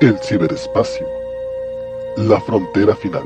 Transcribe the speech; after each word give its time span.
el 0.00 0.16
ciberespacio, 0.20 1.08
la 2.16 2.40
frontera 2.40 2.94
final. 2.94 3.24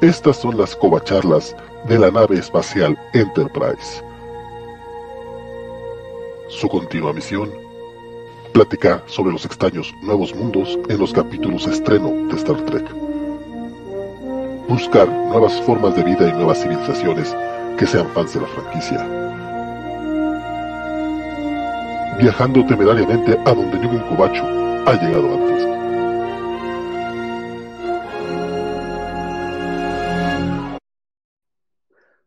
Estas 0.00 0.38
son 0.38 0.58
las 0.58 0.74
covacharlas 0.74 1.54
de 1.86 2.00
la 2.00 2.10
nave 2.10 2.38
espacial 2.38 2.98
Enterprise. 3.12 4.02
Su 6.48 6.68
continua 6.68 7.12
misión, 7.12 7.48
platicar 8.52 9.04
sobre 9.06 9.30
los 9.30 9.44
extraños 9.44 9.94
nuevos 10.02 10.34
mundos 10.34 10.76
en 10.88 10.98
los 10.98 11.12
capítulos 11.12 11.68
estreno 11.68 12.10
de 12.26 12.34
Star 12.34 12.60
Trek. 12.62 12.90
Buscar 14.68 15.08
nuevas 15.08 15.60
formas 15.62 15.94
de 15.94 16.02
vida 16.02 16.28
y 16.28 16.32
nuevas 16.32 16.60
civilizaciones 16.60 17.36
que 17.78 17.86
sean 17.86 18.08
fans 18.08 18.34
de 18.34 18.40
la 18.40 18.48
franquicia. 18.48 19.06
Viajando 22.18 22.66
temerariamente 22.66 23.38
a 23.44 23.54
donde 23.54 23.78
ningún 23.78 24.00
cobacho 24.08 24.61
ha 24.86 24.94
llegado 24.94 25.34
antes. 25.34 25.62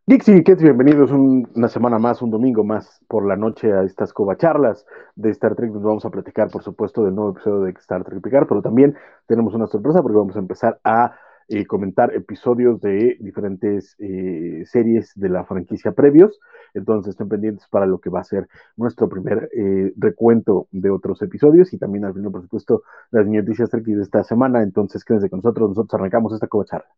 Dixie 0.07 0.43
Kids, 0.43 0.61
bienvenidos 0.61 1.11
una 1.11 1.67
semana 1.67 1.97
más, 1.97 2.21
un 2.21 2.29
domingo 2.29 2.63
más 2.63 3.01
por 3.07 3.25
la 3.25 3.35
noche 3.35 3.73
a 3.73 3.83
estas 3.83 4.13
covacharlas 4.13 4.85
de 5.15 5.31
Star 5.31 5.55
Trek. 5.55 5.71
Nos 5.71 5.83
vamos 5.83 6.05
a 6.05 6.11
platicar, 6.11 6.49
por 6.51 6.61
supuesto, 6.61 7.03
del 7.03 7.15
nuevo 7.15 7.31
episodio 7.31 7.61
de 7.61 7.71
Star 7.71 8.03
Trek 8.03 8.21
Picard, 8.21 8.47
pero 8.47 8.61
también 8.61 8.95
tenemos 9.27 9.55
una 9.55 9.65
sorpresa 9.65 10.01
porque 10.03 10.17
vamos 10.17 10.35
a 10.35 10.39
empezar 10.39 10.79
a 10.83 11.17
eh, 11.47 11.65
comentar 11.65 12.13
episodios 12.13 12.81
de 12.81 13.17
diferentes 13.19 13.95
eh, 13.99 14.63
series 14.65 15.11
de 15.15 15.29
la 15.29 15.45
franquicia 15.45 15.91
previos. 15.91 16.39
Entonces 16.73 17.11
estén 17.11 17.29
pendientes 17.29 17.67
para 17.69 17.85
lo 17.85 17.99
que 17.99 18.09
va 18.09 18.21
a 18.21 18.23
ser 18.23 18.47
nuestro 18.75 19.07
primer 19.07 19.49
eh, 19.55 19.93
recuento 19.97 20.67
de 20.71 20.89
otros 20.89 21.21
episodios 21.21 21.71
y 21.73 21.77
también 21.77 22.05
al 22.05 22.13
final, 22.13 22.31
por 22.31 22.41
supuesto, 22.41 22.83
las 23.11 23.27
noticias 23.27 23.69
de 23.71 24.01
esta 24.01 24.23
semana. 24.23 24.63
Entonces 24.63 25.03
quédense 25.05 25.29
con 25.29 25.39
nosotros, 25.39 25.69
nosotros 25.69 25.99
arrancamos 25.99 26.33
esta 26.33 26.47
covacharla. 26.47 26.89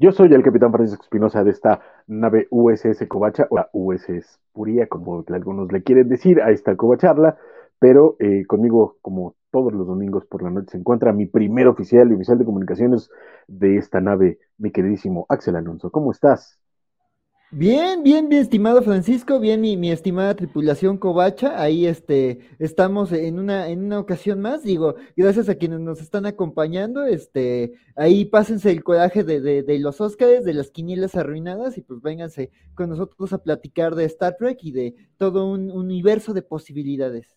Yo 0.00 0.12
soy 0.12 0.32
el 0.32 0.44
capitán 0.44 0.70
Francisco 0.70 1.02
Espinosa 1.02 1.42
de 1.42 1.50
esta 1.50 1.80
nave 2.06 2.46
USS 2.50 3.08
Covacha, 3.08 3.48
o 3.50 3.56
la 3.56 3.68
USS 3.72 4.38
Puría, 4.52 4.86
como 4.86 5.24
algunos 5.26 5.72
le 5.72 5.82
quieren 5.82 6.08
decir, 6.08 6.40
a 6.40 6.52
esta 6.52 6.76
Covacharla, 6.76 7.36
pero 7.80 8.14
eh, 8.20 8.46
conmigo, 8.46 8.96
como 9.02 9.34
todos 9.50 9.72
los 9.72 9.88
domingos 9.88 10.24
por 10.26 10.44
la 10.44 10.50
noche, 10.50 10.70
se 10.70 10.78
encuentra 10.78 11.12
mi 11.12 11.26
primer 11.26 11.66
oficial 11.66 12.12
y 12.12 12.14
oficial 12.14 12.38
de 12.38 12.44
comunicaciones 12.44 13.10
de 13.48 13.76
esta 13.76 14.00
nave, 14.00 14.38
mi 14.56 14.70
queridísimo 14.70 15.26
Axel 15.28 15.56
Alonso. 15.56 15.90
¿Cómo 15.90 16.12
estás? 16.12 16.60
Bien, 17.50 18.02
bien, 18.02 18.28
bien, 18.28 18.42
estimado 18.42 18.82
Francisco, 18.82 19.40
bien, 19.40 19.62
mi, 19.62 19.78
mi 19.78 19.90
estimada 19.90 20.34
tripulación 20.36 20.98
Covacha, 20.98 21.58
ahí 21.58 21.86
este, 21.86 22.40
estamos 22.58 23.10
en 23.12 23.38
una, 23.38 23.68
en 23.68 23.84
una 23.84 23.98
ocasión 24.00 24.42
más, 24.42 24.62
digo, 24.62 24.96
gracias 25.16 25.48
a 25.48 25.54
quienes 25.54 25.80
nos 25.80 26.02
están 26.02 26.26
acompañando, 26.26 27.04
este, 27.06 27.72
ahí 27.96 28.26
pásense 28.26 28.70
el 28.70 28.84
coraje 28.84 29.24
de, 29.24 29.40
de, 29.40 29.62
de 29.62 29.78
los 29.78 29.98
Óscares, 30.02 30.44
de 30.44 30.52
las 30.52 30.70
quinielas 30.70 31.14
arruinadas, 31.14 31.78
y 31.78 31.80
pues 31.80 32.02
vénganse 32.02 32.50
con 32.74 32.90
nosotros 32.90 33.32
a 33.32 33.42
platicar 33.42 33.94
de 33.94 34.04
Star 34.04 34.36
Trek 34.38 34.58
y 34.60 34.72
de 34.72 34.94
todo 35.16 35.50
un 35.50 35.70
universo 35.70 36.34
de 36.34 36.42
posibilidades. 36.42 37.34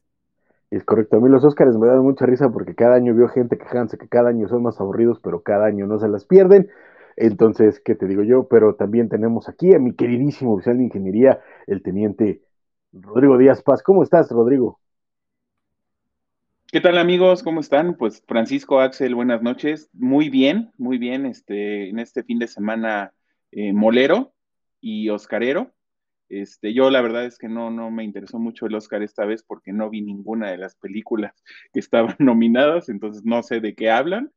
Es 0.71 0.83
correcto, 0.83 1.17
a 1.17 1.19
mí 1.21 1.29
los 1.29 1.45
Óscares 1.45 1.77
me 1.77 1.87
dan 1.87 1.99
mucha 1.99 2.25
risa 2.25 2.49
porque 2.49 2.75
cada 2.75 2.95
año 2.95 3.15
veo 3.15 3.29
gente 3.29 3.57
quejándose 3.57 3.97
que 3.97 4.09
cada 4.09 4.29
año 4.29 4.49
son 4.49 4.63
más 4.63 4.79
aburridos, 4.81 5.19
pero 5.21 5.41
cada 5.41 5.65
año 5.65 5.87
no 5.87 5.99
se 5.99 6.09
las 6.09 6.25
pierden. 6.25 6.69
Entonces, 7.15 7.81
¿qué 7.83 7.95
te 7.95 8.07
digo 8.07 8.23
yo? 8.23 8.47
Pero 8.47 8.75
también 8.75 9.09
tenemos 9.09 9.49
aquí 9.49 9.73
a 9.73 9.79
mi 9.79 9.93
queridísimo 9.93 10.53
oficial 10.53 10.77
de 10.77 10.85
ingeniería, 10.85 11.41
el 11.67 11.81
teniente 11.81 12.41
Rodrigo 12.91 13.37
Díaz 13.37 13.61
Paz. 13.61 13.83
¿Cómo 13.83 14.03
estás, 14.03 14.29
Rodrigo? 14.29 14.79
¿Qué 16.71 16.79
tal 16.79 16.97
amigos? 16.97 17.43
¿Cómo 17.43 17.59
están? 17.59 17.95
Pues 17.95 18.23
Francisco 18.25 18.79
Axel, 18.79 19.13
buenas 19.13 19.41
noches. 19.41 19.89
Muy 19.93 20.29
bien, 20.29 20.71
muy 20.77 20.97
bien. 20.97 21.25
Este, 21.25 21.89
en 21.89 21.99
este 21.99 22.23
fin 22.23 22.39
de 22.39 22.47
semana 22.47 23.13
eh, 23.51 23.73
molero 23.73 24.33
y 24.79 25.09
oscarero. 25.09 25.73
Este, 26.29 26.73
yo 26.73 26.89
la 26.89 27.01
verdad 27.01 27.25
es 27.25 27.37
que 27.37 27.49
no, 27.49 27.71
no 27.71 27.91
me 27.91 28.05
interesó 28.05 28.39
mucho 28.39 28.65
el 28.65 28.75
Oscar 28.75 29.03
esta 29.03 29.25
vez 29.25 29.43
porque 29.43 29.73
no 29.73 29.89
vi 29.89 30.01
ninguna 30.01 30.49
de 30.49 30.57
las 30.57 30.75
películas 30.77 31.33
que 31.73 31.81
estaban 31.81 32.15
nominadas, 32.19 32.87
entonces 32.87 33.25
no 33.25 33.43
sé 33.43 33.59
de 33.59 33.75
qué 33.75 33.91
hablan 33.91 34.31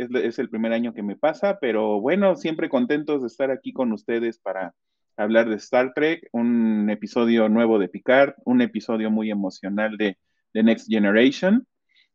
es, 0.00 0.38
el 0.38 0.48
primer 0.48 0.72
año 0.72 0.94
que 0.94 1.02
me 1.02 1.16
pasa, 1.16 1.58
pero 1.60 2.00
bueno, 2.00 2.36
siempre 2.36 2.68
contentos 2.68 3.22
de 3.22 3.26
estar 3.26 3.50
aquí 3.50 3.72
con 3.72 3.92
ustedes 3.92 4.38
para 4.38 4.74
hablar 5.16 5.48
de 5.48 5.56
Star 5.56 5.92
Trek, 5.94 6.28
un 6.32 6.88
episodio 6.90 7.48
nuevo 7.48 7.78
de 7.78 7.88
Picard, 7.88 8.34
un 8.44 8.62
episodio 8.62 9.10
muy 9.10 9.30
emocional 9.30 9.96
de, 9.96 10.16
The 10.52 10.62
Next 10.62 10.88
Generation. 10.88 11.66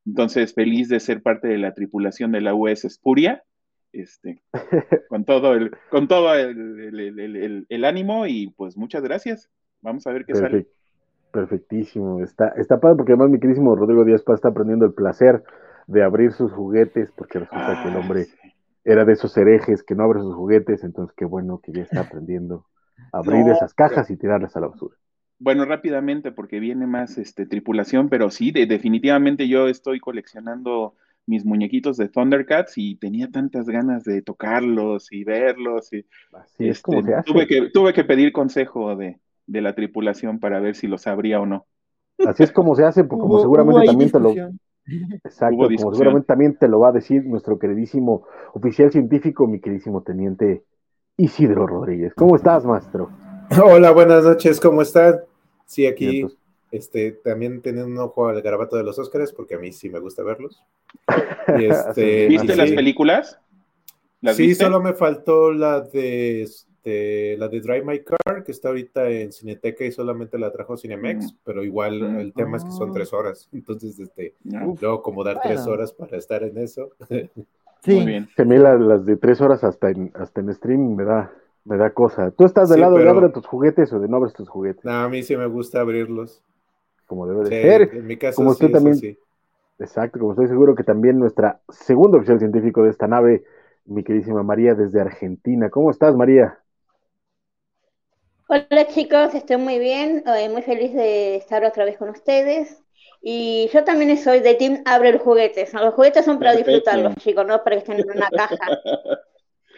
Entonces, 0.06 0.53
feliz 0.53 0.90
de 0.90 1.00
ser 1.00 1.22
parte 1.22 1.47
de 1.47 1.57
la 1.57 1.74
tripulación 1.74 2.31
de 2.31 2.41
la 2.41 2.53
US 2.53 2.85
Spuria, 2.88 3.44
este, 3.91 4.44
con 5.09 5.25
todo 5.25 5.53
el, 5.53 5.72
con 5.90 6.07
todo 6.07 6.34
el, 6.35 7.85
ánimo 7.85 8.28
y 8.28 8.53
pues 8.56 8.78
muchas 8.78 9.03
gracias. 9.03 9.50
Vamos 9.81 10.06
a 10.07 10.12
ver 10.12 10.25
qué 10.25 10.35
sale. 10.35 10.68
Perfectísimo, 11.31 12.24
está, 12.24 12.50
está 12.57 12.79
padre 12.79 12.95
porque 12.97 13.12
además 13.12 13.29
mi 13.29 13.40
queridísimo 13.40 13.75
Rodrigo 13.75 14.06
Díaz 14.06 14.24
Paz 14.24 14.35
está 14.35 14.50
aprendiendo 14.50 14.85
el 14.85 14.94
placer 14.94 15.44
de 15.88 16.03
abrir 16.03 16.31
sus 16.31 16.51
juguetes, 16.51 17.12
porque 17.16 17.40
resulta 17.40 17.81
que 17.84 17.90
el 17.90 17.96
hombre 17.96 18.28
era 18.84 19.03
de 19.06 19.13
esos 19.13 19.35
herejes 19.38 19.84
que 19.84 19.96
no 19.96 20.03
abre 20.03 20.19
sus 20.19 20.35
juguetes, 20.35 20.84
entonces 20.84 21.16
qué 21.18 21.25
bueno 21.25 21.59
que 21.63 21.73
ya 21.73 21.84
está 21.84 22.01
aprendiendo 22.01 22.66
a 23.12 23.19
abrir 23.19 23.47
esas 23.50 23.73
cajas 23.73 24.09
y 24.09 24.18
tirarlas 24.18 24.56
a 24.56 24.62
la 24.62 24.68
basura. 24.68 24.95
Bueno, 25.38 25.66
rápidamente, 25.66 26.31
porque 26.31 26.59
viene 26.59 26.88
más 26.88 27.18
este, 27.18 27.45
tripulación, 27.45 28.07
pero 28.07 28.29
sí, 28.29 28.51
definitivamente 28.51 29.50
yo 29.50 29.68
estoy 29.68 30.00
coleccionando 30.00 30.95
mis 31.28 31.44
muñequitos 31.44 31.97
de 31.97 32.07
Thundercats 32.07 32.78
y 32.78 32.95
tenía 32.95 33.29
tantas 33.29 33.66
ganas 33.66 34.03
de 34.03 34.22
tocarlos 34.22 35.12
y 35.12 35.24
verlos. 35.24 35.91
Y, 35.91 36.06
Así 36.31 36.69
es 36.69 36.81
como 36.81 37.00
este, 37.00 37.16
se 37.16 37.24
Tuve 37.24 37.47
que, 37.47 37.69
tuve 37.69 37.94
que 37.94 38.03
pedir 38.03 38.31
consejo 38.31 38.95
de, 38.95 39.19
de, 39.47 39.62
la 39.62 39.75
tripulación 39.75 40.40
para 40.40 40.59
ver 40.59 40.75
si 40.75 40.88
los 40.88 41.06
abría 41.07 41.41
o 41.41 41.45
no. 41.45 41.66
Así 42.25 42.44
es 42.44 42.51
como 42.51 42.75
se 42.75 42.85
hace, 42.85 43.03
porque 43.03 43.22
como 43.24 43.40
seguramente 43.41 43.85
también 43.85 44.12
te 44.12 44.19
lo, 44.19 44.34
Exacto, 45.23 45.57
como 45.57 45.94
seguramente 45.94 46.28
también 46.28 46.57
te 46.57 46.68
lo 46.68 46.79
va 46.79 46.90
a 46.90 46.94
decir 46.94 47.25
nuestro 47.25 47.57
queridísimo 47.57 48.28
oficial 48.53 48.91
científico, 48.91 49.47
mi 49.47 49.59
queridísimo 49.59 50.03
teniente 50.03 50.63
Isidro 51.18 51.66
Rodríguez. 51.66 52.13
¿Cómo 52.16 52.35
estás, 52.35 52.66
maestro? 52.66 53.09
Hola, 53.63 53.91
buenas 53.91 54.24
noches, 54.24 54.59
¿cómo 54.59 54.81
están? 54.81 55.22
Sí, 55.66 55.88
aquí 55.88 56.25
este, 56.75 57.12
también 57.12 57.62
teniendo 57.62 57.90
un 57.90 57.97
ojo 57.97 58.28
al 58.28 58.41
garabato 58.41 58.75
de 58.75 58.84
los 58.84 59.00
Óscares, 59.00 59.31
porque 59.31 59.56
a 59.56 59.59
mí 59.59 59.72
sí 59.72 59.90
me 59.90 60.00
gusta 60.00 60.24
verlos. 60.24 60.62
Este, 61.47 62.28
¿Viste 62.28 62.56
las 62.56 62.72
películas? 62.72 63.40
sí, 64.34 64.56
solo 64.56 64.81
me 64.81 64.94
faltó 64.94 65.53
la 65.53 65.81
de 65.81 66.47
este, 66.85 67.36
la 67.38 67.48
de 67.48 67.62
Drive 67.62 67.83
My 67.83 68.00
Car, 68.04 68.44
que 68.44 68.51
está 68.51 68.68
ahorita 68.69 69.09
en 69.09 69.31
Cineteca 69.31 69.83
y 69.86 69.92
solamente 69.92 70.38
la 70.38 70.51
trajo 70.51 70.77
Cinemex, 70.77 71.33
mm. 71.33 71.38
pero 71.44 71.63
igual 71.63 72.00
mm. 72.00 72.19
el 72.19 72.33
tema 72.33 72.57
es 72.57 72.63
que 72.63 72.71
son 72.71 72.94
tres 72.94 73.12
horas, 73.12 73.50
entonces 73.51 74.00
este, 74.00 74.36
luego 74.44 75.01
como 75.01 75.24
dar 75.24 75.39
tres 75.42 75.65
horas 75.65 75.92
para 75.92 76.18
estar 76.18 76.44
en 76.44 76.57
eso. 76.59 76.89
Sí, 77.81 77.98
Muy 77.98 78.06
bien. 78.06 78.27
a 78.36 78.44
mí 78.44 78.57
las, 78.57 79.06
de 79.06 79.15
tres 79.15 79.42
horas 79.42 79.63
hasta 79.63 79.92
en, 79.92 80.12
hasta 80.15 80.42
en 80.42 80.50
streaming 80.50 80.95
me 80.95 81.04
da, 81.04 81.31
me 81.65 81.77
da 81.77 81.92
cosa. 81.92 82.31
¿Tú 82.31 82.45
estás 82.45 82.69
del 82.69 82.81
lado 82.81 82.98
de 82.98 83.07
abrir 83.07 83.31
tus 83.31 83.45
juguetes 83.45 83.94
o 83.94 84.00
de 84.00 84.07
no 84.07 84.18
abrir 84.18 84.33
tus 84.33 84.50
juguetes? 84.50 84.83
No, 84.83 84.92
a 84.92 85.09
mí 85.09 85.21
sí 85.21 85.36
me 85.38 85.45
gusta 85.45 85.81
abrirlos. 85.81 86.44
Como 87.06 87.27
debe 87.27 87.44
de 87.44 87.50
ser. 87.50 87.95
En 87.95 88.07
mi 88.07 88.18
caso, 88.18 88.38
como 88.38 88.51
usted 88.51 88.71
también. 88.71 88.98
Exacto, 89.77 90.18
como 90.18 90.31
estoy 90.31 90.48
seguro 90.48 90.74
que 90.74 90.83
también 90.83 91.19
nuestra 91.19 91.59
segunda 91.69 92.18
oficial 92.18 92.39
científico 92.39 92.81
de 92.81 92.89
esta 92.89 93.07
nave, 93.07 93.44
mi 93.86 94.04
queridísima 94.04 94.42
María 94.42 94.74
desde 94.74 95.01
Argentina. 95.01 95.69
¿Cómo 95.69 95.92
estás, 95.92 96.15
María? 96.15 96.57
Hola 98.47 98.88
chicos, 98.94 99.33
estoy 99.33 99.57
muy 99.57 99.80
bien, 99.80 100.24
eh, 100.27 100.50
muy 100.50 100.62
feliz 100.62 100.94
de 100.94 101.36
estar 101.36 101.65
otra 101.65 101.83
vez 101.83 101.97
con 101.97 102.09
ustedes. 102.09 102.80
Y 103.21 103.69
yo 103.74 103.83
también 103.83 104.15
soy 104.19 104.39
de 104.39 104.53
Team 104.53 104.83
Abre 104.86 105.13
los 105.13 105.24
juguetes. 105.24 105.74
Los 105.74 105.95
juguetes 105.95 106.25
son 106.25 106.38
para 106.38 106.56
disfrutarlos, 106.56 107.15
chicos, 107.15 107.44
no 107.47 107.63
para 107.63 107.77
que 107.77 107.80
estén 107.80 108.00
en 108.00 108.15
una 108.15 108.30
caja. 108.38 108.57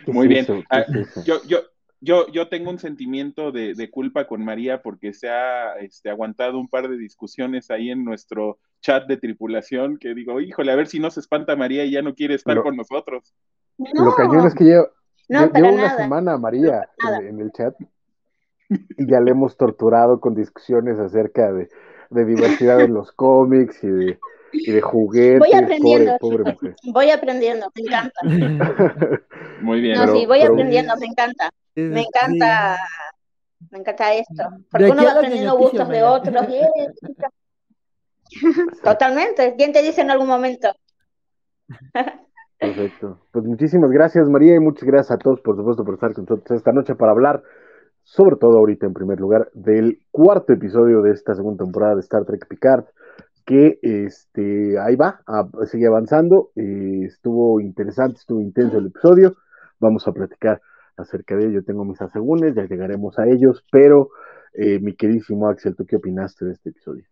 Muy 0.07 0.27
bien. 0.27 0.45
Ah, 0.69 0.83
yo, 1.23 1.41
yo, 1.47 1.59
yo, 2.01 2.27
yo 2.27 2.49
tengo 2.49 2.69
un 2.69 2.77
sentimiento 2.77 3.53
de, 3.53 3.89
culpa 3.89 4.27
con 4.27 4.43
María 4.43 4.81
porque 4.81 5.13
se 5.13 5.29
ha 5.29 5.75
este, 5.79 6.09
aguantado 6.09 6.59
un 6.59 6.67
par 6.67 6.89
de 6.89 6.97
discusiones 6.97 7.71
ahí 7.71 7.89
en 7.89 8.03
nuestro 8.03 8.59
chat 8.81 9.07
de 9.07 9.15
tripulación 9.15 9.97
que 9.97 10.13
digo, 10.13 10.41
híjole, 10.41 10.73
a 10.73 10.75
ver 10.75 10.87
si 10.87 10.99
no 10.99 11.09
se 11.09 11.21
espanta 11.21 11.55
María 11.55 11.85
y 11.85 11.91
ya 11.91 12.01
no 12.01 12.13
quiere 12.13 12.35
estar 12.35 12.61
con 12.61 12.75
nosotros. 12.75 13.33
Lo 13.77 14.13
cañón 14.13 14.45
es 14.45 14.55
que 14.55 14.69
yo, 14.71 14.89
No, 15.29 15.49
para 15.49 15.71
una 15.71 15.95
semana, 15.95 16.37
María, 16.37 16.89
en, 17.21 17.39
el 17.39 17.51
chat, 17.53 17.73
y 18.69 19.09
ya 19.09 19.19
le 19.19 19.31
hemos 19.31 19.57
torturado 19.57 20.19
con 20.19 20.35
discusiones 20.35 20.99
acerca 20.99 21.51
de, 21.51 21.69
diversidad 22.09 22.81
en 22.81 22.93
los 22.93 23.11
cómics 23.11 23.83
y 23.83 23.87
de, 23.87 24.19
y 24.53 24.79
juguetes. 24.79 25.39
Voy 25.39 25.53
aprendiendo, 25.53 26.17
voy 26.93 27.11
aprendiendo, 27.11 27.71
me 27.75 27.81
encanta. 27.81 28.19
Muy 29.61 29.81
bien. 29.81 29.97
No, 29.97 30.13
sí, 30.13 30.25
voy 30.25 30.41
aprendiendo, 30.41 30.95
me 30.97 31.05
encanta. 31.05 31.49
Me 31.75 32.01
encanta, 32.01 32.77
me 33.69 33.79
encanta 33.79 34.13
esto. 34.13 34.43
Porque 34.71 34.89
uno 34.89 35.03
va 35.03 35.11
aprendiendo 35.11 35.57
gustos 35.57 35.87
de 35.89 36.03
otros. 36.03 36.47
Totalmente. 38.83 39.55
¿Quién 39.57 39.73
te 39.73 39.83
dice 39.83 40.01
en 40.01 40.11
algún 40.11 40.27
momento? 40.27 40.69
Perfecto. 42.59 43.19
Pues 43.31 43.45
muchísimas 43.45 43.91
gracias, 43.91 44.27
María, 44.27 44.55
y 44.55 44.59
muchas 44.59 44.83
gracias 44.83 45.11
a 45.11 45.19
todos, 45.19 45.41
por 45.41 45.55
supuesto, 45.55 45.85
por 45.85 45.93
estar 45.93 46.13
con 46.13 46.25
nosotros 46.25 46.57
esta 46.57 46.71
noche 46.71 46.95
para 46.95 47.11
hablar, 47.11 47.43
sobre 48.07 48.37
todo 48.37 48.57
ahorita 48.57 48.85
en 48.85 48.93
primer 48.93 49.19
lugar, 49.19 49.51
del 49.53 49.99
cuarto 50.11 50.53
episodio 50.53 51.01
de 51.01 51.11
esta 51.11 51.35
segunda 51.35 51.65
temporada 51.65 51.95
de 51.95 51.99
Star 51.99 52.23
Trek 52.23 52.47
Picard, 52.47 52.85
que 53.45 53.79
este, 53.81 54.79
ahí 54.79 54.95
va, 54.95 55.21
sigue 55.65 55.87
avanzando. 55.87 56.51
Eh, 56.55 57.01
estuvo 57.03 57.59
interesante, 57.59 58.19
estuvo 58.19 58.39
intenso 58.39 58.77
el 58.77 58.87
episodio. 58.87 59.35
Vamos 59.81 60.07
a 60.07 60.13
platicar 60.13 60.61
acerca 60.95 61.35
de 61.35 61.47
ello. 61.47 61.65
Tengo 61.65 61.83
mis 61.83 62.01
asegúnes, 62.01 62.55
ya 62.55 62.63
llegaremos 62.63 63.19
a 63.19 63.27
ellos, 63.27 63.65
pero 63.69 64.09
eh, 64.53 64.79
mi 64.79 64.95
queridísimo 64.95 65.49
Axel, 65.49 65.75
¿tú 65.75 65.85
qué 65.85 65.97
opinaste 65.97 66.45
de 66.45 66.53
este 66.53 66.69
episodio? 66.69 67.03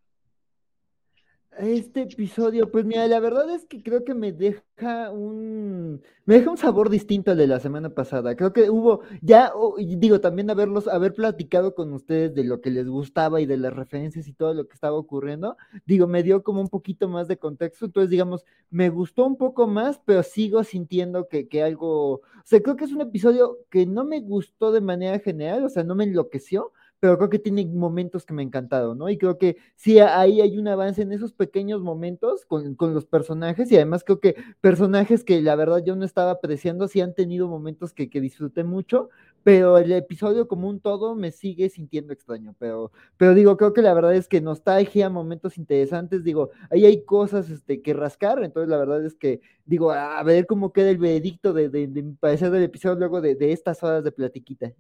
Este 1.57 2.01
episodio, 2.01 2.69
pues 2.69 2.83
mira, 2.83 3.07
la 3.07 3.21
verdad 3.21 3.49
es 3.49 3.65
que 3.65 3.81
creo 3.81 4.03
que 4.03 4.13
me 4.13 4.33
deja 4.33 5.09
un, 5.11 6.01
me 6.25 6.35
deja 6.35 6.49
un 6.51 6.57
sabor 6.57 6.89
distinto 6.89 7.31
al 7.31 7.37
de 7.37 7.47
la 7.47 7.61
semana 7.61 7.91
pasada. 7.91 8.35
Creo 8.35 8.51
que 8.51 8.69
hubo, 8.69 9.01
ya, 9.21 9.53
digo, 9.77 10.19
también 10.19 10.49
haberlos, 10.49 10.89
haber 10.89 11.13
platicado 11.13 11.73
con 11.73 11.93
ustedes 11.93 12.35
de 12.35 12.43
lo 12.43 12.59
que 12.59 12.71
les 12.71 12.89
gustaba 12.89 13.39
y 13.39 13.45
de 13.45 13.55
las 13.55 13.73
referencias 13.73 14.27
y 14.27 14.33
todo 14.33 14.53
lo 14.53 14.67
que 14.67 14.73
estaba 14.73 14.97
ocurriendo, 14.97 15.55
digo, 15.85 16.07
me 16.07 16.23
dio 16.23 16.43
como 16.43 16.59
un 16.59 16.67
poquito 16.67 17.07
más 17.07 17.29
de 17.29 17.37
contexto. 17.37 17.85
Entonces, 17.85 18.09
digamos, 18.09 18.43
me 18.69 18.89
gustó 18.89 19.25
un 19.25 19.37
poco 19.37 19.65
más, 19.65 20.01
pero 20.03 20.23
sigo 20.23 20.61
sintiendo 20.65 21.29
que, 21.29 21.47
que 21.47 21.63
algo, 21.63 22.15
o 22.15 22.21
sea, 22.43 22.61
creo 22.61 22.75
que 22.75 22.83
es 22.83 22.91
un 22.91 23.01
episodio 23.01 23.59
que 23.69 23.85
no 23.85 24.03
me 24.03 24.19
gustó 24.19 24.73
de 24.73 24.81
manera 24.81 25.19
general, 25.19 25.63
o 25.63 25.69
sea, 25.69 25.83
no 25.83 25.95
me 25.95 26.03
enloqueció, 26.03 26.73
pero 27.05 27.19
creo 27.19 27.29
que 27.29 27.37
tiene 27.37 27.67
momentos 27.67 28.25
que 28.25 28.33
me 28.33 28.41
han 28.41 28.47
encantado, 28.47 28.95
¿no? 28.95 29.07
Y 29.11 29.19
creo 29.19 29.37
que 29.37 29.57
sí, 29.75 29.99
ahí 29.99 30.41
hay 30.41 30.57
un 30.57 30.67
avance 30.67 31.03
en 31.03 31.11
esos 31.11 31.33
pequeños 31.33 31.79
momentos 31.79 32.47
con, 32.47 32.75
los 32.79 33.05
personajes 33.05 33.71
y 33.71 33.75
además 33.75 34.03
creo 34.03 34.19
que 34.19 34.35
personajes 34.59 35.23
que 35.23 35.39
la 35.39 35.55
verdad 35.55 35.83
yo 35.85 35.95
no 35.95 36.03
estaba 36.03 36.31
apreciando, 36.31 36.87
sí 36.87 37.01
han 37.01 37.13
tenido 37.13 37.47
momentos 37.47 37.93
que, 37.93 38.09
que 38.09 38.21
disfruté 38.21 38.63
mucho, 38.63 39.09
pero 39.43 39.77
el 39.77 39.91
episodio 39.91 40.47
como 40.47 40.67
un 40.67 40.79
todo 40.79 41.13
me 41.13 41.31
sigue 41.31 41.69
sintiendo 41.69 42.11
extraño, 42.11 42.55
pero, 42.57 42.91
pero 43.17 43.35
digo, 43.35 43.55
creo 43.55 43.71
que 43.71 43.83
la 43.83 43.93
verdad 43.93 44.15
es 44.15 44.27
que 44.27 44.41
nostalgia, 44.41 45.07
momentos 45.07 45.59
interesantes, 45.59 46.23
digo, 46.23 46.49
ahí 46.71 46.85
hay 46.87 47.05
cosas 47.05 47.51
este, 47.51 47.83
que 47.83 47.93
rascar, 47.93 48.43
entonces 48.43 48.67
la 48.67 48.77
verdad 48.77 49.05
es 49.05 49.13
que, 49.13 49.41
digo, 49.63 49.91
a 49.91 50.23
ver 50.23 50.47
cómo 50.47 50.73
queda 50.73 50.89
el 50.89 50.97
veredicto 50.97 51.53
de, 51.53 51.69
de, 51.69 51.85
de, 51.85 52.03
parecer 52.19 52.49
del 52.49 52.63
episodio 52.63 52.95
luego 52.95 53.21
de, 53.21 53.35
de 53.35 53.51
estas 53.51 53.83
horas 53.83 54.03
de 54.03 54.11
platiquita 54.11 54.73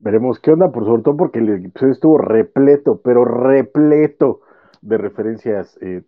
veremos 0.00 0.40
qué 0.40 0.50
onda, 0.50 0.72
por 0.72 0.84
sobre 0.84 1.02
todo 1.02 1.16
porque 1.16 1.38
el 1.38 1.66
episodio 1.66 1.92
estuvo 1.92 2.18
repleto, 2.18 3.00
pero 3.02 3.24
repleto 3.24 4.40
de 4.82 4.98
referencias 4.98 5.78
eh, 5.82 6.02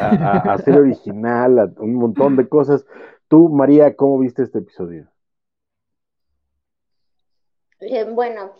a, 0.00 0.52
a, 0.52 0.58
ser 0.58 0.78
original, 0.78 1.58
a 1.58 1.72
un 1.78 1.94
montón 1.94 2.36
de 2.36 2.48
cosas. 2.48 2.86
Tú, 3.28 3.48
María, 3.48 3.96
¿cómo 3.96 4.18
viste 4.18 4.42
este 4.42 4.58
episodio? 4.58 5.08
bueno, 8.14 8.52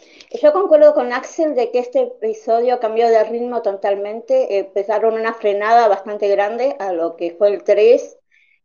yo 0.42 0.52
concuerdo 0.52 0.94
con 0.94 1.12
Axel 1.12 1.54
de 1.54 1.70
que 1.70 1.78
este 1.78 2.02
episodio 2.02 2.78
cambió 2.80 3.08
de 3.08 3.24
ritmo 3.24 3.62
totalmente. 3.62 4.58
Empezaron 4.58 5.14
una 5.14 5.32
frenada 5.32 5.88
bastante 5.88 6.28
grande 6.28 6.76
a 6.78 6.92
lo 6.92 7.16
que 7.16 7.32
fue 7.32 7.48
el 7.48 7.64
3, 7.64 8.18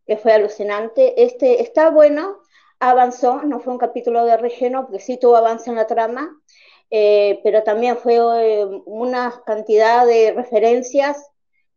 que 0.06 0.18
fue 0.18 0.34
alucinante. 0.34 1.24
Este 1.24 1.62
está 1.62 1.92
bueno, 1.92 2.42
avanzó, 2.79 3.41
no 3.43 3.59
fue 3.59 3.73
un 3.73 3.79
capítulo 3.79 4.25
de 4.25 4.37
relleno, 4.37 4.83
porque 4.85 4.99
sí 4.99 5.17
tuvo 5.17 5.35
avance 5.35 5.69
en 5.69 5.75
la 5.75 5.87
trama, 5.87 6.35
eh, 6.91 7.39
pero 7.43 7.63
también 7.63 7.97
fue 7.97 8.15
eh, 8.15 8.65
una 8.85 9.41
cantidad 9.45 10.05
de 10.05 10.33
referencias 10.33 11.29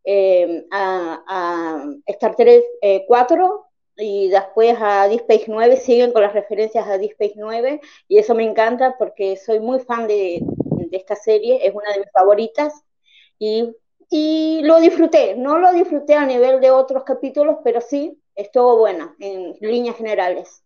eh, 0.05 0.65
a, 0.71 1.85
Star 2.07 2.35
Trek 2.35 2.63
4 3.07 3.65
y 3.97 4.29
después 4.29 4.75
a 4.79 5.07
Deep 5.07 5.21
Space 5.21 5.45
9, 5.47 5.77
siguen 5.77 6.11
con 6.11 6.23
las 6.23 6.33
referencias 6.33 6.87
a 6.87 6.97
Deep 6.97 7.11
Space 7.11 7.35
9 7.37 7.79
y 8.07 8.17
eso 8.17 8.33
me 8.33 8.43
encanta 8.43 8.97
porque 8.97 9.37
soy 9.37 9.59
muy 9.59 9.79
fan 9.79 10.07
de, 10.07 10.41
de 10.41 10.97
esta 10.97 11.15
serie, 11.15 11.65
es 11.65 11.73
una 11.73 11.91
de 11.91 11.99
mis 11.99 12.11
favoritas 12.11 12.73
y, 13.37 13.75
y 14.09 14.61
lo 14.63 14.79
disfruté, 14.79 15.35
no 15.35 15.57
lo 15.59 15.73
disfruté 15.73 16.15
a 16.15 16.25
nivel 16.25 16.59
de 16.61 16.71
otros 16.71 17.03
capítulos, 17.03 17.57
pero 17.63 17.81
sí 17.81 18.19
estuvo 18.35 18.77
buena 18.77 19.15
en 19.19 19.55
líneas 19.61 19.97
generales. 19.97 20.62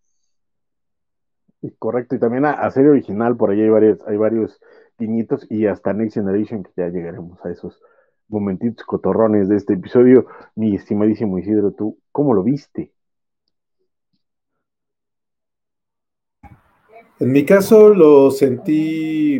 Correcto, 1.80 2.15
y 2.15 2.19
también 2.19 2.45
a, 2.45 2.69
serie 2.71 2.92
original, 2.92 3.36
por 3.36 3.50
ahí 3.50 3.62
hay 3.62 3.69
varios, 3.69 4.00
hay 4.07 4.18
varios 4.18 4.59
guiñitos 4.98 5.45
y 5.50 5.65
hasta 5.65 5.94
Next 5.94 6.15
Generation, 6.15 6.63
que 6.63 6.71
ya 6.77 6.89
llegaremos 6.89 7.44
a 7.44 7.51
esos 7.51 7.81
momentitos 8.27 8.86
cotorrones 8.86 9.50
de 9.50 9.57
este 9.57 9.74
episodio. 9.74 10.27
Mi 10.56 10.75
estimadísimo 10.75 11.39
Isidro, 11.39 11.71
¿tú 11.71 11.98
cómo 12.12 12.33
lo 12.33 12.44
viste? 12.44 12.92
En 17.19 17.31
mi 17.31 17.44
caso 17.45 17.89
lo 17.89 18.30
sentí, 18.30 19.39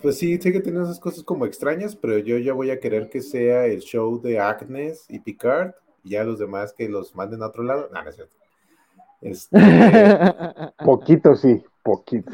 pues 0.00 0.16
sí, 0.16 0.38
sé 0.40 0.50
que 0.50 0.60
tiene 0.60 0.82
esas 0.82 0.98
cosas 0.98 1.22
como 1.22 1.44
extrañas, 1.44 1.94
pero 1.94 2.16
yo 2.16 2.38
ya 2.38 2.54
voy 2.54 2.70
a 2.70 2.80
querer 2.80 3.10
que 3.10 3.20
sea 3.20 3.66
el 3.66 3.80
show 3.80 4.20
de 4.22 4.38
Agnes 4.40 5.04
y 5.10 5.18
Picard, 5.20 5.72
y 6.02 6.10
ya 6.10 6.24
los 6.24 6.38
demás 6.38 6.72
que 6.72 6.88
los 6.88 7.14
manden 7.14 7.42
a 7.42 7.48
otro 7.48 7.62
lado. 7.62 7.90
No 7.92 8.08
es 8.08 8.14
cierto. 8.14 8.41
Este, 9.22 9.56
poquito 10.84 11.36
sí, 11.36 11.62
poquito 11.84 12.32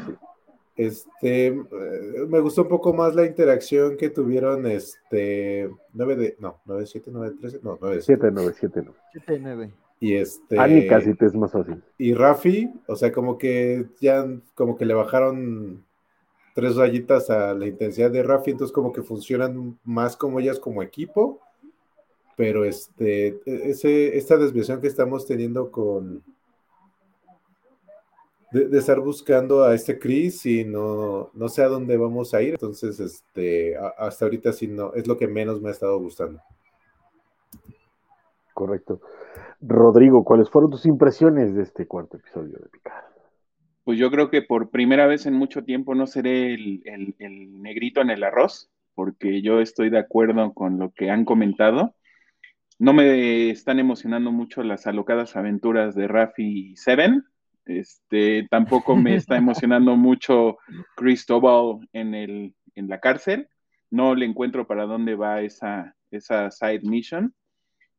Este, 0.75 1.47
eh, 1.47 1.63
me 2.27 2.39
gustó 2.39 2.63
un 2.63 2.69
poco 2.69 2.93
más 2.93 3.13
la 3.13 3.25
interacción 3.25 3.95
que 3.95 4.09
tuvieron, 4.09 4.65
este, 4.65 5.69
9 5.93 6.15
de, 6.15 6.35
no, 6.39 6.59
9, 6.65 6.85
7, 6.87 7.11
9, 7.13 7.35
13, 7.39 7.59
no, 7.61 7.77
9, 7.79 8.01
7, 8.01 8.29
9, 8.31 8.53
7, 8.59 8.83
7, 9.13 9.39
9. 9.39 9.73
Y 9.99 10.15
este. 10.15 10.57
Ani 10.57 10.87
casi 10.87 11.13
te 11.13 11.25
es 11.25 11.35
más 11.35 11.51
fácil. 11.51 11.83
Y 11.97 12.13
Rafi, 12.13 12.71
o 12.87 12.95
sea, 12.95 13.11
como 13.11 13.37
que 13.37 13.85
ya, 13.99 14.25
como 14.55 14.77
que 14.77 14.85
le 14.85 14.93
bajaron 14.93 15.83
tres 16.55 16.75
rayitas 16.75 17.29
a 17.29 17.53
la 17.53 17.67
intensidad 17.67 18.09
de 18.09 18.23
Rafi, 18.23 18.51
entonces 18.51 18.73
como 18.73 18.91
que 18.91 19.03
funcionan 19.03 19.77
más 19.83 20.17
como 20.17 20.39
ellas 20.39 20.59
como 20.59 20.81
equipo, 20.81 21.39
pero 22.35 22.63
este, 22.63 23.27
e, 23.27 23.69
ese, 23.69 24.17
esta 24.17 24.37
desviación 24.37 24.81
que 24.81 24.87
estamos 24.87 25.27
teniendo 25.27 25.69
con, 25.71 26.23
de, 28.51 28.77
estar 28.77 28.99
buscando 28.99 29.63
a 29.63 29.73
este 29.73 29.99
Chris 29.99 30.45
y 30.45 30.65
no, 30.65 31.31
no 31.33 31.49
sé 31.49 31.63
a 31.63 31.67
dónde 31.67 31.97
vamos 31.97 32.33
a 32.33 32.41
ir. 32.41 32.51
Entonces, 32.51 32.99
este, 32.99 33.75
hasta 33.97 34.25
ahorita 34.25 34.53
sí 34.53 34.67
no, 34.67 34.93
es 34.93 35.07
lo 35.07 35.17
que 35.17 35.27
menos 35.27 35.61
me 35.61 35.69
ha 35.69 35.71
estado 35.71 35.99
gustando. 35.99 36.41
Correcto. 38.53 39.01
Rodrigo, 39.61 40.23
¿cuáles 40.23 40.49
fueron 40.49 40.71
tus 40.71 40.85
impresiones 40.85 41.55
de 41.55 41.63
este 41.63 41.85
cuarto 41.85 42.17
episodio 42.17 42.57
de 42.59 42.69
Picard? 42.69 43.05
Pues 43.83 43.97
yo 43.97 44.11
creo 44.11 44.29
que 44.29 44.41
por 44.41 44.69
primera 44.69 45.07
vez 45.07 45.25
en 45.25 45.33
mucho 45.33 45.63
tiempo 45.63 45.95
no 45.95 46.07
seré 46.07 46.53
el, 46.53 46.81
el 46.85 47.61
negrito 47.61 48.01
en 48.01 48.09
el 48.09 48.23
arroz, 48.23 48.69
porque 48.93 49.41
yo 49.41 49.61
estoy 49.61 49.89
de 49.89 49.99
acuerdo 49.99 50.53
con 50.53 50.77
lo 50.77 50.91
que 50.91 51.09
han 51.09 51.25
comentado. 51.25 51.95
No 52.77 52.93
me 52.93 53.49
están 53.49 53.79
emocionando 53.79 54.31
mucho 54.31 54.63
las 54.63 54.87
alocadas 54.87 55.35
aventuras 55.35 55.95
de 55.95 56.07
Rafi 56.07 56.71
y 56.71 56.75
Seven, 56.75 57.25
este, 57.69 58.47
tampoco 58.49 58.95
me 58.95 59.15
está 59.15 59.37
emocionando 59.37 59.95
mucho 59.95 60.57
Cristobal 60.95 61.87
en, 61.93 62.15
el, 62.15 62.55
en 62.75 62.87
la 62.87 62.99
cárcel. 62.99 63.47
No 63.91 64.15
le 64.15 64.25
encuentro 64.25 64.67
para 64.67 64.85
dónde 64.85 65.15
va 65.15 65.41
esa, 65.41 65.95
esa 66.11 66.51
side 66.51 66.81
mission. 66.81 67.33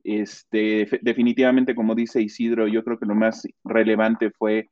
Este, 0.03 0.89
definitivamente, 1.03 1.75
como 1.75 1.95
dice 1.95 2.21
Isidro, 2.21 2.67
yo 2.67 2.83
creo 2.85 2.99
que 2.99 3.07
lo 3.07 3.15
más 3.15 3.47
relevante 3.65 4.31
fue, 4.31 4.69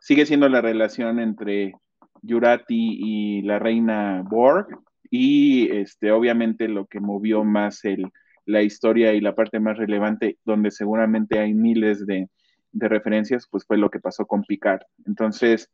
sigue 0.00 0.26
siendo 0.26 0.48
la 0.48 0.60
relación 0.60 1.20
entre 1.20 1.74
Yurati 2.22 2.98
y 3.00 3.42
la 3.42 3.58
reina 3.58 4.22
Borg, 4.28 4.66
y 5.10 5.70
este, 5.70 6.10
obviamente 6.10 6.68
lo 6.68 6.86
que 6.86 7.00
movió 7.00 7.44
más 7.44 7.84
el, 7.84 8.10
la 8.46 8.62
historia 8.62 9.12
y 9.12 9.20
la 9.20 9.34
parte 9.34 9.60
más 9.60 9.76
relevante, 9.76 10.38
donde 10.44 10.70
seguramente 10.70 11.38
hay 11.38 11.54
miles 11.54 12.06
de, 12.06 12.28
de 12.72 12.88
referencias, 12.88 13.46
pues 13.50 13.64
fue 13.64 13.76
lo 13.76 13.90
que 13.90 14.00
pasó 14.00 14.26
con 14.26 14.42
Picard. 14.42 14.82
Entonces, 15.06 15.70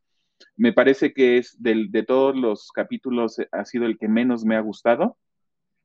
me 0.57 0.73
parece 0.73 1.13
que 1.13 1.39
es 1.39 1.61
del, 1.61 1.91
de 1.91 2.03
todos 2.03 2.37
los 2.37 2.71
capítulos 2.73 3.41
ha 3.53 3.65
sido 3.65 3.87
el 3.87 3.99
que 3.99 4.09
menos 4.09 4.45
me 4.45 4.57
ha 4.57 4.61
gustado. 4.61 5.17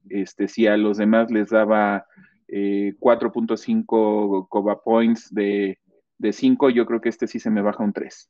Este, 0.10 0.48
si 0.48 0.68
a 0.68 0.78
los 0.78 0.98
demás 0.98 1.32
les 1.32 1.50
daba 1.50 2.06
4.5 2.48 4.44
eh, 4.44 4.46
Coba 4.50 4.84
Points 4.84 5.34
de, 5.34 5.80
de 6.18 6.34
5, 6.34 6.70
yo 6.70 6.86
creo 6.86 7.02
que 7.02 7.10
este 7.10 7.28
sí 7.28 7.40
se 7.40 7.50
me 7.50 7.62
baja 7.62 7.84
un 7.84 7.94
3. 7.94 8.30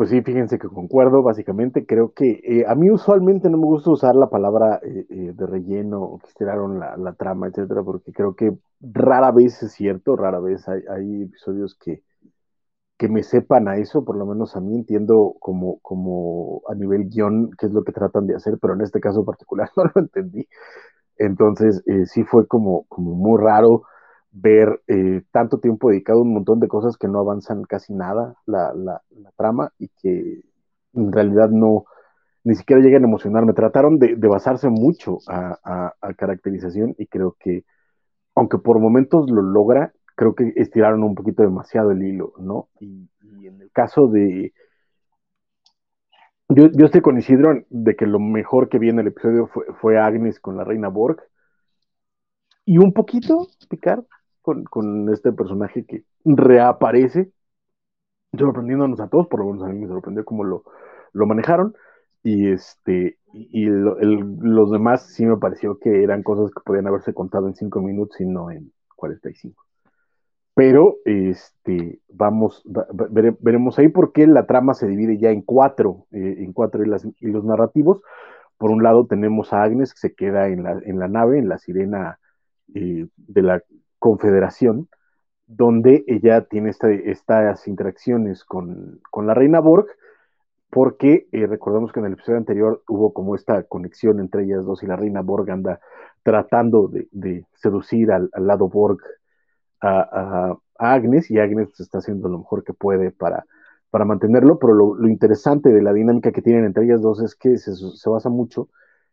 Pues 0.00 0.08
sí, 0.08 0.22
fíjense 0.22 0.58
que 0.58 0.66
concuerdo, 0.66 1.22
básicamente. 1.22 1.84
Creo 1.84 2.14
que 2.14 2.40
eh, 2.42 2.64
a 2.66 2.74
mí 2.74 2.90
usualmente 2.90 3.50
no 3.50 3.58
me 3.58 3.66
gusta 3.66 3.90
usar 3.90 4.16
la 4.16 4.30
palabra 4.30 4.80
eh, 4.82 5.04
eh, 5.10 5.32
de 5.34 5.46
relleno 5.46 6.18
que 6.22 6.28
estiraron 6.28 6.80
la, 6.80 7.12
trama, 7.18 7.48
etcétera, 7.48 7.82
porque 7.82 8.10
creo 8.10 8.34
que 8.34 8.56
rara 8.80 9.30
vez 9.30 9.62
es 9.62 9.72
cierto, 9.72 10.16
rara 10.16 10.40
vez 10.40 10.66
hay, 10.70 10.80
hay, 10.88 11.24
episodios 11.24 11.74
que, 11.74 12.02
que 12.96 13.10
me 13.10 13.22
sepan 13.22 13.68
a 13.68 13.76
eso, 13.76 14.02
por 14.02 14.16
lo 14.16 14.24
menos 14.24 14.56
a 14.56 14.62
mí 14.62 14.74
entiendo 14.74 15.34
como, 15.38 15.80
como 15.80 16.62
a 16.70 16.74
nivel 16.74 17.10
guion 17.10 17.50
qué 17.58 17.66
es 17.66 17.72
lo 17.72 17.84
que 17.84 17.92
tratan 17.92 18.26
de 18.26 18.36
hacer, 18.36 18.56
pero 18.58 18.72
en 18.72 18.80
este 18.80 19.00
caso 19.00 19.26
particular 19.26 19.68
no 19.76 19.84
lo 19.84 20.00
entendí. 20.00 20.48
Entonces, 21.18 21.84
sí 22.06 22.24
fue 22.24 22.46
como, 22.46 22.86
como 22.88 23.14
muy 23.14 23.38
raro 23.38 23.82
ver 24.32 24.82
eh, 24.86 25.22
tanto 25.32 25.58
tiempo 25.58 25.90
dedicado 25.90 26.20
a 26.20 26.22
un 26.22 26.32
montón 26.32 26.60
de 26.60 26.68
cosas 26.68 26.96
que 26.96 27.08
no 27.08 27.18
avanzan 27.20 27.62
casi 27.64 27.92
nada 27.92 28.34
la, 28.46 28.72
la, 28.74 29.02
trama 29.36 29.72
y 29.78 29.88
que 29.88 30.42
en 30.94 31.12
realidad 31.12 31.50
no, 31.50 31.84
ni 32.44 32.54
siquiera 32.54 32.82
llegan 32.82 33.04
a 33.04 33.06
emocionarme. 33.06 33.52
Trataron 33.52 33.98
de, 33.98 34.16
de 34.16 34.28
basarse 34.28 34.68
mucho 34.68 35.18
a, 35.28 35.92
a, 36.00 36.14
caracterización 36.14 36.94
y 36.98 37.06
creo 37.06 37.36
que, 37.38 37.64
aunque 38.34 38.58
por 38.58 38.78
momentos 38.78 39.30
lo 39.30 39.42
logra, 39.42 39.92
creo 40.14 40.34
que 40.34 40.52
estiraron 40.56 41.02
un 41.02 41.14
poquito 41.14 41.42
demasiado 41.42 41.90
el 41.90 42.02
hilo, 42.02 42.34
¿no? 42.38 42.68
Y, 42.80 43.08
en 43.46 43.62
el 43.62 43.70
caso 43.72 44.06
de... 44.06 44.52
Yo, 46.48 46.68
yo, 46.72 46.86
estoy 46.86 47.00
con 47.00 47.16
Isidro 47.16 47.64
de 47.70 47.96
que 47.96 48.06
lo 48.06 48.18
mejor 48.18 48.68
que 48.68 48.78
vi 48.78 48.90
en 48.90 48.98
el 48.98 49.06
episodio 49.06 49.46
fue, 49.46 49.64
fue 49.80 49.98
Agnes 49.98 50.40
con 50.40 50.56
la 50.56 50.64
reina 50.64 50.88
Borg. 50.88 51.22
Y 52.64 52.78
un 52.78 52.92
poquito, 52.92 53.48
Picard, 53.68 54.04
con, 54.42 55.08
este 55.12 55.32
personaje 55.32 55.84
que 55.84 56.04
reaparece, 56.24 57.32
sorprendiéndonos 58.36 59.00
a 59.00 59.08
todos, 59.08 59.26
por 59.28 59.40
lo 59.40 59.46
menos 59.46 59.64
a 59.64 59.68
mí 59.72 59.78
me 59.78 59.88
sorprendió 59.88 60.24
cómo 60.24 60.44
lo, 60.44 60.64
lo 61.12 61.26
manejaron. 61.26 61.74
Y 62.22 62.50
este 62.50 63.18
y 63.32 63.66
los 63.66 64.70
demás 64.70 65.06
sí 65.14 65.24
me 65.24 65.36
pareció 65.36 65.78
que 65.78 66.02
eran 66.02 66.22
cosas 66.22 66.50
que 66.50 66.62
podían 66.64 66.86
haberse 66.86 67.14
contado 67.14 67.46
en 67.46 67.54
cinco 67.54 67.80
minutos 67.80 68.20
y 68.20 68.26
no 68.26 68.50
en 68.50 68.72
45. 68.96 69.64
Pero 70.54 70.96
este, 71.04 72.00
vamos, 72.08 72.62
veremos 73.40 73.78
ahí 73.78 73.88
por 73.88 74.12
qué 74.12 74.26
la 74.26 74.46
trama 74.46 74.74
se 74.74 74.86
divide 74.86 75.16
ya 75.18 75.30
en 75.30 75.42
cuatro, 75.42 76.06
eh, 76.10 76.36
en 76.38 76.52
cuatro 76.52 76.82
hilos, 76.84 77.44
narrativos. 77.44 78.02
Por 78.58 78.70
un 78.70 78.82
lado 78.82 79.06
tenemos 79.06 79.52
a 79.52 79.62
Agnes 79.62 79.94
que 79.94 80.08
se 80.08 80.14
queda 80.14 80.48
en 80.48 80.64
la, 80.64 80.72
en 80.84 80.98
la 80.98 81.08
nave, 81.08 81.38
en 81.38 81.48
la 81.48 81.58
sirena 81.58 82.18
eh, 82.74 83.06
de 83.16 83.42
la 83.42 83.62
confederación, 84.00 84.88
donde 85.46 86.04
ella 86.08 86.42
tiene 86.42 86.70
estas 86.70 87.68
interacciones 87.68 88.44
con, 88.44 89.00
la 89.24 89.34
reina 89.34 89.60
Borg, 89.60 89.86
porque 90.70 91.28
eh, 91.32 91.46
recordemos 91.46 91.92
que 91.92 92.00
en 92.00 92.06
el 92.06 92.12
episodio 92.12 92.38
anterior 92.38 92.82
hubo 92.88 93.12
como 93.12 93.34
esta 93.34 93.64
conexión 93.64 94.20
entre 94.20 94.44
ellas 94.44 94.64
dos 94.64 94.82
y 94.82 94.86
la 94.86 94.96
reina 94.96 95.20
Borg 95.20 95.50
anda 95.50 95.80
tratando 96.22 96.88
de, 96.88 97.44
seducir 97.54 98.12
al, 98.12 98.30
lado 98.36 98.68
Borg 98.68 98.98
a, 99.80 100.56
Agnes 100.78 101.30
y 101.30 101.38
Agnes 101.38 101.78
está 101.78 101.98
haciendo 101.98 102.28
lo 102.28 102.38
mejor 102.38 102.64
que 102.64 102.72
puede 102.72 103.10
para, 103.10 103.44
para 103.90 104.04
mantenerlo, 104.04 104.58
pero 104.58 104.72
lo, 104.72 105.08
interesante 105.08 105.70
de 105.70 105.82
la 105.82 105.92
dinámica 105.92 106.32
que 106.32 106.42
tienen 106.42 106.64
entre 106.64 106.84
ellas 106.84 107.02
dos 107.02 107.20
es 107.22 107.34
que 107.34 107.58
se, 107.58 107.72
basa 108.08 108.30
mucho, 108.30 108.68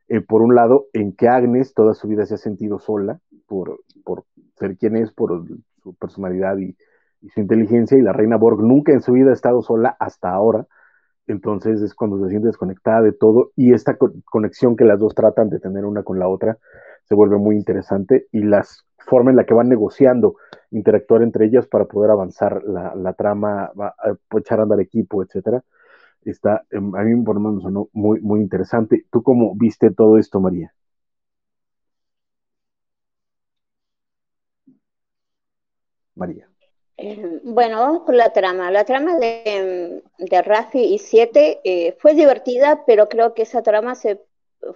eh, 0.07 0.21
por 0.21 0.41
un 0.41 0.55
lado, 0.55 0.85
en 0.93 1.13
que 1.13 1.27
Agnes 1.27 1.73
toda 1.73 1.93
su 1.93 2.07
vida 2.07 2.25
se 2.25 2.35
ha 2.35 2.37
sentido 2.37 2.79
sola 2.79 3.19
por, 3.47 3.81
por 4.05 4.23
ser 4.57 4.77
quien 4.77 4.95
es, 4.97 5.11
por 5.11 5.45
su 5.83 5.95
personalidad 5.95 6.57
y, 6.57 6.75
su 7.33 7.41
inteligencia, 7.41 7.97
y 7.97 8.01
la 8.01 8.13
reina 8.13 8.37
Borg 8.37 8.61
nunca 8.61 8.93
en 8.93 9.01
su 9.01 9.13
vida 9.13 9.31
ha 9.31 9.33
estado 9.33 9.61
sola 9.61 9.97
hasta 9.99 10.29
ahora, 10.29 10.67
entonces 11.25 11.81
es 11.81 11.93
cuando 11.93 12.19
se 12.19 12.29
siente 12.29 12.47
desconectada 12.47 13.01
de 13.01 13.11
todo, 13.11 13.51
y 13.55 13.73
esta 13.73 13.97
conexión 14.25 14.75
que 14.75 14.85
las 14.85 14.99
dos 14.99 15.15
tratan 15.15 15.49
de 15.49 15.59
tener 15.59 15.83
una 15.85 16.03
con 16.03 16.19
la 16.19 16.27
otra 16.27 16.57
se 17.05 17.15
vuelve 17.15 17.37
muy 17.37 17.55
interesante, 17.55 18.27
y 18.31 18.43
las 18.43 18.85
forma 18.97 19.31
en 19.31 19.37
la 19.37 19.45
que 19.45 19.53
van 19.53 19.69
negociando, 19.69 20.35
interactuar 20.71 21.23
entre 21.23 21.45
ellas 21.45 21.65
para 21.67 21.85
poder 21.85 22.11
avanzar 22.11 22.61
la, 22.63 23.13
trama, 23.13 23.71
echar 24.37 24.59
a 24.59 24.63
andar 24.63 24.79
equipo, 24.79 25.23
etcétera, 25.23 25.63
está, 26.23 26.63
em, 26.69 26.93
a 26.95 27.03
mí 27.03 27.23
por 27.23 27.35
lo 27.35 27.41
menos 27.41 27.89
muy, 27.93 28.19
muy 28.21 28.41
interesante. 28.41 29.05
¿Tú 29.11 29.23
cómo 29.23 29.55
viste 29.55 29.91
todo 29.91 30.17
esto, 30.17 30.39
María? 30.39 30.73
María. 36.17 36.49
Eh, 36.97 37.39
bueno, 37.43 37.79
vamos 37.79 38.01
por 38.05 38.15
la 38.15 38.33
trama. 38.33 38.71
La 38.71 38.83
trama 38.83 39.17
de, 39.17 40.01
de 40.17 40.41
Rafi 40.41 40.79
y 40.79 40.97
Siete 40.97 41.59
eh, 41.63 41.95
fue 41.99 42.15
divertida, 42.15 42.83
pero 42.85 43.07
creo 43.07 43.33
que 43.33 43.43
esa 43.43 43.61
trama 43.61 43.95
se 43.95 44.19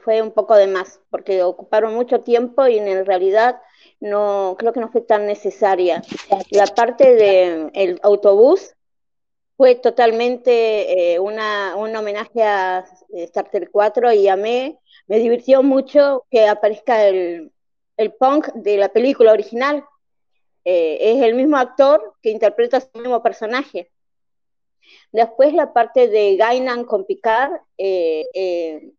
fue 0.03 0.21
un 0.21 0.31
poco 0.31 0.55
de 0.55 0.67
más, 0.67 0.99
porque 1.09 1.41
ocuparon 1.41 1.95
mucho 1.95 2.21
tiempo 2.21 2.67
y 2.67 2.77
en 2.77 3.05
realidad 3.05 3.59
no 3.99 4.55
creo 4.57 4.73
que 4.73 4.79
no 4.79 4.91
fue 4.91 5.01
tan 5.01 5.25
necesaria. 5.25 6.03
La 6.51 6.67
parte 6.67 7.15
del 7.15 7.99
autobús 8.03 8.75
fue 9.57 9.75
totalmente 9.75 11.13
eh, 11.13 11.19
una, 11.19 11.75
un 11.75 11.95
homenaje 11.95 12.43
a 12.43 12.85
Star 13.13 13.49
Trek 13.49 13.69
4 13.71 14.13
y 14.13 14.27
a 14.27 14.35
mí 14.35 14.77
me 15.07 15.19
divirtió 15.19 15.61
mucho 15.61 16.25
que 16.31 16.47
aparezca 16.47 17.07
el, 17.07 17.51
el 17.97 18.13
punk 18.13 18.47
de 18.53 18.77
la 18.77 18.89
película 18.89 19.31
original, 19.31 19.83
eh, 20.63 20.97
es 21.01 21.23
el 21.23 21.35
mismo 21.35 21.57
actor 21.57 22.15
que 22.21 22.29
interpreta 22.29 22.79
su 22.79 22.89
mismo 22.99 23.21
personaje. 23.23 23.91
Después 25.11 25.53
la 25.53 25.73
parte 25.73 26.07
de 26.07 26.35
Gainan 26.37 26.85
con 26.85 27.05
Picard, 27.05 27.53
eh, 27.77 28.25
eh, 28.33 28.91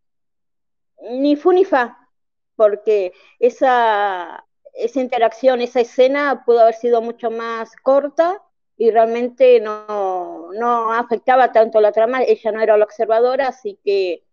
ni 1.11 1.37
fu 1.37 1.52
ni 1.52 1.64
fa, 1.64 2.09
porque 2.57 3.12
esa, 3.38 4.45
esa 4.75 5.00
interacción, 5.00 5.61
esa 5.61 5.81
escena 5.81 6.45
pudo 6.45 6.61
haber 6.61 6.75
sido 6.75 7.02
mucho 7.02 7.31
más 7.31 7.75
corta 7.83 8.42
y 8.76 8.90
realmente 8.90 9.61
no, 9.61 10.52
no 10.52 10.92
afectaba 10.92 11.52
tanto 11.52 11.81
la 11.81 11.92
trama, 11.92 12.23
ella 12.23 12.52
no 12.52 12.61
era 12.61 12.76
la 12.76 12.85
observadora, 12.85 13.49
así 13.49 13.78
que 13.85 14.25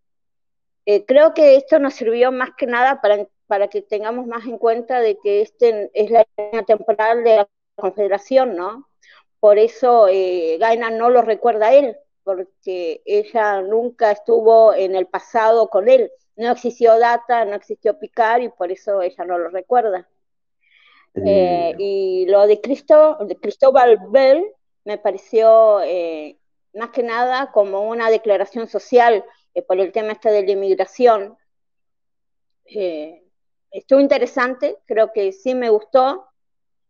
creo 1.06 1.34
que 1.36 1.56
esto 1.56 1.78
nos 1.78 1.94
sirvió 1.94 2.32
más 2.32 2.52
que 2.58 2.66
nada 2.66 3.00
para 3.02 3.28
para 3.50 3.68
que 3.68 3.82
tengamos 3.82 4.28
más 4.28 4.46
en 4.46 4.60
cuenta 4.60 5.02
de 5.02 5.18
que 5.18 5.42
este 5.42 5.90
es 5.96 6.12
la 6.12 6.24
línea 6.38 6.64
temporal 6.64 7.24
de 7.24 7.38
la 7.38 7.50
Confederación, 7.76 8.56
¿no? 8.56 8.88
Por 9.40 9.58
eso 9.58 10.08
eh, 10.08 10.58
Gaina 10.60 10.92
no 10.92 11.10
lo 11.10 11.24
recuerda 11.24 11.70
a 11.70 11.74
él, 11.74 11.98
porque 12.24 13.02
ella 13.06 13.62
nunca 13.64 14.12
estuvo 14.12 14.76
en 14.76 14.96
el 14.96 15.08
pasado 15.08 15.68
con 15.68 15.90
él. 15.90 16.12
No 16.36 16.52
existió 16.52 17.00
Data, 17.00 17.44
no 17.44 17.56
existió 17.56 17.98
Picard 17.98 18.44
y 18.44 18.50
por 18.50 18.72
eso 18.72 19.02
ella 19.02 19.26
no 19.26 19.40
lo 19.40 19.50
recuerda. 19.50 20.08
Eh, 21.16 21.74
y 21.80 22.28
lo 22.28 22.46
de, 22.46 22.62
Cristo, 22.62 23.18
de 23.22 23.36
Cristóbal 23.36 23.98
Bell 24.10 24.46
me 24.86 25.00
pareció 25.00 25.82
eh, 25.82 26.38
más 26.76 26.92
que 26.92 27.02
nada 27.02 27.52
como 27.52 27.90
una 27.90 28.12
declaración 28.12 28.68
social 28.68 29.26
por 29.68 29.80
el 29.80 29.92
tema 29.92 30.12
este 30.12 30.30
de 30.30 30.44
la 30.44 30.52
inmigración 30.52 31.36
estuvo 33.72 34.00
interesante, 34.00 34.78
creo 34.86 35.12
que 35.14 35.32
sí 35.32 35.56
me 35.56 35.70
gustó. 35.70 36.26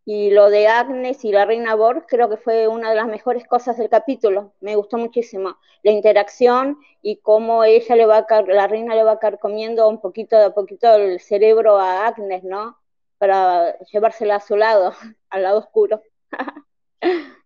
Y 0.05 0.31
lo 0.31 0.49
de 0.49 0.67
Agnes 0.67 1.23
y 1.23 1.31
la 1.31 1.45
reina 1.45 1.75
Borg 1.75 2.07
creo 2.07 2.29
que 2.29 2.37
fue 2.37 2.67
una 2.67 2.89
de 2.89 2.95
las 2.95 3.07
mejores 3.07 3.45
cosas 3.45 3.77
del 3.77 3.89
capítulo. 3.89 4.53
Me 4.59 4.75
gustó 4.75 4.97
muchísimo 4.97 5.57
la 5.83 5.91
interacción 5.91 6.79
y 7.01 7.17
cómo 7.17 7.63
ella 7.63 7.95
le 7.95 8.05
va 8.07 8.25
a 8.27 8.41
la 8.41 8.67
reina 8.67 8.95
le 8.95 9.03
va 9.03 9.19
a 9.21 9.37
comiendo 9.37 9.87
un 9.87 10.01
poquito 10.01 10.35
de 10.35 10.45
a 10.45 10.53
poquito 10.53 10.95
el 10.95 11.19
cerebro 11.19 11.77
a 11.77 12.07
Agnes, 12.07 12.43
¿no? 12.43 12.77
Para 13.19 13.77
llevársela 13.91 14.37
a 14.37 14.39
su 14.39 14.55
lado, 14.55 14.93
al 15.29 15.43
lado 15.43 15.59
oscuro. 15.59 16.01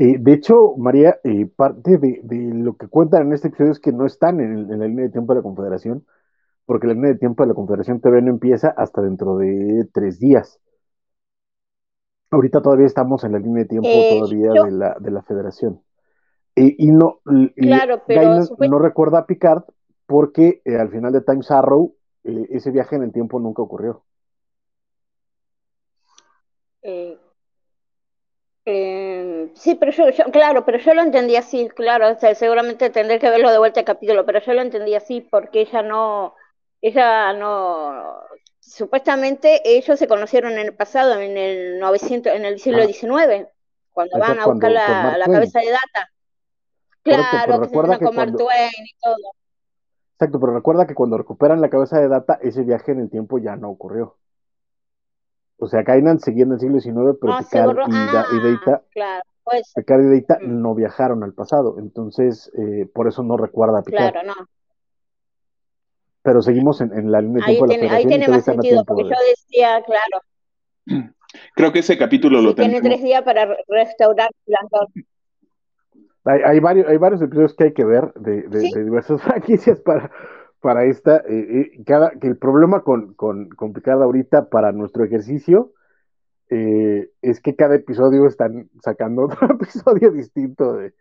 Eh, 0.00 0.14
de 0.16 0.32
hecho, 0.32 0.76
María, 0.76 1.18
eh, 1.24 1.46
parte 1.46 1.98
de, 1.98 2.20
lo 2.54 2.76
que 2.76 2.86
cuentan 2.86 3.26
en 3.26 3.32
este 3.32 3.48
episodio 3.48 3.72
es 3.72 3.80
que 3.80 3.90
no 3.90 4.06
están 4.06 4.38
en, 4.38 4.72
en 4.72 4.78
la 4.78 4.86
línea 4.86 5.06
de 5.06 5.10
tiempo 5.10 5.34
de 5.34 5.40
la 5.40 5.42
Confederación, 5.42 6.06
porque 6.68 6.86
la 6.86 6.92
línea 6.92 7.12
de 7.12 7.18
tiempo 7.18 7.42
de 7.42 7.48
la 7.48 7.54
Confederación 7.54 7.98
TV 7.98 8.20
no 8.20 8.28
empieza 8.28 8.74
hasta 8.76 9.00
dentro 9.00 9.38
de 9.38 9.88
tres 9.90 10.20
días. 10.20 10.60
Ahorita 12.30 12.60
todavía 12.60 12.84
estamos 12.84 13.24
en 13.24 13.32
la 13.32 13.38
línea 13.38 13.62
de 13.62 13.70
tiempo 13.70 13.88
eh, 13.88 14.18
todavía 14.20 14.52
de, 14.64 14.70
la, 14.72 14.94
de 15.00 15.10
la 15.10 15.22
Federación. 15.22 15.80
y 16.54 16.88
no, 16.88 17.20
claro, 17.56 18.02
pero 18.06 18.40
no 18.58 18.78
recuerda 18.78 19.20
a 19.20 19.26
Picard 19.26 19.62
porque 20.04 20.60
eh, 20.66 20.76
al 20.76 20.90
final 20.90 21.10
de 21.10 21.22
Times 21.22 21.50
Arrow 21.50 21.94
eh, 22.24 22.48
ese 22.50 22.70
viaje 22.70 22.96
en 22.96 23.04
el 23.04 23.12
tiempo 23.12 23.40
nunca 23.40 23.62
ocurrió. 23.62 24.04
sí, 29.54 29.74
pero 29.80 29.90
yo, 29.92 30.24
claro, 30.30 30.66
pero 30.66 30.76
yo 30.76 30.92
lo 30.92 31.00
entendí 31.00 31.36
así, 31.36 31.66
claro, 31.70 32.14
seguramente 32.34 32.90
tendré 32.90 33.18
que 33.18 33.30
verlo 33.30 33.50
de 33.50 33.56
vuelta 33.56 33.80
el 33.80 33.86
capítulo, 33.86 34.26
pero 34.26 34.40
yo 34.40 34.52
lo 34.52 34.60
entendí 34.60 34.94
así 34.94 35.22
porque 35.22 35.62
ella 35.62 35.80
no, 35.80 36.34
ella 36.80 37.32
no, 37.32 38.22
supuestamente 38.60 39.62
ellos 39.64 39.98
se 39.98 40.08
conocieron 40.08 40.52
en 40.52 40.66
el 40.66 40.74
pasado, 40.74 41.20
en 41.20 41.36
el 41.36 41.78
900, 41.78 42.32
en 42.32 42.44
el 42.44 42.58
siglo 42.60 42.84
XIX, 42.84 43.48
cuando 43.92 44.18
van 44.18 44.38
a 44.38 44.46
buscar 44.46 44.70
la, 44.70 45.24
cabeza 45.24 45.60
de 45.60 45.70
data. 45.70 46.10
Claro, 47.02 47.60
recuerda 47.60 47.98
que 47.98 48.04
cuando... 48.04 48.44
y 48.44 48.94
todo. 49.02 49.32
Exacto, 50.14 50.40
pero 50.40 50.52
recuerda 50.52 50.86
que 50.86 50.94
cuando 50.94 51.16
recuperan 51.16 51.60
la 51.60 51.70
cabeza 51.70 52.00
de 52.00 52.08
Data, 52.08 52.40
ese 52.42 52.64
viaje 52.64 52.90
en 52.90 52.98
el 52.98 53.08
tiempo 53.08 53.38
ya 53.38 53.54
no 53.54 53.70
ocurrió. 53.70 54.16
O 55.58 55.68
sea, 55.68 55.84
Kainan 55.84 56.18
seguía 56.18 56.42
en 56.42 56.52
el 56.52 56.58
siglo 56.58 56.80
XIX, 56.80 57.16
pero 57.20 57.38
Picard 57.38 57.76
y, 57.88 57.92
Data, 57.92 58.82
claro, 58.90 59.22
pues. 59.44 59.72
Picard 59.76 60.00
y 60.02 60.20
Data 60.20 60.38
no 60.42 60.74
viajaron 60.74 61.22
al 61.22 61.34
pasado, 61.34 61.76
entonces 61.78 62.50
eh, 62.58 62.90
por 62.92 63.06
eso 63.06 63.22
no 63.22 63.36
recuerda 63.36 63.78
a 63.78 63.82
Picard. 63.82 64.10
Claro, 64.10 64.26
no. 64.26 64.34
Pero 66.28 66.42
seguimos 66.42 66.82
en, 66.82 67.10
la 67.10 67.22
línea 67.22 67.46
de 67.46 67.54
tiempo 67.54 67.64
ahí 67.64 67.78
tiene, 67.78 67.88
Ahí 67.88 68.04
tiene 68.04 68.28
más 68.28 68.44
sentido, 68.44 68.84
porque 68.84 69.04
yo 69.04 69.16
decía, 69.30 69.82
claro. 69.86 71.02
Creo 71.54 71.72
que 71.72 71.78
ese 71.78 71.96
capítulo 71.96 72.42
lo 72.42 72.54
Tiene 72.54 72.82
tres 72.82 73.02
días 73.02 73.22
para 73.22 73.56
restaurar 73.66 74.28
hay, 76.24 76.40
hay, 76.44 76.60
varios, 76.60 76.86
hay 76.86 76.98
varios 76.98 77.22
episodios 77.22 77.54
que 77.54 77.64
hay 77.64 77.72
que 77.72 77.86
ver 77.86 78.12
de, 78.12 78.42
de, 78.42 78.84
diversas 78.84 79.22
franquicias 79.22 79.80
para, 79.80 80.10
para 80.60 80.84
esta. 80.84 81.16
Eh, 81.26 81.70
eh, 81.78 81.82
cada, 81.86 82.10
que 82.10 82.26
el 82.26 82.36
problema 82.36 82.82
con, 82.82 83.14
con, 83.14 83.48
con 83.48 83.72
Picard 83.72 84.02
ahorita 84.02 84.50
para 84.50 84.72
nuestro 84.72 85.04
ejercicio 85.04 85.72
eh, 86.50 87.08
es 87.22 87.40
que 87.40 87.56
cada 87.56 87.76
episodio 87.76 88.26
están 88.26 88.68
sacando 88.82 89.22
otro 89.32 89.54
episodio 89.54 90.10
distinto 90.10 90.74
de 90.74 90.92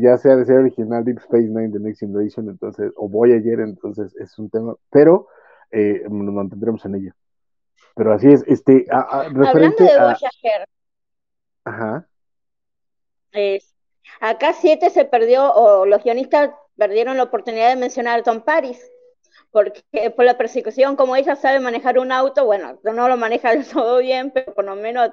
ya 0.00 0.16
sea 0.18 0.36
de 0.36 0.44
ser 0.44 0.58
original 0.58 1.04
Deep 1.04 1.18
Space 1.18 1.48
Nine, 1.48 1.70
The 1.70 1.80
Next 1.80 2.02
Invasion, 2.02 2.48
entonces, 2.48 2.92
o 2.96 3.08
Voyager, 3.08 3.60
entonces 3.60 4.14
es 4.16 4.38
un 4.38 4.48
tema, 4.48 4.74
pero 4.90 5.28
nos 5.72 6.34
mantendremos 6.34 6.84
en 6.84 6.94
ello. 6.96 7.12
Pero 7.94 8.12
así 8.12 8.28
es, 8.28 8.44
este, 8.46 8.86
Hablando 8.90 9.84
de 9.84 9.98
Voyager. 9.98 10.68
Ajá. 11.64 12.06
Es, 13.32 13.74
acá 14.20 14.52
siete 14.52 14.90
se 14.90 15.04
perdió, 15.04 15.52
o 15.52 15.86
los 15.86 16.02
guionistas 16.02 16.50
perdieron 16.76 17.16
la 17.16 17.24
oportunidad 17.24 17.68
de 17.68 17.76
mencionar 17.76 18.20
a 18.20 18.22
Tom 18.22 18.40
Paris, 18.40 18.90
porque 19.50 19.82
por 20.16 20.24
la 20.24 20.38
persecución, 20.38 20.96
como 20.96 21.16
ella 21.16 21.36
sabe 21.36 21.60
manejar 21.60 21.98
un 21.98 22.12
auto, 22.12 22.44
bueno, 22.44 22.78
no 22.82 23.08
lo 23.08 23.16
maneja 23.16 23.52
todo 23.72 23.98
bien, 23.98 24.30
pero 24.30 24.54
por 24.54 24.64
lo 24.64 24.74
menos 24.76 25.10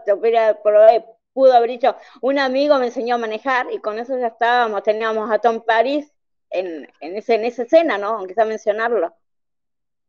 pudo 1.33 1.53
haber 1.53 1.69
dicho, 1.69 1.95
un 2.21 2.39
amigo 2.39 2.77
me 2.79 2.87
enseñó 2.87 3.15
a 3.15 3.19
manejar 3.19 3.67
y 3.71 3.79
con 3.79 3.99
eso 3.99 4.17
ya 4.17 4.27
estábamos, 4.27 4.83
teníamos 4.83 5.31
a 5.31 5.39
Tom 5.39 5.61
Paris 5.65 6.11
en, 6.49 6.87
en, 6.99 7.15
ese, 7.15 7.35
en 7.35 7.45
esa 7.45 7.63
escena, 7.63 7.97
¿no? 7.97 8.09
Aunque 8.09 8.33
sea 8.33 8.45
mencionarlo. 8.45 9.13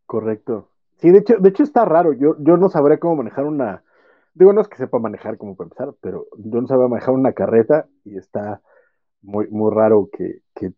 Correcto. 0.07 0.71
Sí, 0.97 1.11
de 1.11 1.19
hecho, 1.19 1.37
de 1.39 1.49
hecho 1.49 1.63
está 1.63 1.85
raro, 1.85 2.13
yo, 2.13 2.37
yo 2.41 2.57
no 2.57 2.69
sabré 2.69 2.99
cómo 2.99 3.17
manejar 3.17 3.45
una, 3.45 3.83
digo, 4.35 4.53
no 4.53 4.61
es 4.61 4.69
que 4.69 4.77
sepa 4.77 4.99
manejar 4.99 5.39
como 5.39 5.57
para 5.57 5.67
empezar, 5.67 5.95
pero 6.01 6.27
yo 6.37 6.61
no 6.61 6.67
sabía 6.67 6.89
manejar 6.89 7.15
una 7.15 7.33
carreta 7.33 7.87
y 8.05 8.19
está 8.19 8.61
muy, 9.23 9.49
muy 9.49 9.73
raro 9.73 10.09
que, 10.13 10.43
que 10.55 10.73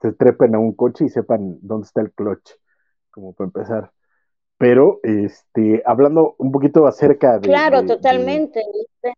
se 0.00 0.12
trepen 0.12 0.54
a 0.54 0.58
un 0.58 0.74
coche 0.74 1.04
y 1.04 1.08
sepan 1.08 1.58
dónde 1.60 1.86
está 1.86 2.00
el 2.00 2.12
clutch, 2.12 2.52
como 3.10 3.34
para 3.34 3.46
empezar. 3.48 3.92
Pero, 4.58 5.00
este, 5.02 5.82
hablando 5.84 6.34
un 6.38 6.52
poquito 6.52 6.86
acerca 6.86 7.38
de... 7.38 7.48
Claro, 7.48 7.84
totalmente. 7.84 8.60
Eso, 8.60 9.14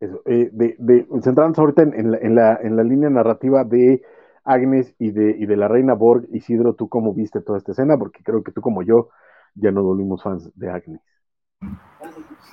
eh, 0.00 0.50
de, 0.52 0.76
de, 0.78 1.06
centrarnos 1.22 1.58
ahorita 1.58 1.82
en, 1.82 2.10
la, 2.12 2.18
en, 2.18 2.34
la, 2.34 2.58
en, 2.62 2.76
la, 2.76 2.82
línea 2.84 3.10
narrativa 3.10 3.64
de 3.64 4.02
Agnes 4.44 4.94
y 4.98 5.10
de, 5.10 5.36
y 5.38 5.46
de 5.46 5.56
la 5.56 5.68
reina 5.68 5.94
Borg. 5.94 6.26
Isidro, 6.32 6.74
¿tú 6.74 6.88
cómo 6.88 7.14
viste 7.14 7.40
toda 7.40 7.58
esta 7.58 7.72
escena? 7.72 7.98
Porque 7.98 8.22
creo 8.22 8.42
que 8.42 8.52
tú 8.52 8.60
como 8.60 8.82
yo 8.82 9.08
ya 9.54 9.70
no 9.70 9.82
volvimos 9.82 10.22
fans 10.22 10.50
de 10.54 10.70
Agnes. 10.70 11.00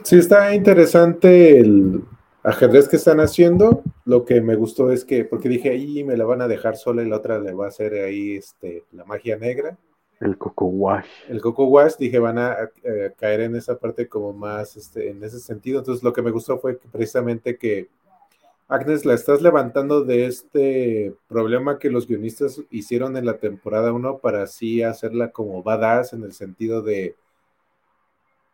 Sí, 0.03 0.17
está 0.17 0.53
interesante 0.55 1.59
el, 1.59 2.03
ajedrez 2.45 2.87
que 2.87 2.95
están 2.95 3.19
haciendo, 3.19 3.81
lo 4.05 4.23
que 4.23 4.39
me 4.39 4.55
gustó 4.55 4.91
es 4.91 5.03
que, 5.03 5.25
porque 5.25 5.49
dije, 5.49 5.71
ahí 5.71 6.03
me 6.03 6.15
la 6.15 6.25
van 6.25 6.41
a 6.41 6.47
dejar 6.47 6.77
sola 6.77 7.01
y 7.03 7.09
la 7.09 7.17
otra 7.17 7.39
le 7.39 7.53
va 7.53 7.65
a 7.65 7.69
hacer 7.69 7.93
ahí 7.95 8.35
este, 8.35 8.83
la 8.91 9.03
magia 9.03 9.37
negra. 9.37 9.77
El 10.19 10.37
Coco 10.37 10.65
Wash. 10.65 11.07
El 11.27 11.41
Coco 11.41 11.65
Wash, 11.65 11.95
dije, 11.97 12.19
van 12.19 12.37
a 12.37 12.69
eh, 12.83 13.13
caer 13.17 13.41
en 13.41 13.55
esa 13.55 13.77
parte 13.77 14.07
como 14.07 14.33
más, 14.33 14.77
este, 14.77 15.09
en 15.09 15.23
ese 15.23 15.39
sentido. 15.39 15.79
Entonces, 15.79 16.03
lo 16.03 16.13
que 16.13 16.21
me 16.21 16.31
gustó 16.31 16.57
fue 16.57 16.79
precisamente 16.91 17.57
que 17.57 17.89
Agnes 18.67 19.05
la 19.05 19.13
estás 19.13 19.41
levantando 19.41 20.03
de 20.03 20.25
este 20.25 21.13
problema 21.27 21.77
que 21.77 21.91
los 21.91 22.07
guionistas 22.07 22.61
hicieron 22.71 23.15
en 23.15 23.25
la 23.25 23.37
temporada 23.37 23.93
1 23.93 24.17
para 24.19 24.43
así 24.43 24.81
hacerla 24.81 25.31
como 25.31 25.61
badass 25.61 26.13
en 26.13 26.23
el 26.23 26.33
sentido 26.33 26.81
de 26.81 27.15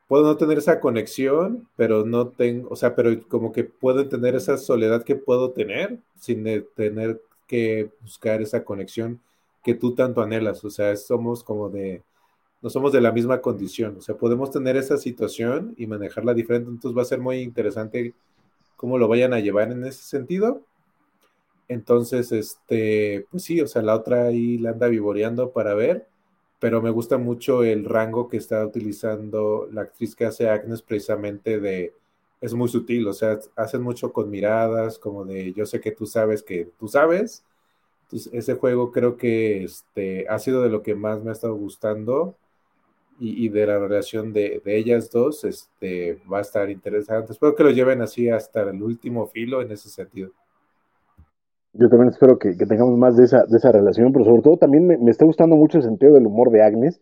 puedo 0.10 0.26
no 0.26 0.36
tener 0.36 0.58
esa 0.58 0.82
conexión, 0.82 1.70
pero 1.78 2.06
no 2.06 2.28
tengo, 2.28 2.68
o 2.70 2.76
sea, 2.76 2.94
pero 2.96 3.12
como 3.30 3.54
que 3.54 3.64
puedo 3.64 4.10
tener 4.10 4.36
esa 4.36 4.58
soledad 4.58 5.04
que 5.06 5.16
puedo 5.16 5.52
tener 5.52 6.00
sin 6.20 6.44
tener 6.76 7.22
que 7.48 7.90
buscar 8.02 8.42
esa 8.42 8.66
conexión 8.66 9.22
que 9.64 9.76
tú 9.76 9.96
tanto 9.96 10.22
anhelas, 10.22 10.64
o 10.66 10.70
sea, 10.70 10.96
somos 10.96 11.44
como 11.44 11.70
de, 11.70 12.04
no 12.62 12.70
somos 12.70 12.92
de 12.94 13.02
la 13.02 13.12
misma 13.12 13.42
condición, 13.42 13.98
o 13.98 14.02
sea, 14.02 14.16
podemos 14.18 14.52
tener 14.52 14.78
esa 14.78 14.98
situación 14.98 15.74
y 15.78 15.88
manejarla 15.88 16.34
diferente, 16.34 16.70
entonces 16.70 16.98
va 16.98 17.04
a 17.04 17.06
ser 17.06 17.20
muy 17.20 17.40
interesante 17.40 18.14
cómo 18.78 18.98
lo 18.98 19.08
vayan 19.08 19.34
a 19.34 19.40
llevar 19.40 19.72
en 19.72 19.86
ese 19.86 20.04
sentido. 20.04 20.64
Entonces, 21.68 22.32
este, 22.32 23.26
pues 23.32 23.44
sí, 23.44 23.62
o 23.62 23.68
sea, 23.68 23.82
la 23.82 23.96
otra 23.96 24.26
ahí 24.26 24.58
la 24.58 24.72
anda 24.72 24.88
vivoreando 24.88 25.52
para 25.52 25.74
ver 25.74 26.08
pero 26.62 26.80
me 26.80 26.92
gusta 26.92 27.18
mucho 27.18 27.64
el 27.64 27.86
rango 27.86 28.30
que 28.30 28.38
está 28.38 28.64
utilizando 28.64 29.68
la 29.72 29.82
actriz 29.82 30.16
que 30.16 30.26
hace 30.26 30.48
Agnes 30.48 30.84
precisamente 30.84 31.60
de, 31.60 31.96
es 32.40 32.54
muy 32.54 32.70
sutil, 32.70 33.08
o 33.08 33.14
sea, 33.14 33.40
hacen 33.56 33.82
mucho 33.82 34.14
con 34.14 34.30
miradas, 34.30 35.00
como 35.00 35.26
de 35.26 35.54
yo 35.54 35.66
sé 35.66 35.82
que 35.82 35.92
tú 35.92 36.06
sabes 36.06 36.44
que 36.44 36.70
tú 36.80 36.88
sabes. 36.88 37.44
Ese 38.12 38.56
juego 38.56 38.92
creo 38.92 39.18
que 39.18 39.64
este, 39.64 40.28
ha 40.28 40.40
sido 40.40 40.62
de 40.62 40.70
lo 40.70 40.84
que 40.84 40.96
más 40.96 41.24
me 41.24 41.30
ha 41.30 41.34
estado 41.34 41.56
gustando 41.56 42.36
y, 43.20 43.50
de 43.50 43.68
la 43.68 43.78
relación 43.78 44.34
de, 44.34 44.62
de, 44.66 44.78
ellas 44.78 45.12
dos 45.12 45.44
este, 45.44 46.20
va 46.32 46.40
a 46.40 46.42
estar 46.42 46.70
interesante. 46.72 47.34
Espero 47.34 47.56
que 47.56 47.64
lo 47.64 47.70
lleven 47.70 48.02
así 48.02 48.30
hasta 48.30 48.64
el 48.64 48.82
último 48.82 49.28
filo 49.28 49.62
en 49.62 49.72
ese 49.72 49.90
sentido. 49.90 50.32
Yo 51.74 51.88
también 51.88 52.10
espero 52.10 52.38
que, 52.38 52.54
tengamos 52.54 52.98
más 52.98 53.16
de 53.16 53.24
esa, 53.24 53.46
de 53.46 53.58
esa 53.58 53.72
relación, 53.72 54.12
pero 54.12 54.26
sobre 54.26 54.42
todo 54.42 54.58
también 54.58 54.88
me, 54.88 55.12
está 55.12 55.24
gustando 55.24 55.56
mucho 55.56 55.78
el 55.78 55.84
sentido 55.84 56.14
del 56.14 56.28
humor 56.28 56.52
de 56.52 56.64
Agnes, 56.64 57.00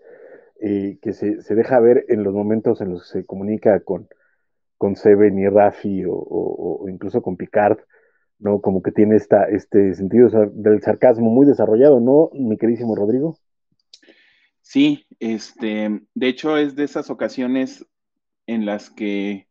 eh, 0.61 0.97
que 1.01 1.13
se, 1.13 1.37
deja 1.55 1.79
ver 1.79 2.05
en 2.09 2.23
los 2.23 2.33
momentos 2.33 2.79
en 2.81 2.91
los 2.91 3.03
que 3.03 3.19
se 3.19 3.25
comunica 3.25 3.79
con, 3.79 4.07
con 4.77 4.95
Seven 4.95 5.39
y 5.39 5.47
Rafi 5.47 6.03
o, 6.07 6.85
incluso 6.87 7.21
con 7.21 7.35
Picard, 7.35 7.79
¿no? 8.39 8.62
Como 8.62 8.82
que 8.82 8.91
tiene 8.91 9.15
esta, 9.15 9.45
este 9.45 9.93
sentido 9.93 10.30
del 10.54 10.82
sarcasmo 10.82 11.30
muy 11.30 11.45
desarrollado, 11.45 11.99
¿no, 11.99 12.30
mi 12.34 12.58
queridísimo 12.58 12.95
Rodrigo? 12.95 13.38
Sí, 14.62 15.06
este, 15.19 16.02
de 16.13 16.28
hecho 16.28 16.58
es 16.58 16.75
de 16.75 16.84
esas 16.84 17.10
ocasiones 17.10 17.86
en 18.45 18.65
las 18.65 18.89
que, 18.89 19.47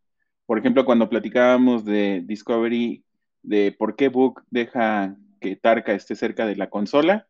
por 0.46 0.59
ejemplo, 0.59 0.85
cuando 0.85 1.09
platicábamos 1.09 1.85
de 1.85 2.22
Discovery 2.24 3.05
de 3.42 3.72
por 3.72 3.96
qué 3.96 4.09
Book 4.09 4.42
deja 4.51 5.16
que 5.40 5.57
Tarka 5.57 5.92
esté 5.92 6.14
cerca 6.14 6.46
de 6.46 6.57
la 6.57 6.70
consola. 6.70 7.27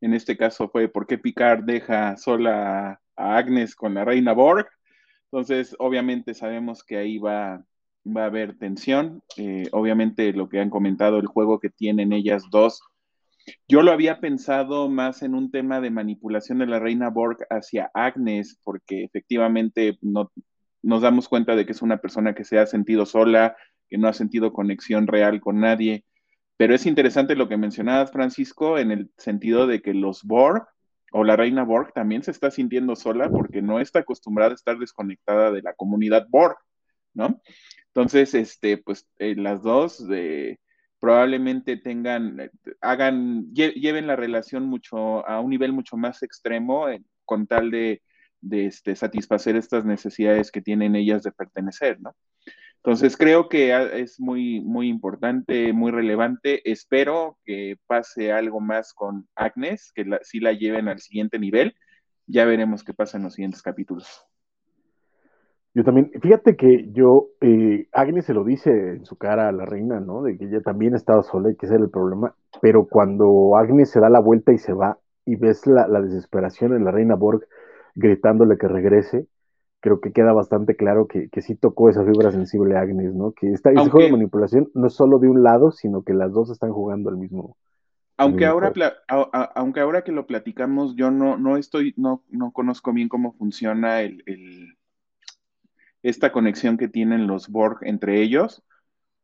En 0.00 0.14
este 0.14 0.36
caso 0.36 0.68
fue 0.68 0.88
por 0.88 1.06
qué 1.06 1.18
Picard 1.18 1.64
deja 1.64 2.16
sola 2.16 3.00
a 3.16 3.36
Agnes 3.36 3.74
con 3.74 3.94
la 3.94 4.04
reina 4.04 4.32
Borg. 4.32 4.68
Entonces, 5.24 5.74
obviamente 5.78 6.34
sabemos 6.34 6.84
que 6.84 6.98
ahí 6.98 7.18
va, 7.18 7.64
va 8.06 8.22
a 8.22 8.26
haber 8.26 8.56
tensión. 8.58 9.22
Eh, 9.36 9.68
obviamente 9.72 10.32
lo 10.32 10.48
que 10.48 10.60
han 10.60 10.70
comentado, 10.70 11.18
el 11.18 11.26
juego 11.26 11.60
que 11.60 11.70
tienen 11.70 12.12
ellas 12.12 12.44
dos. 12.50 12.80
Yo 13.68 13.82
lo 13.82 13.92
había 13.92 14.20
pensado 14.20 14.88
más 14.88 15.22
en 15.22 15.34
un 15.34 15.50
tema 15.50 15.80
de 15.80 15.90
manipulación 15.90 16.58
de 16.58 16.66
la 16.66 16.80
reina 16.80 17.10
Borg 17.10 17.38
hacia 17.50 17.90
Agnes, 17.94 18.58
porque 18.64 19.04
efectivamente 19.04 19.98
no, 20.02 20.32
nos 20.82 21.02
damos 21.02 21.28
cuenta 21.28 21.54
de 21.56 21.66
que 21.66 21.72
es 21.72 21.82
una 21.82 21.98
persona 21.98 22.34
que 22.34 22.44
se 22.44 22.58
ha 22.58 22.66
sentido 22.66 23.06
sola, 23.06 23.56
que 23.88 23.98
no 23.98 24.08
ha 24.08 24.12
sentido 24.12 24.52
conexión 24.52 25.06
real 25.06 25.40
con 25.40 25.60
nadie. 25.60 26.04
Pero 26.56 26.74
es 26.74 26.86
interesante 26.86 27.36
lo 27.36 27.48
que 27.48 27.56
mencionabas, 27.56 28.10
Francisco, 28.10 28.78
en 28.78 28.90
el 28.90 29.10
sentido 29.16 29.66
de 29.66 29.82
que 29.82 29.94
los 29.94 30.24
Borg 30.24 30.66
o 31.12 31.24
la 31.24 31.36
reina 31.36 31.64
Borg 31.64 31.92
también 31.92 32.22
se 32.22 32.30
está 32.30 32.50
sintiendo 32.50 32.96
sola 32.96 33.30
porque 33.30 33.62
no 33.62 33.80
está 33.80 34.00
acostumbrada 34.00 34.52
a 34.52 34.54
estar 34.54 34.78
desconectada 34.78 35.50
de 35.50 35.62
la 35.62 35.74
comunidad 35.74 36.26
Borg, 36.28 36.56
¿no? 37.14 37.40
Entonces, 37.96 38.34
este, 38.34 38.76
pues 38.76 39.08
eh, 39.18 39.34
las 39.36 39.62
dos 39.62 40.04
eh, 40.12 40.58
probablemente 41.00 41.78
tengan, 41.78 42.40
eh, 42.40 42.50
hagan, 42.82 43.50
lleven 43.54 44.06
la 44.06 44.16
relación 44.16 44.64
mucho 44.64 45.26
a 45.26 45.40
un 45.40 45.48
nivel 45.48 45.72
mucho 45.72 45.96
más 45.96 46.22
extremo 46.22 46.88
con 47.24 47.46
tal 47.46 47.70
de, 47.70 48.02
de 48.42 48.66
este, 48.66 48.96
satisfacer 48.96 49.56
estas 49.56 49.86
necesidades 49.86 50.50
que 50.50 50.60
tienen 50.60 50.94
ellas 50.94 51.22
de 51.22 51.32
pertenecer, 51.32 51.98
¿no? 51.98 52.14
Entonces 52.84 53.16
creo 53.16 53.48
que 53.48 53.74
es 54.02 54.20
muy, 54.20 54.60
muy 54.60 54.88
importante, 54.88 55.72
muy 55.72 55.90
relevante. 55.90 56.70
Espero 56.70 57.38
que 57.46 57.78
pase 57.86 58.30
algo 58.30 58.60
más 58.60 58.92
con 58.92 59.26
Agnes, 59.34 59.90
que 59.94 60.04
la, 60.04 60.20
sí 60.22 60.38
la 60.38 60.52
lleven 60.52 60.88
al 60.88 61.00
siguiente 61.00 61.38
nivel. 61.38 61.74
Ya 62.26 62.44
veremos 62.44 62.84
qué 62.84 62.92
pasa 62.92 63.16
en 63.16 63.22
los 63.22 63.32
siguientes 63.32 63.62
capítulos. 63.62 64.26
Yo 65.76 65.84
también, 65.84 66.10
fíjate 66.22 66.56
que 66.56 66.90
yo, 66.92 67.28
eh, 67.42 67.86
Agnes 67.92 68.24
se 68.24 68.32
lo 68.32 68.44
dice 68.44 68.70
en 68.70 69.04
su 69.04 69.16
cara 69.16 69.46
a 69.46 69.52
la 69.52 69.66
reina, 69.66 70.00
¿no? 70.00 70.22
De 70.22 70.38
que 70.38 70.46
ella 70.46 70.62
también 70.62 70.94
estaba 70.94 71.22
sola 71.22 71.50
y 71.50 71.56
que 71.56 71.66
ese 71.66 71.74
era 71.74 71.84
el 71.84 71.90
problema, 71.90 72.34
pero 72.62 72.86
cuando 72.86 73.58
Agnes 73.58 73.90
se 73.90 74.00
da 74.00 74.08
la 74.08 74.20
vuelta 74.20 74.54
y 74.54 74.58
se 74.58 74.72
va 74.72 74.98
y 75.26 75.36
ves 75.36 75.66
la, 75.66 75.86
desesperación 76.00 76.74
en 76.74 76.82
la 76.82 76.92
reina 76.92 77.14
Borg 77.14 77.46
gritándole 77.94 78.56
que 78.56 78.68
regrese, 78.68 79.26
creo 79.80 80.00
que 80.00 80.12
queda 80.12 80.32
bastante 80.32 80.76
claro 80.76 81.08
que, 81.08 81.28
que 81.28 81.42
sí 81.42 81.56
tocó 81.56 81.90
esa 81.90 82.06
fibra 82.06 82.32
sensible 82.32 82.74
a 82.74 82.80
Agnes, 82.80 83.12
¿no? 83.14 83.32
Que 83.32 83.52
esta, 83.52 83.70
ese 83.70 83.90
juego 83.90 84.06
de 84.06 84.12
manipulación 84.12 84.70
no 84.72 84.86
es 84.86 84.94
solo 84.94 85.18
de 85.18 85.28
un 85.28 85.42
lado, 85.42 85.72
sino 85.72 86.04
que 86.04 86.14
las 86.14 86.32
dos 86.32 86.48
están 86.48 86.72
jugando 86.72 87.10
al 87.10 87.18
mismo. 87.18 87.54
Aunque 88.16 88.46
ahora, 88.46 88.72
aunque 89.54 89.80
ahora 89.80 90.04
que 90.04 90.12
lo 90.12 90.26
platicamos, 90.26 90.96
yo 90.96 91.10
no, 91.10 91.36
no 91.36 91.58
estoy, 91.58 91.92
no, 91.98 92.22
no 92.30 92.52
conozco 92.52 92.94
bien 92.94 93.10
cómo 93.10 93.34
funciona 93.34 94.00
el 94.00 94.22
esta 96.08 96.30
conexión 96.30 96.76
que 96.76 96.88
tienen 96.88 97.26
los 97.26 97.48
Borg 97.48 97.78
entre 97.82 98.22
ellos. 98.22 98.62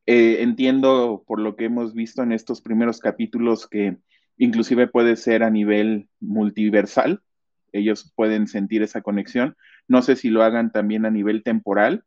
Eh, 0.06 0.42
entiendo 0.42 1.22
por 1.26 1.38
lo 1.38 1.54
que 1.54 1.66
hemos 1.66 1.94
visto 1.94 2.24
en 2.24 2.32
estos 2.32 2.60
primeros 2.60 2.98
capítulos 2.98 3.68
que 3.68 3.98
inclusive 4.36 4.88
puede 4.88 5.14
ser 5.14 5.44
a 5.44 5.50
nivel 5.50 6.08
multiversal, 6.18 7.22
ellos 7.70 8.12
pueden 8.16 8.48
sentir 8.48 8.82
esa 8.82 9.00
conexión. 9.00 9.56
No 9.86 10.02
sé 10.02 10.16
si 10.16 10.28
lo 10.28 10.42
hagan 10.42 10.72
también 10.72 11.06
a 11.06 11.10
nivel 11.10 11.44
temporal. 11.44 12.04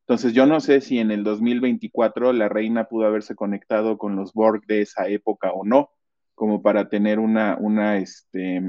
Entonces 0.00 0.32
yo 0.32 0.46
no 0.46 0.60
sé 0.60 0.80
si 0.80 0.98
en 0.98 1.10
el 1.10 1.22
2024 1.22 2.32
la 2.32 2.48
reina 2.48 2.84
pudo 2.84 3.06
haberse 3.06 3.34
conectado 3.34 3.98
con 3.98 4.16
los 4.16 4.32
Borg 4.32 4.64
de 4.66 4.80
esa 4.82 5.08
época 5.08 5.52
o 5.52 5.64
no, 5.66 5.90
como 6.34 6.62
para 6.62 6.88
tener 6.88 7.18
una, 7.18 7.56
una, 7.58 7.98
este, 7.98 8.62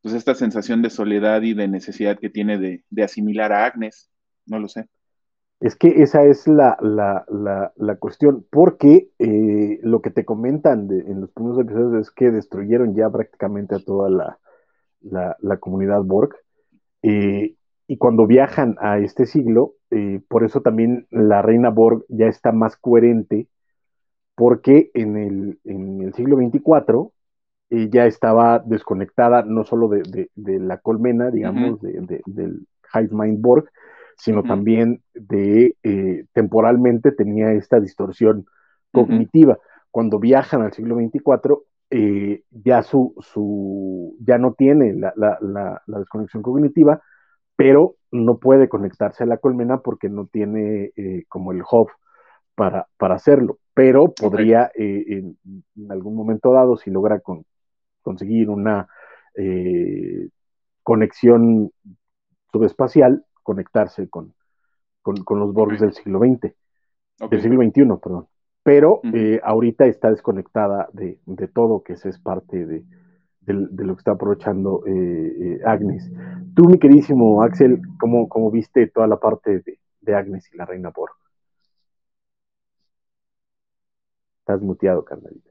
pues 0.00 0.14
esta 0.14 0.34
sensación 0.34 0.80
de 0.80 0.90
soledad 0.90 1.42
y 1.42 1.52
de 1.52 1.68
necesidad 1.68 2.18
que 2.18 2.30
tiene 2.30 2.58
de, 2.58 2.84
de 2.88 3.02
asimilar 3.04 3.52
a 3.52 3.66
Agnes 3.66 4.10
no 4.48 4.58
lo 4.58 4.68
sé. 4.68 4.88
Es 5.60 5.74
que 5.74 6.02
esa 6.02 6.22
es 6.24 6.46
la, 6.46 6.76
cuestión, 7.98 8.46
porque 8.50 9.08
eh, 9.18 9.80
lo 9.82 10.00
que 10.02 10.10
te 10.10 10.24
comentan 10.24 10.88
en 10.90 11.20
los 11.20 11.30
primeros 11.32 11.58
episodios 11.58 12.06
es 12.06 12.10
que 12.12 12.30
destruyeron 12.30 12.94
ya 12.94 13.10
prácticamente 13.10 13.74
a 13.74 13.80
toda 13.80 14.08
la, 15.00 15.56
comunidad 15.58 16.02
Borg. 16.02 16.36
Eh, 17.02 17.56
y 17.88 17.96
cuando 17.96 18.26
viajan 18.26 18.76
a 18.80 18.98
este 18.98 19.26
siglo, 19.26 19.74
eh, 19.90 20.20
por 20.28 20.44
eso 20.44 20.60
también 20.60 21.08
la 21.10 21.42
reina 21.42 21.70
Borg 21.70 22.04
ya 22.08 22.26
está 22.26 22.52
más 22.52 22.76
coherente, 22.76 23.48
porque 24.36 24.92
en 24.94 25.16
el, 25.16 25.58
en 25.64 26.02
el 26.02 26.14
siglo 26.14 26.36
24 26.36 27.12
ya 27.70 28.06
estaba 28.06 28.60
desconectada 28.60 29.42
no 29.42 29.64
solo 29.64 29.88
de, 29.88 30.30
la 30.36 30.78
colmena, 30.78 31.30
digamos, 31.30 31.80
del 31.82 32.66
Hive 32.94 33.10
Mind 33.10 33.42
Borg, 33.42 33.68
sino 34.18 34.42
también 34.42 35.00
de 35.14 35.76
eh, 35.84 36.24
temporalmente 36.32 37.12
tenía 37.12 37.52
esta 37.52 37.78
distorsión 37.78 38.46
cognitiva. 38.92 39.58
Cuando 39.92 40.18
viajan 40.18 40.62
al 40.62 40.72
siglo 40.72 40.96
XXIV, 40.96 41.62
eh, 41.90 42.42
ya, 42.50 42.82
su, 42.82 43.14
su, 43.20 44.16
ya 44.20 44.36
no 44.36 44.54
tiene 44.54 44.92
la, 44.92 45.12
la, 45.16 45.80
desconexión 45.86 46.42
cognitiva, 46.42 47.00
pero 47.54 47.94
no 48.10 48.38
puede 48.38 48.68
conectarse 48.68 49.22
a 49.22 49.26
la 49.26 49.38
colmena 49.38 49.78
porque 49.78 50.08
no 50.08 50.26
tiene 50.26 50.90
eh, 50.96 51.24
como 51.28 51.52
el 51.52 51.62
hub 51.62 51.88
para, 52.56 52.88
para 52.96 53.14
hacerlo, 53.14 53.58
pero 53.72 54.12
podría 54.12 54.68
en, 54.74 55.38
algún 55.88 56.16
momento 56.16 56.52
dado, 56.52 56.76
si 56.76 56.90
logra 56.90 57.22
conseguir 58.02 58.50
una 58.50 58.88
conexión 60.82 61.70
subespacial, 62.50 63.24
conectarse 63.48 64.10
con, 64.10 64.34
con, 65.00 65.38
los 65.38 65.54
Borgs 65.54 65.80
del 65.80 65.94
siglo 65.94 66.18
XX, 66.18 66.54
del 67.30 67.40
siglo 67.40 67.62
XXI, 67.62 67.98
perdón. 68.02 68.26
Pero 68.62 69.00
eh, 69.14 69.40
ahorita 69.42 69.86
está 69.86 70.10
desconectada 70.10 70.90
de, 70.92 71.18
todo, 71.54 71.82
que 71.82 71.94
esa 71.94 72.10
es 72.10 72.18
parte 72.18 72.66
de, 72.66 72.84
lo 73.46 73.94
que 73.94 74.00
está 74.00 74.12
aprovechando 74.12 74.82
eh, 74.86 74.92
eh, 74.92 75.60
Agnes. 75.64 76.12
Tú, 76.54 76.66
mi 76.66 76.78
queridísimo 76.78 77.42
Axel, 77.42 77.80
¿cómo, 77.98 78.28
cómo 78.28 78.50
viste 78.50 78.86
toda 78.88 79.06
la 79.06 79.16
parte 79.18 79.62
de, 80.02 80.14
Agnes 80.14 80.50
y 80.52 80.56
la 80.58 80.66
reina 80.66 80.90
Borg? 80.90 81.14
Estás 84.40 84.60
muteado, 84.60 85.04
carnalito. 85.06 85.47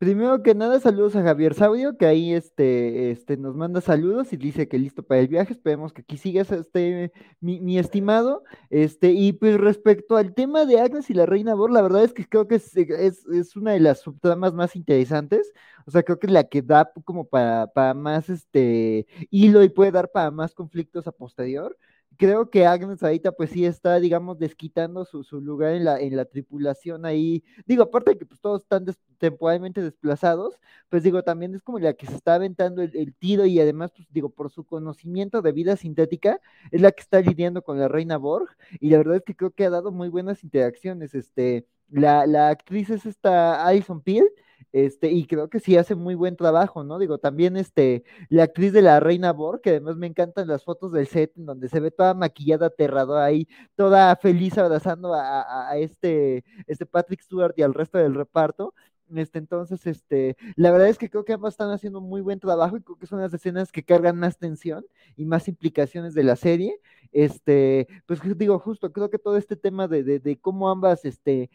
Primero 0.00 0.42
que 0.42 0.54
nada, 0.54 0.80
saludos 0.80 1.14
a 1.14 1.22
Javier 1.22 1.52
Saudio, 1.52 1.98
que 1.98 2.06
ahí 2.06 2.32
este, 2.32 3.10
este, 3.10 3.36
nos 3.36 3.54
manda 3.54 3.82
saludos 3.82 4.32
y 4.32 4.38
dice 4.38 4.66
que 4.66 4.78
listo 4.78 5.02
para 5.02 5.20
el 5.20 5.28
viaje. 5.28 5.52
Esperemos 5.52 5.92
que 5.92 6.00
aquí 6.00 6.16
sigas, 6.16 6.50
este, 6.52 7.12
mi, 7.40 7.78
estimado. 7.78 8.42
Este, 8.70 9.12
y 9.12 9.34
pues 9.34 9.58
respecto 9.60 10.16
al 10.16 10.32
tema 10.32 10.64
de 10.64 10.80
Agnes 10.80 11.10
y 11.10 11.12
la 11.12 11.26
Reina 11.26 11.54
Bor, 11.54 11.70
la 11.70 11.82
verdad 11.82 12.02
es 12.02 12.14
que 12.14 12.26
creo 12.26 12.48
que 12.48 12.54
es, 12.54 12.74
es, 12.78 13.56
una 13.56 13.72
de 13.72 13.80
las 13.80 14.00
subtramas 14.00 14.54
más 14.54 14.74
interesantes. 14.74 15.52
O 15.84 15.90
sea, 15.90 16.02
creo 16.02 16.18
que 16.18 16.28
es 16.28 16.32
la 16.32 16.44
que 16.44 16.62
da 16.62 16.90
como 17.04 17.26
para, 17.26 17.66
para 17.66 17.92
más 17.92 18.30
este 18.30 19.06
hilo 19.28 19.62
y 19.62 19.68
puede 19.68 19.92
dar 19.92 20.10
para 20.10 20.30
más 20.30 20.54
conflictos 20.54 21.06
a 21.08 21.12
posterior 21.12 21.76
creo 22.16 22.50
que 22.50 22.66
Agnes 22.66 23.02
ahorita 23.02 23.32
pues 23.32 23.50
sí 23.50 23.64
está, 23.64 23.98
digamos, 23.98 24.38
desquitando 24.38 25.04
su, 25.04 25.24
lugar 25.40 25.72
en 25.74 25.84
la, 25.84 26.00
en 26.00 26.16
la 26.16 26.24
tripulación 26.24 27.06
ahí. 27.06 27.42
Digo, 27.66 27.84
aparte 27.84 28.12
de 28.12 28.18
que 28.18 28.26
pues 28.26 28.40
todos 28.40 28.62
están 28.62 28.84
temporalmente 29.18 29.82
desplazados, 29.82 30.58
pues 30.88 31.02
digo, 31.02 31.22
también 31.22 31.54
es 31.54 31.62
como 31.62 31.78
la 31.78 31.94
que 31.94 32.06
se 32.06 32.14
está 32.14 32.34
aventando 32.34 32.82
el, 32.82 33.14
tiro 33.14 33.46
y 33.46 33.60
además, 33.60 33.92
pues 33.94 34.08
digo, 34.10 34.30
por 34.30 34.50
su 34.50 34.64
conocimiento 34.64 35.42
de 35.42 35.52
vida 35.52 35.76
sintética, 35.76 36.40
es 36.70 36.80
la 36.80 36.92
que 36.92 37.02
está 37.02 37.20
lidiando 37.20 37.62
con 37.62 37.78
la 37.78 37.88
reina 37.88 38.16
Borg 38.16 38.48
y 38.80 38.90
la 38.90 38.98
verdad 38.98 39.16
es 39.16 39.22
que 39.22 39.34
creo 39.34 39.52
que 39.52 39.64
ha 39.64 39.70
dado 39.70 39.92
muy 39.92 40.08
buenas 40.08 40.44
interacciones. 40.44 41.14
Este, 41.14 41.66
la, 41.88 42.26
la 42.26 42.48
actriz 42.48 42.90
es 42.90 43.06
esta 43.06 43.66
Alison 43.66 44.00
Peel 44.02 44.30
este, 44.72 45.10
y 45.10 45.26
creo 45.26 45.48
que 45.48 45.60
sí 45.60 45.76
hace 45.76 45.94
muy 45.94 46.14
buen 46.14 46.36
trabajo, 46.36 46.84
¿no? 46.84 46.98
Digo, 46.98 47.18
también 47.18 47.56
este, 47.56 48.04
la 48.28 48.44
actriz 48.44 48.72
de 48.72 48.82
la 48.82 49.00
Reina 49.00 49.32
Borg, 49.32 49.60
que 49.60 49.70
además 49.70 49.96
me 49.96 50.06
encantan 50.06 50.48
las 50.48 50.64
fotos 50.64 50.92
del 50.92 51.06
set 51.06 51.32
en 51.36 51.46
donde 51.46 51.68
se 51.68 51.80
ve 51.80 51.90
toda 51.90 52.14
maquillada, 52.14 52.66
aterradora 52.66 53.24
ahí, 53.24 53.48
toda 53.76 54.14
feliz 54.16 54.58
abrazando 54.58 55.14
a, 55.14 55.76
este, 55.78 56.44
este 56.66 56.86
Patrick 56.86 57.20
Stewart 57.20 57.54
y 57.56 57.62
al 57.62 57.74
resto 57.74 57.98
del 57.98 58.14
reparto. 58.14 58.74
Este, 59.14 59.38
entonces, 59.38 59.86
este, 59.86 60.36
la 60.54 60.70
verdad 60.70 60.88
es 60.88 60.98
que 60.98 61.10
creo 61.10 61.24
que 61.24 61.32
ambas 61.32 61.54
están 61.54 61.70
haciendo 61.70 62.00
muy 62.00 62.20
buen 62.20 62.38
trabajo 62.38 62.76
y 62.76 62.82
creo 62.82 62.96
que 62.96 63.06
son 63.06 63.20
las 63.20 63.34
escenas 63.34 63.72
que 63.72 63.82
cargan 63.82 64.16
más 64.16 64.38
tensión 64.38 64.86
y 65.16 65.24
más 65.24 65.48
implicaciones 65.48 66.14
de 66.14 66.22
la 66.22 66.36
serie. 66.36 66.78
Este, 67.12 67.88
pues 68.06 68.20
digo, 68.38 68.58
justo, 68.60 68.92
creo 68.92 69.10
que 69.10 69.18
todo 69.18 69.36
este 69.36 69.56
tema 69.56 69.88
de, 69.88 70.04
de, 70.04 70.20
de 70.20 70.38
cómo 70.38 70.70
ambas, 70.70 71.04
este, 71.04 71.50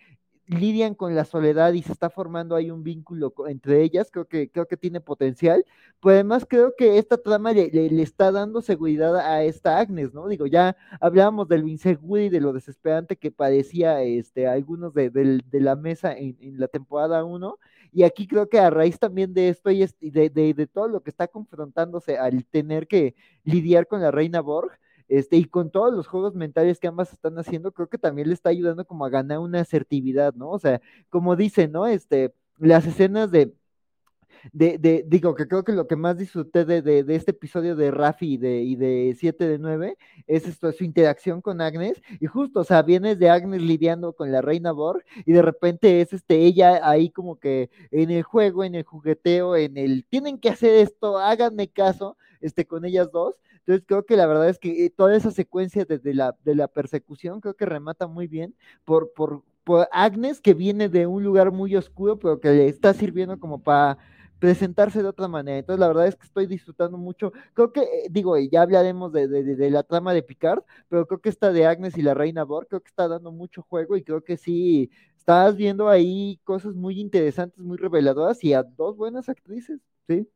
lidian 0.47 0.93
con 0.93 1.15
la 1.15 1.25
soledad 1.25 1.73
y 1.73 1.81
se 1.81 1.91
está 1.91 2.10
formando 2.10 2.55
ahí 2.55 2.69
un 2.69 2.84
vínculo 2.84 3.34
entre 3.47 3.81
ellas, 3.81 4.10
creo 4.12 4.25
que, 4.27 4.49
creo 4.49 4.67
que 4.67 4.77
tiene 4.77 5.01
potencial, 5.01 5.65
pues 5.99 6.15
además 6.15 6.45
creo 6.47 6.73
que 6.77 6.97
esta 6.97 7.17
trama 7.17 7.51
le, 7.53 7.69
le, 7.69 8.01
está 8.01 8.31
dando 8.31 8.62
seguridad 8.62 9.15
a 9.17 9.43
esta 9.43 9.79
Agnes, 9.79 10.13
¿no? 10.13 10.27
Digo, 10.27 10.45
ya 10.45 10.77
hablábamos 10.99 11.47
del 11.47 11.67
inseguro 11.67 12.21
y 12.21 12.29
de 12.29 12.41
lo 12.41 12.53
desesperante 12.53 13.15
que 13.15 13.31
padecía 13.31 14.01
este, 14.03 14.47
algunos 14.47 14.93
de, 14.93 15.41
la 15.51 15.75
mesa 15.75 16.13
en, 16.13 16.36
la 16.60 16.67
temporada 16.67 17.23
1, 17.23 17.58
y 17.91 18.03
aquí 18.03 18.27
creo 18.27 18.49
que 18.49 18.60
a 18.60 18.69
raíz 18.69 18.99
también 18.99 19.34
de 19.34 19.49
esto 19.49 19.71
y 19.71 19.86
de, 20.12 20.29
de, 20.29 20.53
de 20.53 20.67
todo 20.67 20.88
lo 20.88 21.01
que 21.01 21.10
está 21.10 21.27
confrontándose 21.27 22.17
al 22.17 22.45
tener 22.45 22.88
que 22.88 23.15
lidiar 23.43 23.88
con 23.88 24.01
la 24.01 24.12
reina 24.12 24.41
Borg, 24.41 24.77
este, 25.08 25.38
y 25.38 25.46
con 25.46 25.72
todos 25.72 25.94
los 25.94 26.08
juegos 26.08 26.36
mentales 26.36 26.80
que 26.80 26.88
ambas 26.88 27.13
están 27.13 27.38
haciendo, 27.38 27.72
creo 27.72 27.88
que 27.88 27.98
también 27.98 28.28
le 28.28 28.34
está 28.34 28.50
ayudando 28.50 28.86
como 28.86 29.06
a 29.06 29.10
ganar 29.10 29.39
una 29.39 29.62
asertividad, 29.62 30.34
¿no? 30.34 30.50
O 30.52 30.60
sea, 30.60 30.82
como 31.10 31.36
dice, 31.36 31.68
¿no? 31.68 31.88
Este, 31.88 32.34
las 32.58 32.86
escenas 32.86 33.32
de, 33.32 33.54
de, 34.54 34.78
de, 34.78 35.04
digo 35.08 35.36
que 35.36 35.48
creo 35.48 35.63
que 35.63 35.72
lo 35.72 35.88
que 35.88 35.96
más 35.96 36.18
disfruté 36.18 36.65
de, 36.65 36.82
de, 36.82 37.15
este 37.15 37.32
episodio 37.32 37.76
de 37.76 37.91
Rafi 37.91 38.34
y 38.34 38.38
de, 38.38 38.62
y 38.62 38.76
de 38.76 39.15
7 39.18 39.48
de 39.48 39.60
9 39.60 39.98
es 40.28 40.48
esto, 40.48 40.72
su 40.72 40.84
interacción 40.84 41.41
con 41.41 41.62
Agnes, 41.62 42.02
y 42.20 42.28
justo, 42.28 42.62
o 42.62 42.63
sea, 42.63 42.82
vienes 42.82 43.20
de 43.20 43.30
Agnes 43.30 43.62
lidiando 43.62 44.13
con 44.13 44.32
la 44.32 44.41
reina 44.41 44.72
Borg, 44.72 45.04
y 45.26 45.32
de 45.34 45.41
repente 45.41 46.02
es 46.02 46.13
este, 46.13 46.38
ella 46.38 46.88
ahí 46.88 47.10
como 47.10 47.39
que 47.39 47.70
en 47.91 48.12
el 48.12 48.24
juego, 48.24 48.63
en 48.63 48.76
el 48.76 48.84
jugueteo, 48.84 49.56
en 49.56 49.78
el, 49.78 50.06
tienen 50.10 50.39
que 50.39 50.50
hacer 50.50 50.76
esto, 50.76 51.18
háganme 51.18 51.68
caso, 51.68 52.18
este, 52.41 52.65
con 52.65 52.86
ellas 52.86 53.12
dos, 53.12 53.36
entonces 53.65 53.84
creo 53.88 54.06
que 54.06 54.15
la 54.15 54.28
verdad 54.28 54.47
es 54.47 54.60
que 54.60 54.86
eh, 54.86 54.89
toda 54.91 55.15
esa 55.15 55.32
secuencia 55.32 55.86
de, 55.86 56.13
la, 56.13 56.36
de 56.43 56.54
la 56.54 56.67
persecución 56.67 57.41
creo 57.41 57.56
que 57.56 57.65
remata 57.65 58.06
muy 58.06 58.28
bien 58.28 58.56
por, 58.86 59.12
por, 59.13 59.43
Agnes, 59.91 60.41
que 60.41 60.54
viene 60.54 60.89
de 60.89 61.08
un 61.08 61.23
lugar 61.23 61.51
muy 61.51 61.75
oscuro, 61.75 62.19
pero 62.19 62.39
que 62.39 62.49
le 62.49 62.67
está 62.67 62.93
sirviendo 62.93 63.39
como 63.39 63.63
para 63.63 63.97
presentarse 64.38 65.01
de 65.01 65.10
otra 65.10 65.28
manera. 65.28 65.58
Entonces, 65.58 65.80
la 65.80 65.88
verdad 65.88 66.06
es 66.06 66.15
que 66.15 66.28
estoy 66.28 66.45
disfrutando 66.45 66.99
mucho. 66.99 67.34
Creo 67.56 67.71
que, 67.73 67.82
eh, 67.82 68.08
digo, 68.12 68.38
ya 68.38 68.62
hablaremos 68.62 69.12
de, 69.12 69.28
de, 69.28 69.69
la 69.71 69.82
trama 69.82 70.13
de 70.13 70.21
Picard, 70.21 70.62
pero 70.88 71.08
creo 71.08 71.19
que 71.19 71.30
esta 71.30 71.51
de 71.51 71.65
Agnes 71.65 71.97
y 71.97 72.04
la 72.04 72.13
Reina 72.13 72.43
Borg, 72.43 72.67
creo 72.67 72.82
que 72.82 72.89
está 72.89 73.08
dando 73.08 73.32
mucho 73.32 73.63
juego 73.63 73.97
y 73.97 74.04
creo 74.04 74.23
que 74.23 74.38
sí, 74.38 74.91
estás 75.17 75.56
viendo 75.56 75.89
ahí 75.89 76.39
cosas 76.43 76.75
muy 76.75 76.99
interesantes, 76.99 77.60
muy 77.60 77.78
reveladoras 77.78 78.43
y 78.43 78.54
a 78.54 78.62
dos 78.62 78.95
buenas 78.95 79.30
actrices, 79.30 79.80
¿sí? 80.08 80.30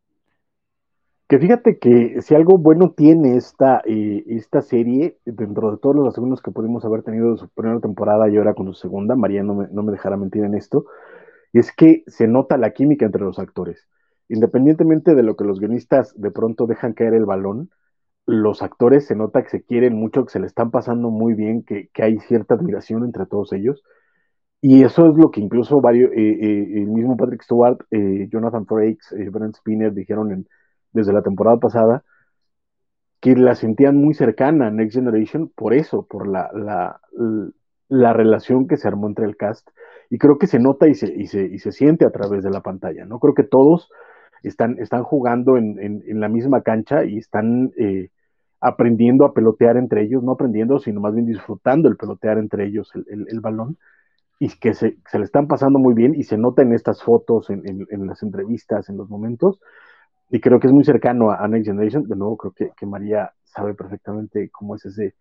Que 1.29 1.37
fíjate 1.37 1.77
que 1.77 2.23
si 2.23 2.33
algo 2.33 2.57
bueno 2.57 2.91
tiene 2.91 3.37
esta, 3.37 3.83
eh, 3.85 4.23
esta 4.29 4.63
serie, 4.63 5.19
dentro 5.25 5.69
de 5.69 5.77
todos 5.77 5.95
los 5.95 6.15
segundos 6.15 6.41
que 6.41 6.49
pudimos 6.49 6.83
haber 6.85 7.03
tenido 7.03 7.31
de 7.33 7.37
su 7.37 7.47
primera 7.49 7.79
temporada 7.79 8.27
y 8.27 8.37
ahora 8.37 8.55
con 8.55 8.65
su 8.65 8.73
segunda, 8.73 9.15
María 9.15 9.43
no 9.43 9.53
me, 9.53 9.67
no 9.71 9.83
me 9.83 9.91
dejará 9.91 10.17
mentir 10.17 10.43
en 10.43 10.55
esto, 10.55 10.85
es 11.53 11.71
que 11.71 12.03
se 12.07 12.27
nota 12.27 12.57
la 12.57 12.71
química 12.71 13.05
entre 13.05 13.21
los 13.21 13.37
actores. 13.37 13.87
Independientemente 14.27 15.13
de 15.13 15.21
lo 15.21 15.35
que 15.35 15.43
los 15.43 15.59
guionistas 15.59 16.19
de 16.19 16.31
pronto 16.31 16.65
dejan 16.65 16.93
caer 16.93 17.13
el 17.13 17.25
balón, 17.25 17.69
los 18.25 18.63
actores 18.63 19.05
se 19.05 19.15
nota 19.15 19.43
que 19.43 19.49
se 19.49 19.63
quieren 19.63 19.93
mucho, 19.95 20.25
que 20.25 20.31
se 20.31 20.39
le 20.39 20.47
están 20.47 20.71
pasando 20.71 21.11
muy 21.11 21.35
bien, 21.35 21.61
que, 21.63 21.89
que 21.93 22.01
hay 22.01 22.17
cierta 22.21 22.55
admiración 22.55 23.03
entre 23.03 23.27
todos 23.27 23.53
ellos. 23.53 23.83
Y 24.61 24.83
eso 24.83 25.07
es 25.07 25.15
lo 25.15 25.29
que 25.29 25.41
incluso 25.41 25.79
varios, 25.79 26.11
eh, 26.11 26.39
eh, 26.41 26.81
el 26.81 26.87
mismo 26.87 27.15
Patrick 27.17 27.43
Stewart, 27.43 27.79
Jonathan 28.31 28.65
Frakes, 28.65 29.13
Brent 29.31 29.57
Spinner 29.57 29.93
dijeron 29.93 30.31
en 30.31 30.47
desde 30.91 31.13
la 31.13 31.21
temporada 31.21 31.57
pasada, 31.57 32.03
que 33.19 33.35
la 33.35 33.55
sentían 33.55 33.97
muy 33.97 34.13
cercana 34.13 34.67
a 34.67 34.71
Next 34.71 34.95
Generation 34.95 35.51
por 35.55 35.73
eso, 35.73 36.05
por 36.09 36.27
la, 36.27 36.49
la, 36.53 37.01
la 37.89 38.13
relación 38.13 38.67
que 38.67 38.77
se 38.77 38.87
armó 38.87 39.07
entre 39.07 39.25
el 39.25 39.35
cast. 39.35 39.67
Y 40.09 40.17
creo 40.17 40.37
que 40.37 40.47
se 40.47 40.59
nota 40.59 40.87
y 40.87 40.95
se, 40.95 41.13
y 41.13 41.27
se, 41.27 41.45
y 41.45 41.59
se 41.59 41.71
siente 41.71 42.05
a 42.05 42.11
través 42.11 42.43
de 42.43 42.49
la 42.49 42.61
pantalla, 42.61 43.05
¿no? 43.05 43.19
Creo 43.19 43.33
que 43.33 43.43
todos 43.43 43.89
están, 44.43 44.79
están 44.79 45.03
jugando 45.03 45.57
en, 45.57 45.77
en, 45.79 46.19
la 46.19 46.29
misma 46.29 46.61
cancha 46.61 47.03
y 47.03 47.17
están 47.17 47.71
eh, 47.77 48.09
aprendiendo 48.61 49.25
a 49.25 49.33
pelotear 49.33 49.77
entre 49.77 50.03
ellos, 50.03 50.23
no 50.23 50.31
aprendiendo, 50.31 50.79
sino 50.79 51.01
más 51.01 51.13
bien 51.13 51.25
disfrutando 51.25 51.89
el 51.89 51.97
pelotear 51.97 52.37
entre 52.37 52.65
ellos 52.65 52.91
el, 52.95 53.05
el, 53.09 53.25
el 53.29 53.39
balón 53.41 53.77
y 54.39 54.49
que 54.57 54.73
se, 54.73 54.97
se, 55.05 55.19
le 55.19 55.25
están 55.25 55.47
pasando 55.47 55.79
muy 55.79 55.93
bien 55.93 56.15
y 56.15 56.23
se 56.23 56.37
nota 56.37 56.61
en 56.61 56.73
estas 56.73 57.03
fotos, 57.03 57.49
en, 57.49 57.61
en, 57.65 58.07
las 58.07 58.23
entrevistas, 58.23 58.89
en 58.89 58.97
los 58.97 59.09
momentos, 59.09 59.59
y 60.29 60.39
creo 60.39 60.59
que 60.59 60.67
es 60.67 60.73
muy 60.73 60.83
cercano 60.83 61.31
a, 61.31 61.47
Next 61.47 61.67
Generation. 61.67 62.07
De 62.07 62.15
nuevo, 62.15 62.37
creo 62.37 62.53
que, 62.53 62.71
que, 62.77 62.85
María 62.85 63.33
sabe 63.43 63.73
perfectamente 63.73 64.49
cómo 64.51 64.75
es 64.75 64.85
ese, 64.85 65.15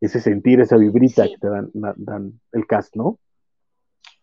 ese 0.00 0.20
sentir, 0.20 0.60
esa 0.60 0.76
vibrita 0.76 1.26
que 1.26 1.38
te 1.38 1.48
dan, 1.48 1.70
dan, 1.72 2.40
el 2.52 2.66
cast, 2.66 2.94
¿no? 2.96 3.18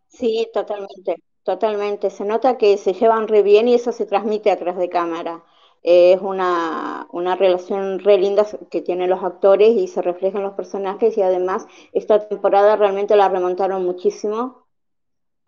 Sí, 0.07 0.47
totalmente, 0.53 1.15
totalmente. 1.43 2.09
Se 2.09 2.25
nota 2.25 2.57
que 2.57 2.77
se 2.77 2.93
llevan 2.93 3.27
re 3.27 3.41
bien 3.41 3.67
y 3.67 3.73
eso 3.73 3.91
se 3.91 4.05
transmite 4.05 4.51
atrás 4.51 4.77
de 4.77 4.89
cámara. 4.89 5.43
es 5.81 6.21
una, 6.21 7.07
una, 7.11 7.35
relación 7.35 7.99
re 7.99 8.17
linda 8.17 8.45
que 8.69 8.81
tienen 8.81 9.09
los 9.09 9.23
actores 9.23 9.75
y 9.75 9.87
se 9.87 10.01
reflejan 10.01 10.43
los 10.43 10.53
personajes 10.53 11.17
y 11.17 11.21
además 11.21 11.65
esta 11.93 12.27
temporada 12.27 12.75
realmente 12.75 13.15
la 13.15 13.29
remontaron 13.29 13.85
muchísimo 13.85 14.65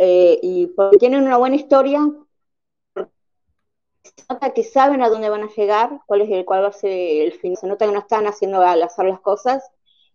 eh, 0.04 0.39
y 0.41 0.67
porque 0.67 0.98
tienen 0.98 1.24
una 1.24 1.38
buena 1.38 1.56
historia, 1.58 2.10
se 4.04 4.12
nota 4.30 4.54
que 4.54 4.64
saben 4.64 5.02
a 5.02 5.10
dónde 5.10 5.30
van 5.30 5.44
a 5.44 5.50
llegar, 5.56 6.02
cuál 6.06 6.22
es 6.22 6.30
el 6.32 6.46
cuál 6.46 6.64
va 6.64 6.70
a 6.70 6.74
ser 6.74 6.92
el 6.92 7.34
fin, 7.34 7.56
se 7.56 7.68
nota 7.68 7.86
que 7.86 7.92
no 7.92 8.00
están 8.00 8.26
haciendo 8.28 8.62
al 8.62 8.82
azar 8.82 9.06
las 9.06 9.20
cosas 9.22 9.64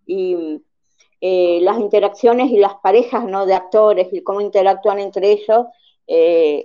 y 0.07 0.63
eh, 1.21 1.61
las 1.63 1.79
interacciones 1.79 2.51
y 2.51 2.59
las 2.59 2.75
parejas 2.77 3.25
¿no? 3.25 3.47
de 3.47 3.55
actores 3.55 4.09
y 4.13 4.23
cómo 4.23 4.41
interactúan 4.41 4.99
entre 4.99 5.33
ellos, 5.33 5.67
eh, 6.07 6.65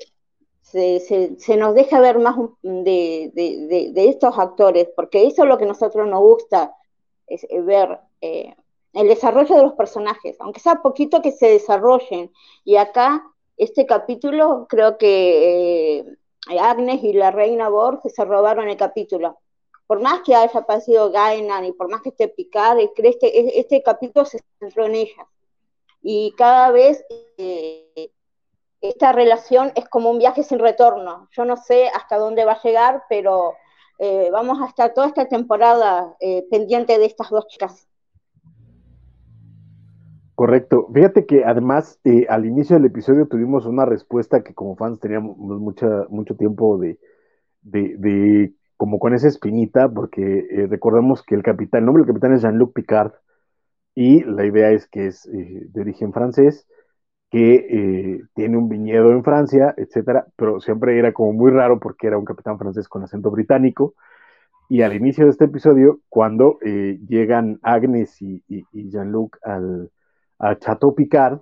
se, 0.62 1.00
se, 1.00 1.58
nos 1.58 1.76
deja 1.76 2.00
ver 2.00 2.20
más 2.20 2.36
de, 2.62 3.32
de, 3.34 3.92
de, 3.94 4.10
estos 4.10 4.38
actores, 4.38 4.88
porque 4.96 5.26
eso 5.26 5.44
es 5.44 5.50
lo 5.50 5.58
que 5.58 5.66
a 5.66 5.68
nosotros 5.68 6.08
nos 6.08 6.22
gusta, 6.22 6.74
es 7.28 7.46
eh, 7.50 7.62
ver 7.62 8.00
el 8.22 9.08
desarrollo 9.08 9.56
de 9.56 9.64
los 9.64 9.74
personajes, 9.74 10.38
aunque 10.40 10.60
sea 10.60 10.82
poquito 10.82 11.22
que 11.22 11.32
se 11.32 11.48
desarrollen. 11.48 12.32
Y 12.64 12.78
acá, 12.78 13.24
este 13.58 13.86
capítulo, 13.86 14.68
creo 14.70 14.98
que 14.98 16.06
Agnes 16.60 17.04
y 17.04 17.14
la 17.14 17.32
reina 17.32 17.70
Borges 17.70 18.14
se 18.16 18.26
robaron 18.26 18.70
el 18.70 18.78
capítulo. 18.78 19.40
Por 19.88 20.02
más 20.02 20.22
que 20.22 20.36
haya 20.36 20.60
aparecido 20.60 21.12
Gainan 21.12 21.66
y 21.66 21.74
por 21.74 21.90
más 21.90 22.02
que 22.02 22.10
esté 22.10 22.28
Picard, 22.28 22.80
este, 22.80 23.60
este 23.60 23.84
capítulo 23.84 24.26
se 24.26 24.40
centró 24.60 24.86
en 24.86 24.96
ella. 24.96 25.28
Y 26.02 26.34
cada 26.38 26.72
vez 26.72 27.06
eh, 27.38 28.12
esta 28.82 29.12
relación 29.12 29.72
es 29.76 29.88
como 29.88 30.10
un 30.10 30.18
viaje 30.18 30.44
sin 30.44 30.60
retorno. 30.60 31.30
Yo 31.32 31.46
no 31.46 31.58
sé 31.58 31.88
hasta 31.90 32.18
dónde 32.18 32.46
va 32.46 32.54
a 32.54 32.62
llegar, 32.62 33.04
pero 33.08 33.56
eh, 34.00 34.30
vamos 34.32 34.60
a 34.62 34.66
estar 34.66 34.94
toda 34.94 35.08
esta 35.08 35.28
temporada 35.28 36.16
eh, 36.20 36.46
pendiente 36.50 36.98
de 36.98 37.06
estas 37.06 37.30
dos 37.30 37.48
chicas. 37.48 37.88
Correcto. 40.42 40.88
Fíjate 40.92 41.28
que 41.28 41.46
además 41.46 42.00
eh, 42.04 42.26
al 42.28 42.48
inicio 42.48 42.76
del 42.76 42.86
episodio 42.86 43.28
tuvimos 43.28 43.68
una 43.68 43.86
respuesta 43.86 44.42
que 44.42 44.56
como 44.56 44.76
fans 44.76 45.00
teníamos 45.00 45.38
mucha, 45.38 46.08
mucho 46.10 46.36
tiempo 46.36 46.80
de, 46.80 46.98
de, 47.62 48.52
como 48.76 48.98
con 48.98 49.14
esa 49.14 49.28
espinita, 49.28 49.88
porque 49.88 50.48
eh, 50.50 50.66
recordemos 50.66 51.22
que 51.22 51.36
el 51.36 51.44
capitán, 51.44 51.82
el 51.82 51.86
nombre 51.86 52.02
del 52.02 52.08
capitán 52.08 52.34
es 52.34 52.42
Jean-Luc 52.42 52.74
Picard, 52.74 53.12
y 53.94 54.24
la 54.24 54.44
idea 54.44 54.72
es 54.72 54.88
que 54.88 55.06
es 55.06 55.28
eh, 55.28 55.68
de 55.70 55.82
origen 55.82 56.12
francés, 56.12 56.68
que 57.30 58.24
tiene 58.34 58.58
un 58.58 58.68
viñedo 58.68 59.12
en 59.12 59.24
Francia, 59.24 59.76
etcétera, 59.78 60.26
pero 60.38 60.60
siempre 60.60 60.98
era 60.98 61.14
como 61.14 61.34
muy 61.34 61.52
raro 61.52 61.80
porque 61.80 62.08
era 62.08 62.18
un 62.18 62.26
capitán 62.26 62.58
francés 62.58 62.88
con 62.88 63.04
acento 63.04 63.30
británico. 63.30 63.94
Y 64.70 64.82
al 64.82 64.96
inicio 64.96 65.26
de 65.26 65.30
este 65.30 65.46
episodio, 65.46 66.00
cuando 66.10 66.58
llegan 66.62 67.60
Agnes 67.62 68.20
y, 68.24 68.44
y, 68.48 68.64
y 68.74 68.90
Jean-Luc 68.90 69.38
al, 69.44 69.92
a 70.42 70.58
Chateau 70.58 70.96
Picard 70.96 71.40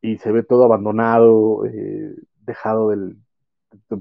y 0.00 0.18
se 0.18 0.32
ve 0.32 0.42
todo 0.42 0.64
abandonado, 0.64 1.64
eh, 1.66 2.14
dejado 2.44 2.90
del, 2.90 3.16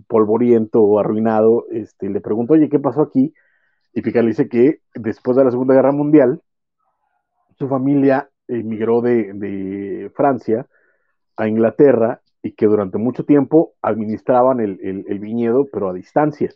polvoriento 0.08 0.82
o 0.82 1.00
arruinado, 1.00 1.66
este, 1.72 2.10
le 2.10 2.20
pregunto, 2.20 2.54
oye, 2.54 2.68
¿qué 2.68 2.80
pasó 2.80 3.02
aquí? 3.02 3.34
Y 3.94 4.02
Picard 4.02 4.24
le 4.24 4.32
dice 4.32 4.50
que 4.50 4.80
después 4.96 5.38
de 5.38 5.46
la 5.46 5.52
Segunda 5.52 5.76
Guerra 5.76 5.92
Mundial, 5.94 6.42
su 7.58 7.70
familia 7.70 8.30
emigró 8.48 9.02
de, 9.02 9.32
de 9.34 10.12
Francia 10.16 10.68
a 11.38 11.48
Inglaterra 11.48 12.22
y 12.44 12.54
que 12.54 12.66
durante 12.66 12.98
mucho 12.98 13.24
tiempo 13.24 13.74
administraban 13.82 14.60
el, 14.60 14.80
el, 14.82 15.06
el, 15.08 15.20
viñedo, 15.20 15.68
pero 15.72 15.90
a 15.90 15.94
distancia, 15.94 16.52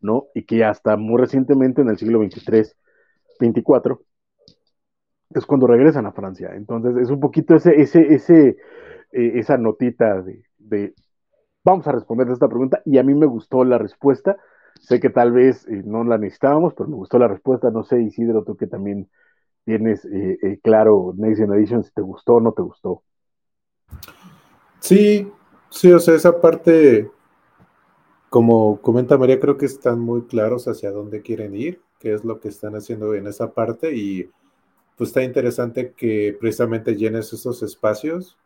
¿no? 0.00 0.24
Y 0.34 0.44
que 0.44 0.64
hasta 0.64 0.96
muy 0.96 1.20
recientemente, 1.20 1.82
en 1.82 1.90
el 1.90 1.98
siglo 1.98 2.20
XXIII, 2.22 2.72
24, 3.38 4.00
es 5.30 5.46
cuando 5.46 5.66
regresan 5.66 6.06
a 6.06 6.12
Francia. 6.12 6.52
Entonces 6.54 6.96
es 6.96 7.10
un 7.10 7.20
poquito 7.20 7.54
ese, 7.54 7.80
ese, 7.80 8.14
ese, 8.14 8.56
eh, 9.12 9.32
esa 9.34 9.58
notita 9.58 10.22
de, 10.58 10.94
vamos 11.64 11.86
a 11.86 11.92
responder 11.92 12.28
esta 12.30 12.48
pregunta 12.48 12.80
y 12.84 12.98
a 12.98 13.02
mí 13.02 13.14
me 13.14 13.26
gustó 13.26 13.64
la 13.64 13.78
respuesta. 13.78 14.36
Sé 14.80 15.00
que 15.00 15.10
tal 15.10 15.32
vez 15.32 15.66
eh, 15.68 15.82
no 15.84 16.04
la 16.04 16.18
necesitábamos, 16.18 16.74
pero 16.74 16.88
me 16.88 16.96
gustó 16.96 17.18
la 17.18 17.28
respuesta. 17.28 17.70
No 17.70 17.82
sé, 17.82 18.00
Isidro, 18.00 18.44
tú 18.44 18.56
que 18.56 18.66
también 18.66 19.08
tienes 19.64 20.04
eh, 20.06 20.60
claro 20.62 21.12
Next 21.16 21.40
Generation, 21.40 21.84
si 21.84 21.92
te 21.92 22.00
gustó 22.00 22.34
o 22.34 22.40
no 22.40 22.52
te 22.52 22.62
gustó. 22.62 23.02
Sí, 24.80 25.30
sí, 25.70 25.92
o 25.92 25.98
sea, 25.98 26.14
esa 26.14 26.40
parte, 26.40 27.10
como 28.30 28.80
comenta 28.80 29.18
María, 29.18 29.40
creo 29.40 29.58
que 29.58 29.66
están 29.66 30.00
muy 30.00 30.22
claros 30.22 30.68
hacia 30.68 30.90
dónde 30.90 31.20
quieren 31.20 31.54
ir, 31.54 31.82
qué 31.98 32.14
es 32.14 32.24
lo 32.24 32.40
que 32.40 32.48
están 32.48 32.76
haciendo 32.76 33.14
en 33.14 33.26
esa 33.26 33.52
parte 33.52 33.94
y 33.94 34.30
pues 34.98 35.10
está 35.10 35.22
interesante 35.22 35.92
que 35.96 36.36
precisamente 36.38 36.96
llenes 36.96 37.32
esos 37.32 37.62
espacios 37.62 38.36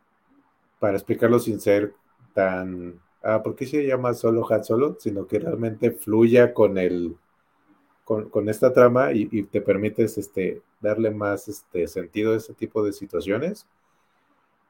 para 0.79 0.95
explicarlo 0.95 1.39
sin 1.39 1.59
ser 1.59 1.95
tan, 2.33 3.01
ah, 3.23 3.41
¿por 3.41 3.55
qué 3.55 3.65
se 3.65 3.85
llama 3.85 4.13
solo 4.13 4.45
hat 4.51 4.63
solo? 4.63 4.95
Sino 4.99 5.25
que 5.25 5.39
realmente 5.39 5.91
fluya 5.91 6.53
con 6.53 6.77
el, 6.77 7.17
con, 8.03 8.49
esta 8.49 8.71
trama 8.71 9.13
y, 9.13 9.43
te 9.43 9.61
permites 9.61 10.17
este, 10.19 10.61
darle 10.79 11.09
más 11.09 11.47
este, 11.47 11.87
sentido 11.87 12.33
a 12.33 12.37
ese 12.37 12.53
tipo 12.53 12.83
de 12.83 12.93
situaciones. 12.93 13.65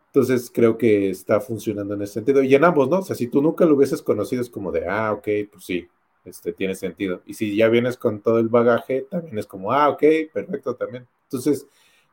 Entonces 0.07 0.51
creo 0.53 0.77
que 0.77 1.09
está 1.09 1.41
funcionando 1.41 1.95
en 1.95 2.03
ese 2.03 2.13
sentido. 2.13 2.43
Y 2.43 2.55
en 2.55 2.63
ambos, 2.63 2.87
¿no? 2.89 2.99
O 2.99 3.01
sea, 3.03 3.15
si 3.15 3.27
tú 3.27 3.41
nunca 3.41 3.65
lo 3.65 3.75
hubieses 3.75 4.01
conocido, 4.01 4.41
es 4.41 4.49
como 4.49 4.71
de, 4.71 4.87
ah, 4.87 5.11
ok, 5.11 5.27
pues 5.51 5.65
sí, 5.65 5.89
este, 6.23 6.53
tiene 6.53 6.75
sentido. 6.75 7.21
Y 7.25 7.33
si 7.33 7.55
ya 7.55 7.67
vienes 7.67 7.97
con 7.97 8.21
todo 8.21 8.39
el 8.39 8.47
bagaje, 8.47 9.01
también 9.09 9.37
es 9.39 9.47
como, 9.47 9.73
ah, 9.73 9.89
ok, 9.89 10.03
perfecto 10.31 10.75
también. 10.75 11.07
Entonces, 11.33 11.67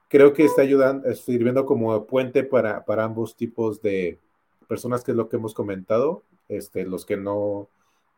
creo 0.08 0.32
que 0.32 0.44
está 0.44 0.62
ayudando, 0.62 1.12
sirviendo 1.14 1.66
como 1.66 2.06
puente 2.06 2.42
para, 2.44 2.84
para 2.84 3.04
ambos 3.04 3.36
tipos 3.36 3.82
de 3.82 4.18
personas, 4.68 5.04
que 5.04 5.12
es 5.12 5.16
lo 5.16 5.28
que 5.28 5.36
hemos 5.36 5.54
comentado, 5.54 6.22
este, 6.48 6.84
los 6.84 7.04
que 7.04 7.16
no 7.16 7.68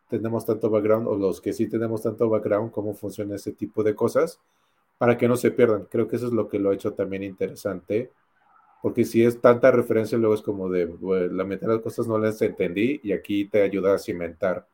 tenemos 0.09 0.45
tanto 0.45 0.71
background 0.71 1.09
o 1.09 1.17
los 1.17 1.41
que 1.41 1.53
sí 1.53 1.67
tenemos 1.67 2.03
tanto 2.03 2.29
background, 2.29 2.71
cómo 2.71 2.95
funciona 2.95 3.37
ese 3.37 3.53
tipo 3.53 3.83
de 3.83 3.95
cosas, 3.95 4.41
para 4.99 5.19
que 5.19 5.29
no 5.29 5.37
se 5.37 5.51
pierdan. 5.51 5.87
Creo 5.91 6.07
que 6.07 6.17
eso 6.17 6.27
es 6.27 6.33
lo 6.33 6.49
que 6.49 6.59
lo 6.59 6.71
ha 6.71 6.75
hecho 6.75 6.93
también 6.93 7.23
interesante, 7.23 8.11
porque 8.83 9.05
si 9.05 9.25
es 9.25 9.41
tanta 9.41 9.71
referencia, 9.71 10.19
luego 10.19 10.35
es 10.35 10.43
como 10.43 10.69
de, 10.69 10.87
la 11.31 11.45
mitad 11.45 11.69
de 11.69 11.75
las 11.75 11.83
cosas 11.83 12.07
no 12.07 12.19
las 12.19 12.41
entendí 12.43 13.01
y 13.03 13.13
aquí 13.13 13.47
te 13.47 13.63
ayuda 13.63 13.95
a 13.95 13.99
cimentar 13.99 14.67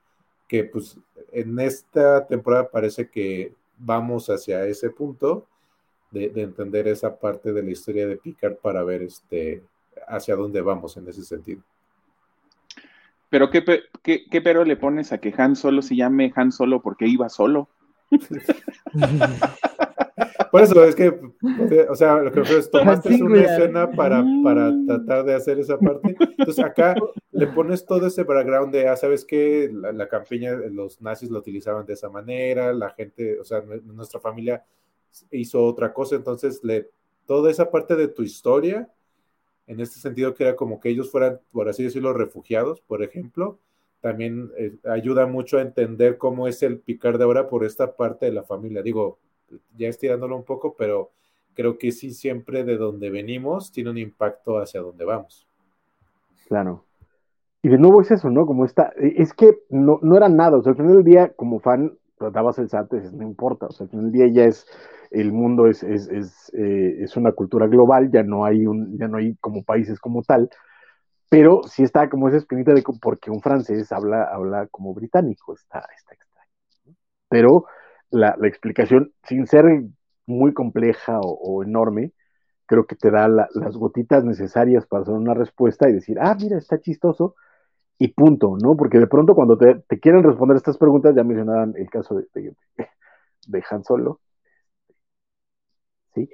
que 0.48 0.64
pues 0.64 0.98
en 1.30 1.58
esta 1.60 2.26
temporada 2.26 2.70
parece 2.70 3.10
que 3.10 3.54
vamos 3.76 4.30
hacia 4.30 4.64
ese 4.66 4.90
punto 4.90 5.46
de, 6.10 6.32
entender 6.36 6.88
esa 6.88 7.18
parte 7.18 7.52
de 7.52 7.62
la 7.62 7.70
historia 7.70 8.06
de 8.06 8.16
Picard 8.16 8.56
para 8.56 8.82
ver 8.82 9.02
este 9.02 9.62
hacia 10.06 10.36
dónde 10.36 10.60
vamos 10.60 10.96
en 10.96 11.08
ese 11.08 11.22
sentido. 11.22 11.62
Pero 13.30 13.50
¿qué, 13.50 13.62
qué, 14.02 14.40
pero 14.40 14.64
le 14.64 14.76
pones 14.76 15.12
a 15.12 15.18
que 15.18 15.34
Han 15.36 15.54
Solo 15.54 15.82
se 15.82 15.96
llame 15.96 16.32
Han 16.34 16.50
Solo 16.50 16.80
porque 16.80 17.06
iba 17.06 17.28
solo? 17.28 17.68
Por 20.50 20.62
eso 20.62 20.82
es 20.82 20.94
que, 20.94 21.12
o 21.90 21.94
sea, 21.94 22.16
lo 22.16 22.32
que 22.32 22.40
es 22.40 22.70
tomaste 22.70 23.22
una 23.22 23.42
escena 23.42 23.90
para, 23.90 24.24
para 24.42 24.72
tratar 24.86 25.26
de 25.26 25.34
hacer 25.34 25.58
esa 25.58 25.78
parte. 25.78 26.16
Entonces 26.18 26.64
acá 26.64 26.94
le 27.32 27.46
pones 27.48 27.84
todo 27.84 28.06
ese 28.06 28.22
background 28.22 28.72
de, 28.72 28.88
ah, 28.88 28.96
¿sabes 28.96 29.26
qué? 29.26 29.70
La, 29.70 29.92
la 29.92 30.08
campiña, 30.08 30.52
los 30.70 31.02
nazis 31.02 31.28
lo 31.30 31.40
utilizaban 31.40 31.84
de 31.84 31.92
esa 31.92 32.08
manera, 32.08 32.72
la 32.72 32.88
gente, 32.90 33.38
o 33.38 33.44
sea, 33.44 33.62
nuestra 33.84 34.20
familia 34.20 34.64
hizo 35.30 35.64
otra 35.64 35.92
cosa, 35.92 36.16
entonces 36.16 36.62
le, 36.62 36.90
toda 37.26 37.50
esa 37.50 37.70
parte 37.70 37.96
de 37.96 38.08
tu 38.08 38.22
historia, 38.22 38.88
en 39.66 39.80
este 39.80 40.00
sentido 40.00 40.34
que 40.34 40.44
era 40.44 40.56
como 40.56 40.80
que 40.80 40.88
ellos 40.88 41.10
fueran, 41.10 41.40
por 41.52 41.68
así 41.68 41.84
decirlo, 41.84 42.12
refugiados, 42.12 42.80
por 42.80 43.02
ejemplo, 43.02 43.58
también 44.00 44.50
eh, 44.56 44.76
ayuda 44.84 45.26
mucho 45.26 45.58
a 45.58 45.62
entender 45.62 46.18
cómo 46.18 46.48
es 46.48 46.62
el 46.62 46.78
picar 46.78 47.18
de 47.18 47.24
ahora 47.24 47.48
por 47.48 47.64
esta 47.64 47.96
parte 47.96 48.26
de 48.26 48.32
la 48.32 48.44
familia. 48.44 48.82
Digo, 48.82 49.18
ya 49.76 49.88
estirándolo 49.88 50.36
un 50.36 50.44
poco, 50.44 50.74
pero 50.76 51.10
creo 51.54 51.78
que 51.78 51.90
sí 51.92 52.12
siempre 52.12 52.64
de 52.64 52.76
donde 52.76 53.10
venimos 53.10 53.72
tiene 53.72 53.90
un 53.90 53.98
impacto 53.98 54.58
hacia 54.58 54.80
donde 54.80 55.04
vamos. 55.04 55.46
Claro. 56.46 56.84
Y 57.62 57.68
de 57.68 57.78
nuevo 57.78 58.00
es 58.00 58.10
eso, 58.10 58.30
¿no? 58.30 58.46
Como 58.46 58.64
está, 58.64 58.92
es 58.96 59.34
que 59.34 59.58
no, 59.68 59.98
no 60.02 60.16
era 60.16 60.28
nada, 60.28 60.58
o 60.58 60.62
sea, 60.62 60.70
al 60.70 60.76
final 60.76 60.94
del 60.94 61.04
día, 61.04 61.32
como 61.34 61.58
fan, 61.58 61.98
tratabas 62.18 62.58
el 62.58 62.68
SAT, 62.68 62.92
no 63.12 63.22
importa, 63.22 63.66
o 63.66 63.72
sea, 63.72 63.84
al 63.84 63.90
final 63.90 64.12
día 64.12 64.26
ya 64.28 64.44
es, 64.44 64.66
el 65.10 65.32
mundo 65.32 65.66
es, 65.66 65.82
es, 65.82 66.08
es, 66.08 66.52
eh, 66.54 67.02
es, 67.02 67.16
una 67.16 67.32
cultura 67.32 67.66
global, 67.66 68.10
ya 68.10 68.22
no 68.22 68.44
hay 68.44 68.66
un, 68.66 68.98
ya 68.98 69.08
no 69.08 69.18
hay 69.18 69.36
como 69.36 69.62
países 69.64 69.98
como 69.98 70.22
tal, 70.22 70.50
pero 71.30 71.62
sí 71.64 71.82
está 71.82 72.08
como 72.08 72.28
esa 72.28 72.38
espinita 72.38 72.72
de 72.72 72.82
porque 73.00 73.30
un 73.30 73.40
francés 73.40 73.92
habla, 73.92 74.24
habla 74.24 74.66
como 74.68 74.94
británico, 74.94 75.54
está, 75.54 75.84
está 75.96 76.14
extraño. 76.14 76.96
Pero 77.28 77.64
la, 78.10 78.36
explicación, 78.44 79.12
sin 79.24 79.46
ser 79.46 79.64
muy 80.26 80.54
compleja 80.54 81.18
o, 81.22 81.62
enorme, 81.62 82.12
creo 82.66 82.86
que 82.86 82.96
te 82.96 83.10
da 83.10 83.28
las 83.28 83.76
gotitas 83.76 84.24
necesarias 84.24 84.86
para 84.86 85.02
hacer 85.02 85.14
una 85.14 85.34
respuesta 85.34 85.88
y 85.88 85.94
decir, 85.94 86.18
ah, 86.20 86.36
mira, 86.38 86.58
está 86.58 86.80
chistoso, 86.80 87.34
y 87.98 88.08
punto, 88.08 88.56
¿no? 88.62 88.76
Porque 88.76 88.98
de 88.98 89.06
pronto 89.06 89.34
cuando 89.34 89.58
te, 89.58 89.82
quieren 90.00 90.22
responder 90.22 90.56
estas 90.56 90.78
preguntas, 90.78 91.14
ya 91.14 91.24
mencionaban 91.24 91.74
el 91.76 91.90
caso 91.90 92.14
de, 92.14 92.54
de, 93.46 93.64
Han 93.70 93.84
Solo, 93.84 94.20
¿sí? 96.14 96.28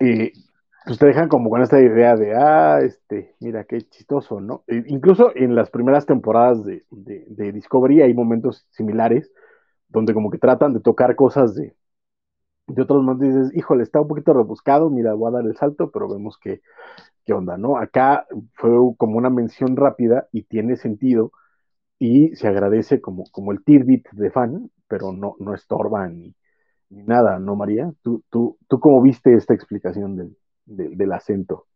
Eh, 0.00 0.32
pues 0.84 0.98
te 0.98 1.06
dejan 1.06 1.28
como 1.28 1.50
con 1.50 1.62
esta 1.62 1.80
idea 1.80 2.16
de, 2.16 2.34
ah, 2.34 2.80
este, 2.82 3.34
mira, 3.40 3.64
qué 3.64 3.82
chistoso, 3.82 4.40
¿no? 4.40 4.64
E 4.68 4.84
incluso 4.86 5.32
en 5.34 5.54
las 5.54 5.70
primeras 5.70 6.06
temporadas 6.06 6.64
de, 6.64 6.84
de 6.90 7.52
Discovery 7.52 8.02
hay 8.02 8.14
momentos 8.14 8.66
similares 8.70 9.32
donde 9.88 10.14
como 10.14 10.30
que 10.30 10.38
tratan 10.38 10.74
de 10.74 10.80
tocar 10.80 11.16
cosas 11.16 11.54
de, 11.54 11.74
de 12.66 12.82
otros 12.82 13.02
más 13.04 13.18
dices, 13.20 13.54
híjole, 13.54 13.82
está 13.82 14.00
un 14.00 14.08
poquito 14.08 14.32
rebuscado, 14.34 14.90
mira, 14.90 15.14
voy 15.14 15.28
a 15.30 15.36
dar 15.38 15.46
el 15.46 15.56
salto, 15.56 15.90
pero 15.90 16.08
vemos 16.08 16.38
que, 16.38 16.62
qué 17.24 17.32
onda, 17.34 17.56
¿no? 17.58 17.78
Acá 17.78 18.26
fue 18.54 18.70
como 18.98 19.18
una 19.18 19.30
mención 19.30 19.76
rápida 19.76 20.28
y 20.32 20.44
tiene 20.44 20.76
sentido 20.76 21.32
y 21.98 22.34
se 22.36 22.48
agradece 22.48 23.00
como, 23.00 23.24
como 23.32 23.52
el 23.52 23.64
tidbit 23.64 24.08
de 24.12 24.30
fan, 24.30 24.70
pero 24.88 25.12
no, 25.12 25.36
no 25.40 25.54
estorba 25.54 26.08
ni, 26.08 26.34
ni 26.90 27.02
nada, 27.04 27.38
¿no, 27.40 27.56
María? 27.56 27.92
¿Tú, 28.02 28.24
tú, 28.30 28.58
tú 28.68 28.80
cómo 28.80 29.02
viste 29.02 29.34
esta 29.34 29.54
explicación 29.54 30.16
del, 30.16 30.36
del 30.66 31.12
acento? 31.12 31.66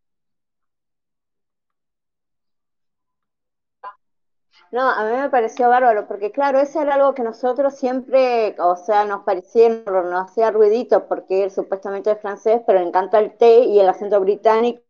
No, 4.73 4.89
a 4.89 5.05
mí 5.05 5.17
me 5.17 5.31
pareció 5.31 5.69
bárbaro, 5.69 6.07
porque 6.07 6.31
claro, 6.31 6.61
eso 6.61 6.81
era 6.81 6.95
algo 6.95 7.13
que 7.15 7.23
nosotros 7.25 7.75
siempre, 7.75 8.55
o 8.61 8.77
sea, 8.77 9.05
nos 9.05 9.25
parecía, 9.25 9.69
nos 9.69 10.31
hacía 10.31 10.53
ruidito, 10.53 11.09
porque 11.09 11.43
él 11.45 11.51
supuestamente 11.51 12.13
es 12.13 12.21
francés, 12.21 12.63
pero 12.67 12.79
le 12.79 12.87
encanta 12.87 13.19
el 13.19 13.37
té 13.37 13.61
y 13.65 13.81
el 13.81 13.89
acento 13.89 14.21
británico, 14.21 14.83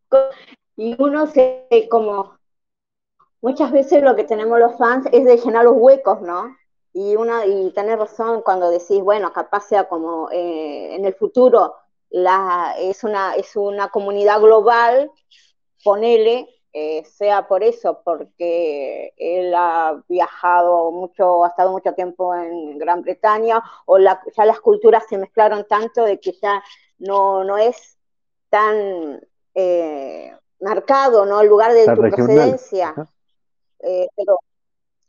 y 0.76 0.96
uno 1.02 1.26
se, 1.26 1.66
como, 1.90 2.38
muchas 3.40 3.72
veces 3.72 4.02
lo 4.02 4.16
que 4.16 4.24
tenemos 4.24 4.58
los 4.58 4.76
fans 4.76 5.06
es 5.12 5.24
de 5.24 5.36
llenar 5.38 5.64
los 5.64 5.76
huecos, 5.76 6.20
¿no? 6.20 6.56
Y 6.92 7.16
una, 7.16 7.46
y 7.46 7.70
tener 7.72 7.98
razón 7.98 8.42
cuando 8.42 8.70
decís, 8.70 9.00
bueno, 9.00 9.32
capaz 9.32 9.62
sea 9.68 9.88
como 9.88 10.30
eh, 10.30 10.94
en 10.94 11.04
el 11.04 11.14
futuro 11.14 11.74
la, 12.10 12.74
es, 12.78 13.04
una, 13.04 13.34
es 13.34 13.56
una 13.56 13.88
comunidad 13.88 14.40
global, 14.40 15.10
ponele, 15.84 16.48
eh, 16.72 17.04
sea 17.04 17.48
por 17.48 17.64
eso, 17.64 18.00
porque 18.04 19.12
él 19.16 19.52
ha 19.54 20.00
viajado 20.08 20.92
mucho, 20.92 21.44
ha 21.44 21.48
estado 21.48 21.72
mucho 21.72 21.94
tiempo 21.94 22.32
en 22.34 22.78
Gran 22.78 23.02
Bretaña, 23.02 23.60
o 23.86 23.98
ya 23.98 24.20
las 24.44 24.60
culturas 24.60 25.04
se 25.08 25.18
mezclaron 25.18 25.66
tanto 25.66 26.04
de 26.04 26.20
que 26.20 26.32
ya 26.40 26.62
no, 26.98 27.42
no 27.42 27.58
es 27.58 27.98
tan 28.50 29.20
eh, 29.54 30.32
marcado, 30.60 31.26
¿no? 31.26 31.40
El 31.40 31.48
lugar 31.48 31.72
de 31.72 31.86
tu 31.86 32.00
procedencia, 32.02 32.94
eh, 33.80 34.06
pero 34.14 34.38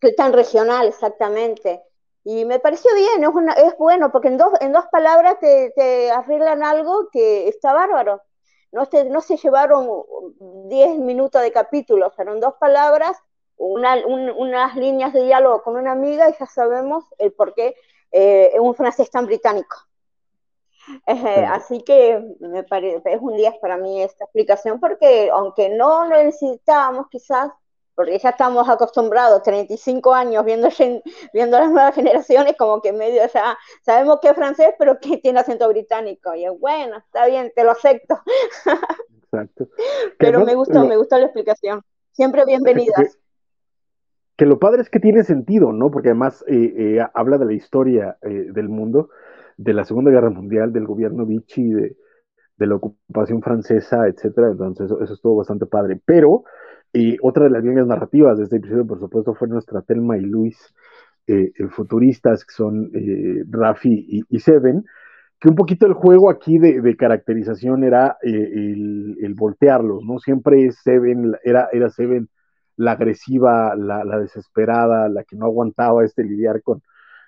es 0.02 0.16
tan 0.16 0.34
regional, 0.34 0.88
exactamente. 0.88 1.84
Y 2.24 2.46
me 2.46 2.60
pareció 2.60 2.92
bien, 2.96 3.24
es, 3.24 3.64
es 3.64 3.78
bueno, 3.78 4.12
porque 4.12 4.30
en 4.30 4.38
dos, 4.38 4.54
en 4.62 4.72
dos 4.72 4.86
palabras 4.92 5.40
te, 5.40 5.72
te 5.76 6.10
arreglan 6.10 6.64
algo 6.64 7.10
que 7.12 7.48
está 7.48 7.74
bárbaro 7.74 8.22
no 8.72 8.86
se, 8.86 9.06
no 9.06 9.22
se 9.22 9.38
llevaron 9.38 9.90
10 10.70 10.98
minutos 11.00 11.42
de 11.42 11.52
capítulo, 11.52 12.12
fueron 12.12 12.40
dos 12.40 12.56
palabras, 12.56 13.18
unas 13.58 14.76
líneas 14.76 15.14
de 15.14 15.24
diálogo 15.24 15.62
con 15.62 15.76
una 15.76 15.92
amiga 15.92 16.30
y 16.30 16.34
ya 16.40 16.48
sabemos 16.48 17.06
el 17.20 17.32
por 17.32 17.54
qué 17.54 17.76
eh, 18.12 18.54
un 18.60 18.76
francés 18.76 19.10
tan 19.10 19.26
británico. 19.26 19.78
Eh, 21.06 21.46
así 21.46 21.84
que 21.84 22.36
me 22.40 22.64
parece, 22.64 23.14
es 23.14 23.22
un 23.22 23.38
día 23.38 23.54
para 23.62 23.78
mí 23.78 24.02
esta 24.02 24.24
explicación 24.24 24.80
porque 24.80 25.30
aunque 25.32 25.70
no 25.70 26.06
lo 26.06 26.24
necesitábamos 26.24 27.08
quizás, 27.08 27.52
porque 27.96 28.18
ya 28.18 28.30
estamos 28.30 28.68
acostumbrados, 28.70 29.44
35 29.44 30.14
años 30.14 30.46
viendo, 30.46 30.70
viendo 31.34 31.60
las 31.60 31.72
nuevas 31.72 31.96
generaciones, 31.96 32.56
como 32.58 32.82
que 32.82 32.94
medio 32.94 33.22
ya 33.22 33.58
sabemos 33.82 34.20
que 34.22 34.30
es 34.30 34.36
francés, 34.36 34.74
pero 34.80 35.00
que 35.00 35.18
tiene 35.18 35.40
acento 35.40 35.68
británico. 35.68 36.34
Y 36.36 36.46
es 36.46 36.60
bueno, 36.60 36.98
está 36.98 37.28
bien, 37.28 37.52
te 37.56 37.64
lo 37.64 37.72
acepto. 37.72 38.20
Exacto. 39.24 39.68
pero 40.18 40.46
me 40.46 40.56
gustó, 40.56 40.86
me 40.86 40.98
gustó 40.98 41.18
la 41.18 41.26
explicación. 41.26 41.82
Siempre 42.12 42.46
bienvenidas. 42.46 43.18
Que, 44.36 44.46
lo 44.46 44.58
padre 44.58 44.82
es 44.82 44.90
que 44.90 45.00
tiene 45.00 45.24
sentido, 45.24 45.72
¿no? 45.72 45.92
Porque 45.92 46.10
además 46.10 46.44
eh, 46.48 46.74
eh, 46.76 47.06
habla 47.14 47.38
de 47.38 47.46
la 47.46 47.54
historia 47.54 48.18
eh, 48.22 48.48
del 48.52 48.70
mundo, 48.70 49.10
de 49.58 49.74
la 49.74 49.86
Segunda 49.86 50.10
Guerra 50.10 50.32
Mundial, 50.32 50.74
del 50.74 50.88
gobierno 50.88 51.26
Vichy, 51.26 51.70
de, 51.72 51.98
de 52.58 52.68
la 52.68 52.76
ocupación 52.76 53.42
francesa, 53.42 54.08
etcétera. 54.08 54.50
Entonces, 54.50 54.86
eso, 54.86 55.02
eso 55.02 55.14
estuvo 55.14 55.36
bastante 55.36 55.68
padre. 55.68 56.02
Pero 56.04 56.44
y 56.94 57.18
otra 57.22 57.46
de 57.46 57.52
las 57.52 57.64
líneas 57.64 57.88
narrativas 57.88 58.38
de 58.38 58.44
este 58.44 58.58
episodio, 58.58 58.86
por 58.86 59.00
supuesto, 59.00 59.34
fue 59.34 59.48
nuestra 59.48 59.82
Telma 59.82 60.18
y 60.18 60.22
Luis, 60.22 60.58
eh, 61.28 61.52
futuristas, 61.70 62.44
que 62.44 62.54
son 62.54 62.92
eh, 62.94 63.44
Rafi 63.50 64.26
y, 64.30 64.40
Seven, 64.40 64.84
que 65.40 65.50
un 65.50 65.56
poquito 65.56 65.86
el 65.88 65.94
juego 65.94 66.30
aquí 66.30 66.58
de, 66.60 66.96
caracterización 66.98 67.84
era 67.84 68.18
eh, 68.22 68.30
el, 68.32 69.34
voltearlos, 69.36 70.04
¿no? 70.04 70.20
Siempre 70.20 70.72
Seven, 70.72 71.36
era, 71.44 71.70
era 71.72 71.90
Seven 71.90 72.30
la 72.76 72.94
agresiva, 72.94 73.76
la, 73.76 74.04
desesperada, 74.20 75.08
la 75.10 75.24
que 75.24 75.36
no 75.36 75.46
aguantaba 75.46 76.04
este 76.04 76.24
lidiar 76.24 76.62
con, 76.62 76.82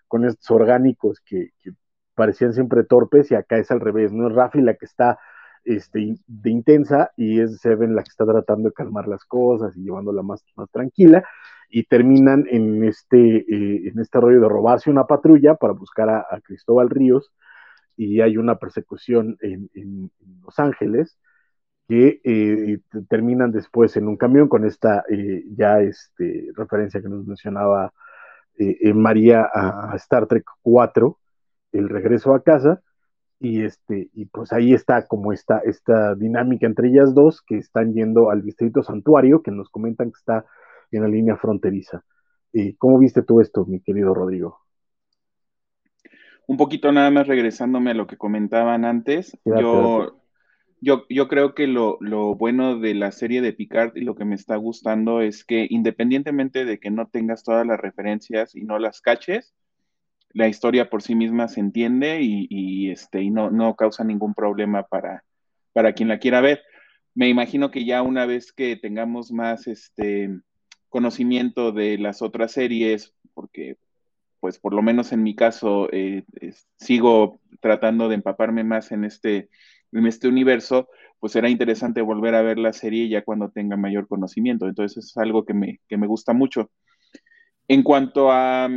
con 0.08 0.26
estos 0.26 0.49
orgánicos 0.52 1.21
que, 1.26 1.52
que 1.62 1.71
parecían 2.15 2.54
siempre 2.54 2.84
torpes, 2.84 3.32
y 3.32 3.36
acá 3.36 3.57
es 3.57 3.72
al 3.72 3.80
revés, 3.80 4.11
¿no? 4.11 4.28
Es 4.28 4.36
Rafi 4.36 4.61
la 4.61 4.76
que 4.76 4.86
está 4.86 5.20
este, 5.66 6.16
de 6.28 6.49
intensa 6.49 7.11
y 7.18 7.39
es 7.39 7.59
Seven 7.59 7.95
la 7.95 8.03
que 8.03 8.09
está 8.09 8.26
tratando 8.26 8.70
de 8.70 8.74
calmar 8.74 9.07
las 9.07 9.24
cosas 9.26 9.76
y 9.78 9.84
llevándola 9.84 10.22
más, 10.22 10.43
tranquila 10.72 11.24
y 11.70 11.84
terminan 11.84 12.45
en 12.49 12.84
este, 12.84 13.18
eh, 13.18 13.88
en 13.88 13.99
este 13.99 14.20
rollo 14.20 14.41
de 14.41 14.49
robarse 14.49 14.89
una 14.89 15.05
patrulla 15.07 15.55
para 15.55 15.74
buscar 15.74 16.09
a, 16.09 16.41
Cristóbal 16.43 16.89
Ríos 16.89 17.32
y 17.97 18.22
hay 18.22 18.38
una 18.38 18.57
persecución 18.57 19.38
en, 19.41 20.11
Los 20.43 20.59
Ángeles 20.59 21.18
que 21.88 22.22
eh, 22.24 22.80
terminan 23.09 23.51
después 23.51 23.97
en 23.97 24.07
un 24.07 24.18
camión 24.18 24.47
con 24.47 24.66
esta 24.66 25.03
eh, 25.09 25.43
ya 25.55 25.82
este, 25.82 26.49
referencia 26.55 27.01
que 27.01 27.09
nos 27.09 27.26
mencionaba 27.26 27.93
María 28.93 29.49
a 29.51 29.95
Star 29.95 30.28
Trek 30.28 30.45
4, 30.61 31.20
el 31.72 31.89
regreso 31.89 32.36
a 32.36 32.43
casa, 32.43 32.84
y 33.43 33.65
este 33.65 34.09
y 34.13 34.25
pues 34.25 34.53
ahí 34.53 34.73
está 34.73 35.05
como 35.05 35.33
esta, 35.33 35.59
esta 35.59 36.15
dinámica 36.15 36.65
entre 36.65 36.87
ellas 36.87 37.13
dos 37.13 37.41
que 37.41 37.57
están 37.57 37.93
yendo 37.93 38.31
al 38.31 38.41
distrito 38.41 38.83
santuario 38.83 39.43
que 39.43 39.51
nos 39.51 39.69
comentan 39.69 40.11
que 40.11 40.17
está 40.17 40.45
en 40.91 41.01
la 41.01 41.09
línea 41.09 41.35
fronteriza. 41.35 42.05
¿Y 42.53 42.75
¿Cómo 42.75 42.99
viste 42.99 43.21
tú 43.21 43.41
esto, 43.41 43.65
mi 43.65 43.81
querido 43.81 44.13
Rodrigo? 44.13 44.59
Un 46.47 46.55
poquito 46.55 46.91
nada 46.93 47.11
más 47.11 47.27
regresándome 47.27 47.91
a 47.91 47.95
lo 47.95 48.07
que 48.07 48.15
comentaban 48.15 48.85
antes, 48.85 49.37
yo 49.43 50.19
yo, 50.79 51.05
yo 51.09 51.27
creo 51.29 51.55
que 51.55 51.65
lo, 51.67 51.97
lo, 52.01 52.35
bueno 52.35 52.77
de 52.77 52.93
la 52.93 53.11
serie 53.11 53.41
de 53.41 53.53
Picard 53.53 53.95
y 53.95 54.01
lo 54.01 54.15
que 54.15 54.25
me 54.25 54.35
está 54.35 54.57
gustando 54.57 55.21
es 55.21 55.45
que 55.45 55.65
independientemente 55.69 56.65
de 56.65 56.77
que 56.77 56.91
no 56.91 57.07
tengas 57.07 57.43
todas 57.43 57.65
las 57.65 57.79
referencias 57.79 58.53
y 58.53 58.63
no 58.63 58.77
las 58.79 58.99
caches, 58.99 59.53
la 60.34 60.47
historia 60.47 60.89
por 60.89 61.01
sí 61.01 61.15
misma 61.15 61.47
se 61.47 61.59
entiende 61.59 62.19
y, 62.21 62.89
este, 62.89 63.21
y 63.21 63.29
no, 63.29 63.51
no 63.51 63.75
causa 63.75 64.03
ningún 64.03 64.34
problema 64.34 64.84
para, 64.84 65.23
para 65.73 65.93
quien 65.93 66.09
la 66.09 66.19
quiera 66.19 66.41
ver. 66.41 66.61
Me 67.15 67.29
imagino 67.29 67.69
que 67.71 67.86
ya 67.86 68.01
una 68.01 68.25
vez 68.25 68.51
que 68.51 68.75
tengamos 68.75 69.31
más 69.31 69.67
este, 69.67 70.29
conocimiento 70.89 71.71
de 71.71 71.97
las 71.97 72.21
otras 72.21 72.51
series, 72.51 73.13
porque 73.34 73.77
pues 74.39 74.59
por 74.59 74.73
lo 74.73 74.81
menos 74.81 75.13
en 75.13 75.23
mi 75.23 75.36
caso 75.36 75.88
eh, 75.91 76.23
sigo 76.77 77.39
tratando 77.61 78.09
de 78.09 78.15
empaparme 78.15 78.63
más 78.63 78.91
en 78.91 79.05
este 79.05 79.49
en 79.93 80.07
este 80.07 80.27
universo, 80.27 80.89
pues 81.19 81.34
será 81.34 81.49
interesante 81.49 82.01
volver 82.01 82.36
a 82.36 82.41
ver 82.41 82.57
la 82.57 82.73
serie 82.73 83.07
ya 83.07 83.23
cuando 83.23 83.49
tenga 83.49 83.77
mayor 83.77 84.07
conocimiento. 84.07 84.67
Entonces 84.67 85.05
es 85.05 85.17
algo 85.17 85.45
que 85.45 85.53
me, 85.53 85.79
que 85.88 85.97
me 85.97 86.07
gusta 86.07 86.34
mucho. 86.34 86.71
En 87.68 87.82
cuanto 87.82 88.30
a, 88.32 88.70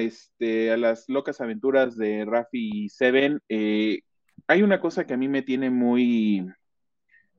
este, 0.00 0.72
a 0.72 0.76
las 0.76 1.08
locas 1.08 1.40
aventuras 1.40 1.96
de 1.96 2.24
Rafi 2.24 2.84
y 2.84 2.88
Seven, 2.88 3.40
eh, 3.48 4.00
hay 4.48 4.62
una 4.62 4.80
cosa 4.80 5.06
que 5.06 5.14
a 5.14 5.16
mí 5.16 5.28
me 5.28 5.42
tiene 5.42 5.70
muy 5.70 6.46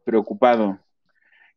preocupado 0.05 0.79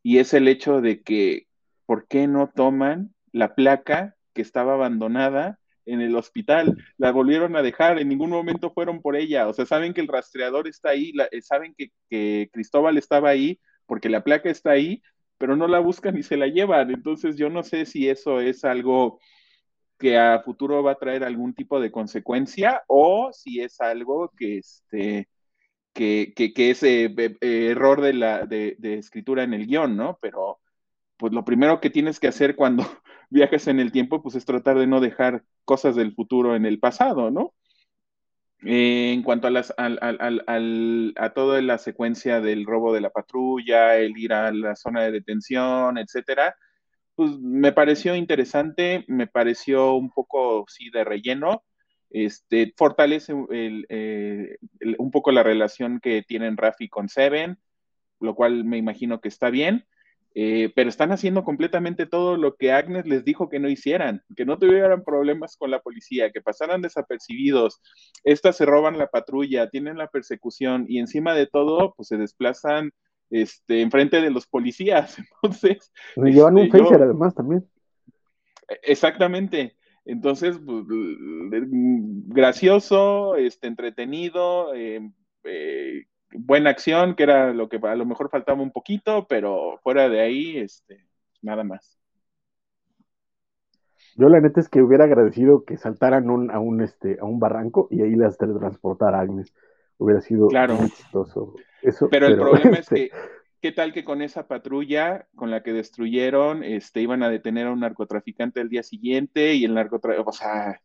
y 0.03 0.18
es 0.18 0.34
el 0.34 0.49
hecho 0.49 0.80
de 0.80 1.03
que, 1.03 1.47
¿por 1.86 2.07
qué 2.09 2.26
no 2.26 2.51
toman 2.55 3.14
la 3.32 3.55
placa 3.55 4.16
que 4.34 4.43
estaba 4.43 4.74
abandonada 4.74 5.59
en 5.89 6.03
el 6.03 6.14
hospital, 6.16 6.76
la 6.99 7.11
volvieron 7.12 7.57
a 7.57 7.62
dejar, 7.62 7.99
en 7.99 8.09
ningún 8.09 8.30
momento 8.30 8.70
fueron 8.70 9.01
por 9.01 9.16
ella, 9.16 9.49
o 9.49 9.55
sea, 9.55 9.64
saben 9.64 9.95
que 9.95 10.03
el 10.03 10.09
rastreador 10.09 10.68
está 10.68 10.91
ahí, 10.91 11.12
eh, 11.30 11.41
saben 11.41 11.74
que, 11.76 12.49
Cristóbal 12.53 12.99
estaba 12.99 13.30
ahí 13.30 13.59
porque 13.86 14.11
la 14.11 14.22
placa 14.22 14.51
está 14.51 14.70
ahí, 14.72 15.03
pero 15.39 15.57
no 15.57 15.68
la 15.68 15.78
buscan 15.80 16.16
y 16.18 16.22
se 16.22 16.36
la 16.36 16.49
llevan, 16.49 16.91
entonces 16.91 17.36
yo 17.36 17.51
no 17.51 17.62
sé 17.62 17.86
si 17.86 18.09
eso 18.09 18.41
es 18.41 18.64
algo 18.64 19.20
que 19.99 20.18
a 20.18 20.43
futuro 20.43 20.82
va 20.82 20.93
a 20.93 20.99
traer 20.99 21.24
algún 21.24 21.55
tipo 21.55 21.80
de 21.80 21.91
consecuencia 21.91 22.82
o 22.89 23.30
si 23.32 23.61
es 23.61 23.80
algo 23.80 24.32
que 24.36 24.59
este 24.59 25.28
que, 25.93 26.32
que, 26.34 26.70
es 26.70 26.82
eh, 26.84 27.12
error 27.41 28.01
de 28.01 28.12
la 28.12 28.47
de, 28.47 28.76
de, 28.78 28.99
escritura 28.99 29.43
en 29.43 29.53
el 29.53 29.66
guion, 29.66 29.97
¿no? 29.97 30.18
Pero 30.22 30.61
pues 31.16 31.32
lo 31.32 31.45
primero 31.45 31.80
que 31.80 31.91
tienes 31.91 32.20
que 32.20 32.28
hacer 32.28 32.57
cuando 32.57 32.84
viajes 33.30 33.66
en 33.68 33.80
el 33.80 33.93
tiempo, 33.93 34.22
pues 34.22 34.36
es 34.36 34.45
tratar 34.45 34.78
de 34.78 34.86
no 34.86 35.01
dejar 35.01 35.45
cosas 35.64 35.97
del 35.97 36.14
futuro 36.14 36.55
en 36.57 36.66
el 36.66 36.78
pasado, 36.78 37.30
¿no? 37.30 37.55
Eh, 38.64 39.12
en 39.12 39.22
cuanto 39.22 39.46
a, 39.46 39.50
las, 39.50 39.72
a 39.78 41.30
toda 41.30 41.62
la 41.62 41.78
secuencia 41.78 42.40
del 42.40 42.66
robo 42.66 42.92
de 42.92 43.00
la 43.00 43.11
patrulla, 43.11 43.96
el 43.96 44.18
ir 44.18 44.32
a 44.32 44.52
la 44.52 44.74
zona 44.74 45.02
de 45.02 45.12
detención, 45.12 45.96
etcétera, 45.96 46.56
pues 47.14 47.38
me 47.38 47.72
pareció 47.72 48.16
interesante, 48.16 49.04
me 49.09 49.26
pareció 49.26 49.94
un 49.94 50.11
poco, 50.11 50.64
sí, 50.68 50.90
de 50.90 51.04
relleno, 51.04 51.64
este, 52.11 52.72
fortalece 52.76 53.34
eh, 53.50 54.56
un 54.98 55.11
poco 55.11 55.30
la 55.30 55.42
relación 55.42 56.00
que 56.00 56.22
tienen 56.22 56.56
Rafi 56.56 56.88
con 56.88 57.09
Seven, 57.09 57.59
lo 58.20 58.34
cual 58.34 58.64
me 58.64 58.78
imagino 58.78 59.20
que 59.20 59.28
está 59.28 59.50
bien. 59.50 59.86
Eh, 60.35 60.70
pero 60.76 60.89
están 60.89 61.11
haciendo 61.11 61.43
completamente 61.43 62.07
todo 62.07 62.37
lo 62.37 62.55
que 62.55 62.70
Agnes 62.70 63.07
les 63.07 63.24
dijo 63.24 63.49
que 63.49 63.59
no 63.59 63.68
hicieran, 63.68 64.22
que 64.37 64.45
no 64.45 64.59
tuvieran 64.59 65.03
problemas 65.03 65.57
con 65.57 65.70
la 65.70 65.81
policía, 65.81 66.31
que 66.31 66.41
pasaran 66.41 66.83
desapercibidos. 66.83 67.81
Estas 68.24 68.57
se 68.57 68.66
roban 68.66 68.99
la 68.99 69.09
patrulla, 69.09 69.70
tienen 69.70 69.99
la 69.99 70.09
persecución 70.09 70.85
y 70.89 70.99
encima 70.99 71.35
de 71.35 71.47
todo, 71.47 71.95
pues 71.97 72.09
se 72.09 72.18
desplazan 72.18 72.93
este, 73.31 73.81
enfrente 73.81 74.20
de 74.20 74.31
los 74.31 74.47
policías. 74.47 75.16
Entonces. 75.43 75.93
llevan 76.16 76.55
un 76.55 76.66
este, 76.66 76.79
phaser 76.79 77.03
además 77.03 77.35
también. 77.35 77.66
Exactamente. 78.83 79.76
Entonces, 80.05 80.59
pues, 80.64 80.85
gracioso, 82.29 83.37
este, 83.37 83.66
entretenido, 83.66 84.74
eh, 84.74 85.11
eh, 85.45 86.07
buena 86.33 86.70
acción, 86.70 87.14
que 87.14 87.22
era 87.22 87.53
lo 87.53 87.68
que 87.68 87.79
a 87.83 87.95
lo 87.95 88.07
mejor 88.07 88.31
faltaba 88.31 88.62
un 88.62 88.72
poquito, 88.72 89.26
pero 89.29 89.79
fuera 89.83 90.09
de 90.09 90.20
ahí, 90.20 90.59
este, 90.59 91.05
nada 91.43 91.64
más. 91.64 91.99
Yo 94.16 94.29
la 94.29 94.41
neta 94.41 94.61
es 94.61 94.68
que 94.68 94.83
hubiera 94.83 95.05
agradecido 95.05 95.64
que 95.64 95.76
saltaran 95.76 96.29
a, 96.51 96.59
un, 96.59 96.83
este, 96.83 97.18
a 97.20 97.24
un 97.24 97.39
barranco 97.39 97.87
y 97.91 98.03
ahí 98.03 98.14
las 98.16 98.37
teletransportara 98.37 99.20
Agnes. 99.20 99.55
Hubiera 99.97 100.20
sido 100.20 100.49
claro. 100.49 100.74
muy 100.74 100.91
chistoso. 100.91 101.55
Eso, 101.83 102.09
pero, 102.11 102.26
el 102.26 102.37
problema 102.37 102.79
es 102.79 102.89
que, 102.89 103.11
¿qué 103.61 103.72
tal 103.72 103.93
que 103.93 104.05
con 104.05 104.22
esa 104.22 104.49
patrulla 104.49 105.29
con 105.35 105.51
la 105.51 105.62
que 105.62 105.72
destruyeron, 105.72 106.64
este, 106.64 107.01
iban 107.01 107.22
a 107.22 107.29
detener 107.29 107.66
a 107.66 107.72
un 107.72 107.81
narcotraficante 107.81 108.61
el 108.61 108.68
día 108.68 108.83
siguiente 108.83 109.55
y 109.55 109.64
el 109.64 109.74
narcotraficante, 109.74 110.29
o 110.29 110.33
sea, 110.33 110.81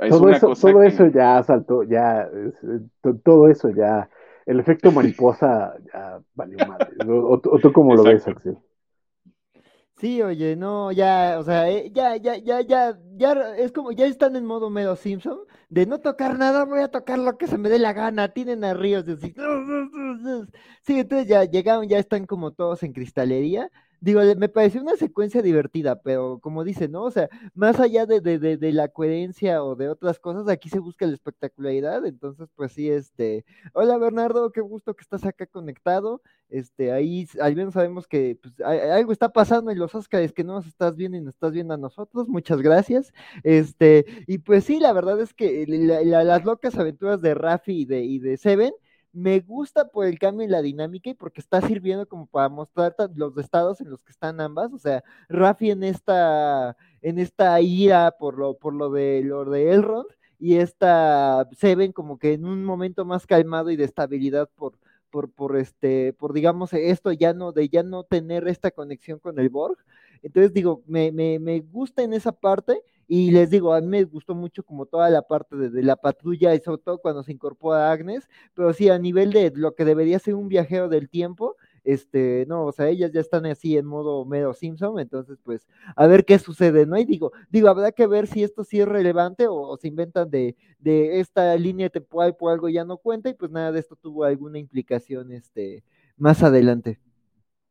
es 0.00 0.10
todo 0.10 0.30
eso, 0.30 0.52
todo 0.54 0.82
eso 0.82 1.08
ya 1.08 1.42
saltó, 1.42 1.82
ya, 1.82 2.28
todo 3.24 3.48
eso 3.48 3.70
ya 3.70 4.08
el 4.48 4.60
efecto 4.60 4.90
mariposa 4.90 5.74
ya 5.92 6.20
valió 6.34 6.66
madre. 6.66 6.88
¿O, 7.06 7.38
tú 7.38 7.70
cómo 7.70 7.94
lo 7.94 8.02
ves, 8.02 8.26
Axel? 8.26 8.56
Sí, 9.98 10.22
oye, 10.22 10.56
no, 10.56 10.90
ya, 10.90 11.36
o 11.38 11.42
sea, 11.42 11.68
eh, 11.68 11.90
ya, 11.92 12.16
ya, 12.16 12.36
ya, 12.36 12.60
ya, 12.62 12.98
ya, 13.16 13.32
es 13.56 13.72
como, 13.72 13.90
ya 13.92 14.06
están 14.06 14.36
en 14.36 14.46
modo 14.46 14.70
medio 14.70 14.94
Simpson, 14.94 15.40
de 15.68 15.86
no 15.86 15.98
tocar 15.98 16.38
nada, 16.38 16.64
voy 16.64 16.80
a 16.80 16.88
tocar 16.88 17.18
lo 17.18 17.36
que 17.36 17.48
se 17.48 17.58
me 17.58 17.68
dé 17.68 17.80
la 17.80 17.92
gana, 17.92 18.28
tienen 18.28 18.62
a 18.64 18.74
Ríos, 18.74 19.04
de 19.04 19.14
así, 19.14 19.34
sí, 20.88 21.00
entonces 21.00 21.28
ya 21.28 21.44
llegaron, 21.44 21.86
ya 21.86 21.98
están 21.98 22.26
como 22.26 22.52
todos 22.52 22.82
en 22.82 22.94
cristalería, 22.94 23.70
digo, 24.00 24.22
me 24.38 24.48
pareció 24.48 24.80
una 24.80 24.96
secuencia 24.96 25.42
divertida, 25.42 26.00
pero 26.00 26.38
como 26.40 26.64
dice, 26.64 26.88
¿no? 26.88 27.02
O 27.02 27.10
sea, 27.10 27.28
más 27.54 27.78
allá 27.78 28.06
de, 28.06 28.20
de, 28.22 28.38
de, 28.38 28.72
la 28.72 28.88
coherencia 28.88 29.62
o 29.62 29.76
de 29.76 29.90
otras 29.90 30.18
cosas, 30.18 30.48
aquí 30.48 30.70
se 30.70 30.78
busca 30.78 31.06
la 31.06 31.12
espectacularidad, 31.12 32.06
entonces, 32.06 32.48
pues 32.56 32.72
sí, 32.72 32.88
este, 32.90 33.44
hola 33.74 33.98
Bernardo, 33.98 34.50
qué 34.50 34.62
gusto 34.62 34.94
que 34.94 35.02
estás 35.02 35.26
acá 35.26 35.44
conectado, 35.46 36.22
este, 36.48 36.90
ahí 36.90 37.28
al 37.38 37.54
menos 37.54 37.74
sabemos 37.74 38.06
que 38.06 38.38
pues, 38.40 38.58
algo 38.62 39.12
está 39.12 39.30
pasando 39.30 39.70
en 39.70 39.78
los 39.78 39.94
Oscars 39.94 40.32
que 40.32 40.44
no 40.44 40.54
nos 40.54 40.66
estás 40.66 40.96
viendo 40.96 41.18
y 41.18 41.20
nos 41.20 41.34
estás 41.34 41.52
viendo 41.52 41.74
a 41.74 41.76
nosotros, 41.76 42.28
muchas 42.28 42.62
gracias, 42.62 43.12
este, 43.42 44.06
y 44.26 44.38
pues 44.38 44.64
sí, 44.64 44.80
la 44.80 44.94
verdad 44.94 45.20
es 45.20 45.34
que 45.34 45.66
las 45.66 46.44
locas 46.46 46.78
aventuras 46.78 47.20
de 47.20 47.34
Rafi 47.34 47.82
y 47.82 47.84
de, 47.84 48.04
y 48.04 48.18
de 48.20 48.38
Seven, 48.38 48.72
me 49.12 49.40
gusta 49.40 49.88
por 49.88 50.06
el 50.06 50.18
cambio 50.18 50.44
en 50.44 50.50
la 50.52 50.62
dinámica 50.62 51.10
y 51.10 51.14
porque 51.14 51.40
está 51.40 51.60
sirviendo 51.60 52.06
como 52.06 52.26
para 52.26 52.48
mostrar 52.48 52.94
los 53.14 53.36
estados 53.38 53.80
en 53.80 53.90
los 53.90 54.02
que 54.02 54.12
están 54.12 54.40
ambas. 54.40 54.72
O 54.72 54.78
sea, 54.78 55.02
Rafi 55.28 55.70
en 55.70 55.82
esta, 55.84 56.76
en 57.02 57.18
esta 57.18 57.60
ira 57.60 58.12
por 58.12 58.38
lo, 58.38 58.54
por 58.54 58.74
lo 58.74 58.90
de 58.90 59.22
lo 59.24 59.44
de 59.44 59.72
Elrond 59.72 60.08
y 60.38 60.56
esta 60.56 61.48
Seven 61.56 61.92
como 61.92 62.18
que 62.18 62.34
en 62.34 62.44
un 62.44 62.64
momento 62.64 63.04
más 63.04 63.26
calmado 63.26 63.70
y 63.70 63.76
de 63.76 63.84
estabilidad 63.84 64.48
por, 64.54 64.78
por, 65.10 65.30
por 65.30 65.56
este, 65.56 66.12
por 66.12 66.32
digamos 66.32 66.72
esto 66.72 67.12
ya 67.12 67.32
no, 67.32 67.52
de 67.52 67.68
ya 67.68 67.82
no 67.82 68.04
tener 68.04 68.46
esta 68.48 68.70
conexión 68.70 69.18
con 69.18 69.38
el 69.38 69.48
Borg. 69.48 69.78
Entonces 70.22 70.52
digo, 70.52 70.82
me, 70.86 71.12
me, 71.12 71.38
me 71.38 71.60
gusta 71.60 72.02
en 72.02 72.12
esa 72.12 72.32
parte 72.32 72.82
y 73.10 73.30
les 73.30 73.48
digo, 73.48 73.72
a 73.72 73.80
mí 73.80 73.86
me 73.86 74.04
gustó 74.04 74.34
mucho 74.34 74.62
como 74.62 74.84
toda 74.84 75.08
la 75.08 75.22
parte 75.22 75.56
de, 75.56 75.82
la 75.82 75.96
patrulla 75.96 76.54
y 76.54 76.60
sobre 76.60 76.82
todo 76.82 76.98
cuando 76.98 77.22
se 77.22 77.32
incorpora 77.32 77.90
Agnes, 77.90 78.28
pero 78.54 78.74
sí 78.74 78.90
a 78.90 78.98
nivel 78.98 79.32
de 79.32 79.50
lo 79.54 79.74
que 79.74 79.86
debería 79.86 80.18
ser 80.18 80.34
un 80.34 80.48
viajero 80.48 80.90
del 80.90 81.08
tiempo, 81.08 81.56
este, 81.84 82.44
no, 82.48 82.66
o 82.66 82.72
sea, 82.72 82.88
ellas 82.88 83.10
ya 83.10 83.20
están 83.20 83.46
así 83.46 83.78
en 83.78 83.86
modo 83.86 84.26
medio 84.26 84.52
Simpson, 84.52 84.98
entonces 84.98 85.38
pues 85.42 85.66
a 85.96 86.06
ver 86.06 86.26
qué 86.26 86.38
sucede, 86.38 86.84
¿no? 86.84 86.98
Y 86.98 87.06
digo, 87.06 87.32
digo, 87.48 87.68
habrá 87.68 87.92
que 87.92 88.06
ver 88.06 88.26
si 88.26 88.42
esto 88.42 88.62
sí 88.62 88.78
es 88.78 88.86
relevante 88.86 89.46
o, 89.48 89.74
se 89.78 89.88
inventan 89.88 90.28
de, 90.30 90.54
de, 90.78 91.18
esta 91.20 91.56
línea 91.56 91.88
temporal 91.88 92.36
por 92.36 92.52
algo 92.52 92.68
ya 92.68 92.84
no 92.84 92.98
cuenta 92.98 93.30
y 93.30 93.34
pues 93.34 93.50
nada 93.50 93.72
de 93.72 93.80
esto 93.80 93.96
tuvo 93.96 94.24
alguna 94.24 94.58
implicación 94.58 95.32
este 95.32 95.82
más 96.18 96.42
adelante. 96.42 96.98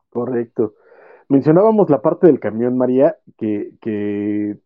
Correcto. 0.10 0.74
Mencionábamos 1.30 1.92
la 1.92 2.02
parte 2.02 2.26
del 2.26 2.40
camión, 2.40 2.76
María, 2.76 3.18
que, 3.38 3.74
que 3.82 4.58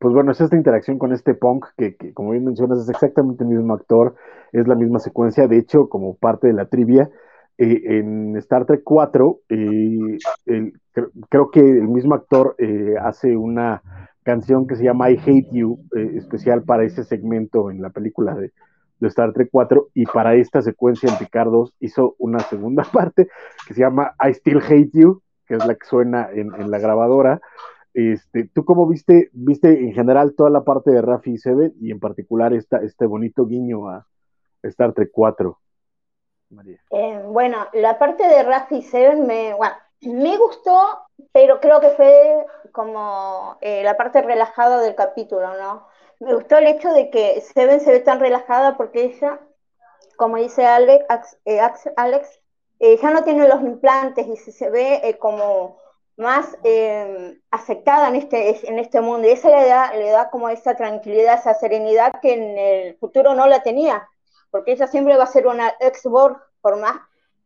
pues 0.00 0.14
bueno, 0.14 0.32
es 0.32 0.40
esta 0.40 0.56
interacción 0.56 0.98
con 0.98 1.12
este 1.12 1.34
punk 1.34 1.66
que, 1.76 1.94
como 2.14 2.30
bien 2.30 2.46
mencionas, 2.46 2.78
es 2.78 2.88
exactamente 2.88 3.44
el 3.44 3.50
mismo 3.50 3.74
actor, 3.74 4.14
es 4.50 4.66
la 4.66 4.74
misma 4.74 4.98
secuencia, 4.98 5.46
de 5.46 5.58
hecho, 5.58 5.90
como 5.90 6.16
parte 6.16 6.46
de 6.46 6.54
la 6.54 6.64
trivia, 6.64 7.10
eh, 7.58 7.98
en 7.98 8.34
Star 8.38 8.64
Trek 8.64 8.80
4, 8.82 9.40
eh, 9.50 10.18
creo 11.28 11.50
que 11.50 11.60
el 11.60 11.88
mismo 11.88 12.14
actor 12.14 12.54
eh, 12.56 12.94
hace 12.98 13.36
una 13.36 13.82
canción 14.22 14.66
que 14.66 14.76
se 14.76 14.84
llama 14.84 15.10
I 15.10 15.18
Hate 15.18 15.50
You, 15.52 15.78
especial 16.14 16.62
para 16.62 16.84
ese 16.84 17.04
segmento 17.04 17.70
en 17.70 17.82
la 17.82 17.90
película 17.90 18.34
de, 18.34 18.52
Star 19.02 19.34
Trek 19.34 19.50
4, 19.52 19.88
y 19.92 20.06
para 20.06 20.34
esta 20.34 20.62
secuencia 20.62 21.10
en 21.10 21.18
Picard 21.18 21.50
2 21.50 21.74
hizo 21.80 22.14
una 22.18 22.38
segunda 22.38 22.84
parte 22.92 23.28
que 23.68 23.74
se 23.74 23.80
llama 23.80 24.14
I 24.18 24.32
Still 24.32 24.62
Hate 24.62 24.92
You, 24.94 25.20
que 25.46 25.56
es 25.56 25.66
la 25.66 25.74
que 25.74 25.86
suena 25.86 26.30
en, 26.32 26.54
en 26.54 26.70
la 26.70 26.78
grabadora. 26.78 27.40
Este, 27.92 28.48
¿Tú 28.54 28.64
cómo 28.64 28.86
viste, 28.86 29.30
viste 29.32 29.68
en 29.68 29.92
general 29.92 30.34
toda 30.36 30.50
la 30.50 30.62
parte 30.62 30.90
de 30.90 31.02
Rafi 31.02 31.32
y 31.32 31.38
Seven 31.38 31.74
y 31.80 31.90
en 31.90 31.98
particular 31.98 32.52
esta, 32.52 32.78
este 32.78 33.06
bonito 33.06 33.46
guiño 33.46 33.88
a 33.88 34.06
Star 34.62 34.92
Trek 34.92 35.10
4? 35.12 35.58
María. 36.50 36.80
Eh, 36.90 37.22
bueno, 37.26 37.66
la 37.72 37.98
parte 37.98 38.26
de 38.26 38.42
Rafi 38.42 38.82
Seven 38.82 39.26
me, 39.26 39.54
bueno, 39.54 39.74
me 40.02 40.36
gustó, 40.36 41.00
pero 41.32 41.60
creo 41.60 41.80
que 41.80 41.90
fue 41.90 42.46
como 42.72 43.56
eh, 43.60 43.82
la 43.84 43.96
parte 43.96 44.22
relajada 44.22 44.80
del 44.80 44.94
capítulo, 44.94 45.56
¿no? 45.58 45.86
Me 46.20 46.34
gustó 46.34 46.58
el 46.58 46.66
hecho 46.66 46.92
de 46.92 47.10
que 47.10 47.40
Seven 47.40 47.80
se 47.80 47.92
ve 47.92 48.00
tan 48.00 48.20
relajada 48.20 48.76
porque 48.76 49.04
ella, 49.04 49.40
como 50.16 50.36
dice 50.36 50.66
Alex, 50.66 51.38
eh, 51.44 51.60
Alex 51.96 52.40
ya 52.80 53.10
no 53.10 53.24
tiene 53.24 53.46
los 53.46 53.60
implantes 53.62 54.26
y 54.26 54.36
se, 54.36 54.70
ve 54.70 55.16
como 55.20 55.78
más 56.20 56.56
aceptada 57.50 58.08
en 58.08 58.16
este, 58.16 58.68
en 58.68 58.78
este 58.78 59.00
mundo. 59.00 59.26
Y 59.26 59.32
eso 59.32 59.48
le 59.48 59.66
da, 59.66 59.92
le 59.94 60.10
da 60.10 60.30
como 60.30 60.48
esa 60.48 60.76
tranquilidad, 60.76 61.38
esa 61.38 61.54
serenidad 61.54 62.20
que 62.22 62.34
en 62.34 62.58
el 62.58 62.96
futuro 62.98 63.34
no 63.34 63.46
la 63.46 63.62
tenía 63.62 64.08
porque 64.50 64.72
ella 64.72 64.86
siempre 64.86 65.16
va 65.16 65.24
a 65.24 65.28
ser 65.28 65.46
una 65.46 65.72
ex-Borg, 65.80 66.38
por 66.60 66.76
más 66.76 66.96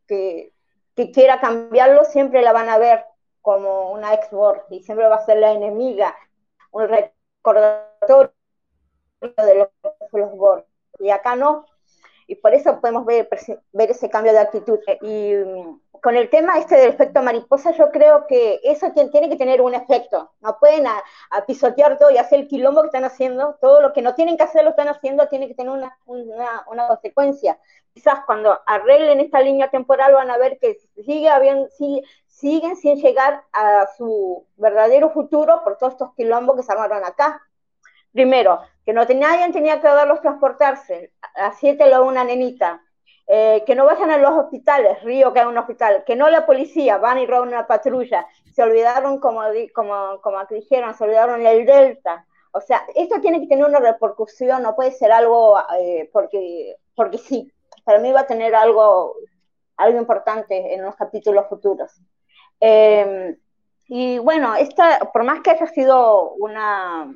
que, 0.07 0.51
quiera 1.13 1.39
cambiarlo, 1.39 2.05
siempre 2.05 2.41
la 2.41 2.53
van 2.53 2.69
a 2.69 2.77
ver 2.77 3.05
como 3.41 3.91
una 3.91 4.13
ex-Borg 4.13 4.65
y 4.69 4.83
siempre 4.83 5.07
va 5.07 5.15
a 5.15 5.25
ser 5.25 5.37
la 5.37 5.51
enemiga, 5.51 6.15
un 6.71 6.87
recordatorio 6.87 8.33
de 9.21 9.55
los, 9.55 9.69
los 10.11 10.31
Borg. 10.31 10.65
Y 10.99 11.09
acá 11.09 11.35
no, 11.35 11.65
y 12.27 12.35
por 12.35 12.53
eso 12.53 12.79
podemos 12.79 13.05
ver, 13.05 13.29
ver 13.73 13.91
ese 13.91 14.09
cambio 14.09 14.31
de 14.31 14.39
actitud. 14.39 14.79
Y 15.01 15.33
con 16.01 16.15
el 16.15 16.29
tema 16.29 16.57
este 16.57 16.75
del 16.75 16.89
efecto 16.89 17.21
mariposa, 17.21 17.71
yo 17.71 17.91
creo 17.91 18.27
que 18.27 18.59
eso 18.63 18.91
tiene 18.91 19.29
que 19.29 19.35
tener 19.35 19.61
un 19.61 19.73
efecto. 19.73 20.31
No 20.41 20.57
pueden 20.59 20.85
pisotear 21.47 21.97
todo 21.97 22.11
y 22.11 22.17
hacer 22.17 22.39
el 22.41 22.47
quilombo 22.47 22.81
que 22.81 22.87
están 22.87 23.03
haciendo. 23.03 23.57
Todo 23.61 23.81
lo 23.81 23.93
que 23.93 24.01
no 24.01 24.15
tienen 24.15 24.37
que 24.37 24.43
hacer 24.43 24.63
lo 24.63 24.71
están 24.71 24.87
haciendo, 24.87 25.27
tiene 25.27 25.47
que 25.47 25.55
tener 25.55 25.73
una, 26.05 26.87
consecuencia. 26.87 27.59
Quizás 27.93 28.19
cuando 28.25 28.59
arreglen 28.65 29.19
esta 29.19 29.41
línea 29.41 29.69
temporal 29.69 30.13
van 30.13 30.29
a 30.29 30.37
ver 30.37 30.59
que 30.59 30.77
sigue 31.03 31.29
habiendo, 31.29 31.69
sigue, 31.69 32.03
siguen 32.27 32.75
sin 32.75 32.97
llegar 32.97 33.43
a 33.53 33.87
su 33.97 34.45
verdadero 34.57 35.09
futuro 35.11 35.63
por 35.63 35.77
todos 35.77 35.93
estos 35.93 36.13
quilombos 36.15 36.57
que 36.57 36.63
se 36.63 36.71
armaron 36.71 37.03
acá. 37.03 37.41
Primero, 38.11 38.61
que 38.85 38.93
no 38.93 39.05
nadie 39.15 39.51
tenía 39.51 39.81
que 39.81 39.87
verlos 39.87 40.21
transportarse, 40.21 41.11
lo 41.87 41.95
a 41.95 42.01
una 42.01 42.23
nenita, 42.23 42.81
eh, 43.27 43.63
que 43.65 43.75
no 43.75 43.85
vayan 43.85 44.11
a 44.11 44.17
los 44.17 44.31
hospitales, 44.31 45.01
Río 45.03 45.33
que 45.33 45.39
hay 45.39 45.47
un 45.47 45.57
hospital, 45.57 46.03
que 46.05 46.15
no 46.15 46.29
la 46.29 46.45
policía, 46.45 46.97
van 46.97 47.17
y 47.17 47.25
roban 47.25 47.49
una 47.49 47.65
patrulla, 47.65 48.27
se 48.53 48.61
olvidaron, 48.61 49.19
como, 49.19 49.41
como, 49.73 50.21
como 50.21 50.45
dijeron, 50.45 50.93
se 50.93 51.03
olvidaron 51.03 51.45
el 51.45 51.65
Delta. 51.65 52.25
O 52.51 52.61
sea, 52.61 52.85
esto 52.95 53.19
tiene 53.19 53.41
que 53.41 53.47
tener 53.47 53.65
una 53.65 53.79
repercusión, 53.79 54.63
no 54.63 54.75
puede 54.75 54.91
ser 54.91 55.11
algo 55.11 55.57
eh, 55.77 56.09
porque, 56.13 56.77
porque 56.95 57.17
sí. 57.17 57.51
Para 57.83 57.99
mí 57.99 58.11
va 58.11 58.21
a 58.21 58.27
tener 58.27 58.55
algo, 58.55 59.15
algo 59.77 59.99
importante 59.99 60.73
en 60.73 60.81
los 60.81 60.95
capítulos 60.95 61.47
futuros. 61.49 61.91
Em, 62.59 63.35
y 63.87 64.19
bueno, 64.19 64.55
esta, 64.55 64.99
por 65.11 65.23
más 65.23 65.41
que 65.41 65.51
haya 65.51 65.67
sido 65.67 66.31
una, 66.35 67.13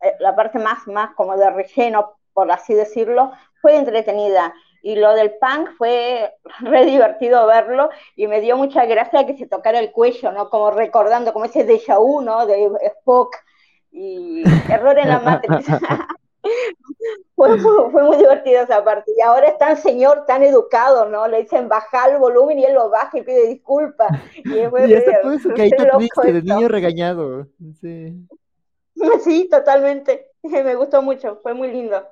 eh, 0.00 0.14
la 0.20 0.36
parte 0.36 0.58
más, 0.58 0.86
más 0.86 1.14
como 1.14 1.36
de 1.36 1.50
relleno, 1.50 2.14
por 2.32 2.50
así 2.52 2.74
decirlo, 2.74 3.32
fue 3.60 3.76
entretenida. 3.76 4.54
Y 4.86 4.94
lo 4.94 5.16
del 5.16 5.32
punk 5.40 5.70
fue 5.76 6.32
re 6.60 6.84
divertido 6.84 7.44
verlo 7.44 7.90
y 8.14 8.28
me 8.28 8.40
dio 8.40 8.56
mucha 8.56 8.86
gracia 8.86 9.26
que 9.26 9.36
se 9.36 9.48
tocara 9.48 9.80
el 9.80 9.90
cuello, 9.90 10.30
¿no? 10.30 10.48
Como 10.48 10.70
recordando, 10.70 11.32
como 11.32 11.46
ese 11.46 11.66
déjà 11.66 11.98
vu, 11.98 12.20
¿no? 12.20 12.46
De 12.46 12.70
Spock 13.00 13.34
y 13.90 14.44
error 14.70 14.96
en 14.96 15.08
la 15.08 15.18
matriz. 15.18 15.66
fue, 17.34 17.58
fue, 17.58 18.04
muy 18.04 18.16
divertido 18.16 18.62
esa 18.62 18.84
parte. 18.84 19.10
Y 19.18 19.22
ahora 19.22 19.48
es 19.48 19.58
tan 19.58 19.76
señor, 19.76 20.24
tan 20.24 20.44
educado, 20.44 21.08
¿no? 21.08 21.26
Le 21.26 21.42
dicen 21.42 21.68
bajar 21.68 22.10
el 22.10 22.18
volumen 22.18 22.60
y 22.60 22.64
él 22.66 22.74
lo 22.74 22.88
baja 22.88 23.18
y 23.18 23.22
pide 23.22 23.48
disculpas. 23.48 24.12
Y, 24.36 24.56
y 24.56 24.68
puede 24.68 25.02
su 25.40 25.52
triste 25.52 26.32
de 26.32 26.42
niño 26.42 26.68
regañado. 26.68 27.48
Sí. 27.80 28.14
Sí, 29.24 29.48
totalmente. 29.50 30.30
Me 30.44 30.76
gustó 30.76 31.02
mucho, 31.02 31.40
fue 31.42 31.54
muy 31.54 31.72
lindo. 31.72 32.06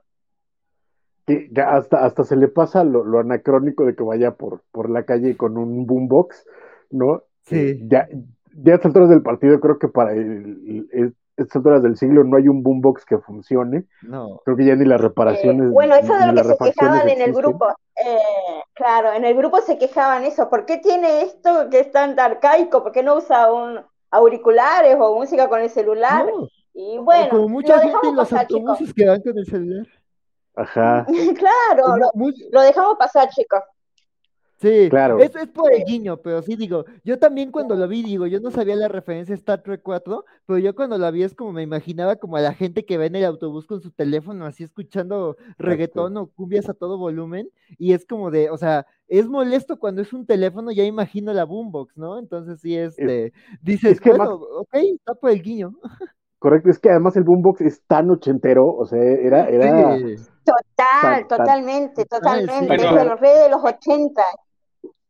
Que 1.27 1.51
hasta, 1.67 2.05
hasta 2.05 2.25
se 2.25 2.37
le 2.37 2.49
pasa 2.49 2.85
lo, 2.85 3.19
anacrónico 3.19 3.87
de 3.87 3.95
que 3.95 4.03
vaya 4.03 4.33
por, 4.33 4.63
por 4.73 4.91
la 4.91 5.05
calle 5.05 5.37
con 5.37 5.57
un 5.57 5.87
boombox, 5.87 6.47
¿no? 6.91 7.23
Sí. 7.43 7.81
Ya, 7.89 8.09
ya 8.57 8.73
a 8.73 8.77
estas 8.77 8.91
alturas 8.91 9.09
del 9.09 9.23
partido, 9.23 9.59
creo 9.61 9.79
que 9.79 9.89
para 9.89 10.13
el, 10.13 11.15
estas 11.37 11.57
alturas 11.57 11.83
del 11.83 11.97
siglo 11.97 12.25
no 12.25 12.37
hay 12.37 12.49
un 12.49 12.63
boombox 12.63 13.05
que 13.05 13.19
funcione. 13.19 13.85
No. 14.03 14.41
Creo 14.45 14.57
que 14.57 14.67
ya 14.67 14.77
ni 14.77 14.85
las 14.85 15.01
reparaciones. 15.01 15.67
Eh, 15.69 15.73
bueno, 15.73 15.95
eso 15.95 16.15
de 16.15 16.33
lo 16.33 16.43
que 16.43 16.49
se 16.49 16.73
quejaban 16.73 17.09
en 17.09 17.21
el 17.21 17.33
grupo. 17.33 17.69
Eh, 17.97 18.63
claro, 18.75 19.13
en 19.13 19.25
el 19.25 19.37
grupo 19.37 19.61
se 19.61 19.79
quejaban 19.79 20.25
eso. 20.25 20.49
¿Por 20.49 20.65
qué 20.65 20.79
tiene 20.79 21.23
esto 21.23 21.69
que 21.71 21.81
es 21.81 21.91
tan 21.91 22.19
arcaico? 22.19 22.83
¿Por 22.83 22.93
qué 22.93 23.03
no 23.03 23.17
usa 23.17 23.53
un 23.53 23.81
auriculares 24.11 24.97
o 24.99 25.17
música 25.17 25.49
con 25.49 25.61
el 25.61 25.71
celular? 25.71 26.27
Y 26.73 26.99
bueno, 26.99 27.31
como 27.31 27.49
mucha 27.49 27.81
gente 27.81 28.09
en 28.09 28.17
los 28.17 28.33
autobuses 28.33 28.95
que 28.95 29.07
van 29.07 29.21
con 29.23 29.39
el 29.39 29.47
celular. 29.47 29.87
Ajá. 30.57 31.07
claro, 31.39 31.97
lo, 31.97 32.61
dejamos 32.63 32.97
pasar, 32.99 33.29
chicos. 33.31 33.61
Sí, 34.61 34.89
claro. 34.89 35.19
Es, 35.19 35.35
es 35.35 35.49
por 35.49 35.75
el 35.75 35.85
guiño, 35.85 36.17
pero 36.19 36.41
sí 36.41 36.57
digo, 36.57 36.87
yo 37.03 37.19
también 37.19 37.51
cuando 37.51 37.75
lo 37.75 37.87
vi, 37.87 38.03
digo, 38.03 38.27
yo 38.27 38.41
no 38.41 38.51
sabía 38.51 38.77
la 38.77 38.89
referencia 38.89 39.35
Star 39.35 39.63
Trek 39.63 39.83
4, 39.83 40.25
pero 40.47 40.59
yo 40.59 40.75
cuando 40.75 40.97
la 40.97 41.11
vi 41.11 41.23
es 41.23 41.35
como 41.35 41.53
me 41.53 41.63
imaginaba 41.63 42.17
como 42.17 42.37
a 42.37 42.41
la 42.41 42.55
gente 42.55 42.87
que 42.87 42.97
va 42.97 43.05
en 43.05 43.17
el 43.17 43.25
autobús 43.25 43.67
con 43.67 43.83
su 43.83 43.91
teléfono 43.91 44.47
así 44.47 44.63
escuchando 44.63 45.37
reggaetón 45.59 46.17
o 46.17 46.29
cumbias 46.29 46.69
a 46.69 46.75
todo 46.75 46.97
volumen, 46.97 47.51
y 47.79 47.93
es 47.93 48.07
como 48.07 48.31
de, 48.31 48.49
o 48.49 48.57
sea, 48.57 48.87
es 49.09 49.27
molesto 49.27 49.79
cuando 49.79 50.01
es 50.01 50.13
un 50.15 50.25
teléfono, 50.25 50.71
ya 50.71 50.85
imagino 50.85 51.35
la 51.35 51.45
boombox, 51.45 51.99
¿no? 51.99 52.19
Entonces 52.19 52.61
sí, 52.61 52.77
este, 52.77 53.35
dices, 53.61 54.01
que 54.01 54.11
bueno, 54.11 54.35
ok, 54.37 54.75
está 54.75 55.15
por 55.15 55.31
el 55.31 55.43
guiño. 55.43 55.75
Correcto, 56.45 56.69
es 56.69 56.79
que 56.79 56.91
además 56.91 57.17
el 57.17 57.25
boombox 57.25 57.63
es 57.63 57.83
tan 57.87 58.11
ochentero, 58.11 58.67
o 58.67 58.85
sea, 58.85 59.01
era... 59.01 59.49
era 59.49 59.97
Total, 60.45 61.27
totalmente, 61.27 62.05
totalmente, 62.05 62.77
de 62.77 63.05
los 63.07 63.19
redes 63.19 63.45
de 63.45 63.49
los 63.49 63.65
80. 63.65 64.23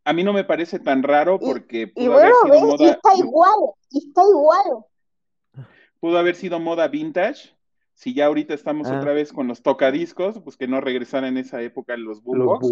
A 0.04 0.12
mí 0.12 0.22
no 0.22 0.32
me 0.32 0.44
parece 0.44 0.78
tan 0.78 1.02
raro 1.02 1.40
porque 1.40 1.88
pudo 1.88 2.18
haber 2.18 2.30
sido 2.44 2.60
moda... 2.60 2.88
está 2.88 3.16
igual, 3.16 3.58
está 3.90 4.22
igual. 4.30 5.66
Pudo 5.98 6.18
haber 6.18 6.36
sido 6.36 6.60
moda 6.60 6.86
vintage, 6.86 7.52
si 7.94 8.14
ya 8.14 8.26
ahorita 8.26 8.54
estamos 8.54 8.88
ah. 8.92 8.98
otra 8.98 9.12
vez 9.12 9.32
con 9.32 9.48
los 9.48 9.60
tocadiscos, 9.60 10.38
pues 10.38 10.56
que 10.56 10.68
no 10.68 10.80
regresaran 10.80 11.30
en 11.30 11.38
esa 11.38 11.60
época 11.62 11.96
los 11.96 12.22
boombox, 12.22 12.68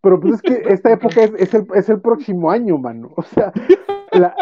Pero 0.00 0.20
pues 0.20 0.34
es 0.34 0.42
que 0.42 0.62
esta 0.72 0.92
época 0.92 1.24
es, 1.24 1.54
el, 1.54 1.66
es 1.74 1.88
el 1.88 2.00
próximo 2.00 2.52
año, 2.52 2.78
mano. 2.78 3.12
O 3.16 3.22
sea, 3.22 3.52
la, 4.12 4.32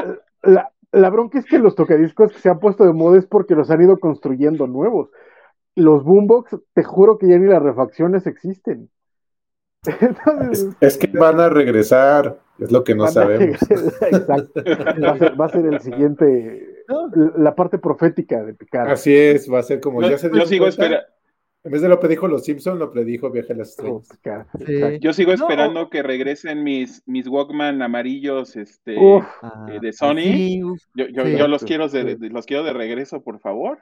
la, 0.42 0.70
la 0.92 1.10
bronca 1.10 1.38
es 1.38 1.44
que 1.44 1.58
los 1.58 1.74
tocadiscos 1.74 2.32
que 2.32 2.38
se 2.38 2.48
han 2.48 2.60
puesto 2.60 2.84
de 2.84 2.92
moda 2.92 3.18
es 3.18 3.26
porque 3.26 3.54
los 3.54 3.70
han 3.70 3.82
ido 3.82 3.98
construyendo 3.98 4.66
nuevos. 4.66 5.10
Los 5.74 6.04
boombox, 6.04 6.56
te 6.72 6.82
juro 6.82 7.18
que 7.18 7.28
ya 7.28 7.38
ni 7.38 7.46
las 7.46 7.62
refacciones 7.62 8.26
existen. 8.26 8.90
es, 10.80 10.98
que 10.98 11.06
van 11.06 11.38
a 11.38 11.48
regresar, 11.48 12.40
es 12.58 12.72
lo 12.72 12.82
que 12.82 12.94
no 12.94 13.06
sabemos. 13.06 13.58
Exacto. 13.70 14.62
Va 15.40 15.44
a, 15.44 15.48
ser, 15.50 15.66
el 15.66 15.80
siguiente, 15.80 16.84
la 17.36 17.54
parte 17.54 17.78
profética 17.78 18.42
de 18.42 18.54
Picard. 18.54 18.90
Así 18.90 19.14
es, 19.14 19.52
va 19.52 19.60
a 19.60 19.62
ser 19.62 19.80
como 19.80 20.02
ya 20.02 20.18
se 20.18 20.30
Yo 20.32 20.46
sigo 20.46 20.66
esperando 20.66 21.06
en 21.68 21.72
vez 21.72 21.82
de 21.82 21.88
lo 21.90 22.00
predijo 22.00 22.28
los 22.28 22.44
Simpsons, 22.44 22.78
lo 22.78 22.90
predijo 22.90 23.30
Viaje 23.30 23.52
a 23.52 23.56
las 23.56 23.78
Estrellas. 23.78 24.08
Yo 25.02 25.12
sigo 25.12 25.32
esperando 25.32 25.90
que 25.90 26.02
regresen 26.02 26.64
mis, 26.64 27.02
mis 27.06 27.28
Walkman 27.28 27.82
amarillos 27.82 28.56
este, 28.56 28.96
eh, 28.96 29.78
de 29.78 29.92
Sony. 29.92 30.78
yo, 30.94 31.46
los, 31.46 31.62
quiero 31.64 31.88
de, 31.88 32.16
los 32.30 32.46
quiero 32.46 32.64
de 32.64 32.72
regreso, 32.72 33.22
por 33.22 33.38
favor. 33.38 33.80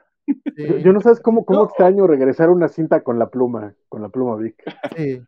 Yo, 0.57 0.91
no 0.91 0.99
sabes 0.99 1.21
cómo, 1.21 1.45
cómo 1.45 1.63
extraño 1.63 2.07
regresar 2.07 2.49
una 2.49 2.67
cinta 2.67 3.03
con 3.03 3.19
la 3.19 3.29
pluma, 3.29 3.73
con 3.87 4.01
la 4.01 4.09
pluma 4.09 4.35
Vic. 4.35 4.61
Sí. 4.97 5.21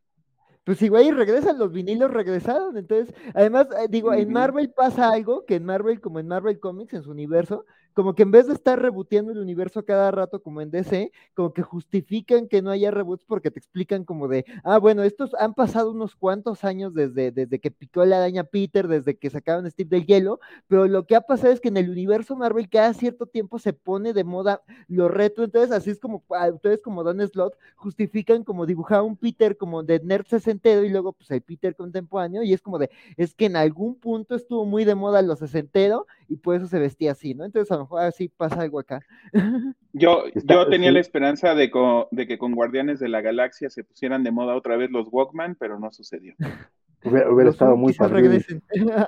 Pues 0.66 0.82
igual 0.82 1.16
regresan, 1.16 1.57
los 1.57 1.72
vinilos 1.72 2.12
regresaron. 2.12 2.76
Entonces, 2.78 3.16
además, 3.34 3.68
eh, 3.72 3.88
digo, 3.89 4.14
en 4.14 4.34
Marvel 4.34 4.74
pasa 4.76 5.10
algo 5.10 5.45
que 5.45 5.55
en 5.55 5.64
Marvel, 5.64 6.01
como 6.01 6.20
en 6.20 6.28
Marvel 6.28 6.60
Comics, 6.60 6.93
en 6.93 7.03
su 7.03 7.12
universo, 7.12 7.66
como 7.93 8.15
que 8.15 8.23
en 8.23 8.31
vez 8.31 8.47
de 8.47 8.53
estar 8.53 8.81
reboteando 8.81 9.31
el 9.31 9.39
universo 9.39 9.83
cada 9.85 10.11
rato 10.11 10.41
como 10.41 10.61
en 10.61 10.71
DC, 10.71 11.11
como 11.33 11.53
que 11.53 11.61
justifican 11.61 12.47
que 12.47 12.61
no 12.61 12.71
haya 12.71 12.91
reboots 12.91 13.25
porque 13.25 13.51
te 13.51 13.59
explican 13.59 14.05
como 14.05 14.27
de, 14.27 14.45
ah, 14.63 14.77
bueno, 14.77 15.03
estos 15.03 15.33
han 15.35 15.53
pasado 15.53 15.91
unos 15.91 16.15
cuantos 16.15 16.63
años 16.63 16.93
desde, 16.93 17.31
desde 17.31 17.59
que 17.59 17.71
picó 17.71 18.05
la 18.05 18.17
araña 18.17 18.43
Peter, 18.43 18.87
desde 18.87 19.17
que 19.17 19.29
sacaron 19.29 19.69
Steve 19.69 19.89
del 19.89 20.05
hielo, 20.05 20.39
pero 20.67 20.87
lo 20.87 21.05
que 21.05 21.15
ha 21.15 21.21
pasado 21.21 21.53
es 21.53 21.59
que 21.59 21.69
en 21.69 21.77
el 21.77 21.89
universo 21.89 22.35
Marvel 22.35 22.69
cada 22.69 22.93
cierto 22.93 23.25
tiempo 23.25 23.59
se 23.59 23.73
pone 23.73 24.13
de 24.13 24.23
moda 24.23 24.61
lo 24.87 25.07
reto, 25.07 25.43
entonces 25.43 25.71
así 25.71 25.89
es 25.89 25.99
como 25.99 26.23
ustedes 26.53 26.81
como 26.81 27.03
Don 27.03 27.19
Slot 27.19 27.57
justifican 27.75 28.43
como 28.43 28.65
dibujar 28.65 29.01
un 29.01 29.17
Peter 29.17 29.57
como 29.57 29.83
de 29.83 29.99
nerd 29.99 30.25
sesentero 30.25 30.83
y 30.83 30.89
luego 30.89 31.13
pues 31.13 31.29
el 31.31 31.41
Peter 31.41 31.75
contemporáneo 31.75 32.43
y 32.43 32.53
es 32.53 32.61
como 32.61 32.77
de, 32.79 32.89
es 33.17 33.33
que 33.33 33.45
en 33.45 33.55
algún 33.55 33.95
punto 33.95 34.35
estuvo 34.35 34.65
muy 34.65 34.85
de 34.85 34.95
moda 34.95 35.21
lo 35.21 35.35
sesentero 35.35 36.07
y 36.27 36.37
por 36.37 36.55
eso 36.55 36.67
se 36.67 36.79
vestía 36.79 37.11
así, 37.11 37.33
¿no? 37.33 37.45
Entonces 37.45 37.71
a 37.71 37.77
mejor 37.80 38.01
así 38.01 38.30
pasa 38.30 38.61
algo 38.61 38.80
acá. 38.80 39.01
Yo, 39.91 40.25
yo 40.36 40.69
tenía 40.69 40.91
la 40.91 40.99
esperanza 40.99 41.55
de, 41.55 41.71
de, 42.11 42.27
que 42.27 42.38
con 42.38 42.53
Guardianes 42.53 42.99
de 42.99 43.09
la 43.09 43.21
Galaxia 43.21 43.71
se 43.71 43.84
pusieran 43.84 44.23
de 44.23 44.32
moda 44.32 44.55
otra 44.55 44.77
vez 44.77 44.91
los 44.91 45.07
Walkman, 45.11 45.55
pero 45.59 45.80
no 45.80 45.91
sucedió. 45.91 46.36
Hubiera, 47.03 47.49
estado 47.49 47.75
muy 47.75 47.93
padre. 47.93 48.45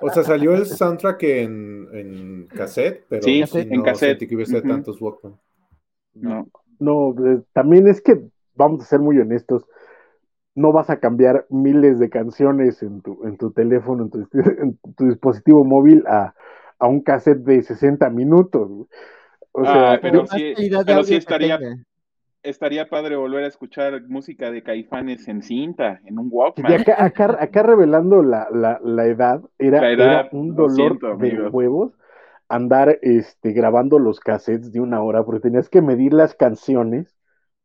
O 0.02 0.10
sea, 0.10 0.24
salió 0.24 0.56
el 0.56 0.66
soundtrack 0.66 1.22
en, 1.24 1.88
en 1.94 2.48
cassette, 2.48 3.06
pero 3.10 3.22
sí, 3.22 3.42
no 3.42 3.60
en 3.60 3.84
cassette. 3.84 4.28
que 4.28 4.36
hubiese 4.36 4.62
tantos 4.62 5.00
Walkman. 5.00 5.36
No. 6.16 6.48
No, 6.80 7.12
eh, 7.28 7.44
también 7.54 7.88
es 7.88 8.02
que, 8.02 8.20
vamos 8.56 8.82
a 8.82 8.86
ser 8.86 9.00
muy 9.00 9.20
honestos, 9.20 9.68
no 10.56 10.74
vas 10.74 10.90
a 10.90 11.00
cambiar 11.00 11.46
miles 11.50 12.00
de 12.00 12.10
canciones 12.10 12.82
en 12.82 13.02
tu, 13.02 13.24
en 13.24 13.38
tu 13.38 13.52
teléfono, 13.52 14.06
en 14.06 14.10
tu, 14.10 14.28
en 14.34 14.80
tu 14.98 15.06
dispositivo 15.06 15.64
móvil 15.64 16.04
a, 16.08 16.34
a, 16.82 16.88
un 16.88 17.02
cassette 17.02 17.44
de 17.44 17.62
60 17.62 18.10
minutos. 18.10 18.88
O 19.52 19.64
sea, 19.64 19.94
ah, 19.94 20.00
pero, 20.02 20.26
sí, 20.28 20.54
pero 20.86 21.04
sí 21.04 21.16
estaría, 21.16 21.60
estaría 22.44 22.88
padre 22.90 23.16
volver 23.16 23.44
a 23.44 23.48
escuchar 23.48 24.02
música 24.08 24.52
de 24.52 24.64
caifanes 24.64 25.28
en 25.28 25.42
cinta, 25.42 26.00
en 26.06 26.20
un 26.20 26.30
Walkman. 26.32 26.72
Y 26.72 26.76
acá, 26.76 27.38
acá, 27.40 27.64
revelando 27.64 28.24
la, 28.24 28.48
la, 28.52 28.80
la, 28.84 29.06
edad, 29.06 29.42
era, 29.60 29.90
era 29.90 30.30
un 30.32 30.56
dolor 30.56 31.18
de 31.18 31.50
huevos 31.50 31.94
andar 32.52 33.00
este, 33.02 33.54
grabando 33.54 33.98
los 33.98 34.20
cassettes 34.20 34.72
de 34.74 34.82
una 34.82 35.02
hora, 35.02 35.24
porque 35.24 35.40
tenías 35.40 35.70
que 35.70 35.82
medir 35.82 36.14
las 36.14 36.36
canciones 36.36 37.16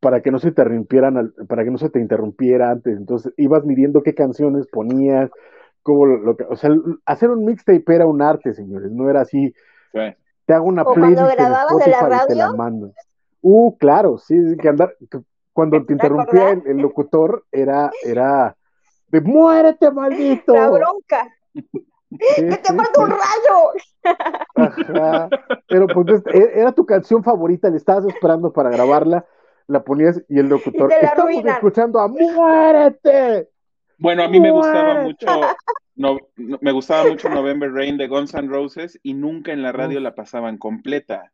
para 0.00 0.20
que 0.20 0.30
no 0.30 0.38
se 0.38 0.52
te 0.52 0.62
interrumpieran, 0.62 1.32
para 1.48 1.64
que 1.64 1.70
no 1.70 1.78
se 1.78 1.90
te 1.90 2.00
interrumpiera 2.00 2.70
antes. 2.70 2.96
Entonces 2.96 3.32
ibas 3.36 3.64
midiendo 3.64 4.02
qué 4.02 4.14
canciones 4.14 4.66
ponías, 4.68 5.30
cómo 5.86 6.04
lo, 6.04 6.36
que, 6.36 6.42
o 6.42 6.56
sea, 6.56 6.70
hacer 7.04 7.30
un 7.30 7.44
mixtape 7.44 7.94
era 7.94 8.06
un 8.06 8.20
arte, 8.20 8.52
señores, 8.52 8.90
no 8.90 9.08
era 9.08 9.20
así. 9.20 9.54
Te 9.92 10.52
hago 10.52 10.66
una 10.66 10.84
playlist 10.84 11.20
cuando 11.20 11.36
grababas 11.36 11.84
de 11.84 11.90
la 11.90 12.00
radio. 12.00 12.26
te 12.26 12.34
la 12.34 12.52
mando. 12.52 12.92
Uh, 13.40 13.78
claro, 13.78 14.18
sí, 14.18 14.34
que 14.60 14.68
andar, 14.68 14.96
cuando 15.52 15.86
te 15.86 15.92
interrumpía 15.92 16.50
el, 16.50 16.78
locutor 16.78 17.44
era, 17.52 17.92
era 18.02 18.56
de 19.08 19.20
muérete, 19.20 19.92
maldito. 19.92 20.54
La 20.54 20.70
bronca. 20.70 21.28
¡Que 21.54 22.42
te 22.42 22.72
mando 22.72 23.02
un 23.02 23.10
rayo! 23.10 23.72
Ajá. 24.56 25.28
Pero 25.68 25.86
pues 25.86 26.22
e, 26.32 26.60
era 26.60 26.72
tu 26.72 26.84
canción 26.84 27.22
favorita, 27.22 27.70
le 27.70 27.76
estabas 27.76 28.06
esperando 28.06 28.52
para 28.52 28.70
grabarla 28.70 29.24
la 29.68 29.82
ponías 29.82 30.22
y 30.28 30.38
el 30.38 30.48
locutor, 30.48 30.92
estamos 30.92 31.44
escuchando 31.44 31.98
a 31.98 32.08
Muérete. 32.08 33.50
Bueno, 33.98 34.24
a 34.24 34.28
mí 34.28 34.40
me 34.40 34.50
gustaba 34.50 35.02
mucho, 35.02 35.26
no, 35.94 36.18
me 36.36 36.72
gustaba 36.72 37.08
mucho 37.08 37.28
November 37.28 37.72
Rain 37.72 37.96
de 37.96 38.08
Guns 38.08 38.34
N' 38.34 38.48
Roses 38.48 38.98
y 39.02 39.14
nunca 39.14 39.52
en 39.52 39.62
la 39.62 39.72
radio 39.72 40.00
la 40.00 40.14
pasaban 40.14 40.58
completa. 40.58 41.32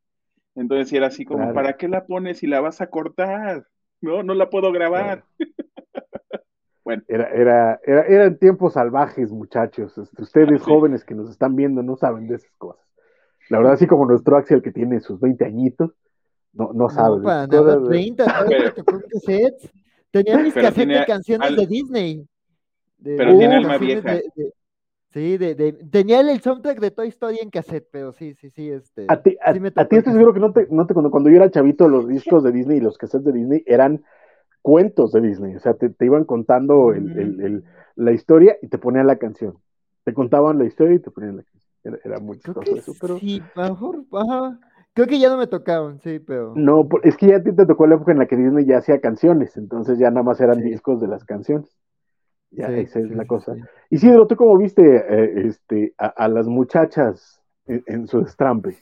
Entonces 0.55 0.93
era 0.93 1.09
así 1.09 1.25
como, 1.25 1.53
¿para 1.55 1.77
qué 1.77 1.89
la 1.89 2.07
pones 2.07 2.39
si 2.39 2.47
la 2.47 2.61
vas 2.61 2.81
a 2.81 2.89
cortar? 2.89 3.67
No, 4.01 4.23
no 4.23 4.35
la 4.35 4.51
puedo 4.51 4.71
grabar. 4.71 5.25
bueno. 6.85 7.03
Era, 7.09 7.31
era, 7.31 7.81
era, 7.85 8.03
eran 8.07 8.39
tiempos 8.39 8.75
salvajes, 8.75 9.33
muchachos. 9.33 9.97
Este, 9.99 10.23
ustedes 10.23 10.63
jóvenes 10.63 11.05
que 11.05 11.15
nos 11.15 11.31
están 11.31 11.57
viendo 11.57 11.83
no 11.83 11.97
saben 11.97 12.29
de 12.29 12.37
esas 12.37 12.53
cosas. 12.59 12.85
La 13.49 13.59
verdad, 13.59 13.75
así 13.75 13.87
como 13.87 14.07
nuestro 14.07 14.37
Axel 14.37 14.63
que 14.63 14.71
tiene 14.71 15.01
sus 15.01 15.19
20 15.21 15.45
añitos, 15.45 15.93
no, 16.53 16.73
no 16.73 16.89
sabes. 16.89 17.19
No, 17.19 17.25
para 17.25 17.47
nada, 17.47 17.83
30, 17.83 18.47
Tenía 20.11 20.39
mis 20.39 20.55
cassettes 20.55 21.01
de 21.01 21.07
canciones 21.07 21.57
de 21.57 21.67
Disney. 21.67 22.29
Pero 23.03 23.39
tiene 23.39 23.57
alma 23.57 23.79
vieja. 23.79 24.19
sí, 25.11 25.37
de, 25.37 25.73
tenía 25.91 26.21
el 26.21 26.41
soundtrack 26.41 26.81
de 26.81 26.91
Toy 26.91 27.09
Story 27.09 27.39
en 27.43 27.51
cassette, 27.51 27.89
pero 27.91 28.13
sí, 28.13 28.35
sí, 28.35 28.51
sí. 28.51 28.71
Este, 28.71 29.07
a 29.09 29.23
ti, 29.23 29.37
a, 29.45 29.53
ti 29.53 29.97
estoy 29.97 30.13
seguro 30.13 30.33
que 30.33 30.41
no 30.41 30.53
te, 30.53 30.67
no 30.71 30.87
te 30.87 30.95
cuando, 30.95 31.11
cuando 31.11 31.31
yo 31.31 31.37
era 31.37 31.51
chavito, 31.51 31.89
los 31.89 32.09
discos 32.09 32.43
de 32.43 32.53
Disney 32.53 32.79
y 32.79 32.81
los 32.81 32.99
cassettes 32.99 33.27
de 33.27 33.33
Disney 33.33 33.63
eran 33.67 34.05
cuentos 34.63 35.13
de 35.13 35.21
Disney. 35.21 35.57
O 35.57 35.61
sea, 35.61 35.75
te, 35.75 35.91
te 35.91 36.07
iban 36.07 36.25
contando 36.25 36.93
el, 36.93 37.11
el, 37.19 37.41
el, 37.41 37.65
la 37.97 38.13
historia 38.13 38.57
y 38.63 38.69
te 38.69 38.79
ponían 38.79 39.07
la 39.07 39.17
canción. 39.17 39.59
Te 40.05 40.15
contaban 40.15 40.59
la 40.59 40.65
historia 40.65 40.97
y 40.97 40.99
te 41.01 41.11
ponían 41.11 41.37
la 41.37 41.43
canción. 41.43 41.63
Era, 41.85 41.99
era 42.05 42.21
muy 42.21 42.39
chistoso 42.39 42.77
eso, 42.77 42.95
pero. 43.01 43.19
Sí, 43.19 43.43
mejor, 43.57 44.05
ajá. 44.13 44.59
Creo 44.95 45.07
que 45.07 45.19
ya 45.19 45.31
no 45.31 45.39
me 45.39 45.47
tocaban, 45.47 46.01
sí, 46.01 46.19
pero. 46.19 46.53
No, 46.55 46.87
es 47.03 47.17
que 47.17 47.29
ya 47.29 47.37
a 47.37 47.43
ti 47.43 47.53
te 47.53 47.67
tocó 47.67 47.87
la 47.87 47.95
época 47.95 48.13
en 48.13 48.19
la 48.19 48.27
que 48.27 48.37
Disney 48.37 48.67
ya 48.67 48.79
hacía 48.79 49.01
canciones, 49.01 49.57
entonces 49.57 49.99
ya 49.99 50.11
nada 50.11 50.23
más 50.23 50.41
eran 50.41 50.61
discos 50.61 51.01
de 51.01 51.09
las 51.09 51.25
canciones. 51.25 51.77
Ya, 52.53 52.69
esa 52.69 53.01
es 53.01 53.11
la 53.11 53.27
cosa. 53.27 53.55
Y 53.91 53.99
sí, 53.99 54.11
¿tú 54.29 54.37
cómo 54.37 54.57
viste 54.59 54.83
eh, 54.83 55.47
este, 55.47 55.95
a, 55.97 56.29
las 56.29 56.47
muchachas 56.47 57.41
en, 57.67 58.07
su 58.07 58.21
estrampe? 58.21 58.77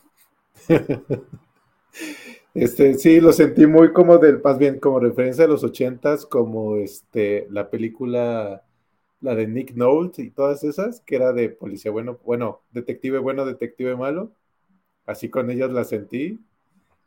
este, 2.55 2.95
sí, 2.95 3.21
lo 3.21 3.33
sentí 3.33 3.66
muy 3.66 3.93
como 3.93 4.18
del, 4.18 4.43
más 4.43 4.59
bien 4.59 4.81
como 4.81 4.99
referencia 4.99 5.45
a 5.45 5.49
los 5.49 5.62
ochentas, 5.62 6.27
como 6.27 6.77
este, 6.77 7.47
la 7.51 7.71
película, 7.71 8.64
la 9.21 9.35
de 9.35 9.47
Nick 9.47 9.75
Nolte 9.75 10.23
y 10.23 10.31
todas 10.31 10.64
esas, 10.64 11.01
que 11.03 11.16
era 11.16 11.33
de 11.33 11.49
policía 11.49 11.93
bueno, 11.93 12.18
bueno, 12.25 12.62
detective 12.73 13.18
bueno, 13.18 13.47
detective 13.47 13.97
malo 13.97 14.33
así 15.11 15.29
con 15.29 15.51
ellas 15.51 15.71
la 15.71 15.85
sentí, 15.85 16.39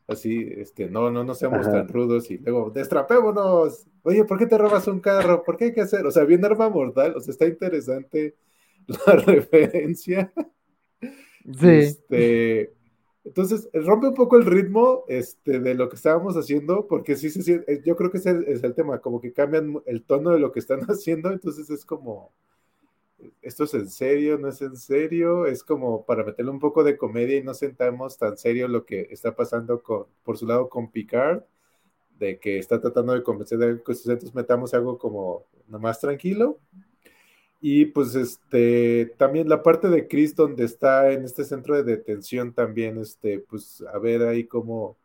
así, 0.08 0.48
este, 0.58 0.90
no, 0.90 1.10
no, 1.10 1.24
no 1.24 1.34
seamos 1.34 1.70
tan 1.70 1.88
rudos 1.88 2.30
y 2.32 2.38
luego, 2.38 2.70
destrapémonos, 2.70 3.88
oye, 4.04 4.26
¿por 4.26 4.38
qué 4.38 4.46
te 4.46 4.58
robas 4.58 4.88
un 4.88 5.00
carro? 5.00 5.44
¿Por 5.44 5.58
qué 5.58 5.66
hay 5.66 5.74
que 5.74 5.82
hacer? 5.82 6.06
O 6.06 6.12
sea, 6.12 6.24
bien 6.24 6.44
arma 6.44 6.70
mortal, 6.70 7.16
o 7.16 7.20
sea, 7.20 7.32
está 7.32 7.46
interesante 7.46 8.36
la 9.08 9.16
referencia. 9.16 10.34
Sí. 11.00 11.68
Este, 11.68 12.74
entonces, 13.26 13.70
rompe 13.74 14.08
un 14.08 14.16
poco 14.16 14.38
el 14.38 14.46
ritmo 14.46 15.06
este, 15.08 15.60
de 15.60 15.76
lo 15.76 15.88
que 15.88 15.96
estábamos 15.96 16.36
haciendo, 16.36 16.88
porque 16.88 17.16
sí, 17.16 17.30
sí, 17.30 17.42
sí 17.42 17.58
yo 17.86 17.96
creo 17.96 18.12
que 18.12 18.18
ese 18.18 18.44
es 18.48 18.64
el 18.64 18.76
tema, 18.76 19.00
como 19.00 19.22
que 19.22 19.32
cambian 19.32 19.82
el 19.86 20.04
tono 20.04 20.32
de 20.32 20.40
lo 20.40 20.52
que 20.52 20.60
están 20.60 20.80
haciendo, 20.90 21.32
entonces 21.32 21.70
es 21.70 21.86
como, 21.86 22.34
esto 23.42 23.64
es 23.66 23.74
en 23.74 23.90
serio, 23.90 24.38
no 24.38 24.50
es 24.50 24.62
en 24.62 24.76
serio, 24.78 25.46
es 25.46 25.64
como 25.64 26.06
para 26.06 26.24
meterle 26.24 26.52
un 26.52 26.60
poco 26.60 26.84
de 26.84 26.98
comedia 26.98 27.38
y 27.38 27.44
no 27.44 27.54
sentamos 27.54 28.18
tan 28.18 28.38
serio 28.38 28.68
lo 28.68 28.86
que 28.86 29.08
está 29.12 29.36
pasando 29.36 29.82
por 30.24 30.38
su 30.38 30.48
lado 30.48 30.70
con 30.70 30.92
Picard, 30.92 31.44
de 32.20 32.40
que 32.40 32.60
está 32.60 32.80
tratando 32.80 33.14
de 33.14 33.24
convencer 33.24 33.58
de 33.60 33.66
que 33.84 33.92
entonces 33.92 34.36
metamos 34.36 34.74
algo 34.74 34.98
como 34.98 35.46
más 35.68 36.00
tranquilo. 36.00 36.60
Y 37.62 37.86
pues 37.86 38.14
este, 38.16 39.14
también 39.18 39.48
la 39.48 39.64
parte 39.64 39.88
de 39.88 40.08
Chris 40.08 40.36
donde 40.36 40.66
está 40.66 41.12
en 41.12 41.24
este 41.24 41.46
centro 41.46 41.76
de 41.76 41.84
detención 41.84 42.54
también, 42.54 42.98
este, 42.98 43.40
pues 43.40 43.82
a 43.94 43.98
ver 44.00 44.22
ahí 44.24 44.44
cómo, 44.46 44.98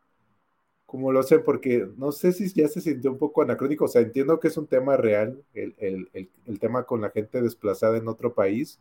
como 0.89 1.11
lo 1.11 1.21
sé, 1.21 1.37
porque 1.37 1.87
no 1.97 2.11
sé 2.11 2.33
si 2.33 2.51
ya 2.51 2.67
se 2.67 2.81
sintió 2.81 3.11
un 3.11 3.19
poco 3.19 3.43
anacrónico, 3.43 3.85
o 3.85 3.87
sea, 3.87 4.01
entiendo 4.01 4.39
que 4.39 4.47
es 4.47 4.57
un 4.57 4.65
tema 4.65 4.97
real, 4.97 5.43
el, 5.53 5.75
el, 5.77 6.29
el, 6.45 6.59
tema 6.59 6.83
con 6.83 7.01
la 7.01 7.11
gente 7.11 7.43
desplazada 7.43 7.97
en 7.97 8.07
otro 8.07 8.33
país, 8.33 8.79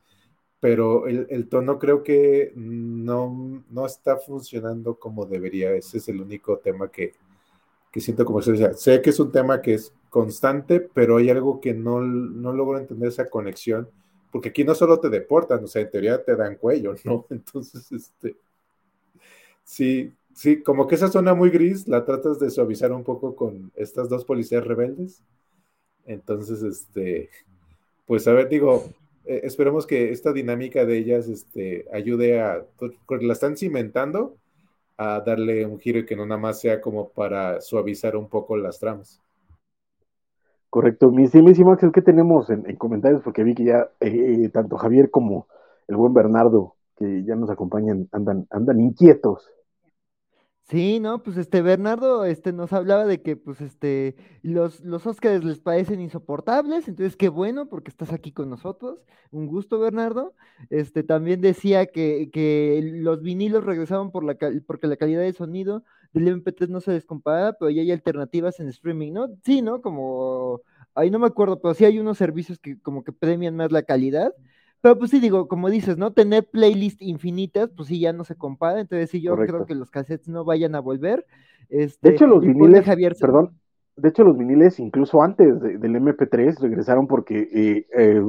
pero 0.59 1.07
el, 1.07 1.49
tono 1.51 1.79
creo 1.79 2.03
que 2.03 2.53
no, 2.57 3.63
no, 3.71 3.85
está 3.85 4.17
funcionando 4.17 4.99
como 4.99 5.27
debería, 5.27 5.73
ese 5.73 5.99
es 5.99 6.09
el 6.09 6.23
único 6.23 6.57
tema 6.59 6.91
que, 6.91 7.13
que 7.93 8.01
siento 8.01 8.25
como 8.25 8.41
se 8.41 8.53
decía. 8.53 8.73
Sé 8.73 9.03
que 9.03 9.11
es 9.11 9.21
un 9.21 9.31
tema 9.31 9.61
que 9.61 9.75
es 9.75 9.93
constante, 10.09 10.81
pero 10.81 11.19
hay 11.19 11.29
algo 11.29 11.61
que 11.61 11.75
no, 11.75 12.01
no 12.01 12.55
logro 12.55 12.79
entender 12.79 13.11
esa 13.11 13.29
conexión, 13.29 13.87
porque 14.33 14.49
aquí 14.49 14.65
no 14.65 14.75
solo 14.75 14.99
te 14.99 15.11
deportan, 15.11 15.63
o 15.63 15.67
sea, 15.67 15.83
en 15.83 15.91
teoría 15.91 16.25
te 16.25 16.37
dan 16.37 16.57
cuello, 16.57 16.95
¿no? 17.05 17.27
Entonces, 17.31 17.93
este, 17.93 18.37
sí, 19.63 20.15
Sí, 20.39 20.63
como 20.63 20.87
que 20.87 20.95
esa 20.95 21.09
zona 21.09 21.35
muy 21.35 21.51
gris 21.51 21.89
la 21.89 22.05
tratas 22.05 22.39
de 22.39 22.49
suavizar 22.51 22.93
un 22.93 23.03
poco 23.03 23.35
con 23.35 23.73
estas 23.75 24.09
dos 24.09 24.25
policías 24.25 24.65
rebeldes. 24.65 25.21
Entonces, 26.07 26.63
este, 26.63 27.29
pues 28.07 28.29
a 28.29 28.33
ver, 28.33 28.49
digo, 28.49 28.85
eh, 29.25 29.41
esperemos 29.43 29.85
que 29.85 30.13
esta 30.13 30.33
dinámica 30.33 30.85
de 30.85 30.97
ellas 30.97 31.27
este, 31.27 31.87
ayude 31.93 32.41
a, 32.41 32.65
porque 32.77 33.27
la 33.27 33.33
están 33.33 33.57
cimentando, 33.57 34.37
a 34.97 35.19
darle 35.23 35.67
un 35.67 35.81
giro 35.81 35.99
y 35.99 36.07
que 36.07 36.15
no 36.15 36.25
nada 36.25 36.41
más 36.41 36.61
sea 36.61 36.81
como 36.81 37.09
para 37.09 37.61
suavizar 37.61 38.15
un 38.15 38.29
poco 38.29 38.57
las 38.57 38.79
tramas. 38.79 39.21
Correcto, 40.71 41.11
mi 41.11 41.25
estimísimo 41.25 41.73
Axel, 41.73 41.91
¿qué 41.91 42.01
tenemos 42.01 42.49
en, 42.49 42.63
comentarios? 42.77 43.23
Porque 43.23 43.43
vi 43.43 43.57
que 43.57 43.65
ya 43.65 43.91
eh, 43.99 44.49
tanto 44.51 44.77
Javier 44.77 45.11
como 45.11 45.49
el 45.89 45.97
buen 45.97 46.15
Bernardo, 46.15 46.77
que 46.97 47.25
ya 47.25 47.35
nos 47.35 47.51
acompañan, 47.51 48.09
andan, 48.13 48.47
andan 48.51 48.81
inquietos. 48.81 49.51
Sí, 50.69 51.01
no, 51.01 51.23
pues 51.23 51.39
este 51.39 51.63
Bernardo 51.63 52.27
este 52.27 52.53
nos 52.53 52.75
hablaba 52.75 53.07
de 53.07 53.23
que 53.23 53.37
pues 53.37 53.63
este 53.63 54.17
los 54.43 54.81
los 54.81 55.03
les 55.23 55.59
parecen 55.61 55.99
insoportables, 55.99 56.89
entonces 56.89 57.17
qué 57.17 57.31
bueno 57.31 57.71
porque 57.71 57.89
estás 57.91 58.13
aquí 58.13 58.33
con 58.33 58.51
nosotros. 58.51 58.99
Un 59.31 59.47
gusto, 59.47 59.79
Bernardo. 59.79 60.35
Este 60.69 61.03
también 61.03 61.41
decía 61.41 61.87
que, 61.87 62.29
que 62.31 62.83
los 62.83 63.23
vinilos 63.23 63.65
regresaban 63.65 64.11
por 64.11 64.25
la 64.25 64.37
porque 64.67 64.87
la 64.89 64.97
calidad 64.99 65.23
de 65.23 65.33
sonido 65.33 65.85
del 66.13 66.29
MP3 66.29 66.69
no 66.69 66.81
se 66.83 66.93
descompara, 66.93 67.55
pero 67.55 67.71
ya 67.71 67.81
hay 67.81 67.91
alternativas 67.91 68.61
en 68.61 68.69
streaming, 68.69 69.13
¿no? 69.15 69.29
Sí, 69.45 69.63
¿no? 69.63 69.81
Como 69.81 70.61
ahí 70.95 71.11
no 71.11 71.19
me 71.19 71.27
acuerdo, 71.29 71.63
pero 71.63 71.73
sí 71.73 71.87
hay 71.87 71.99
unos 71.99 72.19
servicios 72.19 72.59
que 72.59 72.79
como 72.83 73.05
que 73.05 73.13
premian 73.13 73.57
más 73.57 73.73
la 73.73 73.85
calidad. 73.85 74.35
Pero 74.81 74.99
pues 74.99 75.11
sí, 75.11 75.21
digo, 75.21 75.49
como 75.49 75.71
dices, 75.71 75.99
¿no? 75.99 76.13
Tener 76.13 76.49
playlists 76.49 77.03
infinitas, 77.03 77.71
pues 77.77 77.89
sí, 77.89 78.01
ya 78.01 78.13
no 78.13 78.25
se 78.25 78.37
compara. 78.37 78.81
Entonces 78.81 79.11
sí, 79.11 79.21
yo 79.21 79.37
creo 79.37 79.67
que 79.67 79.75
los 79.75 79.91
cassettes 79.91 80.29
no 80.29 80.45
vayan 80.45 80.75
a 80.75 80.81
volver. 80.81 81.27
Este, 81.69 82.09
de 82.09 82.15
hecho, 82.15 82.27
los 82.27 82.41
viniles, 82.41 82.87
perdón, 83.21 83.59
de 83.99 84.09
hecho 84.09 84.25
los 84.25 84.39
viniles 84.39 84.79
incluso 84.79 85.23
antes 85.23 85.61
del 85.61 85.97
MP3 85.97 86.61
regresaron 86.61 87.07
porque 87.07 87.49
eh, 87.53 87.87
eh, 87.97 88.23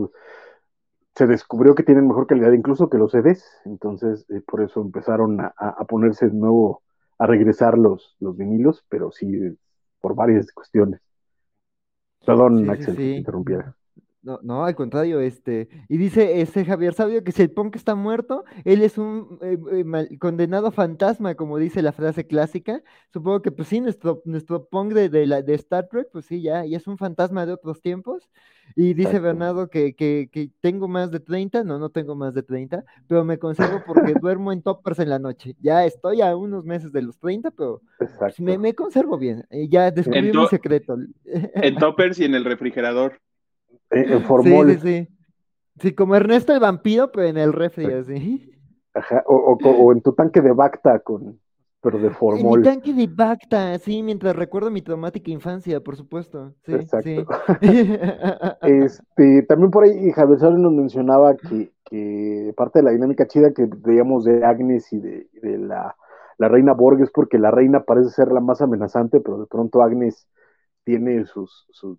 se 1.16 1.28
descubrió 1.28 1.76
que 1.76 1.84
tienen 1.84 2.08
mejor 2.08 2.28
calidad 2.28 2.52
incluso 2.52 2.89
que 2.89 2.97
los 2.97 3.12
CDs, 3.12 3.45
entonces 3.66 4.26
eh, 4.30 4.41
por 4.45 4.62
eso 4.62 4.82
empezaron 4.82 5.39
a, 5.39 5.86
ponerse 5.88 6.28
de 6.28 6.34
nuevo, 6.34 6.82
a 7.18 7.28
regresar 7.28 7.78
los, 7.78 8.16
los 8.20 8.36
vinilos, 8.36 8.86
pero 8.89 9.12
sí 9.12 9.58
por 10.02 10.16
varias 10.16 10.52
cuestiones. 10.52 11.02
Perdón, 12.26 12.70
Axel, 12.70 12.95
que 12.95 13.18
interrumpiera. 13.18 13.76
No, 14.30 14.39
no, 14.43 14.63
al 14.63 14.75
contrario, 14.75 15.21
este, 15.21 15.69
y 15.88 15.97
dice 15.97 16.41
ese 16.41 16.63
Javier 16.63 16.93
Sabio 16.93 17.23
que 17.23 17.32
si 17.32 17.41
el 17.41 17.49
punk 17.49 17.75
está 17.75 17.95
muerto, 17.95 18.43
él 18.63 18.84
es 18.84 18.99
un 18.99 19.39
eh, 19.41 19.57
eh, 19.71 20.17
condenado 20.19 20.69
fantasma, 20.71 21.34
como 21.34 21.57
dice 21.57 21.82
la 21.82 21.93
frase 21.93 22.27
clásica. 22.27 22.84
Supongo 23.11 23.41
que 23.41 23.51
pues 23.51 23.69
sí, 23.69 23.82
nuestro, 23.82 24.21
nuestro 24.25 24.65
punk 24.65 24.93
de, 24.93 25.25
la, 25.25 25.41
de 25.41 25.55
Star 25.55 25.88
Trek, 25.88 26.09
pues 26.11 26.25
sí, 26.25 26.43
ya, 26.43 26.63
ya 26.63 26.77
es 26.77 26.86
un 26.86 26.99
fantasma 26.99 27.47
de 27.47 27.53
otros 27.53 27.82
tiempos. 27.82 28.30
Y 28.75 28.93
dice 28.93 29.17
Bernardo 29.17 29.67
que, 29.71 29.95
que, 29.95 30.30
que, 30.32 30.51
tengo 30.61 30.88
más 30.88 31.09
de 31.09 31.19
30, 31.19 31.63
no, 31.63 31.80
no 31.80 31.89
tengo 31.89 32.13
más 32.13 32.36
de 32.36 32.43
30, 32.43 32.86
pero 33.07 33.25
me 33.25 33.39
conservo 33.39 33.82
porque 33.84 34.13
duermo 34.21 34.51
en 34.51 34.61
toppers 34.61 34.99
en 34.99 35.09
la 35.09 35.17
noche. 35.17 35.55
Ya 35.59 35.86
estoy 35.86 36.21
a 36.21 36.36
unos 36.36 36.65
meses 36.65 36.91
de 36.91 37.01
los 37.01 37.17
30, 37.17 37.49
pero 37.49 37.82
pues, 37.97 38.39
me, 38.39 38.59
me, 38.59 38.75
conservo 38.75 39.17
bien. 39.17 39.43
ya 39.69 39.89
descubrí 39.89 40.32
mi 40.32 40.47
secreto. 40.49 40.97
En 41.25 41.77
toppers 41.77 42.19
y 42.19 42.25
en 42.25 42.36
el 42.36 42.45
refrigerador. 42.45 43.19
En, 43.91 44.23
formol. 44.23 44.71
Sí, 44.71 44.79
sí, 44.79 44.81
sí. 44.81 45.19
Sí, 45.79 45.93
como 45.93 46.15
Ernesto 46.15 46.53
el 46.53 46.59
vampiro, 46.59 47.11
pero 47.11 47.27
en 47.27 47.37
el 47.37 47.53
refri, 47.53 47.85
así. 47.85 48.51
Ajá, 48.93 49.23
o, 49.27 49.57
o, 49.61 49.91
en 49.93 50.01
tu 50.01 50.13
tanque 50.13 50.41
de 50.41 50.51
Bacta, 50.51 50.99
con, 50.99 51.39
pero 51.81 51.99
de 51.99 52.09
formol. 52.09 52.55
En 52.55 52.59
mi 52.59 52.63
tanque 52.63 52.93
de 52.93 53.07
Bacta, 53.07 53.77
sí, 53.79 54.03
mientras 54.03 54.35
recuerdo 54.35 54.71
mi 54.71 54.81
traumática 54.81 55.31
infancia, 55.31 55.79
por 55.81 55.95
supuesto. 55.95 56.53
Sí, 56.65 56.73
Exacto. 56.73 57.25
este, 58.63 59.43
también 59.43 59.71
por 59.71 59.85
ahí 59.85 60.11
Javier 60.11 60.39
Sárez 60.39 60.59
nos 60.59 60.73
mencionaba 60.73 61.35
que, 61.37 61.71
que, 61.85 62.53
parte 62.57 62.79
de 62.79 62.83
la 62.83 62.91
dinámica 62.91 63.27
chida 63.27 63.53
que 63.53 63.69
veíamos 63.77 64.25
de 64.25 64.43
Agnes 64.43 64.91
y 64.91 64.99
de, 64.99 65.29
de 65.41 65.57
la, 65.57 65.95
la, 66.37 66.47
reina 66.49 66.73
Borg 66.73 67.01
es 67.01 67.11
porque 67.11 67.37
la 67.37 67.51
reina 67.51 67.83
parece 67.83 68.09
ser 68.09 68.31
la 68.33 68.41
más 68.41 68.61
amenazante, 68.61 69.21
pero 69.21 69.39
de 69.39 69.47
pronto 69.47 69.81
Agnes 69.81 70.27
tiene 70.83 71.25
sus, 71.25 71.67
sus 71.69 71.97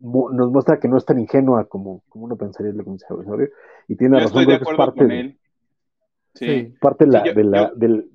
nos 0.00 0.50
muestra 0.50 0.78
que 0.78 0.88
no 0.88 0.96
es 0.96 1.04
tan 1.04 1.18
ingenua 1.18 1.68
como, 1.68 2.02
como 2.08 2.26
uno 2.26 2.36
pensaría 2.36 2.72
el 2.72 2.84
conservatorio 2.84 3.48
y 3.88 3.96
tiene 3.96 4.20
razón 4.20 4.46
de 4.46 4.54
acuerdo 4.54 4.76
parte 4.76 5.00
con 5.00 5.10
él. 5.10 5.38
Sí. 6.34 6.74
parte 6.80 7.04
de 7.04 7.10
la, 7.10 7.22
de 7.22 7.44
la 7.44 7.72
del 7.74 8.10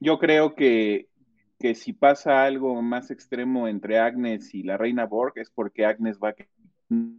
yo 0.00 0.18
creo 0.18 0.54
que, 0.54 1.08
que 1.58 1.74
si 1.74 1.92
pasa 1.92 2.44
algo 2.44 2.80
más 2.82 3.10
extremo 3.10 3.68
entre 3.68 3.98
Agnes 3.98 4.54
y 4.54 4.62
la 4.62 4.76
reina 4.76 5.06
Borg 5.06 5.32
es 5.36 5.50
porque 5.50 5.84
Agnes 5.84 6.18
va 6.22 6.30
a 6.30 6.34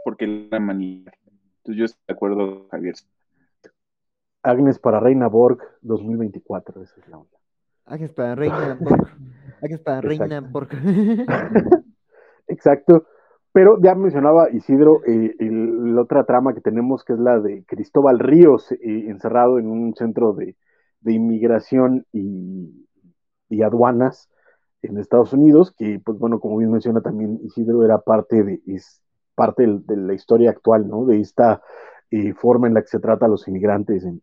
porque 0.04 0.48
la 0.50 0.60
manilla. 0.60 1.12
Entonces 1.58 1.78
yo 1.78 1.86
estoy 1.86 2.02
de 2.08 2.14
acuerdo, 2.14 2.68
Javier. 2.72 2.96
Agnes 4.42 4.80
para 4.80 5.00
Reina 5.00 5.28
Borg 5.28 5.60
2024, 5.82 6.82
esa 6.82 7.00
es 7.02 7.08
la 7.10 7.18
onda. 7.18 7.39
Agnes 7.90 8.12
para 8.14 8.36
Reina 8.36 8.78
Borg. 8.80 9.08
Aquí 9.62 9.74
está, 9.74 10.02
reina 10.02 10.42
Exacto. 12.48 13.06
Pero 13.52 13.80
ya 13.82 13.96
mencionaba 13.96 14.50
Isidro 14.52 15.02
eh, 15.06 15.36
la 15.40 16.02
otra 16.02 16.24
trama 16.24 16.54
que 16.54 16.62
tenemos, 16.62 17.04
que 17.04 17.14
es 17.14 17.20
la 17.20 17.40
de 17.40 17.64
Cristóbal 17.66 18.20
Ríos, 18.20 18.72
eh, 18.72 18.78
encerrado 19.08 19.58
en 19.58 19.68
un 19.68 19.96
centro 19.96 20.34
de, 20.34 20.56
inmigración 21.06 22.06
y, 22.14 22.86
aduanas 23.64 24.30
en 24.84 24.98
Estados 24.98 25.34
Unidos, 25.34 25.74
que, 25.76 26.00
pues 26.00 26.20
bueno, 26.20 26.40
como 26.40 26.58
bien 26.58 26.72
menciona 26.72 27.02
también 27.02 27.40
Isidro, 27.44 27.84
era 27.84 27.98
parte 27.98 28.44
de, 28.44 28.62
es 28.68 29.02
parte 29.34 29.66
de, 29.66 29.98
la 29.98 30.14
historia 30.14 30.52
actual, 30.52 30.88
¿no? 30.88 31.06
De 31.06 31.20
esta 31.20 31.62
eh, 32.12 32.34
forma 32.34 32.68
en 32.68 32.76
la 32.76 32.82
que 32.82 32.88
se 32.88 33.00
trata 33.00 33.26
a 33.26 33.30
los 33.30 33.48
inmigrantes 33.48 34.06
en, 34.06 34.22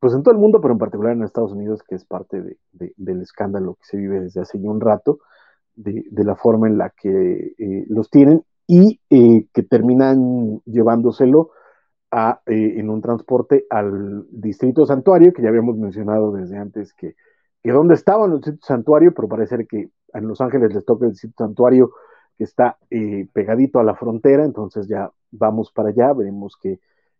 pues 0.00 0.14
en 0.14 0.22
todo 0.22 0.32
el 0.32 0.40
mundo, 0.40 0.60
pero 0.60 0.72
en 0.72 0.78
particular 0.78 1.12
en 1.12 1.22
Estados 1.22 1.52
Unidos, 1.52 1.82
que 1.82 1.96
es 1.96 2.04
parte 2.04 2.40
de, 2.40 2.56
del 2.96 3.22
escándalo 3.22 3.74
que 3.74 3.84
se 3.84 3.96
vive 3.96 4.20
desde 4.20 4.40
hace 4.40 4.60
ya 4.60 4.68
un 4.68 4.80
rato, 4.80 5.18
de, 5.78 6.24
la 6.24 6.34
forma 6.34 6.66
en 6.66 6.76
la 6.76 6.90
que 6.90 7.54
eh, 7.56 7.84
los 7.88 8.10
tienen 8.10 8.42
y 8.66 9.00
eh, 9.10 9.46
que 9.52 9.62
terminan 9.62 10.60
llevándoselo 10.66 11.50
a, 12.10 12.40
eh, 12.46 12.74
en 12.78 12.90
un 12.90 13.00
transporte 13.00 13.64
al 13.70 14.26
distrito 14.30 14.86
santuario, 14.86 15.32
que 15.32 15.42
ya 15.42 15.48
habíamos 15.48 15.76
mencionado 15.76 16.32
desde 16.32 16.58
antes 16.58 16.92
que, 16.94 17.14
que 17.62 17.70
dónde 17.70 17.94
estaba 17.94 18.26
el 18.26 18.34
distrito 18.34 18.66
santuario, 18.66 19.12
pero 19.14 19.28
parece 19.28 19.66
que 19.66 19.90
en 20.12 20.28
Los 20.28 20.40
Ángeles 20.40 20.74
les 20.74 20.84
toca 20.84 21.06
el 21.06 21.12
distrito 21.12 21.44
santuario 21.44 21.92
que 22.36 22.44
está 22.44 22.78
pegadito 23.32 23.80
a 23.80 23.84
la 23.84 23.96
frontera, 23.96 24.44
entonces 24.44 24.86
ya 24.86 25.10
vamos 25.32 25.72
para 25.72 25.88
allá, 25.88 26.12
veremos 26.12 26.56
que 26.60 26.78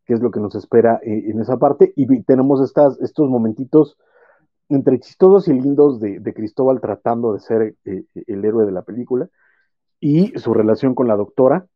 qué 0.09 0.15
es 0.15 0.21
lo 0.23 0.31
que 0.31 0.41
nos 0.41 0.55
espera 0.55 0.99
eh, 1.03 1.25
en 1.27 1.39
esa 1.39 1.59
parte. 1.59 1.93
Y 1.95 2.23
tenemos 2.23 2.63
estos 2.63 3.29
momentitos 3.29 3.99
entre 4.71 4.99
chistosos 5.01 5.49
y 5.49 5.53
lindos 5.53 6.01
de, 6.01 6.35
Cristóbal 6.35 6.81
tratando 6.81 7.35
de 7.35 7.41
ser 7.41 7.77
eh, 7.85 8.05
el 8.27 8.45
héroe 8.45 8.65
de 8.65 8.73
la 8.73 8.83
película 8.83 9.29
y 10.01 10.29
su 10.39 10.55
relación 10.55 10.95
con 10.95 11.09
la 11.09 11.17
doctora 11.17 11.67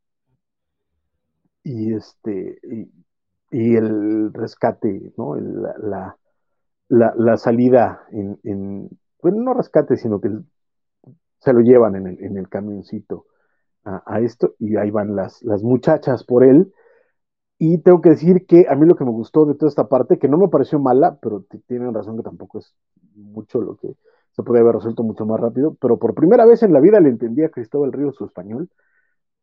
y 1.63 1.93
este 1.95 2.59
y, 3.51 3.77
el 3.77 4.33
rescate, 4.33 5.13
¿no? 5.19 5.37
la, 5.37 6.17
la, 6.89 7.37
salida 7.37 8.07
en, 8.11 8.89
bueno, 9.21 9.43
no 9.43 9.53
rescate, 9.53 9.99
sino 9.99 10.23
que 10.23 10.31
se 11.39 11.53
lo 11.53 11.61
llevan 11.61 11.97
en 11.97 12.07
el, 12.07 12.25
en 12.25 12.39
el 12.39 12.49
camioncito 12.49 13.27
a, 13.85 14.03
a, 14.07 14.21
esto 14.21 14.55
y 14.59 14.77
ahí 14.77 14.91
van 14.91 15.15
las, 15.15 15.43
las 15.43 15.63
muchachas 15.63 16.25
por 16.25 16.45
él 16.45 16.73
y 17.65 17.79
tengo 17.79 18.01
que 18.01 18.11
decir 18.11 18.45
que 18.45 18.67
a 18.69 18.75
mí 18.75 18.87
lo 18.87 18.97
que 18.97 19.05
me 19.05 19.13
gustó 19.13 19.47
de 19.47 19.55
toda 19.55 19.69
esta 19.69 19.89
parte, 19.89 20.19
que 20.19 20.27
no 20.27 20.37
me 20.37 20.49
pareció 20.49 20.81
mala, 20.81 21.17
pero 21.23 21.47
tienen 21.69 21.95
razón 21.95 22.17
que 22.17 22.25
tampoco 22.25 22.59
es 22.59 22.75
mucho 23.15 23.61
lo 23.61 23.77
que 23.77 23.95
se 24.33 24.43
podría 24.43 24.63
haber 24.63 24.75
resuelto 24.75 25.05
mucho 25.05 25.27
más 25.27 25.39
rápido, 25.39 25.77
pero 25.81 25.97
por 25.97 26.13
primera 26.13 26.45
vez 26.45 26.65
en 26.65 26.73
la 26.73 26.81
vida 26.81 26.99
le 26.99 27.11
entendí 27.11 27.45
a 27.45 27.51
Cristóbal 27.51 27.93
Ríos 27.93 28.17
su 28.17 28.25
español, 28.25 28.69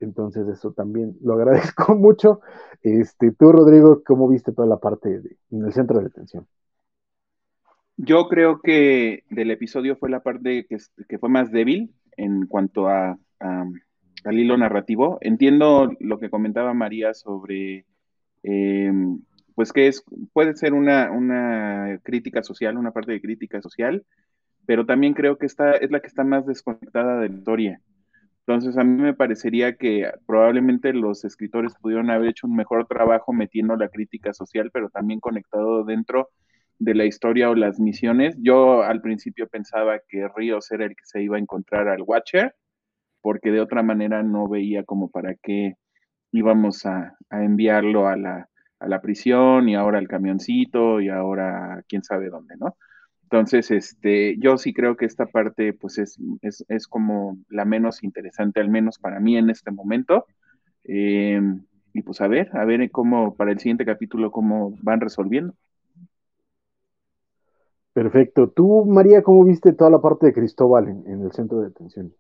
entonces 0.01 0.49
eso 0.49 0.73
también 0.73 1.15
lo 1.21 1.33
agradezco 1.35 1.95
mucho. 1.95 2.41
Este, 2.81 3.31
tú, 3.31 3.53
Rodrigo, 3.53 4.03
¿cómo 4.05 4.27
viste 4.27 4.51
toda 4.51 4.67
la 4.67 4.79
parte 4.79 5.21
en 5.51 5.65
el 5.65 5.71
centro 5.71 5.99
de 5.99 6.03
detención? 6.03 6.45
Yo 7.95 8.27
creo 8.27 8.59
que 8.59 9.23
del 9.29 9.51
episodio 9.51 9.95
fue 9.95 10.09
la 10.09 10.23
parte 10.23 10.65
que, 10.67 10.75
que 11.07 11.19
fue 11.19 11.29
más 11.29 11.53
débil 11.53 11.95
en 12.17 12.47
cuanto 12.47 12.89
a, 12.89 13.17
al 13.39 14.37
hilo 14.37 14.57
narrativo. 14.57 15.19
Entiendo 15.21 15.89
lo 16.01 16.19
que 16.19 16.29
comentaba 16.29 16.73
María 16.73 17.13
sobre 17.13 17.85
eh, 18.43 18.91
pues 19.55 19.73
que 19.73 19.87
es, 19.87 20.03
puede 20.33 20.55
ser 20.55 20.73
una, 20.73 21.11
una, 21.11 21.99
crítica 22.03 22.43
social, 22.43 22.77
una 22.77 22.91
parte 22.91 23.11
de 23.11 23.21
crítica 23.21 23.61
social, 23.61 24.05
pero 24.65 24.85
también 24.85 25.13
creo 25.13 25.37
que 25.37 25.45
esta 25.45 25.73
es 25.73 25.91
la 25.91 25.99
que 25.99 26.07
está 26.07 26.23
más 26.23 26.45
desconectada 26.45 27.19
de 27.19 27.29
la 27.29 27.35
historia. 27.35 27.81
Entonces 28.49 28.77
a 28.77 28.83
mí 28.83 29.01
me 29.01 29.13
parecería 29.13 29.75
que 29.75 30.11
probablemente 30.25 30.93
los 30.93 31.23
escritores 31.23 31.75
pudieron 31.75 32.09
haber 32.09 32.29
hecho 32.29 32.47
un 32.47 32.55
mejor 32.55 32.87
trabajo 32.87 33.31
metiendo 33.33 33.75
la 33.75 33.89
crítica 33.89 34.33
social, 34.33 34.71
pero 34.73 34.89
también 34.89 35.19
conectado 35.19 35.83
dentro 35.83 36.29
de 36.79 36.95
la 36.95 37.05
historia 37.05 37.49
o 37.49 37.55
las 37.55 37.79
misiones. 37.79 38.35
Yo 38.39 38.81
al 38.81 39.01
principio 39.01 39.47
pensaba 39.47 39.99
que 40.07 40.27
Ríos 40.35 40.71
era 40.71 40.85
el 40.85 40.91
que 40.91 41.05
se 41.05 41.21
iba 41.21 41.35
a 41.35 41.39
encontrar 41.39 41.89
al 41.89 42.01
Watcher, 42.01 42.55
porque 43.21 43.51
de 43.51 43.61
otra 43.61 43.83
manera 43.83 44.23
no 44.23 44.47
veía 44.47 44.83
como 44.83 45.09
para 45.11 45.35
qué 45.35 45.75
íbamos 46.31 46.85
a, 46.85 47.15
enviarlo 47.31 48.07
a 48.07 48.15
la, 48.15 48.49
a 48.79 48.87
la, 48.87 49.01
prisión 49.01 49.69
y 49.69 49.75
ahora 49.75 49.99
al 49.99 50.07
camioncito 50.07 51.01
y 51.01 51.09
ahora 51.09 51.83
quién 51.87 52.03
sabe 52.03 52.29
dónde, 52.29 52.55
¿no? 52.57 52.75
Entonces, 53.23 53.69
este, 53.69 54.37
yo 54.39 54.57
sí 54.57 54.73
creo 54.73 54.97
que 54.97 55.05
esta 55.05 55.27
parte, 55.27 55.73
pues, 55.73 55.99
es, 55.99 56.19
es, 56.41 56.87
como 56.87 57.37
la 57.49 57.63
menos 57.63 58.03
interesante, 58.03 58.59
al 58.59 58.69
menos 58.69 58.97
para 58.97 59.19
mí 59.19 59.37
en 59.37 59.51
este 59.51 59.69
momento. 59.69 60.25
Em, 60.83 61.63
y 61.93 62.01
pues 62.01 62.21
a 62.21 62.27
ver, 62.27 62.49
a 62.57 62.65
ver 62.65 62.89
cómo, 62.89 63.35
para 63.35 63.51
el 63.51 63.59
siguiente 63.59 63.85
capítulo, 63.85 64.31
cómo 64.31 64.75
van 64.81 64.99
resolviendo. 64.99 65.53
Perfecto. 67.93 68.49
Tú, 68.49 68.85
María, 68.85 69.21
¿cómo 69.21 69.45
viste 69.45 69.73
toda 69.73 69.91
la 69.91 70.01
parte 70.01 70.27
de 70.27 70.33
Cristóbal 70.33 70.87
en 70.87 71.21
el 71.21 71.31
centro 71.31 71.59
de 71.59 71.67
detención? 71.67 72.13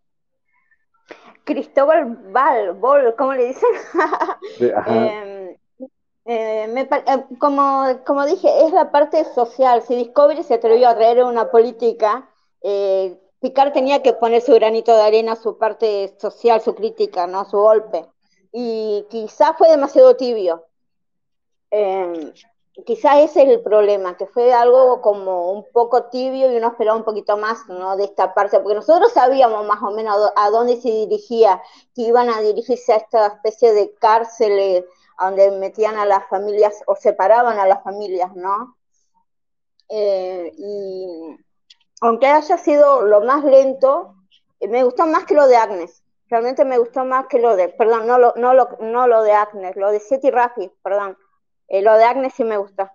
Cristóbal 1.49 2.05
Val, 2.31 2.73
Bol, 2.73 3.15
¿cómo 3.17 3.33
le 3.33 3.47
dicen? 3.47 3.69
Em, 4.59 5.57
eh, 6.25 6.87
eh, 6.91 7.25
como, 7.39 7.85
como 8.05 8.23
dije, 8.23 8.65
es 8.65 8.71
la 8.71 8.91
parte 8.91 9.25
social. 9.33 9.81
Si 9.81 9.95
Discovery 9.95 10.43
se 10.43 10.53
atrevió 10.53 10.87
a 10.87 10.95
traer 10.95 11.23
una 11.23 11.49
política, 11.49 12.29
eh, 12.61 13.19
Picard 13.41 13.73
tenía 13.73 14.03
que 14.03 14.13
poner 14.13 14.43
su 14.43 14.53
granito 14.53 14.95
de 14.95 15.01
arena, 15.01 15.35
su 15.35 15.57
parte 15.57 16.13
social, 16.19 16.61
su 16.61 16.75
crítica, 16.75 17.25
¿no? 17.25 17.45
Su 17.45 17.57
golpe. 17.57 18.05
Y 18.51 19.07
quizás 19.09 19.57
fue 19.57 19.71
demasiado 19.71 20.15
tibio. 20.15 20.67
Quizás 22.85 23.17
ese 23.17 23.43
es 23.43 23.49
el 23.49 23.61
problema, 23.61 24.17
que 24.17 24.27
fue 24.27 24.53
algo 24.53 25.01
como 25.01 25.51
un 25.51 25.65
poco 25.71 26.05
tibio 26.05 26.51
y 26.51 26.57
uno 26.57 26.67
esperaba 26.67 26.97
un 26.97 27.03
poquito 27.03 27.37
más 27.37 27.67
¿no? 27.67 27.95
de 27.97 28.05
esta 28.05 28.33
parte, 28.33 28.59
porque 28.59 28.75
nosotros 28.75 29.11
sabíamos 29.11 29.65
más 29.65 29.81
o 29.81 29.91
menos 29.91 30.31
a 30.35 30.49
dónde 30.49 30.79
se 30.79 30.89
dirigía, 30.89 31.61
que 31.95 32.03
iban 32.03 32.29
a 32.29 32.41
dirigirse 32.41 32.93
a 32.93 32.97
esta 32.97 33.27
especie 33.27 33.73
de 33.73 33.93
cárceles 33.95 34.85
donde 35.19 35.51
metían 35.51 35.97
a 35.97 36.05
las 36.05 36.27
familias 36.29 36.81
o 36.87 36.95
separaban 36.95 37.59
a 37.59 37.67
las 37.67 37.83
familias, 37.83 38.35
¿no? 38.35 38.77
Eh, 39.89 40.51
y 40.57 41.37
aunque 42.01 42.27
haya 42.27 42.57
sido 42.57 43.01
lo 43.01 43.21
más 43.21 43.43
lento, 43.43 44.15
eh, 44.59 44.67
me 44.67 44.83
gustó 44.83 45.05
más 45.05 45.25
que 45.25 45.33
lo 45.33 45.47
de 45.47 45.57
Agnes. 45.57 46.03
Realmente 46.29 46.63
me 46.63 46.77
gustó 46.77 47.03
más 47.05 47.25
que 47.27 47.39
lo 47.39 47.55
de, 47.55 47.69
perdón, 47.69 48.05
no 48.05 48.19
lo, 48.19 48.33
no 48.35 48.53
lo, 48.53 48.69
no 48.79 49.07
lo 49.07 49.23
de 49.23 49.33
Agnes, 49.33 49.75
lo 49.75 49.91
de 49.91 49.99
Seti 49.99 50.29
Rafi, 50.29 50.71
perdón. 50.83 51.17
Eh, 51.69 51.81
lo 51.81 51.95
de 51.95 52.03
Agnes 52.03 52.33
sí 52.33 52.43
me 52.43 52.57
gusta. 52.57 52.91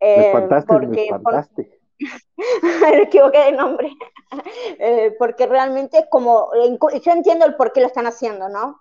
Eh, 0.00 0.16
me 0.16 0.26
espantaste, 0.26 1.80
me 2.80 3.02
equivoqué 3.02 3.38
de 3.38 3.52
nombre. 3.52 3.92
porque 5.18 5.46
realmente 5.46 5.98
es 5.98 6.06
como, 6.10 6.50
yo 6.54 7.12
entiendo 7.12 7.46
el 7.46 7.56
por 7.56 7.72
qué 7.72 7.80
lo 7.80 7.86
están 7.86 8.06
haciendo, 8.06 8.48
¿no? 8.48 8.80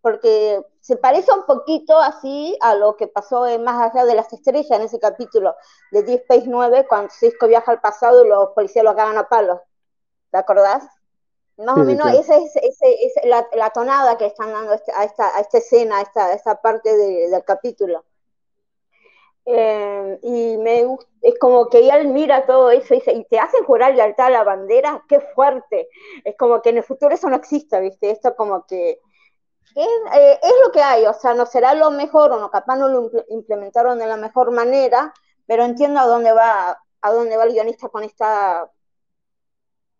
Porque 0.00 0.62
se 0.80 0.96
parece 0.96 1.32
un 1.32 1.44
poquito 1.46 1.98
así 1.98 2.56
a 2.60 2.74
lo 2.74 2.96
que 2.96 3.08
pasó 3.08 3.46
en 3.46 3.62
Más 3.64 3.90
allá 3.90 4.04
de 4.04 4.14
las 4.14 4.32
estrellas 4.32 4.70
en 4.70 4.82
ese 4.82 4.98
capítulo 4.98 5.54
de 5.90 6.02
Deep 6.02 6.22
Space 6.22 6.46
9, 6.46 6.86
cuando 6.88 7.10
Cisco 7.10 7.46
viaja 7.46 7.72
al 7.72 7.80
pasado 7.80 8.24
y 8.24 8.28
los 8.28 8.50
policías 8.50 8.84
lo 8.84 8.90
acaban 8.90 9.18
a 9.18 9.28
palos. 9.28 9.60
¿Te 10.30 10.38
acordás? 10.38 10.86
Más 11.58 11.76
o 11.76 11.84
menos 11.84 12.06
esa 12.12 12.36
es, 12.36 12.54
la, 13.24 13.70
tonada 13.70 14.18
que 14.18 14.26
están 14.26 14.52
dando 14.52 14.74
este, 14.74 14.92
a, 14.92 15.04
esta, 15.04 15.34
a 15.34 15.40
esta 15.40 15.58
escena, 15.58 15.98
a 15.98 16.02
esta, 16.02 16.32
esta 16.34 16.60
parte 16.60 16.94
del 16.94 17.42
capítulo. 17.44 18.04
Eh, 19.48 20.18
y 20.22 20.56
me 20.58 20.84
es 21.22 21.38
como 21.38 21.68
que 21.68 21.88
él 21.88 22.08
mira 22.08 22.46
todo 22.46 22.70
eso 22.70 22.94
y, 22.94 22.98
dice, 22.98 23.12
y 23.12 23.24
te 23.26 23.38
hacen 23.38 23.64
jurar 23.64 23.94
lealtad 23.94 24.26
a 24.26 24.30
la 24.30 24.44
bandera, 24.44 25.04
qué 25.08 25.20
fuerte. 25.20 25.88
Es 26.24 26.36
como 26.36 26.60
que 26.62 26.70
en 26.70 26.78
el 26.78 26.82
futuro 26.82 27.14
eso 27.14 27.28
no 27.30 27.36
exista, 27.36 27.78
¿viste? 27.80 28.10
Esto 28.10 28.34
como 28.34 28.66
que 28.66 29.00
es, 29.74 29.88
eh, 30.18 30.40
es 30.42 30.52
lo 30.64 30.72
que 30.72 30.82
hay, 30.82 31.06
o 31.06 31.12
sea, 31.14 31.34
no 31.34 31.46
será 31.46 31.74
lo 31.74 31.90
mejor 31.90 32.32
o 32.32 32.40
no, 32.40 32.50
capaz 32.50 32.76
no 32.76 32.88
lo 32.88 33.10
implementaron 33.28 33.98
de 33.98 34.06
la 34.06 34.16
mejor 34.16 34.50
manera, 34.50 35.12
pero 35.46 35.64
entiendo 35.64 36.00
a 36.00 36.06
dónde 36.06 36.32
va, 36.32 36.80
a 37.00 37.12
dónde 37.12 37.36
va 37.36 37.44
el 37.44 37.52
guionista 37.52 37.88
con 37.88 38.02
esta 38.02 38.70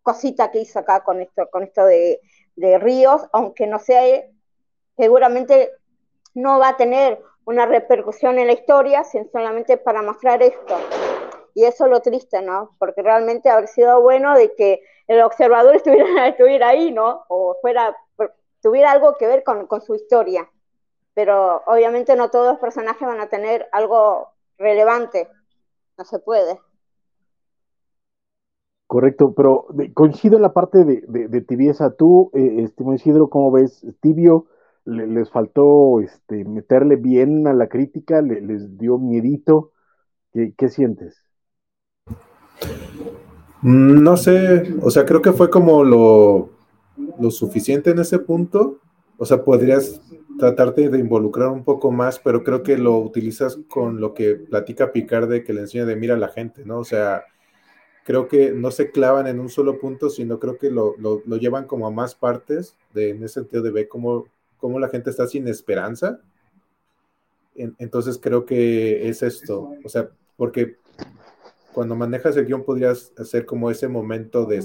cosita 0.01 0.51
que 0.51 0.61
hizo 0.61 0.79
acá 0.79 1.03
con 1.03 1.21
esto, 1.21 1.49
con 1.51 1.63
esto 1.63 1.85
de, 1.85 2.19
Ríos, 2.79 3.21
aunque 3.33 3.67
no 3.67 3.77
sea, 3.77 4.01
seguramente 4.95 5.71
no 6.33 6.59
va 6.59 6.69
a 6.69 6.77
tener 6.77 7.21
una 7.47 7.65
repercusión 7.65 8.37
en 8.39 8.47
la 8.47 8.53
historia, 8.53 9.05
sino 9.05 9.25
solamente 9.31 9.77
para 9.77 10.01
mostrar 10.01 10.43
esto. 10.43 10.75
Y 11.55 11.63
eso 11.63 11.85
es 11.85 11.91
lo 11.91 12.01
triste, 12.01 12.41
¿no? 12.41 12.75
Porque 12.77 13.01
realmente 13.01 13.49
habría 13.49 13.67
sido 13.67 14.01
bueno 14.01 14.35
de 14.35 14.53
que 14.53 14.81
el 15.07 15.21
observador 15.21 15.75
estuviera, 15.77 16.27
estuviera 16.27 16.67
ahí, 16.67 16.91
¿no? 16.91 17.23
O 17.29 17.55
fuera, 17.61 17.95
tuviera 18.61 18.91
algo 18.91 19.15
que 19.17 19.27
ver 19.27 19.43
con, 19.43 19.65
con 19.65 19.81
su 19.81 19.95
historia. 19.95 20.49
Pero 21.13 21.63
obviamente 21.65 22.17
no 22.17 22.29
todos 22.29 22.47
los 22.47 22.59
personajes 22.59 23.07
van 23.07 23.21
a 23.21 23.29
tener 23.29 23.67
algo 23.71 24.27
relevante. 24.57 25.29
No 25.97 26.03
se 26.03 26.19
puede. 26.19 26.59
Correcto, 28.87 29.33
pero 29.33 29.67
coincido 29.93 30.35
en 30.35 30.41
la 30.41 30.53
parte 30.53 30.83
de, 30.83 31.41
tibieza. 31.41 31.95
Tú, 31.95 32.29
eh, 32.33 32.63
estimado 32.63 32.95
Isidro, 32.95 33.29
¿cómo 33.29 33.51
ves? 33.51 33.85
Tibio, 34.01 34.47
les 34.87 35.29
faltó 35.29 35.99
este, 35.99 36.45
meterle 36.45 36.95
bien 36.95 37.45
a 37.47 37.53
la 37.53 37.67
crítica, 37.67 38.21
les 38.21 38.77
dio 38.77 38.97
miedito. 38.97 39.71
¿Qué, 40.31 40.69
sientes? 40.69 41.23
Mm, 43.61 44.03
no 44.03 44.17
sé, 44.17 44.75
o 44.81 44.89
sea, 44.91 45.03
creo 45.05 45.21
que 45.21 45.31
fue 45.33 45.49
como 45.49 45.83
lo, 45.83 46.49
lo 47.19 47.31
suficiente 47.31 47.91
en 47.91 47.99
ese 47.99 48.19
punto. 48.19 48.79
O 49.17 49.25
sea, 49.25 49.43
podrías 49.43 49.99
tratarte 50.37 50.89
de 50.89 50.99
involucrar 50.99 51.49
un 51.49 51.63
poco 51.63 51.91
más, 51.91 52.19
pero 52.19 52.43
creo 52.43 52.61
que 52.61 52.77
lo 52.77 52.99
utilizas 52.99 53.59
con 53.67 53.99
lo 53.99 54.13
que 54.13 54.35
platica 54.35 54.91
Picard 54.91 55.27
de 55.27 55.43
que 55.43 55.53
le 55.53 55.61
enseña 55.61 55.85
de 55.85 55.95
mira 55.95 56.13
a 56.13 56.19
la 56.19 56.29
gente, 56.29 56.63
¿no? 56.65 56.77
O 56.77 56.83
sea, 56.83 57.23
creo 58.03 58.27
que 58.27 58.51
no 58.51 58.71
se 58.71 58.91
clavan 58.91 59.27
en 59.27 59.39
un 59.39 59.49
solo 59.49 59.79
punto, 59.79 60.09
sino 60.09 60.39
creo 60.39 60.57
que 60.57 60.69
lo, 60.69 60.95
lo, 60.97 61.37
llevan 61.37 61.65
como 61.65 61.87
a 61.87 61.91
más 61.91 62.15
partes, 62.15 62.77
de, 62.93 63.09
en 63.09 63.23
ese 63.23 63.41
sentido 63.41 63.63
de 63.63 63.71
ver 63.71 63.87
cómo, 63.87 64.25
cómo 64.57 64.79
la 64.79 64.89
gente 64.89 65.09
está 65.09 65.27
sin 65.27 65.47
esperanza. 65.47 66.19
entonces 67.55 68.19
creo 68.21 68.45
que 68.45 69.09
es 69.09 69.23
esto, 69.23 69.71
o 69.83 69.89
sea, 69.89 70.09
porque 70.35 70.77
cuando 71.73 71.95
manejas 71.95 72.35
el 72.37 72.45
guion 72.45 72.63
podrías 72.63 73.11
hacer 73.17 73.45
como 73.45 73.69
ese 73.69 73.87
momento 73.87 74.45
de 74.45 74.63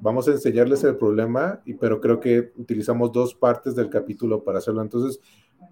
vamos 0.00 0.28
a 0.28 0.32
enseñarles 0.32 0.84
el 0.84 0.96
problema, 0.96 1.60
y, 1.64 1.74
pero 1.74 2.00
creo 2.00 2.20
que 2.20 2.52
utilizamos 2.56 3.12
dos 3.12 3.34
partes 3.34 3.74
del 3.74 3.90
capítulo 3.90 4.42
para 4.42 4.58
hacerlo. 4.58 4.82
Entonces, 4.82 5.20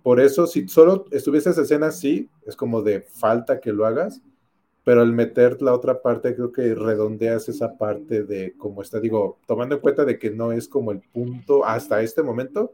por 0.03 0.21
eso, 0.21 0.47
si 0.47 0.69
solo 0.69 1.07
estuviese 1.11 1.51
esa 1.51 1.63
escena, 1.63 1.91
sí, 1.91 2.29
es 2.45 2.57
como 2.57 2.83
de 2.83 3.03
falta 3.03 3.61
que 3.61 3.73
lo 3.73 3.87
hagas, 3.87 4.21
pero 4.85 5.01
al 5.01 5.13
meter 5.13 5.61
la 5.63 5.75
otra 5.75 6.01
parte 6.01 6.35
creo 6.35 6.53
que 6.53 6.75
redondeas 6.75 7.49
esa 7.49 7.77
parte 7.77 8.23
de 8.23 8.55
cómo 8.57 8.83
está, 8.83 9.01
digo, 9.01 9.39
tomando 9.47 9.77
en 9.77 9.81
cuenta 9.81 10.05
de 10.05 10.19
que 10.19 10.31
no 10.31 10.53
es 10.53 10.69
como 10.69 10.93
el 10.93 11.01
punto 11.01 11.65
hasta 11.65 12.03
este 12.03 12.23
momento, 12.23 12.73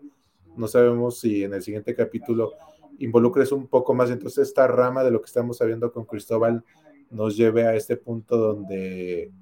no 0.57 0.69
sabemos 0.69 1.21
si 1.21 1.45
en 1.45 1.55
el 1.55 1.63
siguiente 1.63 1.95
capítulo 1.95 2.53
involucres 2.99 3.53
un 3.53 3.67
poco 3.67 3.95
más, 3.95 4.11
entonces 4.11 4.49
esta 4.49 4.67
rama 4.67 5.03
de 5.03 5.11
lo 5.11 5.21
que 5.21 5.27
estamos 5.27 5.59
sabiendo 5.59 5.93
con 5.93 6.05
Cristóbal 6.05 6.65
nos 7.11 7.37
lleve 7.37 7.67
a 7.67 7.75
este 7.75 7.97
punto 7.97 8.37
donde 8.37 9.33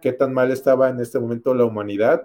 qué 0.00 0.12
tan 0.12 0.32
mal 0.32 0.50
estaba 0.50 0.88
en 0.88 1.00
este 1.00 1.18
momento 1.18 1.54
la 1.54 1.64
humanidad, 1.64 2.24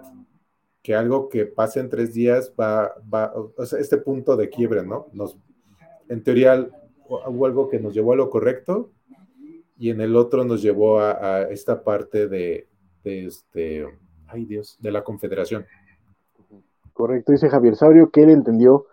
que 0.82 0.94
algo 0.94 1.28
que 1.28 1.46
pase 1.46 1.80
en 1.80 1.88
tres 1.88 2.14
días 2.14 2.52
va, 2.60 2.94
va 3.12 3.32
o 3.34 3.66
sea, 3.66 3.78
este 3.78 3.98
punto 3.98 4.36
de 4.36 4.48
quiebre, 4.48 4.84
¿no? 4.84 5.08
Nos, 5.12 5.38
en 6.08 6.22
teoría 6.22 6.68
hubo 7.08 7.46
algo 7.46 7.68
que 7.68 7.80
nos 7.80 7.94
llevó 7.94 8.12
a 8.12 8.16
lo 8.16 8.30
correcto, 8.30 8.90
y 9.76 9.90
en 9.90 10.00
el 10.00 10.16
otro 10.16 10.44
nos 10.44 10.62
llevó 10.62 11.00
a, 11.00 11.42
esta 11.42 11.82
parte 11.82 12.28
de, 12.28 12.68
este, 13.02 13.86
ay 14.26 14.44
Dios, 14.44 14.78
de 14.80 14.92
la 14.92 15.02
Confederación. 15.02 15.66
Correcto, 16.94 17.32
dice 17.32 17.50
Javier 17.50 17.76
Sabrio 17.76 18.10
que 18.10 18.22
él 18.22 18.30
entendió 18.30 18.86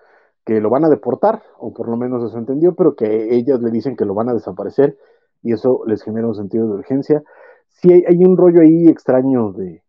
que 0.43 0.59
lo 0.59 0.71
van 0.71 0.83
a 0.85 0.89
deportar, 0.89 1.43
o 1.59 1.71
por 1.71 1.87
lo 1.87 1.97
menos 1.97 2.23
eso 2.23 2.37
entendió, 2.37 2.73
pero 2.75 2.95
que 2.95 3.35
ellas 3.35 3.61
le 3.61 3.69
dicen 3.71 3.95
que 3.95 4.05
lo 4.05 4.15
van 4.15 4.29
a 4.29 4.33
desaparecer 4.33 4.97
y 5.43 5.53
eso 5.53 5.83
les 5.85 6.03
genera 6.03 6.27
un 6.27 6.35
sentido 6.35 6.67
de 6.67 6.73
urgencia. 6.73 7.23
Sí 7.67 7.91
hay, 7.91 8.25
un 8.25 8.37
rollo 8.37 8.61
ahí 8.61 8.87
extraño 8.87 9.53
de, 9.53 9.83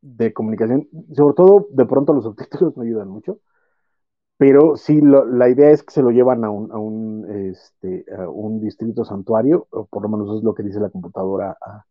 de, 0.00 0.32
comunicación, 0.32 0.88
sobre 1.14 1.34
todo 1.34 1.66
de 1.70 1.86
pronto 1.86 2.14
los 2.14 2.24
subtítulos 2.24 2.76
no 2.76 2.82
ayudan 2.84 3.08
mucho, 3.08 3.38
pero 4.38 4.76
sí, 4.76 5.00
la 5.02 5.50
idea 5.50 5.70
es 5.70 5.82
que 5.82 5.92
se 5.92 6.02
lo 6.02 6.10
llevan 6.10 6.44
a 6.44 6.50
un, 6.50 6.72
a 6.72 6.78
un, 6.78 7.26
este, 7.50 8.06
un 8.28 8.60
distrito 8.60 9.04
santuario, 9.04 9.66
o 9.70 9.84
por 9.86 10.02
lo 10.02 10.08
menos 10.08 10.38
es 10.38 10.42
lo 10.42 10.54
que 10.54 10.62
dice 10.62 10.80
la 10.80 10.88
computadora 10.88 11.56
a, 11.60 11.84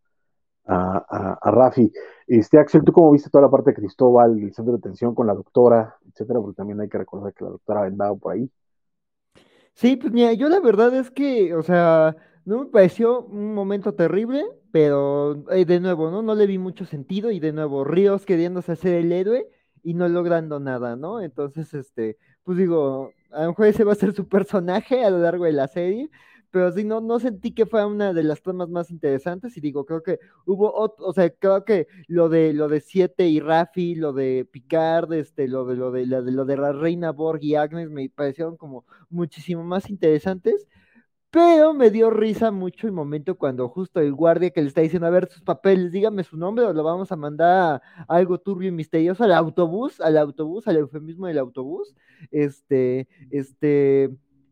a, 0.70 1.38
a, 1.42 1.52
Rafi. 1.52 1.92
Este, 2.28 2.60
Axel, 2.60 2.84
¿tú 2.84 2.92
cómo 2.92 3.12
viste 3.12 3.30
toda 3.30 3.44
la 3.44 3.50
parte 3.50 3.72
de 3.72 3.76
Cristóbal, 3.76 4.40
el 4.40 4.54
centro 4.54 4.74
de 4.74 4.80
atención 4.80 5.16
con 5.16 5.28
la 5.28 5.34
doctora, 5.34 5.98
etcétera? 6.08 6.40
Porque 6.40 6.56
también 6.56 6.80
hay 6.80 6.90
que 6.90 6.98
recordar 6.98 7.34
que 7.34 7.44
la 7.44 7.52
doctora 7.52 7.82
ha 7.82 7.84
vendado 7.84 8.18
por 8.18 8.34
ahí. 8.34 8.50
Sí, 9.74 9.96
pues 9.96 10.14
mira, 10.14 10.34
yo 10.34 10.50
la 10.50 10.60
verdad 10.60 10.94
es 10.94 11.10
que, 11.10 11.56
o 11.56 11.64
sea, 11.64 12.16
no 12.46 12.60
me 12.60 12.66
pareció 12.66 13.22
un 13.22 13.54
momento 13.54 13.94
terrible, 13.96 14.44
pero 14.72 15.46
eh, 15.52 15.66
de 15.66 15.80
nuevo, 15.80 16.12
¿no? 16.12 16.22
No 16.22 16.36
le 16.36 16.48
vi 16.48 16.58
mucho 16.58 16.86
sentido 16.86 17.32
y 17.32 17.40
de 17.40 17.54
nuevo, 17.54 17.84
Ríos 17.84 18.26
queriéndose 18.26 18.74
hacer 18.74 18.94
el 18.94 19.12
héroe 19.12 19.48
y 19.82 19.94
no 19.94 20.08
logrando 20.08 20.60
nada, 20.60 20.96
¿no? 20.96 21.22
Entonces, 21.22 21.74
este, 21.74 22.18
pues 22.44 22.58
digo, 22.58 23.12
a 23.32 23.44
lo 23.44 23.50
mejor 23.50 23.68
ese 23.68 23.84
va 23.84 23.94
a 23.94 23.96
ser 23.96 24.14
su 24.14 24.28
personaje 24.28 25.04
a 25.04 25.10
lo 25.10 25.20
largo 25.20 25.46
de 25.46 25.54
la 25.54 25.68
serie, 25.68 26.10
pero 26.52 26.72
sí, 26.72 26.84
no, 26.84 27.02
no 27.02 27.20
sentí 27.20 27.52
que 27.54 27.66
fuera 27.66 27.88
una 27.88 28.14
de 28.14 28.24
las 28.24 28.42
tramas 28.42 28.70
más 28.70 28.92
interesantes 28.92 29.56
y 29.58 29.62
digo, 29.62 29.86
creo 29.86 30.04
que 30.04 30.20
hubo, 30.46 30.74
otro, 30.74 31.06
o 31.06 31.14
sea, 31.14 31.30
creo 31.30 31.64
que 31.66 31.88
lo 32.08 32.30
de 32.30 32.54
lo 32.54 32.68
de 32.68 32.82
Siete 32.82 33.28
y 33.28 33.40
Rafi, 33.40 33.96
lo 33.96 34.14
de 34.14 34.48
Picard, 34.52 35.14
este, 35.14 35.48
lo 35.48 35.66
de 35.66 35.76
lo 35.76 35.92
de, 35.92 36.06
lo 36.06 36.24
de, 36.24 36.32
lo 36.32 36.46
de 36.46 36.58
la 36.58 36.72
Reina 36.72 37.12
Borg 37.12 37.44
y 37.44 37.56
Agnes 37.56 37.90
me 37.90 38.10
parecieron 38.10 38.58
como 38.58 38.86
muchísimo 39.10 39.64
más 39.64 39.90
interesantes, 39.90 40.68
pero 41.32 41.74
me 41.74 41.92
dio 41.92 42.10
risa 42.10 42.52
mucho 42.52 42.88
el 42.88 42.94
momento 42.94 43.38
cuando 43.38 43.70
justo 43.70 44.00
el 44.00 44.14
guardia 44.14 44.50
que 44.50 44.62
le 44.62 44.68
está 44.68 44.82
diciendo, 44.82 45.06
a 45.08 45.12
ver 45.12 45.30
sus 45.30 45.44
papeles, 45.44 45.92
dígame 45.92 46.24
su 46.24 46.38
nombre 46.38 46.66
o 46.66 46.74
lo 46.74 46.84
vamos 46.84 47.12
a 47.12 47.16
mandar 47.16 47.82
a 48.08 48.16
algo 48.16 48.40
turbio 48.40 48.70
y 48.70 48.72
misterioso 48.72 49.24
al 49.24 49.34
autobús, 49.34 50.02
al 50.02 50.18
autobús, 50.18 50.68
al 50.68 50.78
eufemismo 50.78 51.28
del 51.28 51.38
autobús. 51.38 51.96
Este, 52.32 53.08
este, 53.30 54.10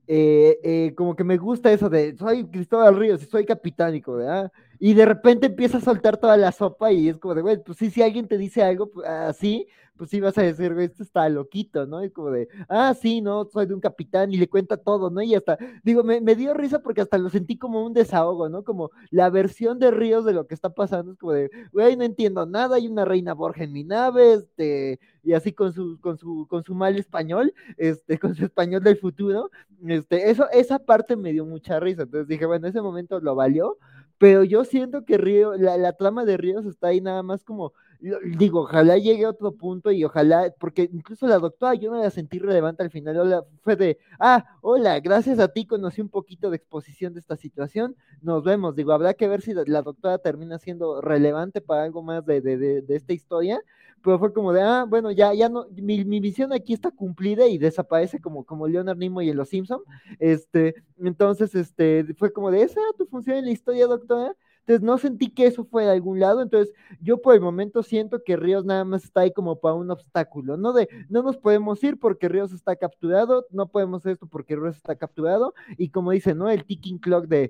eh, 0.07 0.59
eh, 0.63 0.93
como 0.95 1.15
que 1.15 1.23
me 1.23 1.37
gusta 1.37 1.71
eso 1.71 1.89
de 1.89 2.15
soy 2.17 2.45
Cristóbal 2.47 2.95
Ríos 2.97 3.21
y 3.23 3.25
soy 3.25 3.45
capitánico, 3.45 4.13
¿verdad? 4.15 4.51
Y 4.79 4.93
de 4.93 5.05
repente 5.05 5.47
empieza 5.47 5.77
a 5.77 5.81
soltar 5.81 6.17
toda 6.17 6.37
la 6.37 6.51
sopa 6.51 6.91
y 6.91 7.09
es 7.09 7.17
como 7.17 7.35
de, 7.35 7.41
güey, 7.41 7.63
pues 7.63 7.77
sí, 7.77 7.89
si 7.89 8.01
alguien 8.01 8.27
te 8.27 8.37
dice 8.37 8.63
algo 8.63 8.91
pues, 8.91 9.07
así, 9.07 9.67
pues 9.97 10.09
sí 10.09 10.21
vas 10.21 10.37
a 10.37 10.43
decir, 10.43 10.73
güey, 10.73 10.85
esto 10.85 11.03
está 11.03 11.27
loquito, 11.27 11.85
¿no? 11.85 12.03
Y 12.03 12.11
como 12.11 12.31
de, 12.31 12.47
ah, 12.69 12.93
sí, 12.93 13.21
no, 13.21 13.45
soy 13.45 13.65
de 13.65 13.73
un 13.73 13.81
capitán 13.81 14.31
y 14.31 14.37
le 14.37 14.47
cuenta 14.47 14.77
todo, 14.77 15.09
¿no? 15.09 15.21
Y 15.21 15.35
hasta, 15.35 15.57
digo, 15.83 16.03
me, 16.03 16.21
dio 16.35 16.53
risa 16.53 16.79
porque 16.79 17.01
hasta 17.01 17.17
lo 17.17 17.29
sentí 17.29 17.57
como 17.57 17.85
un 17.85 17.93
desahogo, 17.93 18.47
¿no? 18.49 18.63
Como 18.63 18.91
la 19.09 19.29
versión 19.29 19.79
de 19.79 19.91
Ríos 19.91 20.23
de 20.23 20.33
lo 20.33 20.47
que 20.47 20.53
está 20.53 20.69
pasando, 20.69 21.11
es 21.13 21.17
como 21.17 21.33
de, 21.33 21.49
güey, 21.71 21.97
no 21.97 22.03
entiendo 22.03 22.45
nada, 22.45 22.75
hay 22.75 22.87
una 22.87 23.05
reina 23.05 23.33
Borja 23.33 23.63
en 23.63 23.73
mi 23.73 23.83
nave, 23.83 24.33
este, 24.33 24.99
y 25.23 25.33
así 25.33 25.51
con 25.51 25.73
su, 25.73 25.99
con 25.99 26.17
su, 26.17 26.47
con 26.47 26.63
su 26.63 26.75
mal 26.75 26.97
español, 26.97 27.53
este, 27.77 28.19
con 28.19 28.35
su 28.35 28.45
español 28.45 28.83
del 28.83 28.97
futuro, 28.97 29.49
este, 29.87 30.29
eso, 30.29 30.49
esa 30.51 30.79
parte 30.79 31.15
me 31.15 31.33
dio 31.33 31.45
mucha 31.45 31.79
risa, 31.79 32.03
entonces 32.03 32.27
dije, 32.27 32.45
bueno, 32.45 32.67
ese 32.67 32.81
momento 32.81 33.19
lo 33.19 33.35
valió, 33.35 33.77
pero 34.17 34.43
yo 34.43 34.65
siento 34.65 35.05
que 35.05 35.17
Río, 35.17 35.53
la, 35.55 35.77
la 35.77 35.93
trama 35.93 36.25
de 36.25 36.37
Ríos 36.37 36.65
está 36.65 36.87
ahí 36.87 37.01
nada 37.01 37.23
más 37.23 37.43
como 37.43 37.73
digo, 37.99 38.61
ojalá 38.61 38.97
llegue 38.97 39.25
a 39.25 39.29
otro 39.29 39.51
punto 39.53 39.91
y 39.91 40.03
ojalá, 40.03 40.53
porque 40.59 40.89
incluso 40.91 41.27
la 41.27 41.39
doctora 41.39 41.73
yo 41.75 41.91
no 41.91 42.01
la 42.01 42.09
sentí 42.09 42.39
relevante 42.39 42.83
al 42.83 42.91
final, 42.91 43.43
fue 43.61 43.75
de, 43.75 43.97
ah, 44.19 44.45
hola, 44.61 44.99
gracias 44.99 45.39
a 45.39 45.47
ti 45.47 45.65
conocí 45.65 46.01
un 46.01 46.09
poquito 46.09 46.49
de 46.49 46.57
exposición 46.57 47.13
de 47.13 47.19
esta 47.19 47.35
situación, 47.35 47.95
nos 48.21 48.43
vemos, 48.43 48.75
digo, 48.75 48.91
habrá 48.91 49.13
que 49.13 49.27
ver 49.27 49.41
si 49.41 49.53
la, 49.53 49.81
doctora 49.81 50.17
termina 50.19 50.59
siendo 50.59 51.01
relevante 51.01 51.61
para 51.61 51.83
algo 51.83 52.03
más 52.03 52.25
de, 52.25 52.41
de, 52.41 52.57
de, 52.81 52.95
esta 52.95 53.13
historia, 53.13 53.59
pero 54.03 54.19
fue 54.19 54.31
como 54.31 54.53
de, 54.53 54.61
ah, 54.61 54.85
bueno, 54.87 55.11
ya, 55.11 55.33
ya 55.33 55.49
no, 55.49 55.65
mi, 55.71 56.05
mi, 56.05 56.19
visión 56.19 56.53
aquí 56.53 56.73
está 56.73 56.91
cumplida 56.91 57.47
y 57.47 57.57
desaparece 57.57 58.19
como, 58.19 58.45
como 58.45 58.67
Leonard 58.67 58.97
Nimoy 58.97 59.29
en 59.29 59.37
Los 59.37 59.49
Simpson, 59.49 59.81
este, 60.19 60.75
entonces, 60.99 61.55
este, 61.55 62.05
fue 62.15 62.31
como 62.31 62.51
de, 62.51 62.61
esa 62.61 62.81
tu 62.97 63.05
función 63.07 63.37
en 63.37 63.45
la 63.45 63.51
historia, 63.51 63.87
doctora, 63.87 64.35
entonces 64.67 64.83
no 64.83 64.97
sentí 64.97 65.29
que 65.29 65.47
eso 65.47 65.63
fue 65.63 65.85
de 65.85 65.91
algún 65.91 66.19
lado, 66.19 66.41
entonces 66.41 66.73
yo 66.99 67.21
por 67.21 67.33
el 67.35 67.39
momento 67.39 67.83
siento 67.83 68.21
que 68.21 68.35
Ríos 68.35 68.65
nada 68.65 68.83
más 68.83 69.05
está 69.05 69.21
ahí 69.21 69.31
como 69.31 69.61
para 69.61 69.75
un 69.75 69.89
obstáculo, 69.89 70.57
no 70.57 70.73
de 70.73 70.89
no 71.07 71.23
nos 71.23 71.37
podemos 71.37 71.81
ir 71.85 71.97
porque 71.97 72.27
Ríos 72.27 72.51
está 72.51 72.75
capturado, 72.75 73.47
no 73.49 73.69
podemos 73.69 74.01
hacer 74.01 74.11
esto 74.11 74.27
porque 74.27 74.57
Ríos 74.57 74.75
está 74.75 74.97
capturado, 74.97 75.53
y 75.77 75.89
como 75.89 76.11
dice, 76.11 76.35
¿no? 76.35 76.49
El 76.49 76.65
ticking 76.65 76.99
clock 76.99 77.27
de 77.27 77.49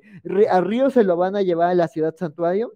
a 0.52 0.62
Ríos 0.62 0.94
se 0.94 1.04
lo 1.04 1.18
van 1.18 1.36
a 1.36 1.42
llevar 1.42 1.72
a 1.72 1.76
la 1.76 1.88
ciudad 1.88 2.16
santuario, 2.16 2.74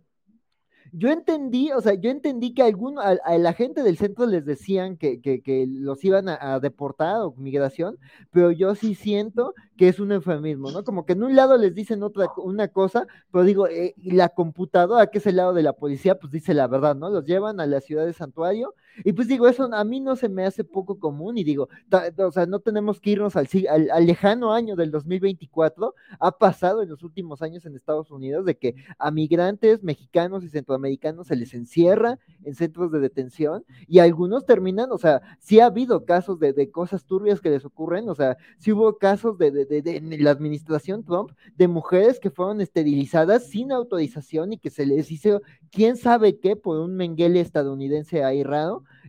yo 0.93 1.09
entendí, 1.09 1.71
o 1.71 1.81
sea, 1.81 1.93
yo 1.93 2.09
entendí 2.09 2.53
que 2.53 2.63
algún, 2.63 2.99
a, 2.99 3.15
la 3.37 3.53
gente 3.53 3.83
del 3.83 3.97
centro 3.97 4.25
les 4.25 4.45
decían 4.45 4.97
que, 4.97 5.21
que, 5.21 5.65
los 5.67 6.03
iban 6.03 6.27
a, 6.29 6.59
deportar 6.59 7.21
o 7.21 7.33
migración, 7.37 7.97
pero 8.31 8.51
yo 8.51 8.75
sí 8.75 8.95
siento 8.95 9.53
que 9.77 9.87
es 9.87 9.99
un 9.99 10.11
eufemismo, 10.11 10.71
¿no? 10.71 10.83
Como 10.83 11.05
que 11.05 11.13
en 11.13 11.23
un 11.23 11.35
lado 11.35 11.57
les 11.57 11.73
dicen 11.73 12.03
otra 12.03 12.27
una 12.37 12.67
cosa, 12.67 13.07
pero 13.31 13.43
digo, 13.43 13.67
eh, 13.67 13.95
la 14.03 14.29
computadora, 14.29 15.07
que 15.07 15.19
es 15.19 15.27
el 15.27 15.37
lado 15.37 15.53
de 15.53 15.63
la 15.63 15.73
policía, 15.73 16.19
pues 16.19 16.31
dice 16.31 16.53
la 16.53 16.67
verdad, 16.67 16.95
¿no? 16.95 17.09
Los 17.09 17.25
llevan 17.25 17.59
a 17.59 17.67
la 17.67 17.81
ciudad 17.81 18.05
de 18.05 18.13
Santuario 18.13 18.73
y 19.03 19.13
pues 19.13 19.27
digo, 19.27 19.47
eso 19.47 19.69
a 19.73 19.83
mí 19.83 19.99
no 19.99 20.15
se 20.15 20.29
me 20.29 20.45
hace 20.45 20.63
poco 20.63 20.99
común 20.99 21.37
y 21.37 21.43
digo, 21.43 21.69
o 22.17 22.31
sea, 22.31 22.45
no 22.45 22.59
tenemos 22.59 22.99
que 22.99 23.11
irnos 23.11 23.35
al, 23.35 23.47
al, 23.69 24.05
lejano 24.05 24.53
año 24.53 24.75
del 24.75 24.91
2024. 24.91 25.93
Ha 26.19 26.31
pasado 26.37 26.81
en 26.81 26.89
los 26.89 27.03
últimos 27.03 27.41
años 27.41 27.65
en 27.65 27.75
Estados 27.75 28.11
Unidos 28.11 28.45
de 28.45 28.57
que 28.57 28.75
a 28.97 29.11
migrantes 29.11 29.83
mexicanos 29.83 30.43
y 30.43 30.49
centroamericanos 30.49 31.27
se 31.27 31.35
les 31.35 31.53
encierra 31.53 32.19
en 32.43 32.55
centros 32.55 32.91
de 32.91 32.99
detención 32.99 33.65
y 33.87 33.99
algunos 33.99 34.45
terminan, 34.45 34.91
o 34.91 34.97
sea, 34.97 35.21
sí 35.39 35.59
ha 35.59 35.67
habido 35.67 36.05
casos 36.05 36.39
de, 36.39 36.53
de 36.53 36.71
cosas 36.71 37.05
turbias 37.05 37.41
que 37.41 37.49
les 37.49 37.65
ocurren, 37.65 38.09
o 38.09 38.15
sea, 38.15 38.37
sí 38.57 38.71
hubo 38.71 38.97
casos 38.97 39.37
de, 39.37 39.51
de, 39.51 39.65
de, 39.65 39.97
en 39.97 40.23
la 40.23 40.31
administración 40.31 41.03
Trump 41.03 41.31
de 41.55 41.67
mujeres 41.67 42.19
que 42.19 42.29
fueron 42.29 42.61
esterilizadas 42.61 43.47
sin 43.47 43.71
autorización 43.71 44.53
y 44.53 44.57
que 44.57 44.69
se 44.69 44.85
les 44.85 45.11
hizo 45.11 45.41
quién 45.71 45.97
sabe 45.97 46.39
qué 46.39 46.55
por 46.55 46.79
un 46.79 46.95
menguele 46.95 47.39
estadounidense 47.39 48.23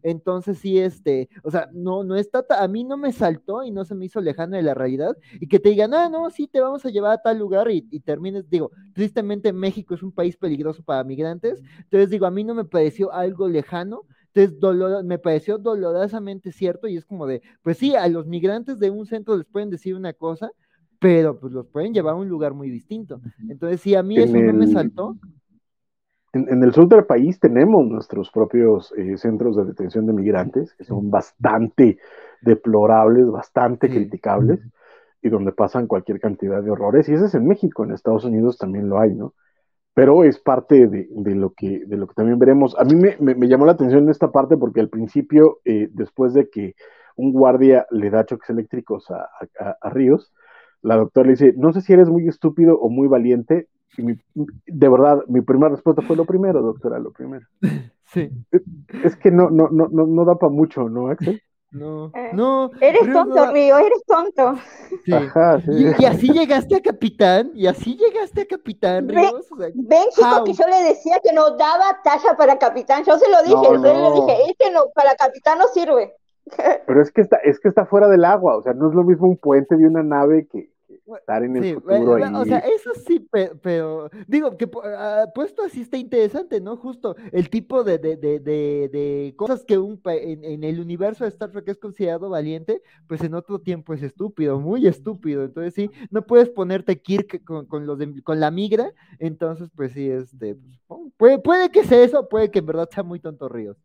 entonces 0.03 0.59
sí, 0.59 0.79
este, 0.79 1.29
o 1.43 1.51
sea, 1.51 1.68
no, 1.73 2.05
no 2.05 2.16
está, 2.16 2.45
a 2.51 2.68
mí 2.68 2.85
no 2.85 2.97
me 2.97 3.12
saltó 3.12 3.62
y 3.62 3.70
no 3.70 3.85
se 3.85 3.95
me 3.95 4.07
hizo 4.07 4.20
lejano 4.20 4.57
de 4.57 4.62
la 4.62 4.75
realidad. 4.75 5.16
Y 5.41 5.47
que 5.47 5.59
te 5.59 5.70
digan, 5.70 5.95
ah, 5.95 6.09
no, 6.09 6.29
sí, 6.31 6.49
te 6.49 6.61
vamos 6.61 6.85
a 6.85 6.91
llevar 6.91 7.12
a 7.12 7.23
tal 7.23 7.39
lugar 7.39 7.70
y, 7.70 7.83
termines, 8.01 8.49
digo, 8.51 8.70
tristemente 8.95 9.53
México 9.53 9.95
es 9.95 10.03
un 10.03 10.12
país 10.12 10.37
peligroso 10.37 10.83
para 10.83 11.05
migrantes. 11.05 11.62
Entonces 11.79 12.11
digo, 12.11 12.27
a 12.27 12.31
mí 12.31 12.45
no 12.45 12.55
me 12.55 12.64
pareció 12.64 13.12
algo 13.12 13.49
lejano. 13.49 14.03
Entonces, 14.35 14.59
dolor, 14.59 15.05
me 15.05 15.18
pareció 15.18 15.59
dolorosamente 15.59 16.53
cierto 16.53 16.89
y 16.89 16.97
es 16.97 17.05
como 17.05 17.27
de, 17.27 17.43
pues 17.62 17.79
sí, 17.79 17.95
a 17.95 18.09
los 18.09 18.27
migrantes 18.27 18.79
de 18.79 18.91
un 18.91 19.07
centro 19.07 19.37
les 19.37 19.47
pueden 19.47 19.68
decir 19.68 19.95
una 19.95 20.14
cosa, 20.14 20.51
pero 20.99 21.39
pues 21.39 21.53
los 21.53 21.66
pueden 21.66 21.93
llevar 21.93 22.14
a 22.14 22.16
un 22.16 22.29
lugar 22.29 22.55
muy 22.55 22.70
distinto. 22.70 23.20
Entonces, 23.49 23.81
sí, 23.81 23.95
a 23.95 24.03
mí 24.03 24.16
eso 24.16 24.37
no 24.37 24.53
me 24.53 24.68
saltó 24.68 25.16
en, 26.33 26.62
el 26.62 26.72
sur 26.72 26.89
del 26.89 27.05
país 27.05 27.39
tenemos 27.39 27.87
nuestros 27.87 28.30
propios 28.30 28.93
eh, 28.97 29.16
centros 29.18 29.57
de 29.57 29.64
detención 29.64 30.07
de 30.07 30.12
migrantes, 30.14 30.72
que 30.74 30.85
son 30.85 31.11
bastante 31.11 31.99
deplorables, 32.41 33.30
bastante 33.30 33.89
criticables, 33.91 34.61
y 35.20 35.28
donde 35.28 35.53
pasan 35.53 35.87
cualquier 35.87 36.20
cantidad 36.20 36.62
de 36.62 36.70
horrores. 36.70 37.09
Y 37.09 37.14
ese 37.14 37.26
es 37.26 37.35
en 37.35 37.47
México, 37.47 37.85
en 37.85 37.93
Estados 37.93 38.24
Unidos 38.24 38.59
también 38.59 38.89
lo 38.89 38.99
hay, 38.99 39.14
¿no? 39.14 39.35
Pero 39.95 40.24
es 40.24 40.39
parte 40.39 40.89
de, 40.89 41.35
lo, 41.35 41.53
que, 41.53 41.85
de 41.87 41.97
lo 41.99 42.07
que 42.07 42.14
también 42.14 42.39
veremos. 42.39 42.74
A 42.78 42.85
mí 42.85 42.95
me, 42.95 43.49
llamó 43.49 43.66
la 43.66 43.72
atención 43.72 44.09
esta 44.09 44.33
parte 44.33 44.57
porque 44.57 44.80
al 44.80 44.89
principio, 44.89 45.61
eh, 45.66 45.91
después 45.93 46.33
de 46.33 46.49
que 46.49 46.74
un 47.14 47.33
guardia 47.33 47.87
le 47.91 48.09
da 48.09 48.24
choques 48.24 48.49
eléctricos 48.49 49.11
a, 49.11 49.28
a 49.83 49.91
Ríos, 49.91 50.33
la 50.80 50.97
doctora 50.97 51.26
le 51.26 51.33
dice, 51.33 51.55
no 51.59 51.74
sé 51.74 51.83
si 51.83 51.93
eres 51.93 52.09
muy 52.09 52.26
estúpido 52.26 52.78
o 52.78 52.89
muy 52.89 53.07
valiente, 53.07 53.68
de 53.97 54.88
verdad, 54.88 55.22
mi 55.28 55.40
primera 55.40 55.70
respuesta 55.70 56.03
fue 56.03 56.16
lo 56.16 56.24
primero, 56.24 56.62
doctora, 56.62 56.99
lo 56.99 57.12
primero. 57.12 57.47
Sí. 58.12 58.30
Es, 59.03 59.16
que 59.16 59.30
no, 59.30 59.49
no, 59.49 59.70
no, 59.70 59.88
no, 59.88 60.24
da 60.26 60.34
para 60.34 60.53
mucho, 60.53 60.86
¿no, 60.86 61.09
Axel? 61.09 61.40
No, 61.70 62.12
eh, 62.14 62.28
no. 62.34 62.70
Eres 62.78 63.11
tonto, 63.11 63.51
Río, 63.51 63.78
eres 63.78 64.05
tonto. 64.07 64.59
Ajá, 65.11 65.62
sí. 65.62 65.86
Y, 65.99 66.05
así 66.05 66.30
llegaste 66.30 66.76
a 66.76 66.82
capitán, 66.82 67.53
y 67.55 67.66
así 67.66 67.97
llegaste 67.97 68.43
a 68.43 68.47
capitán, 68.47 69.09
Río. 69.09 69.40
ven, 69.57 70.05
chico, 70.14 70.45
que 70.45 70.53
yo 70.53 70.66
le 70.68 70.88
decía 70.90 71.20
que 71.24 71.32
no 71.32 71.57
daba 71.57 72.03
talla 72.05 72.36
para 72.36 72.59
capitán. 72.59 73.03
Yo 73.05 73.16
se 73.16 73.30
lo 73.30 73.43
dije, 73.43 73.55
yo 73.55 73.78
le 73.78 74.20
dije, 74.20 74.51
este 74.51 74.70
no, 74.70 74.82
para 74.95 75.14
capitán 75.14 75.59
no 75.59 75.68
sirve. 75.68 76.14
Pero 76.86 77.01
es 77.01 77.11
que 77.12 77.22
está, 77.22 77.38
es 77.38 77.59
que 77.61 77.68
está 77.68 77.86
fuera 77.86 78.09
del 78.09 78.26
agua, 78.26 78.59
o 78.59 78.62
sea, 78.62 78.74
no 78.74 78.90
es 78.90 78.95
lo 78.95 79.05
mismo 79.05 79.26
un 79.26 79.38
puente 79.38 79.74
de 79.76 79.86
una 79.86 80.03
nave 80.03 80.47
que, 80.53 80.72
estar 81.17 81.43
en 81.43 81.57
el 81.57 81.75
futuro 81.75 82.41
O 82.41 82.45
sea, 82.45 82.59
eso 82.59 82.91
sí, 83.07 83.29
pero, 83.63 84.11
digo 84.27 84.57
que 84.57 84.67
uh, 84.67 85.33
puesto 85.35 85.63
así 85.63 85.83
está 85.83 85.97
interesante, 85.97 86.61
¿no? 86.61 86.77
Justo 86.77 87.17
el 87.33 87.51
tipo 87.51 87.85
de, 87.85 87.99
de, 87.99 88.17
de, 88.17 88.39
de 88.41 89.35
cosas 89.37 89.65
que 89.65 89.79
un 89.79 90.01
en, 90.05 90.65
el 90.65 90.81
universo 90.81 91.25
de 91.25 91.31
Star 91.31 91.51
Trek 91.51 91.69
es 91.69 91.79
considerado 91.79 92.29
valiente, 92.29 92.83
pues 93.07 93.23
en 93.23 93.35
otro 93.35 93.61
tiempo 93.61 93.95
es 93.95 94.03
estúpido, 94.03 94.59
muy 94.59 94.87
estúpido. 94.87 95.45
Entonces 95.45 95.75
sí, 95.75 95.91
no 96.11 96.23
puedes 96.27 96.51
ponerte 96.51 97.01
Kirk 97.01 97.45
con, 97.45 97.67
con 97.67 97.87
los 97.87 97.99
con 98.25 98.41
la 98.41 98.51
migra, 98.51 98.93
entonces 99.19 99.71
pues 99.75 99.93
sí, 99.93 100.11
este, 100.11 100.57
puede, 101.17 101.39
puede 101.39 101.71
que 101.71 101.85
sea 101.85 102.03
eso, 102.03 102.29
puede 102.29 102.51
que 102.51 102.59
en 102.59 102.67
verdad 102.67 102.89
sea 102.91 103.03
muy 103.03 103.21
tonto 103.21 103.49
Ríos. 103.49 103.77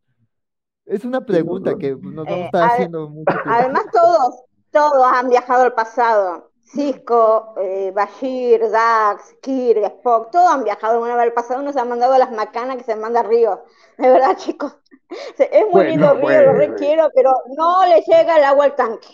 Es 0.88 1.03
una 1.03 1.25
pregunta 1.25 1.75
que 1.78 1.91
nos 1.95 2.25
vamos 2.25 2.30
a 2.30 2.45
estar 2.45 2.61
eh, 2.61 2.71
haciendo 2.71 3.09
mucho 3.09 3.25
Además 3.45 3.84
todos, 3.91 4.43
todos 4.71 5.05
han 5.05 5.30
viajado 5.30 5.63
al 5.63 5.73
pasado. 5.73 6.51
Cisco, 6.68 7.53
eh, 7.61 7.91
Bashir, 7.93 8.70
Dax, 8.70 9.38
Kirk, 9.41 9.84
Spock, 9.86 10.32
todos 10.32 10.51
han 10.51 10.63
viajado 10.63 11.01
una 11.01 11.15
vez 11.15 11.24
al 11.24 11.34
pasado, 11.34 11.61
nos 11.61 11.78
han 11.78 11.89
mandado 11.89 12.18
las 12.18 12.32
macanas 12.32 12.78
que 12.78 12.84
se 12.84 12.95
manda 12.95 13.24
Río. 13.24 13.63
De 13.97 14.09
verdad, 14.09 14.36
chicos. 14.38 14.78
Es 15.39 15.65
muy 15.72 15.86
lindo 15.86 16.13
Río, 16.15 16.41
lo 16.41 16.53
requiero, 16.53 17.09
pero 17.15 17.32
no 17.55 17.86
le 17.86 18.01
llega 18.01 18.38
el 18.38 18.43
agua 18.43 18.65
al 18.65 18.76
tanque. 18.76 19.07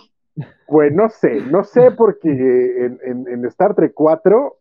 Pues 0.66 0.92
no 0.92 1.08
sé, 1.10 1.42
no 1.42 1.64
sé 1.64 1.92
porque 1.92 2.30
en, 2.30 3.00
en 3.28 3.46
Star 3.46 3.76
Trek 3.76 3.94
4 3.94 4.58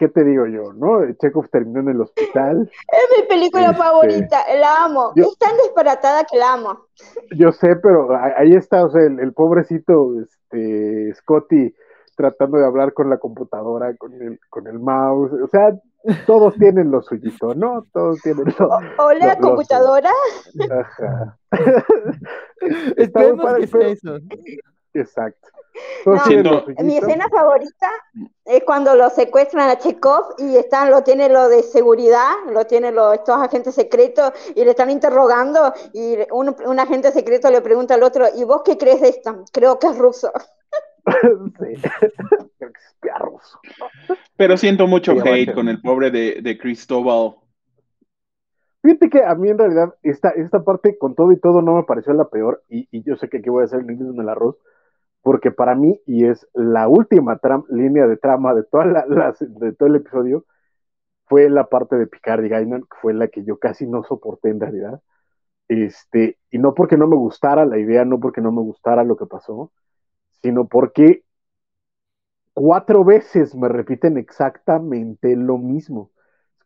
¿qué 0.00 0.08
te 0.08 0.24
digo 0.24 0.46
yo? 0.46 0.72
¿No? 0.72 1.00
Chekhov 1.20 1.50
terminó 1.50 1.80
en 1.80 1.90
el 1.90 2.00
hospital. 2.00 2.70
Es 2.88 3.20
mi 3.20 3.28
película 3.28 3.66
este, 3.66 3.76
favorita, 3.76 4.38
la 4.58 4.84
amo. 4.84 5.12
es 5.14 5.38
tan 5.38 5.54
disparatada 5.58 6.24
que 6.24 6.38
la 6.38 6.54
amo. 6.54 6.86
Yo 7.36 7.52
sé, 7.52 7.76
pero 7.76 8.08
ahí 8.36 8.54
está, 8.54 8.84
o 8.84 8.90
sea, 8.90 9.02
el, 9.02 9.32
pobrecito 9.34 10.18
este, 10.20 11.14
Scotty 11.16 11.74
tratando 12.16 12.58
de 12.58 12.66
hablar 12.66 12.94
con 12.94 13.10
la 13.10 13.18
computadora, 13.18 13.94
con 13.96 14.14
el, 14.14 14.40
con 14.48 14.66
el 14.66 14.78
mouse, 14.78 15.32
o 15.32 15.46
sea, 15.48 15.74
todos 16.26 16.54
tienen 16.54 16.90
lo 16.90 17.02
suyito, 17.02 17.54
¿no? 17.54 17.86
Todos 17.92 18.20
tienen 18.22 18.46
lo 18.58 18.68
Hola, 18.98 19.36
computadora. 19.38 20.10
Ajá. 20.70 21.38
Esperemos 22.96 23.54
que 23.54 23.66
sea 23.66 23.88
eso. 23.88 24.18
Exacto. 24.94 25.48
mi 26.82 26.96
escena 26.96 27.28
favorita 27.28 27.88
es 28.44 28.64
cuando 28.64 28.94
lo 28.96 29.08
secuestran 29.10 29.70
a 29.70 29.78
Chekhov 29.78 30.34
y 30.38 30.56
están, 30.56 30.90
lo 30.90 31.02
tiene 31.02 31.28
lo 31.28 31.48
de 31.48 31.62
seguridad, 31.62 32.32
lo 32.52 32.66
tiene 32.66 32.90
lo, 32.90 33.12
estos 33.12 33.36
agentes 33.36 33.74
secretos 33.74 34.32
y 34.54 34.64
le 34.64 34.70
están 34.70 34.90
interrogando 34.90 35.72
y 35.92 36.16
un, 36.32 36.54
un, 36.66 36.80
agente 36.80 37.12
secreto 37.12 37.50
le 37.50 37.60
pregunta 37.60 37.94
al 37.94 38.02
otro, 38.02 38.26
¿y 38.34 38.44
vos 38.44 38.62
qué 38.64 38.76
crees 38.76 39.00
de 39.00 39.08
esto? 39.10 39.44
Creo 39.52 39.78
que 39.78 39.86
es 39.86 39.98
ruso. 39.98 40.32
sí, 41.06 41.80
creo 42.58 42.72
que 43.00 43.08
es 43.08 43.18
ruso. 43.18 43.60
Pero 44.36 44.56
siento 44.56 44.86
mucho 44.86 45.12
hate 45.12 45.54
con 45.54 45.68
el 45.68 45.80
pobre 45.80 46.10
de, 46.10 46.40
de 46.42 46.58
Cristóbal. 46.58 47.36
Fíjate 48.82 49.10
que 49.10 49.22
a 49.22 49.34
mí 49.34 49.50
en 49.50 49.58
realidad 49.58 49.94
esta, 50.02 50.30
esta 50.30 50.64
parte 50.64 50.96
con 50.96 51.14
todo 51.14 51.32
y 51.32 51.38
todo 51.38 51.60
no 51.60 51.76
me 51.76 51.84
pareció 51.84 52.14
la 52.14 52.28
peor 52.28 52.62
y, 52.68 52.88
yo 53.02 53.16
sé 53.16 53.28
que 53.28 53.38
aquí 53.38 53.50
voy 53.50 53.62
a 53.62 53.66
hacer 53.66 53.80
el 53.80 53.90
en 53.90 54.18
el 54.18 54.28
arroz 54.28 54.56
porque 55.22 55.50
para 55.50 55.74
mí 55.74 56.00
y 56.06 56.26
es 56.26 56.48
la 56.54 56.88
última 56.88 57.38
línea 57.68 58.06
de 58.06 58.16
trama 58.16 58.54
de, 58.54 58.62
todo 58.64 58.82
el 58.82 59.96
episodio 59.96 60.44
fue 61.26 61.48
la 61.50 61.64
parte 61.68 61.96
de 61.96 62.06
Picard 62.06 62.44
y 62.44 62.48
Gainan 62.48 62.82
que 62.82 62.96
fue 63.00 63.14
la 63.14 63.28
que 63.28 63.44
yo 63.44 63.58
casi 63.58 63.86
no 63.86 64.02
soporté 64.04 64.50
en 64.50 64.60
realidad 64.60 65.00
este 65.68 66.38
y 66.50 66.58
no 66.58 66.74
porque 66.74 66.96
no 66.96 67.06
me 67.06 67.16
gustara 67.16 67.64
la 67.66 67.78
idea 67.78 68.04
no 68.04 68.20
porque 68.20 68.40
no 68.40 68.52
me 68.52 68.62
gustara 68.62 69.04
lo 69.04 69.16
que 69.16 69.26
pasó 69.26 69.72
sino 70.42 70.66
porque 70.66 71.24
cuatro 72.54 73.04
veces 73.04 73.54
me 73.54 73.68
repiten 73.68 74.16
exactamente 74.18 75.36
lo 75.36 75.58
mismo 75.58 76.10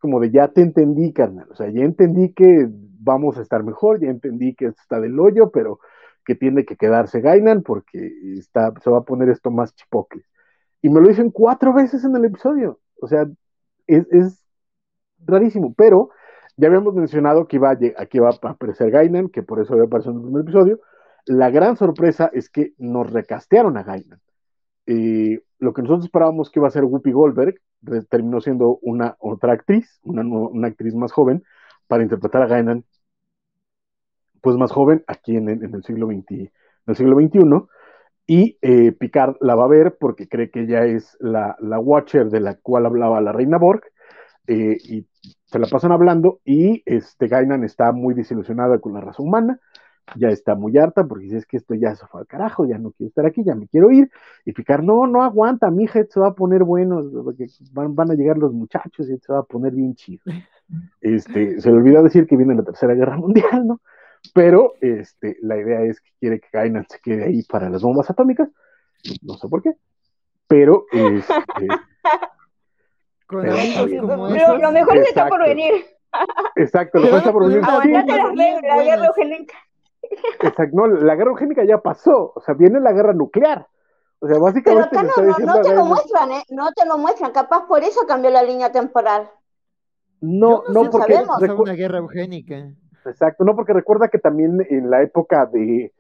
como 0.05 0.21
de 0.21 0.31
ya 0.31 0.49
te 0.49 0.61
entendí, 0.61 1.15
carnal. 1.15 1.47
O 1.51 1.55
sea, 1.57 1.71
ya 1.71 1.83
entendí 1.83 2.35
que 2.35 2.69
vamos 2.69 3.39
a 3.39 3.41
estar 3.41 3.65
mejor, 3.65 4.03
ya 4.03 4.11
entendí 4.11 4.55
que 4.55 4.67
está 4.67 5.01
del 5.01 5.19
hoyo, 5.19 5.51
pero 5.51 5.81
que 6.25 6.35
tiene 6.35 6.65
que 6.65 6.77
quedarse 6.77 7.21
Gainan 7.21 7.63
porque 7.63 8.13
está, 8.39 8.73
se 8.83 8.91
va 8.91 8.99
a 8.99 9.05
poner 9.05 9.29
esto 9.29 9.51
más 9.51 9.75
chipocle. 9.75 10.25
Y 10.83 10.89
me 10.91 11.01
lo 11.01 11.09
dicen 11.09 11.31
cuatro 11.31 11.73
veces 11.73 12.05
en 12.05 12.17
el 12.17 12.25
episodio. 12.27 12.81
O 13.01 13.07
sea, 13.07 13.27
es, 13.87 14.41
rarísimo, 15.27 15.75
pero 15.75 16.11
ya 16.57 16.69
habíamos 16.69 16.95
mencionado 16.95 17.49
que 17.49 17.57
iba 17.57 17.71
a, 17.71 17.79
aquí 17.99 18.19
va 18.19 18.31
a 18.31 18.49
aparecer 18.51 18.91
Gainan, 18.91 19.29
que 19.29 19.43
por 19.43 19.61
eso 19.61 19.73
había 19.73 19.87
aparecido 19.87 20.13
en 20.13 20.19
el 20.19 20.25
primer 20.25 20.43
episodio. 20.43 20.81
La 21.27 21.51
gran 21.51 21.77
sorpresa 21.77 22.31
es 22.33 22.51
que 22.51 22.75
nos 22.79 23.11
recastearon 23.11 23.77
a 23.77 23.83
Gainan. 23.83 24.21
Eh, 24.87 25.41
lo 25.59 25.73
que 25.73 25.83
nosotros 25.83 26.05
esperábamos 26.05 26.51
que 26.51 26.61
iba 26.61 26.69
a 26.69 26.71
ser 26.71 26.85
Whoopi 26.85 27.13
Goldberg, 27.13 27.55
terminó 28.09 28.41
siendo 28.41 28.79
una 28.83 29.17
otra 29.19 29.53
actriz, 29.53 30.01
una, 30.03 30.69
actriz 30.69 30.95
más 30.95 31.13
joven, 31.13 31.43
para 31.87 32.03
interpretar 32.03 32.43
a 32.43 32.47
Gainan, 32.47 32.85
pues 34.45 34.59
más 34.59 34.71
joven, 34.71 35.03
aquí 35.07 35.37
en, 35.39 35.49
el 35.49 35.83
siglo 35.85 36.07
XX, 36.07 36.31
en 36.33 36.51
el 36.87 36.97
siglo 36.97 37.17
XXI, 37.17 37.67
y 38.27 38.59
eh, 38.61 38.93
Picard 38.93 39.37
la 39.41 39.55
va 39.55 39.65
a 39.65 39.69
ver 39.69 39.97
porque 39.99 40.29
cree 40.29 40.51
que 40.51 40.61
ella 40.61 40.85
es 40.85 41.17
la, 41.19 41.57
Watcher 41.61 42.29
de 42.29 42.41
la 42.41 42.57
cual 42.57 42.85
hablaba 42.85 43.23
la 43.23 43.33
reina 43.33 43.57
Borg, 43.57 43.83
eh, 44.47 44.77
y 44.85 45.07
se 45.47 45.59
la 45.59 45.67
pasan 45.67 45.93
hablando, 45.93 46.41
y 46.45 46.83
este 46.85 47.27
Gainan 47.27 47.65
está 47.65 47.91
muy 47.93 48.13
desilusionada 48.13 48.81
con 48.81 48.93
la 48.93 49.01
raza 49.01 49.23
humana, 49.23 49.61
ya 50.17 50.29
está 50.29 50.55
muy 50.55 50.77
harta 50.77 51.07
porque 51.07 51.25
dice 51.25 51.39
es 51.39 51.47
que 51.47 51.57
esto 51.57 51.75
ya 51.75 51.95
se 51.95 52.07
fue 52.07 52.21
al 52.21 52.27
carajo, 52.27 52.67
ya 52.67 52.77
no 52.77 52.91
quiero 52.93 53.09
estar 53.09 53.25
aquí, 53.25 53.43
ya 53.43 53.55
me 53.55 53.67
quiero 53.67 53.91
ir. 53.91 54.11
Y 54.45 54.53
Picar, 54.53 54.85
no, 54.85 55.07
no 55.07 55.23
aguanta, 55.23 55.71
mi 55.71 55.85
hija, 55.85 56.05
se 56.05 56.21
va 56.21 56.29
a 56.29 56.35
poner 56.35 56.65
bueno, 56.65 57.01
porque 57.25 57.47
van, 57.73 57.95
van, 57.95 58.11
a 58.11 58.15
llegar 58.15 58.37
los 58.37 58.53
muchachos 58.53 59.09
y 59.09 59.17
se 59.17 59.33
va 59.33 59.39
a 59.39 59.45
poner 59.45 59.73
bien 59.73 59.95
chido. 59.95 60.23
Este, 61.03 61.61
se 61.61 61.71
le 61.71 61.77
olvidó 61.77 62.03
decir 62.03 62.27
que 62.27 62.39
viene 62.39 62.55
la 62.55 62.63
Tercera 62.63 62.95
Guerra 62.95 63.19
Mundial, 63.19 63.67
¿no? 63.67 63.81
Pero 64.33 64.75
este, 64.81 65.37
la 65.43 65.57
idea 65.57 65.83
es 65.83 66.01
que 66.01 66.11
quiere 66.19 66.41
que 66.41 66.49
Kainan 66.51 66.87
se 66.89 66.99
quede 67.01 67.25
ahí 67.25 67.43
para 67.43 67.69
las 67.69 67.83
bombas 67.83 68.09
atómicas, 68.11 68.49
no 69.23 69.35
sé 69.35 69.49
por 69.49 69.63
qué, 69.63 69.73
pero 70.47 70.87
este, 70.93 71.35
Con 73.27 73.43
pero, 73.43 74.59
lo 74.59 74.73
mejor 74.73 74.99
está 74.99 75.29
por 75.29 75.43
venir. 75.43 75.87
Exacto, 76.57 76.99
lo 76.99 77.05
mejor 77.05 77.19
está 77.19 77.33
por 77.33 77.49
venir. 77.49 77.63
la 77.63 78.83
guerra 78.83 79.07
eugénica. 79.07 79.55
Exacto, 80.41 80.77
no, 80.77 80.87
la 80.87 81.15
guerra 81.15 81.31
eugénica 81.31 81.65
ya 81.65 81.79
pasó, 81.79 82.33
o 82.35 82.41
sea, 82.41 82.55
viene 82.55 82.81
la 82.81 82.93
guerra 82.93 83.15
nuclear. 83.15 83.67
O 84.21 84.29
sea, 84.29 84.39
básicamente. 84.39 84.89
Pero 84.91 85.03
acá 85.03 85.23
no, 85.23 85.47
no, 85.47 85.61
te 85.63 85.75
lo 85.75 85.85
muestran, 85.87 86.33
¿eh? 86.33 86.45
No 86.51 86.73
te 86.73 86.87
lo 86.87 86.99
muestran, 86.99 87.33
capaz 87.33 87.67
por 87.67 87.83
eso 87.83 88.07
cambió 88.07 88.31
la 88.31 88.43
línea 88.43 88.71
temporal. 88.71 89.31
No, 90.21 90.63
no, 90.69 90.91
porque. 90.91 91.15
Sabemos. 91.15 91.59
una 91.59 91.73
guerra 91.73 91.99
eugénica. 91.99 92.75
Exacto, 93.07 93.45
no, 93.45 93.55
porque 93.55 93.73
recuerda 93.73 94.09
que 94.09 94.19
también 94.19 94.67
en 94.69 94.91
la 94.91 95.03
época 95.03 95.47
de, 95.47 95.93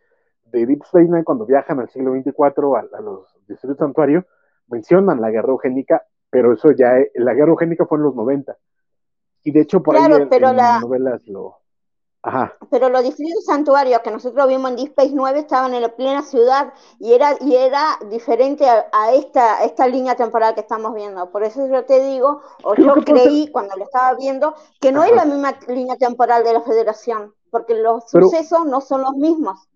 de 0.46 0.66
Deep 0.66 0.82
Space 0.82 1.07
Nine, 1.07 1.24
cuando 1.24 1.46
viajan 1.46 1.80
al 1.80 1.88
siglo 1.90 2.12
XXIV 2.12 2.34
a, 2.76 2.98
a 2.98 3.00
los 3.00 3.34
distritos 3.46 3.78
santuario, 3.78 4.26
mencionan 4.68 5.20
la 5.20 5.30
guerra 5.30 5.50
eugénica, 5.50 6.02
pero 6.30 6.52
eso 6.52 6.72
ya, 6.72 6.94
la 7.14 7.34
guerra 7.34 7.50
eugénica 7.50 7.86
fue 7.86 7.98
en 7.98 8.05
los 8.05 8.14
90. 8.14 8.57
Y 9.44 9.52
de 9.52 9.61
hecho, 9.61 9.82
por 9.82 9.96
ahí 9.96 10.05
en, 10.05 10.57
las 10.57 10.80
novelas 10.80 11.26
lo, 11.28 11.59
pero 12.70 12.89
los 12.89 13.03
distritos 13.03 13.45
santuarios 13.45 14.01
que 14.01 14.11
nosotros 14.11 14.49
vimos 14.49 14.70
en 14.70 14.77
Deep 14.77 14.89
Space 14.89 15.12
9 15.14 15.41
estaban 15.41 15.75
en 15.75 15.83
la 15.83 15.95
plena 15.95 16.22
ciudad 16.22 16.72
y 16.99 17.12
era, 17.12 17.35
y 17.41 17.55
era 17.55 17.99
diferente 18.11 18.64
a, 18.66 19.12
esta, 19.12 19.62
esta 19.64 19.87
línea 19.87 20.14
temporal 20.14 20.55
que 20.55 20.61
estamos 20.61 20.95
viendo. 20.95 21.31
Por 21.31 21.43
eso 21.43 21.66
yo 21.66 21.85
te 21.85 22.01
digo, 22.01 22.41
o 22.62 22.75
yo 22.77 22.95
creí 23.05 23.51
cuando 23.53 23.77
lo 23.77 23.85
estaba 23.85 24.16
viendo, 24.16 24.55
que 24.81 24.91
no 24.91 25.05
es 25.05 25.14
la 25.14 25.25
misma 25.25 25.55
línea 25.68 25.97
temporal 25.97 26.45
de 26.45 26.55
la 26.55 26.62
Federación, 26.62 27.35
porque 27.51 27.75
los 27.75 28.11
sucesos 28.11 28.66
no 28.66 28.81
son 28.81 29.03
los 29.03 29.14
mismos. 29.14 29.68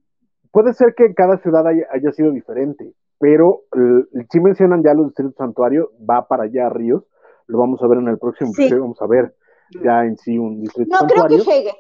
Puede 0.51 0.73
ser 0.73 0.95
que 0.97 1.15
cada 1.15 1.37
ciudad 1.39 1.67
haya, 1.67 2.13
sido 2.13 2.31
diferente, 2.31 2.95
pero 3.19 3.65
si 4.31 4.41
mencionan 4.41 4.83
ya 4.83 4.95
los 4.95 5.09
distritos 5.09 5.35
santuarios, 5.37 5.89
va 6.09 6.27
para 6.27 6.45
allá 6.45 6.67
a 6.67 6.71
Ríos, 6.71 7.05
lo 7.47 7.59
vamos 7.59 7.83
a 7.83 7.89
ver 7.89 7.99
en 7.99 8.09
el 8.09 8.19
próximo 8.19 8.53
episodio, 8.53 8.83
vamos 8.83 9.03
a 9.03 9.07
ver 9.07 9.35
ya 9.85 10.05
en 10.05 10.17
sí 10.17 10.39
un 10.39 10.63
distrito 10.63 10.97
santuario. 10.97 11.25
No 11.25 11.29
creo 11.29 11.45
que 11.45 11.51
llegue. 11.51 11.73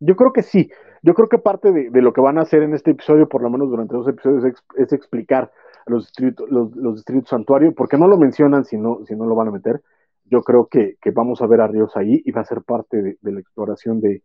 Yo 0.00 0.16
creo 0.16 0.32
que 0.32 0.42
sí. 0.42 0.70
Yo 1.02 1.14
creo 1.14 1.28
que 1.28 1.38
parte 1.38 1.72
de, 1.72 2.02
lo 2.02 2.12
que 2.12 2.20
van 2.20 2.38
a 2.38 2.42
hacer 2.42 2.62
en 2.62 2.74
este 2.74 2.90
episodio, 2.90 3.28
por 3.28 3.42
lo 3.42 3.50
menos 3.50 3.70
durante 3.70 3.94
dos 3.94 4.08
episodios, 4.08 4.44
es, 4.76 4.92
explicar 4.92 5.50
los 5.86 6.06
distritos, 6.06 6.50
los, 6.50 6.96
distritos 6.96 7.30
santuarios, 7.30 7.74
porque 7.74 7.96
no 7.96 8.06
lo 8.06 8.18
mencionan 8.18 8.64
si 8.64 8.76
no, 8.76 9.00
si 9.06 9.14
no 9.14 9.26
lo 9.26 9.34
van 9.34 9.48
a 9.48 9.52
meter. 9.52 9.82
Yo 10.24 10.42
creo 10.42 10.66
que, 10.68 10.96
vamos 11.14 11.40
a 11.42 11.46
ver 11.46 11.60
a 11.60 11.68
Ríos 11.68 11.96
ahí 11.96 12.22
y 12.24 12.32
va 12.32 12.42
a 12.42 12.44
ser 12.44 12.62
parte 12.62 13.02
de, 13.02 13.32
la 13.32 13.40
exploración 13.40 14.00
de, 14.00 14.22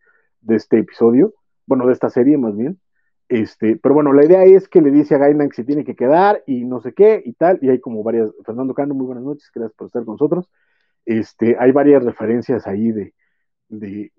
este 0.50 0.80
episodio, 0.80 1.34
bueno, 1.66 1.86
de 1.88 1.94
esta 1.94 2.10
serie 2.10 2.38
más 2.38 2.56
bien. 2.56 2.80
Este, 3.28 3.78
pero 3.78 3.96
bueno, 3.96 4.14
la 4.14 4.24
idea 4.24 4.44
es 4.44 4.68
que 4.68 4.82
le 4.82 4.92
dice 4.92 5.16
a 5.16 5.18
Gainan 5.18 5.50
que 5.50 5.56
se 5.56 5.64
tiene 5.64 5.84
que 5.84 5.96
quedar 5.96 6.44
y 6.46 6.64
no 6.64 6.80
sé 6.80 6.94
qué 6.94 7.24
y 7.26 7.34
tal, 7.34 7.58
y 7.62 7.70
hay 7.70 7.80
como 7.80 8.04
varias, 8.04 8.32
Fernando 8.46 8.76
Cano, 8.76 8.94
muy 8.94 9.08
buenas 9.08 9.24
noches, 9.24 9.50
gracias 9.54 9.76
por 9.76 9.88
estar 9.88 10.06
con 10.06 10.14
nosotros. 10.14 10.50
Este, 11.06 11.56
hay 11.60 11.72
varias 11.72 12.04
referencias 12.04 12.68
ahí 12.68 12.92
de, 12.92 13.14
de 13.70 14.12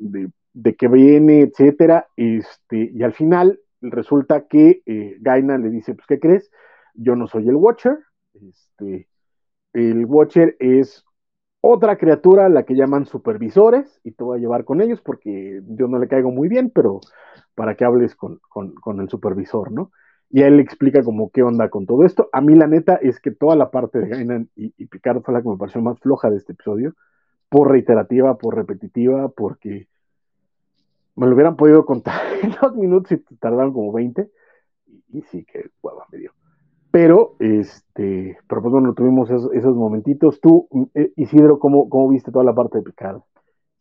que 0.76 0.88
viene, 0.88 1.42
etcétera, 1.42 2.06
este, 2.16 2.90
y 2.92 3.02
al 3.02 3.12
final 3.12 3.60
resulta 3.80 4.46
que 4.46 4.82
eh, 4.86 5.16
Gaina 5.20 5.58
le 5.58 5.70
dice, 5.70 5.94
pues, 5.94 6.06
¿qué 6.06 6.18
crees? 6.18 6.50
Yo 6.94 7.16
no 7.16 7.26
soy 7.26 7.48
el 7.48 7.56
Watcher, 7.56 7.98
este, 8.34 9.08
el 9.72 10.04
Watcher 10.06 10.56
es 10.58 11.04
otra 11.60 11.96
criatura, 11.96 12.48
la 12.48 12.62
que 12.62 12.74
llaman 12.74 13.06
supervisores, 13.06 14.00
y 14.04 14.12
te 14.12 14.24
voy 14.24 14.38
a 14.38 14.40
llevar 14.40 14.64
con 14.64 14.80
ellos 14.80 15.00
porque 15.00 15.60
yo 15.66 15.88
no 15.88 15.98
le 15.98 16.08
caigo 16.08 16.30
muy 16.30 16.48
bien, 16.48 16.70
pero 16.70 17.00
para 17.54 17.74
que 17.74 17.84
hables 17.84 18.14
con, 18.14 18.40
el 19.00 19.08
supervisor, 19.08 19.72
¿no? 19.72 19.90
Y 20.30 20.42
él 20.42 20.56
le 20.56 20.62
explica 20.62 21.02
como 21.02 21.30
qué 21.30 21.42
onda 21.42 21.68
con 21.68 21.86
todo 21.86 22.04
esto. 22.04 22.28
A 22.32 22.40
mí 22.40 22.54
la 22.54 22.66
neta 22.66 22.96
es 22.96 23.20
que 23.20 23.30
toda 23.30 23.56
la 23.56 23.70
parte 23.70 23.98
de 23.98 24.08
Gainan 24.08 24.48
y, 24.56 24.74
y 24.76 24.86
Picard 24.86 25.22
fue 25.22 25.34
la 25.34 25.42
que 25.42 25.48
me 25.48 25.56
pareció 25.56 25.80
más 25.82 25.98
floja 26.00 26.30
de 26.30 26.36
este 26.36 26.52
episodio, 26.52 26.94
por 27.48 27.70
reiterativa, 27.70 28.36
por 28.38 28.56
repetitiva, 28.56 29.28
porque 29.28 29.88
me 31.16 31.26
lo 31.26 31.34
hubieran 31.34 31.56
podido 31.56 31.84
contar 31.84 32.20
en 32.42 32.54
dos 32.60 32.76
minutos 32.76 33.12
y 33.12 33.36
tardaron 33.36 33.72
como 33.72 33.92
20. 33.92 34.30
Y, 35.12 35.22
sí, 35.22 35.44
que 35.44 35.70
hueva 35.82 36.04
me 36.12 36.18
dio. 36.18 36.32
Pero, 36.90 37.36
este, 37.40 38.38
pero 38.48 38.62
pues 38.62 38.72
bueno, 38.72 38.94
tuvimos 38.94 39.28
esos, 39.30 39.76
momentitos. 39.76 40.40
Tú, 40.40 40.68
eh, 40.94 41.12
Isidro, 41.16 41.58
¿cómo, 41.58 41.88
¿cómo, 41.88 42.08
viste 42.08 42.30
toda 42.30 42.44
la 42.44 42.54
parte 42.54 42.78
de 42.78 42.84
Picard 42.84 43.20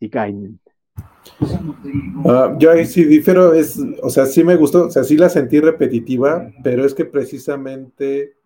y 0.00 0.10
Kainen? 0.10 0.60
Uh, 2.24 2.58
yo 2.58 2.70
ahí 2.70 2.84
sí 2.84 3.04
difiero, 3.04 3.52
es, 3.52 3.78
o 4.02 4.10
sea, 4.10 4.26
sí 4.26 4.44
me 4.44 4.56
gustó, 4.56 4.86
o 4.86 4.90
sea, 4.90 5.02
sí 5.04 5.16
la 5.16 5.28
sentí 5.28 5.60
repetitiva, 5.60 6.50
pero 6.62 6.84
es 6.84 6.94
que 6.94 7.04
precisamente 7.04 8.36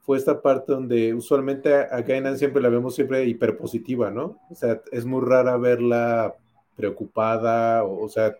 fue 0.00 0.18
esta 0.18 0.40
parte 0.40 0.72
donde 0.72 1.14
usualmente 1.14 1.74
a, 1.74 1.96
a 1.96 2.36
siempre 2.36 2.62
la 2.62 2.68
vemos 2.68 2.94
siempre 2.94 3.24
hiperpositiva, 3.24 4.10
¿no? 4.10 4.38
O 4.50 4.54
sea, 4.54 4.80
es 4.92 5.06
muy 5.06 5.22
rara 5.22 5.56
verla 5.56 6.34
preocupada, 6.76 7.84
o, 7.84 8.08
sea, 8.08 8.36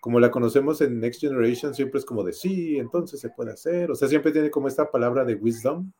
como 0.00 0.20
la 0.20 0.30
conocemos 0.30 0.80
en 0.80 1.00
Next 1.00 1.20
Generation, 1.20 1.74
siempre 1.74 1.98
es 1.98 2.04
como 2.04 2.22
de 2.22 2.32
sí, 2.32 2.78
entonces 2.78 3.20
se 3.20 3.30
puede 3.30 3.52
hacer, 3.52 3.90
o 3.90 3.94
sea, 3.94 4.08
siempre 4.08 4.32
tiene 4.32 4.50
como 4.50 4.68
esta 4.68 4.90
palabra 4.90 5.24
de 5.24 5.34
wisdom 5.34 5.90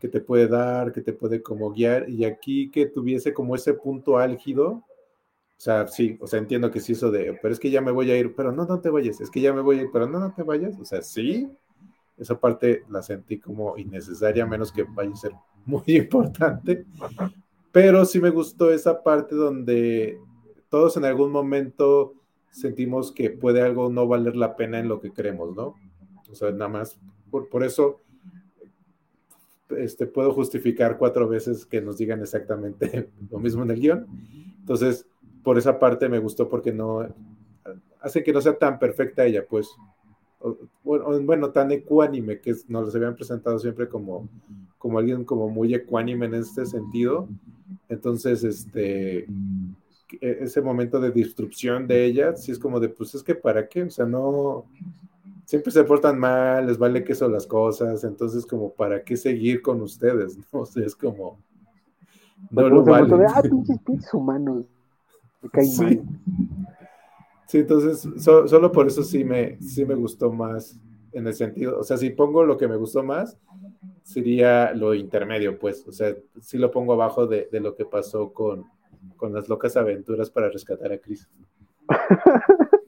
que 0.00 0.08
te 0.08 0.20
puede 0.20 0.48
dar, 0.48 0.92
que 0.92 1.00
te 1.00 1.12
puede 1.12 1.42
como 1.42 1.70
guiar, 1.70 2.08
y 2.08 2.24
aquí 2.24 2.70
que 2.70 2.86
tuviese 2.86 3.32
como 3.32 3.54
ese 3.54 3.74
punto 3.74 4.18
álgido, 4.18 4.68
o 4.70 4.84
sea, 5.64 5.86
sí, 5.86 6.18
o 6.20 6.26
sea, 6.26 6.40
entiendo 6.40 6.70
que 6.70 6.80
sí 6.80 6.92
eso 6.92 7.10
de, 7.10 7.38
pero 7.40 7.54
es 7.54 7.60
que 7.60 7.70
ya 7.70 7.80
me 7.80 7.92
voy 7.92 8.10
a 8.10 8.16
ir, 8.16 8.34
pero 8.34 8.50
no, 8.50 8.64
no 8.64 8.80
te 8.80 8.90
vayas, 8.90 9.20
es 9.20 9.30
que 9.30 9.40
ya 9.40 9.52
me 9.52 9.60
voy 9.60 9.78
a 9.78 9.82
ir, 9.82 9.90
pero 9.92 10.08
no, 10.08 10.18
no 10.18 10.34
te 10.34 10.42
vayas, 10.42 10.78
o 10.80 10.84
sea, 10.84 11.02
sí, 11.02 11.48
esa 12.18 12.38
parte 12.38 12.84
la 12.88 13.02
sentí 13.02 13.38
como 13.38 13.76
innecesaria, 13.76 14.46
menos 14.46 14.72
que 14.72 14.84
vaya 14.84 15.12
a 15.12 15.16
ser 15.16 15.32
muy 15.64 15.82
importante, 15.86 16.84
pero 17.70 18.04
sí 18.04 18.20
me 18.20 18.30
gustó 18.30 18.72
esa 18.72 19.02
parte 19.02 19.34
donde 19.34 20.18
todos 20.72 20.96
en 20.96 21.04
algún 21.04 21.30
momento 21.30 22.14
sentimos 22.50 23.12
que 23.12 23.28
puede 23.28 23.60
algo 23.60 23.90
no 23.90 24.08
valer 24.08 24.36
la 24.36 24.56
pena 24.56 24.78
en 24.78 24.88
lo 24.88 25.02
que 25.02 25.12
creemos, 25.12 25.54
¿no? 25.54 25.74
O 26.30 26.34
sea, 26.34 26.50
nada 26.50 26.68
más, 26.68 26.98
por, 27.30 27.62
eso 27.62 28.00
este, 29.76 30.06
puedo 30.06 30.32
justificar 30.32 30.96
cuatro 30.96 31.28
veces 31.28 31.66
que 31.66 31.82
nos 31.82 31.98
digan 31.98 32.22
exactamente 32.22 33.10
lo 33.30 33.38
mismo 33.38 33.64
en 33.64 33.70
el 33.70 33.80
guion. 33.80 34.06
Entonces, 34.60 35.06
por 35.44 35.58
esa 35.58 35.78
parte 35.78 36.08
me 36.08 36.18
gustó 36.18 36.48
porque 36.48 36.72
no 36.72 37.06
hace 38.00 38.22
que 38.22 38.32
no 38.32 38.40
sea 38.40 38.56
tan 38.56 38.78
perfecta 38.78 39.26
ella, 39.26 39.44
pues. 39.46 39.68
bueno, 40.82 41.50
tan 41.50 41.70
ecuánime, 41.70 42.40
que 42.40 42.52
nos 42.68 42.86
los 42.86 42.94
habían 42.94 43.14
presentado 43.14 43.58
siempre 43.58 43.90
como, 43.90 44.26
como 44.78 44.98
alguien 44.98 45.26
como 45.26 45.50
muy 45.50 45.74
ecuánime 45.74 46.24
en 46.24 46.34
este 46.36 46.64
sentido. 46.64 47.28
Entonces, 47.90 48.42
este, 48.42 49.26
ese 50.20 50.60
momento 50.60 51.00
de 51.00 51.10
disrupción 51.10 51.86
de 51.86 52.04
ella, 52.04 52.36
sí 52.36 52.52
es 52.52 52.58
como 52.58 52.80
de, 52.80 52.88
pues 52.88 53.14
es 53.14 53.22
que 53.22 53.34
para 53.34 53.68
qué, 53.68 53.82
o 53.82 53.90
sea, 53.90 54.06
no, 54.06 54.66
siempre 55.44 55.70
se 55.72 55.84
portan 55.84 56.18
mal, 56.18 56.66
les 56.66 56.78
vale 56.78 57.04
que 57.04 57.14
son 57.14 57.32
las 57.32 57.46
cosas, 57.46 58.04
entonces 58.04 58.46
como 58.46 58.72
para 58.72 59.02
qué 59.02 59.16
seguir 59.16 59.62
con 59.62 59.80
ustedes, 59.82 60.38
¿no? 60.52 60.60
O 60.60 60.66
sea, 60.66 60.84
es 60.84 60.94
como 60.94 61.38
no 62.50 62.68
lo 62.68 62.84
vale. 62.84 63.26
ah, 63.28 63.42
pinches 63.84 64.12
humanos. 64.12 64.64
Me 65.52 65.64
sí. 65.64 66.00
Sí, 67.46 67.58
entonces 67.58 68.08
solo 68.16 68.72
por 68.72 68.86
eso 68.86 69.02
sí 69.02 69.24
me, 69.24 69.60
sí 69.60 69.84
me 69.84 69.94
gustó 69.94 70.32
más 70.32 70.80
en 71.12 71.26
el 71.26 71.34
sentido, 71.34 71.78
o 71.78 71.82
sea, 71.82 71.98
si 71.98 72.08
pongo 72.08 72.44
lo 72.44 72.56
que 72.56 72.66
me 72.66 72.76
gustó 72.76 73.02
más, 73.02 73.36
sería 74.02 74.72
lo 74.72 74.94
intermedio, 74.94 75.58
pues, 75.58 75.86
o 75.86 75.92
sea, 75.92 76.16
sí 76.40 76.56
lo 76.56 76.70
pongo 76.70 76.94
abajo 76.94 77.26
de, 77.26 77.48
de 77.52 77.60
lo 77.60 77.74
que 77.74 77.84
pasó 77.84 78.32
con, 78.32 78.64
con 79.16 79.32
las 79.32 79.48
locas 79.48 79.76
aventuras 79.76 80.30
para 80.30 80.50
rescatar 80.50 80.92
a 80.92 80.98
Chris. 80.98 81.28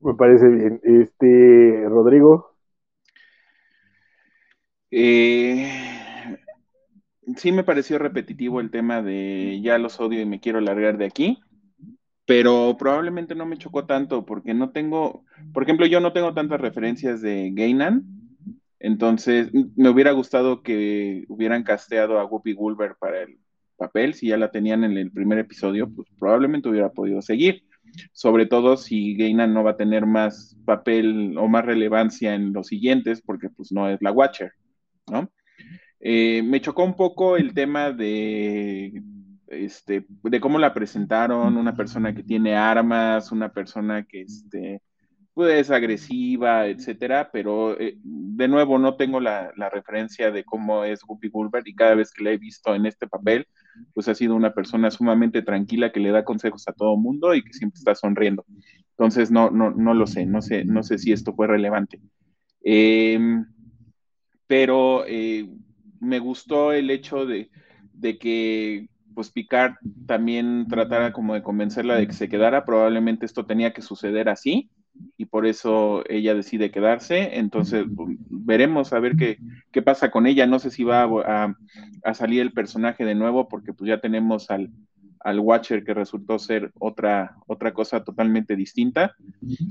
Me 0.00 0.14
parece 0.14 0.48
bien. 0.48 0.80
Este, 0.82 1.84
Rodrigo. 1.88 2.56
Eh, 4.90 5.70
sí 7.36 7.52
me 7.52 7.64
pareció 7.64 7.98
repetitivo 7.98 8.60
el 8.60 8.70
tema 8.70 9.00
de 9.00 9.60
ya 9.62 9.78
los 9.78 9.98
odio 10.00 10.20
y 10.20 10.26
me 10.26 10.40
quiero 10.40 10.60
largar 10.60 10.98
de 10.98 11.06
aquí, 11.06 11.40
pero 12.26 12.76
probablemente 12.78 13.34
no 13.34 13.46
me 13.46 13.56
chocó 13.56 13.86
tanto 13.86 14.26
porque 14.26 14.54
no 14.54 14.70
tengo, 14.70 15.24
por 15.54 15.62
ejemplo, 15.62 15.86
yo 15.86 16.00
no 16.00 16.12
tengo 16.12 16.34
tantas 16.34 16.60
referencias 16.60 17.22
de 17.22 17.52
Gainan, 17.54 18.04
entonces 18.80 19.50
me 19.76 19.88
hubiera 19.88 20.12
gustado 20.12 20.62
que 20.62 21.24
hubieran 21.28 21.62
casteado 21.62 22.18
a 22.18 22.24
Whoopi 22.24 22.52
Goldberg 22.52 22.98
para 22.98 23.22
el 23.22 23.38
papel, 23.82 24.14
si 24.14 24.28
ya 24.28 24.36
la 24.36 24.50
tenían 24.50 24.84
en 24.84 24.96
el 24.96 25.10
primer 25.10 25.38
episodio, 25.38 25.90
pues 25.90 26.08
probablemente 26.18 26.68
hubiera 26.68 26.90
podido 26.92 27.20
seguir. 27.20 27.64
Sobre 28.12 28.46
todo 28.46 28.76
si 28.76 29.16
Gainan 29.16 29.52
no 29.52 29.64
va 29.64 29.72
a 29.72 29.76
tener 29.76 30.06
más 30.06 30.56
papel 30.64 31.36
o 31.36 31.48
más 31.48 31.64
relevancia 31.66 32.34
en 32.34 32.52
los 32.52 32.68
siguientes, 32.68 33.20
porque 33.20 33.50
pues 33.50 33.72
no 33.72 33.88
es 33.88 34.00
la 34.00 34.12
Watcher, 34.12 34.52
¿no? 35.10 35.30
Eh, 35.98 36.42
me 36.42 36.60
chocó 36.60 36.84
un 36.84 36.94
poco 36.94 37.36
el 37.36 37.52
tema 37.54 37.90
de, 37.90 39.02
este, 39.48 40.06
de 40.08 40.40
cómo 40.40 40.58
la 40.58 40.72
presentaron, 40.72 41.56
una 41.56 41.74
persona 41.74 42.14
que 42.14 42.22
tiene 42.22 42.54
armas, 42.54 43.32
una 43.32 43.52
persona 43.52 44.04
que 44.04 44.22
este, 44.22 44.80
pues, 45.34 45.60
es 45.60 45.70
agresiva, 45.70 46.66
etcétera, 46.66 47.30
pero 47.32 47.78
eh, 47.80 47.96
de 48.02 48.48
nuevo 48.48 48.78
no 48.78 48.96
tengo 48.96 49.20
la, 49.20 49.52
la, 49.56 49.70
referencia 49.70 50.30
de 50.30 50.44
cómo 50.44 50.84
es 50.84 51.02
Guppy 51.02 51.28
Gulbert 51.28 51.66
y 51.66 51.74
cada 51.74 51.94
vez 51.94 52.12
que 52.12 52.24
la 52.24 52.32
he 52.32 52.38
visto 52.38 52.74
en 52.74 52.86
este 52.86 53.06
papel, 53.06 53.46
pues 53.94 54.08
ha 54.08 54.14
sido 54.14 54.34
una 54.34 54.52
persona 54.52 54.90
sumamente 54.90 55.42
tranquila 55.42 55.92
que 55.92 56.00
le 56.00 56.10
da 56.10 56.24
consejos 56.24 56.68
a 56.68 56.72
todo 56.72 56.96
mundo 56.96 57.34
y 57.34 57.42
que 57.42 57.52
siempre 57.52 57.78
está 57.78 57.94
sonriendo. 57.94 58.44
Entonces, 58.90 59.30
no, 59.30 59.50
no, 59.50 59.70
no 59.70 59.94
lo 59.94 60.06
sé, 60.06 60.26
no 60.26 60.42
sé, 60.42 60.64
no 60.64 60.82
sé 60.82 60.98
si 60.98 61.12
esto 61.12 61.34
fue 61.34 61.46
relevante. 61.46 62.00
Em, 62.62 63.46
pero 64.46 65.04
eh, 65.06 65.48
me 66.00 66.18
gustó 66.18 66.72
el 66.72 66.90
hecho 66.90 67.26
de, 67.26 67.50
de, 67.94 68.18
que 68.18 68.88
pues 69.14 69.30
Picard 69.30 69.74
también 70.06 70.66
tratara 70.68 71.12
como 71.12 71.34
de 71.34 71.42
convencerla 71.42 71.96
de 71.96 72.06
que 72.06 72.12
se 72.12 72.28
quedara, 72.28 72.64
probablemente 72.64 73.26
esto 73.26 73.46
tenía 73.46 73.72
que 73.72 73.82
suceder 73.82 74.28
así, 74.28 74.70
y 75.16 75.26
por 75.26 75.46
eso 75.46 76.04
ella 76.08 76.34
decide 76.34 76.70
quedarse. 76.70 77.38
Entonces 77.38 77.84
veremos 78.28 78.92
a 78.92 79.00
ver 79.00 79.16
qué, 79.16 79.38
qué 79.70 79.82
pasa 79.82 80.10
con 80.10 80.26
ella. 80.26 80.46
No 80.46 80.58
sé 80.58 80.70
si 80.70 80.84
va 80.84 81.02
a, 81.04 81.56
a, 82.04 82.14
salir 82.14 82.40
el 82.40 82.52
personaje 82.52 83.04
de 83.04 83.14
nuevo 83.14 83.48
porque 83.48 83.72
pues 83.72 83.88
ya 83.88 84.00
tenemos 84.00 84.50
al, 84.50 84.70
al 85.20 85.40
Watcher 85.40 85.84
que 85.84 85.94
resultó 85.94 86.38
ser 86.38 86.72
otra, 86.78 87.36
otra 87.46 87.72
cosa 87.72 88.04
totalmente 88.04 88.56
distinta. 88.56 89.14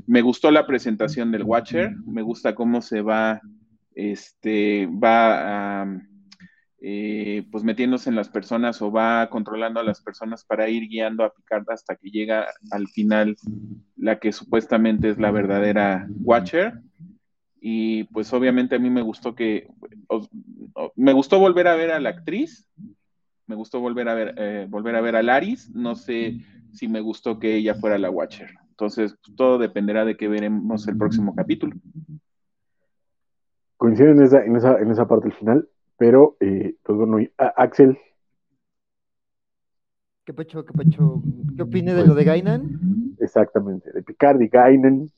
Me 0.08 0.22
gustó 0.22 0.52
la 0.52 0.66
presentación 0.66 1.32
del 1.32 1.44
Watcher, 1.44 1.95
me 2.06 2.22
gusta 2.22 2.56
cómo 2.56 2.82
se 2.82 3.02
va, 3.02 3.41
este, 3.95 4.88
va 4.88 5.82
a 5.82 6.02
eh, 6.84 7.45
pues 7.52 7.64
metiéndose 7.64 8.10
en 8.10 8.16
las 8.16 8.28
personas 8.28 8.82
o 8.82 8.91
va 8.91 9.30
controlando 9.30 9.80
a 9.80 9.84
las 9.84 10.02
personas 10.02 10.44
para 10.44 10.68
ir 10.68 10.90
guiando 10.90 11.24
a 11.24 11.32
Picard 11.32 11.70
hasta 11.70 11.95
que 11.95 12.10
llega 12.10 12.48
al 12.72 12.88
final 12.88 13.38
la 13.95 14.18
que 14.18 14.32
supuestamente 14.32 15.10
es 15.10 15.20
la 15.20 15.30
verdadera 15.30 16.08
Watcher. 16.24 16.82
Y 17.60 18.06
pues 18.06 18.34
obviamente 18.34 18.76
a 18.76 18.80
mí 18.80 18.90
me 18.90 19.03
gustó 19.03 19.36
que, 19.36 19.68
me 20.95 21.14
gustó 21.14 21.38
volver 21.38 21.68
a 21.68 21.76
ver 21.76 21.91
a 21.91 21.99
la 21.99 22.10
actriz, 22.10 22.68
me 23.45 23.56
gustó 23.56 23.80
volver 23.80 24.10
a 24.10 24.16
ver, 24.16 24.34
eh, 24.38 24.66
volver 24.68 24.95
a 24.95 25.02
ver 25.02 25.16
a 25.16 25.22
Laris, 25.22 25.70
no 25.76 25.95
sé 25.95 26.40
si 26.74 26.88
me 26.88 27.02
gustó 27.02 27.38
que 27.38 27.58
ella 27.58 27.76
fuera 27.76 27.99
la 27.99 28.10
Watcher. 28.10 28.56
Entonces, 28.72 29.16
pues, 29.24 29.36
todo 29.36 29.60
dependerá 29.60 30.03
de 30.03 30.18
que 30.18 30.28
veremos 30.28 30.88
el 30.88 30.98
próximo 30.98 31.36
capítulo. 31.36 31.76
Coinciden 33.78 34.18
en 34.18 34.24
esa, 34.24 34.44
en 34.44 34.56
esa, 34.56 34.80
en 34.80 34.90
esa 34.90 35.08
parte 35.08 35.28
del 35.28 35.38
final. 35.38 35.70
Pero, 36.02 36.36
eh, 36.40 36.73
pues 36.82 36.98
bueno, 36.98 37.19
Axel. 37.38 37.95
¿Qué 40.26 40.34
pecho, 40.34 40.65
qué 40.65 40.73
pecho? 40.73 41.22
¿Qué 41.56 41.61
opine 41.61 41.94
de 41.94 42.07
lo 42.07 42.15
de 42.15 42.23
Gainan? 42.23 43.15
Exactamente, 43.19 43.91
de 43.91 44.02
Picard 44.02 44.41
y 44.41 44.48
Gainan. 44.48 45.11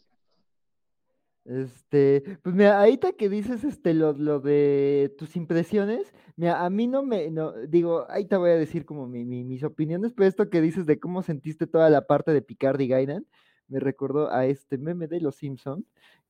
Este, 1.46 2.38
pues 2.42 2.54
mira, 2.54 2.82
ahorita 2.82 3.14
que 3.14 3.30
dices 3.30 3.64
este 3.64 3.94
lo, 3.94 4.12
lo 4.12 4.42
de 4.42 5.16
tus 5.18 5.38
impresiones, 5.38 6.14
mira, 6.36 6.66
a 6.66 6.70
mí 6.70 6.88
no 6.88 7.02
me, 7.02 7.32
no, 7.32 7.54
digo, 7.54 8.06
ahí 8.10 8.26
te 8.26 8.36
voy 8.36 8.50
a 8.50 8.58
decir 8.58 8.84
como 8.84 9.08
mi, 9.08 9.24
mis 9.24 9.64
opiniones, 9.64 10.12
pero 10.12 10.28
esto 10.28 10.50
que 10.50 10.60
dices 10.60 10.86
de 10.86 11.00
cómo 11.00 11.22
sentiste 11.22 11.66
toda 11.66 11.90
la 11.90 12.08
parte 12.08 12.34
de 12.34 12.42
Picard 12.42 12.82
y 12.82 12.90
Gainan, 12.90 13.26
me 13.68 13.80
recordó 13.80 14.32
a 14.32 14.46
este 14.46 14.78
meme 14.78 15.08
de 15.08 15.22
los 15.22 15.36
Simpsons, 15.36 15.86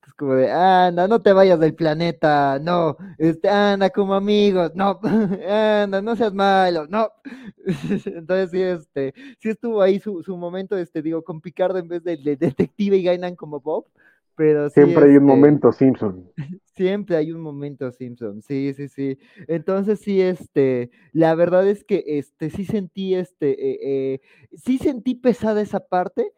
es 0.06 0.12
como 0.14 0.34
de, 0.34 0.50
anda, 0.50 1.08
no 1.08 1.22
te 1.22 1.32
vayas 1.32 1.58
del 1.58 1.74
planeta, 1.74 2.58
no, 2.58 2.96
este, 3.18 3.48
anda 3.48 3.90
como 3.90 4.14
amigos, 4.14 4.72
no, 4.74 5.00
anda, 5.48 6.02
no 6.02 6.16
seas 6.16 6.34
malo, 6.34 6.86
no. 6.88 7.10
Entonces 8.06 8.50
sí, 8.50 8.62
este, 8.62 9.14
sí 9.38 9.48
estuvo 9.48 9.80
ahí 9.80 9.98
su, 9.98 10.22
su 10.22 10.36
momento, 10.36 10.76
este, 10.76 11.02
digo, 11.02 11.22
con 11.22 11.40
Picardo 11.40 11.78
en 11.78 11.88
vez 11.88 12.02
de, 12.02 12.16
detective 12.16 12.96
y 12.96 13.02
Gainan 13.02 13.36
como 13.36 13.60
Bob, 13.60 13.86
pero 14.36 14.68
Siempre 14.68 15.04
hay 15.04 15.10
un 15.10 15.16
este, 15.16 15.26
momento 15.26 15.72
Simpson. 15.72 16.30
Siempre 16.74 17.16
hay 17.16 17.30
un 17.32 17.40
momento 17.40 17.90
Simpson, 17.92 18.42
sí, 18.42 18.74
sí, 18.74 18.88
sí. 18.88 19.18
Entonces 19.46 20.00
sí, 20.00 20.20
este, 20.20 20.90
la 21.12 21.34
verdad 21.34 21.66
es 21.68 21.84
que, 21.84 22.02
este, 22.06 22.50
sí 22.50 22.64
sentí, 22.64 23.14
este, 23.14 23.50
eh, 23.52 23.78
eh, 23.82 24.20
sí 24.56 24.78
sentí 24.78 25.14
pesada 25.14 25.62
esa 25.62 25.80
parte, 25.80 26.32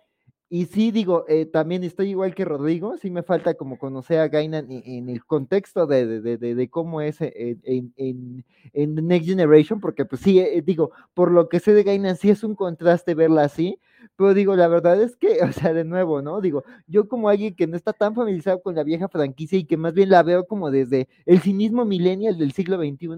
y 0.48 0.66
sí, 0.66 0.92
digo, 0.92 1.24
eh, 1.28 1.44
también 1.44 1.82
estoy 1.82 2.10
igual 2.10 2.34
que 2.34 2.44
Rodrigo, 2.44 2.96
sí 2.98 3.10
me 3.10 3.24
falta 3.24 3.54
como 3.54 3.78
conocer 3.78 4.20
a 4.20 4.28
Gainan 4.28 4.70
en, 4.70 5.08
el 5.08 5.24
contexto 5.24 5.86
de, 5.88 6.06
de, 6.20 6.36
de, 6.36 6.54
de 6.54 6.68
cómo 6.68 7.00
es 7.00 7.20
en, 7.20 7.60
en, 7.64 8.44
en, 8.72 8.94
Next 8.94 9.28
Generation, 9.28 9.80
porque 9.80 10.04
pues 10.04 10.22
sí, 10.22 10.38
eh, 10.38 10.62
digo, 10.64 10.92
por 11.14 11.32
lo 11.32 11.48
que 11.48 11.58
sé 11.58 11.74
de 11.74 11.82
Gainan, 11.82 12.16
sí 12.16 12.30
es 12.30 12.44
un 12.44 12.54
contraste 12.54 13.14
verla 13.14 13.42
así, 13.42 13.80
pero 14.16 14.34
digo, 14.34 14.56
la 14.56 14.68
verdad 14.68 15.00
es 15.00 15.16
que, 15.16 15.40
o 15.42 15.52
sea, 15.52 15.72
de 15.72 15.84
nuevo, 15.84 16.22
¿no? 16.22 16.40
Digo, 16.40 16.64
yo 16.86 17.08
como 17.08 17.28
alguien 17.28 17.54
que 17.54 17.66
no 17.66 17.76
está 17.76 17.92
tan 17.92 18.14
familiarizado 18.14 18.62
con 18.62 18.74
la 18.74 18.82
vieja 18.84 19.08
franquicia 19.08 19.58
y 19.58 19.64
que 19.64 19.76
más 19.76 19.94
bien 19.94 20.10
la 20.10 20.22
veo 20.22 20.46
como 20.46 20.70
desde 20.70 21.08
el 21.26 21.40
cinismo 21.40 21.84
millennial 21.84 22.38
del 22.38 22.52
siglo 22.52 22.76
XXI, 22.78 23.08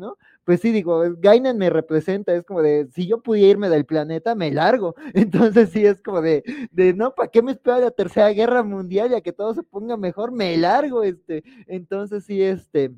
pues 0.44 0.60
sí, 0.60 0.72
digo, 0.72 1.02
Gainan 1.18 1.58
me 1.58 1.70
representa, 1.70 2.34
es 2.34 2.44
como 2.44 2.62
de, 2.62 2.88
si 2.92 3.06
yo 3.06 3.22
pudiera 3.22 3.50
irme 3.50 3.68
del 3.68 3.84
planeta, 3.84 4.34
me 4.34 4.50
largo. 4.50 4.94
Entonces 5.14 5.70
sí, 5.70 5.84
es 5.84 6.00
como 6.02 6.20
de, 6.22 6.42
de 6.72 6.94
no, 6.94 7.14
¿para 7.14 7.30
qué 7.30 7.42
me 7.42 7.52
espera 7.52 7.78
la 7.78 7.90
tercera 7.90 8.30
guerra 8.30 8.62
mundial 8.62 9.10
ya 9.10 9.20
que 9.20 9.32
todo 9.32 9.54
se 9.54 9.62
ponga 9.62 9.96
mejor? 9.96 10.32
Me 10.32 10.56
largo, 10.56 11.02
este. 11.02 11.44
Entonces 11.66 12.24
sí, 12.24 12.42
este 12.42 12.92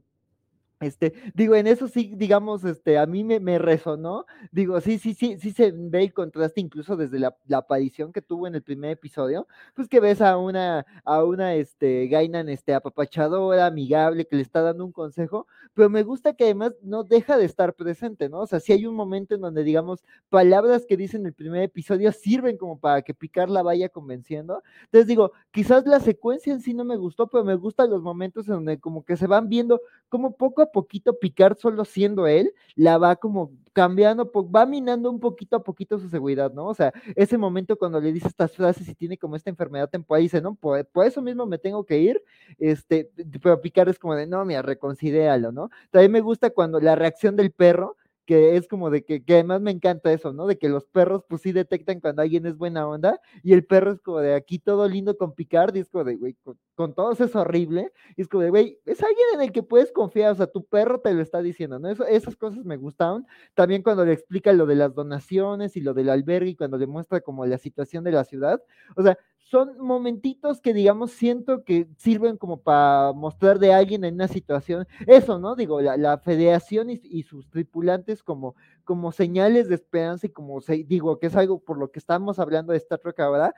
este, 0.80 1.12
digo, 1.34 1.54
en 1.56 1.66
eso 1.66 1.88
sí, 1.88 2.14
digamos, 2.16 2.64
este, 2.64 2.96
a 2.96 3.04
mí 3.04 3.22
me, 3.22 3.38
me, 3.38 3.58
resonó, 3.58 4.24
digo, 4.50 4.80
sí, 4.80 4.98
sí, 4.98 5.12
sí, 5.12 5.36
sí 5.38 5.52
se 5.52 5.72
ve 5.72 6.04
el 6.04 6.14
contraste 6.14 6.58
incluso 6.62 6.96
desde 6.96 7.18
la, 7.18 7.36
la, 7.46 7.58
aparición 7.58 8.14
que 8.14 8.22
tuvo 8.22 8.46
en 8.46 8.54
el 8.54 8.62
primer 8.62 8.92
episodio, 8.92 9.46
pues 9.74 9.88
que 9.88 10.00
ves 10.00 10.22
a 10.22 10.38
una, 10.38 10.86
a 11.04 11.22
una, 11.22 11.54
este, 11.54 12.06
Gainan, 12.08 12.48
este, 12.48 12.72
apapachadora, 12.72 13.66
amigable, 13.66 14.24
que 14.24 14.36
le 14.36 14.42
está 14.42 14.62
dando 14.62 14.86
un 14.86 14.92
consejo, 14.92 15.46
pero 15.74 15.90
me 15.90 16.02
gusta 16.02 16.32
que 16.32 16.44
además 16.44 16.72
no 16.82 17.04
deja 17.04 17.36
de 17.36 17.44
estar 17.44 17.74
presente, 17.74 18.30
¿no? 18.30 18.40
O 18.40 18.46
sea, 18.46 18.58
sí 18.58 18.72
hay 18.72 18.86
un 18.86 18.94
momento 18.94 19.34
en 19.34 19.42
donde, 19.42 19.64
digamos, 19.64 20.02
palabras 20.30 20.86
que 20.86 20.96
dicen 20.96 21.20
en 21.20 21.26
el 21.26 21.34
primer 21.34 21.62
episodio 21.62 22.10
sirven 22.10 22.56
como 22.56 22.80
para 22.80 23.02
que 23.02 23.12
Picar 23.12 23.50
la 23.50 23.62
vaya 23.62 23.90
convenciendo, 23.90 24.62
entonces 24.84 25.06
digo, 25.06 25.32
quizás 25.50 25.84
la 25.86 26.00
secuencia 26.00 26.54
en 26.54 26.62
sí 26.62 26.72
no 26.72 26.84
me 26.86 26.96
gustó, 26.96 27.26
pero 27.26 27.44
me 27.44 27.54
gustan 27.54 27.90
los 27.90 28.00
momentos 28.00 28.48
en 28.48 28.54
donde 28.54 28.80
como 28.80 29.04
que 29.04 29.18
se 29.18 29.26
van 29.26 29.50
viendo 29.50 29.82
como 30.08 30.36
poco 30.36 30.62
a 30.62 30.69
poquito 30.72 31.18
Picard 31.18 31.58
solo 31.58 31.84
siendo 31.84 32.26
él, 32.26 32.52
la 32.74 32.98
va 32.98 33.16
como 33.16 33.52
cambiando, 33.72 34.30
va 34.50 34.66
minando 34.66 35.10
un 35.10 35.20
poquito 35.20 35.56
a 35.56 35.62
poquito 35.62 35.98
su 35.98 36.08
seguridad, 36.08 36.52
¿no? 36.52 36.66
O 36.66 36.74
sea, 36.74 36.92
ese 37.14 37.38
momento 37.38 37.76
cuando 37.78 38.00
le 38.00 38.12
dice 38.12 38.28
estas 38.28 38.52
frases 38.52 38.88
y 38.88 38.94
tiene 38.94 39.16
como 39.16 39.36
esta 39.36 39.50
enfermedad 39.50 39.88
temporal, 39.88 40.22
dice, 40.22 40.40
no, 40.40 40.54
por, 40.54 40.86
eso 41.04 41.22
mismo 41.22 41.46
me 41.46 41.58
tengo 41.58 41.84
que 41.84 41.98
ir, 41.98 42.22
este, 42.58 43.10
pero 43.42 43.60
Picard 43.60 43.88
es 43.88 43.98
como 43.98 44.14
de, 44.14 44.26
no, 44.26 44.44
mira, 44.44 44.62
reconsidéralo, 44.62 45.52
¿no? 45.52 45.70
También 45.90 46.12
me 46.12 46.20
gusta 46.20 46.50
cuando 46.50 46.80
la 46.80 46.96
reacción 46.96 47.36
del 47.36 47.52
perro, 47.52 47.96
que 48.30 48.56
es 48.56 48.68
como 48.68 48.90
de 48.90 49.02
que, 49.04 49.24
que, 49.24 49.32
además 49.34 49.60
me 49.60 49.72
encanta 49.72 50.12
eso, 50.12 50.32
¿no? 50.32 50.46
De 50.46 50.56
que 50.56 50.68
los 50.68 50.86
perros 50.86 51.24
pues 51.28 51.42
sí 51.42 51.50
detectan 51.50 51.98
cuando 51.98 52.22
alguien 52.22 52.46
es 52.46 52.56
buena 52.56 52.86
onda 52.86 53.20
y 53.42 53.54
el 53.54 53.64
perro 53.64 53.90
es 53.90 54.00
como 54.00 54.20
de 54.20 54.36
aquí 54.36 54.60
todo 54.60 54.88
lindo 54.88 55.16
con 55.16 55.34
Picard 55.34 55.74
y 55.74 55.80
es 55.80 55.88
como 55.88 56.04
de, 56.04 56.14
güey, 56.14 56.36
con, 56.76 56.94
todos 56.94 57.20
es 57.20 57.34
horrible 57.34 57.92
y 58.16 58.22
es 58.22 58.28
como 58.28 58.44
de, 58.44 58.50
güey, 58.50 58.78
es 58.86 59.02
alguien 59.02 59.26
en 59.34 59.40
el 59.40 59.50
que 59.50 59.64
puedes 59.64 59.90
confiar, 59.90 60.30
o 60.30 60.36
sea, 60.36 60.46
tu 60.46 60.64
perro 60.64 61.00
te 61.00 61.12
lo 61.12 61.22
está 61.22 61.42
diciendo, 61.42 61.80
¿no? 61.80 61.90
Eso, 61.90 62.06
esas 62.06 62.36
cosas 62.36 62.64
me 62.64 62.76
gustaron. 62.76 63.26
También 63.54 63.82
cuando 63.82 64.04
le 64.04 64.12
explica 64.12 64.52
lo 64.52 64.64
de 64.64 64.76
las 64.76 64.94
donaciones 64.94 65.76
y 65.76 65.80
lo 65.80 65.92
del 65.92 66.08
albergue 66.08 66.50
y 66.50 66.56
cuando 66.56 66.78
le 66.78 66.86
muestra 66.86 67.20
como 67.20 67.44
la 67.46 67.58
situación 67.58 68.04
de 68.04 68.12
la 68.12 68.22
ciudad, 68.22 68.62
o 68.94 69.02
sea, 69.02 69.18
son 69.50 69.76
momentitos 69.80 70.60
que, 70.60 70.72
digamos, 70.72 71.10
siento 71.10 71.64
que 71.64 71.88
sirven 71.96 72.36
como 72.36 72.62
para 72.62 73.12
mostrar 73.12 73.58
de 73.58 73.72
alguien 73.72 74.04
en 74.04 74.14
una 74.14 74.28
situación, 74.28 74.86
eso, 75.08 75.40
¿no? 75.40 75.56
Digo, 75.56 75.80
la, 75.80 76.18
federación 76.18 76.88
y, 76.88 77.22
sus 77.24 77.50
tripulantes 77.50 78.22
como, 78.22 78.54
como 78.84 79.10
señales 79.10 79.68
de 79.68 79.74
esperanza 79.74 80.28
y 80.28 80.30
como, 80.30 80.60
se, 80.60 80.84
digo, 80.84 81.18
que 81.18 81.26
es 81.26 81.34
algo 81.34 81.58
por 81.58 81.78
lo 81.78 81.90
que 81.90 81.98
estamos 81.98 82.38
hablando 82.38 82.72
de 82.72 82.78
Star 82.78 83.00
Trek 83.00 83.18
ahora, 83.18 83.52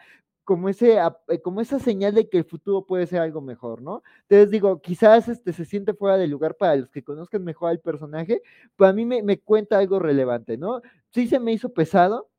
como, 0.45 0.71
ese, 0.71 0.99
eh, 1.29 1.43
como 1.43 1.61
esa 1.61 1.79
señal 1.79 2.15
de 2.15 2.27
que 2.29 2.39
el 2.39 2.45
futuro 2.45 2.87
puede 2.87 3.07
ser 3.07 3.21
algo 3.21 3.43
mejor, 3.43 3.83
¿no? 3.83 4.03
Entonces 4.23 4.51
digo, 4.51 4.81
quizás 4.81 5.29
este, 5.29 5.53
se 5.53 5.67
siente 5.67 5.93
fuera 5.93 6.17
de 6.17 6.27
lugar 6.27 6.57
para 6.57 6.75
los 6.77 6.91
que 6.91 7.05
conozcan 7.05 7.45
mejor 7.45 7.71
al 7.71 7.81
personaje, 7.81 8.41
pero 8.77 8.89
a 8.89 8.93
mí 8.95 9.05
me, 9.05 9.23
me 9.23 9.39
cuenta 9.39 9.79
algo 9.79 9.99
relevante, 9.99 10.57
¿no? 10.57 10.81
Sí 11.11 11.29
se 11.29 11.39
me 11.39 11.53
hizo 11.53 11.73
pesado, 11.75 12.32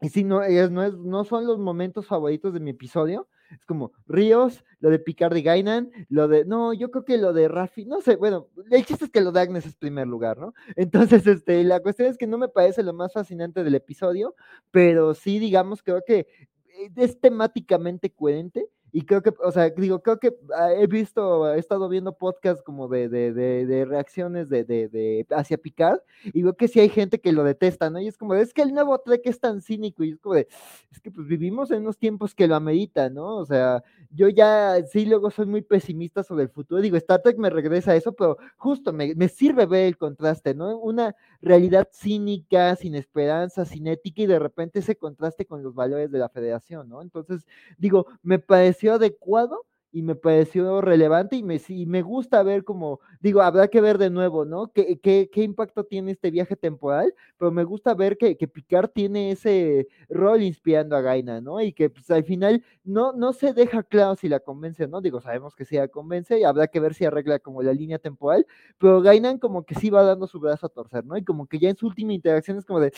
y 0.00 0.08
si 0.10 0.24
no, 0.24 0.42
ellas 0.42 0.70
no, 0.70 0.82
es, 0.82 0.94
no 0.94 1.24
son 1.24 1.46
los 1.46 1.58
momentos 1.58 2.06
favoritos 2.06 2.52
de 2.52 2.60
mi 2.60 2.70
episodio. 2.70 3.28
Es 3.50 3.64
como 3.64 3.92
Ríos, 4.06 4.64
lo 4.80 4.90
de 4.90 4.98
Picard 4.98 5.36
y 5.36 5.42
Gainan, 5.42 5.90
lo 6.08 6.28
de. 6.28 6.44
No, 6.44 6.72
yo 6.72 6.90
creo 6.90 7.04
que 7.04 7.18
lo 7.18 7.32
de 7.32 7.48
Rafi, 7.48 7.84
no 7.84 8.00
sé, 8.00 8.16
bueno, 8.16 8.48
el 8.70 8.84
chiste 8.84 9.04
es 9.04 9.10
que 9.10 9.20
lo 9.20 9.32
de 9.32 9.40
Agnes 9.40 9.66
es 9.66 9.76
primer 9.76 10.06
lugar, 10.06 10.38
¿no? 10.38 10.54
Entonces, 10.76 11.26
este, 11.26 11.62
la 11.64 11.80
cuestión 11.80 12.08
es 12.08 12.18
que 12.18 12.26
no 12.26 12.38
me 12.38 12.48
parece 12.48 12.82
lo 12.82 12.92
más 12.92 13.12
fascinante 13.12 13.62
del 13.62 13.74
episodio, 13.74 14.34
pero 14.70 15.14
sí, 15.14 15.38
digamos, 15.38 15.82
creo 15.82 16.02
que 16.06 16.26
eh, 16.66 16.90
es 16.96 17.20
temáticamente 17.20 18.10
coherente 18.10 18.68
y 18.96 19.02
creo 19.02 19.22
que, 19.22 19.34
o 19.42 19.50
sea, 19.50 19.70
digo, 19.70 20.00
creo 20.02 20.20
que 20.20 20.36
ah, 20.56 20.72
he 20.72 20.86
visto, 20.86 21.52
he 21.52 21.58
estado 21.58 21.88
viendo 21.88 22.16
podcasts 22.16 22.62
como 22.62 22.86
de, 22.86 23.08
de, 23.08 23.32
de, 23.32 23.84
reacciones 23.84 24.48
de, 24.48 24.62
de, 24.62 25.26
hacia 25.30 25.58
Picard 25.58 25.98
y 26.26 26.42
veo 26.42 26.56
que 26.56 26.68
sí 26.68 26.78
hay 26.78 26.88
gente 26.88 27.20
que 27.20 27.32
lo 27.32 27.42
detesta, 27.42 27.90
¿no? 27.90 27.98
Y 28.00 28.06
es 28.06 28.16
como, 28.16 28.36
es 28.36 28.54
que 28.54 28.62
el 28.62 28.72
nuevo 28.72 28.96
Trek 29.00 29.22
es 29.24 29.40
tan 29.40 29.62
cínico 29.62 30.04
y 30.04 30.12
es 30.12 30.20
como 30.20 30.36
de, 30.36 30.46
es 30.92 31.00
que 31.00 31.10
pues 31.10 31.26
vivimos 31.26 31.72
en 31.72 31.80
unos 31.80 31.98
tiempos 31.98 32.36
que 32.36 32.46
lo 32.46 32.54
ameritan, 32.54 33.14
¿no? 33.14 33.36
O 33.38 33.44
sea, 33.44 33.82
yo 34.10 34.28
ya 34.28 34.76
sí 34.86 35.06
luego 35.06 35.28
soy 35.32 35.46
muy 35.46 35.62
pesimista 35.62 36.22
sobre 36.22 36.44
el 36.44 36.50
futuro, 36.50 36.80
digo, 36.80 36.96
Star 36.96 37.20
Trek 37.20 37.36
me 37.36 37.50
regresa 37.50 37.90
a 37.90 37.96
eso, 37.96 38.12
pero 38.12 38.38
justo 38.56 38.92
me, 38.92 39.12
me 39.16 39.26
sirve 39.26 39.66
ver 39.66 39.86
el 39.86 39.98
contraste, 39.98 40.54
¿no? 40.54 40.78
Una 40.78 41.16
realidad 41.42 41.88
cínica, 41.92 42.76
sin 42.76 42.94
esperanza, 42.94 43.64
sin 43.64 43.88
ética 43.88 44.22
y 44.22 44.26
de 44.26 44.38
repente 44.38 44.78
ese 44.78 44.94
contraste 44.94 45.46
con 45.46 45.64
los 45.64 45.74
valores 45.74 46.12
de 46.12 46.20
la 46.20 46.28
federación, 46.28 46.88
¿no? 46.88 47.02
Entonces, 47.02 47.44
digo, 47.76 48.06
me 48.22 48.38
pareció 48.38 48.83
adecuado 48.92 49.64
y 49.94 50.02
me 50.02 50.16
pareció 50.16 50.80
relevante 50.80 51.36
y 51.36 51.44
me, 51.44 51.60
y 51.68 51.86
me 51.86 52.02
gusta 52.02 52.42
ver 52.42 52.64
como, 52.64 52.98
digo, 53.20 53.42
habrá 53.42 53.68
que 53.68 53.80
ver 53.80 53.96
de 53.96 54.10
nuevo, 54.10 54.44
¿no? 54.44 54.72
¿Qué, 54.72 54.98
qué, 55.00 55.30
qué 55.32 55.44
impacto 55.44 55.84
tiene 55.84 56.10
este 56.10 56.32
viaje 56.32 56.56
temporal? 56.56 57.14
Pero 57.38 57.52
me 57.52 57.62
gusta 57.62 57.94
ver 57.94 58.18
que, 58.18 58.36
que, 58.36 58.48
Picard 58.48 58.90
tiene 58.90 59.30
ese 59.30 59.86
rol 60.08 60.42
inspirando 60.42 60.96
a 60.96 61.00
Gaina, 61.00 61.40
¿no? 61.40 61.60
Y 61.60 61.72
que 61.72 61.90
pues, 61.90 62.10
al 62.10 62.24
final 62.24 62.64
no, 62.82 63.12
no 63.12 63.32
se 63.32 63.52
deja 63.52 63.84
claro 63.84 64.16
si 64.16 64.28
la 64.28 64.40
convence, 64.40 64.88
¿no? 64.88 65.00
Digo, 65.00 65.20
sabemos 65.20 65.54
que 65.54 65.64
sí 65.64 65.76
la 65.76 65.86
convence 65.86 66.40
y 66.40 66.42
habrá 66.42 66.66
que 66.66 66.80
ver 66.80 66.94
si 66.94 67.04
arregla 67.04 67.38
como 67.38 67.62
la 67.62 67.72
línea 67.72 68.00
temporal, 68.00 68.46
pero 68.78 69.00
Gainan 69.00 69.38
como 69.38 69.64
que 69.64 69.76
sí 69.76 69.90
va 69.90 70.02
dando 70.02 70.26
su 70.26 70.40
brazo 70.40 70.66
a 70.66 70.70
torcer, 70.70 71.04
¿no? 71.04 71.16
Y 71.16 71.22
como 71.22 71.46
que 71.46 71.60
ya 71.60 71.70
en 71.70 71.76
su 71.76 71.86
última 71.86 72.12
interacción 72.12 72.58
es 72.58 72.64
como 72.64 72.80
de, 72.80 72.92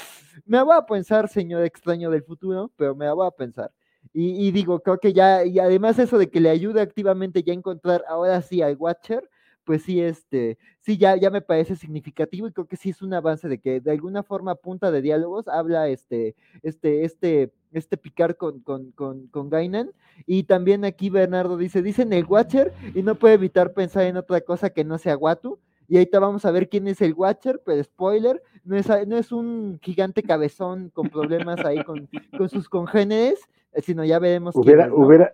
me 0.46 0.62
voy 0.62 0.74
a 0.74 0.86
pensar, 0.86 1.28
señor 1.28 1.62
extraño 1.62 2.10
del 2.10 2.22
futuro, 2.22 2.72
pero 2.74 2.94
me 2.94 3.12
voy 3.12 3.26
a 3.26 3.30
pensar. 3.32 3.70
Y, 4.12 4.50
digo, 4.50 4.80
creo 4.80 4.98
que 4.98 5.12
ya, 5.12 5.44
y 5.44 5.58
además 5.58 5.98
eso 5.98 6.18
de 6.18 6.30
que 6.30 6.40
le 6.40 6.50
ayude 6.50 6.80
activamente 6.80 7.42
ya 7.42 7.52
a 7.52 7.56
encontrar 7.56 8.04
ahora 8.08 8.40
sí 8.40 8.62
al 8.62 8.76
Watcher, 8.76 9.28
pues 9.64 9.82
sí, 9.82 10.00
este, 10.00 10.58
sí, 10.80 10.96
ya, 10.96 11.16
ya 11.16 11.28
me 11.28 11.40
parece 11.40 11.74
significativo 11.74 12.46
y 12.46 12.52
creo 12.52 12.68
que 12.68 12.76
sí 12.76 12.90
es 12.90 13.02
un 13.02 13.12
avance 13.12 13.48
de 13.48 13.58
que 13.58 13.80
de 13.80 13.90
alguna 13.90 14.22
forma 14.22 14.54
punta 14.54 14.92
de 14.92 15.02
diálogos 15.02 15.48
habla 15.48 15.88
este, 15.88 16.36
este, 16.62 17.04
este, 17.04 17.52
este 17.72 17.96
picar 17.96 18.36
con, 18.36 18.60
con, 18.60 18.92
con, 18.92 19.26
con 19.26 19.50
Gainan. 19.50 19.90
Y 20.24 20.44
también 20.44 20.84
aquí 20.84 21.10
Bernardo 21.10 21.56
dice, 21.56 21.82
dicen 21.82 22.12
el 22.12 22.24
Watcher 22.26 22.72
y 22.94 23.02
no 23.02 23.16
puede 23.16 23.34
evitar 23.34 23.74
pensar 23.74 24.04
en 24.04 24.16
otra 24.16 24.40
cosa 24.40 24.70
que 24.70 24.84
no 24.84 24.98
sea 24.98 25.16
Watu. 25.16 25.58
Y 25.88 25.96
ahorita 25.96 26.20
vamos 26.20 26.44
a 26.44 26.50
ver 26.50 26.68
quién 26.68 26.86
es 26.88 27.00
el 27.00 27.14
Watcher, 27.14 27.60
pero 27.64 27.82
spoiler, 27.82 28.42
no 28.64 28.76
es, 28.76 28.88
no 29.06 29.16
es 29.16 29.32
un 29.32 29.78
gigante 29.82 30.22
cabezón 30.22 30.90
con 30.90 31.08
problemas 31.08 31.64
ahí 31.64 31.82
con, 31.84 32.08
con 32.36 32.48
sus 32.48 32.68
congéneres, 32.68 33.40
sino 33.82 34.04
ya 34.04 34.18
veremos. 34.18 34.54
Hubiera, 34.54 34.92
hubiera, 34.92 35.32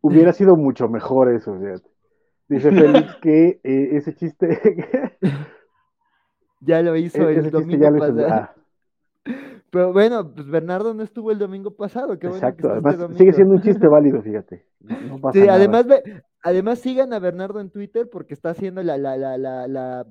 hubiera 0.00 0.32
sido 0.32 0.56
mucho 0.56 0.88
mejor 0.88 1.32
eso, 1.32 1.58
fíjate. 1.58 1.90
Dice 2.48 2.70
Félix 2.72 3.16
que 3.16 3.60
eh, 3.62 3.88
ese 3.96 4.14
chiste. 4.14 4.58
ya 6.60 6.82
lo 6.82 6.96
hizo 6.96 7.28
e-, 7.28 7.38
el 7.38 7.50
domingo 7.50 7.98
pasado. 7.98 8.26
Ah. 8.28 8.54
Pero 9.70 9.92
bueno, 9.92 10.34
pues 10.34 10.46
Bernardo 10.46 10.92
no 10.92 11.02
estuvo 11.02 11.30
el 11.30 11.38
domingo 11.38 11.70
pasado. 11.74 12.18
Qué 12.18 12.26
Exacto, 12.26 12.68
bueno 12.68 12.88
además 12.88 13.16
sigue 13.16 13.32
siendo 13.32 13.54
un 13.54 13.62
chiste 13.62 13.88
válido, 13.88 14.20
fíjate. 14.20 14.66
sí, 15.32 15.48
además, 15.48 15.86
además 16.42 16.78
sigan 16.80 17.14
a 17.14 17.18
Bernardo 17.18 17.60
en 17.60 17.70
Twitter 17.70 18.08
porque 18.10 18.34
está 18.34 18.50
haciendo 18.50 18.82
la, 18.82 18.98
la, 18.98 19.16
la, 19.16 19.38
la 19.38 19.66
la 19.66 20.06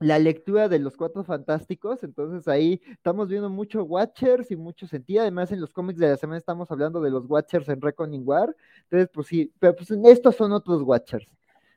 lectura 0.00 0.68
de 0.68 0.78
los 0.78 0.96
cuatro 0.96 1.22
fantásticos, 1.24 2.02
entonces 2.02 2.48
ahí 2.48 2.80
estamos 2.90 3.28
viendo 3.28 3.50
mucho 3.50 3.84
Watchers 3.84 4.50
y 4.50 4.56
mucho 4.56 4.86
sentido, 4.86 5.22
además 5.22 5.52
en 5.52 5.60
los 5.60 5.72
cómics 5.72 5.98
de 5.98 6.08
la 6.08 6.16
semana 6.16 6.38
estamos 6.38 6.70
hablando 6.70 7.00
de 7.00 7.10
los 7.10 7.26
Watchers 7.26 7.68
en 7.68 7.80
Reckoning 7.80 8.22
War, 8.24 8.54
entonces 8.84 9.10
pues 9.12 9.26
sí, 9.26 9.52
pero 9.58 9.76
pues 9.76 9.90
estos 9.90 10.36
son 10.36 10.52
otros 10.52 10.82
Watchers. 10.82 11.28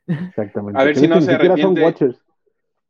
Exactamente. 0.08 0.80
A 0.80 0.84
ver 0.84 0.96
si 0.96 1.08
no 1.08 1.22
se 1.22 1.34
arrepiente. 1.34 2.16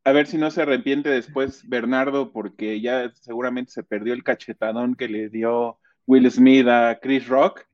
A 0.06 0.12
ver 0.12 0.28
si 0.28 0.38
no 0.38 0.52
se 0.52 0.62
arrepiente 0.62 1.10
después 1.10 1.68
Bernardo, 1.68 2.32
porque 2.32 2.82
ya 2.82 3.12
seguramente 3.14 3.72
se 3.72 3.84
perdió 3.84 4.14
el 4.14 4.24
cachetadón 4.24 4.96
que 4.96 5.08
le 5.08 5.30
dio 5.30 5.80
Will 6.06 6.30
Smith 6.30 6.68
a 6.68 7.00
Chris 7.02 7.28
Rock, 7.28 7.66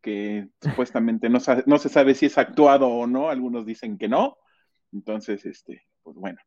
que 0.00 0.48
supuestamente 0.62 1.28
no, 1.28 1.38
no 1.66 1.78
se 1.78 1.88
sabe 1.88 2.14
si 2.14 2.26
es 2.26 2.38
actuado 2.38 2.88
o 2.88 3.06
no, 3.06 3.28
algunos 3.28 3.66
dicen 3.66 3.98
que 3.98 4.08
no. 4.08 4.38
Entonces, 4.92 5.44
este, 5.44 5.82
pues 6.02 6.16
bueno. 6.16 6.38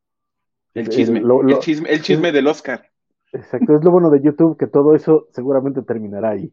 El 0.78 0.90
chisme, 0.90 1.20
el, 1.20 1.60
chisme, 1.60 1.90
el 1.90 2.02
chisme 2.02 2.32
del 2.32 2.48
Oscar. 2.48 2.86
Exacto, 3.34 3.76
es 3.76 3.84
lo 3.84 3.92
bueno 3.92 4.10
de 4.10 4.22
YouTube, 4.22 4.58
que 4.58 4.68
todo 4.68 4.96
eso 4.96 5.28
seguramente 5.32 5.82
terminará 5.82 6.30
ahí. 6.30 6.52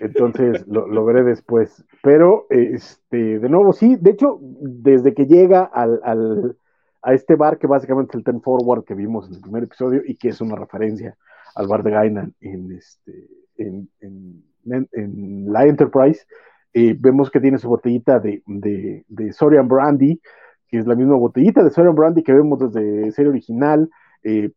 Entonces 0.00 0.66
lo, 0.66 0.86
veré 1.04 1.22
después. 1.24 1.84
Pero, 2.02 2.46
este, 2.50 3.38
de 3.38 3.48
nuevo, 3.48 3.72
sí, 3.72 3.96
de 3.96 4.10
hecho, 4.10 4.38
desde 4.40 5.14
que 5.14 5.26
llega 5.26 5.62
al, 5.64 6.00
al, 6.04 6.56
a 7.02 7.14
este 7.14 7.34
bar, 7.34 7.58
que 7.58 7.66
básicamente 7.66 8.10
es 8.10 8.16
el 8.16 8.24
Ten 8.24 8.42
Forward 8.42 8.84
que 8.84 8.94
vimos 8.94 9.28
en 9.28 9.34
el 9.34 9.40
primer 9.40 9.64
episodio 9.64 10.02
y 10.04 10.16
que 10.16 10.28
es 10.28 10.40
una 10.40 10.56
referencia 10.56 11.16
al 11.54 11.66
bar 11.66 11.82
de 11.82 11.90
Gainan 11.90 12.34
en, 12.40 12.72
este, 12.72 13.28
en, 13.56 13.88
en, 14.00 14.44
en 14.92 15.52
la 15.52 15.64
Enterprise, 15.64 16.26
eh, 16.74 16.94
vemos 16.98 17.30
que 17.30 17.40
tiene 17.40 17.56
su 17.56 17.68
botellita 17.68 18.18
de, 18.18 18.42
de, 18.46 19.04
de 19.08 19.32
Sorian 19.32 19.66
Brandy, 19.66 20.20
que 20.68 20.78
es 20.78 20.86
la 20.86 20.94
misma 20.94 21.16
botellita 21.16 21.62
de 21.62 21.70
Soren 21.70 21.94
Brandy 21.94 22.22
que 22.22 22.32
vemos 22.32 22.58
desde 22.58 23.10
serie 23.12 23.30
original. 23.30 23.88
Eh, 24.22 24.50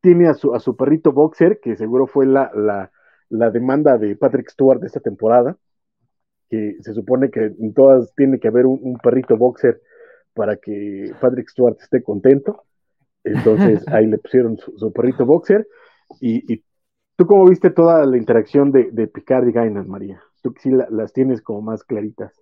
tiene 0.00 0.28
a 0.28 0.34
su, 0.34 0.54
a 0.54 0.60
su 0.60 0.76
perrito 0.76 1.12
Boxer, 1.12 1.60
que 1.60 1.76
seguro 1.76 2.06
fue 2.06 2.26
la, 2.26 2.50
la, 2.54 3.50
demanda 3.50 3.98
de 3.98 4.16
Patrick 4.16 4.48
Stewart 4.50 4.80
de 4.80 4.86
esta 4.86 5.00
temporada, 5.00 5.56
que 6.48 6.76
se 6.80 6.94
supone 6.94 7.30
que 7.30 7.46
en 7.46 7.74
todas 7.74 8.14
tiene 8.14 8.38
que 8.38 8.48
haber 8.48 8.66
un, 8.66 8.96
perrito 9.02 9.36
Boxer 9.36 9.80
para 10.34 10.56
que 10.56 11.12
Patrick 11.20 11.48
Stewart 11.48 11.76
esté 11.80 12.02
contento. 12.02 12.64
Entonces 13.24 13.84
ahí 13.88 14.06
le 14.06 14.18
pusieron 14.18 14.56
su, 14.56 14.92
perrito 14.92 15.26
Boxer. 15.26 15.66
Y, 16.20 16.62
tú 17.16 17.26
cómo 17.26 17.44
viste 17.46 17.70
toda 17.70 18.06
la 18.06 18.16
interacción 18.16 18.70
de, 18.70 18.90
de 18.92 19.08
Picard 19.08 19.48
y 19.48 19.52
Gainan, 19.52 19.88
María? 19.88 20.22
Tú 20.42 20.52
que 20.52 20.60
sí 20.60 20.70
las 20.70 21.12
tienes 21.12 21.42
como 21.42 21.60
más 21.60 21.82
claritas. 21.82 22.32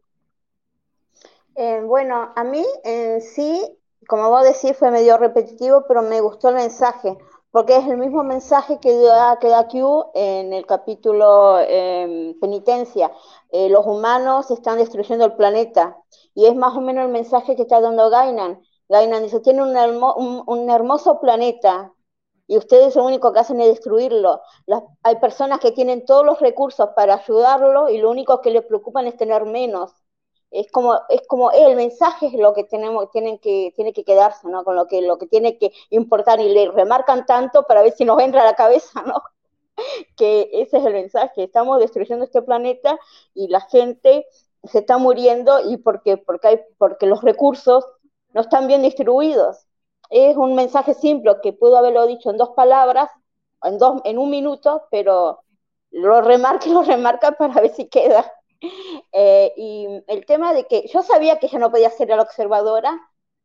Eh, 1.56 1.80
bueno, 1.84 2.32
a 2.36 2.44
mí 2.44 2.64
en 2.84 3.20
sí, 3.22 3.62
como 4.08 4.28
vos 4.30 4.44
decís, 4.44 4.76
fue 4.76 4.90
medio 4.90 5.16
repetitivo, 5.16 5.84
pero 5.88 6.02
me 6.02 6.20
gustó 6.20 6.50
el 6.50 6.56
mensaje, 6.56 7.16
porque 7.50 7.76
es 7.76 7.86
el 7.86 7.96
mismo 7.96 8.22
mensaje 8.24 8.78
que 8.78 8.94
da, 8.98 9.38
que 9.38 9.48
da 9.48 9.66
Q 9.66 10.10
en 10.14 10.52
el 10.52 10.66
capítulo 10.66 11.58
em, 11.60 12.38
Penitencia. 12.40 13.10
Eh, 13.50 13.68
los 13.70 13.86
humanos 13.86 14.50
están 14.50 14.78
destruyendo 14.78 15.24
el 15.24 15.34
planeta, 15.34 15.96
y 16.34 16.46
es 16.46 16.54
más 16.54 16.76
o 16.76 16.80
menos 16.82 17.06
el 17.06 17.12
mensaje 17.12 17.56
que 17.56 17.62
está 17.62 17.80
dando 17.80 18.10
Gainan, 18.10 18.60
Gainan 18.88 19.22
dice, 19.22 19.40
tiene 19.40 19.62
un, 19.62 19.74
un, 20.46 20.70
hermoso 20.70 21.20
planeta 21.20 21.92
y 22.46 22.56
ustedes 22.58 22.94
lo 22.96 23.04
único 23.04 23.32
que 23.32 23.40
hacen 23.40 23.60
es 23.60 23.68
destruirlo. 23.68 24.42
hay 25.02 25.16
personas 25.16 25.60
que 25.60 25.72
tienen 25.72 26.04
todos 26.04 26.24
los 26.24 26.38
recursos 26.40 26.90
para 26.94 27.14
ayudarlo 27.14 27.88
y 27.88 27.98
lo 27.98 28.10
único 28.10 28.40
que 28.40 28.50
les 28.50 28.64
preocupan 28.64 29.06
es 29.06 29.16
tener 29.16 29.44
menos. 29.46 29.92
Es 30.56 30.70
como, 30.72 30.94
es 31.10 31.20
como 31.28 31.50
el 31.52 31.76
mensaje 31.76 32.26
es 32.28 32.32
lo 32.34 32.54
que 32.54 32.64
tenemos, 32.64 33.10
tienen 33.10 33.38
que, 33.38 33.72
tiene 33.76 33.92
que 33.92 34.04
quedarse, 34.04 34.48
¿no? 34.48 34.64
Con 34.64 34.74
lo 34.76 34.86
que, 34.86 35.02
lo 35.02 35.18
que 35.18 35.26
tiene 35.26 35.58
que 35.58 35.72
importar 35.90 36.40
y 36.40 36.48
le 36.48 36.70
remarcan 36.70 37.26
tanto 37.26 37.64
para 37.64 37.82
ver 37.82 37.92
si 37.92 38.04
nos 38.04 38.20
entra 38.20 38.42
a 38.42 38.46
la 38.46 38.54
cabeza, 38.54 39.02
¿no? 39.02 39.22
que 40.16 40.48
ese 40.52 40.78
es 40.78 40.84
el 40.84 40.92
mensaje, 40.94 41.44
estamos 41.44 41.78
destruyendo 41.80 42.24
este 42.24 42.42
planeta 42.42 42.98
y 43.34 43.48
la 43.48 43.60
gente 43.60 44.26
se 44.64 44.80
está 44.80 44.98
muriendo 44.98 45.60
y 45.70 45.76
porque, 45.78 46.16
porque, 46.16 46.48
hay, 46.48 46.60
porque 46.78 47.06
los 47.06 47.22
recursos 47.22 47.84
no 48.32 48.40
están 48.40 48.66
bien 48.66 48.82
distribuidos. 48.82 49.66
Es 50.10 50.36
un 50.36 50.54
mensaje 50.54 50.94
simple 50.94 51.36
que 51.42 51.52
puedo 51.52 51.76
haberlo 51.76 52.06
dicho 52.06 52.30
en 52.30 52.36
dos 52.36 52.50
palabras, 52.50 53.10
en, 53.62 53.78
dos, 53.78 54.00
en 54.04 54.18
un 54.18 54.30
minuto, 54.30 54.86
pero 54.90 55.40
lo 55.90 56.20
remarca 56.22 56.68
y 56.68 56.72
lo 56.72 56.82
remarca 56.82 57.32
para 57.32 57.60
ver 57.60 57.74
si 57.74 57.88
queda. 57.88 58.32
Eh, 59.12 59.52
y 59.56 59.86
el 60.08 60.26
tema 60.26 60.52
de 60.54 60.66
que 60.66 60.86
yo 60.88 61.02
sabía 61.02 61.38
que 61.38 61.46
ella 61.46 61.58
no 61.58 61.70
podía 61.70 61.90
ser 61.90 62.08
la 62.08 62.22
observadora 62.22 63.00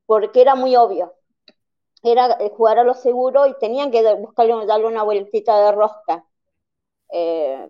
porque 0.06 0.42
era 0.42 0.56
muy 0.56 0.76
obvio 0.76 1.14
era 2.04 2.38
eh, 2.40 2.52
jugar 2.56 2.80
a 2.80 2.84
lo 2.84 2.94
seguro 2.94 3.48
y 3.48 3.58
tenían 3.60 3.92
que 3.92 4.16
buscarle, 4.16 4.66
darle 4.66 4.88
una 4.88 5.04
vueltita 5.04 5.60
de 5.66 5.72
rosca. 5.74 6.26
Eh, 7.12 7.70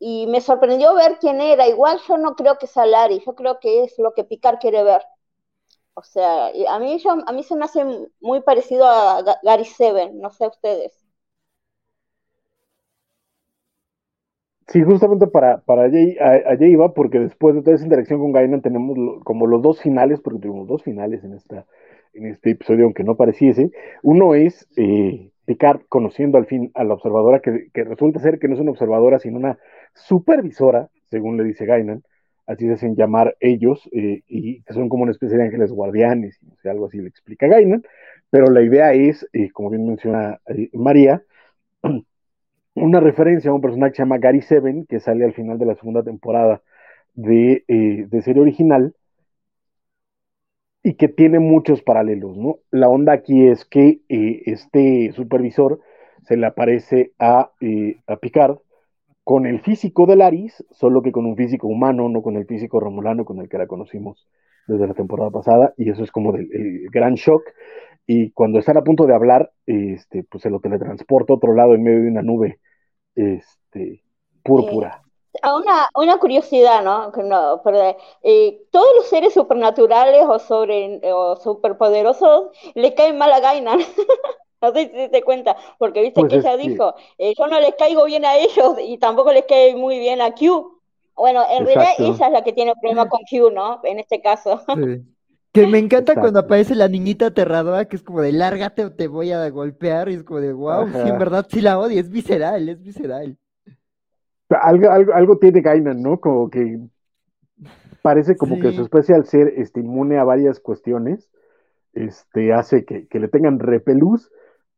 y 0.00 0.26
me 0.28 0.40
sorprendió 0.40 0.94
ver 0.94 1.18
quién 1.20 1.40
era. 1.40 1.68
Igual 1.68 2.00
yo 2.08 2.18
no 2.18 2.36
creo 2.36 2.58
que 2.58 2.66
es 2.66 2.76
Alari, 2.78 3.22
yo 3.26 3.34
creo 3.36 3.60
que 3.60 3.84
es 3.84 3.98
lo 3.98 4.14
que 4.14 4.24
Picar 4.24 4.58
quiere 4.60 4.82
ver. 4.84 5.02
O 5.94 6.02
sea, 6.02 6.48
a 6.70 6.78
mí, 6.80 6.98
yo, 7.00 7.12
a 7.26 7.32
mí 7.32 7.42
se 7.44 7.56
me 7.56 7.64
hace 7.66 7.84
muy 8.20 8.42
parecido 8.42 8.86
a 8.88 9.22
Gary 9.44 9.64
Seven, 9.66 10.20
no 10.20 10.30
sé 10.30 10.48
ustedes. 10.48 10.99
Sí, 14.70 14.82
justamente 14.84 15.26
para, 15.26 15.58
para 15.62 15.82
allí, 15.82 16.16
iba, 16.60 16.94
porque 16.94 17.18
después 17.18 17.56
de 17.56 17.62
toda 17.62 17.74
esa 17.74 17.84
interacción 17.84 18.20
con 18.20 18.30
Gainan 18.32 18.62
tenemos 18.62 18.96
como 19.24 19.48
los 19.48 19.62
dos 19.62 19.80
finales, 19.82 20.20
porque 20.20 20.38
tuvimos 20.38 20.68
dos 20.68 20.84
finales 20.84 21.24
en 21.24 21.34
esta, 21.34 21.66
en 22.14 22.26
este 22.26 22.50
episodio, 22.50 22.84
aunque 22.84 23.02
no 23.02 23.16
pareciese. 23.16 23.72
Uno 24.04 24.36
es 24.36 24.68
eh, 24.76 25.32
Picard 25.44 25.80
conociendo 25.88 26.38
al 26.38 26.46
fin 26.46 26.70
a 26.74 26.84
la 26.84 26.94
observadora, 26.94 27.40
que, 27.40 27.68
resulta 27.74 28.20
ser 28.20 28.38
que 28.38 28.46
no 28.46 28.54
es 28.54 28.60
una 28.60 28.70
observadora, 28.70 29.18
sino 29.18 29.38
una 29.38 29.58
supervisora, 29.94 30.88
según 31.10 31.36
le 31.36 31.42
dice 31.42 31.66
Gainan, 31.66 32.04
así 32.46 32.66
se 32.66 32.74
hacen 32.74 32.94
llamar 32.94 33.36
ellos, 33.40 33.88
eh, 33.92 34.22
y 34.28 34.62
que 34.62 34.72
son 34.72 34.88
como 34.88 35.02
una 35.02 35.12
especie 35.12 35.36
de 35.36 35.44
ángeles 35.44 35.72
guardianes, 35.72 36.38
y 36.62 36.68
algo 36.68 36.86
así 36.86 36.98
le 36.98 37.08
explica 37.08 37.48
Gainan, 37.48 37.82
pero 38.30 38.46
la 38.46 38.62
idea 38.62 38.92
es, 38.92 39.26
eh, 39.32 39.50
como 39.50 39.70
bien 39.70 39.84
menciona 39.84 40.40
María, 40.74 41.24
una 42.80 43.00
referencia 43.00 43.50
a 43.50 43.54
un 43.54 43.60
personaje 43.60 43.92
que 43.92 43.96
se 43.96 44.02
llama 44.02 44.18
Gary 44.18 44.42
Seven, 44.42 44.86
que 44.86 45.00
sale 45.00 45.24
al 45.24 45.34
final 45.34 45.58
de 45.58 45.66
la 45.66 45.74
segunda 45.74 46.02
temporada 46.02 46.62
de, 47.14 47.64
de 47.66 48.22
serie 48.22 48.42
original, 48.42 48.94
y 50.82 50.94
que 50.94 51.08
tiene 51.08 51.38
muchos 51.38 51.82
paralelos, 51.82 52.36
¿no? 52.36 52.58
La 52.70 52.88
onda 52.88 53.12
aquí 53.12 53.46
es 53.46 53.64
que 53.64 54.00
eh, 54.08 54.42
este 54.46 55.12
supervisor 55.12 55.80
se 56.24 56.36
le 56.36 56.46
aparece 56.46 57.12
a, 57.18 57.50
eh, 57.60 57.98
a, 58.06 58.16
Picard 58.16 58.58
con 59.24 59.46
el 59.46 59.60
físico 59.60 60.06
de 60.06 60.16
Laris, 60.16 60.64
solo 60.70 61.02
que 61.02 61.12
con 61.12 61.26
un 61.26 61.36
físico 61.36 61.68
humano, 61.68 62.08
no 62.08 62.22
con 62.22 62.36
el 62.36 62.46
físico 62.46 62.80
romulano 62.80 63.24
con 63.24 63.40
el 63.40 63.48
que 63.48 63.58
la 63.58 63.66
conocimos 63.66 64.26
desde 64.66 64.86
la 64.86 64.94
temporada 64.94 65.30
pasada, 65.30 65.74
y 65.76 65.90
eso 65.90 66.02
es 66.02 66.10
como 66.10 66.34
el 66.34 66.88
gran 66.90 67.14
shock. 67.14 67.42
Y 68.06 68.30
cuando 68.30 68.58
están 68.58 68.76
a 68.76 68.82
punto 68.82 69.06
de 69.06 69.14
hablar, 69.14 69.52
este, 69.66 70.24
pues 70.24 70.42
se 70.42 70.50
lo 70.50 70.60
teletransporta 70.60 71.32
a 71.32 71.36
otro 71.36 71.54
lado 71.54 71.74
en 71.74 71.82
medio 71.82 72.02
de 72.02 72.08
una 72.08 72.22
nube 72.22 72.58
este, 73.14 74.02
púrpura 74.42 75.02
una, 75.44 75.88
una 75.94 76.18
curiosidad, 76.18 76.82
¿no? 76.82 77.10
no 77.10 77.62
eh, 78.22 78.62
todos 78.70 78.88
los 78.96 79.06
seres 79.08 79.32
supernaturales 79.32 80.24
o, 80.28 80.38
sobre, 80.38 81.00
o 81.12 81.36
superpoderosos 81.36 82.50
le 82.74 82.94
caen 82.94 83.18
mal 83.18 83.32
a 83.32 83.40
Gaina. 83.40 83.76
no 84.62 84.72
sé 84.72 84.92
si 84.94 85.08
te 85.08 85.22
cuenta, 85.22 85.56
porque 85.78 86.02
viste 86.02 86.20
pues 86.20 86.32
que 86.32 86.38
ella 86.38 86.56
dijo, 86.56 86.94
eh, 87.18 87.34
yo 87.38 87.46
no 87.46 87.60
les 87.60 87.74
caigo 87.76 88.04
bien 88.04 88.24
a 88.24 88.36
ellos 88.36 88.76
y 88.82 88.98
tampoco 88.98 89.32
les 89.32 89.44
cae 89.44 89.74
muy 89.76 89.98
bien 89.98 90.20
a 90.20 90.34
Q. 90.34 90.80
Bueno, 91.16 91.44
en 91.50 91.66
realidad 91.66 91.94
ella 91.98 92.26
es 92.26 92.32
la 92.32 92.42
que 92.42 92.52
tiene 92.52 92.74
problema 92.74 93.08
con 93.08 93.20
Q, 93.30 93.50
¿no? 93.50 93.80
En 93.84 93.98
este 93.98 94.20
caso. 94.20 94.62
Que 95.52 95.66
me 95.66 95.78
encanta 95.78 96.14
cuando 96.14 96.38
aparece 96.38 96.76
la 96.76 96.88
niñita 96.88 97.26
aterradora, 97.26 97.86
que 97.86 97.96
es 97.96 98.02
como 98.02 98.20
de 98.20 98.32
lárgate 98.32 98.84
o 98.84 98.92
te 98.92 99.08
voy 99.08 99.32
a 99.32 99.48
golpear, 99.50 100.08
y 100.08 100.14
es 100.14 100.22
como 100.22 100.40
de 100.40 100.52
wow, 100.52 100.88
sí, 100.88 101.08
en 101.08 101.18
verdad 101.18 101.46
sí 101.48 101.60
la 101.60 101.78
odio, 101.78 101.98
es 102.00 102.08
visceral, 102.08 102.68
es 102.68 102.80
visceral. 102.80 103.36
Algo, 104.48 104.90
algo, 104.90 105.12
algo 105.12 105.38
tiene 105.38 105.60
Gainan, 105.60 106.02
¿no? 106.02 106.20
Como 106.20 106.50
que 106.50 106.78
parece 108.02 108.36
como 108.36 108.58
que 108.60 108.72
su 108.72 108.82
especie 108.82 109.14
al 109.14 109.26
ser 109.26 109.52
este, 109.56 109.80
inmune 109.80 110.18
a 110.18 110.24
varias 110.24 110.60
cuestiones, 110.60 111.28
este, 111.94 112.52
hace 112.52 112.84
que, 112.84 113.06
le 113.12 113.28
tengan 113.28 113.58
repelús, 113.58 114.30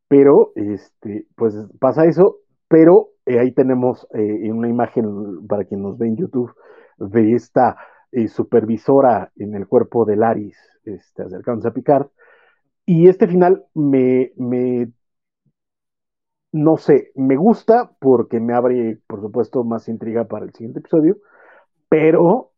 pero 0.08 0.52
este, 0.54 1.26
pues 1.36 1.54
pasa 1.78 2.06
eso, 2.06 2.38
pero 2.68 3.10
eh, 3.26 3.38
ahí 3.38 3.52
tenemos 3.52 4.06
eh, 4.14 4.50
una 4.50 4.68
imagen 4.68 5.46
para 5.46 5.64
quien 5.64 5.82
nos 5.82 5.98
ve 5.98 6.08
en 6.08 6.16
YouTube 6.16 6.54
de 6.98 7.32
esta 7.32 7.76
eh, 8.12 8.28
supervisora 8.28 9.32
en 9.36 9.54
el 9.54 9.66
cuerpo 9.66 10.04
de 10.04 10.16
Laris, 10.16 10.56
este, 10.84 11.22
acercándose 11.22 11.68
a 11.68 11.72
Picard, 11.72 12.06
y 12.86 13.08
este 13.08 13.26
final 13.26 13.64
me, 13.74 14.32
me 14.36 14.90
no 16.52 16.76
sé, 16.76 17.12
me 17.14 17.36
gusta 17.36 17.90
porque 17.98 18.38
me 18.38 18.54
abre, 18.54 18.98
por 19.06 19.20
supuesto, 19.20 19.64
más 19.64 19.88
intriga 19.88 20.24
para 20.24 20.44
el 20.44 20.52
siguiente 20.52 20.80
episodio, 20.80 21.16
pero 21.88 22.52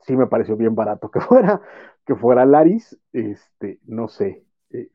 sí 0.00 0.16
me 0.16 0.26
pareció 0.26 0.56
bien 0.56 0.74
barato 0.74 1.10
que 1.10 1.20
fuera, 1.20 1.62
que 2.06 2.14
fuera 2.14 2.44
Laris, 2.44 2.98
este, 3.12 3.80
no 3.86 4.08
sé. 4.08 4.44
Eh, 4.70 4.88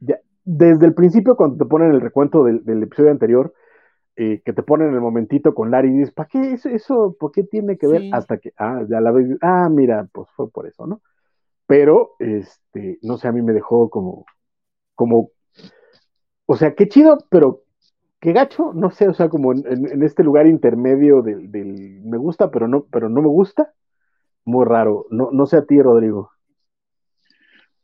desde 0.44 0.86
el 0.86 0.94
principio, 0.94 1.36
cuando 1.36 1.58
te 1.58 1.66
ponen 1.66 1.92
el 1.92 2.02
recuento 2.02 2.44
del, 2.44 2.84
episodio 2.84 3.12
anterior, 3.12 3.54
eh, 4.20 4.42
que 4.44 4.52
te 4.52 4.64
ponen 4.64 4.94
el 4.96 5.00
momentito 5.00 5.54
con 5.54 5.70
Laris, 5.70 6.12
¿para 6.12 6.28
qué 6.28 6.54
eso, 6.54 6.70
eso, 6.70 7.16
por 7.20 7.32
qué 7.32 7.44
tiene 7.44 7.78
que 7.78 7.86
ver? 7.86 8.04
Hasta 8.14 8.40
que, 8.40 8.52
ah, 8.58 8.84
ya 8.90 9.00
la 9.00 9.12
ves, 9.12 9.38
ah, 9.42 9.70
mira, 9.70 10.08
pues 10.12 10.28
fue 10.36 10.50
por 10.50 10.68
eso, 10.68 10.88
¿no? 10.88 11.02
Pero, 11.68 12.16
este, 12.20 12.98
no 13.04 13.18
sé, 13.18 13.28
a 13.28 13.32
mí 13.32 13.44
me 13.44 13.54
dejó 13.54 13.92
como, 13.92 14.26
como, 14.96 15.30
o 16.48 16.58
sea, 16.58 16.74
qué 16.74 16.88
chido, 16.88 17.20
pero 17.30 17.62
qué 18.20 18.34
gacho, 18.34 18.74
no 18.74 18.90
sé, 18.90 19.08
o 19.08 19.14
sea, 19.14 19.30
como 19.30 19.54
en, 19.54 20.02
este 20.02 20.24
lugar 20.24 20.48
intermedio 20.48 21.22
del, 21.22 22.02
me 22.04 22.18
gusta, 22.18 22.50
pero 22.50 22.68
no, 22.68 22.86
pero 22.92 23.10
no 23.10 23.22
me 23.22 23.28
gusta, 23.28 23.72
muy 24.46 24.66
raro. 24.66 25.06
No, 25.12 25.30
no 25.32 25.46
sé 25.46 25.58
a 25.58 25.66
ti, 25.66 25.80
Rodrigo. 25.82 26.32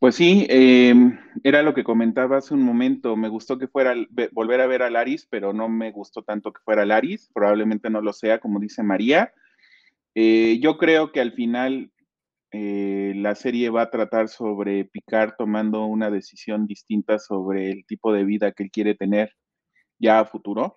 Pues 0.04 0.16
sí, 0.16 0.46
em, 0.50 1.18
era 1.46 1.64
lo 1.64 1.74
que 1.74 1.86
comentaba 1.86 2.36
hace 2.36 2.54
un 2.54 2.62
momento. 2.62 3.16
Me 3.16 3.30
gustó 3.30 3.58
que 3.58 3.70
fuera 3.70 3.96
volver 4.34 4.60
a 4.60 4.68
ver 4.68 4.82
a 4.82 4.90
Laris, 4.90 5.26
pero 5.30 5.54
no 5.54 5.70
me 5.70 5.92
gustó 5.94 6.24
tanto 6.24 6.52
que 6.52 6.60
fuera 6.66 6.86
Laris. 6.86 7.30
Probablemente 7.34 7.90
no 7.90 8.02
lo 8.02 8.12
sea, 8.12 8.40
como 8.40 8.60
dice 8.60 8.84
María. 8.84 9.32
Eh, 10.14 10.60
yo 10.62 10.78
creo 10.78 11.14
que 11.14 11.22
al 11.22 11.32
final 11.32 11.90
eh, 12.52 13.14
la 13.16 13.34
serie 13.36 13.70
va 13.70 13.84
a 13.84 13.92
tratar 13.92 14.28
sobre 14.28 14.84
Picard 14.84 15.36
tomando 15.38 15.86
una 15.86 16.12
decisión 16.12 16.68
distinta 16.68 17.18
sobre 17.18 17.72
el 17.72 17.86
tipo 17.86 18.12
de 18.12 18.26
vida 18.26 18.52
que 18.52 18.64
él 18.64 18.72
quiere 18.72 18.96
tener 18.96 19.32
ya 20.00 20.20
a 20.20 20.26
futuro. 20.26 20.76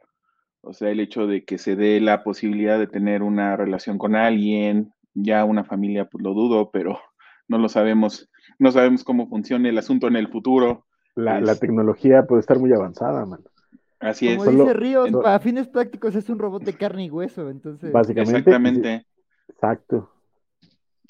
O 0.60 0.72
sea, 0.72 0.90
el 0.90 1.00
hecho 1.00 1.26
de 1.26 1.44
que 1.44 1.58
se 1.58 1.74
dé 1.74 2.00
la 2.00 2.22
posibilidad 2.22 2.78
de 2.78 2.86
tener 2.86 3.24
una 3.24 3.56
relación 3.56 3.98
con 3.98 4.14
alguien, 4.14 4.92
ya 5.14 5.44
una 5.44 5.64
familia, 5.64 6.04
pues 6.04 6.22
lo 6.22 6.32
dudo, 6.32 6.70
pero 6.70 7.00
no 7.48 7.59
lo 7.59 7.68
sabemos, 7.68 8.28
no 8.59 8.73
sabemos 8.73 9.05
cómo 9.05 9.28
funciona 9.28 9.68
el 9.68 9.78
asunto 9.78 10.06
en 10.09 10.16
el 10.16 10.28
futuro. 10.28 10.86
La, 11.14 11.56
tecnología 11.56 12.27
puede 12.27 12.40
estar 12.40 12.59
muy 12.59 12.73
avanzada, 12.73 13.24
man. 13.24 13.40
Así 14.01 14.28
es. 14.28 14.36
Como 14.36 14.51
dice 14.51 14.74
Ríos, 14.74 15.10
para 15.10 15.39
fines 15.40 15.68
prácticos 15.68 16.14
es 16.14 16.28
un 16.28 16.39
robot 16.39 16.62
de 16.64 16.74
carne 16.74 17.05
y 17.06 17.10
hueso, 17.10 17.48
entonces. 17.48 17.90
Básicamente. 17.90 18.39
Exactamente. 18.39 19.06
Exacto. 19.48 20.10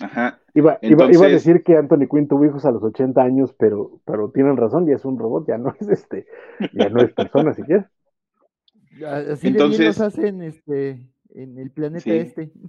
Ajá. 0.01 0.39
Iba, 0.55 0.79
iba, 0.83 1.05
a 1.05 1.29
decir 1.29 1.63
que 1.63 1.77
Anthony 1.77 2.07
Quinn 2.11 2.29
tuvo 2.29 2.45
hijos 2.45 2.65
a 2.65 2.71
los 2.71 2.83
80 2.83 3.21
años, 3.21 3.55
pero, 3.59 4.01
pero 4.05 4.31
tienen 4.31 4.57
razón, 4.57 4.87
ya 4.87 4.95
es 4.95 5.05
un 5.05 5.19
robot, 5.19 5.49
ya 5.49 5.59
no 5.59 5.75
es 5.81 5.89
este, 5.89 6.27
ya 6.73 6.89
no 6.89 7.01
es 7.01 7.13
persona 7.13 7.55
siquiera. 7.55 7.91
Así 9.33 9.49
entonces, 9.49 9.79
de 9.79 9.85
los 9.87 10.01
hacen 10.01 10.43
este, 10.43 11.03
en 11.35 11.59
el 11.59 11.71
planeta 11.71 12.11
este. 12.11 12.53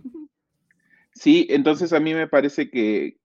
Sí, 1.14 1.48
entonces 1.50 1.94
a 1.94 2.00
mí 2.00 2.14
me 2.14 2.28
parece 2.28 2.70
que, 2.70 3.17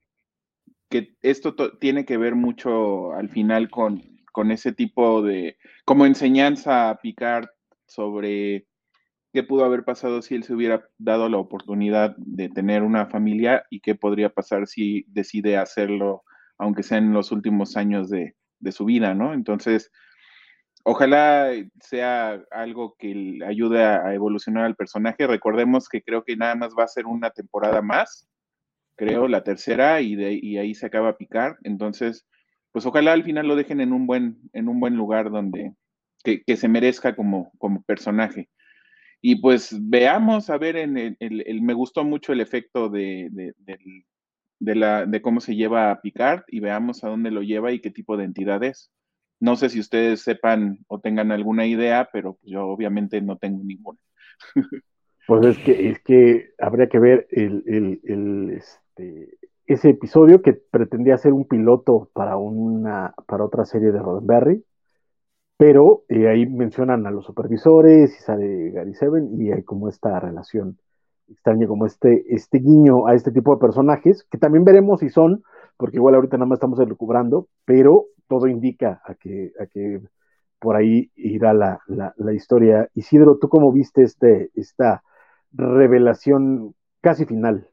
que 0.93 1.16
esto 1.23 1.55
tiene 1.78 2.05
que 2.05 2.19
ver 2.19 2.35
mucho 2.35 3.14
al 3.14 3.31
final 3.31 3.70
con, 3.70 4.02
con 4.31 4.51
ese 4.51 4.73
tipo 4.73 5.23
de, 5.23 5.56
como 5.86 6.05
enseñanza 6.05 6.90
a 6.90 6.98
Picard 7.01 7.47
sobre 7.86 8.66
qué 9.32 9.43
pudo 9.43 9.64
haber 9.64 9.85
pasado 9.85 10.20
si 10.20 10.35
él 10.35 10.44
se 10.44 10.52
hubiera 10.52 10.86
dado 10.98 11.31
la 11.31 11.39
oportunidad 11.39 12.14
de 12.19 12.51
tener 12.51 12.82
una 12.82 13.06
familia 13.06 13.64
y 13.70 13.81
qué 13.81 13.94
podría 13.94 14.28
pasar 14.28 14.66
si 14.66 15.06
decide 15.09 15.56
hacerlo, 15.56 16.24
aunque 16.59 16.82
sea 16.82 16.98
en 16.98 17.14
los 17.14 17.32
últimos 17.32 17.78
años 17.78 18.10
de, 18.10 18.36
de 18.60 18.73
su 18.73 18.85
vida, 18.85 19.14
¿no? 19.14 19.32
Entonces, 19.32 19.90
ojalá 20.85 21.51
sea 21.81 22.43
algo 22.51 22.97
que 22.98 23.39
ayude 23.47 23.82
a, 23.82 24.12
evolucionar 24.12 24.64
al 24.66 24.77
personaje. 24.77 25.27
Recordemos 25.27 25.89
que 25.89 26.02
creo 26.02 26.23
que 26.23 26.36
nada 26.36 26.55
más 26.55 26.74
va 26.78 26.85
a 26.85 26.89
ser 26.89 27.06
una 27.06 27.31
temporada 27.31 27.81
más, 27.81 28.28
creo, 28.97 29.28
la 29.28 29.44
tercera, 29.44 30.01
y, 30.01 30.16
de, 30.16 30.39
y 30.40 30.59
ahí 30.59 30.74
se 30.74 30.86
acaba 30.86 31.16
picar. 31.16 31.59
Entonces, 31.62 32.27
pues 32.73 32.86
ojalá 32.86 33.12
al 33.12 33.24
final 33.24 33.47
lo 33.47 33.56
dejen 33.56 33.81
en 33.81 33.93
un 33.93 34.06
buen, 34.06 34.39
en 34.52 34.69
un 34.69 34.81
buen 34.81 34.97
lugar 34.97 35.31
donde 35.31 35.74
que, 36.23 36.56
se 36.56 36.69
merezca 36.69 37.14
como, 37.14 37.52
como 37.59 37.82
personaje. 37.82 38.48
Y 39.20 39.36
pues 39.36 39.77
veamos, 39.81 40.51
a 40.51 40.59
ver, 40.59 40.77
en 40.77 41.16
el, 41.19 41.62
me 41.62 41.74
gustó 41.74 42.05
mucho 42.05 42.32
el 42.32 42.40
efecto 42.40 42.89
de, 42.89 43.28
de, 43.31 44.74
la, 44.74 45.06
de 45.06 45.23
cómo 45.23 45.40
se 45.40 45.55
lleva 45.55 45.90
a 45.90 46.01
Picard 46.01 46.43
y 46.48 46.60
veamos 46.60 47.05
a 47.05 47.09
dónde 47.09 47.31
lo 47.31 47.43
lleva 47.43 47.73
y 47.73 47.81
qué 47.81 47.90
tipo 47.90 48.16
de 48.16 48.24
entidad 48.24 48.62
es. 48.64 48.90
No 49.40 49.56
sé 49.56 49.69
si 49.69 49.81
ustedes 49.81 50.23
sepan 50.23 50.78
o 50.89 51.01
tengan 51.01 51.32
alguna 51.32 51.66
idea, 51.66 52.09
pero 52.12 52.35
pues 52.35 52.52
yo 52.52 52.66
obviamente 52.66 53.20
no 53.20 53.39
tengo 53.39 53.62
ninguna. 53.64 53.98
Pues 55.24 55.47
es 55.47 55.59
que, 55.59 55.89
es 55.89 56.01
que 56.01 56.51
habría 56.59 56.89
que 56.89 56.98
ver 56.98 57.28
el, 57.31 57.62
el, 58.02 58.60
este, 58.93 59.39
ese 59.66 59.90
episodio 59.90 60.43
que 60.43 60.52
pretendía 60.52 61.16
ser 61.16 61.32
un 61.32 61.47
piloto 61.47 62.10
para, 62.12 62.36
una, 62.36 63.14
para 63.27 63.44
otra 63.44 63.64
serie 63.64 63.93
de 63.93 63.98
Roddenberry, 63.98 64.64
pero 65.56 66.05
eh, 66.09 66.28
ahí 66.28 66.47
mencionan 66.47 67.06
a 67.06 67.10
los 67.10 67.24
supervisores 67.24 68.12
y 68.19 68.23
sale 68.23 68.70
Gary 68.70 68.94
Seven 68.94 69.40
y 69.40 69.52
hay 69.52 69.62
como 69.62 69.89
esta 69.89 70.19
relación 70.20 70.78
extraña, 71.28 71.66
como 71.66 71.86
este, 71.86 72.24
este 72.35 72.59
guiño 72.59 73.06
a 73.06 73.14
este 73.14 73.32
tipo 73.32 73.55
de 73.55 73.60
personajes, 73.60 74.27
que 74.31 74.39
también 74.39 74.64
veremos 74.64 75.01
si 75.01 75.09
son, 75.09 75.43
porque 75.77 75.97
igual 75.97 76.16
ahorita 76.16 76.36
nada 76.36 76.48
más 76.48 76.56
estamos 76.56 76.78
recubrando, 76.78 77.48
pero 77.64 78.06
todo 78.28 78.48
indica 78.48 79.01
a 79.05 79.14
que, 79.14 79.52
a 79.59 79.66
que 79.66 80.02
por 80.59 80.77
ahí 80.77 81.10
irá 81.16 81.55
la, 81.55 81.81
la, 81.86 82.12
la, 82.16 82.32
historia. 82.35 82.89
Isidro, 82.94 83.39
¿tú 83.39 83.48
cómo 83.48 83.73
viste 83.73 84.02
este, 84.02 84.51
esta 84.55 85.02
revelación 85.52 86.74
casi 87.01 87.24
final? 87.24 87.69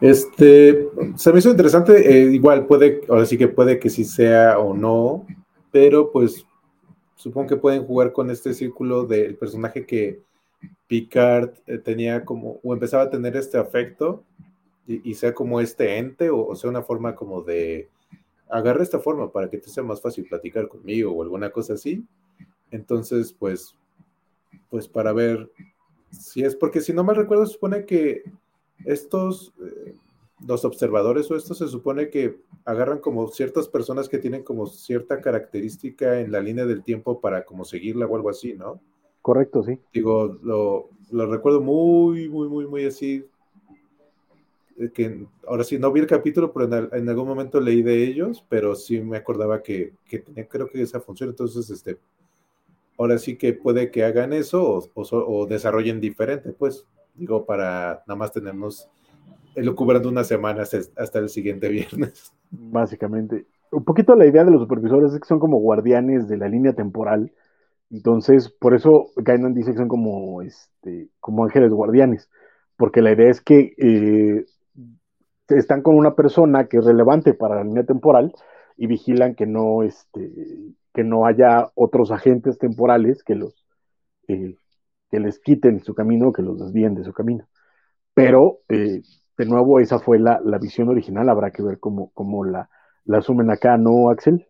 Este, 0.00 0.88
se 1.16 1.32
me 1.32 1.38
hizo 1.38 1.50
interesante, 1.50 2.10
eh, 2.10 2.32
igual 2.32 2.66
puede, 2.66 3.02
ahora 3.08 3.26
sí 3.26 3.36
que 3.36 3.48
puede 3.48 3.78
que 3.78 3.90
sí 3.90 4.04
sea 4.04 4.58
o 4.58 4.74
no, 4.74 5.26
pero 5.70 6.10
pues 6.10 6.46
supongo 7.16 7.48
que 7.48 7.56
pueden 7.56 7.84
jugar 7.84 8.12
con 8.12 8.30
este 8.30 8.54
círculo 8.54 9.04
del 9.04 9.36
personaje 9.36 9.86
que 9.86 10.20
Picard 10.86 11.50
eh, 11.66 11.78
tenía 11.78 12.24
como, 12.24 12.60
o 12.62 12.72
empezaba 12.72 13.04
a 13.04 13.10
tener 13.10 13.36
este 13.36 13.58
afecto 13.58 14.24
y, 14.86 15.14
sea 15.14 15.32
como 15.32 15.60
este 15.60 15.96
ente, 15.96 16.28
o, 16.28 16.54
sea 16.54 16.68
una 16.68 16.82
forma 16.82 17.14
como 17.14 17.40
de, 17.40 17.88
agarra 18.50 18.82
esta 18.82 18.98
forma 18.98 19.32
para 19.32 19.48
que 19.48 19.56
te 19.56 19.70
sea 19.70 19.82
más 19.82 20.02
fácil 20.02 20.26
platicar 20.26 20.68
conmigo 20.68 21.10
o 21.10 21.22
alguna 21.22 21.48
cosa 21.50 21.72
así. 21.72 22.04
Entonces, 22.70 23.32
pues, 23.32 23.74
pues 24.68 24.86
para 24.86 25.14
ver 25.14 25.50
si 26.10 26.44
es, 26.44 26.54
porque 26.54 26.82
si 26.82 26.92
no 26.92 27.02
me 27.02 27.14
recuerdo, 27.14 27.46
supone 27.46 27.86
que 27.86 28.24
estos, 28.84 29.52
eh, 29.60 29.94
los 30.46 30.64
observadores 30.64 31.30
o 31.30 31.36
estos 31.36 31.58
se 31.58 31.68
supone 31.68 32.10
que 32.10 32.38
agarran 32.64 32.98
como 32.98 33.28
ciertas 33.28 33.68
personas 33.68 34.08
que 34.08 34.18
tienen 34.18 34.42
como 34.42 34.66
cierta 34.66 35.20
característica 35.20 36.20
en 36.20 36.32
la 36.32 36.40
línea 36.40 36.66
del 36.66 36.82
tiempo 36.82 37.20
para 37.20 37.44
como 37.44 37.64
seguirla 37.64 38.06
o 38.06 38.16
algo 38.16 38.30
así, 38.30 38.54
¿no? 38.54 38.80
Correcto, 39.22 39.62
sí. 39.62 39.78
Digo, 39.92 40.38
lo, 40.42 40.90
lo 41.10 41.26
recuerdo 41.26 41.60
muy, 41.60 42.28
muy, 42.28 42.48
muy, 42.48 42.66
muy 42.66 42.84
así. 42.84 43.24
Que 44.92 45.24
ahora 45.46 45.62
sí, 45.62 45.78
no 45.78 45.92
vi 45.92 46.00
el 46.00 46.06
capítulo, 46.06 46.52
pero 46.52 46.92
en, 46.92 47.08
algún 47.08 47.28
momento 47.28 47.60
leí 47.60 47.80
de 47.80 48.04
ellos, 48.04 48.44
pero 48.48 48.74
sí 48.74 49.00
me 49.00 49.16
acordaba 49.16 49.62
que, 49.62 49.94
que 50.04 50.18
tenía, 50.18 50.48
creo 50.48 50.68
que 50.68 50.82
esa 50.82 51.00
función. 51.00 51.30
Entonces, 51.30 51.70
este, 51.70 51.96
ahora 52.98 53.18
sí 53.18 53.36
que 53.36 53.52
puede 53.52 53.90
que 53.90 54.04
hagan 54.04 54.32
eso 54.32 54.62
o, 54.62 54.90
o 54.94 55.46
desarrollen 55.46 56.00
diferente, 56.00 56.52
pues 56.52 56.84
digo, 57.14 57.44
para 57.46 58.02
nada 58.06 58.16
más 58.16 58.32
tenernos 58.32 58.90
elucubrando 59.54 60.08
unas 60.08 60.26
semanas 60.26 60.74
hasta 60.96 61.18
el 61.18 61.28
siguiente 61.28 61.68
viernes. 61.70 62.32
Básicamente. 62.50 63.46
Un 63.70 63.84
poquito 63.84 64.14
la 64.14 64.26
idea 64.26 64.44
de 64.44 64.50
los 64.50 64.62
supervisores 64.62 65.12
es 65.12 65.20
que 65.20 65.26
son 65.26 65.40
como 65.40 65.58
guardianes 65.58 66.28
de 66.28 66.36
la 66.36 66.48
línea 66.48 66.74
temporal. 66.74 67.32
Entonces, 67.90 68.48
por 68.48 68.74
eso 68.74 69.10
Gainan 69.16 69.54
dice 69.54 69.72
que 69.72 69.78
son 69.78 69.88
como, 69.88 70.42
este, 70.42 71.08
como 71.20 71.44
ángeles 71.44 71.72
guardianes. 71.72 72.30
Porque 72.76 73.02
la 73.02 73.12
idea 73.12 73.30
es 73.30 73.40
que 73.40 73.74
eh, 73.78 74.44
están 75.48 75.82
con 75.82 75.96
una 75.96 76.14
persona 76.14 76.66
que 76.66 76.78
es 76.78 76.84
relevante 76.84 77.34
para 77.34 77.56
la 77.56 77.64
línea 77.64 77.84
temporal 77.84 78.32
y 78.76 78.86
vigilan 78.86 79.34
que 79.34 79.46
no, 79.46 79.82
este, 79.82 80.32
que 80.92 81.04
no 81.04 81.26
haya 81.26 81.70
otros 81.74 82.10
agentes 82.10 82.58
temporales 82.58 83.22
que 83.22 83.34
los, 83.34 83.64
eh, 84.28 84.56
que 85.14 85.20
les 85.20 85.38
quiten 85.38 85.80
su 85.84 85.94
camino, 85.94 86.32
que 86.32 86.42
los 86.42 86.58
desvíen 86.58 86.96
de 86.96 87.04
su 87.04 87.12
camino. 87.12 87.46
Pero, 88.14 88.62
eh, 88.68 89.00
de 89.38 89.46
nuevo, 89.46 89.78
esa 89.78 90.00
fue 90.00 90.18
la, 90.18 90.40
visión 90.60 90.88
original, 90.88 91.28
habrá 91.28 91.52
que 91.52 91.62
ver 91.62 91.78
cómo, 91.78 92.10
cómo 92.14 92.44
la, 92.44 92.68
la 93.04 93.18
asumen 93.18 93.48
acá, 93.48 93.76
¿no, 93.76 94.10
Axel? 94.10 94.48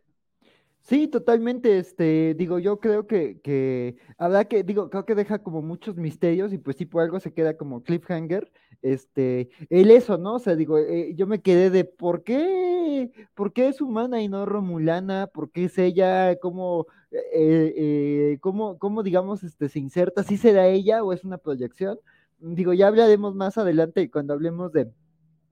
Sí, 0.87 1.09
totalmente, 1.09 1.79
este, 1.79 2.35
digo, 2.35 2.59
yo 2.59 2.79
creo 2.79 3.07
que, 3.07 3.41
que 3.41 3.97
habrá 4.19 4.45
que, 4.45 4.63
digo, 4.63 4.91
creo 4.91 5.07
que 5.07 5.15
deja 5.15 5.39
como 5.43 5.63
muchos 5.63 5.97
misterios 5.97 6.53
y 6.53 6.59
pues 6.59 6.77
sí, 6.77 6.85
por 6.85 7.03
algo 7.03 7.19
se 7.21 7.33
queda 7.33 7.57
como 7.57 7.83
cliffhanger, 7.83 8.53
este, 8.83 9.49
el 9.71 9.91
eso, 9.91 10.19
¿no? 10.19 10.35
O 10.35 10.39
sea, 10.39 10.57
digo, 10.57 10.77
eh, 10.79 11.15
yo 11.17 11.27
me 11.27 11.41
quedé 11.41 11.71
de 11.71 11.87
por 11.87 12.23
qué, 12.23 13.11
por 13.35 13.55
qué 13.55 13.69
es 13.69 13.81
humana 13.81 14.21
y 14.21 14.29
no 14.29 14.45
romulana, 14.45 15.27
por 15.27 15.51
qué 15.51 15.65
es 15.65 15.79
ella, 15.79 16.37
cómo, 16.39 16.87
eh, 17.11 17.73
eh, 17.77 18.39
cómo, 18.43 18.77
cómo, 18.79 19.03
digamos, 19.03 19.43
este, 19.43 19.71
se 19.71 19.79
inserta, 19.79 20.23
si 20.23 20.37
será 20.37 20.67
ella 20.69 21.03
o 21.03 21.15
es 21.15 21.25
una 21.25 21.39
proyección. 21.39 21.99
Digo, 22.41 22.75
ya 22.75 22.89
hablaremos 22.89 23.35
más 23.35 23.57
adelante 23.57 24.11
cuando 24.11 24.35
hablemos 24.35 24.71
de, 24.73 24.91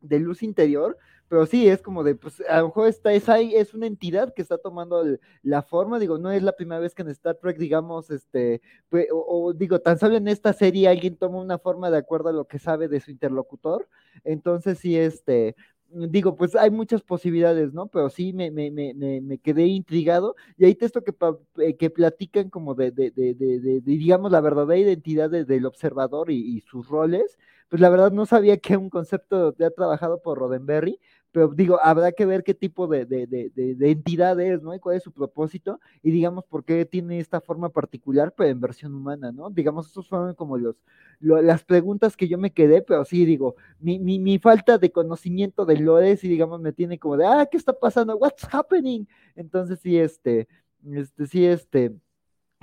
de 0.02 0.18
luz 0.18 0.42
interior, 0.42 0.98
pero 1.32 1.46
sí, 1.46 1.66
es 1.66 1.80
como 1.80 2.04
de, 2.04 2.14
pues 2.14 2.42
a 2.46 2.58
lo 2.58 2.66
mejor 2.66 2.88
esta 2.88 3.10
es, 3.14 3.26
ahí, 3.30 3.54
es 3.54 3.72
una 3.72 3.86
entidad 3.86 4.34
que 4.34 4.42
está 4.42 4.58
tomando 4.58 5.02
la 5.42 5.62
forma, 5.62 5.98
digo, 5.98 6.18
no 6.18 6.30
es 6.30 6.42
la 6.42 6.52
primera 6.52 6.78
vez 6.78 6.94
que 6.94 7.00
en 7.00 7.08
Star 7.08 7.36
Trek, 7.36 7.56
digamos, 7.56 8.10
este, 8.10 8.60
pues, 8.90 9.06
o, 9.10 9.54
digo, 9.54 9.80
tan 9.80 9.98
solo 9.98 10.16
en 10.16 10.28
esta 10.28 10.52
serie 10.52 10.88
alguien 10.88 11.16
toma 11.16 11.40
una 11.40 11.58
forma 11.58 11.90
de 11.90 11.96
acuerdo 11.96 12.28
a 12.28 12.32
lo 12.34 12.44
que 12.44 12.58
sabe 12.58 12.86
de 12.86 13.00
su 13.00 13.10
interlocutor, 13.10 13.88
entonces 14.24 14.78
sí, 14.78 14.94
este, 14.98 15.56
digo, 15.88 16.36
pues 16.36 16.54
hay 16.54 16.70
muchas 16.70 17.02
posibilidades, 17.02 17.72
¿no? 17.72 17.86
Pero 17.86 18.10
sí 18.10 18.32
me, 18.32 18.50
me, 18.50 18.70
me, 18.70 18.94
me 18.94 19.38
quedé 19.38 19.66
intrigado. 19.66 20.36
Y 20.56 20.64
hay 20.64 20.74
textos 20.74 21.02
que, 21.02 21.14
eh, 21.62 21.76
que 21.76 21.90
platican 21.90 22.50
como 22.50 22.74
de, 22.74 22.90
de, 22.90 23.10
de, 23.10 23.34
de, 23.34 23.80
digamos, 23.80 24.32
la 24.32 24.40
verdadera 24.40 24.78
identidad 24.78 25.30
del 25.30 25.66
observador 25.66 26.30
y, 26.30 26.60
sus 26.62 26.88
roles. 26.88 27.38
Pues 27.68 27.80
la 27.80 27.88
verdad 27.88 28.12
no 28.12 28.26
sabía 28.26 28.58
que 28.58 28.76
un 28.76 28.90
concepto 28.90 29.54
ya 29.56 29.70
trabajado 29.70 30.20
por 30.20 30.38
Roddenberry, 30.38 31.00
pero 31.32 31.48
digo, 31.48 31.78
habrá 31.82 32.12
que 32.12 32.26
ver 32.26 32.44
qué 32.44 32.54
tipo 32.54 32.86
de, 32.86 33.06
de, 33.06 33.26
de, 33.26 33.50
de, 33.50 33.90
entidad 33.90 34.38
es, 34.38 34.62
¿no? 34.62 34.74
Y 34.74 34.78
cuál 34.78 34.96
es 34.96 35.02
su 35.02 35.12
propósito, 35.12 35.80
y 36.02 36.10
digamos, 36.10 36.44
por 36.44 36.64
qué 36.64 36.84
tiene 36.84 37.18
esta 37.18 37.40
forma 37.40 37.70
particular, 37.70 38.34
pero 38.36 38.50
en 38.50 38.60
versión 38.60 38.94
humana, 38.94 39.32
¿no? 39.32 39.48
Digamos, 39.50 39.86
estos 39.86 40.08
fueron 40.08 40.34
como 40.34 40.58
los, 40.58 40.76
las 41.20 41.64
preguntas 41.64 42.16
que 42.16 42.28
yo 42.28 42.36
me 42.38 42.52
quedé, 42.52 42.82
pero 42.82 43.04
sí, 43.06 43.24
digo, 43.24 43.56
mi, 43.80 43.98
mi, 43.98 44.18
mi 44.18 44.38
falta 44.38 44.76
de 44.78 44.92
conocimiento 44.92 45.64
de 45.64 45.78
Lores, 45.78 46.22
y 46.22 46.28
digamos, 46.28 46.60
me 46.60 46.72
tiene 46.72 46.98
como 46.98 47.16
de, 47.16 47.26
ah, 47.26 47.48
¿qué 47.50 47.56
está 47.56 47.72
pasando? 47.72 48.16
What's 48.16 48.46
happening? 48.52 49.06
Entonces, 49.34 49.80
sí, 49.80 49.98
este, 49.98 50.48
este, 50.84 51.26
sí, 51.26 51.46
este, 51.46 51.94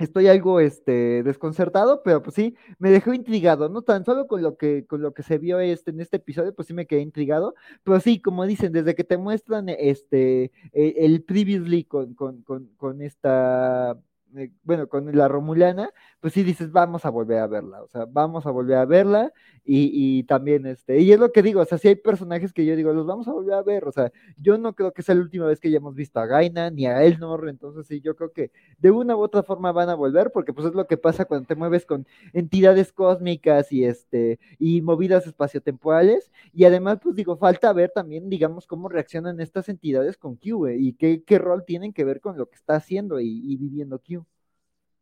estoy 0.00 0.28
algo 0.28 0.60
este, 0.60 1.22
desconcertado, 1.22 2.02
pero 2.02 2.22
pues 2.22 2.34
sí, 2.34 2.56
me 2.78 2.90
dejó 2.90 3.14
intrigado, 3.14 3.68
no 3.68 3.82
tan 3.82 4.04
solo 4.04 4.26
con 4.26 4.42
lo 4.42 4.56
que, 4.56 4.86
con 4.86 5.02
lo 5.02 5.12
que 5.14 5.22
se 5.22 5.38
vio 5.38 5.60
este, 5.60 5.90
en 5.90 6.00
este 6.00 6.16
episodio, 6.16 6.54
pues 6.54 6.68
sí 6.68 6.74
me 6.74 6.86
quedé 6.86 7.00
intrigado, 7.00 7.54
pero 7.84 8.00
sí, 8.00 8.20
como 8.20 8.46
dicen, 8.46 8.72
desde 8.72 8.94
que 8.94 9.04
te 9.04 9.18
muestran 9.18 9.68
este, 9.68 10.52
e, 10.72 10.94
el, 10.98 11.22
previously 11.22 11.84
con, 11.84 12.14
con, 12.14 12.42
con, 12.42 12.68
con 12.76 13.02
esta 13.02 13.96
eh, 14.36 14.50
bueno, 14.62 14.88
con 14.88 15.14
la 15.16 15.28
Romulana, 15.28 15.90
pues 16.20 16.34
sí 16.34 16.42
dices, 16.42 16.70
vamos 16.72 17.04
a 17.04 17.10
volver 17.10 17.38
a 17.38 17.46
verla, 17.46 17.82
o 17.82 17.88
sea, 17.88 18.06
vamos 18.06 18.46
a 18.46 18.50
volver 18.50 18.76
a 18.76 18.84
verla 18.86 19.32
y, 19.64 20.24
también, 20.24 20.66
este, 20.66 20.98
y 21.00 21.12
es 21.12 21.20
lo 21.20 21.30
que 21.30 21.42
digo, 21.42 21.60
o 21.60 21.64
sea, 21.64 21.78
si 21.78 21.88
hay 21.88 21.94
personajes 21.94 22.52
que 22.52 22.64
yo 22.66 22.74
digo, 22.74 22.92
los 22.92 23.06
vamos 23.06 23.28
a 23.28 23.32
volver 23.32 23.54
a 23.54 23.62
ver, 23.62 23.86
o 23.86 23.92
sea, 23.92 24.10
yo 24.36 24.58
no 24.58 24.74
creo 24.74 24.92
que 24.92 25.02
sea 25.02 25.14
la 25.14 25.20
última 25.20 25.46
vez 25.46 25.60
que 25.60 25.68
hayamos 25.68 25.94
visto 25.94 26.18
a 26.18 26.26
Gaina 26.26 26.70
ni 26.70 26.86
a 26.86 27.02
Elnor, 27.04 27.48
entonces 27.48 27.86
sí, 27.86 28.00
yo 28.00 28.16
creo 28.16 28.32
que 28.32 28.50
de 28.78 28.90
una 28.90 29.16
u 29.16 29.20
otra 29.20 29.42
forma 29.44 29.70
van 29.72 29.88
a 29.88 29.94
volver, 29.94 30.32
porque 30.32 30.52
pues 30.52 30.66
es 30.66 30.74
lo 30.74 30.86
que 30.86 30.96
pasa 30.96 31.24
cuando 31.24 31.46
te 31.46 31.54
mueves 31.54 31.86
con 31.86 32.06
entidades 32.32 32.92
cósmicas 32.92 33.70
y 33.72 33.84
este, 33.84 34.40
y 34.58 34.82
movidas 34.82 35.26
espaciotemporales, 35.26 36.30
y 36.52 36.64
además, 36.64 36.98
pues 37.02 37.14
digo, 37.14 37.36
falta 37.36 37.72
ver 37.72 37.92
también, 37.94 38.28
digamos, 38.28 38.66
cómo 38.66 38.88
reaccionan 38.88 39.40
estas 39.40 39.68
entidades 39.68 40.16
con 40.16 40.36
Q, 40.36 40.68
y 40.68 40.94
qué, 40.94 41.22
qué 41.24 41.38
rol 41.38 41.64
tienen 41.64 41.92
que 41.92 42.04
ver 42.04 42.20
con 42.20 42.36
lo 42.36 42.48
que 42.48 42.56
está 42.56 42.76
haciendo 42.76 43.20
y, 43.20 43.28
y 43.44 43.56
viviendo 43.56 43.98
Q. 44.00 44.19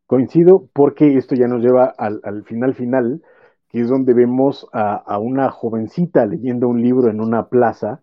Coincido 0.09 0.67
porque 0.73 1.17
esto 1.17 1.35
ya 1.35 1.47
nos 1.47 1.61
lleva 1.61 1.93
al, 1.95 2.43
final 2.45 2.73
final, 2.73 3.21
que 3.69 3.81
es 3.81 3.89
donde 3.89 4.15
vemos 4.15 4.67
a, 4.73 5.19
una 5.19 5.51
jovencita 5.51 6.25
leyendo 6.25 6.67
un 6.67 6.81
libro 6.81 7.11
en 7.11 7.21
una 7.21 7.47
plaza 7.47 8.01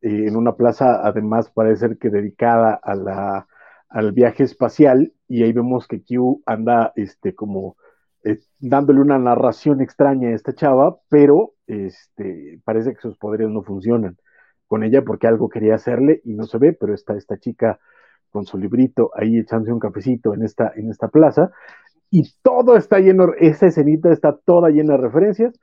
eh, 0.00 0.28
en 0.28 0.36
una 0.36 0.52
plaza, 0.54 1.04
además 1.04 1.50
parece 1.50 1.88
ser 1.88 1.98
que 1.98 2.10
dedicada 2.10 2.78
a 2.80 2.94
la, 2.94 3.48
al 3.88 4.12
viaje 4.12 4.44
espacial, 4.44 5.12
y 5.26 5.42
ahí 5.42 5.52
vemos 5.52 5.88
que 5.88 6.00
Q 6.00 6.44
anda 6.46 6.92
este, 6.94 7.34
como 7.34 7.76
eh, 8.22 8.38
dándole 8.60 9.00
una 9.00 9.18
narración 9.18 9.80
extraña 9.80 10.28
a 10.28 10.34
esta 10.34 10.52
chava, 10.54 10.98
pero 11.08 11.54
este, 11.66 12.60
parece 12.64 12.94
que 12.94 13.00
sus 13.00 13.18
poderes 13.18 13.48
no 13.48 13.64
funcionan 13.64 14.16
con 14.68 14.84
ella 14.84 15.02
porque 15.02 15.26
algo 15.26 15.48
quería 15.48 15.74
hacerle 15.74 16.20
y 16.24 16.34
no 16.34 16.44
se 16.44 16.58
ve, 16.58 16.72
pero 16.72 16.94
está 16.94 17.16
esta 17.16 17.36
chica 17.36 17.80
con 18.30 18.44
su 18.44 18.58
librito 18.58 19.10
ahí 19.14 19.38
echándose 19.38 19.72
un 19.72 19.80
cafecito 19.80 20.34
en 20.34 20.42
esta, 20.42 20.72
en 20.76 20.90
esta 20.90 21.08
plaza, 21.08 21.50
y 22.10 22.32
todo 22.42 22.76
está 22.76 23.00
lleno, 23.00 23.32
esa 23.38 23.66
escenita 23.66 24.10
está 24.12 24.36
toda 24.36 24.70
llena 24.70 24.94
de 24.94 25.02
referencias. 25.02 25.60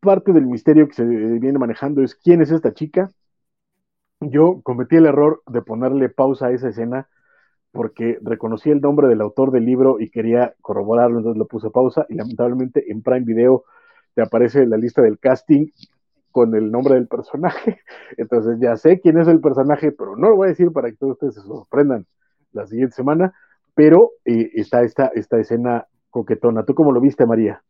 Parte 0.00 0.32
del 0.32 0.46
misterio 0.46 0.88
que 0.88 0.94
se 0.94 1.04
viene 1.04 1.58
manejando 1.58 2.02
es 2.02 2.14
quién 2.14 2.40
es 2.40 2.50
esta 2.50 2.72
chica. 2.72 3.10
Yo 4.20 4.60
cometí 4.62 4.96
el 4.96 5.06
error 5.06 5.42
de 5.46 5.62
ponerle 5.62 6.08
pausa 6.08 6.46
a 6.46 6.52
esa 6.52 6.68
escena 6.68 7.08
porque 7.72 8.18
reconocí 8.22 8.70
el 8.70 8.80
nombre 8.80 9.06
del 9.06 9.20
autor 9.20 9.50
del 9.52 9.66
libro 9.66 10.00
y 10.00 10.08
quería 10.08 10.54
corroborarlo, 10.62 11.18
entonces 11.18 11.38
lo 11.38 11.46
puse 11.46 11.68
pausa 11.70 12.06
y 12.08 12.14
lamentablemente 12.14 12.90
en 12.90 13.02
Prime 13.02 13.26
Video 13.26 13.64
te 14.14 14.22
aparece 14.22 14.66
la 14.66 14.78
lista 14.78 15.02
del 15.02 15.18
casting 15.18 15.66
con 16.36 16.54
el 16.54 16.70
nombre 16.70 16.96
del 16.96 17.08
personaje. 17.08 17.80
Entonces 18.18 18.58
ya 18.60 18.76
sé 18.76 19.00
quién 19.00 19.18
es 19.18 19.26
el 19.26 19.40
personaje, 19.40 19.90
pero 19.90 20.16
no 20.16 20.28
lo 20.28 20.36
voy 20.36 20.48
a 20.48 20.50
decir 20.50 20.70
para 20.70 20.90
que 20.90 20.96
todos 20.98 21.14
ustedes 21.14 21.36
se 21.36 21.40
sorprendan 21.40 22.04
la 22.52 22.66
siguiente 22.66 22.94
semana. 22.94 23.32
Pero 23.74 24.10
eh, 24.26 24.50
está 24.52 24.82
esta, 24.82 25.06
esta 25.14 25.38
escena 25.38 25.86
coquetona. 26.10 26.62
¿Tú 26.66 26.74
cómo 26.74 26.92
lo 26.92 27.00
viste, 27.00 27.24
María? 27.24 27.62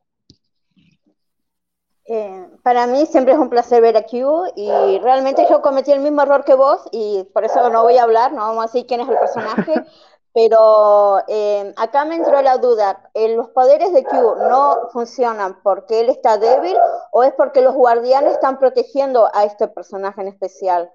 Eh, 2.07 2.49
para 2.65 2.89
mí 2.89 3.07
siempre 3.07 3.35
es 3.35 3.39
un 3.39 3.51
placer 3.51 3.81
ver 3.81 3.97
a 3.97 4.03
Q 4.03 4.47
y 4.57 4.99
realmente 4.99 5.47
yo 5.49 5.63
cometí 5.63 5.93
el 5.93 6.01
mismo 6.01 6.23
error 6.23 6.45
que 6.45 6.55
vos 6.55 6.89
y 6.91 7.25
por 7.33 7.45
eso 7.45 7.71
no 7.71 7.85
voy 7.85 7.99
a 7.99 8.03
hablar, 8.03 8.33
no 8.33 8.39
vamos 8.39 8.65
a 8.65 8.67
decir 8.67 8.87
quién 8.89 9.01
es 9.01 9.09
el 9.09 9.17
personaje, 9.17 9.75
pero 10.37 11.23
eh, 11.29 11.73
acá 11.79 12.05
me 12.05 12.15
entró 12.15 12.43
la 12.43 12.59
duda, 12.59 13.11
¿los 13.15 13.49
poderes 13.49 13.95
de 13.95 14.05
Q 14.05 14.15
no 14.51 14.91
funcionan 14.93 15.63
porque 15.63 16.01
él 16.01 16.11
está 16.11 16.37
débil 16.37 16.77
o 17.11 17.23
es 17.23 17.33
porque 17.33 17.63
los 17.63 17.75
guardianes 17.75 18.35
están 18.35 18.59
protegiendo 18.59 19.31
a 19.33 19.45
este 19.45 19.67
personaje 19.67 20.21
en 20.21 20.29
especial? 20.29 20.93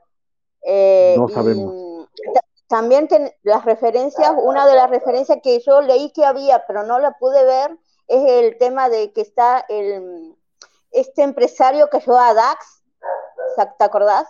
no 1.18 1.28
sabemos. 1.28 2.08
también 2.68 3.10
las 3.42 3.66
referencias, 3.66 4.32
una 4.44 4.68
de 4.68 4.76
las 4.76 4.92
referencias 4.92 5.40
que 5.42 5.60
yo 5.62 5.82
leí 5.82 6.12
que 6.12 6.24
había, 6.24 6.68
pero 6.68 6.84
no 6.84 7.00
la 7.00 7.18
pude 7.18 7.44
ver, 7.44 7.76
es 8.08 8.24
el 8.30 8.60
tema 8.60 8.90
de 8.90 9.12
que 9.12 9.22
está 9.22 9.66
el 9.70 10.38
este 10.92 11.24
empresario 11.24 11.90
que 11.90 11.98
ayudó 11.98 12.20
a 12.20 12.36
Dax, 12.36 12.84
¿te 13.56 13.84
acordás? 13.84 14.28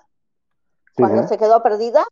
Cuando 0.95 1.27
se 1.27 1.38
quedó 1.38 1.61
perdida. 1.61 2.05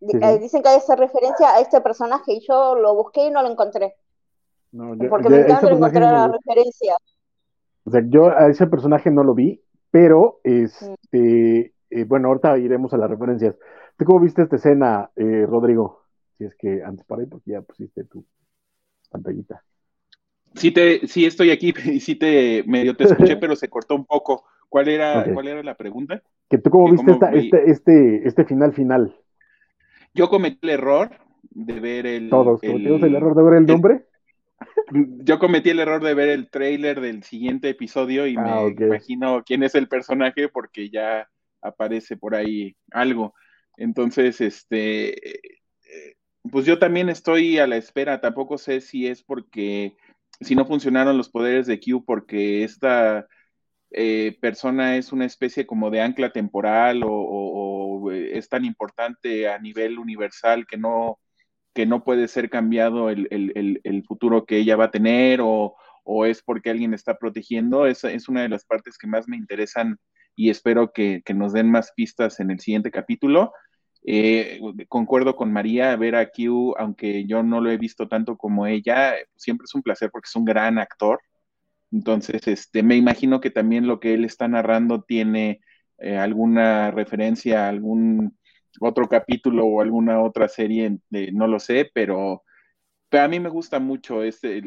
Eh, 0.00 0.38
dicen 0.38 0.62
que 0.62 0.68
hay 0.68 0.78
esa 0.78 0.94
referencia 0.94 1.54
a 1.54 1.60
este 1.60 1.80
personaje 1.80 2.34
y 2.34 2.46
yo 2.46 2.74
lo 2.74 2.94
busqué 2.94 3.26
y 3.26 3.30
no 3.30 3.42
lo 3.42 3.50
encontré. 3.50 3.94
porque 5.08 5.28
me 5.28 5.40
encanta 5.40 5.70
encontrar 5.70 6.12
la 6.12 6.28
referencia. 6.28 6.96
O 7.84 7.90
sea, 7.90 8.02
yo 8.06 8.36
a 8.36 8.48
ese 8.48 8.66
personaje 8.66 9.10
no 9.10 9.22
lo 9.22 9.34
vi, 9.34 9.62
pero 9.90 10.40
este, 10.42 11.72
eh, 11.90 12.04
bueno, 12.04 12.28
ahorita 12.28 12.58
iremos 12.58 12.92
a 12.92 12.98
las 12.98 13.08
referencias. 13.08 13.56
¿Tú 13.96 14.04
cómo 14.04 14.20
viste 14.20 14.42
esta 14.42 14.56
escena, 14.56 15.10
eh, 15.16 15.46
Rodrigo? 15.48 16.02
Si 16.36 16.44
es 16.44 16.54
que 16.56 16.82
antes 16.84 17.06
para 17.06 17.22
ahí, 17.22 17.28
porque 17.28 17.52
ya 17.52 17.62
pusiste 17.62 18.04
tu 18.04 18.24
pantallita. 19.08 19.62
Sí, 20.54 20.70
te, 20.70 21.06
sí 21.06 21.24
estoy 21.24 21.50
aquí 21.50 21.72
y 21.86 22.00
sí 22.00 22.16
te 22.16 22.64
medio 22.66 22.96
te 22.96 23.04
escuché, 23.04 23.36
pero 23.40 23.56
se 23.56 23.68
cortó 23.68 23.94
un 23.94 24.04
poco. 24.04 24.44
¿Cuál 24.68 24.88
era, 24.88 25.32
¿cuál 25.32 25.46
era 25.46 25.62
la 25.62 25.76
pregunta? 25.76 26.20
¿Que 26.50 26.58
tú 26.58 26.70
cómo 26.70 26.90
viste 26.90 27.12
este, 27.34 27.70
este, 27.70 28.28
este 28.28 28.44
final 28.44 28.72
final? 28.74 29.16
Yo 30.16 30.28
cometí 30.28 30.58
el 30.62 30.70
error 30.70 31.10
de 31.50 31.80
ver 31.80 32.06
el. 32.06 32.30
Todos, 32.30 32.60
¿cometimos 32.60 33.02
el, 33.02 33.14
error 33.14 33.36
de 33.36 33.42
ver 33.42 33.54
el 33.54 33.66
nombre? 33.66 34.06
yo 35.24 35.38
cometí 35.38 35.70
el 35.70 35.80
error 35.80 36.02
de 36.02 36.14
ver 36.14 36.30
el 36.30 36.48
trailer 36.50 37.00
del 37.00 37.22
siguiente 37.22 37.68
episodio 37.68 38.26
y 38.26 38.34
ah, 38.38 38.66
me 38.74 38.86
imagino 38.86 39.42
quién 39.44 39.62
es 39.62 39.74
el 39.74 39.88
personaje 39.88 40.48
porque 40.48 40.88
ya 40.88 41.28
aparece 41.60 42.16
por 42.16 42.34
ahí 42.34 42.74
algo. 42.92 43.34
Entonces, 43.76 44.40
este, 44.40 45.36
eh, 45.36 46.16
pues 46.50 46.64
yo 46.64 46.78
también 46.78 47.08
estoy 47.08 47.58
a 47.58 47.66
la 47.66 47.76
espera. 47.76 48.20
Tampoco 48.20 48.56
sé 48.56 48.80
si 48.80 49.06
es 49.06 49.22
porque 49.22 49.96
si 50.40 50.54
no 50.54 50.64
funcionaron 50.66 51.18
los 51.18 51.28
poderes 51.28 51.66
de 51.66 51.78
Q 51.78 52.04
porque 52.04 52.64
esta 52.64 53.26
eh, 53.90 54.36
persona 54.40 54.96
es 54.96 55.12
una 55.12 55.24
especie 55.24 55.66
como 55.66 55.90
de 55.90 56.00
ancla 56.00 56.30
temporal 56.30 57.02
o, 57.04 57.10
eh, 58.12 58.38
es 58.38 58.48
tan 58.48 58.64
importante 58.64 59.48
a 59.48 59.58
nivel 59.58 59.98
universal 59.98 60.66
que 60.66 60.76
no, 60.76 61.18
que 61.74 61.86
no 61.86 62.04
puede 62.04 62.28
ser 62.28 62.50
cambiado 62.50 63.10
el, 63.10 64.04
futuro 64.06 64.46
que 64.46 64.58
ella 64.58 64.76
va 64.76 64.86
a 64.86 64.90
tener 64.90 65.40
o, 65.42 65.76
es 66.24 66.42
porque 66.42 66.70
alguien 66.70 66.94
está 66.94 67.18
protegiendo. 67.18 67.86
Esa 67.86 68.10
es 68.12 68.28
una 68.28 68.42
de 68.42 68.48
las 68.48 68.64
partes 68.64 68.96
que 68.96 69.08
más 69.08 69.28
me 69.28 69.36
interesan 69.36 69.98
y 70.36 70.50
espero 70.50 70.92
que, 70.92 71.22
que 71.24 71.34
nos 71.34 71.52
den 71.52 71.70
más 71.70 71.92
pistas 71.96 72.38
en 72.40 72.50
el 72.50 72.60
siguiente 72.60 72.90
capítulo. 72.90 73.52
Eh, 74.08 74.60
concuerdo 74.88 75.34
con 75.34 75.52
María, 75.52 75.96
ver 75.96 76.14
a 76.14 76.30
Q, 76.30 76.76
aunque 76.78 77.26
yo 77.26 77.42
no 77.42 77.60
lo 77.60 77.70
he 77.70 77.76
visto 77.76 78.06
tanto 78.06 78.36
como 78.36 78.66
ella, 78.68 79.14
siempre 79.34 79.64
es 79.64 79.74
un 79.74 79.82
placer 79.82 80.10
porque 80.12 80.28
es 80.28 80.36
un 80.36 80.44
gran 80.44 80.78
actor. 80.78 81.20
Entonces, 81.90 82.46
este, 82.46 82.84
me 82.84 82.96
imagino 82.96 83.40
que 83.40 83.50
también 83.50 83.88
lo 83.88 83.98
que 83.98 84.14
él 84.14 84.24
está 84.24 84.46
narrando 84.46 85.02
tiene 85.02 85.60
eh, 85.98 86.16
alguna 86.16 86.90
referencia 86.90 87.64
a 87.64 87.68
algún 87.68 88.36
otro 88.80 89.08
capítulo 89.08 89.64
o 89.66 89.80
alguna 89.80 90.22
otra 90.22 90.48
serie, 90.48 90.98
no 91.32 91.46
lo 91.46 91.58
sé, 91.58 91.90
pero, 91.94 92.42
a 93.12 93.28
mí 93.28 93.40
me 93.40 93.48
gusta 93.48 93.78
mucho 93.78 94.22
este, 94.22 94.62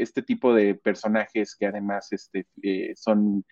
este 0.00 0.22
tipo 0.22 0.54
de 0.54 0.74
personajes 0.74 1.54
que 1.54 1.66
además 1.66 2.10
este, 2.12 2.46
eh, 2.62 2.92
son, 2.96 3.44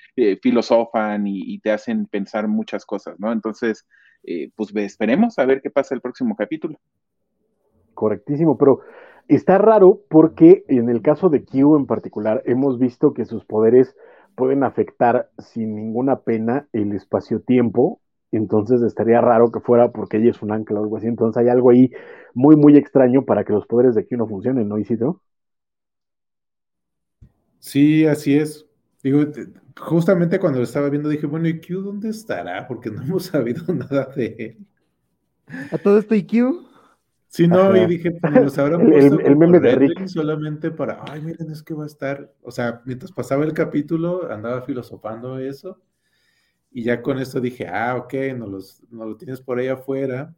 filosofan 0.42 1.26
y, 1.26 1.54
y, 1.54 1.60
te 1.60 1.70
hacen 1.70 2.06
pensar 2.06 2.48
muchas 2.48 2.86
cosas, 2.86 3.16
¿no? 3.18 3.30
Entonces, 3.30 3.86
eh, 4.24 4.50
pues 4.56 4.74
esperemos 4.74 5.38
a 5.38 5.46
ver 5.46 5.60
qué 5.62 5.70
pasa 5.70 5.94
el 5.94 6.00
próximo 6.00 6.36
capítulo. 6.36 6.78
Correctísimo, 7.94 8.58
pero 8.58 8.80
está 9.28 9.58
raro 9.58 10.02
porque 10.08 10.64
en 10.68 10.88
el 10.88 11.02
caso 11.02 11.28
de 11.28 11.44
Q 11.44 11.76
en 11.76 11.86
particular 11.86 12.42
hemos 12.46 12.78
visto 12.78 13.14
que 13.14 13.24
sus 13.24 13.44
poderes 13.44 13.96
pueden 14.38 14.64
afectar 14.64 15.30
sin 15.38 15.76
ninguna 15.76 16.20
pena 16.22 16.68
el 16.72 16.94
espacio-tiempo, 16.94 18.00
entonces 18.32 18.82
estaría 18.82 19.20
raro 19.22 19.52
que 19.52 19.60
fuera 19.60 19.92
porque 19.92 20.18
ella 20.18 20.30
es 20.32 20.42
un 20.42 20.52
ancla 20.52 20.80
o 20.80 20.84
algo 20.84 20.98
así, 20.98 21.08
entonces 21.08 21.42
hay 21.42 21.50
algo 21.50 21.70
ahí 21.72 21.92
muy, 22.34 22.56
muy 22.56 22.78
extraño 22.78 23.26
para 23.26 23.44
que 23.44 23.54
los 23.54 23.66
poderes 23.68 23.96
de 23.96 24.06
Q 24.08 24.16
no 24.18 24.28
funcionen, 24.28 24.68
¿no, 24.70 24.78
Isidro? 24.78 25.22
Sí, 27.60 28.06
así 28.06 28.36
es. 28.36 28.66
Digo, 29.02 29.24
justamente 29.78 30.38
cuando 30.40 30.58
lo 30.58 30.64
estaba 30.64 30.88
viendo 30.90 31.08
dije, 31.08 31.26
bueno, 31.26 31.48
¿y 31.48 31.60
Q 31.60 31.82
dónde 31.82 32.10
estará? 32.10 32.66
Porque 32.66 32.90
no 32.90 33.02
hemos 33.02 33.24
sabido 33.26 33.72
nada 33.74 34.06
de 34.16 34.26
él. 34.38 34.66
¿A 35.70 35.78
todo 35.78 35.98
esto 35.98 36.14
y 36.14 36.26
Q? 36.26 36.67
Sí, 37.28 37.46
no, 37.46 37.76
y 37.76 37.86
dije, 37.86 38.12
pues 38.12 38.32
nos 38.32 38.58
habrán 38.58 38.88
puesto 38.88 39.20
el, 39.20 39.36
meme 39.36 39.60
de 39.60 39.74
Rick. 39.76 40.06
solamente 40.06 40.70
para, 40.70 41.04
ay, 41.10 41.20
miren, 41.20 41.50
es 41.50 41.62
que 41.62 41.74
va 41.74 41.84
a 41.84 41.86
estar, 41.86 42.32
o 42.42 42.50
sea, 42.50 42.80
mientras 42.86 43.12
pasaba 43.12 43.44
el 43.44 43.52
capítulo, 43.52 44.32
andaba 44.32 44.62
filosofando 44.62 45.38
eso, 45.38 45.80
y 46.70 46.84
ya 46.84 47.02
con 47.02 47.18
esto 47.18 47.40
dije, 47.40 47.68
ah, 47.68 47.96
ok, 47.96 48.14
no, 48.36 48.46
los, 48.46 48.82
no 48.90 49.04
lo 49.04 49.16
tienes 49.16 49.42
por 49.42 49.58
ahí 49.58 49.68
afuera 49.68 50.34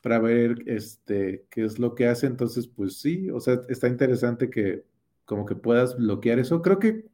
para 0.00 0.18
ver 0.18 0.62
este, 0.66 1.44
qué 1.50 1.64
es 1.64 1.78
lo 1.78 1.94
que 1.94 2.08
hace, 2.08 2.26
entonces, 2.26 2.66
pues 2.66 2.98
sí, 2.98 3.30
o 3.30 3.40
sea, 3.40 3.60
está 3.68 3.86
interesante 3.86 4.48
que 4.48 4.84
como 5.30 5.46
que 5.46 5.54
puedas 5.54 5.96
bloquear 5.96 6.40
eso. 6.40 6.60
Creo 6.60 6.80
que 6.80 7.04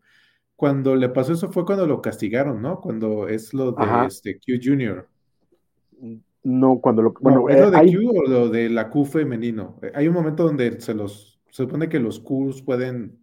cuando 0.56 0.96
le 0.96 1.10
pasó 1.10 1.34
eso 1.34 1.52
fue 1.52 1.66
cuando 1.66 1.86
lo 1.86 2.00
castigaron, 2.00 2.62
¿no? 2.62 2.80
Cuando 2.80 3.28
es 3.28 3.52
lo 3.52 3.72
de 3.72 4.06
este 4.06 4.38
Q 4.38 4.58
Junior. 4.62 5.06
No, 6.46 6.78
cuando 6.78 7.02
lo. 7.02 7.12
Bueno, 7.20 7.48
¿es 7.48 7.58
lo 7.58 7.72
de 7.72 7.78
eh, 7.78 7.92
Q 7.92 8.12
o 8.16 8.22
lo 8.22 8.48
de 8.48 8.68
la 8.68 8.88
Q 8.88 9.04
femenino? 9.04 9.80
Eh, 9.82 9.90
hay 9.92 10.06
un 10.06 10.14
momento 10.14 10.44
donde 10.44 10.80
se 10.80 10.94
los. 10.94 11.40
Se 11.50 11.64
supone 11.64 11.88
que 11.88 11.98
los 11.98 12.20
Qs 12.20 12.62
pueden 12.62 13.18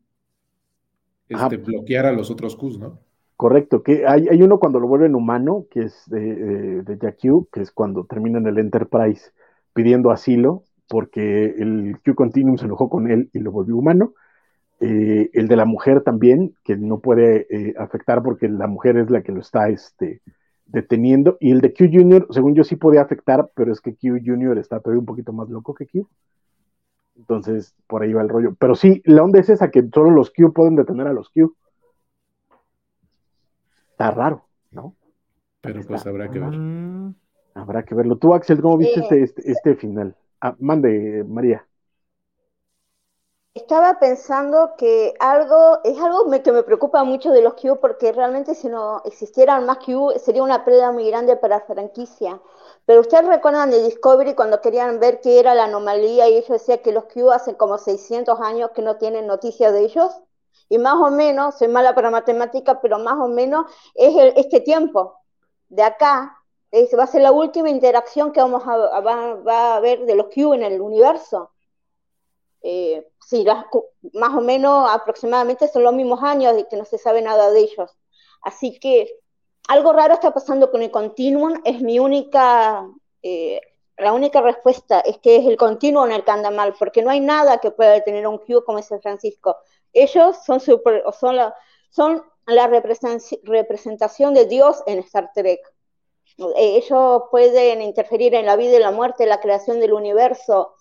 este, 1.29 1.55
bloquear 1.55 2.05
a 2.05 2.11
los 2.11 2.29
otros 2.29 2.57
Qs, 2.57 2.79
¿no? 2.79 2.99
Correcto, 3.37 3.81
que 3.81 4.05
hay, 4.05 4.27
hay 4.27 4.41
uno 4.41 4.59
cuando 4.59 4.81
lo 4.81 4.89
vuelven 4.89 5.15
humano, 5.15 5.67
que 5.71 5.83
es 5.83 6.03
de, 6.07 6.81
de, 6.81 7.15
Q, 7.15 7.47
que 7.49 7.61
es 7.61 7.71
cuando 7.71 8.03
termina 8.03 8.39
en 8.39 8.47
el 8.47 8.57
Enterprise 8.57 9.31
pidiendo 9.73 10.11
asilo, 10.11 10.65
porque 10.89 11.45
el 11.45 11.99
Q 12.03 12.15
Continuum 12.15 12.57
se 12.57 12.65
enojó 12.65 12.89
con 12.89 13.09
él 13.09 13.29
y 13.31 13.39
lo 13.39 13.53
volvió 13.53 13.77
humano. 13.77 14.15
Eh, 14.81 15.29
el 15.31 15.47
de 15.47 15.55
la 15.55 15.63
mujer 15.63 16.01
también, 16.01 16.55
que 16.65 16.75
no 16.75 16.99
puede 16.99 17.47
eh, 17.49 17.73
afectar 17.77 18.21
porque 18.21 18.49
la 18.49 18.67
mujer 18.67 18.97
es 18.97 19.09
la 19.09 19.21
que 19.21 19.31
lo 19.31 19.39
está 19.39 19.69
este, 19.69 20.21
deteniendo. 20.65 21.37
Y 21.39 21.51
el 21.51 21.61
de 21.61 21.73
Q 21.73 21.89
Junior, 21.91 22.27
según 22.31 22.55
yo, 22.55 22.63
sí 22.63 22.75
podía 22.75 23.01
afectar, 23.01 23.49
pero 23.55 23.71
es 23.71 23.81
que 23.81 23.95
Q 23.95 24.19
Junior 24.25 24.57
está 24.57 24.79
todavía 24.79 24.99
un 24.99 25.05
poquito 25.05 25.33
más 25.33 25.49
loco 25.49 25.73
que 25.73 25.87
Q. 25.87 26.07
Entonces, 27.15 27.75
por 27.87 28.01
ahí 28.01 28.13
va 28.13 28.21
el 28.21 28.29
rollo. 28.29 28.55
Pero 28.57 28.75
sí, 28.75 29.01
la 29.05 29.23
onda 29.23 29.39
es 29.39 29.49
esa, 29.49 29.69
que 29.69 29.87
solo 29.93 30.09
los 30.11 30.31
Q 30.31 30.53
pueden 30.53 30.75
detener 30.75 31.07
a 31.07 31.13
los 31.13 31.29
Q. 31.29 31.55
Está 33.91 34.11
raro, 34.11 34.45
¿no? 34.71 34.95
Pero 35.61 35.81
pues 35.87 36.05
habrá 36.05 36.29
que 36.29 36.39
ver. 36.39 37.13
Habrá 37.53 37.83
que 37.83 37.95
verlo. 37.95 38.17
Tú, 38.17 38.33
Axel, 38.33 38.61
¿cómo 38.61 38.77
viste 38.77 38.99
este, 38.99 39.23
este, 39.23 39.51
este, 39.51 39.75
final? 39.75 40.15
Ah, 40.41 40.55
mande, 40.59 41.23
María. 41.27 41.65
Estaba 43.55 43.99
pensando 43.99 44.73
que 44.77 45.13
algo, 45.19 45.79
es 45.83 45.99
algo 45.99 46.27
que 46.41 46.51
me 46.51 46.63
preocupa 46.63 47.03
mucho 47.03 47.31
de 47.31 47.43
los 47.43 47.53
Q, 47.53 47.77
porque 47.79 48.11
realmente 48.11 48.55
si 48.55 48.67
no 48.67 49.01
existieran 49.05 49.67
más 49.67 49.77
Q, 49.77 50.13
sería 50.17 50.41
una 50.41 50.65
pérdida 50.65 50.91
muy 50.91 51.07
grande 51.07 51.35
para 51.37 51.57
la 51.59 51.65
franquicia. 51.65 52.41
Pero 52.85 53.01
ustedes 53.01 53.27
recuerdan 53.27 53.69
de 53.69 53.83
Discovery 53.83 54.33
cuando 54.33 54.59
querían 54.59 54.99
ver 54.99 55.21
qué 55.21 55.39
era 55.39 55.53
la 55.53 55.65
anomalía 55.65 56.27
y 56.29 56.37
ellos 56.37 56.49
decían 56.49 56.79
que 56.79 56.91
los 56.91 57.05
Q 57.05 57.29
hace 57.31 57.55
como 57.55 57.77
600 57.77 58.39
años 58.41 58.71
que 58.71 58.81
no 58.81 58.97
tienen 58.97 59.27
noticias 59.27 59.71
de 59.71 59.81
ellos. 59.83 60.11
Y 60.69 60.79
más 60.79 60.95
o 60.95 61.11
menos, 61.11 61.55
soy 61.57 61.67
mala 61.67 61.93
para 61.93 62.09
matemática, 62.09 62.81
pero 62.81 62.97
más 62.97 63.19
o 63.19 63.27
menos 63.27 63.67
es 63.93 64.33
este 64.35 64.61
tiempo. 64.61 65.19
De 65.69 65.83
acá 65.83 66.39
va 66.97 67.03
a 67.03 67.07
ser 67.07 67.21
la 67.21 67.31
última 67.31 67.69
interacción 67.69 68.31
que 68.31 68.41
vamos 68.41 68.63
a, 68.65 68.99
va, 69.01 69.73
a 69.73 69.75
haber 69.75 70.05
de 70.05 70.15
los 70.15 70.27
Q 70.33 70.55
en 70.55 70.63
el 70.63 70.81
universo. 70.81 71.52
Eh, 72.63 73.05
sí, 73.25 73.45
más 74.13 74.33
o 74.35 74.41
menos 74.41 74.89
aproximadamente 74.89 75.67
son 75.67 75.83
los 75.83 75.93
mismos 75.93 76.23
años 76.23 76.55
de 76.55 76.67
que 76.67 76.77
no 76.77 76.85
se 76.85 76.97
sabe 76.97 77.21
nada 77.21 77.51
de 77.51 77.59
ellos. 77.59 77.91
Así 78.41 78.79
que 78.79 79.19
algo 79.67 79.93
raro 79.93 80.13
está 80.13 80.33
pasando 80.33 80.71
con 80.71 80.81
el 80.81 80.91
continuum, 80.91 81.61
es 81.65 81.81
mi 81.81 81.99
única, 81.99 82.87
eh, 83.21 83.61
la 83.97 84.13
única 84.13 84.41
respuesta 84.41 84.99
es 85.01 85.17
que 85.19 85.37
es 85.37 85.45
el 85.45 85.57
continuum 85.57 86.11
el 86.11 86.23
que 86.23 86.31
anda 86.31 86.51
mal, 86.51 86.73
porque 86.77 87.01
no 87.01 87.09
hay 87.09 87.19
nada 87.19 87.59
que 87.59 87.71
pueda 87.71 87.91
detener 87.91 88.27
un 88.27 88.39
Q 88.39 88.63
como 88.65 88.79
ese 88.79 88.99
Francisco. 88.99 89.57
Ellos 89.93 90.37
son, 90.45 90.59
super, 90.59 91.03
son, 91.19 91.37
son 91.89 92.23
la 92.45 92.67
representación 92.67 94.33
de 94.33 94.45
Dios 94.45 94.83
en 94.85 94.99
Star 94.99 95.31
Trek. 95.33 95.59
Eh, 96.37 96.77
ellos 96.77 97.23
pueden 97.29 97.81
interferir 97.81 98.33
en 98.35 98.45
la 98.45 98.55
vida 98.55 98.77
y 98.77 98.79
la 98.79 98.91
muerte, 98.91 99.25
la 99.25 99.39
creación 99.39 99.79
del 99.79 99.93
universo. 99.93 100.75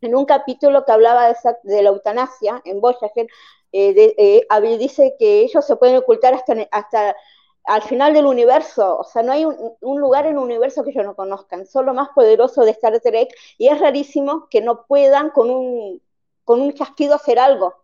En 0.00 0.14
un 0.14 0.24
capítulo 0.24 0.84
que 0.84 0.92
hablaba 0.92 1.28
de, 1.62 1.82
la 1.82 1.88
eutanasia, 1.90 2.60
en 2.64 2.80
Voyager, 2.80 3.26
eh, 3.72 4.14
eh, 4.18 4.76
dice 4.78 5.16
que 5.18 5.42
ellos 5.42 5.64
se 5.66 5.76
pueden 5.76 5.96
ocultar 5.96 6.34
hasta, 6.34 6.54
hasta 6.70 7.16
al 7.64 7.82
final 7.82 8.14
del 8.14 8.26
universo. 8.26 8.98
O 8.98 9.04
sea, 9.04 9.22
no 9.22 9.32
hay 9.32 9.44
un, 9.44 10.00
lugar 10.00 10.26
en 10.26 10.32
el 10.32 10.38
universo 10.38 10.84
que 10.84 10.90
ellos 10.90 11.04
no 11.04 11.16
conozcan. 11.16 11.66
Son 11.66 11.86
lo 11.86 11.94
más 11.94 12.10
poderoso 12.14 12.64
de 12.64 12.72
Star 12.72 13.00
Trek 13.00 13.34
y 13.58 13.68
es 13.68 13.80
rarísimo 13.80 14.48
que 14.50 14.60
no 14.60 14.86
puedan 14.86 15.30
con 15.30 15.50
un, 15.50 16.02
con 16.44 16.60
un 16.60 16.74
chasquido 16.74 17.14
hacer 17.14 17.38
algo. 17.38 17.74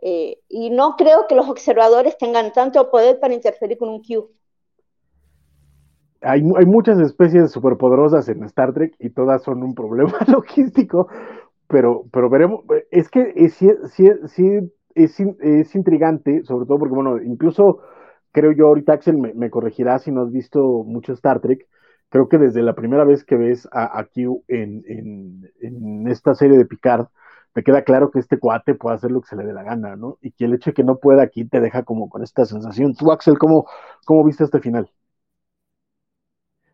y 0.00 0.70
no 0.70 0.96
creo 0.96 1.26
que 1.26 1.34
los 1.34 1.48
observadores 1.48 2.16
tengan 2.18 2.52
tanto 2.52 2.90
poder 2.90 3.18
para 3.20 3.34
interferir 3.34 3.78
con 3.78 3.88
un 3.88 4.02
Q 4.02 4.30
hay, 6.20 6.42
muchas 6.42 6.98
especies 6.98 7.50
superpoderosas 7.50 8.28
en 8.28 8.42
Star 8.44 8.72
Trek 8.72 8.94
y 8.98 9.10
todas 9.10 9.42
son 9.42 9.62
un 9.62 9.74
problema 9.74 10.12
logístico, 10.26 11.08
pero, 11.68 12.04
pero 12.12 12.28
veremos, 12.30 12.64
es 12.90 13.08
que 13.08 13.48
sí, 13.50 13.68
es, 14.94 15.20
es, 15.20 15.74
intrigante, 15.74 16.42
sobre 16.44 16.66
todo 16.66 16.78
porque, 16.78 16.94
bueno, 16.94 17.22
incluso 17.22 17.80
creo 18.32 18.52
yo, 18.52 18.66
ahorita 18.66 18.94
Axel 18.94 19.18
me, 19.18 19.50
corregirá 19.50 19.98
si 19.98 20.10
no 20.10 20.22
has 20.22 20.32
visto 20.32 20.84
mucho 20.84 21.12
Star 21.12 21.40
Trek, 21.40 21.66
creo 22.08 22.28
que 22.28 22.38
desde 22.38 22.62
la 22.62 22.74
primera 22.74 23.04
vez 23.04 23.24
que 23.24 23.36
ves 23.36 23.68
a, 23.72 24.04
Q 24.04 24.44
en, 24.48 24.82
en, 25.60 26.08
esta 26.08 26.34
serie 26.34 26.58
de 26.58 26.66
Picard, 26.66 27.06
me 27.54 27.62
queda 27.62 27.82
claro 27.82 28.10
que 28.10 28.18
este 28.18 28.38
cuate 28.38 28.74
puede 28.74 28.96
hacer 28.96 29.10
lo 29.10 29.20
que 29.20 29.28
se 29.28 29.36
le 29.36 29.44
dé 29.44 29.52
la 29.52 29.62
gana, 29.62 29.96
¿no? 29.96 30.18
Y 30.20 30.30
que 30.32 30.44
el 30.44 30.54
hecho 30.54 30.70
de 30.70 30.74
que 30.74 30.84
no 30.84 30.98
pueda 30.98 31.22
aquí 31.22 31.44
te 31.44 31.60
deja 31.60 31.82
como 31.82 32.08
con 32.08 32.22
esta 32.22 32.44
sensación. 32.44 32.94
Tú, 32.94 33.10
Axel, 33.10 33.38
¿cómo, 33.38 33.66
cómo 34.04 34.24
viste 34.24 34.44
este 34.44 34.60
final? 34.60 34.90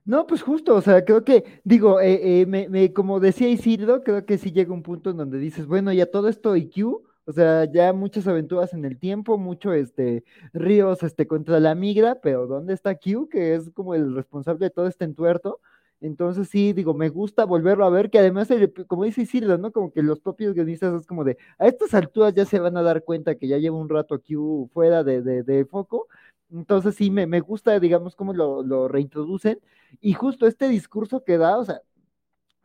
No, 0.06 0.26
pues 0.26 0.42
justo, 0.42 0.74
o 0.74 0.82
sea, 0.82 1.02
creo 1.04 1.24
que, 1.24 1.44
digo, 1.64 1.98
eh, 2.00 2.42
eh, 2.42 2.46
me, 2.46 2.68
me, 2.68 2.92
como 2.92 3.20
decía 3.20 3.48
Isidro, 3.48 4.02
creo 4.02 4.26
que 4.26 4.36
sí 4.36 4.52
llega 4.52 4.74
un 4.74 4.82
punto 4.82 5.08
en 5.10 5.16
donde 5.16 5.38
dices, 5.38 5.66
bueno, 5.66 5.92
ya 5.94 6.04
todo 6.04 6.28
esto 6.28 6.54
IQ, 6.56 7.02
o 7.24 7.32
sea, 7.32 7.64
ya 7.72 7.90
muchas 7.94 8.26
aventuras 8.26 8.74
en 8.74 8.84
el 8.84 8.98
tiempo, 8.98 9.38
mucho 9.38 9.72
este 9.72 10.22
ríos 10.52 11.02
este 11.02 11.26
contra 11.26 11.58
la 11.58 11.74
migra, 11.74 12.16
pero 12.20 12.46
¿dónde 12.46 12.74
está 12.74 12.94
Q? 12.96 13.28
Que 13.30 13.54
es 13.54 13.70
como 13.70 13.94
el 13.94 14.14
responsable 14.14 14.66
de 14.66 14.70
todo 14.70 14.86
este 14.88 15.06
entuerto. 15.06 15.58
Entonces 16.02 16.48
sí, 16.48 16.74
digo, 16.74 16.92
me 16.92 17.08
gusta 17.08 17.46
volverlo 17.46 17.86
a 17.86 17.90
ver, 17.90 18.10
que 18.10 18.18
además, 18.18 18.48
como 18.86 19.04
dice 19.04 19.22
Isidro, 19.22 19.56
¿no? 19.56 19.72
Como 19.72 19.90
que 19.90 20.02
los 20.02 20.20
propios 20.20 20.52
guionistas 20.54 21.00
es 21.00 21.06
como 21.06 21.24
de, 21.24 21.38
a 21.58 21.66
estas 21.66 21.94
alturas 21.94 22.34
ya 22.34 22.44
se 22.44 22.58
van 22.58 22.76
a 22.76 22.82
dar 22.82 23.04
cuenta 23.04 23.36
que 23.36 23.48
ya 23.48 23.56
lleva 23.56 23.78
un 23.78 23.88
rato 23.88 24.20
Q 24.20 24.68
fuera 24.74 25.02
de, 25.02 25.22
de, 25.22 25.42
de 25.42 25.64
foco, 25.64 26.08
entonces 26.54 26.94
sí, 26.96 27.10
me, 27.10 27.26
me 27.26 27.40
gusta, 27.40 27.78
digamos, 27.80 28.16
cómo 28.16 28.32
lo, 28.32 28.62
lo, 28.62 28.88
reintroducen. 28.88 29.60
Y 30.00 30.14
justo 30.14 30.46
este 30.46 30.68
discurso 30.68 31.24
que 31.24 31.38
da, 31.38 31.58
o 31.58 31.64
sea, 31.64 31.82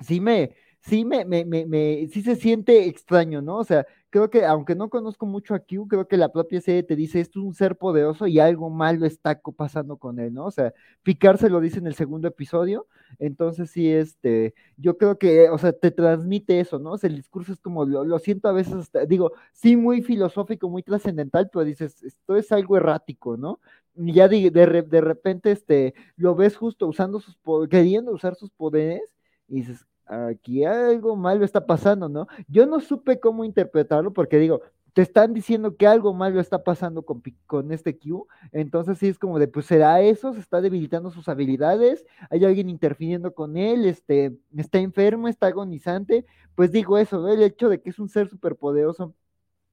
sí 0.02 0.22
me, 0.22 0.56
sí 0.82 1.06
me, 1.06 1.26
me, 1.26 1.46
me, 1.46 2.08
sí 2.12 2.22
se 2.22 2.36
siente 2.36 2.86
extraño, 2.88 3.42
¿no? 3.42 3.58
O 3.58 3.64
sea, 3.64 3.86
creo 4.10 4.30
que 4.30 4.46
aunque 4.46 4.76
no 4.76 4.90
conozco 4.90 5.26
mucho 5.26 5.54
a 5.54 5.60
Q, 5.60 5.88
creo 5.88 6.08
que 6.08 6.18
la 6.18 6.32
propia 6.32 6.62
serie 6.62 6.84
te 6.84 6.96
dice, 6.96 7.20
esto 7.20 7.40
es 7.40 7.46
un 7.46 7.54
ser 7.54 7.78
poderoso 7.78 8.28
y 8.28 8.40
algo 8.40 8.70
malo 8.70 9.06
está 9.06 9.40
pasando 9.56 9.98
con 9.98 10.20
él, 10.20 10.34
¿no? 10.34 10.46
O 10.46 10.52
sea, 10.52 10.74
Picard 11.04 11.38
se 11.38 11.50
lo 11.50 11.60
dice 11.60 11.80
en 11.80 11.88
el 11.88 11.96
segundo 11.96 12.28
episodio, 12.28 12.88
entonces 13.20 13.70
sí, 13.72 13.90
este, 13.92 14.54
yo 14.78 14.98
creo 14.98 15.18
que, 15.18 15.50
o 15.50 15.58
sea, 15.58 15.74
te 15.74 15.92
transmite 15.92 16.60
eso, 16.60 16.80
¿no? 16.80 16.94
O 16.94 16.98
sea, 16.98 17.10
el 17.10 17.18
discurso 17.18 17.54
es 17.54 17.60
como, 17.60 17.86
lo, 17.86 18.20
siento 18.20 18.48
a 18.50 18.54
veces, 18.54 18.90
digo, 19.08 19.34
sí 19.54 19.76
muy 19.76 20.02
filosófico, 20.02 20.70
muy 20.70 20.84
trascendental, 20.84 21.50
pero 21.52 21.66
dices, 21.66 22.02
esto 22.04 22.36
es 22.36 22.52
algo 22.52 22.78
errático, 22.78 23.38
¿no? 23.38 23.60
Ya 23.96 24.28
de, 24.28 24.50
de, 24.52 25.02
repente, 25.02 25.52
este, 25.52 25.94
lo 26.16 26.36
ves 26.36 26.56
justo 26.56 26.88
usando 26.88 27.20
sus, 27.20 27.38
queriendo 27.70 28.12
usar 28.12 28.36
sus 28.36 28.50
poderes, 28.52 29.16
y 29.48 29.56
dices, 29.56 29.86
aquí 30.06 30.64
algo 30.64 31.16
malo 31.16 31.46
está 31.46 31.66
pasando, 31.66 32.10
¿no? 32.10 32.28
Yo 32.48 32.66
no 32.66 32.80
supe 32.80 33.20
cómo 33.20 33.44
interpretarlo 33.44 34.14
porque 34.14 34.38
digo, 34.38 34.62
te 34.94 35.02
están 35.02 35.34
diciendo 35.34 35.78
que 35.78 35.88
algo 35.88 36.14
malo 36.14 36.40
está 36.40 36.64
pasando 36.64 37.04
con, 37.04 37.22
con 37.46 37.72
este 37.72 37.98
Q, 37.98 38.28
entonces 38.52 38.98
sí 38.98 39.08
es 39.08 39.20
como 39.20 39.40
de, 39.40 39.48
pues 39.48 39.66
será 39.66 40.02
eso, 40.02 40.34
se 40.34 40.40
está 40.40 40.62
debilitando 40.62 41.12
sus 41.12 41.30
habilidades, 41.30 42.06
hay 42.30 42.46
alguien 42.46 42.70
interfiriendo 42.70 43.34
con 43.34 43.58
él, 43.58 43.86
este, 43.86 44.36
está 44.58 44.80
enfermo, 44.80 45.28
está 45.28 45.48
agonizante, 45.48 46.26
pues 46.56 46.72
digo 46.72 46.98
eso, 46.98 47.28
el 47.28 47.44
hecho 47.44 47.70
de 47.70 47.82
que 47.82 47.92
es 47.92 48.00
un 48.00 48.10
ser 48.10 48.30
superpoderoso 48.30 49.14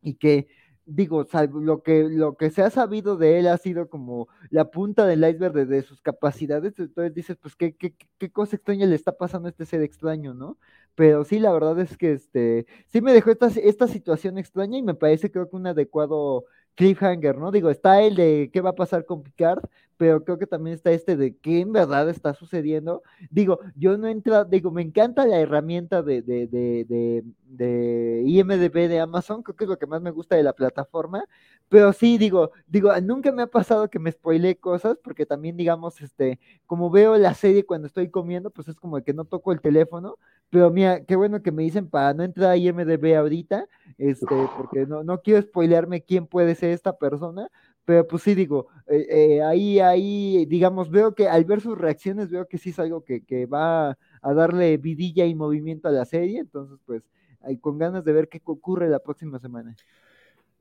y 0.02 0.14
que 0.14 0.48
digo, 0.86 1.26
lo 1.52 1.82
que, 1.82 2.04
lo 2.04 2.36
que 2.36 2.50
se 2.50 2.62
ha 2.62 2.70
sabido 2.70 3.16
de 3.16 3.38
él 3.40 3.48
ha 3.48 3.58
sido 3.58 3.88
como 3.88 4.28
la 4.50 4.70
punta 4.70 5.06
del 5.06 5.24
iceberg 5.28 5.66
de, 5.66 5.82
sus 5.82 6.00
capacidades, 6.00 6.78
entonces 6.78 7.12
dices, 7.14 7.36
pues, 7.40 7.56
¿qué, 7.56 7.74
¿qué, 7.76 7.94
qué, 8.18 8.30
cosa 8.30 8.56
extraña 8.56 8.86
le 8.86 8.94
está 8.94 9.16
pasando 9.16 9.48
a 9.48 9.50
este 9.50 9.66
ser 9.66 9.82
extraño, 9.82 10.32
¿no? 10.32 10.58
Pero 10.94 11.24
sí, 11.24 11.38
la 11.40 11.52
verdad 11.52 11.78
es 11.80 11.96
que 11.98 12.12
este, 12.12 12.66
sí 12.86 13.00
me 13.00 13.12
dejó 13.12 13.30
esta, 13.30 13.48
esta 13.48 13.88
situación 13.88 14.38
extraña 14.38 14.78
y 14.78 14.82
me 14.82 14.94
parece 14.94 15.30
creo 15.30 15.50
que 15.50 15.56
un 15.56 15.66
adecuado 15.66 16.44
cliffhanger, 16.76 17.36
¿no? 17.38 17.50
Digo, 17.50 17.70
está 17.70 18.02
el 18.02 18.14
de 18.16 18.50
qué 18.52 18.60
va 18.60 18.70
a 18.70 18.74
pasar 18.74 19.04
con 19.04 19.22
Picard, 19.22 19.64
pero 19.96 20.22
creo 20.24 20.38
que 20.38 20.46
también 20.46 20.74
está 20.74 20.90
este 20.90 21.16
de 21.16 21.36
qué 21.36 21.60
en 21.60 21.72
verdad 21.72 22.08
está 22.08 22.34
sucediendo. 22.34 23.02
Digo, 23.30 23.60
yo 23.74 23.96
no 23.96 24.08
entro, 24.08 24.44
digo, 24.44 24.70
me 24.70 24.82
encanta 24.82 25.26
la 25.26 25.38
herramienta 25.38 26.02
de, 26.02 26.22
de, 26.22 26.46
de, 26.46 27.24
de, 27.44 28.22
IMDB 28.26 28.88
de 28.88 29.00
Amazon, 29.00 29.42
creo 29.42 29.56
que 29.56 29.64
es 29.64 29.70
lo 29.70 29.78
que 29.78 29.86
más 29.86 30.02
me 30.02 30.10
gusta 30.10 30.36
de 30.36 30.42
la 30.42 30.52
plataforma, 30.52 31.24
pero 31.68 31.92
sí, 31.92 32.18
digo, 32.18 32.52
digo, 32.66 32.90
nunca 33.00 33.32
me 33.32 33.42
ha 33.42 33.46
pasado 33.46 33.90
que 33.90 33.98
me 33.98 34.12
spoile 34.12 34.56
cosas, 34.56 34.98
porque 35.02 35.26
también, 35.26 35.56
digamos, 35.56 36.00
este, 36.00 36.38
como 36.66 36.90
veo 36.90 37.16
la 37.16 37.34
serie 37.34 37.64
cuando 37.64 37.86
estoy 37.86 38.10
comiendo, 38.10 38.50
pues 38.50 38.68
es 38.68 38.76
como 38.76 39.02
que 39.02 39.14
no 39.14 39.24
toco 39.24 39.52
el 39.52 39.60
teléfono, 39.60 40.18
pero 40.50 40.70
mira, 40.70 41.04
qué 41.04 41.16
bueno 41.16 41.42
que 41.42 41.52
me 41.52 41.62
dicen 41.62 41.88
para 41.88 42.14
no 42.14 42.22
entrar 42.22 42.50
a 42.50 42.56
IMDB 42.56 43.16
ahorita, 43.16 43.66
este, 43.98 44.48
porque 44.56 44.86
no, 44.86 45.02
no 45.02 45.20
quiero 45.22 45.42
spoilearme 45.42 46.02
quién 46.02 46.26
puede 46.26 46.54
ser 46.54 46.70
esta 46.70 46.96
persona, 46.96 47.50
pero 47.86 48.06
pues 48.06 48.22
sí 48.24 48.34
digo, 48.34 48.66
eh, 48.88 49.06
eh, 49.08 49.42
ahí, 49.42 49.78
ahí, 49.78 50.44
digamos, 50.46 50.90
veo 50.90 51.14
que 51.14 51.28
al 51.28 51.44
ver 51.44 51.60
sus 51.60 51.78
reacciones, 51.78 52.30
veo 52.30 52.46
que 52.46 52.58
sí 52.58 52.70
es 52.70 52.78
algo 52.80 53.04
que, 53.04 53.24
que 53.24 53.46
va 53.46 53.96
a 54.20 54.34
darle 54.34 54.76
vidilla 54.76 55.24
y 55.24 55.36
movimiento 55.36 55.88
a 55.88 55.92
la 55.92 56.04
serie, 56.04 56.40
entonces 56.40 56.78
pues 56.84 57.04
hay 57.40 57.58
con 57.58 57.78
ganas 57.78 58.04
de 58.04 58.12
ver 58.12 58.28
qué 58.28 58.42
ocurre 58.44 58.90
la 58.90 58.98
próxima 58.98 59.38
semana. 59.38 59.74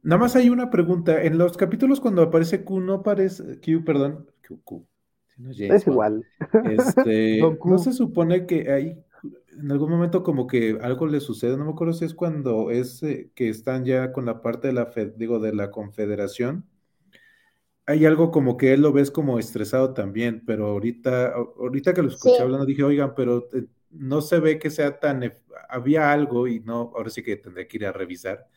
Nada 0.04 0.22
más 0.22 0.36
hay 0.36 0.50
una 0.52 0.70
pregunta, 0.70 1.24
en 1.24 1.40
los 1.40 1.58
capítulos 1.58 2.00
cuando 2.00 2.22
aparece 2.22 2.64
Q, 2.64 2.80
no 2.80 2.94
aparece, 2.94 3.60
Q, 3.60 3.84
perdón, 3.84 4.28
Q, 4.48 4.62
Q. 4.64 4.86
es 5.50 5.88
igual. 5.88 6.24
Este, 6.64 7.42
no 7.66 7.78
se 7.80 7.92
supone 7.92 8.46
que 8.46 8.72
hay 8.72 9.04
en 9.60 9.72
algún 9.72 9.90
momento 9.90 10.22
como 10.22 10.46
que 10.46 10.78
algo 10.80 11.08
le 11.08 11.20
sucede, 11.20 11.58
no 11.58 11.66
me 11.66 11.72
acuerdo 11.72 11.94
si 11.94 12.06
es 12.06 12.14
cuando 12.14 12.70
es 12.70 13.02
eh, 13.02 13.32
que 13.34 13.50
están 13.50 13.84
ya 13.84 14.12
con 14.12 14.26
la 14.26 14.44
parte 14.44 14.68
de 14.68 14.74
la, 14.74 14.92
digo, 15.16 15.40
de 15.40 15.56
la 15.56 15.72
confederación, 15.72 16.66
hay 17.86 18.06
algo 18.06 18.32
como 18.32 18.58
que 18.58 18.74
él 18.74 18.82
lo 18.82 18.92
ves 18.92 19.12
como 19.12 19.38
estresado 19.38 19.94
también, 19.94 20.44
pero 20.46 20.68
ahorita, 20.68 21.34
ahorita 21.34 21.94
que 21.94 22.02
lo 22.02 22.10
escuché 22.10 22.42
hablando 22.42 22.66
dije, 22.66 22.84
oigan, 22.84 23.14
pero 23.16 23.48
eh, 23.54 23.66
no 23.92 24.22
se 24.22 24.40
ve 24.40 24.58
que 24.58 24.70
sea 24.70 25.00
tan, 25.00 25.32
había 25.70 26.12
algo 26.12 26.48
y 26.48 26.60
no, 26.62 26.92
ahora 26.96 27.10
sí 27.10 27.22
que 27.22 27.36
tendré 27.36 27.68
que 27.68 27.78
ir 27.78 27.86
a 27.86 27.92
revisar 27.92 28.48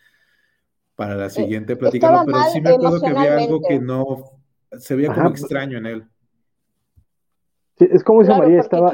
para 0.94 1.14
la 1.14 1.26
eh, 1.26 1.30
siguiente 1.30 1.76
plática, 1.76 2.24
pero 2.24 2.38
sí 2.52 2.60
me 2.60 2.70
acuerdo 2.70 3.00
que 3.00 3.06
había 3.06 3.36
algo 3.36 3.60
que 3.60 3.78
no, 3.78 4.24
se 4.78 4.96
veía 4.96 5.12
como 5.12 5.28
extraño 5.28 5.78
en 5.78 5.86
él. 5.86 6.08
es 7.76 8.02
como 8.02 8.20
dice 8.20 8.32
María, 8.36 8.60
estaba, 8.60 8.92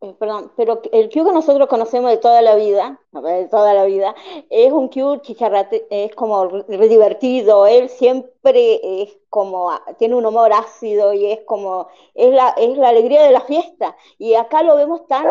eh, 0.00 0.14
perdón, 0.16 0.52
pero 0.56 0.80
el 0.92 1.08
Q 1.10 1.24
que 1.24 1.32
nosotros 1.32 1.68
conocemos 1.68 2.10
de 2.12 2.18
toda 2.18 2.40
la 2.40 2.54
vida, 2.54 3.00
de 3.10 3.48
toda 3.48 3.74
la 3.74 3.84
vida, 3.84 4.14
es 4.48 4.70
un 4.70 4.88
Q 4.88 5.18
chicharrate, 5.22 5.88
es 5.90 6.14
como 6.14 6.46
divertido, 6.68 7.66
él 7.66 7.88
siempre 7.88 9.02
es 9.02 9.18
como, 9.28 9.72
tiene 9.98 10.14
un 10.14 10.24
humor 10.24 10.52
ácido 10.52 11.12
y 11.12 11.32
es 11.32 11.40
como, 11.40 11.88
es 12.14 12.32
la, 12.32 12.50
es 12.50 12.78
la 12.78 12.90
alegría 12.90 13.24
de 13.24 13.32
la 13.32 13.40
fiesta, 13.40 13.96
y 14.18 14.34
acá 14.34 14.62
lo 14.62 14.76
vemos 14.76 15.04
tan 15.08 15.26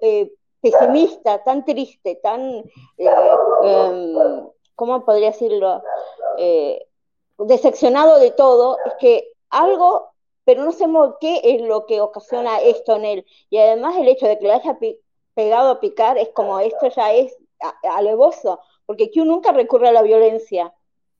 eh, 0.00 0.32
pesimista, 0.62 1.44
tan 1.44 1.66
triste, 1.66 2.14
tan, 2.22 2.64
eh, 2.96 3.10
em, 3.64 4.48
¿cómo 4.74 5.04
podría 5.04 5.32
decirlo? 5.32 5.82
decepcionado 7.38 8.18
de 8.18 8.30
todo, 8.30 8.78
es 8.86 8.94
que 8.94 9.32
algo 9.50 10.15
pero 10.46 10.64
no 10.64 10.70
sabemos 10.70 11.16
qué 11.20 11.40
es 11.42 11.60
lo 11.60 11.86
que 11.86 12.00
ocasiona 12.00 12.58
esto 12.60 12.96
en 12.96 13.04
él. 13.04 13.26
Y 13.50 13.58
además 13.58 13.96
el 13.98 14.06
hecho 14.06 14.26
de 14.26 14.38
que 14.38 14.46
le 14.46 14.52
haya 14.52 14.78
pegado 15.34 15.70
a 15.70 15.80
picar 15.80 16.16
es 16.16 16.28
como 16.28 16.60
esto 16.60 16.88
ya 16.88 17.12
es 17.12 17.36
alevoso, 17.82 18.60
porque 18.86 19.10
Q 19.10 19.24
nunca 19.24 19.50
recurre 19.50 19.88
a 19.88 19.92
la 19.92 20.02
violencia. 20.02 20.72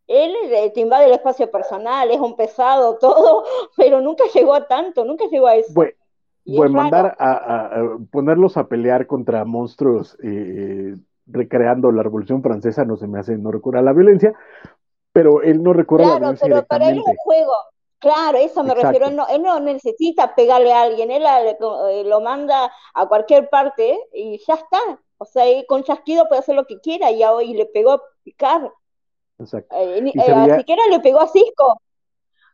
Él 0.06 0.32
te 0.72 0.80
invade 0.80 1.06
el 1.06 1.12
espacio 1.12 1.50
personal, 1.50 2.08
es 2.12 2.20
un 2.20 2.36
pesado, 2.36 2.98
todo, 2.98 3.42
pero 3.76 4.00
nunca 4.00 4.22
llegó 4.32 4.54
a 4.54 4.68
tanto, 4.68 5.04
nunca 5.04 5.24
llegó 5.26 5.48
a 5.48 5.56
eso. 5.56 5.74
Bueno, 5.74 6.74
mandar 6.74 7.16
a, 7.18 7.82
ponerlos 8.12 8.56
a 8.56 8.68
pelear 8.68 9.08
contra 9.08 9.44
monstruos 9.44 10.16
eh, 10.22 10.94
recreando 11.26 11.90
la 11.90 12.04
Revolución 12.04 12.40
Francesa 12.40 12.84
no 12.84 12.96
se 12.96 13.08
me 13.08 13.18
hace 13.18 13.36
no 13.36 13.50
recurrir 13.50 13.80
a 13.80 13.82
la 13.82 13.92
violencia, 13.92 14.32
pero 15.12 15.42
él 15.42 15.64
no 15.64 15.72
recurre 15.72 16.04
a 16.04 16.10
la 16.10 16.18
violencia. 16.20 16.46
Claro, 16.46 16.62
pero 16.62 16.68
para 16.68 16.90
él 16.90 16.98
es 17.00 17.04
un 17.04 17.16
juego, 17.16 17.52
Claro, 17.98 18.39
eso 18.39 18.62
me 18.62 18.74
refiero. 18.74 19.06
Él 19.06 19.16
no, 19.16 19.27
él 19.28 19.43
no, 19.43 19.59
necesita 19.60 20.35
pegarle 20.35 20.73
a 20.73 20.82
alguien, 20.82 21.10
él 21.10 21.24
eh, 21.24 22.05
lo 22.05 22.20
manda 22.20 22.70
a 22.94 23.06
cualquier 23.06 23.48
parte 23.48 23.98
y 24.12 24.39
ya 24.47 24.55
está. 24.55 25.01
O 25.18 25.24
sea, 25.24 25.44
con 25.66 25.82
chasquido 25.82 26.28
puede 26.28 26.40
hacer 26.40 26.55
lo 26.55 26.66
que 26.66 26.78
quiera 26.81 27.10
y, 27.10 27.24
hoy 27.24 27.55
le 27.55 27.66
pegó 27.66 27.93
a 27.93 28.02
picar. 28.23 28.70
Exacto. 29.39 29.74
Eh, 29.77 30.12
eh, 30.14 30.56
siquiera 30.59 30.82
le 30.90 31.01
pegó 31.01 31.20
a 31.20 31.28
Cisco. 31.28 31.81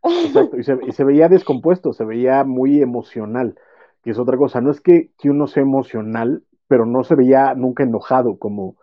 Exacto, 0.04 0.58
y 0.58 0.64
se, 0.64 0.78
y 0.86 0.92
se, 0.92 1.04
veía 1.04 1.28
descompuesto, 1.28 1.92
se 1.92 2.04
veía 2.04 2.42
muy 2.44 2.80
emocional, 2.80 3.56
que 4.02 4.10
es 4.10 4.18
otra 4.18 4.36
cosa. 4.36 4.60
No 4.60 4.70
es 4.70 4.80
que, 4.80 5.10
que 5.18 5.30
uno 5.30 5.46
sea 5.46 5.62
emocional, 5.62 6.44
pero 6.66 6.86
no 6.86 7.04
se 7.04 7.14
veía 7.14 7.54
nunca 7.54 7.82
enojado, 7.82 8.38
como, 8.38 8.76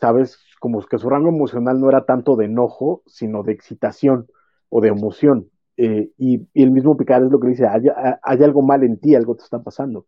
¿sabes? 0.00 0.38
Como 0.60 0.80
que 0.82 0.98
su 0.98 1.08
rango 1.08 1.28
emocional 1.28 1.80
no 1.80 1.88
era 1.88 2.04
tanto 2.04 2.36
de 2.36 2.46
enojo, 2.46 3.02
sino 3.06 3.42
de 3.42 3.52
excitación 3.52 4.28
o 4.68 4.80
de 4.80 4.88
emoción. 4.88 5.50
Eh, 5.80 6.10
y, 6.18 6.48
el 6.54 6.72
mismo 6.72 6.96
Picard 6.96 7.24
es 7.24 7.30
lo 7.30 7.38
que 7.38 7.48
dice, 7.48 7.66
hay, 7.66 8.42
algo 8.42 8.62
mal 8.62 8.82
en 8.82 8.98
ti, 8.98 9.14
algo 9.14 9.36
te 9.36 9.44
está 9.44 9.62
pasando. 9.62 10.06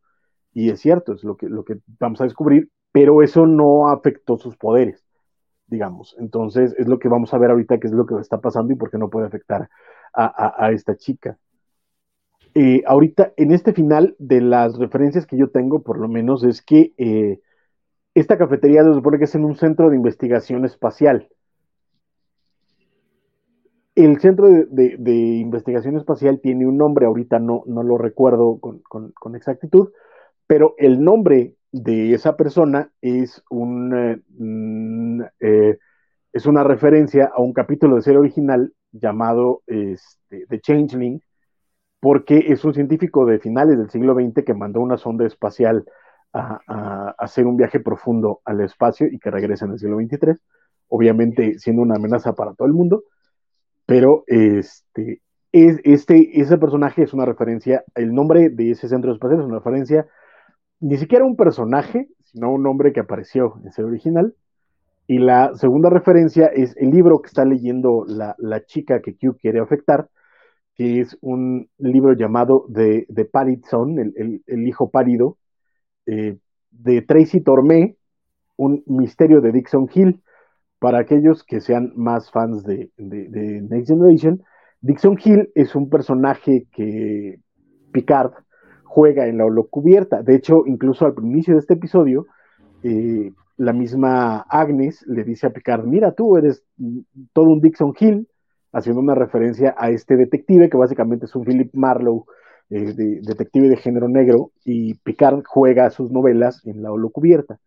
Y 0.52 0.70
es 0.70 0.80
cierto, 0.80 1.14
es 1.14 1.22
lo 1.22 1.36
que, 1.36 1.48
lo 1.48 1.64
que 1.64 1.78
vamos 2.00 2.20
a 2.20 2.24
descubrir, 2.24 2.70
pero 2.90 3.22
eso 3.22 3.46
no 3.46 3.88
afectó 3.88 4.36
sus 4.36 4.56
poderes, 4.56 5.04
digamos. 5.68 6.16
Entonces 6.18 6.74
es 6.76 6.88
lo 6.88 6.98
que 6.98 7.08
vamos 7.08 7.32
a 7.32 7.38
ver 7.38 7.50
ahorita, 7.52 7.78
qué 7.78 7.86
es 7.86 7.92
lo 7.92 8.04
que 8.04 8.16
está 8.16 8.40
pasando 8.40 8.72
y 8.72 8.76
por 8.76 8.90
qué 8.90 8.98
no 8.98 9.10
puede 9.10 9.28
afectar 9.28 9.70
a, 10.12 10.72
esta 10.72 10.96
chica. 10.96 11.38
Eh, 12.54 12.82
ahorita, 12.84 13.32
en 13.36 13.52
este 13.52 13.72
final 13.72 14.16
de 14.18 14.40
las 14.40 14.76
referencias 14.76 15.24
que 15.24 15.36
yo 15.36 15.50
tengo, 15.50 15.84
por 15.84 16.00
lo 16.00 16.08
menos, 16.08 16.42
es 16.42 16.62
que 16.62 16.94
eh, 16.98 17.38
esta 18.14 18.36
cafetería 18.36 18.82
se 18.82 18.92
supone 18.92 19.18
que 19.18 19.24
es 19.24 19.34
en 19.36 19.44
un 19.44 19.54
centro 19.54 19.88
de 19.88 19.94
investigación 19.94 20.64
espacial. 20.64 21.28
El 23.94 24.20
Centro 24.20 24.48
de, 24.48 25.14
Investigación 25.14 25.96
Espacial 25.96 26.40
tiene 26.40 26.66
un 26.66 26.78
nombre, 26.78 27.06
ahorita 27.06 27.38
no, 27.38 27.64
no 27.66 27.82
lo 27.82 27.98
recuerdo 27.98 28.60
con, 28.60 29.34
exactitud, 29.34 29.90
pero 30.46 30.74
el 30.78 31.02
nombre 31.02 31.56
de 31.72 32.14
esa 32.14 32.36
persona 32.36 32.92
es, 33.00 33.42
un, 33.50 33.94
eh, 33.96 34.22
mm, 34.38 35.22
eh, 35.40 35.78
es 36.32 36.46
una 36.46 36.64
referencia 36.64 37.30
a 37.34 37.40
un 37.40 37.52
capítulo 37.52 37.96
de 37.96 38.02
serie 38.02 38.20
original 38.20 38.72
llamado 38.92 39.62
este, 39.66 40.46
The 40.48 40.60
Changeling, 40.60 41.20
porque 42.00 42.46
es 42.48 42.64
un 42.64 42.74
científico 42.74 43.26
de 43.26 43.40
finales 43.40 43.76
del 43.76 43.90
siglo 43.90 44.14
XX 44.14 44.44
que 44.44 44.54
mandó 44.54 44.80
una 44.80 44.96
sonda 44.96 45.26
espacial 45.26 45.84
a, 46.32 46.60
a, 46.66 47.14
hacer 47.18 47.46
un 47.46 47.56
viaje 47.56 47.80
profundo 47.80 48.40
al 48.44 48.60
espacio 48.60 49.06
y 49.08 49.18
que 49.18 49.30
regresa 49.30 49.66
en 49.66 49.72
el 49.72 49.78
siglo 49.78 49.96
XXIII, 49.98 50.36
obviamente 50.88 51.58
siendo 51.58 51.82
una 51.82 51.96
amenaza 51.96 52.34
para 52.34 52.54
todo 52.54 52.66
el 52.68 52.74
mundo 52.74 53.04
pero 53.90 54.22
este, 54.28 55.20
es, 55.50 55.80
este, 55.82 56.40
ese 56.40 56.58
personaje 56.58 57.02
es 57.02 57.12
una 57.12 57.24
referencia, 57.24 57.82
el 57.96 58.14
nombre 58.14 58.48
de 58.48 58.70
ese 58.70 58.88
centro 58.88 59.12
espacial 59.12 59.40
es 59.40 59.46
una 59.46 59.58
referencia, 59.58 60.06
ni 60.78 60.96
siquiera 60.96 61.24
un 61.24 61.34
personaje, 61.34 62.08
sino 62.22 62.52
un 62.52 62.62
nombre 62.62 62.92
que 62.92 63.00
apareció 63.00 63.56
en 63.60 63.66
ese 63.66 63.82
original. 63.82 64.32
Y 65.08 65.18
la 65.18 65.56
segunda 65.56 65.90
referencia 65.90 66.46
es 66.46 66.76
el 66.76 66.90
libro 66.90 67.20
que 67.20 67.26
está 67.26 67.44
leyendo 67.44 68.04
la, 68.06 68.36
chica 68.64 69.00
que 69.02 69.16
Q 69.16 69.36
quiere 69.42 69.58
afectar, 69.58 70.08
que 70.76 71.00
es 71.00 71.18
un 71.20 71.68
libro 71.78 72.12
llamado 72.12 72.66
The, 72.72 73.08
The 73.12 73.24
Parid 73.24 73.64
Son, 73.68 73.98
el, 73.98 74.68
hijo 74.68 74.88
pálido, 74.90 75.36
eh, 76.06 76.36
de 76.70 77.02
Tracy 77.02 77.40
Tormé, 77.40 77.96
un 78.56 78.84
misterio 78.86 79.40
de 79.40 79.50
Dixon 79.50 79.88
Hill 79.92 80.20
para 80.80 80.98
aquellos 80.98 81.44
que 81.44 81.60
sean 81.60 81.92
más 81.94 82.30
fans 82.32 82.64
de, 82.64 82.90
Next 82.96 83.88
Generation, 83.88 84.42
Dixon 84.80 85.18
Hill 85.22 85.50
es 85.54 85.74
un 85.76 85.90
personaje 85.90 86.66
que 86.72 87.38
Picard 87.92 88.32
juega 88.84 89.26
en 89.26 89.38
la 89.38 89.44
holocubierta. 89.44 90.22
De 90.22 90.34
hecho, 90.34 90.62
incluso 90.66 91.04
al 91.04 91.14
inicio 91.22 91.54
de 91.54 91.60
este 91.60 91.74
episodio, 91.74 92.26
eh, 92.82 93.30
la 93.58 93.74
misma 93.74 94.38
Agnes 94.48 95.04
le 95.06 95.22
dice 95.22 95.46
a 95.46 95.50
Picard, 95.50 95.84
mira, 95.84 96.12
tú 96.12 96.38
eres 96.38 96.64
todo 97.34 97.50
un 97.50 97.60
Dixon 97.60 97.92
Hill, 98.00 98.26
haciendo 98.72 99.02
una 99.02 99.14
referencia 99.14 99.74
a 99.76 99.90
este 99.90 100.16
detective 100.16 100.70
que 100.70 100.78
básicamente 100.78 101.26
es 101.26 101.34
un 101.36 101.44
Philip 101.44 101.74
Marlowe, 101.74 102.24
eh, 102.70 102.94
detective 103.22 103.68
de 103.68 103.76
género 103.76 104.08
negro, 104.08 104.52
y 104.64 104.94
Picard 104.94 105.42
juega 105.44 105.90
sus 105.90 106.10
novelas 106.10 106.64
en 106.64 106.82
la 106.82 106.90
holocubierta. 106.90 107.58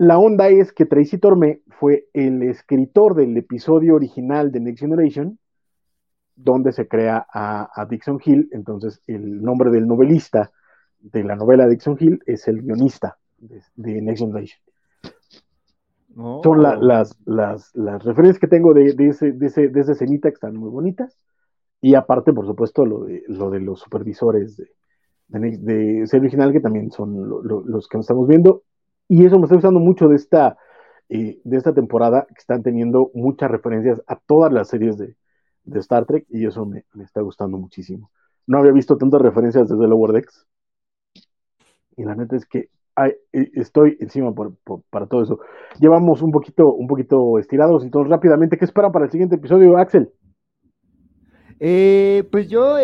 La 0.00 0.18
onda 0.18 0.48
es 0.48 0.72
que 0.72 0.86
Tracy 0.86 1.18
Torme 1.18 1.60
fue 1.68 2.08
el 2.14 2.42
escritor 2.44 3.14
del 3.14 3.36
episodio 3.36 3.96
original 3.96 4.50
de 4.50 4.58
Next 4.58 4.80
Generation, 4.80 5.38
donde 6.34 6.72
se 6.72 6.88
crea 6.88 7.26
a, 7.30 7.86
Dixon 7.90 8.18
Hill. 8.24 8.48
Entonces, 8.52 9.02
el 9.06 9.42
nombre 9.42 9.70
del 9.70 9.86
novelista 9.86 10.52
de 11.00 11.22
la 11.22 11.36
novela 11.36 11.68
Dixon 11.68 11.98
Hill 12.00 12.22
es 12.24 12.48
el 12.48 12.62
guionista 12.62 13.18
de, 13.36 14.00
Next 14.00 14.20
Generation. 14.20 14.62
Son 16.14 16.40
oh. 16.46 16.54
las, 16.54 17.18
las, 17.26 18.02
referencias 18.02 18.38
que 18.38 18.48
tengo 18.48 18.72
de, 18.72 18.94
ese, 19.06 19.32
de, 19.32 19.46
ese, 19.48 19.70
esa 19.74 19.92
escenita 19.92 20.30
que 20.30 20.34
están 20.34 20.56
muy 20.56 20.70
bonitas. 20.70 21.18
Y 21.82 21.94
aparte, 21.94 22.32
por 22.32 22.46
supuesto, 22.46 22.86
lo 22.86 23.04
de, 23.04 23.22
lo 23.28 23.50
de 23.50 23.60
los 23.60 23.80
supervisores 23.80 24.56
de, 24.56 25.58
de, 25.58 26.02
ese 26.04 26.16
original, 26.16 26.54
que 26.54 26.60
también 26.60 26.90
son 26.90 27.42
los 27.44 27.86
que 27.86 27.98
nos 27.98 28.04
estamos 28.04 28.26
viendo. 28.26 28.62
Y 29.10 29.26
eso 29.26 29.40
me 29.40 29.46
está 29.46 29.56
gustando 29.56 29.80
mucho 29.80 30.06
de 30.06 30.14
esta, 30.14 30.56
eh, 31.08 31.40
de 31.42 31.56
esta 31.56 31.74
temporada, 31.74 32.28
que 32.28 32.38
están 32.38 32.62
teniendo 32.62 33.10
muchas 33.12 33.50
referencias 33.50 34.00
a 34.06 34.14
todas 34.14 34.52
las 34.52 34.68
series 34.68 34.96
de, 34.96 35.16
Star 35.80 36.06
Trek, 36.06 36.26
y 36.28 36.46
eso 36.46 36.64
me, 36.64 36.84
está 37.02 37.20
gustando 37.20 37.58
muchísimo. 37.58 38.12
No 38.46 38.58
había 38.58 38.70
visto 38.70 38.96
tantas 38.96 39.20
referencias 39.20 39.68
desde 39.68 39.88
Lower 39.88 40.12
Decks, 40.12 40.46
y 41.96 42.04
la 42.04 42.14
neta 42.14 42.36
es 42.36 42.46
que 42.46 42.68
eh, 43.04 43.50
estoy 43.54 43.96
encima 43.98 44.32
para 44.90 45.06
todo 45.06 45.24
eso. 45.24 45.40
Llevamos 45.80 46.22
un 46.22 46.30
poquito, 46.30 46.72
un 46.72 46.86
poquito 46.86 47.40
estirados, 47.40 47.82
entonces 47.82 48.08
rápidamente, 48.10 48.58
¿qué 48.58 48.64
espera 48.64 48.92
para 48.92 49.06
el 49.06 49.10
siguiente 49.10 49.34
episodio, 49.34 49.76
Axel? 49.76 50.08
Eh, 51.58 52.28
pues 52.30 52.48
yo 52.48 52.76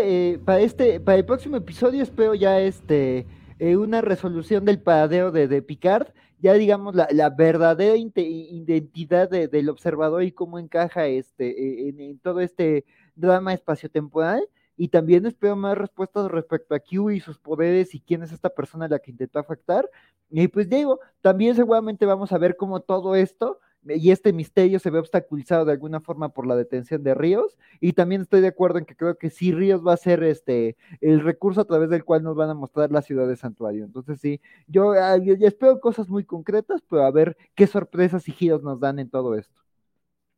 para 0.44 0.58
este, 0.58 0.98
para 0.98 1.18
el 1.18 1.24
próximo 1.24 1.56
episodio 1.56 2.02
espero 2.02 2.34
ya 2.34 2.58
este 2.58 3.26
eh, 3.58 3.76
una 3.76 4.00
resolución 4.00 4.64
del 4.64 4.80
paradero 4.80 5.32
de, 5.32 5.62
Picard, 5.62 6.08
ya 6.38 6.52
digamos 6.54 6.94
la, 6.94 7.30
verdadera 7.30 7.96
identidad 7.96 9.30
del 9.30 9.68
observador 9.68 10.22
y 10.22 10.32
cómo 10.32 10.58
encaja 10.58 11.06
este, 11.06 11.48
e, 11.48 11.88
en, 11.88 12.18
todo 12.18 12.40
este 12.40 12.84
drama 13.14 13.54
espaciotemporal. 13.54 14.46
Y 14.78 14.88
también 14.88 15.24
espero 15.24 15.56
más 15.56 15.78
respuestas 15.78 16.30
respecto 16.30 16.74
a 16.74 16.80
Q 16.80 17.10
y 17.10 17.20
sus 17.20 17.38
poderes 17.38 17.94
y 17.94 18.00
quién 18.00 18.22
es 18.22 18.32
esta 18.32 18.50
persona 18.50 18.88
la 18.88 18.98
que 18.98 19.10
intentó 19.10 19.38
afectar. 19.38 19.88
Y 20.28 20.48
pues 20.48 20.68
digo, 20.68 21.00
también 21.22 21.54
seguramente 21.54 22.04
vamos 22.04 22.30
a 22.32 22.38
ver 22.38 22.56
cómo 22.56 22.80
todo 22.80 23.16
esto 23.16 23.58
y 23.88 24.10
este 24.10 24.32
misterio 24.32 24.78
se 24.78 24.90
ve 24.90 24.98
obstaculizado 24.98 25.64
de 25.64 25.72
alguna 25.72 26.00
forma 26.00 26.30
por 26.30 26.46
la 26.46 26.56
detención 26.56 27.02
de 27.02 27.14
Ríos 27.14 27.56
y 27.80 27.92
también 27.92 28.22
estoy 28.22 28.40
de 28.40 28.48
acuerdo 28.48 28.78
en 28.78 28.84
que 28.84 28.96
creo 28.96 29.16
que 29.16 29.30
sí 29.30 29.52
Ríos 29.52 29.86
va 29.86 29.92
a 29.92 29.98
ser 29.98 30.22
este 30.22 30.76
el 31.00 31.20
recurso 31.20 31.60
a 31.60 31.64
través 31.64 31.90
del 31.90 32.04
cual 32.04 32.22
nos 32.22 32.36
van 32.36 32.50
a 32.50 32.54
mostrar 32.54 32.90
la 32.90 33.02
ciudad 33.02 33.28
de 33.28 33.36
santuario. 33.36 33.84
Entonces 33.84 34.20
sí 34.20 34.40
yo, 34.66 34.92
ah, 34.92 35.16
espero 35.40 35.80
cosas 35.80 36.08
muy 36.08 36.24
concretas 36.24 36.82
pero 36.88 37.04
a 37.04 37.10
ver 37.10 37.36
qué 37.54 37.66
sorpresas 37.66 38.28
y 38.28 38.32
giros 38.32 38.62
nos 38.62 38.80
dan 38.80 38.98
en 38.98 39.10
todo 39.10 39.34
esto. 39.34 39.60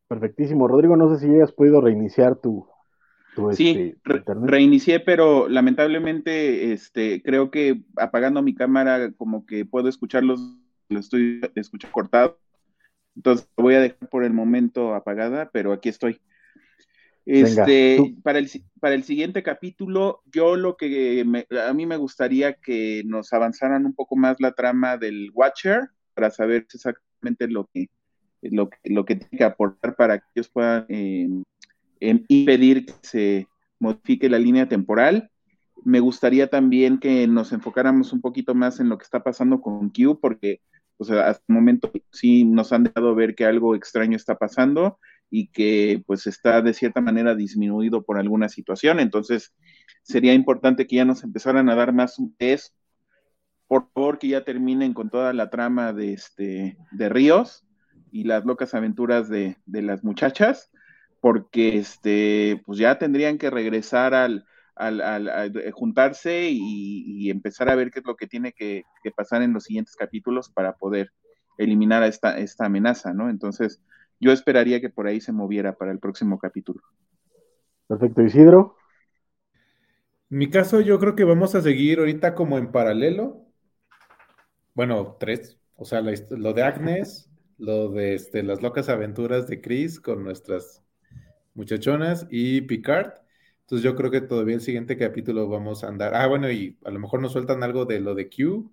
Perfectísimo. 0.07 0.67
Rodrigo 0.67 0.95
no 0.97 1.13
sé 1.13 1.25
si 1.25 1.33
hayas 1.33 1.51
podido 1.51 1.81
reiniciar 1.81 2.35
tu, 2.35 2.67
sí, 3.53 3.95
este, 4.05 4.33
reinicié, 4.41 4.99
pero 4.99 5.47
lamentablemente 5.47 6.73
este, 6.73 7.21
creo 7.21 7.51
que 7.51 7.81
apagando 7.95 8.41
mi 8.41 8.55
cámara 8.55 9.11
como 9.11 9.45
que 9.45 9.65
puedo 9.65 9.87
escucharlos, 9.87 10.57
lo 10.89 10.99
estoy 10.99 11.41
escuchando 11.55 11.93
cortado. 11.93 12.37
Entonces 13.19 13.49
voy 13.57 13.75
a 13.75 13.81
dejar 13.81 14.07
por 14.07 14.23
el 14.23 14.31
momento 14.31 14.95
apagada, 14.95 15.49
pero 15.51 15.73
aquí 15.73 15.89
estoy. 15.89 16.21
Este, 17.25 18.15
para, 18.23 18.39
el, 18.39 18.49
para 18.79 18.95
el 18.95 19.03
siguiente 19.03 19.43
capítulo, 19.43 20.21
yo 20.33 20.55
lo 20.55 20.77
que 20.77 21.25
a 21.67 21.73
mí 21.73 21.85
me 21.85 21.97
gustaría 21.97 22.53
que 22.53 23.03
nos 23.05 23.33
avanzaran 23.33 23.85
un 23.85 23.93
poco 23.93 24.15
más 24.15 24.37
la 24.39 24.53
trama 24.53 24.95
del 24.95 25.31
Watcher 25.33 25.89
para 26.13 26.31
saber 26.31 26.65
exactamente 26.73 27.49
lo 27.49 27.69
que, 27.73 27.87
lo, 28.41 28.69
lo 28.85 29.03
que 29.03 29.15
tiene 29.17 29.37
que 29.37 29.43
aportar 29.43 29.97
para 29.97 30.19
que 30.19 30.25
ellos 30.35 30.47
puedan 30.47 30.85
eh, 30.87 31.27
impedir 31.99 32.85
que 32.85 32.93
se 33.01 33.47
modifique 33.79 34.29
la 34.29 34.39
línea 34.39 34.69
temporal. 34.69 35.29
Me 35.83 35.99
gustaría 35.99 36.49
también 36.49 36.99
que 36.99 37.27
nos 37.27 37.51
enfocáramos 37.51 38.13
un 38.13 38.21
poquito 38.21 38.55
más 38.55 38.79
en 38.79 38.87
lo 38.87 38.97
que 38.97 39.03
está 39.03 39.21
pasando 39.21 39.59
con 39.59 39.89
Q, 39.89 40.19
porque 40.21 40.61
o 40.99 41.05
sea, 41.05 41.29
hasta 41.29 41.45
el 41.47 41.55
momento 41.55 41.91
sí 42.11 42.43
nos 42.43 42.73
han 42.73 42.83
dejado 42.83 43.15
ver 43.15 43.33
que 43.33 43.45
algo 43.45 43.73
extraño 43.73 44.17
está 44.17 44.37
pasando 44.37 44.99
y 45.29 45.47
que 45.47 46.03
pues 46.05 46.27
está 46.27 46.61
de 46.61 46.73
cierta 46.73 46.99
manera 46.99 47.35
disminuido 47.35 48.03
por 48.03 48.19
alguna 48.19 48.49
situación. 48.49 48.99
Entonces, 48.99 49.53
sería 50.03 50.33
importante 50.33 50.87
que 50.87 50.97
ya 50.97 51.05
nos 51.05 51.23
empezaran 51.23 51.69
a 51.69 51.75
dar 51.75 51.93
más 51.93 52.17
test. 52.37 52.75
Por 53.67 53.89
favor, 53.93 54.19
que 54.19 54.27
ya 54.27 54.43
terminen 54.43 54.93
con 54.93 55.09
toda 55.09 55.31
la 55.31 55.49
trama 55.49 55.93
de, 55.93 56.11
este, 56.11 56.77
de 56.91 57.09
Ríos 57.09 57.65
y 58.11 58.25
las 58.25 58.43
locas 58.43 58.73
aventuras 58.73 59.29
de, 59.29 59.55
las 59.67 60.03
muchachas, 60.03 60.69
porque 61.21 61.77
este, 61.77 62.61
pues 62.65 62.77
ya 62.77 62.99
tendrían 62.99 63.37
que 63.37 63.49
regresar 63.49 64.13
al, 64.13 64.45
al, 64.79 65.01
al, 65.01 65.71
juntarse 65.73 66.49
y, 66.51 67.29
empezar 67.29 67.69
a 67.69 67.75
ver 67.75 67.91
qué 67.91 67.99
es 67.99 68.05
lo 68.05 68.15
que 68.15 68.27
tiene 68.27 68.53
que, 68.53 68.83
que, 69.03 69.11
pasar 69.11 69.41
en 69.41 69.53
los 69.53 69.65
siguientes 69.65 69.95
capítulos 69.95 70.49
para 70.49 70.73
poder 70.77 71.11
eliminar 71.57 72.01
a 72.01 72.07
esta, 72.07 72.39
esta 72.39 72.65
amenaza, 72.65 73.13
¿no? 73.13 73.29
Entonces, 73.29 73.81
yo 74.19 74.31
esperaría 74.31 74.79
que 74.81 74.89
por 74.89 75.07
ahí 75.07 75.19
se 75.21 75.33
moviera 75.33 75.75
para 75.75 75.91
el 75.91 75.99
próximo 75.99 76.39
capítulo. 76.39 76.81
Perfecto, 77.87 78.21
Isidro. 78.21 78.77
En 80.31 80.37
mi 80.37 80.49
caso, 80.49 80.79
yo 80.79 80.97
creo 80.99 81.15
que 81.15 81.23
vamos 81.23 81.55
a 81.55 81.61
seguir 81.61 81.99
ahorita 81.99 82.33
como 82.33 82.57
en 82.57 82.71
paralelo. 82.71 83.45
Bueno, 84.73 85.17
tres. 85.19 85.59
O 85.75 85.85
sea, 85.85 86.01
lo 86.01 86.53
de 86.53 86.63
Agnes, 86.63 87.29
lo 87.57 87.89
de 87.89 88.13
este, 88.13 88.43
las 88.43 88.61
locas 88.61 88.89
aventuras 88.89 89.47
de 89.47 89.59
Chris 89.59 89.99
con 89.99 90.23
nuestras 90.23 90.83
muchachonas 91.53 92.27
y 92.29 92.61
Picard. 92.61 93.13
Entonces 93.69 93.83
yo 93.83 93.95
creo 93.95 94.09
que 94.09 94.21
todavía 94.21 94.55
el 94.55 94.61
siguiente 94.61 94.97
capítulo 94.97 95.47
vamos 95.47 95.83
a 95.83 95.89
andar. 95.89 96.15
Ah, 96.15 96.25
bueno, 96.25 96.49
y 96.49 96.75
a 96.83 96.89
lo 96.89 96.99
mejor 96.99 97.21
nos 97.21 97.33
sueltan 97.33 97.61
algo 97.61 97.85
de 97.85 97.99
lo 97.99 98.15
de 98.15 98.27
Q 98.27 98.71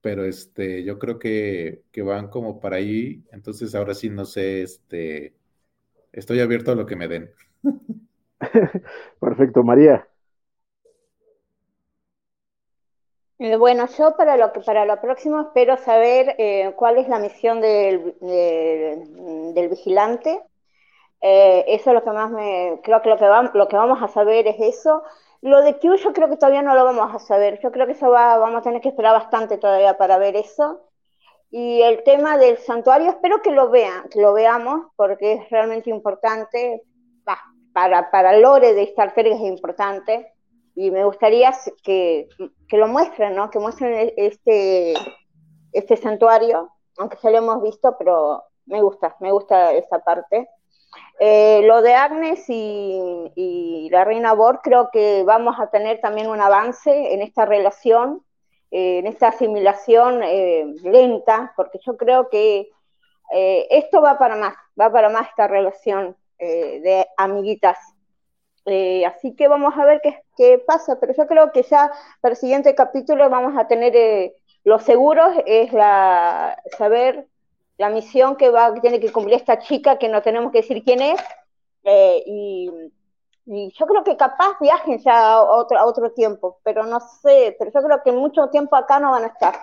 pero 0.00 0.24
este, 0.24 0.84
yo 0.84 0.98
creo 0.98 1.18
que, 1.18 1.82
van 1.96 2.28
como 2.28 2.60
para 2.60 2.76
ahí, 2.76 3.24
entonces 3.32 3.74
ahora 3.74 3.94
sí 3.94 4.08
no 4.10 4.24
sé, 4.24 4.62
este, 4.62 5.34
estoy 6.12 6.40
abierto 6.40 6.72
a 6.72 6.74
lo 6.74 6.86
que 6.86 6.96
me 6.96 7.08
den. 7.08 7.30
Perfecto, 9.20 9.62
María. 9.62 10.06
Eh, 13.40 13.56
bueno, 13.56 13.86
yo 13.96 14.16
para 14.16 14.36
lo 14.36 14.52
que 14.52 14.60
para 14.60 14.84
lo 14.84 15.00
próximo 15.00 15.40
espero 15.40 15.76
saber 15.76 16.34
eh, 16.38 16.72
cuál 16.76 16.98
es 16.98 17.08
la 17.08 17.20
misión 17.20 17.60
del, 17.60 18.14
del 18.20 19.68
vigilante. 19.68 20.40
Eh, 21.20 21.64
eso 21.68 21.90
es 21.90 21.94
lo 21.94 22.04
que 22.04 22.10
más 22.10 22.30
me 22.30 22.80
creo 22.82 23.02
que 23.02 23.08
lo 23.08 23.16
que, 23.68 23.76
vamos 23.76 24.02
a 24.02 24.08
saber 24.08 24.46
es 24.46 24.56
eso. 24.60 25.02
Lo 25.40 25.62
de 25.62 25.78
Q 25.78 25.96
yo 25.96 26.12
creo 26.12 26.28
que 26.28 26.36
todavía 26.36 26.62
no 26.62 26.74
lo 26.74 26.84
vamos 26.84 27.14
a 27.14 27.18
saber. 27.18 27.60
Yo 27.62 27.70
creo 27.72 27.86
que 27.86 27.92
eso 27.92 28.10
va, 28.10 28.38
vamos 28.38 28.60
a 28.60 28.62
tener 28.62 28.80
que 28.80 28.88
esperar 28.88 29.14
bastante 29.14 29.58
todavía 29.58 29.96
para 29.96 30.18
ver 30.18 30.36
eso. 30.36 30.80
Y 31.50 31.80
el 31.82 32.02
tema 32.04 32.36
del 32.36 32.58
santuario, 32.58 33.10
espero 33.10 33.40
que 33.42 33.50
lo 33.50 33.70
vean, 33.70 34.08
que 34.10 34.20
lo 34.20 34.32
veamos, 34.34 34.86
porque 34.96 35.34
es 35.34 35.50
realmente 35.50 35.90
importante. 35.90 36.82
para, 37.72 38.10
para 38.10 38.36
Lore 38.38 38.74
de 38.74 38.82
Star 38.84 39.14
Trek 39.14 39.26
es 39.28 39.40
importante. 39.40 40.32
Y 40.74 40.90
me 40.90 41.04
gustaría 41.04 41.52
que, 41.82 42.28
que 42.68 42.76
lo 42.76 42.86
muestren, 42.88 43.34
¿no? 43.34 43.50
Que 43.50 43.58
muestren 43.58 43.94
e, 43.94 44.14
este, 44.16 44.94
este 45.72 45.96
santuario, 45.96 46.70
aunque 46.98 47.18
ya 47.22 47.30
lo 47.30 47.38
hemos 47.38 47.62
visto, 47.62 47.96
pero 47.98 48.44
me 48.66 48.82
gusta, 48.82 49.16
me 49.20 49.32
gusta 49.32 49.72
esa 49.72 49.98
parte. 50.00 50.48
Eh, 51.20 51.62
lo 51.64 51.82
de 51.82 51.94
Agnes 51.94 52.44
y, 52.48 53.88
la 53.90 54.04
reina 54.04 54.34
Borg, 54.34 54.60
creo 54.62 54.90
que 54.92 55.24
vamos 55.24 55.58
a 55.58 55.70
tener 55.70 56.00
también 56.00 56.28
un 56.28 56.40
avance 56.40 57.12
en 57.12 57.22
esta 57.22 57.44
relación, 57.44 58.22
eh, 58.70 58.98
en 58.98 59.06
esta 59.06 59.28
asimilación 59.28 60.22
eh, 60.22 60.66
lenta, 60.84 61.52
porque 61.56 61.80
yo 61.84 61.96
creo 61.96 62.28
que 62.28 62.70
esto 63.30 64.00
va 64.00 64.18
para 64.18 64.36
más, 64.36 64.54
va 64.80 64.90
para 64.90 65.10
más 65.10 65.28
esta 65.28 65.46
relación 65.46 66.16
de 66.38 67.06
amiguitas. 67.18 67.78
así 69.06 69.34
que 69.36 69.48
vamos 69.48 69.74
a 69.76 69.84
ver 69.84 70.00
qué, 70.02 70.22
qué, 70.36 70.58
pasa, 70.58 70.98
pero 70.98 71.12
yo 71.14 71.26
creo 71.26 71.52
que 71.52 71.62
ya 71.62 71.90
para 72.22 72.32
el 72.32 72.38
siguiente 72.38 72.74
capítulo 72.74 73.28
vamos 73.28 73.54
a 73.58 73.68
tener 73.68 74.32
los 74.64 74.82
seguros, 74.82 75.30
es 75.44 75.72
la, 75.74 76.62
saber 76.78 77.26
la 77.78 77.90
misión 77.90 78.36
que 78.36 78.50
va 78.50 78.74
tiene 78.80 79.00
que 79.00 79.12
cumplir 79.12 79.36
esta 79.36 79.58
chica, 79.58 79.98
que 79.98 80.08
no 80.08 80.20
tenemos 80.20 80.52
que 80.52 80.58
decir 80.58 80.82
quién 80.84 81.00
es, 81.00 81.20
eh, 81.84 82.22
y, 82.26 82.70
yo 83.46 83.86
creo 83.86 84.04
que 84.04 84.18
capaz 84.18 84.58
viajen 84.60 84.98
ya 84.98 85.32
a 85.32 85.42
otro, 85.42 85.78
a 85.78 85.86
otro 85.86 86.10
tiempo, 86.10 86.58
pero 86.62 86.84
no 86.84 87.00
sé, 87.00 87.56
pero 87.58 87.70
yo 87.72 87.80
creo 87.80 88.02
que 88.04 88.12
mucho 88.12 88.50
tiempo 88.50 88.76
acá 88.76 89.00
no 89.00 89.12
van 89.12 89.24
a 89.24 89.28
estar. 89.28 89.54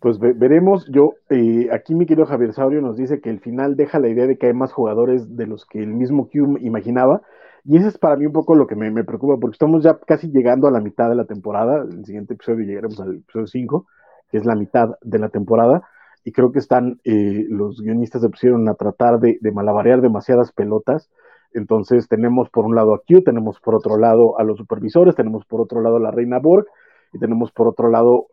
Pues 0.00 0.18
veremos, 0.18 0.86
yo, 0.90 1.14
eh, 1.30 1.68
aquí 1.72 1.94
mi 1.94 2.04
querido 2.04 2.26
Javier 2.26 2.52
Saurio 2.52 2.82
nos 2.82 2.98
dice 2.98 3.22
que 3.22 3.30
el 3.30 3.40
final 3.40 3.74
deja 3.74 3.98
la 3.98 4.08
idea 4.08 4.26
de 4.26 4.36
que 4.36 4.48
hay 4.48 4.52
más 4.52 4.70
jugadores 4.70 5.34
de 5.34 5.46
los 5.46 5.64
que 5.64 5.78
el 5.78 5.94
mismo 5.94 6.28
Q 6.28 6.58
imaginaba, 6.60 7.22
y 7.64 7.78
eso 7.78 7.88
es 7.88 7.96
para 7.96 8.16
mí 8.16 8.26
un 8.26 8.32
poco 8.34 8.54
lo 8.54 8.66
que 8.66 8.76
me, 8.76 8.90
me 8.90 9.04
preocupa, 9.04 9.38
porque 9.40 9.54
estamos 9.54 9.82
ya 9.82 9.98
casi 10.06 10.30
llegando 10.30 10.68
a 10.68 10.70
la 10.70 10.80
mitad 10.80 11.08
de 11.08 11.14
la 11.14 11.24
temporada, 11.24 11.82
el 11.90 12.04
siguiente 12.04 12.34
episodio 12.34 12.66
llegaremos 12.66 13.00
al 13.00 13.16
episodio 13.16 13.46
5, 13.46 13.86
que 14.30 14.38
es 14.38 14.44
la 14.44 14.54
mitad 14.54 14.96
de 15.02 15.18
la 15.18 15.28
temporada, 15.28 15.82
y 16.24 16.32
creo 16.32 16.50
que 16.50 16.58
están, 16.58 17.00
eh, 17.04 17.46
los 17.48 17.80
guionistas 17.80 18.22
se 18.22 18.28
pusieron 18.28 18.68
a 18.68 18.74
tratar 18.74 19.20
de, 19.20 19.38
de, 19.40 19.52
malabarear 19.52 20.00
demasiadas 20.00 20.50
pelotas. 20.50 21.08
Entonces 21.52 22.08
tenemos 22.08 22.50
por 22.50 22.64
un 22.64 22.74
lado 22.74 22.94
a 22.94 22.98
Q, 22.98 23.22
tenemos 23.22 23.60
por 23.60 23.76
otro 23.76 23.96
lado 23.96 24.38
a 24.38 24.42
los 24.42 24.58
supervisores, 24.58 25.14
tenemos 25.14 25.44
por 25.44 25.60
otro 25.60 25.80
lado 25.80 25.96
a 25.96 26.00
la 26.00 26.10
Reina 26.10 26.40
Borg, 26.40 26.66
y 27.12 27.18
tenemos 27.18 27.52
por 27.52 27.68
otro 27.68 27.88
lado 27.88 28.26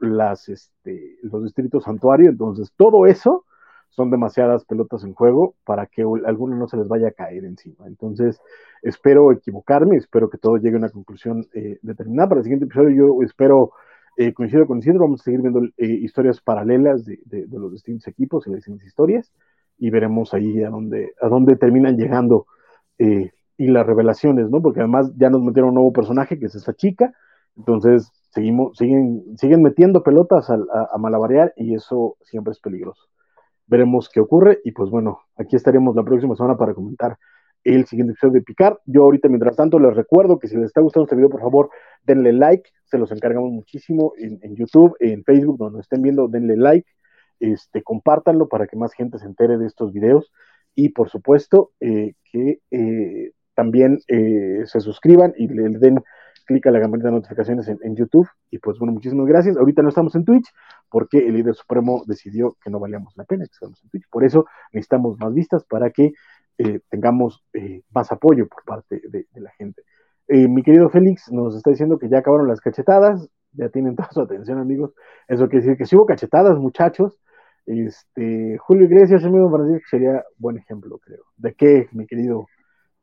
este, 0.47 1.17
los 1.21 1.43
distritos 1.43 1.83
santuario. 1.83 2.29
Entonces 2.29 2.71
todo 2.75 3.05
eso 3.05 3.45
son 3.89 4.09
demasiadas 4.09 4.65
pelotas 4.65 5.03
en 5.03 5.13
juego 5.13 5.55
para 5.65 5.85
que 5.85 6.01
alguno 6.25 6.55
no 6.55 6.67
se 6.67 6.77
les 6.77 6.87
vaya 6.87 7.09
a 7.09 7.11
caer 7.11 7.45
encima. 7.45 7.85
Entonces, 7.85 8.41
espero 8.81 9.31
equivocarme, 9.31 9.97
espero 9.97 10.29
que 10.29 10.39
todo 10.39 10.57
llegue 10.57 10.75
a 10.75 10.79
una 10.79 10.89
conclusión 10.89 11.45
eh, 11.53 11.77
determinada. 11.83 12.29
Para 12.29 12.39
el 12.39 12.43
siguiente 12.43 12.65
episodio 12.65 12.89
yo 12.89 13.21
espero 13.21 13.71
eh, 14.15 14.33
coincido 14.33 14.67
con 14.67 14.79
Isidro, 14.79 14.99
vamos 14.99 15.21
a 15.21 15.23
seguir 15.23 15.41
viendo 15.41 15.63
eh, 15.77 15.85
historias 15.87 16.39
paralelas 16.41 17.05
de, 17.05 17.47
los 17.49 17.71
distintos 17.71 18.07
equipos 18.07 18.45
y 18.45 18.51
las 18.51 18.57
distintas 18.57 18.85
historias 18.85 19.31
y 19.77 19.89
veremos 19.89 20.33
ahí 20.33 20.61
a 20.63 20.69
dónde, 20.69 21.13
a 21.19 21.27
dónde 21.27 21.55
terminan 21.55 21.97
llegando 21.97 22.45
eh, 22.99 23.31
y 23.57 23.67
las 23.67 23.85
revelaciones, 23.85 24.49
¿no? 24.49 24.61
Porque 24.61 24.81
además 24.81 25.11
ya 25.17 25.29
nos 25.29 25.41
metieron 25.41 25.69
un 25.69 25.75
nuevo 25.75 25.93
personaje 25.93 26.37
que 26.37 26.45
es 26.45 26.55
esta 26.55 26.73
chica, 26.73 27.13
entonces 27.57 28.11
seguimos, 28.29 28.77
siguen, 28.77 29.23
siguen 29.37 29.63
metiendo 29.63 30.03
pelotas 30.03 30.49
a, 30.49 30.57
a, 30.91 30.97
malabarear 30.97 31.53
y 31.57 31.73
eso 31.73 32.17
siempre 32.21 32.51
es 32.51 32.59
peligroso. 32.59 33.03
Veremos 33.65 34.09
qué 34.09 34.19
ocurre 34.19 34.59
y 34.63 34.71
pues 34.71 34.89
bueno, 34.89 35.19
aquí 35.37 35.55
estaremos 35.55 35.95
la 35.95 36.03
próxima 36.03 36.35
semana 36.35 36.55
para 36.55 36.73
comentar 36.73 37.17
el 37.63 37.85
siguiente 37.85 38.11
episodio 38.11 38.33
de 38.33 38.41
Picar. 38.41 38.79
Yo 38.85 39.03
ahorita, 39.03 39.29
mientras 39.29 39.55
tanto, 39.55 39.79
les 39.79 39.95
recuerdo 39.95 40.39
que 40.39 40.47
si 40.47 40.55
les 40.55 40.65
está 40.65 40.81
gustando 40.81 41.05
este 41.05 41.15
video, 41.15 41.29
por 41.29 41.41
favor, 41.41 41.69
denle 42.03 42.33
like, 42.33 42.69
se 42.85 42.97
los 42.97 43.11
encargamos 43.11 43.51
muchísimo 43.51 44.13
en, 44.17 44.55
YouTube, 44.55 44.95
en 44.99 45.23
Facebook, 45.23 45.57
donde 45.57 45.81
estén 45.81 46.01
viendo, 46.01 46.27
denle 46.27 46.57
like, 46.57 46.87
este, 47.39 47.81
compártanlo 47.83 48.47
para 48.47 48.67
que 48.67 48.77
más 48.77 48.93
gente 48.93 49.17
se 49.17 49.25
entere 49.25 49.57
de 49.57 49.67
estos 49.67 49.93
videos. 49.93 50.31
Y, 50.75 50.89
por 50.89 51.09
supuesto, 51.09 51.71
eh, 51.79 52.13
que 52.31 52.59
eh, 52.71 53.31
también 53.53 53.99
eh, 54.07 54.63
se 54.65 54.79
suscriban 54.79 55.33
y 55.37 55.47
le, 55.47 55.69
den 55.69 56.03
clic 56.43 56.65
a 56.67 56.71
la 56.71 56.79
campanita 56.79 57.09
de 57.09 57.15
notificaciones 57.15 57.67
en, 57.67 57.95
YouTube. 57.95 58.27
Y 58.51 58.59
pues 58.59 58.77
bueno, 58.79 58.93
muchísimas 58.93 59.27
gracias. 59.27 59.57
Ahorita 59.57 59.81
no 59.81 59.89
estamos 59.89 60.15
en 60.15 60.25
Twitch 60.25 60.49
porque 60.89 61.19
el 61.19 61.33
líder 61.35 61.55
supremo 61.55 62.03
decidió 62.05 62.57
que 62.63 62.69
no 62.69 62.79
valíamos 62.79 63.13
la 63.15 63.23
pena 63.23 63.45
que 63.45 63.51
estemos 63.51 63.81
en 63.83 63.89
Twitch. 63.89 64.07
Por 64.09 64.23
eso 64.23 64.45
necesitamos 64.71 65.17
más 65.19 65.33
vistas 65.33 65.63
para 65.65 65.89
que 65.91 66.13
eh, 66.57 66.79
tengamos 66.89 67.43
eh, 67.53 67.81
más 67.93 68.11
apoyo 68.11 68.47
por 68.47 68.63
parte 68.63 69.01
de, 69.09 69.25
la 69.35 69.51
gente. 69.51 69.83
Eh, 70.27 70.47
mi 70.47 70.63
querido 70.63 70.89
Félix 70.89 71.31
nos 71.31 71.55
está 71.55 71.71
diciendo 71.71 71.97
que 71.97 72.09
ya 72.09 72.19
acabaron 72.19 72.47
las 72.47 72.61
cachetadas, 72.61 73.29
ya 73.53 73.69
tienen 73.69 73.95
toda 73.95 74.09
su 74.11 74.21
atención, 74.21 74.59
amigos. 74.59 74.93
Eso 75.27 75.47
quiere 75.49 75.65
decir 75.65 75.77
que 75.77 75.85
si 75.85 75.95
hubo 75.95 76.05
cachetadas, 76.05 76.57
muchachos. 76.57 77.19
Este, 77.65 78.57
Julio 78.57 78.85
Iglesias, 78.85 79.23
amigo 79.23 79.49
Francisco, 79.49 79.87
sería 79.89 80.23
buen 80.37 80.57
ejemplo, 80.57 80.99
creo. 80.99 81.23
¿De 81.37 81.53
qué, 81.53 81.87
mi 81.93 82.05
querido 82.05 82.45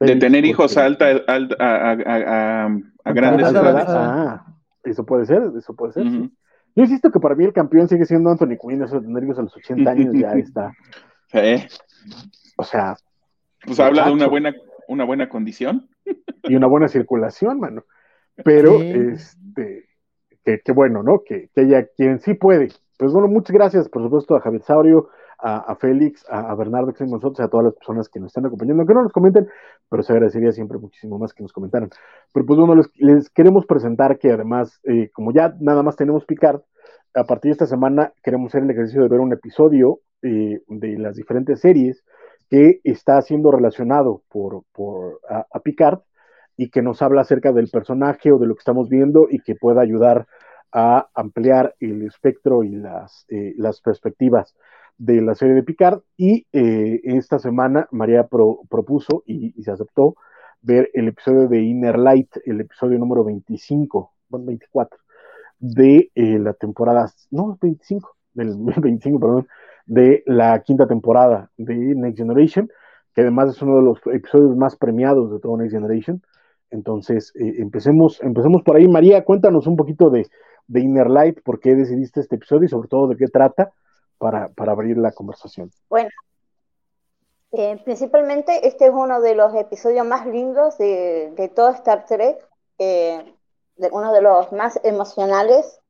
de 0.01 0.17
tener 0.17 0.45
hijos 0.45 0.77
a, 0.77 0.87
alta, 0.87 1.07
a, 1.29 2.69
a, 3.05 3.13
grandes 3.13 3.51
edades. 3.51 3.85
Ah, 3.89 4.47
eso 4.83 5.05
puede 5.05 5.27
ser, 5.27 5.43
eso 5.57 5.75
puede 5.75 5.93
ser. 5.93 6.05
Yo 6.05 6.85
insisto 6.85 7.11
que 7.11 7.21
para 7.21 7.35
mí 7.35 7.45
el 7.45 7.53
campeón 7.53 7.89
sigue 7.89 8.07
siendo 8.07 8.31
Anthony 8.31 8.57
Quinn, 8.61 8.83
eso 8.83 9.01
de 9.01 9.07
tener 9.07 9.25
hijos 9.25 9.39
a 9.39 9.43
los 9.43 9.57
80 9.57 9.91
años 9.91 10.15
ya 10.15 10.33
está. 10.33 10.73
O 12.57 12.65
sea. 12.65 12.97
Pues 13.65 13.79
habla 13.79 14.07
de 14.07 14.13
una 14.13 14.27
buena, 14.27 14.55
una 14.89 15.05
buena 15.05 15.29
condición. 15.29 15.89
Y 16.45 16.55
una 16.55 16.67
buena 16.67 16.89
circulación, 16.89 17.61
mano. 17.61 17.85
Pero, 18.43 18.81
este, 18.81 19.87
que, 20.43 20.73
bueno, 20.73 21.03
¿no? 21.03 21.23
Que, 21.23 21.51
que 21.55 21.63
ella, 21.63 21.87
quien 21.95 22.21
sí 22.21 22.33
puede. 22.33 22.69
Pues 22.97 23.13
bueno, 23.13 23.29
muchas 23.29 23.53
gracias, 23.53 23.89
por 23.91 24.03
supuesto, 24.03 24.35
a 24.35 24.41
Javier 24.41 24.63
Saurio, 24.63 25.11
a, 25.43 25.75
Félix, 25.77 26.25
a, 26.29 26.55
Bernardo 26.55 26.89
que 26.89 26.93
están 26.93 27.09
con 27.09 27.19
nosotros, 27.19 27.41
a 27.41 27.49
todas 27.49 27.65
las 27.65 27.75
personas 27.75 28.09
que 28.09 28.21
nos 28.21 28.29
están 28.29 28.47
acompañando, 28.47 28.87
que 28.87 28.95
no 28.95 29.03
nos 29.03 29.13
comenten, 29.13 29.49
pero 29.89 30.03
se 30.03 30.13
agradecería 30.13 30.53
siempre 30.53 30.79
muchísimo 30.79 31.19
más 31.19 31.33
que 31.33 31.43
nos 31.43 31.53
comentaran. 31.53 31.91
Pero 32.33 32.47
pues 32.47 32.59
bueno, 32.59 32.83
les, 32.97 33.31
queremos 33.31 33.67
presentar 33.67 34.19
que 34.19 34.33
además, 34.33 34.81
eh, 34.85 35.11
como 35.13 35.33
ya 35.33 35.55
nada 35.61 35.83
más 35.83 35.97
tenemos 35.97 36.25
Picard, 36.27 36.61
a 37.15 37.25
partir 37.25 37.51
de 37.51 37.53
esta 37.53 37.67
semana 37.67 38.13
queremos 38.23 38.51
hacer 38.51 38.63
el 38.63 38.71
ejercicio 38.71 39.03
de 39.03 39.09
ver 39.09 39.21
un 39.21 39.33
episodio 39.33 40.01
eh, 40.23 40.61
de 40.69 40.99
las 40.99 41.17
diferentes 41.17 41.61
series 41.61 42.05
que 42.49 42.81
está 42.85 43.21
siendo 43.23 43.51
relacionado 43.51 44.23
por, 44.29 44.65
por 44.73 45.21
a, 45.29 45.61
Picard 45.61 46.01
y 46.57 46.69
que 46.69 46.83
nos 46.83 47.01
habla 47.01 47.23
acerca 47.23 47.53
del 47.53 47.69
personaje 47.69 48.33
o 48.33 48.39
de 48.39 48.47
lo 48.47 48.55
que 48.55 48.61
estamos 48.61 48.89
viendo 48.89 49.27
y 49.31 49.39
que 49.41 49.55
pueda 49.55 49.81
ayudar 49.81 50.27
a 50.73 51.09
ampliar 51.15 51.75
el 51.81 52.03
espectro 52.03 52.63
y 52.63 52.71
las, 52.71 53.25
eh, 53.29 53.55
las 53.57 53.81
perspectivas 53.81 54.55
de 55.01 55.23
la 55.23 55.35
serie 55.35 55.55
de 55.55 55.63
Picard 55.63 56.01
y 56.19 56.47
eh, 56.53 57.01
esta 57.05 57.39
semana 57.39 57.89
María 57.91 58.29
propuso 58.29 59.23
y, 59.27 59.51
se 59.63 59.71
aceptó 59.71 60.15
ver 60.61 60.91
el 60.93 61.09
episodio 61.09 61.49
de 61.49 61.63
Inner 61.63 61.99
Light, 61.99 62.29
el 62.45 62.61
episodio 62.61 62.99
número 62.99 63.25
25, 63.25 64.13
bueno, 64.29 64.45
24 64.45 64.99
de 65.59 66.11
eh, 66.15 66.39
la 66.39 66.53
temporada, 66.53 67.11
no, 67.31 67.59
25, 67.63 68.15
del 68.35 68.55
25, 68.83 69.19
perdón, 69.19 69.49
de 69.87 70.23
la 70.27 70.61
quinta 70.61 70.87
temporada 70.87 71.51
de 71.57 71.75
Next 71.75 72.19
Generation, 72.19 72.69
que 73.15 73.23
además 73.23 73.57
es 73.57 73.63
uno 73.63 73.77
de 73.77 73.83
los 73.83 73.99
episodios 74.13 74.55
más 74.55 74.77
premiados 74.77 75.33
de 75.33 75.41
todo 75.41 75.57
Next 75.57 75.75
Generation. 75.75 76.23
Entonces, 76.71 77.33
eh, 77.37 77.55
empecemos, 77.57 78.21
empecemos 78.23 78.63
por 78.63 78.77
ahí. 78.77 78.87
María, 78.87 79.25
cuéntanos 79.25 79.67
un 79.67 79.77
poquito 79.77 80.11
de, 80.11 80.27
de 80.67 80.81
Inner 80.81 81.09
Light, 81.09 81.41
por 81.43 81.59
qué 81.59 81.75
decidiste 81.75 82.21
este 82.21 82.37
episodio 82.37 82.67
y 82.67 82.69
sobre 82.69 82.89
todo 82.89 83.09
de 83.09 83.17
qué 83.17 83.29
trata 83.29 83.73
para, 84.21 84.51
abrir 84.71 84.99
la 84.99 85.13
conversación. 85.13 85.73
Bueno, 85.89 86.11
eh, 87.53 87.81
principalmente 87.85 88.69
este 88.69 88.85
es 88.85 88.93
uno 88.93 89.23
de 89.23 89.35
los 89.35 89.55
episodios 89.55 90.07
más 90.07 90.27
lindos 90.27 90.77
de, 90.77 91.33
de 91.35 91.49
todo 91.49 91.71
Star 91.71 92.05
Trek, 92.05 92.47
eh, 92.79 93.35
de 93.77 93.89
uno 93.91 94.13
de 94.13 94.21
los 94.21 94.53
más 94.53 94.79
emocionales. 94.85 95.81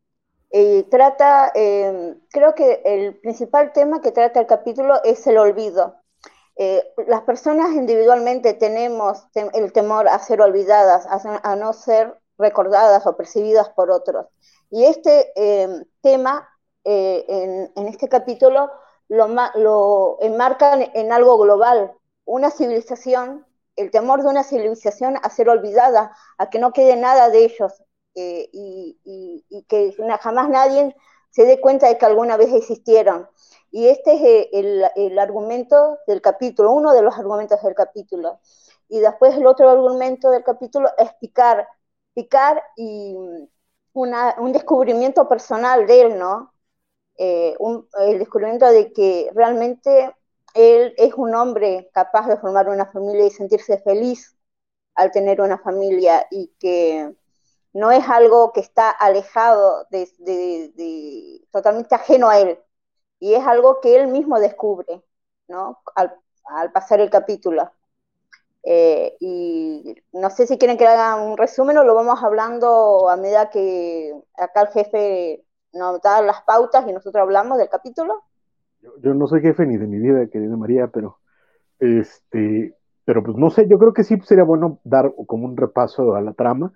Y 0.52 0.84
trata, 0.84 1.50
eh, 1.54 2.16
creo 2.30 2.54
que 2.54 2.82
el 2.84 3.18
principal 3.18 3.72
tema 3.72 4.00
que 4.00 4.12
trata 4.12 4.40
el 4.40 4.46
capítulo 4.46 5.02
es 5.02 5.26
el 5.26 5.36
olvido. 5.36 5.96
las 7.06 7.22
personas 7.22 7.72
individualmente 7.72 8.54
tenemos 8.54 9.26
el 9.34 9.72
temor 9.72 10.08
a 10.08 10.18
ser 10.18 10.40
olvidadas, 10.40 11.06
a, 11.06 11.56
no 11.56 11.72
ser 11.72 12.18
recordadas 12.38 13.06
o 13.06 13.16
percibidas 13.16 13.70
por 13.70 13.90
otros. 13.90 14.26
Y 14.70 14.84
este 14.84 15.32
tema 16.02 16.49
eh, 16.84 17.70
en, 17.76 17.88
este 17.88 18.08
capítulo 18.08 18.70
lo, 19.08 19.28
lo 19.56 20.18
enmarcan 20.20 20.90
en 20.94 21.12
algo 21.12 21.38
global, 21.38 21.92
una 22.24 22.50
civilización, 22.50 23.46
el 23.76 23.90
temor 23.90 24.22
de 24.22 24.28
una 24.28 24.44
civilización 24.44 25.16
a 25.22 25.30
ser 25.30 25.48
olvidada, 25.48 26.14
a 26.38 26.50
que 26.50 26.58
no 26.58 26.72
quede 26.72 26.96
nada 26.96 27.28
de 27.30 27.44
ellos 27.44 27.82
eh, 28.14 28.48
y, 28.52 29.64
que 29.68 29.94
jamás 30.20 30.48
nadie 30.48 30.96
se 31.30 31.44
dé 31.44 31.60
cuenta 31.60 31.88
de 31.88 31.98
que 31.98 32.06
alguna 32.06 32.36
vez 32.36 32.52
existieron. 32.52 33.28
Y 33.70 33.88
este 33.88 34.14
es 34.14 34.22
eh, 34.22 34.50
el, 34.52 34.84
el, 34.96 35.18
argumento 35.18 35.98
del 36.06 36.20
capítulo, 36.20 36.72
uno 36.72 36.92
de 36.92 37.02
los 37.02 37.16
argumentos 37.18 37.62
del 37.62 37.74
capítulo. 37.74 38.40
Y 38.88 39.00
después 39.00 39.36
el 39.36 39.46
otro 39.46 39.70
argumento 39.70 40.30
del 40.30 40.42
capítulo 40.42 40.90
es 40.98 41.12
picar, 41.20 41.68
picar 42.14 42.62
y 42.76 43.14
una, 43.92 44.34
un 44.38 44.52
descubrimiento 44.52 45.28
personal 45.28 45.86
de 45.86 46.00
él, 46.02 46.18
¿no? 46.18 46.52
Eh, 47.22 47.54
el 47.98 48.18
descubrimiento 48.18 48.66
de 48.72 48.94
que 48.94 49.30
realmente 49.34 50.16
él 50.54 50.94
es 50.96 51.12
un 51.14 51.34
hombre 51.34 51.90
capaz 51.92 52.26
de 52.26 52.38
formar 52.38 52.70
una 52.70 52.86
familia 52.86 53.26
y 53.26 53.30
sentirse 53.30 53.76
feliz 53.76 54.34
al 54.94 55.10
tener 55.10 55.42
una 55.42 55.58
familia 55.58 56.26
y 56.30 56.48
que 56.58 57.14
no 57.74 57.92
es 57.92 58.08
algo 58.08 58.54
que 58.54 58.60
está 58.60 58.88
alejado, 58.88 59.86
de, 59.90 61.42
totalmente 61.52 61.94
ajeno 61.94 62.30
a 62.30 62.40
él, 62.40 62.58
y 63.18 63.34
es 63.34 63.46
algo 63.46 63.82
que 63.82 63.96
él 63.96 64.08
mismo 64.08 64.40
descubre, 64.40 65.04
¿no? 65.46 65.78
Al, 65.94 66.18
pasar 66.72 67.00
el 67.00 67.10
capítulo. 67.10 67.70
Eh, 68.62 69.16
y 69.20 69.94
no 70.12 70.30
sé 70.30 70.46
si 70.46 70.56
quieren 70.56 70.78
que 70.78 70.86
haga 70.86 71.16
un 71.16 71.36
resumen 71.36 71.76
o 71.76 71.84
lo 71.84 71.94
vamos 71.94 72.22
hablando 72.22 73.10
a 73.10 73.16
medida 73.16 73.50
que 73.50 74.14
acá 74.36 74.62
el 74.62 74.68
jefe 74.68 75.44
nos 75.72 76.00
da 76.00 76.22
las 76.22 76.42
pautas 76.42 76.86
y 76.86 76.92
nosotros 76.92 77.22
hablamos 77.22 77.58
del 77.58 77.68
capítulo. 77.68 78.22
Yo, 79.02 79.14
no 79.14 79.26
soy 79.26 79.42
jefe 79.42 79.66
ni 79.66 79.76
de 79.76 79.86
mi 79.86 79.98
vida, 79.98 80.26
querida 80.28 80.56
María, 80.56 80.88
pero 80.88 81.18
este, 81.78 82.74
pero 83.04 83.22
pues 83.22 83.36
no 83.36 83.50
sé, 83.50 83.66
yo 83.68 83.78
creo 83.78 83.92
que 83.92 84.04
sí 84.04 84.18
sería 84.24 84.44
bueno 84.44 84.80
dar 84.84 85.12
como 85.26 85.46
un 85.46 85.56
repaso 85.56 86.14
a 86.14 86.20
la 86.20 86.32
trama. 86.32 86.72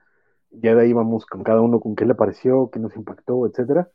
Ya 0.50 0.74
de 0.74 0.82
ahí 0.82 0.92
vamos 0.92 1.26
con 1.26 1.42
cada 1.42 1.60
uno 1.60 1.80
con 1.80 1.96
qué 1.96 2.04
le 2.04 2.14
pareció, 2.14 2.70
qué 2.70 2.78
nos 2.78 2.94
impactó, 2.96 3.46
etcétera. 3.46 3.88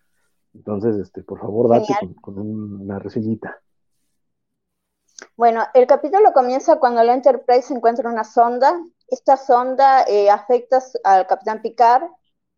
Entonces, 0.53 0.97
este, 0.97 1.23
por 1.23 1.39
favor, 1.39 1.69
date 1.69 1.93
con, 2.21 2.37
una 2.37 2.99
reseñita. 2.99 3.61
Bueno, 5.37 5.63
el 5.73 5.87
capítulo 5.87 6.33
comienza 6.33 6.79
cuando 6.79 7.03
la 7.03 7.13
Enterprise 7.13 7.73
encuentra 7.73 8.09
una 8.09 8.23
sonda. 8.23 8.77
Esta 9.07 9.37
sonda 9.37 10.03
eh, 10.03 10.29
afecta 10.29 10.79
al 11.03 11.27
Capitán 11.27 11.61
Picard 11.61 12.03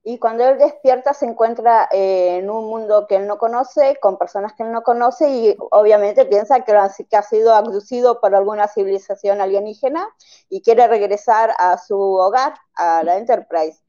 y 0.04 0.18
cuando 0.18 0.44
él 0.46 0.58
despierta 0.58 1.14
se 1.14 1.26
encuentra 1.28 1.88
eh, 1.92 2.38
en 2.38 2.50
un 2.50 2.66
mundo 2.66 3.06
que 3.08 3.18
él 3.18 3.28
no 3.28 3.38
conoce, 3.38 3.98
con 4.02 4.18
personas 4.18 4.54
que 4.54 4.64
él 4.64 4.72
no 4.72 4.82
conoce 4.82 5.30
y 5.30 5.56
obviamente 5.72 6.26
piensa 6.26 6.62
que, 6.62 6.76
que 7.08 7.16
ha 7.18 7.22
sido 7.22 7.54
abducido 7.54 8.20
por 8.20 8.34
alguna 8.34 8.68
civilización 8.68 9.42
alienígena 9.42 10.08
y 10.50 10.64
quiere 10.64 10.88
regresar 10.88 11.54
a 11.60 11.78
su 11.78 12.00
hogar, 12.00 12.56
a 12.76 13.04
la 13.04 13.18
Enterprise. 13.18 13.80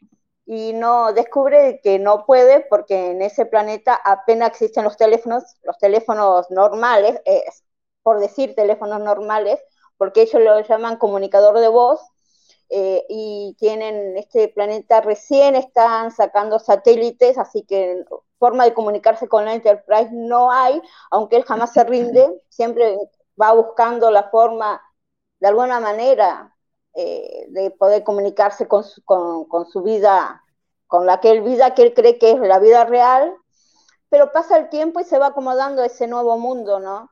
Y 0.45 0.75
no 0.75 1.15
descubre 1.15 1.81
que 1.83 1.99
no 1.99 2.27
puede 2.27 2.61
porque 2.61 3.13
en 3.13 3.23
ese 3.23 3.47
planeta 3.47 3.99
apenas 4.05 4.51
existen 4.51 4.85
los 4.85 4.99
teléfonos, 4.99 5.45
los 5.63 5.79
teléfonos 5.79 6.51
normales, 6.51 7.21
por 8.03 8.21
decir 8.21 8.55
teléfonos 8.55 9.01
normales, 9.01 9.61
porque 9.97 10.23
ellos 10.23 10.43
lo 10.43 10.61
llaman 10.61 10.99
comunicador 10.99 11.59
de 11.59 11.69
voz 11.69 12.12
eh, 12.75 13.05
y 13.11 13.55
tienen 13.59 14.17
este 14.17 14.49
planeta 14.49 15.03
recién 15.03 15.57
están 15.57 16.11
sacando 16.11 16.59
satélites, 16.59 17.37
así 17.37 17.65
que 17.65 18.03
forma 18.39 18.65
de 18.65 18.73
comunicarse 18.73 19.29
con 19.29 19.45
la 19.45 19.53
Enterprise 19.53 20.09
no 20.11 20.51
hay, 20.51 20.81
aunque 21.11 21.37
él 21.37 21.45
jamás 21.45 21.75
se 21.75 21.85
rinde, 21.85 22.41
siempre 22.49 22.97
va 23.39 23.53
buscando 23.53 24.11
la 24.11 24.31
forma, 24.31 24.81
de 25.39 25.49
alguna 25.49 25.81
manera, 25.81 26.57
eh, 26.95 27.45
de 27.51 27.71
poder 27.73 28.05
comunicarse 28.05 28.67
con 28.67 28.85
su, 28.85 29.03
con, 29.05 29.67
su 29.67 29.83
vida, 29.83 30.43
con 30.87 31.05
la 31.05 31.21
que 31.21 31.31
él 31.31 31.43
vida 31.43 31.75
que 31.75 31.83
él 31.83 31.93
cree 31.93 32.19
que 32.19 32.31
es 32.31 32.41
la 32.41 32.59
vida 32.59 32.87
real, 32.87 33.37
pero 34.09 34.33
pasa 34.33 34.57
el 34.57 34.71
tiempo 34.71 34.99
y 34.99 35.05
se 35.05 35.19
va 35.19 35.27
acomodando 35.27 35.83
a 35.83 35.87
ese 35.87 36.07
nuevo 36.07 36.39
mundo, 36.39 36.81
¿no? 36.81 37.11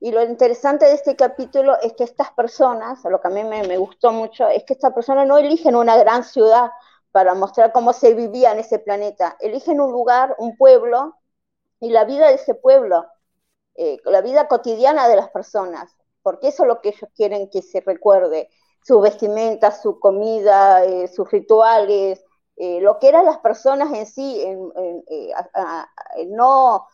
Y 0.00 0.12
lo 0.12 0.22
interesante 0.22 0.86
de 0.86 0.92
este 0.92 1.16
capítulo 1.16 1.78
es 1.80 1.92
que 1.94 2.04
estas 2.04 2.30
personas, 2.32 3.02
lo 3.04 3.20
que 3.20 3.28
a 3.28 3.30
mí 3.30 3.44
me, 3.44 3.76
gustó 3.76 4.12
mucho, 4.12 4.48
es 4.48 4.64
que 4.64 4.74
estas 4.74 4.92
personas 4.92 5.26
no 5.26 5.38
eligen 5.38 5.76
una 5.76 5.96
gran 5.96 6.24
ciudad 6.24 6.70
para 7.12 7.34
mostrar 7.34 7.72
cómo 7.72 7.92
se 7.92 8.14
vivía 8.14 8.52
en 8.52 8.58
ese 8.58 8.78
planeta, 8.78 9.36
eligen 9.40 9.80
un 9.80 9.92
lugar, 9.92 10.34
un 10.38 10.56
pueblo, 10.56 11.16
y 11.80 11.90
la 11.90 12.04
vida 12.04 12.28
de 12.28 12.34
ese 12.34 12.54
pueblo, 12.54 13.06
eh, 13.76 13.98
la 14.04 14.20
vida 14.20 14.48
cotidiana 14.48 15.08
de 15.08 15.16
las 15.16 15.30
personas, 15.30 15.94
porque 16.22 16.48
eso 16.48 16.64
es 16.64 16.68
lo 16.68 16.80
que 16.80 16.90
ellos 16.90 17.10
quieren 17.14 17.50
que 17.50 17.62
se 17.62 17.80
recuerde, 17.80 18.48
su 18.82 19.00
vestimenta, 19.00 19.70
su 19.70 20.00
comida, 20.00 20.84
eh, 20.84 21.08
sus 21.08 21.30
rituales, 21.30 22.24
eh, 22.56 22.80
lo 22.80 22.98
que 22.98 23.08
eran 23.08 23.26
las 23.26 23.38
personas 23.38 23.92
en 23.92 24.06
sí, 24.06 24.42
en, 24.42 24.72
no 26.28 26.86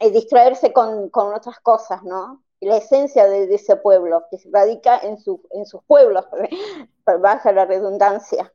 distraerse 0.00 0.72
con, 0.72 1.10
otras 1.12 1.60
cosas, 1.60 2.02
¿no? 2.02 2.42
la 2.60 2.76
esencia 2.76 3.26
de, 3.26 3.54
ese 3.54 3.76
pueblo, 3.76 4.24
que 4.30 4.38
se 4.38 4.50
radica 4.50 4.98
en, 4.98 5.18
su, 5.18 5.42
en 5.50 5.66
sus 5.66 5.82
pueblos, 5.84 6.26
baja 7.20 7.52
la 7.52 7.64
redundancia. 7.64 8.52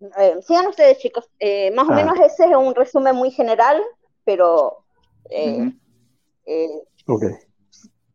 Eh, 0.00 0.40
sigan 0.42 0.68
ustedes, 0.68 0.98
chicos. 0.98 1.28
Eh, 1.40 1.70
más 1.72 1.88
o 1.88 1.92
ah. 1.92 1.96
menos 1.96 2.18
ese 2.20 2.44
es 2.44 2.56
un 2.56 2.74
resumen 2.74 3.16
muy 3.16 3.30
general, 3.30 3.82
pero 4.24 4.84
eh, 5.30 5.72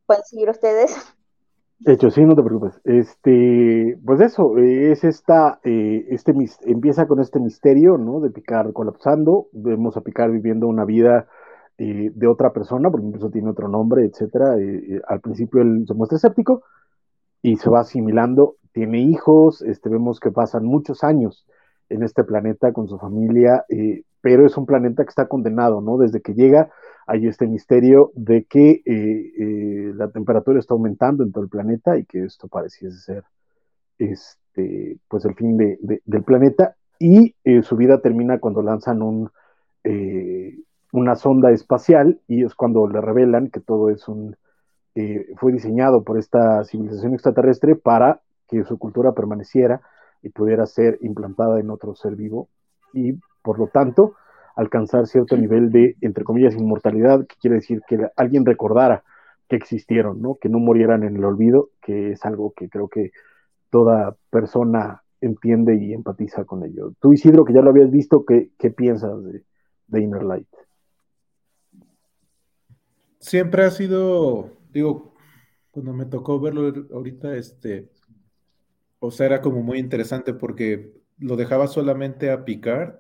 pueden 0.06 0.24
seguir 0.24 0.50
ustedes. 0.50 0.96
Hecho, 1.86 2.10
sí, 2.12 2.24
no 2.24 2.36
te 2.36 2.44
preocupes. 2.44 2.80
Este, 2.86 3.98
pues 4.06 4.22
eso, 4.22 4.58
es 4.58 5.04
esta, 5.04 5.60
este 5.64 6.34
empieza 6.66 7.08
con 7.08 7.20
este 7.20 7.40
misterio, 7.40 7.98
¿no? 7.98 8.22
De 8.22 8.30
Picard 8.30 8.72
colapsando. 8.72 9.48
Vemos 9.52 9.98
a 9.98 10.02
Picard 10.02 10.32
viviendo 10.32 10.68
una 10.68 10.86
vida 10.86 11.28
de 11.78 12.28
otra 12.28 12.54
persona, 12.54 12.90
porque 12.90 13.08
incluso 13.08 13.30
tiene 13.30 13.50
otro 13.50 13.68
nombre, 13.68 14.06
etcétera. 14.06 14.56
al 15.08 15.20
principio 15.20 15.62
él 15.62 15.84
se 15.86 15.94
muestra 15.94 16.16
escéptico 16.16 16.64
y 17.42 17.58
se 17.58 17.70
va 17.70 17.82
asimilando. 17.82 18.56
Tiene 18.72 19.02
hijos, 19.02 19.62
este, 19.62 19.90
vemos 19.90 20.20
que 20.20 20.32
pasan 20.32 20.66
muchos 20.66 21.04
años 21.04 21.46
en 21.90 22.04
este 22.04 22.24
planeta 22.24 22.72
con 22.72 22.88
su 22.88 22.98
familia, 22.98 23.66
eh, 23.70 24.04
pero 24.24 24.46
es 24.46 24.56
un 24.56 24.66
planeta 24.66 25.04
que 25.04 25.10
está 25.10 25.28
condenado, 25.28 25.82
¿no? 25.82 25.98
Desde 25.98 26.22
que 26.22 26.34
llega 26.34 26.72
hay 27.06 27.28
este 27.28 27.46
misterio 27.46 28.14
de 28.16 28.46
que 28.46 28.82
eh, 28.86 29.34
eh, 29.38 29.92
la 29.96 30.10
temperatura 30.12 30.60
está 30.60 30.74
aumentando 30.74 31.26
en 31.26 31.34
todo 31.34 31.44
el 31.44 31.50
planeta 31.50 31.98
y 31.98 32.06
que 32.06 32.24
esto 32.24 32.48
pareciese 32.48 32.98
ser 33.00 33.24
este, 34.00 34.98
pues 35.10 35.26
el 35.26 35.36
fin 35.36 35.58
del 35.58 36.24
planeta 36.24 36.78
y 36.98 37.36
su 37.64 37.76
vida 37.76 38.00
termina 38.00 38.40
cuando 38.40 38.62
lanzan 38.62 39.02
un, 39.02 39.30
una 40.94 41.16
sonda 41.16 41.52
espacial 41.52 42.22
y 42.30 42.46
es 42.46 42.56
cuando 42.56 42.88
le 42.88 43.02
revelan 43.02 43.50
que 43.50 43.60
todo 43.60 43.90
es 43.90 44.08
un 44.08 44.38
fue 45.36 45.52
diseñado 45.52 46.04
por 46.04 46.18
esta 46.18 46.64
civilización 46.64 47.14
extraterrestre 47.14 47.76
para 47.76 48.22
que 48.48 48.64
su 48.64 48.78
cultura 48.78 49.12
permaneciera 49.12 49.82
y 50.22 50.30
pudiera 50.30 50.66
ser 50.66 50.98
implantada 51.02 51.60
en 51.60 51.70
otro 51.70 51.94
ser 51.94 52.16
vivo 52.16 52.48
y 52.94 53.20
por 53.44 53.60
lo 53.60 53.68
tanto 53.68 54.16
alcanzar 54.56 55.08
cierto 55.08 55.38
nivel 55.38 55.72
de, 55.72 55.98
entre 56.02 56.24
comillas, 56.24 56.56
inmortalidad, 56.56 57.26
que 57.28 57.36
quiere 57.40 57.58
decir 57.58 57.82
que 57.88 58.08
alguien 58.16 58.46
recordara 58.46 59.04
que 59.48 59.56
existieron, 59.56 60.22
¿no? 60.22 60.36
que 60.36 60.50
no 60.50 60.60
murieran 60.60 61.04
en 61.04 61.18
el 61.18 61.26
olvido, 61.26 61.70
que 61.82 62.12
es 62.12 62.26
algo 62.26 62.54
que 62.56 62.70
creo 62.70 62.88
que 62.88 63.12
toda 63.70 64.16
persona 64.30 65.04
entiende 65.22 65.76
y 65.76 65.94
empatiza 65.94 66.46
con 66.46 66.64
ello. 66.64 66.94
Tú, 67.00 67.14
Isidro, 67.14 67.46
que 67.46 67.54
ya 67.54 67.62
lo 67.62 67.70
habías 67.70 67.92
visto, 67.92 68.26
¿qué, 68.26 68.52
qué 68.58 68.72
piensas 68.72 69.24
de, 69.24 69.44
de 69.88 70.02
Inner 70.02 70.24
Light? 70.24 70.48
Siempre 73.20 73.64
ha 73.64 73.72
sido, 73.72 74.52
digo, 74.72 75.14
cuando 75.72 75.94
me 75.94 76.06
tocó 76.06 76.40
verlo 76.40 76.72
ahorita, 76.94 77.36
este, 77.36 77.90
o 79.00 79.12
sea, 79.12 79.26
era 79.26 79.42
como 79.42 79.64
muy 79.64 79.80
interesante 79.80 80.34
porque 80.34 80.94
lo 81.18 81.36
dejaba 81.36 81.68
solamente 81.68 82.30
a 82.32 82.46
Picard. 82.46 82.96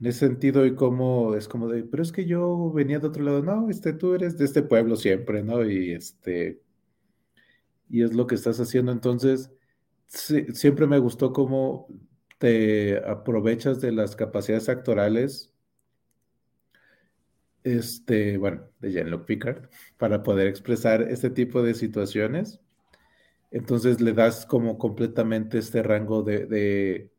En 0.00 0.06
ese 0.06 0.20
sentido, 0.20 0.64
y 0.66 0.74
como 0.76 1.34
es 1.34 1.48
como 1.48 1.68
de, 1.68 1.82
pero 1.84 2.02
es 2.02 2.12
que 2.12 2.24
yo 2.24 2.70
venía 2.72 3.00
de 3.00 3.08
otro 3.08 3.24
lado, 3.24 3.42
no, 3.42 3.68
este, 3.70 3.92
tú 3.92 4.14
eres 4.14 4.38
de 4.38 4.44
este 4.44 4.62
pueblo 4.62 4.96
siempre, 4.96 5.42
¿no? 5.42 5.64
Y 5.68 5.92
este, 5.92 6.62
y 7.88 8.02
es 8.02 8.14
lo 8.14 8.26
que 8.26 8.34
estás 8.36 8.60
haciendo. 8.60 8.92
Entonces, 8.92 9.50
siempre 10.06 10.86
me 10.86 10.98
gustó 10.98 11.32
cómo 11.32 11.88
te 12.38 12.98
aprovechas 13.06 13.80
de 13.80 13.92
las 13.92 14.16
capacidades 14.16 14.68
actorales, 14.68 15.52
este, 17.64 18.38
bueno, 18.38 18.62
de 18.80 18.92
Jean-Luc 18.92 19.26
Picard, 19.26 19.68
para 19.98 20.22
poder 20.22 20.46
expresar 20.46 21.02
este 21.02 21.30
tipo 21.30 21.62
de 21.62 21.74
situaciones 21.74 22.60
entonces 23.50 24.00
le 24.00 24.12
das 24.12 24.46
como 24.46 24.78
completamente 24.78 25.58
este 25.58 25.82
rango 25.82 26.22
de, 26.22 26.46
de, 26.46 27.10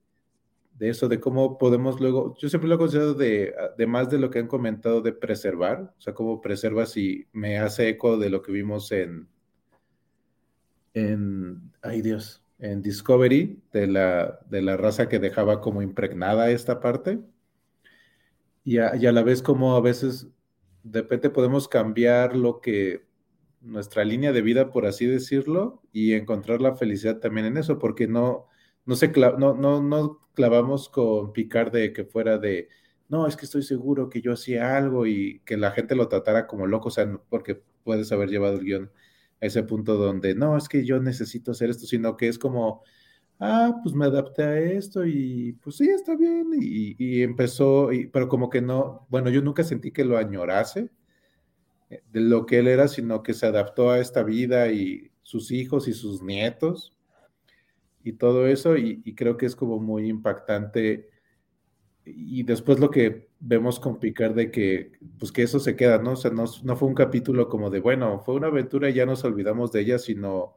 eso, 0.80 1.10
de 1.10 1.20
cómo 1.20 1.58
podemos 1.58 2.00
luego, 2.00 2.36
yo 2.38 2.48
siempre 2.48 2.70
lo 2.70 2.76
he 2.76 2.78
considerado 2.78 3.14
de, 3.14 3.54
de, 3.78 3.88
más 3.88 4.10
de 4.10 4.18
lo 4.18 4.30
que 4.30 4.40
han 4.40 4.48
comentado 4.48 5.02
de 5.02 5.12
preservar, 5.12 5.94
o 5.98 6.02
sea, 6.02 6.14
cómo 6.14 6.40
preservas 6.40 6.96
y 6.96 7.28
me 7.34 7.58
hace 7.58 7.90
eco 7.90 8.18
de 8.18 8.30
lo 8.30 8.42
que 8.42 8.54
vimos 8.54 8.92
en, 8.94 9.28
en, 10.94 11.72
ay 11.82 12.02
Dios, 12.02 12.44
en 12.60 12.82
Discovery, 12.82 13.62
de 13.74 13.88
la, 13.88 14.40
de 14.50 14.62
la 14.62 14.78
raza 14.78 15.10
que 15.10 15.20
dejaba 15.20 15.60
como 15.60 15.82
impregnada 15.82 16.52
esta 16.52 16.80
parte. 16.80 17.20
Y 18.64 18.78
a, 18.78 18.96
y 18.96 19.06
a 19.06 19.12
la 19.12 19.24
vez 19.24 19.42
como 19.42 19.76
a 19.76 19.82
veces 19.82 20.28
de 20.84 21.02
repente 21.02 21.30
podemos 21.30 21.68
cambiar 21.68 22.36
lo 22.36 22.62
que 22.62 23.06
nuestra 23.62 24.06
línea 24.06 24.32
de 24.32 24.42
vida, 24.42 24.72
por 24.72 24.86
así 24.86 25.06
decirlo, 25.06 25.82
y 25.92 26.14
encontrar 26.14 26.62
la 26.62 26.76
felicidad 26.76 27.18
también 27.20 27.46
en 27.46 27.58
eso, 27.58 27.80
porque 27.80 28.08
no, 28.08 28.48
no, 28.90 28.96
se 28.96 29.10
no, 29.10 29.54
no, 29.54 29.84
no 29.84 30.20
clavamos 30.34 30.90
con 30.90 31.32
picar 31.32 31.70
de 31.70 31.94
que 31.94 32.06
fuera 32.06 32.40
de, 32.40 32.70
no, 33.08 33.28
es 33.28 33.36
que 33.38 33.46
estoy 33.46 33.62
seguro 33.62 34.10
que 34.10 34.20
yo 34.20 34.34
hacía 34.34 34.76
algo 34.78 35.06
y 35.06 35.42
que 35.46 35.58
la 35.58 35.70
gente 35.72 35.94
lo 35.96 36.08
tratara 36.08 36.48
como 36.48 36.66
loco, 36.66 36.88
o 36.88 36.92
sea, 36.92 37.08
porque 37.30 37.62
puedes 37.84 38.12
haber 38.12 38.30
llevado 38.30 38.58
el 38.58 38.66
guion 38.66 38.92
a 39.42 39.46
ese 39.46 39.62
punto 39.62 39.96
donde, 39.96 40.34
no, 40.34 40.58
es 40.58 40.68
que 40.68 40.86
yo 40.86 41.00
necesito 41.00 41.52
hacer 41.52 41.70
esto, 41.70 41.86
sino 41.86 42.18
que 42.18 42.30
es 42.30 42.40
como, 42.40 42.82
ah, 43.40 43.80
pues 43.84 43.94
me 43.94 44.06
adapté 44.06 44.44
a 44.44 44.60
esto 44.60 45.06
y 45.06 45.54
pues 45.62 45.78
sí, 45.78 45.88
está 45.88 46.16
bien, 46.16 46.48
y, 46.60 46.96
y 46.98 47.22
empezó, 47.22 47.92
y, 47.94 48.08
pero 48.08 48.28
como 48.28 48.50
que 48.50 48.62
no, 48.62 49.06
bueno, 49.12 49.30
yo 49.30 49.44
nunca 49.44 49.64
sentí 49.64 49.92
que 49.92 50.04
lo 50.04 50.18
añorase, 50.18 50.90
de 51.90 52.22
lo 52.22 52.48
que 52.48 52.58
él 52.60 52.68
era, 52.68 52.88
sino 52.88 53.22
que 53.22 53.36
se 53.36 53.46
adaptó 53.46 53.92
a 53.92 54.00
esta 54.00 54.24
vida 54.24 54.72
y 54.72 55.12
sus 55.22 55.52
hijos 55.52 55.88
y 55.88 55.94
sus 55.94 56.24
nietos 56.24 56.96
y 58.04 58.14
todo 58.14 58.48
eso, 58.48 58.78
y, 58.78 59.02
creo 59.16 59.38
que 59.38 59.46
es 59.46 59.56
como 59.56 59.80
muy 59.80 60.08
impactante. 60.08 61.10
Y 62.06 62.44
después 62.44 62.80
lo 62.80 62.90
que 62.90 63.30
vemos 63.40 63.80
con 63.80 64.00
Picard 64.00 64.36
de 64.36 64.52
que, 64.52 64.94
pues 65.20 65.32
que 65.32 65.44
eso 65.44 65.60
se 65.60 65.76
queda, 65.76 66.00
¿no? 66.00 66.14
O 66.14 66.16
sea, 66.16 66.32
no, 66.32 66.48
fue 66.48 66.88
un 66.88 66.96
capítulo 66.96 67.50
como 67.50 67.70
de, 67.70 67.80
bueno, 67.80 68.20
fue 68.20 68.36
una 68.36 68.48
aventura 68.48 68.90
y 68.90 68.94
ya 68.94 69.06
nos 69.06 69.24
olvidamos 69.24 69.72
de 69.72 69.82
ella, 69.82 70.00
sino 70.00 70.56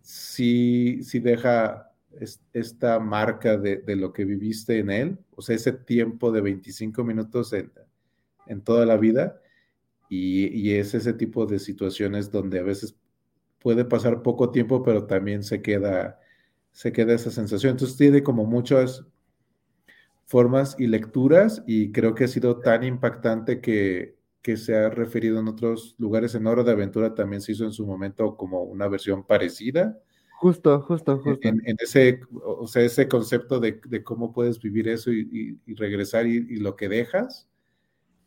sí, 0.00 1.00
deja 1.20 1.92
esta 2.52 2.98
marca 3.00 3.56
de, 3.58 3.82
lo 3.96 4.12
que 4.12 4.24
viviste 4.24 4.78
en 4.78 4.90
él, 4.90 5.18
o 5.36 5.42
sea, 5.42 5.56
ese 5.56 5.72
tiempo 5.72 6.32
de 6.32 6.40
25 6.40 7.04
minutos 7.04 7.52
en, 7.52 7.72
en 8.46 8.62
toda 8.62 8.86
la 8.86 8.96
vida 8.96 9.40
y, 10.08 10.72
es 10.72 10.94
ese 10.94 11.12
tipo 11.12 11.46
de 11.46 11.58
situaciones 11.58 12.30
donde 12.30 12.58
a 12.58 12.62
veces 12.62 12.96
puede 13.58 13.84
pasar 13.84 14.22
poco 14.22 14.50
tiempo, 14.50 14.82
pero 14.82 15.06
también 15.06 15.42
se 15.42 15.60
queda, 15.60 16.18
se 16.78 16.92
queda 16.92 17.12
esa 17.12 17.32
sensación. 17.32 17.72
Entonces 17.72 17.96
tiene 17.96 18.22
como 18.22 18.46
muchas 18.46 19.04
formas 20.26 20.76
y 20.78 20.86
lecturas 20.86 21.64
y 21.66 21.90
creo 21.90 22.14
que 22.14 22.22
ha 22.22 22.28
sido 22.28 22.60
tan 22.60 22.84
impactante 22.84 23.60
que, 23.60 24.16
que 24.42 24.56
se 24.56 24.76
ha 24.76 24.88
referido 24.88 25.40
en 25.40 25.48
otros 25.48 25.96
lugares. 25.98 26.36
En 26.36 26.46
Hora 26.46 26.62
de 26.62 26.70
Aventura 26.70 27.16
también 27.16 27.42
se 27.42 27.50
hizo 27.50 27.64
en 27.64 27.72
su 27.72 27.84
momento 27.84 28.36
como 28.36 28.62
una 28.62 28.86
versión 28.86 29.26
parecida. 29.26 29.98
Justo, 30.38 30.80
justo, 30.82 31.18
justo. 31.18 31.48
En, 31.48 31.60
ese, 31.80 32.20
o 32.44 32.68
sea, 32.68 32.84
ese 32.84 33.08
concepto 33.08 33.58
de, 33.58 33.80
de 33.84 34.04
cómo 34.04 34.32
puedes 34.32 34.60
vivir 34.60 34.86
eso 34.86 35.10
y, 35.10 35.58
y, 35.66 35.74
regresar 35.74 36.28
y, 36.28 36.36
y, 36.48 36.56
lo 36.58 36.76
que 36.76 36.88
dejas. 36.88 37.48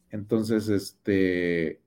Entonces, 0.09 0.67
este, 0.67 1.79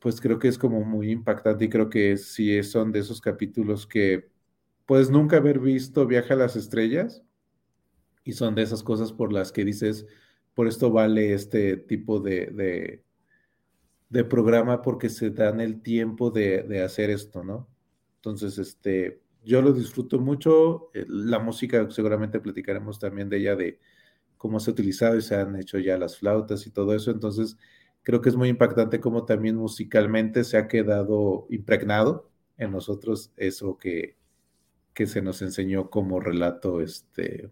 pues 0.00 0.22
creo 0.22 0.38
que 0.38 0.48
es 0.48 0.56
como 0.56 0.82
muy 0.86 1.10
impactante 1.10 1.66
y 1.66 1.68
creo 1.68 1.90
que 1.90 2.16
sí 2.16 2.62
son 2.62 2.92
de 2.92 3.00
esos 3.00 3.20
capítulos 3.20 3.86
que 3.86 4.30
puedes 4.90 5.08
nunca 5.08 5.36
haber 5.36 5.60
visto 5.60 6.04
Viaje 6.04 6.32
a 6.32 6.36
las 6.36 6.56
Estrellas 6.56 7.22
y 8.24 8.32
son 8.32 8.56
de 8.56 8.62
esas 8.62 8.82
cosas 8.82 9.12
por 9.12 9.32
las 9.32 9.52
que 9.52 9.64
dices, 9.64 10.04
por 10.52 10.66
esto 10.66 10.90
vale 10.90 11.32
este 11.32 11.76
tipo 11.76 12.18
de, 12.18 13.00
de, 14.08 14.24
programa 14.24 14.82
porque 14.82 15.08
se 15.08 15.30
dan 15.30 15.60
el 15.60 15.80
tiempo 15.80 16.32
de, 16.32 16.64
de, 16.64 16.82
hacer 16.82 17.08
esto, 17.08 17.44
¿no? 17.44 17.68
Entonces, 18.16 18.58
este, 18.58 19.22
yo 19.44 19.62
lo 19.62 19.72
disfruto 19.72 20.18
mucho, 20.18 20.90
eh, 20.92 21.06
la 21.06 21.38
música 21.38 21.88
seguramente 21.88 22.40
platicaremos 22.40 22.98
también 22.98 23.28
de 23.28 23.36
ella, 23.36 23.54
de 23.54 23.78
cómo 24.38 24.58
se 24.58 24.70
ha 24.70 24.72
utilizado 24.72 25.16
y 25.16 25.22
se 25.22 25.36
han 25.36 25.54
hecho 25.54 25.78
ya 25.78 25.98
las 25.98 26.18
flautas 26.18 26.66
y 26.66 26.70
todo 26.72 26.96
eso. 26.96 27.12
Entonces, 27.12 27.56
creo 28.02 28.20
que 28.20 28.30
es 28.30 28.34
muy 28.34 28.48
impactante 28.48 28.98
cómo 28.98 29.24
también 29.24 29.54
musicalmente 29.54 30.42
se 30.42 30.56
ha 30.56 30.66
quedado 30.66 31.46
impregnado 31.48 32.28
en 32.56 32.72
nosotros 32.72 33.32
eso 33.36 33.78
que, 33.78 34.18
que 34.94 35.06
se 35.06 35.22
nos 35.22 35.42
enseñó 35.42 35.90
como 35.90 36.20
relato 36.20 36.80
este, 36.80 37.50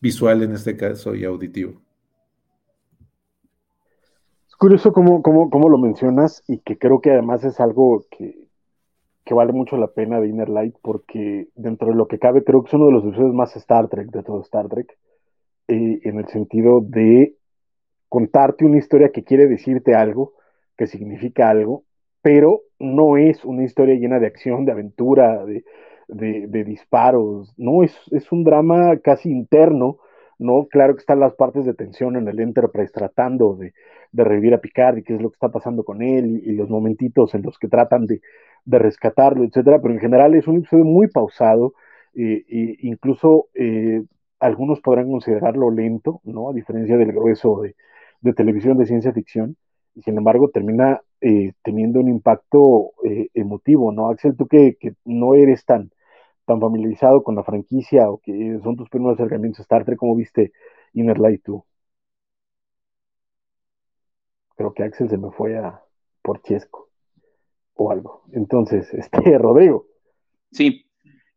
visual 0.00 0.42
en 0.42 0.52
este 0.52 0.76
caso 0.76 1.14
y 1.14 1.24
auditivo. 1.24 1.80
Es 4.48 4.56
curioso 4.56 4.92
cómo, 4.92 5.22
cómo, 5.22 5.50
cómo 5.50 5.68
lo 5.68 5.78
mencionas 5.78 6.42
y 6.46 6.58
que 6.58 6.78
creo 6.78 7.00
que 7.00 7.10
además 7.10 7.44
es 7.44 7.60
algo 7.60 8.06
que, 8.10 8.48
que 9.24 9.34
vale 9.34 9.52
mucho 9.52 9.76
la 9.76 9.88
pena 9.88 10.20
de 10.20 10.28
Inner 10.28 10.48
Light 10.48 10.76
porque 10.80 11.48
dentro 11.54 11.88
de 11.88 11.94
lo 11.94 12.08
que 12.08 12.18
cabe 12.18 12.44
creo 12.44 12.62
que 12.62 12.68
es 12.68 12.74
uno 12.74 12.86
de 12.86 12.92
los 12.92 13.04
episodios 13.04 13.34
más 13.34 13.56
Star 13.56 13.88
Trek 13.88 14.10
de 14.10 14.22
todo 14.22 14.40
Star 14.42 14.68
Trek 14.68 14.96
eh, 15.68 16.00
en 16.04 16.18
el 16.18 16.28
sentido 16.28 16.80
de 16.80 17.36
contarte 18.08 18.64
una 18.64 18.78
historia 18.78 19.10
que 19.10 19.24
quiere 19.24 19.48
decirte 19.48 19.94
algo, 19.94 20.34
que 20.76 20.86
significa 20.86 21.50
algo, 21.50 21.84
pero 22.26 22.62
no 22.80 23.16
es 23.16 23.44
una 23.44 23.62
historia 23.62 23.94
llena 23.94 24.18
de 24.18 24.26
acción, 24.26 24.64
de 24.64 24.72
aventura, 24.72 25.44
de, 25.46 26.64
disparos, 26.64 27.54
no, 27.56 27.84
es, 27.84 27.96
es, 28.10 28.32
un 28.32 28.42
drama 28.42 28.96
casi 28.96 29.30
interno 29.30 29.98
¿no? 30.40 30.66
Claro 30.66 30.94
que 30.96 31.00
están 31.00 31.20
las 31.20 31.34
partes 31.34 31.64
de 31.64 31.74
tensión 31.74 32.16
en 32.16 32.26
el 32.26 32.40
Enterprise 32.40 32.92
tratando 32.92 33.54
de, 33.54 33.72
revivir 34.12 34.54
a 34.54 34.58
Picard 34.58 34.98
y 34.98 35.02
qué 35.04 35.14
es 35.14 35.22
lo 35.22 35.30
que 35.30 35.34
está 35.34 35.50
pasando 35.50 35.84
con 35.84 36.02
él 36.02 36.42
y, 36.44 36.52
los 36.54 36.68
momentitos 36.68 37.32
en 37.36 37.42
los 37.42 37.60
que 37.60 37.68
tratan 37.68 38.06
de, 38.06 38.20
rescatarlo, 38.66 39.44
etcétera, 39.44 39.80
pero 39.80 39.94
en 39.94 40.00
general 40.00 40.34
es 40.34 40.48
un 40.48 40.56
episodio 40.56 40.84
muy 40.84 41.06
pausado, 41.06 41.74
e 42.12 42.44
incluso 42.80 43.46
eh, 43.54 44.02
algunos 44.40 44.80
podrán 44.80 45.08
considerarlo 45.12 45.70
lento, 45.70 46.20
¿no? 46.24 46.50
A 46.50 46.52
diferencia 46.52 46.96
del 46.96 47.12
grueso 47.12 47.62
de, 47.62 48.32
televisión 48.32 48.78
de 48.78 48.86
ciencia 48.86 49.12
ficción, 49.12 49.56
y 49.96 50.02
sin 50.02 50.18
embargo 50.18 50.50
termina 50.50 51.00
eh, 51.20 51.54
teniendo 51.62 52.00
un 52.00 52.08
impacto 52.08 52.92
eh, 53.04 53.28
emotivo, 53.34 53.90
¿no? 53.92 54.10
Axel, 54.10 54.36
tú 54.36 54.46
que, 54.46 54.76
no 55.04 55.34
eres 55.34 55.64
tan, 55.64 55.90
tan 56.44 56.60
familiarizado 56.60 57.22
con 57.24 57.34
la 57.34 57.44
franquicia 57.44 58.10
o 58.10 58.18
que 58.18 58.60
son 58.62 58.76
tus 58.76 58.90
primeros 58.90 59.18
acercamientos 59.18 59.60
Star 59.60 59.84
Trek, 59.84 59.98
¿cómo 59.98 60.14
viste 60.14 60.52
Inner 60.92 61.18
Light 61.18 61.42
tú? 61.42 61.64
Creo 64.56 64.72
que 64.74 64.82
Axel 64.84 65.08
se 65.08 65.18
me 65.18 65.30
fue 65.30 65.56
a 65.58 65.82
por 66.22 66.42
Chesco 66.42 66.90
o 67.74 67.90
algo. 67.90 68.24
Entonces, 68.32 68.92
este, 68.94 69.38
Rodrigo. 69.38 69.86
Sí, 70.52 70.86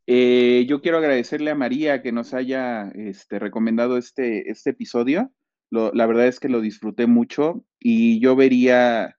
eh, 0.07 0.65
yo 0.67 0.81
quiero 0.81 0.97
agradecerle 0.97 1.51
a 1.51 1.55
María 1.55 2.01
que 2.01 2.11
nos 2.11 2.33
haya 2.33 2.89
este, 2.95 3.39
recomendado 3.39 3.97
este, 3.97 4.49
este 4.49 4.71
episodio. 4.71 5.31
La 5.71 6.05
verdad 6.05 6.27
es 6.27 6.39
que 6.39 6.49
lo 6.49 6.61
disfruté 6.61 7.07
mucho 7.07 7.63
y 7.79 8.19
yo 8.19 8.35
vería 8.35 9.15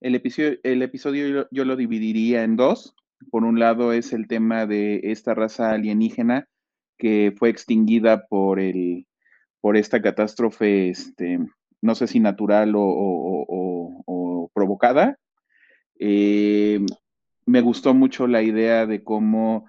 el 0.00 0.14
episodio, 0.14 0.58
el 0.62 0.82
episodio 0.82 1.48
yo, 1.50 1.64
lo 1.64 1.76
dividiría 1.76 2.44
en 2.44 2.56
dos. 2.56 2.94
Por 3.30 3.44
un 3.44 3.58
lado 3.58 3.92
es 3.92 4.12
el 4.12 4.28
tema 4.28 4.66
de 4.66 5.00
esta 5.04 5.34
raza 5.34 5.70
alienígena 5.70 6.48
que 6.98 7.34
fue 7.36 7.48
extinguida 7.48 8.26
por, 8.26 8.60
el, 8.60 9.06
por 9.60 9.76
esta 9.76 10.00
catástrofe, 10.00 10.90
este, 10.90 11.38
no 11.80 11.94
sé 11.94 12.06
si 12.06 12.20
natural 12.20 12.72
o, 12.76 14.50
provocada. 14.54 15.18
Eh, 16.00 16.80
me 17.46 17.60
gustó 17.60 17.94
mucho 17.94 18.26
la 18.26 18.42
idea 18.42 18.86
de 18.86 19.02
cómo 19.04 19.68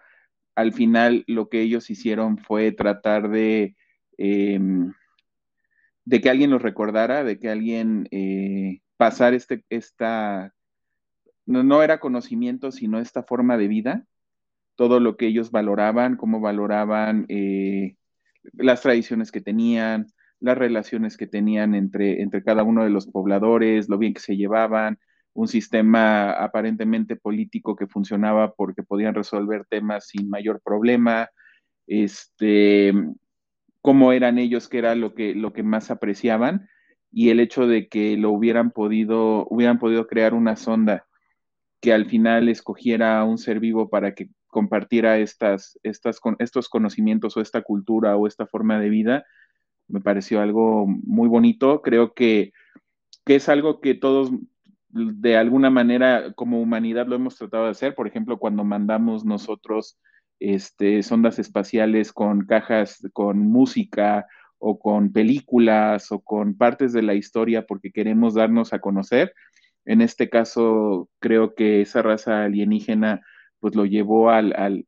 al 0.55 0.73
final 0.73 1.23
lo 1.27 1.47
que 1.49 1.61
ellos 1.61 1.89
hicieron 1.89 2.37
fue 2.37 2.71
tratar 2.71 3.29
de, 3.29 3.75
em, 4.17 4.93
de 6.09 6.21
que 6.21 6.29
alguien 6.31 6.49
los 6.49 6.63
recordara, 6.63 7.23
de 7.23 7.37
que 7.37 7.51
alguien 7.51 8.07
eh, 8.09 8.81
pasar 8.97 9.35
este, 9.35 9.63
esta, 9.69 10.55
no, 11.45 11.83
era 11.83 11.99
conocimiento, 11.99 12.71
sino 12.71 12.99
esta 12.99 13.21
forma 13.21 13.57
de 13.57 13.67
vida, 13.67 14.05
todo 14.75 14.99
lo 14.99 15.17
que 15.17 15.27
ellos 15.27 15.51
valoraban, 15.51 16.17
cómo 16.17 16.39
valoraban 16.39 17.27
eh, 17.29 17.95
las 18.53 18.81
tradiciones 18.81 19.31
que 19.31 19.39
tenían, 19.39 20.07
las 20.39 20.57
relaciones 20.57 21.15
que 21.15 21.27
tenían 21.27 21.75
entre, 21.75 22.23
entre 22.23 22.43
cada 22.43 22.63
uno 22.63 22.83
de 22.83 22.89
los 22.89 23.05
pobladores, 23.05 23.87
lo 23.87 23.99
bien 23.99 24.15
que 24.15 24.21
se 24.21 24.35
llevaban, 24.35 24.97
un 25.33 25.47
sistema 25.47 26.31
aparentemente 26.31 27.17
político 27.17 27.75
que 27.75 27.85
funcionaba 27.85 28.55
porque 28.55 28.81
podían 28.81 29.13
resolver 29.13 29.63
temas 29.69 30.07
sin 30.07 30.27
mayor 30.27 30.59
problema, 30.63 31.29
este, 31.85 32.93
cómo 33.81 34.11
eran 34.13 34.37
ellos, 34.37 34.67
que 34.67 34.79
era 34.79 34.95
lo 34.95 35.13
que, 35.13 35.35
lo 35.35 35.53
que 35.53 35.63
más 35.63 35.91
apreciaban, 35.91 36.69
y 37.11 37.29
el 37.29 37.39
hecho 37.39 37.67
de 37.67 37.87
que 37.87 38.17
lo 38.17 38.31
hubieran 38.31 38.71
podido, 38.71 39.47
hubieran 39.49 39.79
podido 39.79 40.07
crear 40.07 40.33
una 40.33 40.55
sonda 40.55 41.07
que 41.81 41.93
al 41.93 42.05
final 42.05 42.49
escogiera 42.49 43.23
un 43.23 43.37
ser 43.37 43.59
vivo 43.59 43.89
para 43.89 44.13
que 44.13 44.29
compartiera 44.47 45.17
estas, 45.17 45.79
estas, 45.83 46.19
estos 46.39 46.69
conocimientos 46.69 47.37
o 47.37 47.41
esta 47.41 47.61
cultura 47.61 48.17
o 48.17 48.27
esta 48.27 48.45
forma 48.47 48.79
de 48.79 48.89
vida, 48.89 49.25
me 49.87 50.01
pareció 50.01 50.41
algo 50.41 50.85
muy 50.87 51.27
bonito. 51.27 51.81
Creo 51.81 52.13
que, 52.13 52.53
que 53.25 53.35
es 53.35 53.49
algo 53.49 53.79
que 53.81 53.95
todos, 53.95 54.31
de 54.89 55.37
alguna 55.37 55.69
manera 55.69 56.33
como 56.33 56.61
humanidad 56.61 57.07
lo 57.07 57.15
hemos 57.15 57.35
tratado 57.35 57.65
de 57.65 57.71
hacer. 57.71 57.95
Por 57.95 58.07
ejemplo, 58.07 58.37
cuando 58.37 58.63
mandamos 58.63 59.25
nosotros 59.25 59.99
este, 60.39 61.03
sondas 61.03 61.39
espaciales 61.39 62.13
con 62.13 62.45
cajas, 62.45 63.07
con 63.13 63.39
música 63.39 64.27
o 64.57 64.79
con 64.79 65.11
películas 65.11 66.11
o 66.11 66.19
con 66.19 66.55
partes 66.55 66.93
de 66.93 67.01
la 67.01 67.13
historia 67.13 67.65
porque 67.65 67.91
queremos 67.91 68.33
darnos 68.33 68.73
a 68.73 68.79
conocer. 68.79 69.33
En 69.85 70.01
este 70.01 70.29
caso, 70.29 71.09
creo 71.19 71.55
que 71.55 71.81
esa 71.81 72.01
raza 72.01 72.43
alienígena 72.43 73.21
pues 73.59 73.75
lo 73.75 73.85
llevó 73.85 74.29
al, 74.29 74.85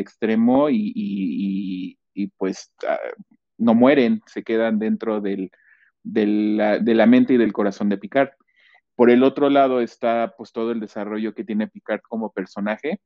extremo 0.00 0.68
y, 0.70 1.98
pues 2.36 2.72
ah, 2.86 2.98
no 3.58 3.74
mueren, 3.74 4.22
se 4.26 4.42
quedan 4.42 4.78
dentro 4.78 5.20
del, 5.20 5.50
de 6.02 6.94
la 6.94 7.06
mente 7.06 7.34
y 7.34 7.36
del 7.36 7.52
corazón 7.52 7.88
de 7.88 7.98
Picard. 7.98 8.30
Por 8.96 9.10
el 9.10 9.22
otro 9.22 9.48
lado 9.50 9.80
está 9.80 10.34
pues 10.36 10.50
todo 10.52 10.72
el 10.72 10.80
desarrollo 10.80 11.34
que 11.34 11.44
tiene 11.44 11.68
Picard 11.68 12.00
como 12.08 12.32
personaje. 12.32 13.00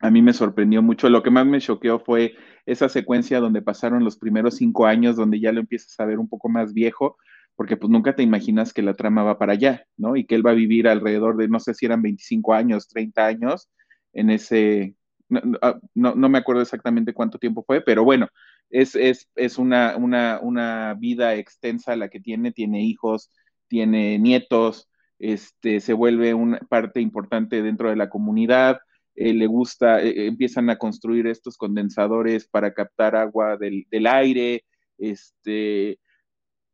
A 0.00 0.10
mí 0.10 0.22
me 0.22 0.32
sorprendió 0.32 0.82
mucho. 0.82 1.08
Lo 1.08 1.22
que 1.22 1.30
más 1.30 1.46
me 1.46 1.60
choqueó 1.60 1.98
fue 2.00 2.34
esa 2.66 2.88
secuencia 2.88 3.40
donde 3.40 3.62
pasaron 3.62 4.04
los 4.04 4.16
primeros 4.16 4.56
cinco 4.56 4.86
años, 4.86 5.16
donde 5.16 5.40
ya 5.40 5.52
lo 5.52 5.60
empiezas 5.60 5.98
a 5.98 6.04
ver 6.04 6.18
un 6.18 6.28
poco 6.28 6.48
más 6.48 6.72
viejo, 6.72 7.16
porque 7.56 7.76
pues 7.76 7.90
nunca 7.90 8.14
te 8.14 8.22
imaginas 8.22 8.72
que 8.72 8.82
la 8.82 8.94
trama 8.94 9.24
va 9.24 9.38
para 9.38 9.54
allá, 9.54 9.84
¿no? 9.96 10.14
Y 10.16 10.26
que 10.26 10.36
él 10.36 10.46
va 10.46 10.52
a 10.52 10.54
vivir 10.54 10.86
alrededor 10.86 11.36
de, 11.36 11.48
no 11.48 11.58
sé 11.58 11.74
si 11.74 11.86
eran 11.86 12.02
25 12.02 12.54
años, 12.54 12.88
30 12.88 13.26
años, 13.26 13.68
en 14.12 14.30
ese, 14.30 14.94
no, 15.28 15.40
ah, 15.62 15.78
me 15.94 16.38
acuerdo 16.38 16.62
exactamente 16.62 17.12
cuánto 17.12 17.38
tiempo 17.38 17.64
fue, 17.66 17.80
pero 17.80 18.04
bueno, 18.04 18.28
es, 18.70 18.94
es, 18.94 19.28
es 19.34 19.58
una, 19.58 19.96
una, 19.96 20.38
una 20.40 20.94
vida 20.94 21.34
extensa 21.34 21.96
la 21.96 22.08
que 22.08 22.20
tiene, 22.20 22.52
tiene 22.52 22.82
hijos, 22.82 23.30
tiene 23.66 24.18
nietos, 24.18 24.88
este, 25.18 25.80
se 25.80 25.92
vuelve 25.92 26.34
una 26.34 26.58
parte 26.68 27.00
importante 27.00 27.62
dentro 27.62 27.90
de 27.90 27.96
la 27.96 28.08
comunidad, 28.08 28.78
eh, 29.20 29.34
le 29.34 29.46
gusta, 29.48 30.00
eh, 30.00 30.26
empiezan 30.26 30.70
a 30.70 30.78
construir 30.78 31.26
estos 31.26 31.56
condensadores 31.56 32.46
para 32.46 32.72
captar 32.72 33.16
agua 33.16 33.56
del, 33.56 34.06
aire, 34.06 34.64
este, 34.96 35.98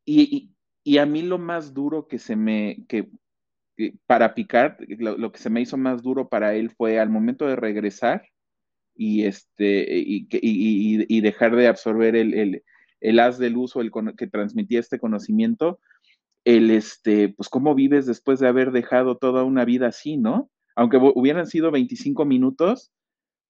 y, 0.05 0.51
a 0.99 1.07
mí 1.07 1.23
lo 1.23 1.39
más 1.39 1.73
duro 1.73 2.07
que 2.07 2.19
se 2.19 2.37
me, 2.37 2.85
que, 2.87 3.09
para 4.07 4.35
picar, 4.35 4.77
lo, 4.99 5.33
que 5.33 5.39
se 5.39 5.49
me 5.49 5.63
hizo 5.63 5.79
más 5.79 6.03
duro 6.03 6.29
para 6.29 6.55
él 6.55 6.71
fue 6.71 6.99
al 6.99 7.09
momento 7.09 7.47
de 7.47 7.57
regresar 7.57 8.29
y, 8.95 9.25
este, 9.25 9.99
y, 9.99 10.27
y 10.31 11.21
dejar 11.23 11.57
de 11.57 11.67
absorber 11.67 12.15
el, 12.15 12.63
el, 13.01 13.21
haz 13.21 13.39
de 13.39 13.49
luz 13.49 13.75
o 13.75 13.81
el 13.81 13.91
que 14.19 14.27
transmitía 14.27 14.81
este 14.81 14.99
conocimiento, 14.99 15.81
el, 16.45 16.71
este, 16.71 17.31
pues 17.31 17.49
cómo 17.49 17.75
vives 17.75 18.05
después 18.05 18.39
de 18.39 18.49
haber 18.49 18.71
dejado 18.71 19.17
toda 19.17 19.45
una 19.45 19.65
vida 19.65 19.87
así, 19.87 20.19
¿no? 20.19 20.51
Aunque 20.77 20.99
hubieran 20.99 21.47
sido 21.47 21.71
25 21.71 22.25
minutos, 22.25 22.93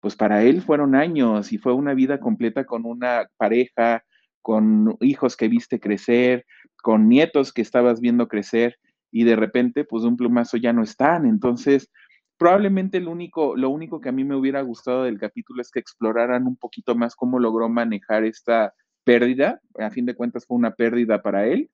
pues 0.00 0.16
para 0.16 0.42
él 0.42 0.62
fueron 0.62 0.94
años 0.94 1.52
y 1.52 1.58
fue 1.58 1.72
una 1.72 1.94
vida 1.94 2.20
completa 2.20 2.64
con 2.64 2.84
una 2.84 3.26
pareja, 3.36 4.04
con 4.42 4.96
hijos 5.00 5.36
que 5.36 5.48
viste 5.48 5.80
crecer, 5.80 6.44
con 6.82 7.08
nietos 7.08 7.52
que 7.52 7.62
estabas 7.62 8.00
viendo 8.00 8.28
crecer 8.28 8.76
y 9.10 9.24
de 9.24 9.36
repente, 9.36 9.84
pues 9.84 10.02
de 10.02 10.08
un 10.10 10.16
plumazo 10.16 10.58
ya 10.58 10.72
no 10.72 10.82
están. 10.82 11.24
Entonces, 11.24 11.90
probablemente 12.36 13.00
lo 13.00 13.12
único, 13.12 13.56
lo 13.56 13.70
único 13.70 14.00
que 14.00 14.10
a 14.10 14.12
mí 14.12 14.24
me 14.24 14.36
hubiera 14.36 14.60
gustado 14.60 15.04
del 15.04 15.18
capítulo 15.18 15.62
es 15.62 15.70
que 15.70 15.80
exploraran 15.80 16.46
un 16.46 16.56
poquito 16.56 16.94
más 16.94 17.14
cómo 17.14 17.38
logró 17.38 17.68
manejar 17.68 18.24
esta 18.24 18.74
pérdida. 19.04 19.60
A 19.78 19.90
fin 19.90 20.04
de 20.04 20.14
cuentas 20.14 20.44
fue 20.46 20.58
una 20.58 20.74
pérdida 20.74 21.22
para 21.22 21.46
él 21.46 21.70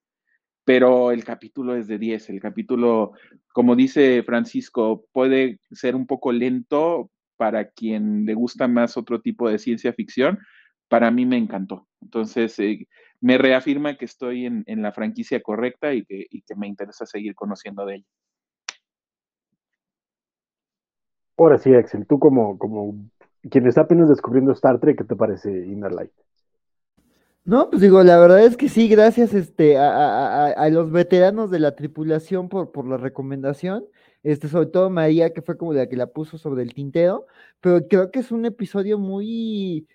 pero 0.63 1.11
el 1.11 1.23
capítulo 1.23 1.75
es 1.75 1.87
de 1.87 1.97
10. 1.97 2.29
El 2.29 2.39
capítulo, 2.39 3.13
como 3.53 3.75
dice 3.75 4.23
Francisco, 4.23 5.05
puede 5.11 5.59
ser 5.71 5.95
un 5.95 6.05
poco 6.05 6.31
lento 6.31 7.09
para 7.37 7.69
quien 7.69 8.25
le 8.25 8.33
gusta 8.35 8.67
más 8.67 8.97
otro 8.97 9.21
tipo 9.21 9.49
de 9.49 9.57
ciencia 9.57 9.93
ficción. 9.93 10.39
Para 10.87 11.09
mí 11.09 11.25
me 11.25 11.37
encantó. 11.37 11.87
Entonces, 12.01 12.57
eh, 12.59 12.87
me 13.19 13.37
reafirma 13.37 13.97
que 13.97 14.05
estoy 14.05 14.45
en, 14.45 14.81
la 14.81 14.91
franquicia 14.91 15.41
correcta 15.41 15.93
y 15.93 16.03
que, 16.05 16.25
y 16.29 16.41
que, 16.41 16.55
me 16.55 16.67
interesa 16.67 17.05
seguir 17.05 17.35
conociendo 17.35 17.85
de 17.85 17.95
ella. 17.95 18.05
Ahora 21.37 21.57
sí, 21.57 21.73
Axel, 21.73 22.05
tú 22.05 22.19
como, 22.19 22.57
como 22.59 23.09
quien 23.49 23.65
está 23.65 23.81
apenas 23.81 24.09
descubriendo 24.09 24.51
Star 24.51 24.79
Trek, 24.79 24.99
¿qué 24.99 25.03
te 25.03 25.15
parece 25.15 25.49
Inner 25.51 25.91
Light? 25.91 26.11
No, 27.43 27.69
pues 27.71 27.81
digo, 27.81 28.03
la 28.03 28.19
verdad 28.19 28.43
es 28.45 28.55
que 28.55 28.69
sí, 28.69 28.87
gracias 28.87 29.33
este, 29.33 29.75
a, 29.77 30.69
los 30.71 30.91
veteranos 30.91 31.49
de 31.49 31.59
la 31.59 31.75
tripulación 31.75 32.49
por, 32.49 32.71
por 32.71 32.87
la 32.87 32.97
recomendación, 32.97 33.83
este, 34.21 34.47
sobre 34.47 34.67
todo 34.67 34.91
María, 34.91 35.33
que 35.33 35.41
fue 35.41 35.57
como 35.57 35.73
la 35.73 35.87
que 35.89 35.95
la 35.97 36.05
puso 36.05 36.37
sobre 36.37 36.61
el 36.61 36.73
tintero, 36.75 37.25
pero 37.59 37.87
creo 37.87 38.11
que 38.11 38.19
es 38.19 38.31
un 38.31 38.45
episodio 38.45 38.99
muy, 38.99 39.87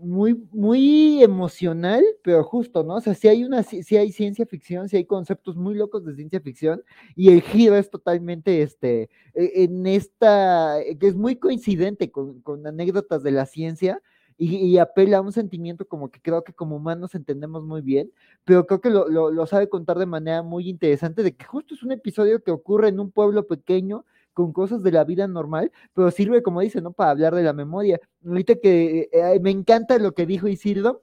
muy, 0.00 0.34
muy 0.52 1.22
emocional, 1.22 2.02
pero 2.22 2.42
justo, 2.42 2.82
¿no? 2.84 2.94
O 2.96 3.00
sea, 3.02 3.14
si 3.14 3.28
hay 3.28 3.44
una, 3.44 3.62
si, 3.64 3.96
hay 3.96 4.10
ciencia 4.10 4.46
ficción, 4.46 4.88
si 4.88 4.96
hay 4.96 5.04
conceptos 5.04 5.56
muy 5.56 5.74
locos 5.74 6.06
de 6.06 6.14
ciencia 6.14 6.40
ficción, 6.40 6.82
y 7.14 7.30
el 7.32 7.42
giro 7.42 7.76
es 7.76 7.90
totalmente, 7.90 8.62
este, 8.62 9.10
e, 9.34 9.64
en 9.64 9.86
esta, 9.86 10.76
que 10.98 11.08
es 11.08 11.16
muy 11.16 11.36
coincidente 11.36 12.10
con, 12.10 12.40
con 12.40 12.66
anécdotas 12.66 13.22
de 13.22 13.32
la 13.32 13.44
ciencia, 13.46 14.00
y, 14.38 14.78
apela 14.78 15.18
a 15.18 15.20
un 15.20 15.32
sentimiento 15.32 15.86
como 15.86 16.10
que 16.10 16.20
creo 16.20 16.44
que 16.44 16.52
como 16.52 16.76
humanos 16.76 17.14
entendemos 17.14 17.64
muy 17.64 17.82
bien, 17.82 18.12
pero 18.44 18.66
creo 18.66 18.80
que 18.80 18.90
lo, 18.90 19.46
sabe 19.46 19.68
contar 19.68 19.98
de 19.98 20.06
manera 20.06 20.42
muy 20.42 20.68
interesante, 20.68 21.22
de 21.22 21.34
que 21.34 21.44
justo 21.44 21.74
es 21.74 21.82
un 21.82 21.92
episodio 21.92 22.42
que 22.42 22.52
ocurre 22.52 22.88
en 22.88 23.00
un 23.00 23.10
pueblo 23.10 23.46
pequeño, 23.46 24.04
con 24.34 24.52
cosas 24.52 24.84
de 24.84 24.92
la 24.92 25.02
vida 25.02 25.26
normal, 25.26 25.72
pero 25.94 26.12
sirve, 26.12 26.44
como 26.44 26.60
dice, 26.60 26.80
¿no? 26.80 26.92
Para 26.92 27.10
hablar 27.10 27.34
de 27.34 27.42
la 27.42 27.52
memoria. 27.52 28.00
Ahorita 28.24 28.54
que 28.60 29.08
eh, 29.12 29.40
me 29.40 29.50
encanta 29.50 29.98
lo 29.98 30.14
que 30.14 30.26
dijo 30.26 30.46
Isildo, 30.46 31.02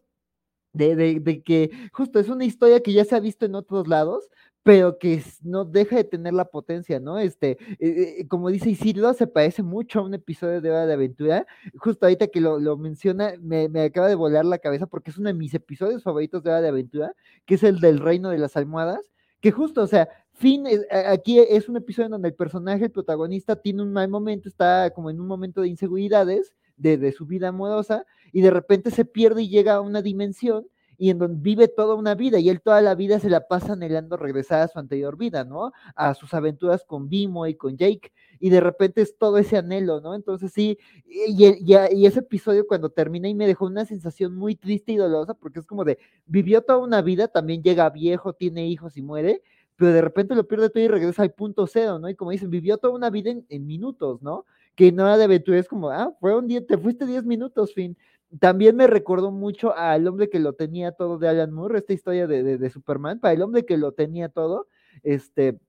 de, 0.71 0.95
de, 0.95 1.19
de, 1.19 1.43
que 1.43 1.71
justo 1.91 2.19
es 2.19 2.29
una 2.29 2.45
historia 2.45 2.81
que 2.81 2.93
ya 2.93 3.03
se 3.05 3.15
ha 3.15 3.19
visto 3.19 3.45
en 3.45 3.55
otros 3.55 3.87
lados, 3.89 4.29
pero 4.65 4.97
que 4.97 5.21
no 5.43 5.63
deja 5.63 5.95
de 5.97 6.03
tener 6.05 6.33
la 6.33 6.45
potencia, 6.45 6.99
¿no? 6.99 7.19
Este, 7.19 7.51
eh, 7.51 7.77
eh, 8.21 8.27
como 8.27 8.49
dice 8.49 8.71
Isildo, 8.71 9.13
se 9.13 9.27
parece 9.27 9.61
mucho 9.61 9.99
a 9.99 10.01
un 10.01 10.15
episodio 10.15 10.59
de 10.59 10.71
Hora 10.71 10.87
de 10.87 10.93
Aventura. 10.93 11.45
Justo 11.77 12.07
ahorita 12.07 12.29
que 12.29 12.41
lo, 12.41 12.75
menciona, 12.75 13.33
me, 13.39 13.67
acaba 13.79 14.07
de 14.07 14.15
volar 14.15 14.43
la 14.43 14.57
cabeza 14.57 14.87
porque 14.87 15.11
es 15.11 15.19
uno 15.19 15.27
de 15.27 15.35
mis 15.35 15.53
episodios 15.53 16.01
favoritos 16.01 16.41
de 16.41 16.49
Hora 16.49 16.61
de 16.61 16.69
Aventura, 16.69 17.13
que 17.45 17.53
es 17.53 17.63
el 17.63 17.79
del 17.79 17.99
Reino 17.99 18.31
de 18.31 18.39
las 18.39 18.57
Almohadas, 18.57 19.11
que 19.39 19.51
justo, 19.51 19.83
o 19.83 19.87
sea, 19.87 20.09
fin, 20.33 20.65
aquí 20.89 21.37
es 21.37 21.69
un 21.69 21.77
episodio 21.77 22.07
en 22.07 22.13
donde 22.13 22.29
el 22.29 22.33
personaje, 22.33 22.85
el 22.85 22.91
protagonista, 22.91 23.57
tiene 23.57 23.83
un 23.83 23.93
mal 23.93 24.09
momento, 24.09 24.49
está 24.49 24.89
como 24.95 25.11
en 25.11 25.21
un 25.21 25.27
momento 25.27 25.61
de 25.61 25.67
inseguridades 25.67 26.55
de, 26.75 26.97
de 26.97 27.11
su 27.11 27.27
vida 27.27 27.49
amorosa, 27.49 28.07
y 28.31 28.41
de 28.41 28.49
repente 28.49 28.89
se 28.89 29.05
pierde 29.05 29.43
y 29.43 29.49
llega 29.49 29.75
a 29.75 29.81
una 29.81 30.01
dimensión 30.01 30.65
y 30.97 31.09
en 31.09 31.19
donde 31.19 31.41
vive 31.41 31.67
toda 31.67 31.95
una 31.95 32.15
vida 32.15 32.39
y 32.39 32.49
él 32.49 32.61
toda 32.61 32.81
la 32.81 32.95
vida 32.95 33.19
se 33.19 33.29
la 33.29 33.47
pasa 33.47 33.73
anhelando 33.73 34.17
regresar 34.17 34.61
a 34.61 34.67
su 34.67 34.79
anterior 34.79 35.17
vida, 35.17 35.43
¿no? 35.43 35.71
A 35.95 36.13
sus 36.13 36.33
aventuras 36.33 36.85
con 36.85 37.09
Bimo 37.09 37.47
y 37.47 37.55
con 37.55 37.77
Jake 37.77 38.11
y 38.39 38.49
de 38.49 38.61
repente 38.61 39.01
es 39.01 39.17
todo 39.17 39.37
ese 39.37 39.57
anhelo, 39.57 40.01
¿no? 40.01 40.15
Entonces 40.15 40.51
sí, 40.53 40.77
y, 41.05 42.05
ese 42.05 42.19
episodio 42.19 42.67
cuando 42.67 42.89
termina 42.89 43.27
y 43.27 43.35
me 43.35 43.47
dejó 43.47 43.65
una 43.65 43.85
sensación 43.85 44.35
muy 44.35 44.55
triste 44.55 44.91
y 44.91 44.97
dolorosa 44.97 45.33
porque 45.33 45.59
es 45.59 45.65
como 45.65 45.83
de, 45.83 45.97
vivió 46.25 46.61
toda 46.61 46.79
una 46.79 47.01
vida, 47.01 47.27
también 47.27 47.63
llega 47.63 47.89
viejo, 47.89 48.33
tiene 48.33 48.67
hijos 48.67 48.97
y 48.97 49.01
muere, 49.01 49.41
pero 49.75 49.91
de 49.91 50.01
repente 50.01 50.35
lo 50.35 50.47
pierde 50.47 50.69
todo 50.69 50.83
y 50.83 50.87
regresa 50.87 51.21
al 51.23 51.31
punto 51.31 51.67
cero, 51.67 51.99
¿no? 51.99 52.09
Y 52.09 52.15
como 52.15 52.31
dicen, 52.31 52.49
vivió 52.49 52.77
toda 52.77 52.93
una 52.93 53.09
vida 53.09 53.33
en, 53.49 53.65
minutos, 53.67 54.21
¿no? 54.21 54.45
Que 54.75 54.91
nada 54.91 55.17
de 55.17 55.25
aventura 55.25 55.57
es 55.57 55.67
como, 55.67 55.89
ah, 55.89 56.13
fue 56.19 56.35
un 56.35 56.47
día, 56.47 56.65
te 56.65 56.77
fuiste 56.77 57.05
10 57.05 57.23
minutos, 57.25 57.73
fin 57.73 57.97
también 58.39 58.75
me 58.75 58.87
recordó 58.87 59.31
mucho 59.31 59.75
al 59.75 60.07
hombre 60.07 60.29
que 60.29 60.39
lo 60.39 60.53
tenía 60.53 60.91
todo 60.91 61.17
de 61.17 61.27
Alan 61.27 61.51
Moore, 61.53 61.79
esta 61.79 61.93
historia 61.93 62.27
de, 62.27 62.57
de, 62.57 62.69
Superman, 62.69 63.19
para 63.19 63.33
el 63.33 63.41
hombre 63.41 63.65
que 63.65 63.77
lo 63.77 63.93
tenía 63.93 64.29
todo, 64.29 64.67
este, 65.03 65.59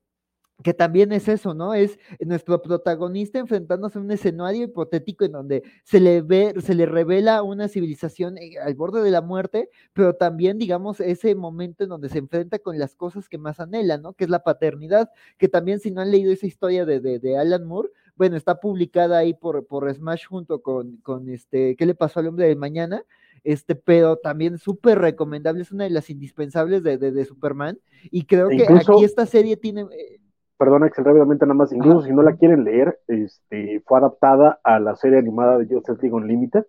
que 0.62 0.72
también 0.72 1.12
es 1.12 1.28
eso, 1.28 1.52
¿no? 1.54 1.74
Es 1.74 1.98
nuestro 2.20 2.62
protagonista 2.62 3.38
enfrentándose 3.38 3.98
a 3.98 4.00
un 4.00 4.10
escenario 4.10 4.64
hipotético 4.64 5.24
en 5.24 5.32
donde 5.32 5.62
se 5.84 6.00
le 6.00 6.22
ve, 6.22 6.54
se 6.60 6.74
le 6.74 6.86
revela 6.86 7.42
una 7.42 7.68
civilización 7.68 8.38
eh, 8.38 8.58
al 8.58 8.74
borde 8.74 9.02
de 9.02 9.10
la 9.10 9.20
muerte, 9.20 9.68
pero 9.92 10.14
también, 10.14 10.58
digamos, 10.58 11.00
ese 11.00 11.34
momento 11.34 11.84
en 11.84 11.90
donde 11.90 12.08
se 12.08 12.18
enfrenta 12.18 12.58
con 12.58 12.78
las 12.78 12.94
cosas 12.94 13.28
que 13.28 13.38
más 13.38 13.60
anhela, 13.60 13.98
¿no? 13.98 14.14
Que 14.14 14.24
es 14.24 14.30
la 14.30 14.44
paternidad, 14.44 15.10
que 15.36 15.48
también 15.48 15.78
si 15.80 15.90
no 15.90 16.00
han 16.00 16.10
leído 16.10 16.32
esa 16.32 16.46
historia 16.46 16.86
de, 16.86 17.00
de, 17.00 17.18
de 17.18 17.36
Alan 17.36 17.64
Moore, 17.66 17.90
bueno, 18.16 18.36
está 18.36 18.60
publicada 18.60 19.18
ahí 19.18 19.34
por, 19.34 19.66
por 19.66 19.92
Smash 19.92 20.26
junto 20.26 20.62
con, 20.62 20.96
con 20.98 21.28
este, 21.28 21.76
¿qué 21.76 21.86
le 21.86 21.94
pasó 21.94 22.20
al 22.20 22.28
hombre 22.28 22.46
de 22.46 22.56
mañana? 22.56 23.04
Este, 23.44 23.76
pero 23.76 24.16
también 24.16 24.58
súper 24.58 24.98
recomendable, 24.98 25.62
es 25.62 25.70
una 25.70 25.84
de 25.84 25.90
las 25.90 26.10
indispensables 26.10 26.82
de, 26.82 26.98
de, 26.98 27.24
Superman, 27.24 27.78
y 28.10 28.24
creo 28.24 28.48
que 28.48 28.64
aquí 28.64 29.04
esta 29.04 29.24
serie 29.26 29.56
tiene... 29.56 29.82
Eh, 29.82 30.20
perdona, 30.58 30.88
Excel, 30.88 31.04
rápidamente 31.04 31.44
nada 31.46 31.54
más, 31.54 31.72
incluso 31.72 32.02
si 32.02 32.12
no 32.12 32.22
la 32.22 32.34
quieren 32.36 32.64
leer, 32.64 32.98
este, 33.06 33.82
fue 33.86 33.98
adaptada 33.98 34.58
a 34.64 34.80
la 34.80 34.96
serie 34.96 35.18
animada 35.18 35.58
de 35.58 35.72
Justice 35.72 35.98
League 36.02 36.16
Unlimited, 36.16 36.64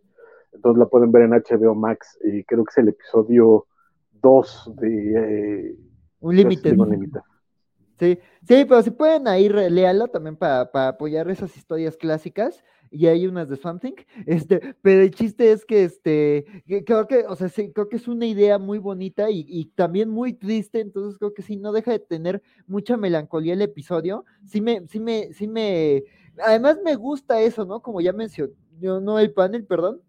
entonces 0.53 0.77
la 0.77 0.85
pueden 0.85 1.11
ver 1.11 1.23
en 1.23 1.31
HBO 1.31 1.73
Max, 1.73 2.19
y 2.23 2.43
creo 2.43 2.63
que 2.63 2.71
es 2.71 2.77
el 2.77 2.89
episodio 2.89 3.65
2 4.21 4.73
de... 4.75 5.69
Eh, 5.69 5.75
Unlimited. 6.19 6.77
Sí, 7.99 8.19
sí, 8.47 8.65
pero 8.65 8.81
si 8.83 8.91
pueden 8.91 9.27
ahí 9.27 9.49
léalo 9.49 10.07
también 10.07 10.35
para, 10.35 10.61
apoyar 10.87 11.29
esas 11.31 11.55
historias 11.57 11.97
clásicas 11.97 12.63
y 12.91 13.07
hay 13.07 13.25
unas 13.25 13.49
de 13.49 13.57
Something, 13.57 13.93
este, 14.27 14.75
pero 14.81 15.01
el 15.01 15.11
chiste 15.11 15.51
es 15.51 15.65
que 15.65 15.83
este, 15.83 16.45
creo 16.85 17.07
que, 17.07 17.25
o 17.27 17.35
sea, 17.35 17.49
sí, 17.49 17.71
creo 17.73 17.89
que 17.89 17.95
es 17.97 18.07
una 18.07 18.27
idea 18.27 18.59
muy 18.59 18.77
bonita 18.77 19.31
y, 19.31 19.45
y, 19.49 19.65
también 19.65 20.09
muy 20.09 20.33
triste, 20.33 20.79
entonces 20.79 21.17
creo 21.17 21.33
que 21.33 21.41
sí, 21.41 21.57
no 21.57 21.71
deja 21.71 21.91
de 21.91 21.99
tener 21.99 22.41
mucha 22.67 22.97
melancolía 22.97 23.53
el 23.53 23.61
episodio, 23.63 24.25
sí 24.45 24.61
me, 24.61 24.87
sí 24.87 24.99
me, 24.99 25.33
sí 25.33 25.47
me, 25.47 26.03
además 26.43 26.77
me 26.83 26.95
gusta 26.95 27.41
eso, 27.41 27.65
¿no? 27.65 27.81
Como 27.81 27.99
ya 27.99 28.13
mencioné, 28.13 28.53
no 28.79 29.17
el 29.19 29.33
panel, 29.33 29.65
perdón, 29.65 30.01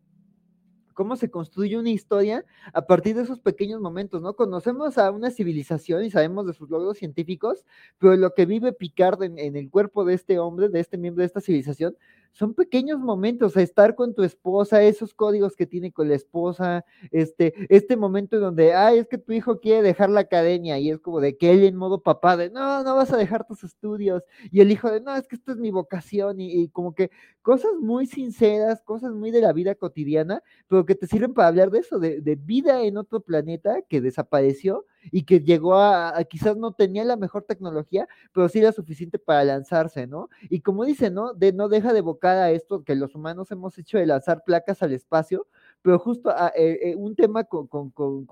cómo 0.99 1.15
se 1.15 1.31
construye 1.31 1.79
una 1.79 1.91
historia 1.91 2.45
a 2.73 2.85
partir 2.85 3.15
de 3.15 3.23
esos 3.23 3.39
pequeños 3.39 3.81
momentos, 3.81 4.21
¿no? 4.21 4.35
Conocemos 4.35 4.99
a 4.99 5.13
una 5.13 5.31
civilización 5.31 6.03
y 6.05 6.11
sabemos 6.11 6.45
de 6.45 6.55
sus 6.55 6.69
logros 6.69 6.99
científicos, 6.99 7.65
pero 7.99 8.17
lo 8.17 8.35
que 8.35 8.47
vive 8.47 8.73
Picard 8.73 9.23
en, 9.23 9.39
en 9.39 9.55
el 9.55 9.71
cuerpo 9.71 10.05
de 10.05 10.15
este 10.15 10.41
hombre, 10.41 10.69
de 10.69 10.81
este 10.81 10.99
miembro 10.99 11.21
de 11.21 11.27
esta 11.27 11.41
civilización, 11.41 11.97
son 12.33 12.55
pequeños 12.55 13.01
momentos, 13.01 13.57
estar 13.57 13.95
con 13.95 14.15
tu 14.15 14.23
esposa, 14.23 14.83
esos 14.83 15.13
códigos 15.13 15.57
que 15.57 15.67
tiene 15.67 15.93
con 15.93 16.09
la 16.09 16.15
esposa, 16.15 16.85
este, 17.11 17.53
este 17.69 17.97
momento 17.97 18.39
donde, 18.39 18.75
ay, 18.75 18.99
es 18.99 19.09
que 19.09 19.19
tu 19.19 19.33
hijo 19.33 19.59
quiere 19.59 19.83
dejar 19.83 20.11
la 20.11 20.21
academia 20.21 20.79
y 20.79 20.91
es 20.91 21.01
como 21.01 21.21
de 21.21 21.37
que 21.37 21.51
él 21.51 21.65
en 21.65 21.77
modo 21.77 22.03
papá 22.03 22.37
de, 22.37 22.51
no, 22.51 22.85
no 22.85 22.95
vas 22.95 23.13
a 23.13 23.17
dejar 23.17 23.45
tus 23.47 23.65
estudios 23.65 24.23
y 24.53 24.61
el 24.61 24.71
hijo 24.71 24.91
de, 24.91 25.01
no, 25.01 25.17
es 25.17 25.27
que 25.27 25.35
esto 25.35 25.53
es 25.53 25.59
mi 25.59 25.71
vocación 25.71 26.41
y, 26.41 26.69
como 26.69 26.95
que 26.95 27.11
cosas 27.49 27.73
muy 27.81 28.05
sinceras, 28.05 28.83
cosas 28.83 29.15
muy 29.15 29.31
de 29.31 29.41
la 29.41 29.55
vida 29.55 29.75
cotidiana, 29.75 30.43
pero 30.67 30.85
que 30.85 30.95
te 30.95 31.07
sirven 31.07 31.33
para 31.33 31.49
hablar 31.49 31.71
de 31.71 31.79
eso, 31.79 31.99
de, 31.99 32.21
vida 32.39 32.83
en 32.83 32.99
otro 32.99 33.21
planeta 33.21 33.81
que 33.89 34.03
desapareció 34.03 34.85
y 35.11 35.23
que 35.23 35.41
llegó 35.41 35.77
a, 35.77 36.23
quizás 36.29 36.59
no 36.59 36.73
tenía 36.73 37.07
la 37.07 37.17
mejor 37.17 37.45
tecnología, 37.45 38.07
pero 38.35 38.51
sí 38.51 38.61
la 38.61 38.73
suficiente 38.73 39.19
para 39.19 39.45
lanzarse, 39.45 40.07
¿no? 40.07 40.29
Y 40.51 40.61
como 40.61 40.85
dice, 40.85 41.09
¿no? 41.09 41.33
De 41.33 41.55
no 41.55 41.71
deja 41.71 41.95
de 41.95 42.01
evocar 42.01 42.37
a 42.37 42.51
esto 42.51 42.85
que 42.85 42.95
los 42.95 43.15
humanos 43.15 43.51
hemos 43.51 43.79
hecho 43.79 43.97
de 43.97 44.05
lanzar 44.05 44.45
placas 44.45 44.83
al 44.83 44.93
espacio, 44.93 45.47
pero 45.83 45.99
justo 45.99 46.31
a, 46.31 46.47
ah, 46.47 46.53
eh, 46.57 46.79
eh, 46.83 46.97
un 46.97 47.15
tema 47.15 47.45
con, 47.45 47.67
con, 47.67 47.91
con, 47.91 48.27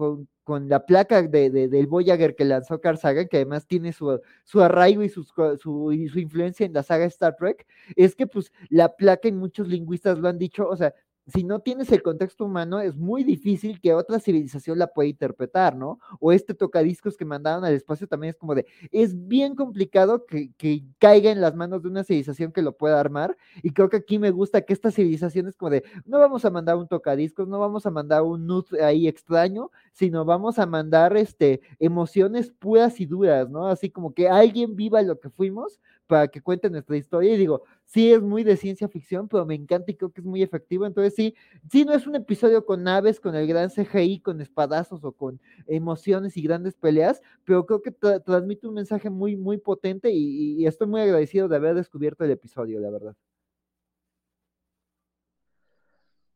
con, 0.45 0.69
la 0.69 0.85
placa 0.87 1.23
de, 1.23 1.51
de, 1.51 1.69
del 1.69 1.87
Voyager 1.87 2.35
que 2.35 2.45
lanzó 2.45 2.81
Carl 2.81 2.99
Sagan, 2.99 3.29
que 3.29 3.39
además 3.39 3.67
tiene 3.67 3.93
su, 3.93 4.21
su 4.45 4.61
arraigo 4.61 5.03
y, 5.03 5.09
su, 5.09 5.25
su, 5.25 5.93
y 5.93 6.09
su 6.09 6.19
influencia 6.19 6.67
en 6.67 6.73
la 6.73 6.83
saga 6.83 7.05
Star 7.07 7.37
Trek, 7.37 7.67
es 7.97 8.15
que 8.15 8.27
pues 8.27 8.53
la 8.69 8.95
placa, 8.95 9.29
y 9.29 9.33
muchos 9.33 9.69
lingüistas 9.69 10.19
lo 10.19 10.29
han 10.29 10.39
dicho, 10.39 10.69
o 10.69 10.77
sea, 10.77 10.95
si 11.27 11.43
no 11.43 11.61
tienes 11.61 11.91
el 11.91 12.03
contexto 12.03 12.45
humano, 12.45 12.81
es 12.81 12.97
muy 12.97 13.25
difícil 13.25 13.81
que 13.81 13.95
otra 13.95 14.21
civilización 14.21 14.79
la 14.79 14.89
pueda 14.89 15.09
interpretar, 15.09 15.77
¿no? 15.77 15.99
O 16.21 16.33
este 16.33 16.55
tocadiscos 16.55 17.17
que 17.17 17.25
mandaron 17.25 17.65
al 17.65 17.75
espacio 17.75 18.07
también 18.07 18.31
es 18.31 18.37
como 18.37 18.55
de, 18.55 18.67
es 18.93 19.27
bien 19.27 19.57
complicado 19.57 20.25
que, 20.25 20.51
caiga 20.99 21.31
en 21.31 21.41
las 21.41 21.55
manos 21.55 21.83
de 21.83 21.89
una 21.89 22.05
civilización 22.05 22.53
que 22.53 22.63
lo 22.63 22.77
pueda 22.77 23.01
armar. 23.01 23.37
Y 23.63 23.71
creo 23.73 23.89
que 23.89 23.97
aquí 23.99 24.19
me 24.19 24.31
gusta 24.31 24.63
que 24.63 24.73
esta 24.73 24.91
civilización 24.91 25.49
es 25.49 25.57
como 25.57 25.71
de, 25.71 25.85
no 26.05 26.19
vamos 26.19 26.45
a 26.45 26.51
mandar 26.51 26.77
un 26.77 26.87
tocadiscos, 26.89 27.49
no 27.49 27.59
vamos 27.59 27.87
a 27.87 27.91
mandar 27.91 28.23
un 28.23 28.47
nut 28.47 28.73
ahí 28.75 29.09
extraño, 29.09 29.71
sino 29.93 30.25
vamos 30.25 30.59
a 30.59 30.67
mandar 30.67 31.17
este, 31.17 31.61
emociones 31.79 32.53
puras 32.53 33.01
y 33.01 33.07
duras, 33.07 33.51
¿no? 33.51 33.67
Así 33.67 33.91
como 33.91 34.15
que 34.15 34.29
alguien 34.29 34.77
viva 34.77 35.03
lo 35.03 35.19
que 35.19 35.31
fuimos 35.31 35.81
para 36.07 36.29
que 36.29 36.41
cuente 36.41 36.71
nuestra 36.71 36.97
historia. 36.97 37.35
Y 37.35 37.37
digo, 37.37 37.63
sí 37.85 38.13
es 38.13 38.23
muy 38.23 38.45
de 38.45 38.57
ciencia 38.57 38.89
ficción, 38.89 39.29
pero 39.29 39.45
me 39.47 39.55
encanta 39.55 39.91
y 39.91 39.95
creo 39.95 40.11
que 40.11 40.21
es 40.21 40.27
muy 40.27 40.43
efectivo. 40.43 40.87
Entonces, 40.87 41.15
sí, 41.15 41.35
sí 41.71 41.85
no 41.85 41.93
es 41.93 42.07
un 42.07 42.15
episodio 42.15 42.65
con 42.65 42.83
naves, 42.83 43.21
con 43.21 43.35
el 43.35 43.47
gran 43.47 43.71
CGI, 43.71 44.21
con 44.21 44.41
espadazos 44.41 45.05
o 45.05 45.13
con 45.13 45.41
emociones 45.67 46.37
y 46.37 46.43
grandes 46.43 46.75
peleas, 46.75 47.23
pero 47.45 47.67
creo 47.67 47.83
que 47.83 47.91
transmite 47.91 48.67
un 48.67 48.75
mensaje 48.75 49.11
muy, 49.11 49.37
muy 49.37 49.59
potente 49.59 50.11
y, 50.13 50.67
estoy 50.67 50.89
muy 50.89 51.01
agradecido 51.01 51.49
de 51.49 51.57
haber 51.57 51.75
descubierto 51.75 52.25
el 52.25 52.33
episodio, 52.33 52.81
la 52.81 52.91
verdad. 52.91 53.15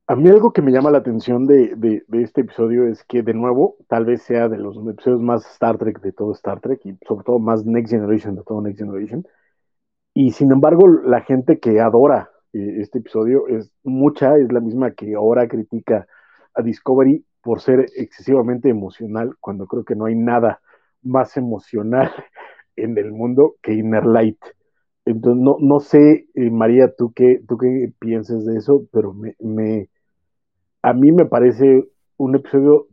A 0.06 0.16
mí 0.16 0.28
algo 0.28 0.52
que 0.52 0.62
me 0.62 0.72
llama 0.72 0.90
la 0.90 0.98
atención 0.98 1.46
de, 1.46 1.74
de, 1.76 2.02
este 2.22 2.40
episodio 2.40 2.86
es 2.86 3.04
que, 3.04 3.22
de 3.22 3.32
nuevo, 3.32 3.76
tal 3.88 4.04
vez 4.04 4.22
sea 4.22 4.48
de 4.48 4.58
los 4.58 4.76
episodios 4.76 5.20
más 5.20 5.46
Star 5.52 5.78
Trek 5.78 6.00
de 6.00 6.12
todo 6.12 6.32
Star 6.32 6.60
Trek 6.60 6.80
y 6.84 6.98
sobre 7.06 7.24
todo 7.24 7.38
más 7.38 7.64
Next 7.64 7.92
Generation 7.92 8.34
de 8.34 8.42
todo 8.42 8.60
Next 8.60 8.80
Generation, 8.80 9.24
y 10.20 10.32
sin 10.32 10.52
embargo, 10.52 10.86
la 10.86 11.22
gente 11.22 11.58
que 11.60 11.80
adora 11.80 12.30
eh, 12.52 12.80
este 12.82 12.98
episodio 12.98 13.48
es 13.48 13.72
mucha, 13.84 14.36
es 14.36 14.52
la 14.52 14.60
misma 14.60 14.90
que 14.90 15.14
ahora 15.14 15.48
critica 15.48 16.06
a 16.52 16.60
Discovery 16.60 17.24
por 17.40 17.62
ser 17.62 17.86
excesivamente 17.96 18.68
emocional, 18.68 19.36
cuando 19.40 19.66
creo 19.66 19.82
que 19.82 19.94
no 19.94 20.04
hay 20.04 20.16
nada 20.16 20.60
más 21.02 21.38
emocional 21.38 22.10
en 22.76 22.98
el 22.98 23.12
mundo 23.12 23.54
que 23.62 23.72
Inner 23.72 24.04
Light. 24.04 24.36
Entonces, 25.06 25.42
no, 25.42 25.56
no 25.58 25.80
sé, 25.80 26.26
eh, 26.34 26.50
María, 26.50 26.92
tú 26.94 27.14
qué, 27.14 27.40
tú 27.48 27.56
qué 27.56 27.90
piensas 27.98 28.44
de 28.44 28.58
eso, 28.58 28.86
pero 28.92 29.14
me, 29.14 29.36
me, 29.38 29.88
a 30.82 30.92
mí 30.92 31.12
me 31.12 31.24
parece 31.24 31.88
un 32.18 32.36
episodio 32.36 32.88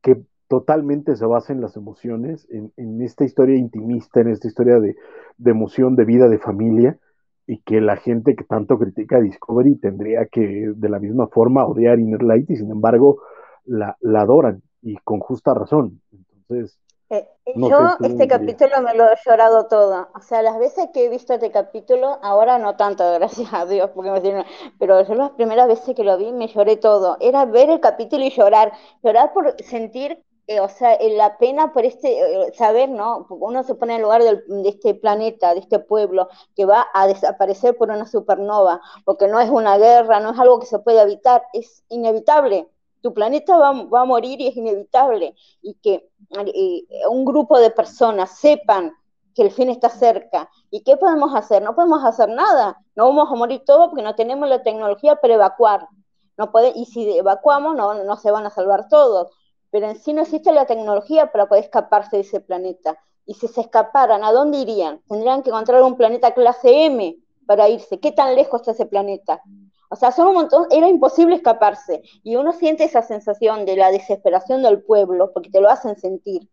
que 0.00 0.22
totalmente 0.48 1.16
se 1.16 1.26
basa 1.26 1.52
en 1.52 1.60
las 1.60 1.76
emociones, 1.76 2.46
en, 2.50 3.02
esta 3.02 3.24
historia 3.24 3.56
intimista, 3.56 4.20
en 4.20 4.28
esta 4.28 4.48
historia 4.48 4.80
de, 4.80 4.96
emoción, 5.44 5.96
de 5.96 6.04
vida, 6.04 6.28
de 6.28 6.38
familia, 6.38 6.98
y 7.46 7.60
que 7.62 7.80
la 7.80 7.96
gente 7.96 8.34
que 8.34 8.44
tanto 8.44 8.78
critica 8.78 9.20
Discovery 9.20 9.76
tendría 9.76 10.26
que 10.26 10.72
de 10.74 10.88
la 10.88 10.98
misma 10.98 11.28
forma 11.28 11.64
odiar 11.64 12.00
Inner 12.00 12.22
Light 12.22 12.50
y 12.50 12.56
sin 12.56 12.70
embargo 12.70 13.22
la, 13.64 13.96
la 14.00 14.22
adoran 14.22 14.62
y 14.82 14.96
con 14.96 15.20
justa 15.20 15.54
razón. 15.54 16.00
Entonces, 16.10 16.78
eh, 17.08 17.28
yo 17.54 17.78
este 18.02 18.26
capítulo 18.26 18.82
me 18.82 18.94
lo 18.94 19.04
he 19.04 19.16
llorado 19.24 19.68
todo. 19.68 20.08
O 20.14 20.20
sea, 20.20 20.42
las 20.42 20.58
veces 20.58 20.88
que 20.92 21.04
he 21.04 21.08
visto 21.08 21.34
este 21.34 21.52
capítulo, 21.52 22.18
ahora 22.22 22.58
no 22.58 22.76
tanto, 22.76 23.04
gracias 23.14 23.52
a 23.54 23.64
Dios, 23.64 23.90
porque 23.94 24.10
me 24.10 24.44
pero 24.78 25.02
yo 25.06 25.14
las 25.14 25.30
primeras 25.30 25.68
veces 25.68 25.94
que 25.94 26.02
lo 26.02 26.18
vi 26.18 26.32
me 26.32 26.48
lloré 26.48 26.76
todo. 26.76 27.16
Era 27.20 27.44
ver 27.44 27.70
el 27.70 27.80
capítulo 27.80 28.24
y 28.24 28.30
llorar. 28.30 28.72
Llorar 29.04 29.32
por 29.32 29.54
sentir, 29.62 30.20
eh, 30.46 30.60
o 30.60 30.68
sea, 30.68 30.98
la 31.00 31.38
pena 31.38 31.72
por 31.72 31.84
este, 31.84 32.18
eh, 32.18 32.52
saber, 32.54 32.88
¿no? 32.88 33.26
Uno 33.30 33.62
se 33.64 33.74
pone 33.74 33.96
en 33.96 34.02
lugar 34.02 34.22
de 34.22 34.68
este 34.68 34.94
planeta, 34.94 35.54
de 35.54 35.60
este 35.60 35.78
pueblo, 35.78 36.28
que 36.54 36.64
va 36.64 36.86
a 36.94 37.06
desaparecer 37.06 37.76
por 37.76 37.90
una 37.90 38.06
supernova, 38.06 38.80
porque 39.04 39.28
no 39.28 39.40
es 39.40 39.50
una 39.50 39.78
guerra, 39.78 40.20
no 40.20 40.30
es 40.32 40.38
algo 40.38 40.60
que 40.60 40.66
se 40.66 40.78
puede 40.78 41.00
evitar, 41.02 41.42
es 41.52 41.84
inevitable 41.88 42.68
tu 43.06 43.14
planeta 43.14 43.56
va, 43.56 43.68
a 43.68 44.04
morir 44.04 44.40
y 44.40 44.48
es 44.48 44.56
inevitable, 44.56 45.36
y 45.62 45.74
que 45.74 46.10
eh, 46.30 46.82
un 47.08 47.24
grupo 47.24 47.56
de 47.60 47.70
personas 47.70 48.36
sepan 48.36 48.92
que 49.32 49.42
el 49.42 49.52
fin 49.52 49.68
está 49.68 49.90
cerca. 49.90 50.50
¿Y 50.72 50.82
qué 50.82 50.96
podemos 50.96 51.32
hacer? 51.32 51.62
No 51.62 51.76
podemos 51.76 52.04
hacer 52.04 52.28
nada, 52.28 52.82
no 52.96 53.04
vamos 53.04 53.30
a 53.30 53.36
morir 53.36 53.62
todos 53.64 53.90
porque 53.90 54.02
no 54.02 54.16
tenemos 54.16 54.48
la 54.48 54.64
tecnología 54.64 55.14
para 55.14 55.34
evacuar. 55.34 55.88
No 56.36 56.50
puede, 56.50 56.72
y 56.74 56.86
si 56.86 57.16
evacuamos, 57.16 57.76
no 57.76 58.16
se 58.16 58.30
van 58.32 58.44
a 58.44 58.50
salvar 58.50 58.88
todos. 58.88 59.30
Pero 59.76 59.90
en 59.90 60.00
sí 60.00 60.14
no 60.14 60.22
existe 60.22 60.52
la 60.52 60.64
tecnología 60.64 61.30
para 61.30 61.50
poder 61.50 61.64
escaparse 61.64 62.16
de 62.16 62.22
ese 62.22 62.40
planeta. 62.40 62.98
Y 63.26 63.34
si 63.34 63.46
se 63.46 63.60
escaparan, 63.60 64.24
¿a 64.24 64.32
dónde 64.32 64.56
irían? 64.56 65.02
Tendrían 65.06 65.42
que 65.42 65.50
encontrar 65.50 65.82
un 65.82 65.98
planeta 65.98 66.32
clase 66.32 66.86
M 66.86 67.14
para 67.46 67.68
irse. 67.68 68.00
¿Qué 68.00 68.10
tan 68.10 68.34
lejos 68.34 68.62
está 68.62 68.72
ese 68.72 68.86
planeta? 68.86 69.42
O 69.90 69.96
sea, 69.96 70.12
son 70.12 70.28
un 70.28 70.34
montón, 70.34 70.66
era 70.70 70.88
imposible 70.88 71.36
escaparse. 71.36 72.02
Y 72.22 72.36
uno 72.36 72.54
siente 72.54 72.84
esa 72.84 73.02
sensación 73.02 73.66
de 73.66 73.76
la 73.76 73.90
desesperación 73.90 74.62
del 74.62 74.82
pueblo, 74.82 75.30
porque 75.34 75.50
te 75.50 75.60
lo 75.60 75.68
hacen 75.68 75.94
sentir. 75.98 76.48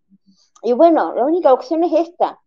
Y 0.62 0.74
bueno, 0.74 1.16
la 1.16 1.24
única 1.24 1.54
opción 1.54 1.86
es 1.86 1.94
esta. 2.10 2.42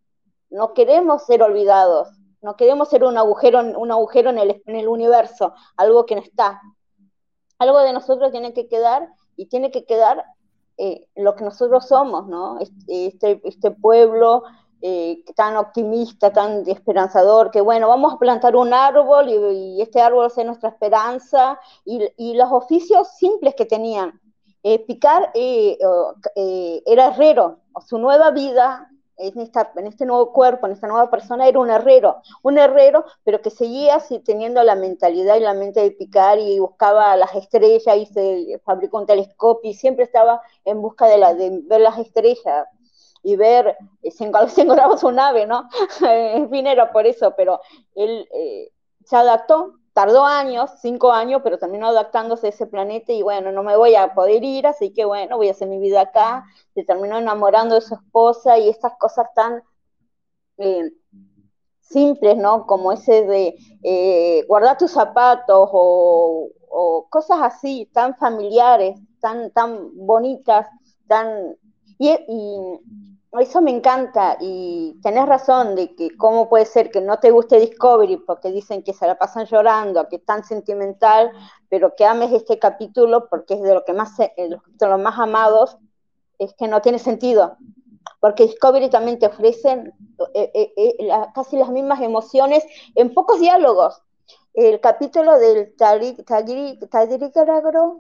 No 0.51 0.75
queremos 0.75 1.25
ser 1.25 1.43
olvidados, 1.43 2.11
no 2.43 2.55
queremos 2.57 2.91
ser 2.91 3.03
un 3.03 3.17
agujero, 3.17 3.61
un 3.61 3.91
agujero 3.91 4.29
en, 4.29 4.37
el, 4.37 4.63
en 4.67 4.77
el 4.77 4.89
universo, 4.89 5.55
algo 5.79 6.05
que 6.05 6.17
no 6.17 6.21
está. 6.21 6.61
Algo 7.59 7.81
de 7.81 7.95
nosotros 7.95 8.31
tiene 8.31 8.53
que 8.53 8.69
quedar 8.69 9.09
y 9.37 9.47
tiene 9.47 9.71
que 9.71 9.87
quedar 9.87 10.23
eh, 10.79 11.09
lo 11.17 11.35
que 11.35 11.45
nosotros 11.45 11.87
somos, 11.89 12.27
¿no? 12.27 12.59
Este, 12.87 13.41
este 13.45 13.71
pueblo 13.71 14.43
eh, 14.83 15.25
tan 15.35 15.57
optimista, 15.57 16.33
tan 16.33 16.69
esperanzador, 16.69 17.51
que 17.51 17.61
bueno, 17.61 17.89
vamos 17.89 18.15
a 18.15 18.19
plantar 18.19 18.55
un 18.57 18.75
árbol 18.75 19.29
y, 19.29 19.81
este 19.81 20.01
árbol 20.01 20.27
es 20.27 20.45
nuestra 20.45 20.69
esperanza, 20.69 21.59
y, 21.85 22.35
los 22.35 22.53
oficios 22.53 23.09
simples 23.19 23.55
que 23.55 23.65
tenían. 23.65 24.21
Eh, 24.63 24.81
Picar 24.81 25.31
era 25.35 27.07
herrero, 27.09 27.61
su 27.87 27.99
nueva 27.99 28.31
vida 28.33 28.91
en, 29.19 29.87
este 29.87 30.07
nuevo 30.07 30.33
cuerpo, 30.33 30.67
en 30.67 30.73
esta 30.73 30.87
nueva 30.87 31.11
persona, 31.11 31.49
era 31.49 31.59
un 31.59 31.71
herrero, 31.71 32.23
un 32.43 32.59
herrero, 32.59 33.05
pero 33.25 33.41
que 33.41 33.51
seguía 33.51 33.97
así, 33.97 34.19
teniendo 34.21 34.63
la 34.63 34.75
mentalidad 34.75 35.37
y 35.37 35.41
la 35.41 35.55
mente 35.55 35.81
de 35.81 35.91
picar 35.91 36.39
y 36.39 36.59
buscaba 36.59 37.17
las 37.17 37.35
estrellas 37.35 37.97
y 37.97 38.07
se 38.07 38.61
fabricó 38.65 38.99
un 38.99 39.07
telescopio 39.07 39.71
y 39.71 39.75
siempre 39.75 40.05
estaba 40.05 40.43
en 40.65 40.83
busca 40.83 41.07
de, 41.07 41.19
la, 41.19 41.35
de 41.35 41.61
ver 41.65 41.81
las 41.81 41.99
estrellas 41.99 42.69
y 43.23 43.37
ver, 43.37 43.77
eh, 44.03 44.11
se, 44.11 44.25
encontraba 44.63 44.97
su 44.97 45.11
nave, 45.11 45.47
¿no? 45.47 45.69
en 46.01 46.49
fin, 46.51 46.67
por 46.93 47.07
eso, 47.07 47.35
pero 47.37 47.61
él 47.95 48.29
eh, 48.33 48.71
se 49.05 49.17
adaptó, 49.17 49.75
tardó 49.97 50.27
años, 50.27 50.73
cinco 50.83 51.11
años, 51.11 51.41
pero 51.43 51.59
terminó 51.59 51.87
adaptándose 51.87 52.49
a 52.49 52.51
ese 52.51 52.67
planeta 52.67 53.13
y 53.13 53.23
bueno, 53.23 53.51
no 53.51 53.63
me 53.63 53.79
voy 53.79 53.95
a 53.95 54.13
poder 54.13 54.45
ir, 54.45 54.67
así 54.67 54.93
que 54.93 55.07
bueno, 55.07 55.39
voy 55.39 55.49
a 55.49 55.53
hacer 55.53 55.69
mi 55.69 55.79
vida 55.79 56.03
acá, 56.03 56.45
se 56.75 56.85
terminó 56.85 57.17
enamorando 57.17 57.77
de 57.77 57.81
su 57.81 57.95
esposa 57.95 58.59
y 58.59 58.69
estas 58.69 58.93
cosas 58.99 59.27
tan... 59.35 59.63
Eh, 60.59 60.91
simples, 61.81 62.37
¿no? 62.37 62.67
Como 62.67 62.93
ese 62.93 63.25
de 63.25 64.45
guardar 64.47 64.77
tus 64.77 64.91
zapatos 64.91 65.71
o, 65.73 67.07
cosas 67.09 67.39
así, 67.41 67.89
tan 67.95 68.17
familiares, 68.17 69.01
tan, 69.21 69.51
tan 69.53 69.97
bonitas, 69.97 70.67
tan... 71.07 71.57
y, 71.99 72.19
eso 73.41 73.61
me 73.61 73.71
encanta 73.71 74.37
y 74.41 74.99
tenés 75.03 75.27
razón 75.27 75.75
de 75.75 75.95
que 75.95 76.17
cómo 76.17 76.49
puede 76.49 76.65
ser 76.65 76.91
que 76.91 77.01
no 77.01 77.19
te 77.19 77.31
guste 77.31 77.59
Discovery 77.59 78.19
porque 78.19 78.51
dicen 78.51 78.83
que 78.83 78.93
se 78.93 79.07
la 79.07 79.19
pasan 79.19 79.47
llorando, 79.47 80.09
que 80.09 80.17
es 80.17 80.25
tan 80.25 80.45
sentimental, 80.45 81.31
pero 81.69 81.95
que 81.97 82.05
ames 82.05 82.33
este 82.33 82.59
capítulo 82.59 83.29
porque 83.29 83.55
es 83.55 83.63
de 83.63 83.75
lo 83.75 83.85
que 83.85 83.93
más, 83.93 84.17
de 84.17 84.61
los 84.81 85.01
más 85.01 85.19
amados, 85.19 85.77
es 86.39 86.55
que 86.55 86.69
no 86.69 86.81
tiene 86.81 86.99
sentido. 86.99 87.57
Porque 88.21 88.45
Discovery 88.45 88.89
también 88.89 89.19
te 89.19 89.27
ofrecen 89.27 89.93
eh, 90.35 90.51
eh, 90.55 90.73
eh, 90.77 91.11
casi 91.35 91.57
las 91.57 91.71
mismas 91.71 92.01
emociones 92.01 92.65
en 92.95 93.13
pocos 93.13 93.41
diálogos 93.41 94.03
el 94.57 94.81
capítulo 94.81 95.39
del 95.39 95.77
tardígrado, 95.77 96.89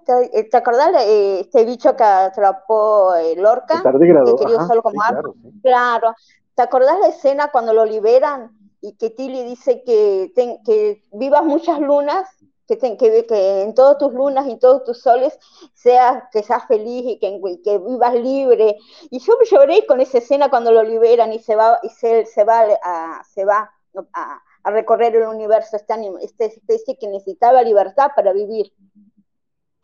¿te, 0.04 0.44
¿te 0.44 0.56
acordás 0.56 0.92
de 0.92 1.40
este 1.40 1.64
bicho 1.64 1.94
que 1.94 2.02
atrapó 2.02 3.14
el 3.14 3.42
Lorca? 3.42 3.82
que 3.84 4.44
quería 4.44 4.56
usarlo 4.58 4.82
como 4.82 5.02
arma. 5.02 5.32
Claro, 5.62 6.14
¿Te 6.56 6.62
acordás 6.62 6.98
la 6.98 7.08
escena 7.08 7.50
cuando 7.52 7.74
lo 7.74 7.84
liberan 7.84 8.50
y 8.80 8.96
que 8.96 9.10
Tilly 9.10 9.44
dice 9.44 9.82
que, 9.84 10.32
que 10.34 11.02
vivas 11.12 11.44
muchas 11.44 11.78
lunas, 11.80 12.26
que, 12.66 12.78
que, 12.78 12.96
que, 13.26 13.62
en 13.62 13.74
todas 13.74 13.98
tus 13.98 14.14
lunas 14.14 14.48
y 14.48 14.58
todos 14.58 14.82
tus 14.84 15.02
soles 15.02 15.38
seas, 15.74 16.24
que 16.32 16.42
seas 16.42 16.66
feliz 16.66 17.04
y 17.04 17.18
que, 17.18 17.38
que 17.62 17.76
vivas 17.78 18.14
libre? 18.14 18.78
Y 19.10 19.18
yo 19.18 19.34
lloré 19.50 19.84
con 19.84 20.00
esa 20.00 20.16
escena 20.16 20.48
cuando 20.48 20.72
lo 20.72 20.82
liberan 20.82 21.34
y 21.34 21.38
se 21.40 21.56
va, 21.56 21.78
y 21.82 21.90
se, 21.90 22.24
se 22.24 22.44
va, 22.44 22.62
a, 22.82 23.22
se 23.24 23.44
va 23.44 23.70
a, 24.14 24.42
a 24.66 24.70
recorrer 24.72 25.14
el 25.14 25.28
universo, 25.28 25.76
esta, 25.76 25.94
esta 26.20 26.44
especie 26.44 26.98
que 26.98 27.06
necesitaba 27.06 27.62
libertad 27.62 28.10
para 28.16 28.32
vivir. 28.32 28.72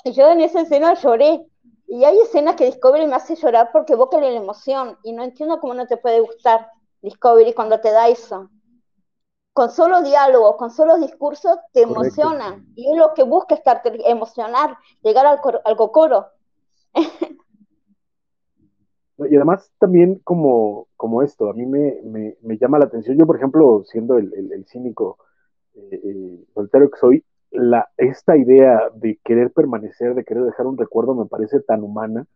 Y 0.03 0.11
yo 0.11 0.29
en 0.29 0.41
esa 0.41 0.63
escena 0.63 0.95
lloré. 0.95 1.47
Y 1.87 2.05
hay 2.05 2.19
escenas 2.19 2.57
que 2.57 2.65
Discovery 2.65 3.07
me 3.07 3.15
hace 3.15 3.37
llorar 3.37 3.71
porque 3.73 3.93
evoca 3.93 4.19
la 4.21 4.29
emoción. 4.29 4.99
Y 5.05 5.13
no 5.13 5.23
entiendo 5.23 5.61
cómo 5.61 5.75
no 5.75 5.87
te 5.87 5.99
puede 5.99 6.19
gustar 6.19 6.69
Discovery 7.01 7.53
cuando 7.53 7.79
te 7.79 7.93
da 7.93 8.09
eso. 8.09 8.51
Con 9.53 9.71
solo 9.71 10.03
diálogo, 10.03 10.57
con 10.57 10.73
solo 10.73 10.99
discursos, 10.99 11.59
te 11.73 11.83
emocionan. 11.83 12.67
Y 12.75 12.91
es 12.91 12.99
lo 12.99 13.15
que 13.15 13.23
busca 13.23 13.55
estar 13.55 13.83
emocionar, 13.85 14.77
llegar 15.01 15.27
al, 15.27 15.41
al 15.65 15.77
cocoro. 15.77 16.27
Y 19.31 19.37
además 19.37 19.71
también 19.79 20.21
como, 20.25 20.89
como 20.97 21.23
esto, 21.23 21.51
a 21.51 21.55
mí 21.55 21.67
me, 21.67 22.01
me, 22.43 22.59
llama 22.59 22.79
la 22.79 22.87
atención, 22.87 23.19
yo 23.19 23.27
por 23.27 23.37
ejemplo, 23.37 23.83
siendo 23.85 24.19
el, 24.19 24.33
el, 24.35 24.65
cínico 24.67 25.19
eh, 25.75 26.01
eh, 26.05 26.45
soltero 26.55 26.91
que 26.91 26.99
soy, 26.99 27.25
la, 27.51 27.89
esta 27.97 28.37
idea 28.37 28.91
de 28.95 29.19
querer 29.25 29.53
permanecer, 29.53 30.15
de 30.15 30.25
querer 30.25 30.45
dejar 30.45 30.67
un 30.67 30.79
recuerdo 30.79 31.15
me 31.15 31.27
parece 31.27 31.61
tan 31.61 31.83
humana, 31.83 32.27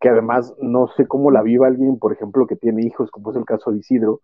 que 0.00 0.08
además 0.08 0.54
no 0.60 0.88
sé 0.96 1.06
cómo 1.06 1.30
la 1.30 1.42
viva 1.42 1.66
alguien, 1.66 1.98
por 1.98 2.12
ejemplo, 2.12 2.46
que 2.46 2.56
tiene 2.56 2.82
hijos, 2.84 3.10
como 3.10 3.30
es 3.30 3.36
el 3.36 3.44
caso 3.44 3.70
de 3.70 3.78
Isidro, 3.78 4.20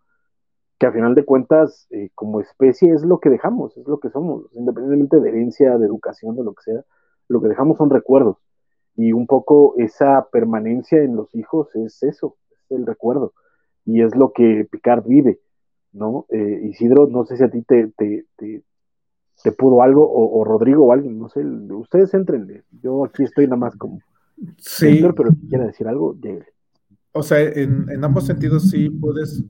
que 0.79 0.87
a 0.87 0.91
final 0.91 1.15
de 1.15 1.25
cuentas, 1.25 1.87
eh, 1.91 2.09
como 2.15 2.41
especie, 2.41 2.93
es 2.93 3.03
lo 3.03 3.19
que 3.19 3.29
dejamos, 3.29 3.77
es 3.77 3.87
lo 3.87 3.99
que 3.99 4.09
somos, 4.09 4.45
independientemente 4.53 5.19
de 5.19 5.29
herencia, 5.29 5.77
de 5.77 5.85
educación, 5.85 6.35
de 6.35 6.43
lo 6.43 6.53
que 6.53 6.63
sea, 6.63 6.81
lo 7.27 7.41
que 7.41 7.47
dejamos 7.47 7.77
son 7.77 7.89
recuerdos 7.89 8.37
y 8.95 9.11
un 9.11 9.27
poco 9.27 9.75
esa 9.77 10.27
permanencia 10.31 11.01
en 11.01 11.15
los 11.15 11.33
hijos 11.35 11.75
es 11.75 12.01
eso, 12.03 12.37
es 12.51 12.71
el 12.71 12.85
recuerdo, 12.85 13.33
y 13.85 14.01
es 14.01 14.15
lo 14.15 14.31
que 14.31 14.67
Picard 14.69 15.05
vive, 15.05 15.39
¿no? 15.91 16.25
Eh, 16.29 16.61
Isidro, 16.69 17.07
no 17.07 17.25
sé 17.25 17.37
si 17.37 17.43
a 17.43 17.49
ti 17.49 17.61
te, 17.63 17.91
te, 17.97 18.25
te, 18.37 18.63
pudo 19.51 19.83
algo, 19.83 20.09
o, 20.09 20.43
Rodrigo 20.43 20.85
o 20.85 20.91
alguien, 20.91 21.19
no 21.19 21.29
sé, 21.29 21.45
ustedes 21.45 22.13
entren, 22.13 22.63
yo 22.81 23.05
aquí 23.05 23.23
estoy 23.23 23.45
nada 23.45 23.57
más 23.57 23.75
como... 23.75 23.99
Sí. 24.57 25.01
pero 25.15 25.31
si 25.31 25.47
quiere 25.47 25.67
decir 25.67 25.87
algo, 25.87 26.13
llegue. 26.15 26.47
O 27.13 27.23
sea, 27.23 27.41
en, 27.41 27.89
en 27.89 28.03
ambos 28.03 28.25
sentidos 28.25 28.69
sí 28.69 28.89
puedes, 28.89 29.45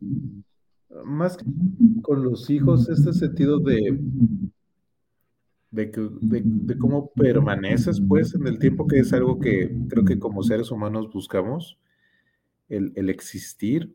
más 1.04 1.38
que 1.38 1.46
con 2.02 2.24
los 2.24 2.50
hijos, 2.50 2.90
este 2.90 3.14
sentido 3.14 3.60
de 3.60 4.00
de, 5.76 6.78
cómo 6.80 7.12
permaneces 7.12 8.02
pues 8.02 8.34
en 8.34 8.48
el 8.48 8.60
tiempo, 8.60 8.88
que 8.88 9.00
es 9.00 9.14
algo 9.14 9.40
que 9.40 9.72
creo 9.90 10.06
que 10.06 10.18
como 10.18 10.44
seres 10.44 10.72
humanos 10.72 11.12
buscamos, 11.12 11.78
el, 12.70 13.10
existir, 13.10 13.94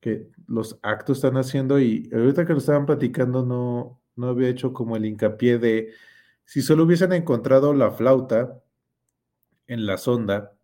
que 0.00 0.28
los 0.48 0.78
actos 0.82 1.18
están 1.18 1.36
haciendo 1.36 1.78
y 1.78 2.10
ahorita 2.12 2.44
que 2.44 2.54
lo 2.54 2.58
estaban 2.58 2.86
platicando 2.86 3.44
no, 3.44 4.00
no 4.16 4.28
había 4.28 4.48
hecho 4.48 4.72
como 4.72 4.96
el 4.96 5.04
hincapié 5.04 5.58
de 5.58 5.90
si 6.44 6.60
solo 6.60 6.84
hubiesen 6.84 7.12
encontrado 7.12 7.72
la 7.72 7.92
flauta 7.92 8.60
en 9.68 9.86
la 9.86 9.96
sonda, 9.96 10.54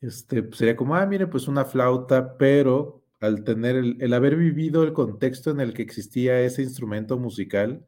este, 0.00 0.42
pues, 0.42 0.58
sería 0.58 0.76
como, 0.76 0.94
ah, 0.94 1.04
mire, 1.06 1.26
pues 1.26 1.48
una 1.48 1.64
flauta, 1.64 2.38
pero 2.38 3.02
al 3.20 3.44
tener 3.44 3.76
el, 3.76 4.12
haber 4.14 4.36
vivido 4.36 4.82
el 4.82 4.92
contexto 4.92 5.50
en 5.50 5.60
el 5.60 5.74
que 5.74 5.82
existía 5.82 6.40
ese 6.40 6.62
instrumento 6.62 7.18
musical, 7.18 7.86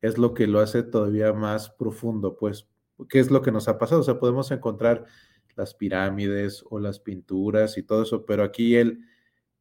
es 0.00 0.18
lo 0.18 0.34
que 0.34 0.46
lo 0.46 0.60
hace 0.60 0.82
todavía 0.82 1.32
más 1.32 1.70
profundo, 1.70 2.36
pues, 2.36 2.68
¿qué 3.08 3.20
es 3.20 3.30
lo 3.30 3.42
que 3.42 3.52
nos 3.52 3.68
ha 3.68 3.78
pasado? 3.78 4.00
O 4.00 4.04
sea, 4.04 4.18
podemos 4.18 4.50
encontrar 4.50 5.06
las 5.56 5.74
pirámides 5.74 6.64
o 6.70 6.78
las 6.78 7.00
pinturas 7.00 7.78
y 7.78 7.82
todo 7.82 8.02
eso, 8.02 8.26
pero 8.26 8.44
aquí 8.44 8.76
el, 8.76 9.00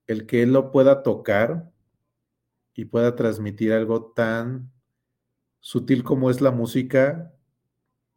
el 0.08 0.26
que 0.26 0.44
él 0.44 0.54
lo 0.54 0.72
pueda 0.72 1.04
tocar 1.04 1.72
y 2.74 2.86
pueda 2.86 3.16
transmitir 3.16 3.72
algo 3.72 4.12
tan 4.14 4.72
sutil 5.62 6.04
como 6.04 6.30
es 6.30 6.42
la 6.42 6.52
música, 6.52 7.34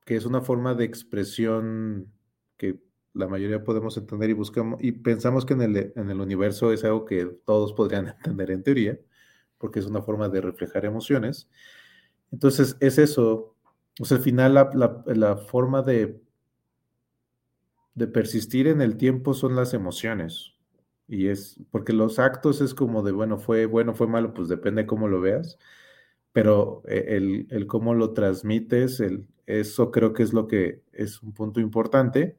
que 0.04 0.16
es 0.16 0.26
una 0.26 0.40
forma 0.40 0.74
de 0.74 0.84
expresión 0.84 2.12
que 2.56 2.80
la 3.14 3.28
mayoría 3.28 3.64
podemos 3.64 3.96
entender 3.96 4.30
y 4.30 4.34
buscamos 4.34 4.82
y 4.82 4.92
pensamos 4.92 5.46
que 5.46 5.54
en 5.54 5.62
el, 5.62 5.92
en 5.96 6.10
el 6.10 6.20
universo 6.20 6.72
es 6.72 6.84
algo 6.84 7.04
que 7.04 7.26
todos 7.44 7.72
podrían 7.72 8.08
entender 8.18 8.50
en 8.50 8.62
teoría, 8.62 8.98
porque 9.58 9.78
es 9.78 9.86
una 9.86 10.02
forma 10.02 10.28
de 10.28 10.40
reflejar 10.40 10.84
emociones. 10.84 11.48
Entonces 12.32 12.76
es 12.80 12.98
eso, 12.98 13.54
o 14.00 14.04
sea, 14.04 14.18
al 14.18 14.22
final 14.22 14.54
la, 14.54 15.36
forma 15.36 15.82
de 15.82 16.20
de 17.98 18.06
persistir 18.06 18.68
en 18.68 18.80
el 18.80 18.96
tiempo 18.96 19.34
son 19.34 19.56
las 19.56 19.74
emociones. 19.74 20.54
Y 21.08 21.28
es 21.28 21.60
porque 21.70 21.92
los 21.92 22.18
actos 22.18 22.60
es 22.60 22.74
como 22.74 23.02
de, 23.02 23.12
bueno, 23.12 23.38
fue 23.38 23.66
bueno, 23.66 23.94
fue 23.94 24.06
malo, 24.06 24.34
pues 24.34 24.48
depende 24.48 24.86
cómo 24.86 25.08
lo 25.08 25.20
veas, 25.20 25.58
pero 26.32 26.82
e, 26.86 27.16
el, 27.16 27.46
el 27.50 27.66
cómo 27.66 27.94
lo 27.94 28.12
transmites, 28.14 29.00
el, 29.00 29.26
eso 29.46 29.90
creo 29.90 30.12
que 30.12 30.22
es 30.22 30.32
lo 30.32 30.46
que 30.48 30.82
es 30.92 31.22
un 31.22 31.32
punto 31.34 31.60
importante 31.60 32.38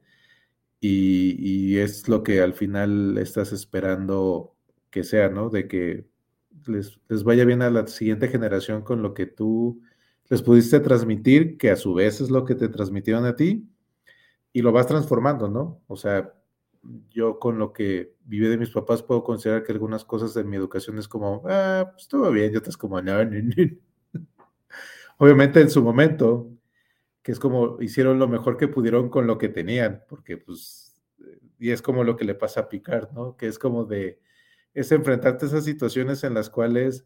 y, 0.80 1.36
y, 1.74 1.78
es 1.78 2.08
lo 2.08 2.22
que 2.22 2.40
al 2.42 2.54
final 2.54 3.18
estás 3.18 3.52
esperando 3.52 4.56
que 4.90 5.04
sea, 5.04 5.28
¿no? 5.30 5.50
De 5.50 5.68
que 5.68 6.09
les, 6.66 7.24
vaya 7.24 7.44
bien 7.44 7.62
a 7.62 7.70
la 7.70 7.86
siguiente 7.86 8.28
generación 8.28 8.82
con 8.82 9.02
lo 9.02 9.14
que 9.14 9.26
tú 9.26 9.80
les 10.28 10.42
pudiste 10.42 10.80
transmitir, 10.80 11.56
que 11.58 11.70
a 11.70 11.76
su 11.76 11.94
vez 11.94 12.20
es 12.20 12.30
lo 12.30 12.44
que 12.44 12.54
te 12.54 12.68
transmitieron 12.68 13.24
a 13.24 13.36
ti 13.36 13.68
y 14.52 14.62
lo 14.62 14.72
vas 14.72 14.86
transformando, 14.86 15.48
¿no? 15.48 15.82
O 15.86 15.96
sea, 15.96 16.34
yo 17.10 17.38
con 17.38 17.58
lo 17.58 17.72
que 17.72 18.14
viví 18.24 18.46
de 18.48 18.58
mis 18.58 18.70
papás 18.70 19.02
puedo 19.02 19.22
considerar 19.22 19.62
que 19.62 19.72
algunas 19.72 20.04
cosas 20.04 20.34
de 20.34 20.44
mi 20.44 20.56
educación 20.56 20.98
es 20.98 21.08
como, 21.08 21.42
ah, 21.46 21.90
pues 21.92 22.08
todo 22.08 22.30
bien, 22.30 22.52
y 22.52 22.56
otras 22.56 22.76
como, 22.76 23.00
no, 23.02 23.12
Obviamente 25.18 25.60
en 25.60 25.70
su 25.70 25.82
momento, 25.82 26.50
que 27.22 27.32
es 27.32 27.38
como 27.38 27.80
hicieron 27.82 28.18
lo 28.18 28.28
mejor 28.28 28.56
que 28.56 28.68
pudieron 28.68 29.10
con 29.10 29.26
lo 29.26 29.36
que 29.36 29.48
tenían, 29.48 30.02
porque 30.08 30.38
pues, 30.38 31.00
y 31.58 31.70
es 31.70 31.82
como 31.82 32.04
lo 32.04 32.16
que 32.16 32.24
le 32.24 32.34
pasa 32.34 32.60
a 32.60 32.68
Picard, 32.68 33.12
¿no? 33.12 33.36
Que 33.36 33.46
es 33.46 33.58
como 33.58 33.84
de, 33.84 34.20
es 34.74 34.92
enfrentarte 34.92 35.46
a 35.46 35.48
esas 35.48 35.64
situaciones 35.64 36.24
en 36.24 36.34
las 36.34 36.50
cuales 36.50 37.04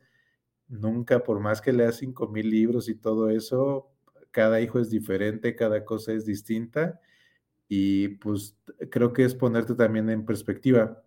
nunca, 0.68 1.22
por 1.24 1.40
más 1.40 1.60
que 1.60 1.72
leas 1.72 1.96
cinco 1.96 2.28
mil 2.28 2.50
libros 2.50 2.88
y 2.88 2.94
todo 2.96 3.30
eso, 3.30 3.90
cada 4.30 4.60
hijo 4.60 4.80
es 4.80 4.90
diferente, 4.90 5.56
cada 5.56 5.84
cosa 5.84 6.12
es 6.12 6.26
distinta 6.26 7.00
y 7.68 8.08
pues 8.08 8.56
creo 8.90 9.12
que 9.12 9.24
es 9.24 9.34
ponerte 9.34 9.74
también 9.74 10.10
en 10.10 10.24
perspectiva. 10.26 11.02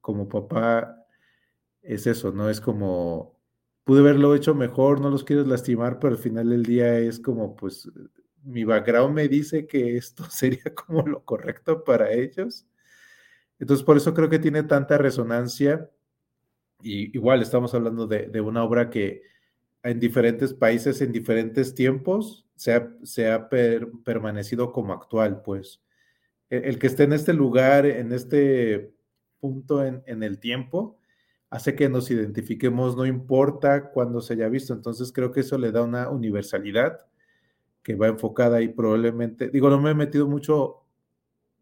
Como 0.00 0.28
papá 0.28 1.06
es 1.82 2.06
eso, 2.06 2.32
¿no? 2.32 2.50
Es 2.50 2.60
como, 2.60 3.38
pude 3.84 4.00
haberlo 4.00 4.34
hecho 4.34 4.54
mejor, 4.54 5.00
no 5.00 5.10
los 5.10 5.24
quieres 5.24 5.46
lastimar, 5.46 5.98
pero 6.00 6.14
al 6.14 6.20
final 6.20 6.50
del 6.50 6.64
día 6.64 6.98
es 6.98 7.20
como, 7.20 7.56
pues, 7.56 7.90
mi 8.42 8.64
background 8.64 9.14
me 9.14 9.28
dice 9.28 9.66
que 9.66 9.96
esto 9.96 10.24
sería 10.30 10.74
como 10.74 11.06
lo 11.06 11.24
correcto 11.24 11.84
para 11.84 12.12
ellos. 12.12 12.66
Entonces, 13.60 13.84
por 13.84 13.98
eso 13.98 14.14
creo 14.14 14.30
que 14.30 14.38
tiene 14.38 14.62
tanta 14.62 14.98
resonancia. 14.98 15.90
Igual 16.82 17.42
estamos 17.42 17.74
hablando 17.74 18.06
de, 18.06 18.40
una 18.40 18.64
obra 18.64 18.88
que 18.88 19.22
en 19.82 20.00
diferentes 20.00 20.54
países, 20.54 21.00
en 21.02 21.12
diferentes 21.12 21.74
tiempos, 21.74 22.46
se 22.56 22.74
ha, 23.28 23.48
permanecido 24.04 24.72
como 24.72 24.94
actual, 24.94 25.42
pues 25.42 25.82
el 26.48 26.78
que 26.78 26.86
esté 26.88 27.04
en 27.04 27.12
este 27.12 27.32
lugar, 27.32 27.86
en 27.86 28.12
este 28.12 28.94
punto 29.40 29.84
en, 29.84 30.22
el 30.22 30.38
tiempo, 30.38 30.98
hace 31.50 31.74
que 31.74 31.88
nos 31.88 32.10
identifiquemos, 32.10 32.96
no 32.96 33.04
importa 33.06 33.90
cuándo 33.90 34.20
se 34.22 34.34
haya 34.34 34.48
visto. 34.48 34.72
Entonces 34.72 35.12
creo 35.12 35.32
que 35.32 35.40
eso 35.40 35.58
le 35.58 35.70
da 35.70 35.82
una 35.82 36.08
universalidad 36.08 37.00
que 37.82 37.94
va 37.94 38.08
enfocada 38.08 38.62
y 38.62 38.68
probablemente, 38.68 39.48
digo, 39.50 39.68
no 39.68 39.80
me 39.80 39.90
he 39.90 39.94
metido 39.94 40.26
mucho 40.26 40.80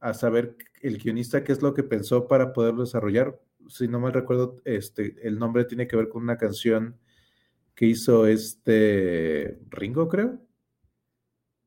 a 0.01 0.15
saber 0.15 0.57
el 0.83 0.99
guionista 0.99 1.45
qué 1.45 1.53
es 1.53 1.63
lo 1.63 1.75
que 1.75 1.83
pensó 1.83 2.29
para 2.29 2.53
poderlo 2.53 2.85
desarrollar. 2.85 3.39
Si 3.69 3.89
no 3.89 4.01
mal 4.01 4.13
recuerdo, 4.13 4.57
este, 4.65 5.17
el 5.27 5.39
nombre 5.39 5.65
tiene 5.65 5.87
que 5.87 5.97
ver 5.97 6.09
con 6.09 6.23
una 6.23 6.39
canción 6.39 6.97
que 7.75 7.87
hizo 7.87 8.27
este 8.27 9.59
Ringo, 9.71 10.09
creo. 10.09 10.41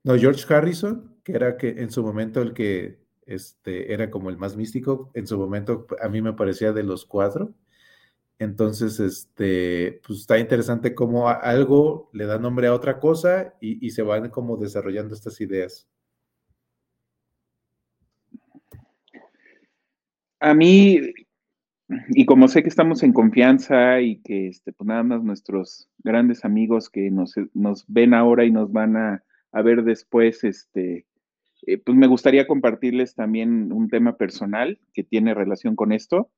No, 0.03 0.18
George 0.18 0.51
Harrison, 0.53 1.16
que 1.24 1.34
era 1.34 1.58
que 1.58 1.69
en 1.69 1.92
su 1.92 2.03
momento 2.03 2.42
el 2.42 2.53
que 2.53 3.00
este, 3.26 3.93
era 3.93 4.10
como 4.11 4.30
el 4.30 4.38
más 4.38 4.58
místico. 4.58 5.11
En 5.14 5.27
su 5.27 5.38
momento 5.38 5.88
a 6.01 6.10
mí 6.10 6.22
me 6.22 6.34
parecía 6.34 6.74
de 6.74 6.84
los 6.84 7.06
cuatro. 7.06 7.53
Entonces, 8.40 9.00
este, 9.00 10.01
pues 10.06 10.22
está 10.22 10.40
interesante 10.40 10.95
cómo 10.95 11.30
algo 11.30 12.10
le 12.14 12.26
da 12.26 12.40
nombre 12.40 12.68
a 12.68 12.74
otra 12.74 13.00
cosa 13.00 13.56
y, 13.61 13.85
y 13.85 13.92
se 13.92 14.01
van 14.01 14.30
como 14.30 14.58
desarrollando 14.58 15.14
estas 15.14 15.40
ideas. 15.42 15.88
A 20.42 20.56
mí, 20.56 21.00
y 22.10 22.26
como 22.26 22.48
sé 22.48 22.64
que 22.64 22.70
estamos 22.70 23.03
en 23.03 23.14
confianza 23.14 24.02
y 24.02 24.18
que 24.22 24.48
este, 24.48 24.74
pues 24.74 24.88
nada 24.88 25.03
más 25.03 25.24
nuestros 25.24 25.88
grandes 26.00 26.44
amigos 26.45 26.90
que 26.90 27.11
nos, 27.11 27.36
nos 27.53 27.86
ven 27.88 28.16
ahora 28.16 28.44
y 28.44 28.52
nos 28.52 28.72
van 28.72 28.98
a, 28.98 29.24
ver 29.64 29.84
después, 29.84 30.44
este, 30.44 31.06
eh, 31.68 31.78
pues 31.78 31.95
me 31.95 32.08
gustaría 32.08 32.48
compartirles 32.48 33.14
también 33.14 33.72
un 33.72 33.88
tema 33.88 34.18
personal 34.18 34.80
que 34.94 35.03
tiene 35.03 35.36
relación 35.36 35.76
con 35.76 35.92
esto, 35.92 36.32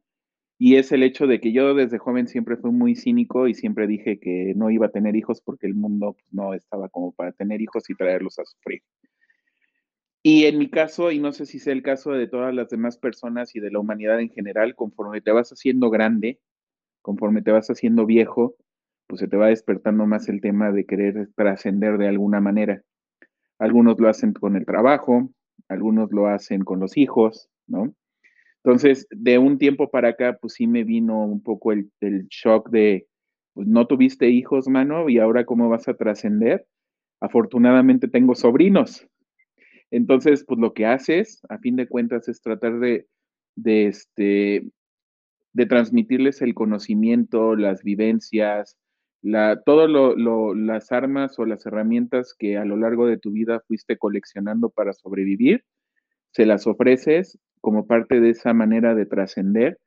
y 0.57 0.75
es 0.75 0.91
el 0.91 1.03
hecho 1.03 1.25
de 1.25 1.39
que 1.39 1.53
yo 1.53 1.73
desde 1.73 1.97
joven 1.97 2.27
siempre 2.27 2.57
fui 2.57 2.71
muy 2.71 2.95
cínico 2.95 3.47
y 3.47 3.53
siempre 3.53 3.87
dije 3.87 4.19
que 4.19 4.53
no 4.55 4.69
iba 4.69 4.87
a 4.87 4.91
tener 4.91 5.15
hijos 5.15 5.41
porque 5.41 5.67
el 5.67 5.75
mundo 5.75 6.13
pues, 6.13 6.25
no 6.31 6.53
estaba 6.53 6.89
como 6.89 7.13
para 7.13 7.31
tener 7.31 7.61
hijos 7.61 7.89
y 7.89 7.95
traerlos 7.95 8.37
a 8.37 8.45
sufrir. 8.45 8.81
Y 10.25 10.45
en 10.45 10.57
mi 10.57 10.69
caso, 10.69 11.11
y 11.11 11.19
no 11.19 11.33
sé 11.33 11.45
si 11.45 11.59
sea 11.59 11.73
el 11.73 11.83
caso 11.83 12.13
de 12.13 12.27
todas 12.27 12.55
las 12.55 12.69
demás 12.69 12.97
personas 12.97 13.53
y 13.55 13.59
de 13.59 13.69
la 13.69 13.79
humanidad 13.79 14.21
en 14.21 14.29
general, 14.29 14.73
conforme 14.73 15.19
te 15.19 15.33
vas 15.33 15.49
haciendo 15.51 15.89
grande, 15.89 16.39
conforme 17.01 17.41
te 17.41 17.51
vas 17.51 17.69
haciendo 17.69 18.05
viejo, 18.05 18.55
pues 19.07 19.19
se 19.19 19.27
te 19.27 19.35
va 19.35 19.47
despertando 19.47 20.05
más 20.05 20.29
el 20.29 20.39
tema 20.39 20.71
de 20.71 20.85
querer 20.85 21.29
trascender 21.35 21.97
de 21.97 22.07
alguna 22.07 22.39
manera. 22.39 22.81
Algunos 23.59 23.99
lo 23.99 24.07
hacen 24.07 24.31
con 24.31 24.55
el 24.55 24.65
trabajo, 24.65 25.29
algunos 25.67 26.09
lo 26.13 26.27
hacen 26.27 26.63
con 26.63 26.79
los 26.79 26.95
hijos, 26.95 27.49
¿no? 27.67 27.93
Entonces, 28.63 29.07
de 29.11 29.37
un 29.37 29.57
tiempo 29.57 29.91
para 29.91 30.09
acá, 30.09 30.37
pues 30.39 30.53
sí 30.53 30.67
me 30.67 30.85
vino 30.85 31.25
un 31.25 31.43
poco 31.43 31.73
el, 31.73 31.91
shock 32.29 32.69
de, 32.69 33.07
pues 33.53 33.67
no 33.67 33.87
tuviste 33.87 34.29
hijos, 34.29 34.69
mano, 34.69 35.09
y 35.09 35.19
ahora 35.19 35.45
cómo 35.45 35.67
vas 35.67 35.89
a 35.89 35.95
trascender. 35.95 36.65
Afortunadamente 37.19 38.07
tengo 38.07 38.35
sobrinos. 38.35 39.05
Entonces, 39.93 40.43
pues 40.43 40.59
lo 40.59 40.73
que 40.73 40.87
haces, 40.87 41.39
a 41.49 41.59
fin 41.59 41.75
de 41.75 41.87
cuentas, 41.87 42.27
es 42.27 42.41
tratar 42.41 42.79
de, 42.79 43.05
de, 43.55 43.85
este, 43.85 44.71
de 45.53 45.65
transmitirles 45.67 46.41
el 46.41 46.55
conocimiento, 46.55 47.55
las 47.55 47.83
vivencias, 47.83 48.75
la, 49.21 49.61
todo 49.61 49.87
lo, 49.87 50.55
las 50.55 50.91
armas 50.91 51.37
o 51.37 51.45
las 51.45 51.67
herramientas 51.67 52.33
que 52.37 52.57
a 52.57 52.65
lo 52.65 52.75
largo 52.75 53.05
de 53.05 53.19
tu 53.19 53.33
vida 53.33 53.61
fuiste 53.67 53.99
coleccionando 53.99 54.71
para 54.71 54.93
sobrevivir, 54.93 55.63
se 56.31 56.47
las 56.47 56.65
ofreces 56.65 57.37
como 57.61 57.85
parte 57.85 58.19
de 58.19 58.31
esa 58.31 58.51
manera 58.55 58.95
de 58.95 59.05
trascender, 59.05 59.77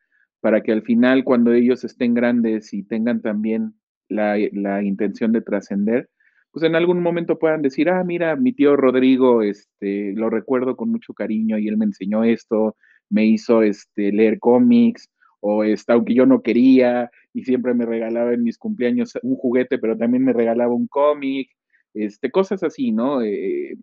para 0.40 0.62
que 0.62 0.70
al 0.70 0.82
final, 0.82 1.24
cuando 1.24 1.52
ellos 1.52 1.82
estén 1.82 2.14
grandes 2.14 2.72
y 2.72 2.84
tengan 2.84 3.22
también 3.22 3.74
la 4.08 4.82
intención 4.84 5.32
de 5.32 5.40
trascender, 5.40 6.08
pues 6.56 6.64
en 6.64 6.74
algún 6.74 7.02
momento 7.02 7.38
puedan 7.38 7.60
decir, 7.60 7.90
ah, 7.90 8.02
mira, 8.02 8.34
mi 8.34 8.54
tío 8.54 8.76
Rodrigo, 8.76 9.42
este, 9.42 10.14
lo 10.14 10.30
recuerdo 10.30 10.74
con 10.74 10.88
mucho 10.90 11.12
cariño 11.12 11.58
y 11.58 11.68
él 11.68 11.76
me 11.76 11.84
enseñó 11.84 12.24
esto, 12.24 12.76
me 13.10 13.26
hizo 13.26 13.60
este, 13.60 14.10
leer 14.10 14.38
cómics, 14.38 15.10
o 15.40 15.64
está, 15.64 15.92
aunque 15.92 16.14
yo 16.14 16.24
no 16.24 16.40
quería 16.40 17.10
y 17.34 17.44
siempre 17.44 17.74
me 17.74 17.84
regalaba 17.84 18.32
en 18.32 18.42
mis 18.42 18.56
cumpleaños 18.56 19.18
un 19.22 19.36
juguete, 19.36 19.76
pero 19.76 19.98
también 19.98 20.24
me 20.24 20.32
regalaba 20.32 20.72
un 20.72 20.86
cómic, 20.86 21.50
este, 21.92 22.30
cosas 22.30 22.62
así, 22.62 22.90
¿no? 22.90 23.20
Eh, 23.20 23.76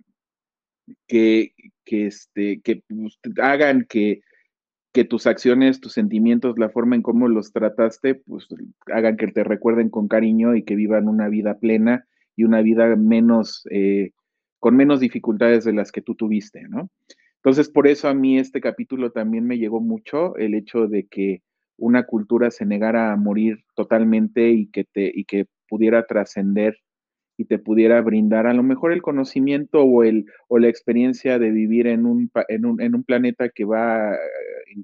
que, 1.05 1.53
que, 1.85 2.07
este, 2.07 2.59
que 2.61 2.81
pues, 2.87 3.19
hagan 3.39 3.85
que, 3.87 4.21
que 4.93 5.05
tus 5.05 5.27
acciones, 5.27 5.79
tus 5.79 5.93
sentimientos, 5.93 6.57
la 6.57 6.69
forma 6.69 6.95
en 6.95 7.03
cómo 7.03 7.27
los 7.27 7.53
trataste, 7.53 8.15
pues 8.15 8.47
hagan 8.87 9.15
que 9.15 9.27
te 9.27 9.43
recuerden 9.43 9.91
con 9.91 10.07
cariño 10.07 10.55
y 10.55 10.63
que 10.63 10.73
vivan 10.73 11.07
una 11.07 11.29
vida 11.29 11.59
plena 11.59 12.07
y 12.35 12.43
una 12.43 12.61
vida 12.61 12.95
menos, 12.95 13.63
eh, 13.71 14.11
con 14.59 14.75
menos 14.75 14.99
dificultades 14.99 15.63
de 15.65 15.73
las 15.73 15.91
que 15.91 16.01
tú 16.01 16.15
tuviste, 16.15 16.63
¿no? 16.69 16.89
Entonces, 17.37 17.69
por 17.69 17.87
eso 17.87 18.07
a 18.07 18.13
mí 18.13 18.39
este 18.39 18.61
capítulo 18.61 19.11
también 19.11 19.45
me 19.45 19.57
llegó 19.57 19.81
mucho, 19.81 20.35
el 20.37 20.55
hecho 20.55 20.87
de 20.87 21.07
que 21.07 21.41
una 21.77 22.05
cultura 22.05 22.51
se 22.51 22.65
negara 22.65 23.11
a 23.11 23.17
morir 23.17 23.63
totalmente 23.75 24.51
y 24.51 24.67
que, 24.67 24.85
te, 24.85 25.11
y 25.13 25.25
que 25.25 25.45
pudiera 25.67 26.05
trascender 26.05 26.77
y 27.35 27.45
te 27.45 27.59
pudiera 27.59 27.99
brindar 28.01 28.47
a 28.47 28.53
lo 28.53 28.63
mejor 28.63 28.93
el 28.93 29.01
conocimiento 29.01 29.81
o, 29.81 30.03
el, 30.03 30.25
o 30.47 30.59
la 30.59 30.69
experiencia 30.69 31.39
de 31.39 31.51
vivir 31.51 31.87
en 31.87 32.05
un, 32.05 32.31
en 32.47 32.65
un, 32.65 32.81
en 32.81 32.95
un 32.95 33.03
planeta 33.03 33.49
que 33.49 33.65
va 33.65 34.15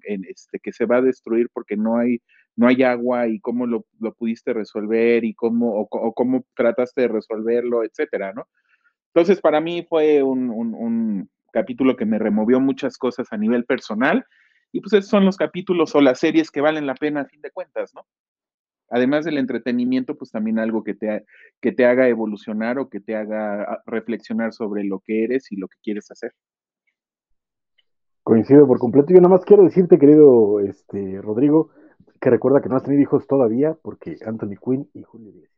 en, 0.03 0.26
este, 0.26 0.60
que 0.60 0.74
se 0.74 0.86
va 0.86 0.98
a 0.98 1.02
destruir 1.02 1.50
porque 1.53 1.78
no 1.78 1.98
hay, 1.98 2.22
no 2.56 2.68
hay 2.68 2.84
agua 2.84 3.28
y 3.28 3.40
cómo 3.40 3.66
lo, 3.66 3.86
lo 4.00 4.14
pudiste 4.14 4.53
resolver 4.53 5.24
y 5.24 5.34
cómo, 5.34 5.88
o, 5.90 6.14
cómo 6.14 6.45
trataste 6.56 7.02
de 7.02 7.08
resolverlo, 7.08 7.84
etcétera, 7.84 8.34
¿no? 8.34 8.48
Entonces, 9.14 9.42
para 9.42 9.61
mí 9.61 9.86
fue 9.88 10.22
un, 10.24 10.50
un, 10.50 10.74
un 10.76 11.30
capítulo 11.52 11.95
que 11.95 12.06
me 12.06 12.19
removió 12.19 12.60
muchas 12.60 12.98
cosas 12.98 13.28
a 13.32 13.38
nivel 13.38 13.66
personal 13.66 14.26
y 14.72 14.82
pues 14.82 14.94
esos 14.94 15.10
son 15.10 15.26
los 15.26 15.38
capítulos 15.38 15.95
o 15.95 16.02
las 16.02 16.19
series 16.19 16.52
que 16.52 16.61
valen 16.61 16.86
la 16.86 16.95
pena 16.95 17.22
a 17.22 17.26
fin 17.26 17.42
de 17.42 17.52
cuentas, 17.52 17.92
¿no? 17.95 18.06
Además 18.92 19.26
del 19.26 19.38
entretenimiento, 19.38 20.18
pues 20.18 20.32
también 20.32 20.58
algo 20.58 20.84
que 20.84 20.95
te, 20.95 21.26
que 21.61 21.72
te 21.72 21.86
haga 21.86 22.08
evolucionar 22.08 22.80
o 22.80 22.90
que 22.90 23.00
te 23.00 23.16
haga 23.16 23.64
ah, 23.64 23.84
reflexionar 23.86 24.52
sobre 24.52 24.84
lo 24.84 25.00
que 25.00 25.24
eres 25.24 25.52
y 25.52 25.58
lo 25.58 25.68
que 25.68 25.78
quieres 25.84 26.10
hacer. 26.10 26.34
Coincido 28.24 28.68
por 28.68 28.80
completo. 28.80 29.14
Yo 29.14 29.22
nada 29.22 29.30
más 29.30 29.45
quiero 29.45 29.64
decirte, 29.64 30.00
querido 30.00 30.60
este, 30.60 31.22
Rodrigo, 31.22 31.69
que 32.20 32.30
recuerda 32.30 32.62
que 32.62 32.70
no 32.70 32.76
has 32.76 32.84
tenido 32.84 33.02
hijos 33.02 33.28
todavía 33.28 33.76
porque 33.82 34.18
Anthony 34.26 34.56
Quinn 34.64 34.90
y 34.94 35.04
Julio 35.04 35.32
Díaz. 35.32 35.52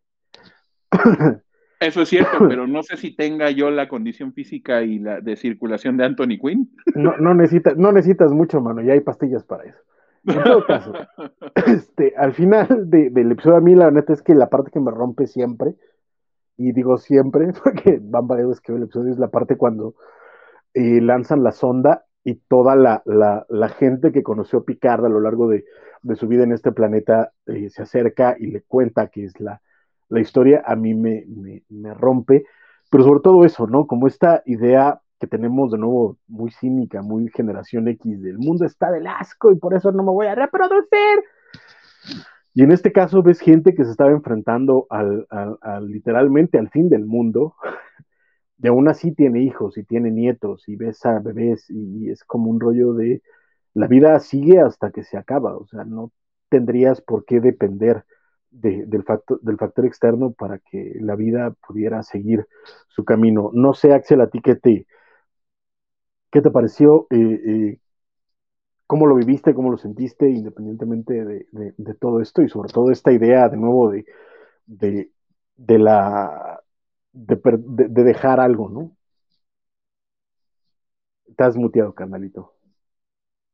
Eso 1.81 2.03
es 2.03 2.09
cierto, 2.09 2.37
pero 2.47 2.67
no 2.67 2.83
sé 2.83 2.95
si 2.95 3.15
tenga 3.15 3.49
yo 3.49 3.71
la 3.71 3.87
condición 3.87 4.33
física 4.33 4.83
y 4.83 4.99
la 4.99 5.19
de 5.19 5.35
circulación 5.35 5.97
de 5.97 6.05
Anthony 6.05 6.37
Quinn. 6.39 6.69
No, 6.93 7.17
no, 7.17 7.33
necesitas, 7.33 7.75
no 7.75 7.91
necesitas 7.91 8.31
mucho, 8.31 8.61
mano, 8.61 8.81
ya 8.81 8.93
hay 8.93 9.01
pastillas 9.01 9.43
para 9.43 9.63
eso. 9.63 9.79
En 10.25 10.43
todo 10.43 10.65
caso, 10.65 10.93
este, 11.67 12.13
al 12.15 12.33
final 12.33 12.67
del 12.89 13.31
episodio 13.31 13.57
a 13.57 13.61
mí 13.61 13.73
la 13.73 13.89
neta 13.89 14.13
es 14.13 14.21
que 14.21 14.35
la 14.35 14.49
parte 14.49 14.69
que 14.69 14.79
me 14.79 14.91
rompe 14.91 15.25
siempre, 15.25 15.73
y 16.55 16.71
digo 16.73 16.97
siempre, 16.97 17.47
porque 17.63 17.99
van 17.99 18.27
varias 18.27 18.49
veces 18.49 18.61
que 18.61 18.71
veo 18.71 18.77
el 18.77 18.83
episodio, 18.83 19.11
es 19.11 19.19
la 19.19 19.29
parte 19.29 19.57
cuando 19.57 19.95
eh, 20.75 21.01
lanzan 21.01 21.43
la 21.43 21.51
sonda 21.51 22.05
y 22.23 22.35
toda 22.35 22.75
la, 22.75 23.03
la, 23.05 23.69
gente 23.69 24.11
que 24.11 24.23
conoció 24.23 24.63
Picard 24.63 25.05
a 25.05 25.09
lo 25.09 25.19
largo 25.19 25.47
de, 25.47 25.65
de 26.03 26.15
su 26.15 26.27
vida 26.27 26.43
en 26.43 26.51
este 26.51 26.71
planeta 26.71 27.31
eh, 27.47 27.69
se 27.69 27.81
acerca 27.81 28.35
y 28.39 28.47
le 28.47 28.61
cuenta 28.61 29.07
que 29.07 29.25
es 29.25 29.39
la, 29.39 29.61
la 30.09 30.19
historia 30.19 30.61
a 30.65 30.75
mí 30.75 30.93
me, 30.93 31.25
me, 31.69 31.93
rompe, 31.93 32.45
pero 32.91 33.03
sobre 33.03 33.21
todo 33.21 33.45
eso, 33.45 33.65
¿no? 33.65 33.87
Como 33.87 34.07
esta 34.07 34.43
idea 34.45 35.01
que 35.19 35.27
tenemos 35.27 35.71
de 35.71 35.77
nuevo 35.77 36.17
muy 36.27 36.51
cínica, 36.51 37.01
muy 37.01 37.29
generación 37.29 37.87
X, 37.87 38.21
del 38.21 38.37
mundo 38.37 38.65
está 38.65 38.91
del 38.91 39.07
asco 39.07 39.51
y 39.51 39.55
por 39.55 39.73
eso 39.73 39.91
no 39.91 40.03
me 40.03 40.11
voy 40.11 40.27
a 40.27 40.35
reproducir. 40.35 41.23
Y 42.53 42.63
en 42.63 42.71
este 42.71 42.91
caso 42.91 43.23
ves 43.23 43.39
gente 43.39 43.73
que 43.73 43.85
se 43.85 43.91
estaba 43.91 44.11
enfrentando 44.11 44.87
al, 44.89 45.25
literalmente 45.87 46.57
al 46.57 46.69
fin 46.69 46.89
del 46.89 47.05
mundo, 47.05 47.55
y 48.61 48.67
aún 48.67 48.87
así 48.87 49.11
tiene 49.13 49.41
hijos 49.43 49.77
y 49.77 49.83
tiene 49.83 50.11
nietos 50.11 50.67
y 50.67 50.75
ves 50.75 51.05
a 51.05 51.19
bebés 51.19 51.69
y 51.69 52.09
es 52.09 52.23
como 52.23 52.49
un 52.49 52.59
rollo 52.59 52.93
de 52.93 53.21
la 53.73 53.87
vida 53.87 54.19
sigue 54.19 54.59
hasta 54.59 54.91
que 54.91 55.03
se 55.03 55.17
acaba, 55.17 55.55
o 55.57 55.65
sea, 55.67 55.83
no 55.85 56.11
tendrías 56.49 57.01
por 57.01 57.25
qué 57.25 57.39
depender 57.39 58.05
del, 58.51 59.03
factor, 59.03 59.85
externo 59.85 60.33
para 60.33 60.59
que 60.59 60.97
la 60.99 61.15
vida 61.15 61.55
pudiera 61.65 62.03
seguir 62.03 62.47
su 62.89 63.05
camino. 63.05 63.49
No 63.53 63.73
sé, 63.73 63.93
Axel, 63.93 64.21
a 64.21 64.29
ti 64.29 64.41
qué 64.41 64.55
te, 64.55 64.85
qué 66.31 66.41
te 66.41 66.51
pareció, 66.51 67.07
eh, 67.09 67.41
eh, 67.45 67.79
cómo 68.87 69.07
lo 69.07 69.15
viviste, 69.15 69.53
cómo 69.53 69.71
lo 69.71 69.77
sentiste, 69.77 70.29
independientemente 70.29 71.23
de, 71.23 71.93
todo 71.99 72.21
esto 72.21 72.41
y 72.41 72.49
sobre 72.49 72.73
todo 72.73 72.91
esta 72.91 73.13
idea 73.13 73.47
de 73.47 73.57
nuevo 73.57 73.89
de, 73.89 74.05
de, 74.65 75.79
la 75.79 76.60
de, 77.13 78.03
dejar 78.03 78.39
algo, 78.39 78.69
¿no? 78.69 78.95
Estás 81.27 81.55
muteado, 81.55 81.93
carnalito. 81.93 82.53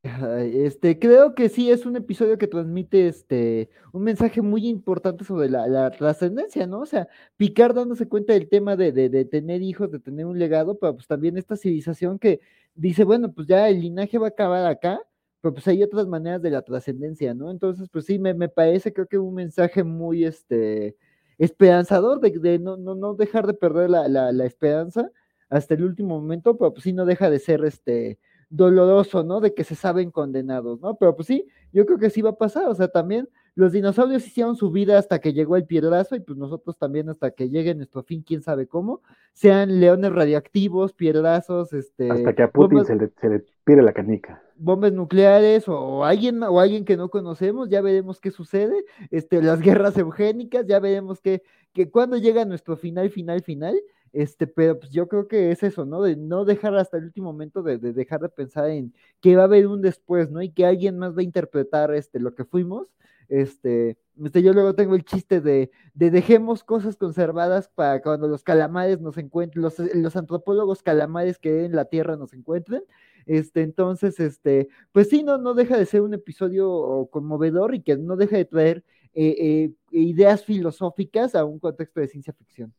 Este, 0.02 0.98
creo 0.98 1.34
que 1.34 1.48
sí 1.48 1.70
es 1.70 1.84
un 1.84 1.96
episodio 1.96 2.38
que 2.38 2.46
transmite 2.46 3.08
este 3.08 3.68
un 3.92 4.04
mensaje 4.04 4.40
muy 4.40 4.68
importante 4.68 5.24
sobre 5.24 5.50
la, 5.50 5.90
trascendencia, 5.90 6.66
¿no? 6.66 6.80
O 6.80 6.86
sea, 6.86 7.08
Picard 7.36 7.74
dándose 7.74 8.08
cuenta 8.08 8.32
del 8.32 8.48
tema 8.48 8.76
de, 8.76 8.92
de, 8.92 9.24
tener 9.24 9.60
hijos, 9.60 9.90
de 9.90 9.98
tener 9.98 10.26
un 10.26 10.38
legado, 10.38 10.78
pero 10.78 10.94
pues 10.94 11.06
también 11.08 11.36
esta 11.36 11.56
civilización 11.56 12.18
que 12.18 12.40
dice, 12.74 13.04
bueno, 13.04 13.32
pues 13.32 13.48
ya 13.48 13.68
el 13.68 13.80
linaje 13.80 14.18
va 14.18 14.28
a 14.28 14.30
acabar 14.30 14.66
acá, 14.66 15.00
pero 15.40 15.52
pues 15.54 15.66
hay 15.68 15.82
otras 15.82 16.06
maneras 16.06 16.42
de 16.42 16.50
la 16.50 16.62
trascendencia, 16.62 17.34
¿no? 17.34 17.50
Entonces, 17.50 17.88
pues 17.90 18.06
sí, 18.06 18.18
me, 18.18 18.34
me 18.34 18.48
parece, 18.48 18.92
creo 18.92 19.08
que 19.08 19.18
un 19.18 19.34
mensaje 19.34 19.82
muy 19.84 20.24
este 20.24 20.96
esperanzador 21.38 22.20
de, 22.20 22.30
de 22.30 22.58
no, 22.58 22.76
no, 22.76 22.94
no 22.94 23.14
dejar 23.14 23.46
de 23.46 23.54
perder 23.54 23.90
la, 23.90 24.08
la, 24.08 24.32
la 24.32 24.44
esperanza 24.44 25.10
hasta 25.48 25.74
el 25.74 25.84
último 25.84 26.20
momento, 26.20 26.56
pero 26.58 26.72
pues 26.72 26.84
sí 26.84 26.92
no 26.92 27.04
deja 27.04 27.30
de 27.30 27.38
ser 27.38 27.64
este 27.64 28.18
doloroso, 28.50 29.24
¿no? 29.24 29.40
De 29.40 29.54
que 29.54 29.64
se 29.64 29.74
saben 29.74 30.10
condenados, 30.10 30.80
¿no? 30.80 30.96
Pero 30.96 31.14
pues 31.14 31.26
sí, 31.26 31.46
yo 31.72 31.86
creo 31.86 31.98
que 31.98 32.10
sí 32.10 32.22
va 32.22 32.30
a 32.30 32.36
pasar, 32.36 32.68
o 32.68 32.74
sea, 32.74 32.88
también 32.88 33.28
los 33.54 33.72
dinosaurios 33.72 34.26
hicieron 34.26 34.56
su 34.56 34.70
vida 34.70 34.98
hasta 34.98 35.18
que 35.18 35.32
llegó 35.32 35.56
el 35.56 35.66
piedrazo 35.66 36.14
y 36.14 36.20
pues 36.20 36.38
nosotros 36.38 36.78
también 36.78 37.08
hasta 37.08 37.32
que 37.32 37.50
llegue 37.50 37.74
nuestro 37.74 38.02
fin, 38.04 38.22
quién 38.22 38.40
sabe 38.40 38.66
cómo, 38.66 39.02
sean 39.32 39.80
leones 39.80 40.12
radiactivos, 40.12 40.92
piedrazos, 40.92 41.72
este... 41.72 42.10
Hasta 42.10 42.34
que 42.34 42.42
a 42.42 42.50
Putin 42.50 42.84
se, 42.84 42.96
le, 42.96 43.10
se 43.20 43.44
pide 43.64 43.82
la 43.82 43.92
canica. 43.92 44.42
Bombas 44.58 44.92
nucleares 44.92 45.68
o, 45.68 46.04
alguien 46.04 46.42
o 46.42 46.60
alguien 46.60 46.84
que 46.84 46.96
no 46.96 47.08
conocemos, 47.10 47.68
ya 47.68 47.80
veremos 47.80 48.20
qué 48.20 48.30
sucede, 48.30 48.84
este, 49.10 49.42
las 49.42 49.60
guerras 49.60 49.96
eugénicas, 49.96 50.66
ya 50.66 50.80
veremos 50.80 51.20
que, 51.20 51.42
que 51.72 51.90
cuando 51.90 52.16
llega 52.16 52.44
nuestro 52.44 52.76
final, 52.76 53.10
final, 53.10 53.42
final, 53.42 53.80
este, 54.12 54.46
pero 54.46 54.78
pues 54.78 54.90
yo 54.90 55.08
creo 55.08 55.28
que 55.28 55.50
es 55.50 55.62
eso, 55.62 55.84
¿no? 55.84 56.02
De 56.02 56.16
no 56.16 56.44
dejar 56.44 56.74
hasta 56.76 56.96
el 56.98 57.04
último 57.04 57.32
momento 57.32 57.62
de, 57.62 57.78
dejar 57.78 58.20
de 58.20 58.28
pensar 58.28 58.70
en 58.70 58.94
que 59.20 59.36
va 59.36 59.42
a 59.42 59.44
haber 59.46 59.66
un 59.66 59.82
después, 59.82 60.30
¿no? 60.30 60.42
Y 60.42 60.50
que 60.50 60.66
alguien 60.66 60.98
más 60.98 61.16
va 61.16 61.20
a 61.20 61.24
interpretar 61.24 61.94
este, 61.94 62.20
lo 62.20 62.34
que 62.34 62.44
fuimos. 62.44 62.88
Este, 63.28 63.98
este, 64.24 64.42
yo 64.42 64.54
luego 64.54 64.74
tengo 64.74 64.94
el 64.94 65.04
chiste 65.04 65.40
de, 65.40 65.70
de 65.94 66.10
dejemos 66.10 66.64
cosas 66.64 66.96
conservadas 66.96 67.68
para 67.68 68.00
cuando 68.00 68.26
los 68.26 68.42
calamares 68.42 69.00
nos 69.00 69.18
encuentren, 69.18 69.62
los, 69.62 69.78
los 69.78 70.16
antropólogos 70.16 70.82
calamares 70.82 71.38
que 71.38 71.66
en 71.66 71.76
la 71.76 71.84
Tierra 71.84 72.16
nos 72.16 72.32
encuentren. 72.32 72.82
Este, 73.28 73.62
entonces, 73.62 74.18
este, 74.18 74.68
pues 74.90 75.08
sí, 75.08 75.22
no, 75.22 75.38
no 75.38 75.54
deja 75.54 75.78
de 75.78 75.86
ser 75.86 76.00
un 76.00 76.14
episodio 76.14 77.08
conmovedor 77.12 77.74
y 77.74 77.82
que 77.82 77.96
no 77.96 78.16
deja 78.16 78.36
de 78.36 78.44
traer 78.44 78.84
eh, 79.14 79.36
eh, 79.38 79.72
ideas 79.92 80.44
filosóficas 80.44 81.34
a 81.36 81.44
un 81.44 81.60
contexto 81.60 82.00
de 82.00 82.08
ciencia 82.08 82.32
ficción 82.32 82.74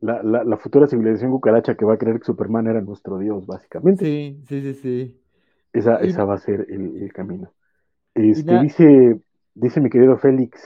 la, 0.00 0.22
la, 0.22 0.56
futura 0.56 0.86
civilización 0.86 1.30
cucaracha 1.30 1.74
que 1.74 1.84
va 1.84 1.94
a 1.94 1.98
creer 1.98 2.18
que 2.18 2.24
Superman 2.24 2.66
era 2.66 2.80
nuestro 2.80 3.18
dios, 3.18 3.46
básicamente. 3.46 4.04
Sí, 4.04 4.40
sí, 4.48 4.60
sí, 4.62 4.74
sí. 4.74 5.20
Esa, 5.72 5.96
esa 5.96 6.24
va 6.24 6.34
a 6.34 6.38
ser 6.38 6.66
el, 6.68 7.12
camino. 7.12 7.52
Este, 8.14 8.58
dice, 8.60 9.20
dice 9.54 9.80
mi 9.80 9.90
querido 9.90 10.16
Félix. 10.16 10.60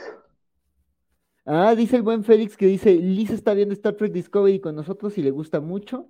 Ah, 1.44 1.74
dice 1.74 1.96
el 1.96 2.02
buen 2.02 2.24
Félix 2.24 2.56
que 2.56 2.66
dice, 2.66 2.94
Liz 2.94 3.30
está 3.30 3.52
viendo 3.52 3.74
Star 3.74 3.94
Trek 3.94 4.12
Discovery 4.12 4.60
con 4.60 4.74
nosotros 4.74 5.18
y 5.18 5.22
le 5.22 5.30
gusta 5.30 5.60
mucho. 5.60 6.08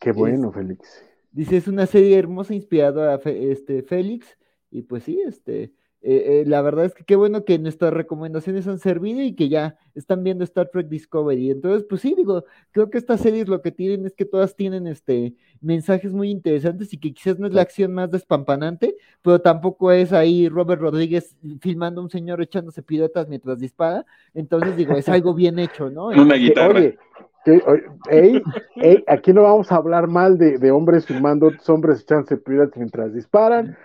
Qué 0.00 0.10
bueno, 0.10 0.50
Félix. 0.50 1.04
Dice, 1.32 1.56
es 1.56 1.66
una 1.66 1.86
serie 1.86 2.18
hermosa 2.18 2.54
inspirada 2.54 3.14
a 3.14 3.30
este, 3.30 3.82
Félix. 3.82 4.38
Y 4.70 4.82
pues 4.82 5.04
sí, 5.04 5.20
este, 5.26 5.72
eh, 6.04 6.40
eh, 6.40 6.44
la 6.48 6.62
verdad 6.62 6.84
es 6.84 6.94
que 6.94 7.04
qué 7.04 7.14
bueno 7.14 7.44
que 7.44 7.60
nuestras 7.60 7.92
recomendaciones 7.92 8.66
han 8.66 8.80
servido 8.80 9.22
y 9.22 9.34
que 9.34 9.48
ya 9.48 9.76
están 9.94 10.24
viendo 10.24 10.42
Star 10.42 10.68
Trek 10.68 10.88
Discovery. 10.88 11.52
Entonces, 11.52 11.86
pues 11.88 12.00
sí, 12.00 12.14
digo, 12.16 12.44
creo 12.72 12.90
que 12.90 12.98
estas 12.98 13.20
series 13.20 13.46
lo 13.46 13.62
que 13.62 13.70
tienen 13.70 14.04
es 14.04 14.14
que 14.14 14.24
todas 14.24 14.56
tienen 14.56 14.88
este 14.88 15.34
mensajes 15.60 16.12
muy 16.12 16.30
interesantes 16.30 16.92
y 16.92 16.98
que 16.98 17.14
quizás 17.14 17.38
no 17.38 17.46
es 17.46 17.54
la 17.54 17.62
acción 17.62 17.94
más 17.94 18.10
despampanante, 18.10 18.96
pero 19.22 19.40
tampoco 19.40 19.92
es 19.92 20.12
ahí 20.12 20.48
Robert 20.48 20.82
Rodríguez 20.82 21.36
filmando 21.60 22.00
a 22.00 22.04
un 22.04 22.10
señor 22.10 22.42
echándose 22.42 22.82
piruetas 22.82 23.28
mientras 23.28 23.60
dispara. 23.60 24.04
Entonces, 24.34 24.76
digo, 24.76 24.96
es 24.96 25.08
algo 25.08 25.34
bien 25.34 25.60
hecho, 25.60 25.88
¿no? 25.88 26.06
Una 26.08 26.34
guitarra. 26.34 26.80
Oye, 26.80 26.98
aquí 29.06 29.32
no 29.32 29.42
vamos 29.42 29.72
a 29.72 29.76
hablar 29.76 30.08
mal 30.08 30.38
de, 30.38 30.58
de 30.58 30.70
hombres 30.70 31.06
filmando 31.06 31.46
otros 31.46 31.68
hombres 31.68 32.02
echándose 32.02 32.36
piruetas 32.36 32.76
mientras 32.76 33.12
disparan 33.12 33.76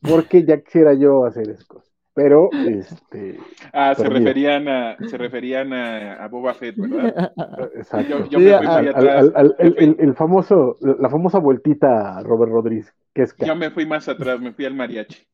porque 0.00 0.44
ya 0.44 0.60
quisiera 0.60 0.94
yo 0.94 1.24
hacer 1.24 1.50
eso. 1.50 1.82
Pero, 2.14 2.48
este. 2.52 3.40
Ah, 3.72 3.92
se 3.96 4.08
referían, 4.08 4.68
a, 4.68 4.96
se 5.08 5.18
referían 5.18 5.72
a, 5.72 6.28
Boba 6.28 6.54
Fett, 6.54 6.76
¿verdad? 6.76 7.32
Exacto. 7.74 8.28
Yo, 8.28 8.38
me 8.38 8.56
fui 8.56 8.88
atrás. 8.88 9.32
el, 9.58 10.14
famoso, 10.14 10.76
la 10.80 11.10
famosa 11.10 11.40
vueltita 11.40 12.16
a 12.16 12.22
Robert 12.22 12.52
Rodríguez. 12.52 12.94
Que 13.12 13.22
es 13.22 13.34
yo 13.36 13.56
me 13.56 13.70
fui 13.70 13.84
más 13.84 14.08
atrás, 14.08 14.40
me 14.40 14.52
fui 14.52 14.64
al 14.64 14.74
mariachi. 14.74 15.26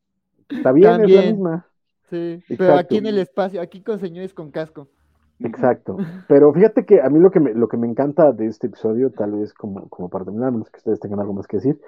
Está 0.49 0.73
bien, 0.73 1.02
es 1.02 1.10
la 1.10 1.23
misma. 1.23 1.67
Sí, 2.09 2.42
pero 2.57 2.76
aquí 2.76 2.97
en 2.97 3.07
el 3.07 3.18
espacio, 3.18 3.60
aquí 3.60 3.83
con 3.83 3.99
señores 3.99 4.33
con 4.33 4.50
casco. 4.50 4.89
Exacto. 5.41 5.97
Pero 6.28 6.52
fíjate 6.52 6.85
que 6.85 7.01
a 7.01 7.09
mí 7.09 7.19
lo 7.19 7.31
que 7.31 7.41
me, 7.41 7.55
lo 7.55 7.69
que 7.69 7.77
me 7.77 7.86
encanta 7.86 8.33
de 8.33 8.47
este 8.47 8.67
episodio, 8.67 9.10
tal 9.10 9.33
vez 9.33 9.55
como, 9.55 9.89
como 9.89 10.09
para 10.09 10.25
terminar, 10.25 10.52
no 10.52 10.65
sé 10.65 10.70
que 10.70 10.78
ustedes 10.78 11.01
tengan 11.01 11.20
algo 11.20 11.33
más 11.33 11.47
que 11.47 11.57
decir, 11.57 11.81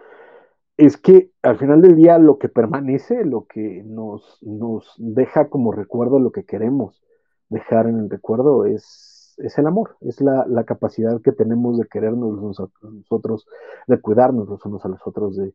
es 0.76 0.97
que 0.97 1.31
al 1.42 1.58
final 1.58 1.82
del 1.82 1.97
día 1.97 2.18
lo 2.18 2.39
que 2.39 2.48
permanece, 2.48 3.24
lo 3.24 3.47
que 3.47 3.82
nos, 3.84 4.39
nos 4.42 4.94
deja 4.98 5.48
como 5.48 5.72
recuerdo, 5.72 6.18
lo 6.18 6.32
que 6.32 6.44
queremos 6.44 7.02
dejar 7.48 7.86
en 7.86 7.98
el 7.98 8.10
recuerdo 8.10 8.64
es, 8.64 9.34
es 9.39 9.58
el 9.58 9.66
amor, 9.66 9.97
es 10.00 10.20
la, 10.20 10.47
la, 10.47 10.64
capacidad 10.64 11.20
que 11.20 11.32
tenemos 11.32 11.78
de 11.78 11.86
querernos 11.86 12.40
nosotros, 12.40 13.47
de 13.86 14.00
cuidarnos 14.00 14.48
los 14.48 14.64
unos 14.64 14.84
a 14.84 14.89
los 14.89 15.00
otros, 15.06 15.36
de, 15.36 15.55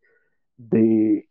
de 0.58 1.28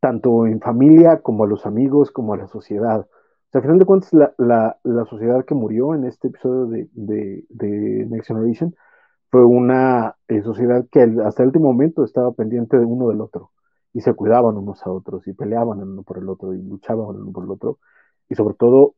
tanto 0.00 0.46
en 0.46 0.60
familia 0.60 1.22
como 1.22 1.44
a 1.44 1.46
los 1.46 1.64
amigos, 1.64 2.10
como 2.10 2.34
a 2.34 2.36
la 2.36 2.48
sociedad. 2.48 3.06
Sea, 3.52 3.60
al 3.60 3.62
final 3.64 3.78
de 3.78 3.84
cuentas, 3.84 4.12
la, 4.14 4.34
la, 4.38 4.78
la 4.82 5.04
sociedad 5.04 5.44
que 5.44 5.54
murió 5.54 5.94
en 5.94 6.04
este 6.04 6.28
episodio 6.28 6.66
de, 6.66 6.88
de, 6.94 7.44
de 7.50 8.06
Next 8.08 8.28
Generation 8.28 8.74
fue 9.30 9.44
una 9.44 10.16
eh, 10.28 10.42
sociedad 10.42 10.86
que 10.92 11.02
hasta 11.24 11.42
el 11.42 11.48
último 11.48 11.66
momento 11.72 12.04
estaba 12.04 12.32
pendiente 12.32 12.78
de 12.78 12.84
uno 12.86 13.08
del 13.08 13.20
otro 13.22 13.52
y 13.94 14.00
se 14.02 14.14
cuidaban 14.14 14.56
unos 14.58 14.86
a 14.86 14.90
otros 14.92 15.26
y 15.28 15.34
peleaban 15.34 15.80
el 15.80 15.88
uno 15.88 16.02
por 16.04 16.18
el 16.18 16.28
otro 16.30 16.54
y 16.54 16.62
luchaban 16.62 17.16
el 17.16 17.22
uno 17.22 17.32
por 17.32 17.44
el 17.44 17.50
otro 17.50 17.78
y 18.28 18.34
sobre 18.36 18.54
todo 18.56 18.96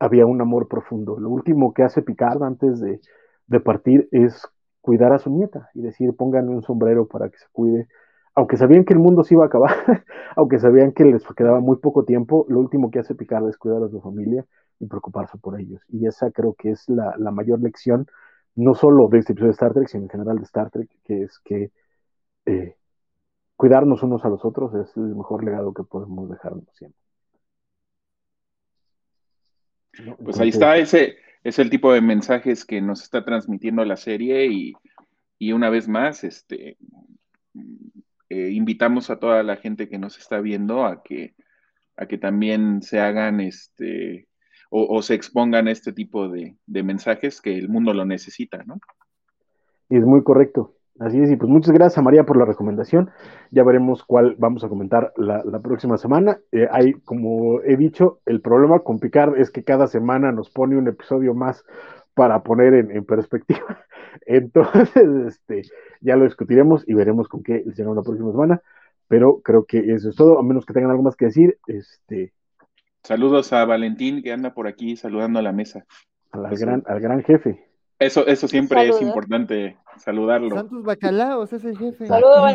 había 0.00 0.26
un 0.26 0.40
amor 0.40 0.68
profundo. 0.68 1.18
Lo 1.18 1.30
último 1.30 1.72
que 1.74 1.82
hace 1.84 2.02
Picard 2.02 2.42
antes 2.42 2.80
de, 2.80 3.00
de 3.46 3.60
partir 3.60 4.08
es 4.12 4.46
cuidar 4.80 5.12
a 5.12 5.18
su 5.18 5.30
nieta 5.30 5.70
y 5.74 5.82
decir 5.82 6.14
pónganle 6.16 6.54
un 6.54 6.62
sombrero 6.62 7.06
para 7.08 7.30
que 7.30 7.38
se 7.38 7.46
cuide 7.52 7.88
aunque 8.34 8.56
sabían 8.56 8.84
que 8.84 8.92
el 8.92 8.98
mundo 8.98 9.22
se 9.22 9.34
iba 9.34 9.44
a 9.44 9.46
acabar, 9.46 9.70
aunque 10.36 10.58
sabían 10.58 10.92
que 10.92 11.04
les 11.04 11.24
quedaba 11.36 11.60
muy 11.60 11.78
poco 11.78 12.04
tiempo, 12.04 12.46
lo 12.48 12.60
último 12.60 12.90
que 12.90 12.98
hace 12.98 13.14
Picard 13.14 13.48
es 13.48 13.56
cuidar 13.56 13.82
a 13.82 13.88
su 13.88 14.00
familia 14.00 14.44
y 14.80 14.86
preocuparse 14.86 15.38
por 15.38 15.60
ellos. 15.60 15.82
Y 15.88 16.06
esa 16.06 16.30
creo 16.30 16.54
que 16.54 16.70
es 16.70 16.88
la, 16.88 17.14
la 17.18 17.30
mayor 17.30 17.60
lección, 17.60 18.06
no 18.56 18.74
solo 18.74 19.08
de 19.08 19.18
este 19.18 19.32
episodio 19.32 19.50
de 19.50 19.54
Star 19.54 19.72
Trek, 19.72 19.88
sino 19.88 20.04
en 20.04 20.10
general 20.10 20.38
de 20.38 20.44
Star 20.44 20.70
Trek, 20.70 20.88
que 21.04 21.22
es 21.22 21.38
que 21.40 21.70
eh, 22.46 22.76
cuidarnos 23.56 24.02
unos 24.02 24.24
a 24.24 24.28
los 24.28 24.44
otros 24.44 24.74
es 24.74 24.96
el 24.96 25.14
mejor 25.14 25.44
legado 25.44 25.72
que 25.72 25.84
podemos 25.84 26.28
dejarnos 26.28 26.68
siempre. 26.74 27.00
Pues 30.24 30.40
ahí 30.40 30.48
está, 30.48 30.76
ese 30.76 31.16
es 31.44 31.60
el 31.60 31.70
tipo 31.70 31.92
de 31.92 32.00
mensajes 32.00 32.64
que 32.64 32.80
nos 32.80 33.02
está 33.02 33.24
transmitiendo 33.24 33.84
la 33.84 33.96
serie 33.96 34.46
y, 34.46 34.72
y 35.38 35.52
una 35.52 35.70
vez 35.70 35.86
más, 35.86 36.24
este, 36.24 36.76
eh, 38.28 38.50
invitamos 38.50 39.10
a 39.10 39.18
toda 39.18 39.42
la 39.42 39.56
gente 39.56 39.88
que 39.88 39.98
nos 39.98 40.18
está 40.18 40.40
viendo 40.40 40.84
a 40.84 41.02
que, 41.02 41.34
a 41.96 42.06
que 42.06 42.18
también 42.18 42.82
se 42.82 43.00
hagan 43.00 43.40
este 43.40 44.28
o, 44.76 45.02
se 45.02 45.14
expongan 45.14 45.68
este 45.68 45.92
tipo 45.92 46.28
de, 46.28 46.56
mensajes 46.66 47.40
que 47.40 47.56
el 47.56 47.68
mundo 47.68 47.94
lo 47.94 48.04
necesita, 48.04 48.64
¿no? 48.64 48.80
Es 49.88 50.04
muy 50.04 50.24
correcto. 50.24 50.74
Así 50.98 51.20
es, 51.20 51.30
y 51.30 51.36
pues 51.36 51.48
muchas 51.48 51.72
gracias 51.72 51.98
a 51.98 52.02
María 52.02 52.24
por 52.24 52.36
la 52.36 52.44
recomendación. 52.44 53.10
Ya 53.52 53.62
veremos 53.62 54.02
cuál 54.02 54.34
vamos 54.36 54.64
a 54.64 54.68
comentar 54.68 55.12
la, 55.16 55.60
próxima 55.60 55.96
semana. 55.96 56.38
Eh, 56.50 56.66
hay, 56.72 56.94
como 57.04 57.60
he 57.62 57.76
dicho, 57.76 58.20
el 58.26 58.40
problema 58.40 58.80
con 58.80 58.98
Picard 58.98 59.38
es 59.38 59.52
que 59.52 59.62
cada 59.62 59.86
semana 59.86 60.32
nos 60.32 60.50
pone 60.50 60.76
un 60.76 60.88
episodio 60.88 61.34
más 61.34 61.64
para 62.14 62.42
poner 62.42 62.74
en, 62.74 63.04
perspectiva. 63.04 63.84
Entonces, 64.26 65.06
este, 65.26 65.62
ya 66.00 66.16
lo 66.16 66.24
discutiremos 66.24 66.84
y 66.88 66.94
veremos 66.94 67.28
con 67.28 67.42
qué 67.42 67.64
será 67.74 67.92
la 67.92 68.02
próxima 68.02 68.30
semana. 68.30 68.60
Pero 69.08 69.40
creo 69.42 69.64
que 69.64 69.92
eso 69.92 70.08
es 70.08 70.16
todo, 70.16 70.38
a 70.38 70.42
menos 70.42 70.64
que 70.64 70.72
tengan 70.72 70.90
algo 70.90 71.02
más 71.02 71.16
que 71.16 71.26
decir. 71.26 71.58
Este, 71.66 72.32
Saludos 73.02 73.52
a 73.52 73.64
Valentín 73.66 74.22
que 74.22 74.32
anda 74.32 74.54
por 74.54 74.66
aquí 74.66 74.96
saludando 74.96 75.38
a 75.38 75.42
la 75.42 75.52
mesa. 75.52 75.84
Al, 76.32 76.56
gran, 76.56 76.82
al 76.86 77.00
gran 77.00 77.22
jefe. 77.22 77.73
Eso, 78.04 78.26
eso 78.26 78.46
siempre 78.48 78.86
es 78.88 79.00
importante 79.00 79.78
saludarlo. 79.96 80.54
Santos 80.54 80.82
Bacalaos 80.82 81.52
es 81.54 81.64
el 81.64 81.78
jefe. 81.78 82.06
Saludos. 82.08 82.52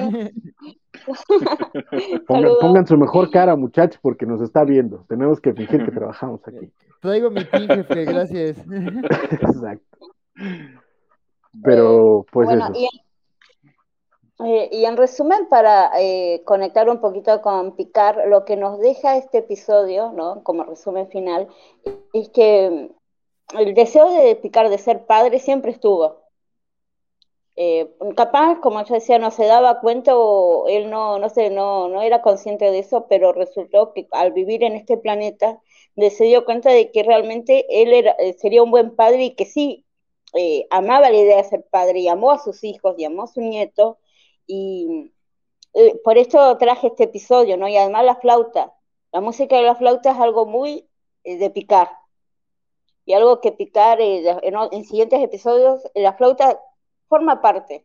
pongan, 2.59 2.85
su 2.85 2.97
mejor 2.97 3.31
cara, 3.31 3.55
muchachos, 3.55 3.99
porque 4.01 4.27
nos 4.27 4.41
está 4.41 4.63
viendo. 4.63 5.05
Tenemos 5.07 5.41
que 5.41 5.53
fingir 5.53 5.83
que 5.85 5.91
trabajamos 5.91 6.41
aquí. 6.47 6.71
Traigo 7.01 7.31
mi 7.31 7.43
pin, 7.45 7.67
jefe, 7.67 8.05
gracias. 8.05 8.57
Exacto. 9.31 9.97
Pero, 11.63 12.25
pues 12.31 12.49
eso. 12.49 12.71
Eh, 14.45 14.69
y, 14.71 14.85
en 14.85 14.95
resumen, 14.95 15.47
para 15.49 15.91
eh, 15.99 16.43
conectar 16.45 16.87
un 16.89 17.01
poquito 17.01 17.41
con 17.41 17.75
Picar, 17.75 18.21
lo 18.27 18.45
que 18.45 18.55
nos 18.55 18.79
deja 18.79 19.17
este 19.17 19.39
episodio, 19.39 20.13
¿no? 20.13 20.43
Como 20.43 20.63
resumen 20.63 21.09
final, 21.09 21.47
es 22.13 22.29
que 22.29 22.91
el 23.57 23.73
deseo 23.73 24.09
de 24.11 24.35
Picar 24.35 24.69
de 24.69 24.77
ser 24.77 25.05
padre 25.05 25.39
siempre 25.39 25.71
estuvo. 25.71 26.21
Eh, 27.55 27.89
capaz, 28.15 28.59
como 28.61 28.83
yo 28.85 28.93
decía, 28.95 29.19
no 29.19 29.31
se 29.31 29.45
daba 29.45 29.81
cuenta 29.81 30.15
o 30.15 30.67
él 30.69 30.89
no, 30.89 31.19
no, 31.19 31.29
sé, 31.29 31.49
no, 31.49 31.89
no 31.89 32.01
era 32.01 32.21
consciente 32.21 32.71
de 32.71 32.79
eso, 32.79 33.07
pero 33.09 33.33
resultó 33.33 33.93
que 33.93 34.07
al 34.11 34.31
vivir 34.31 34.63
en 34.63 34.73
este 34.75 34.97
planeta 34.97 35.59
se 35.97 36.23
dio 36.23 36.45
cuenta 36.45 36.69
de 36.71 36.91
que 36.91 37.03
realmente 37.03 37.65
él 37.69 37.91
era, 37.93 38.11
eh, 38.19 38.33
sería 38.33 38.63
un 38.63 38.71
buen 38.71 38.95
padre 38.95 39.23
y 39.25 39.35
que 39.35 39.45
sí, 39.45 39.85
eh, 40.33 40.67
amaba 40.69 41.09
la 41.09 41.17
idea 41.17 41.37
de 41.37 41.43
ser 41.43 41.65
padre 41.69 41.99
y 41.99 42.07
amó 42.07 42.31
a 42.31 42.39
sus 42.39 42.63
hijos 42.63 42.95
y 42.97 43.03
amó 43.03 43.23
a 43.23 43.27
su 43.27 43.41
nieto. 43.41 43.99
Y 44.47 45.11
por 46.03 46.17
esto 46.17 46.57
traje 46.57 46.87
este 46.87 47.05
episodio, 47.05 47.57
¿no? 47.57 47.67
Y 47.67 47.77
además 47.77 48.05
la 48.05 48.15
flauta. 48.15 48.73
La 49.11 49.21
música 49.21 49.57
de 49.57 49.63
la 49.63 49.75
flauta 49.75 50.11
es 50.11 50.17
algo 50.19 50.45
muy 50.45 50.87
de 51.23 51.49
picar 51.49 51.89
y 53.09 53.13
algo 53.13 53.41
que 53.41 53.51
picar 53.51 53.99
en, 54.01 54.23
en, 54.71 54.85
siguientes 54.85 55.19
episodios, 55.19 55.81
la 55.95 56.13
flauta 56.13 56.59
forma 57.07 57.41
parte, 57.41 57.83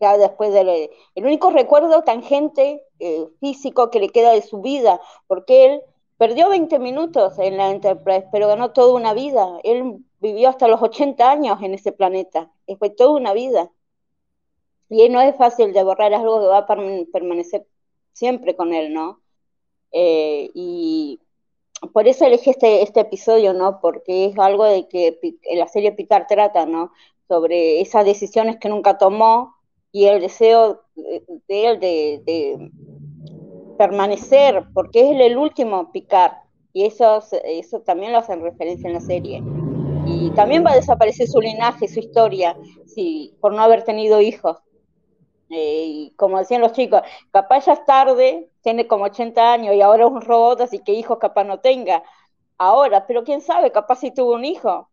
ya 0.00 0.18
después 0.18 0.52
del 0.52 0.90
el 1.14 1.24
único 1.24 1.50
recuerdo 1.52 2.02
tangente 2.02 2.82
eh, 2.98 3.28
físico 3.38 3.92
que 3.92 4.00
le 4.00 4.08
queda 4.08 4.32
de 4.32 4.42
su 4.42 4.60
vida, 4.60 5.00
porque 5.28 5.66
él 5.66 5.82
perdió 6.16 6.48
20 6.48 6.80
minutos 6.80 7.38
en 7.38 7.58
la 7.58 7.70
Enterprise, 7.70 8.26
pero 8.32 8.48
ganó 8.48 8.72
toda 8.72 8.92
una 8.92 9.14
vida. 9.14 9.60
Él 9.62 9.98
vivió 10.18 10.48
hasta 10.48 10.66
los 10.66 10.82
80 10.82 11.30
años 11.30 11.62
en 11.62 11.74
ese 11.74 11.92
planeta, 11.92 12.50
fue 12.76 12.90
toda 12.90 13.12
una 13.12 13.32
vida. 13.34 13.70
Y 14.88 15.08
no 15.10 15.20
es 15.20 15.36
fácil 15.36 15.72
de 15.72 15.84
borrar, 15.84 16.12
algo 16.12 16.40
que 16.40 16.46
va 16.46 16.58
a 16.58 16.66
permanecer 16.66 17.68
siempre 18.14 18.56
con 18.56 18.74
él, 18.74 18.92
¿no? 18.92 19.20
Eh, 19.92 20.50
y 20.54 21.20
por 21.92 22.08
eso 22.08 22.24
elegí 22.24 22.50
este, 22.50 22.82
este 22.82 23.00
episodio, 23.00 23.52
¿no? 23.52 23.80
Porque 23.80 24.26
es 24.26 24.38
algo 24.38 24.64
de 24.64 24.86
que 24.88 25.18
la 25.54 25.66
serie 25.68 25.92
Picard 25.92 26.26
trata, 26.26 26.66
¿no? 26.66 26.92
Sobre 27.28 27.80
esas 27.80 28.04
decisiones 28.04 28.58
que 28.58 28.68
nunca 28.68 28.98
tomó 28.98 29.54
y 29.92 30.04
el 30.04 30.20
deseo 30.20 30.82
de, 30.94 31.24
él 31.48 31.80
de, 31.80 32.70
permanecer, 33.78 34.64
porque 34.74 35.10
es 35.10 35.20
el 35.20 35.36
último 35.36 35.90
Picard. 35.90 36.32
Y 36.72 36.84
eso, 36.84 37.22
eso 37.44 37.80
también 37.80 38.12
lo 38.12 38.18
hacen 38.18 38.42
referencia 38.42 38.86
en 38.86 38.94
la 38.94 39.00
serie. 39.00 39.42
Y 40.06 40.30
también 40.30 40.64
va 40.64 40.72
a 40.72 40.76
desaparecer 40.76 41.26
su 41.26 41.40
linaje, 41.40 41.88
su 41.88 42.00
historia, 42.00 42.56
si, 42.86 43.34
por 43.40 43.52
no 43.52 43.62
haber 43.62 43.84
tenido 43.84 44.20
hijos. 44.20 44.58
Eh, 45.50 45.84
y 45.86 46.14
como 46.16 46.38
decían 46.38 46.60
los 46.60 46.72
chicos, 46.72 47.02
capaz 47.32 47.66
ya 47.66 47.72
es 47.72 47.84
tarde, 47.84 48.48
tiene 48.62 48.86
como 48.86 49.04
80 49.04 49.52
años 49.52 49.74
y 49.74 49.80
ahora 49.80 50.04
es 50.04 50.10
un 50.10 50.22
robot, 50.22 50.60
así 50.60 50.78
que 50.78 50.92
hijos 50.92 51.18
capaz 51.18 51.44
no 51.44 51.58
tenga. 51.58 52.02
Ahora, 52.56 53.06
pero 53.06 53.24
quién 53.24 53.40
sabe, 53.40 53.72
capaz 53.72 53.96
si 53.96 54.12
tuvo 54.14 54.34
un 54.34 54.44
hijo. 54.44 54.88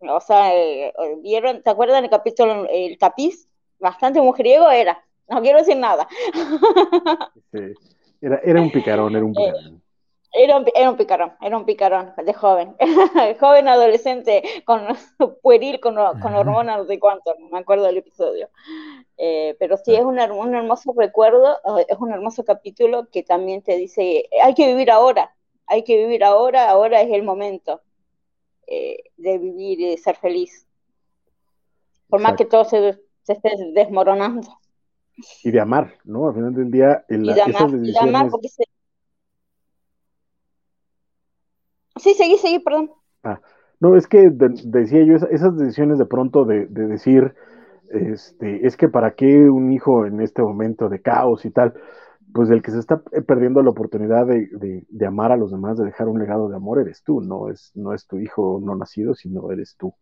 O 0.00 0.20
sea, 0.20 0.54
eh, 0.54 0.88
eh, 0.88 1.16
¿vieron? 1.22 1.62
¿Te 1.62 1.70
acuerdan 1.70 2.04
el 2.04 2.10
capítulo, 2.10 2.66
el 2.68 2.98
tapiz? 2.98 3.48
Bastante 3.78 4.20
mujeriego 4.20 4.70
era. 4.70 5.02
No 5.28 5.40
quiero 5.40 5.58
decir 5.58 5.76
nada. 5.76 6.06
Era, 8.20 8.40
era 8.42 8.62
un 8.62 8.70
picarón, 8.70 9.14
era 9.14 9.22
un 9.22 9.34
picarón. 9.34 9.83
Era 10.36 10.56
un, 10.56 10.66
era 10.74 10.90
un 10.90 10.96
picarón, 10.96 11.32
era 11.40 11.56
un 11.56 11.64
picarón 11.64 12.12
de 12.16 12.34
joven, 12.34 12.74
joven 13.40 13.68
adolescente, 13.68 14.42
con 14.64 14.82
pueril, 15.42 15.78
con, 15.78 15.94
con 15.94 16.34
hormonas, 16.34 16.78
no 16.78 16.86
sé 16.86 16.98
cuánto, 16.98 17.36
no 17.38 17.48
me 17.50 17.60
acuerdo 17.60 17.84
del 17.84 17.98
episodio. 17.98 18.48
Eh, 19.16 19.54
pero 19.60 19.76
sí, 19.76 19.94
es 19.94 20.02
un, 20.02 20.18
un, 20.18 20.54
hermoso 20.56 20.92
recuerdo, 20.96 21.56
es 21.88 21.96
un 21.98 22.10
hermoso 22.10 22.44
capítulo 22.44 23.08
que 23.12 23.22
también 23.22 23.62
te 23.62 23.76
dice, 23.76 24.28
hay 24.42 24.54
que 24.54 24.66
vivir 24.66 24.90
ahora, 24.90 25.32
hay 25.66 25.84
que 25.84 25.96
vivir 25.96 26.24
ahora, 26.24 26.68
ahora 26.68 27.00
es 27.00 27.12
el 27.12 27.22
momento 27.22 27.80
eh, 28.66 29.04
de 29.16 29.38
vivir 29.38 29.80
y 29.80 29.90
de 29.90 29.98
ser 29.98 30.16
feliz. 30.16 30.66
Por 32.08 32.20
más 32.20 32.34
que 32.34 32.44
todo 32.44 32.64
se, 32.64 32.98
se, 33.22 33.34
esté 33.34 33.50
desmoronando. 33.72 34.48
Y 35.44 35.52
de 35.52 35.60
amar, 35.60 35.94
¿no? 36.02 36.26
Al 36.26 36.34
final 36.34 36.54
del 36.54 36.70
día, 36.72 37.04
y 37.08 37.18
de 37.18 37.40
amar, 37.40 37.70
y 37.70 37.92
de 37.92 37.98
amar 38.00 38.30
porque 38.30 38.48
se, 38.48 38.64
Sí, 41.96 42.14
seguí, 42.14 42.36
seguí, 42.36 42.58
perdón. 42.58 42.90
Ah, 43.22 43.40
no, 43.80 43.96
es 43.96 44.06
que 44.06 44.30
decía 44.30 45.04
yo, 45.04 45.16
esas 45.16 45.56
decisiones 45.56 45.98
de 45.98 46.06
pronto 46.06 46.44
de, 46.44 46.66
decir, 46.66 47.34
este, 47.90 48.66
es 48.66 48.76
que 48.76 48.88
para 48.88 49.14
qué 49.14 49.48
un 49.50 49.72
hijo 49.72 50.06
en 50.06 50.20
este 50.20 50.42
momento 50.42 50.88
de 50.88 51.00
caos 51.00 51.44
y 51.44 51.50
tal, 51.50 51.74
pues 52.32 52.50
el 52.50 52.62
que 52.62 52.72
se 52.72 52.80
está 52.80 53.00
perdiendo 53.26 53.62
la 53.62 53.70
oportunidad 53.70 54.26
de, 54.26 55.06
amar 55.06 55.32
a 55.32 55.36
los 55.36 55.52
demás, 55.52 55.78
de 55.78 55.84
dejar 55.84 56.08
un 56.08 56.18
legado 56.18 56.48
de 56.48 56.56
amor, 56.56 56.80
eres 56.80 57.02
tú, 57.02 57.20
no 57.20 57.48
es, 57.48 57.70
no 57.74 57.94
es 57.94 58.06
tu 58.06 58.18
hijo 58.18 58.60
no 58.62 58.74
nacido, 58.74 59.14
sino 59.14 59.52
eres 59.52 59.76
tú. 59.76 59.94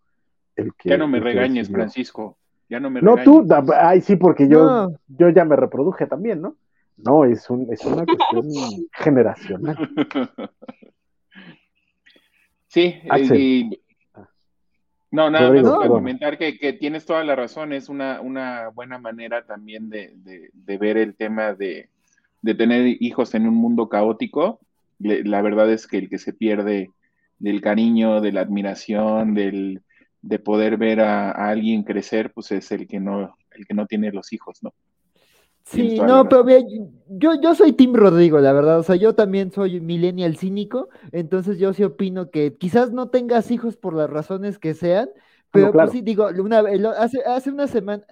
El 0.56 0.74
que, 0.74 0.90
ya 0.90 0.98
no 0.98 1.08
me 1.08 1.20
regañes, 1.20 1.70
Francisco. 1.70 2.38
Ya 2.68 2.80
no 2.80 2.88
me 2.88 3.02
No, 3.02 3.16
tú, 3.22 3.46
ay, 3.74 4.00
sí, 4.00 4.16
porque 4.16 4.48
yo, 4.48 4.92
yo 5.08 5.28
ya 5.28 5.44
me 5.44 5.56
reproduje 5.56 6.06
también, 6.06 6.40
¿no? 6.40 6.56
No, 6.96 7.24
es, 7.24 7.50
un, 7.50 7.70
es 7.70 7.84
una 7.84 8.06
cuestión 8.06 8.46
generacional. 8.92 9.76
Sí, 12.72 13.02
y, 13.36 13.82
no, 15.10 15.28
nada 15.28 15.52
más 15.52 15.62
para 15.62 15.88
comentar 15.88 16.38
que, 16.38 16.72
tienes 16.72 17.04
toda 17.04 17.22
la 17.22 17.36
razón, 17.36 17.74
es 17.74 17.90
una, 17.90 18.22
una 18.22 18.68
buena 18.68 18.96
manera 18.96 19.44
también 19.44 19.90
de, 19.90 20.50
ver 20.54 20.96
el 20.96 21.14
tema 21.14 21.52
de, 21.52 21.90
tener 22.42 22.96
hijos 23.00 23.34
en 23.34 23.46
un 23.46 23.56
mundo 23.56 23.90
caótico. 23.90 24.58
la 24.98 25.42
verdad 25.42 25.70
es 25.70 25.86
que 25.86 25.98
el 25.98 26.08
que 26.08 26.16
se 26.16 26.32
pierde 26.32 26.88
del 27.38 27.60
cariño, 27.60 28.22
de 28.22 28.32
la 28.32 28.40
admiración, 28.40 29.34
del, 29.34 29.82
de 30.22 30.38
poder 30.38 30.78
ver 30.78 31.00
a, 31.00 31.30
alguien 31.30 31.82
crecer, 31.82 32.32
pues 32.32 32.52
es 32.52 32.72
el 32.72 32.88
que 32.88 33.00
no, 33.00 33.36
el 33.50 33.66
que 33.66 33.74
no 33.74 33.84
tiene 33.84 34.12
los 34.12 34.32
hijos, 34.32 34.62
¿no? 34.62 34.72
Sí, 35.64 36.00
no, 36.00 36.28
pero 36.28 36.44
yo, 37.06 37.40
yo 37.40 37.54
soy 37.54 37.72
Tim 37.72 37.94
Rodrigo, 37.94 38.40
la 38.40 38.52
verdad, 38.52 38.78
o 38.78 38.82
sea, 38.82 38.96
yo 38.96 39.14
también 39.14 39.52
soy 39.52 39.80
millennial 39.80 40.36
cínico, 40.36 40.88
entonces 41.12 41.58
yo 41.58 41.72
sí 41.72 41.84
opino 41.84 42.30
que 42.30 42.56
quizás 42.56 42.92
no 42.92 43.08
tengas 43.10 43.50
hijos 43.50 43.76
por 43.76 43.94
las 43.94 44.10
razones 44.10 44.58
que 44.58 44.74
sean, 44.74 45.08
pero 45.50 45.72
pues 45.72 45.92
sí, 45.92 46.02
digo, 46.02 46.28
una, 46.28 46.58
hace, 46.98 47.22
hace 47.24 47.50
una 47.50 47.68
semana, 47.68 48.04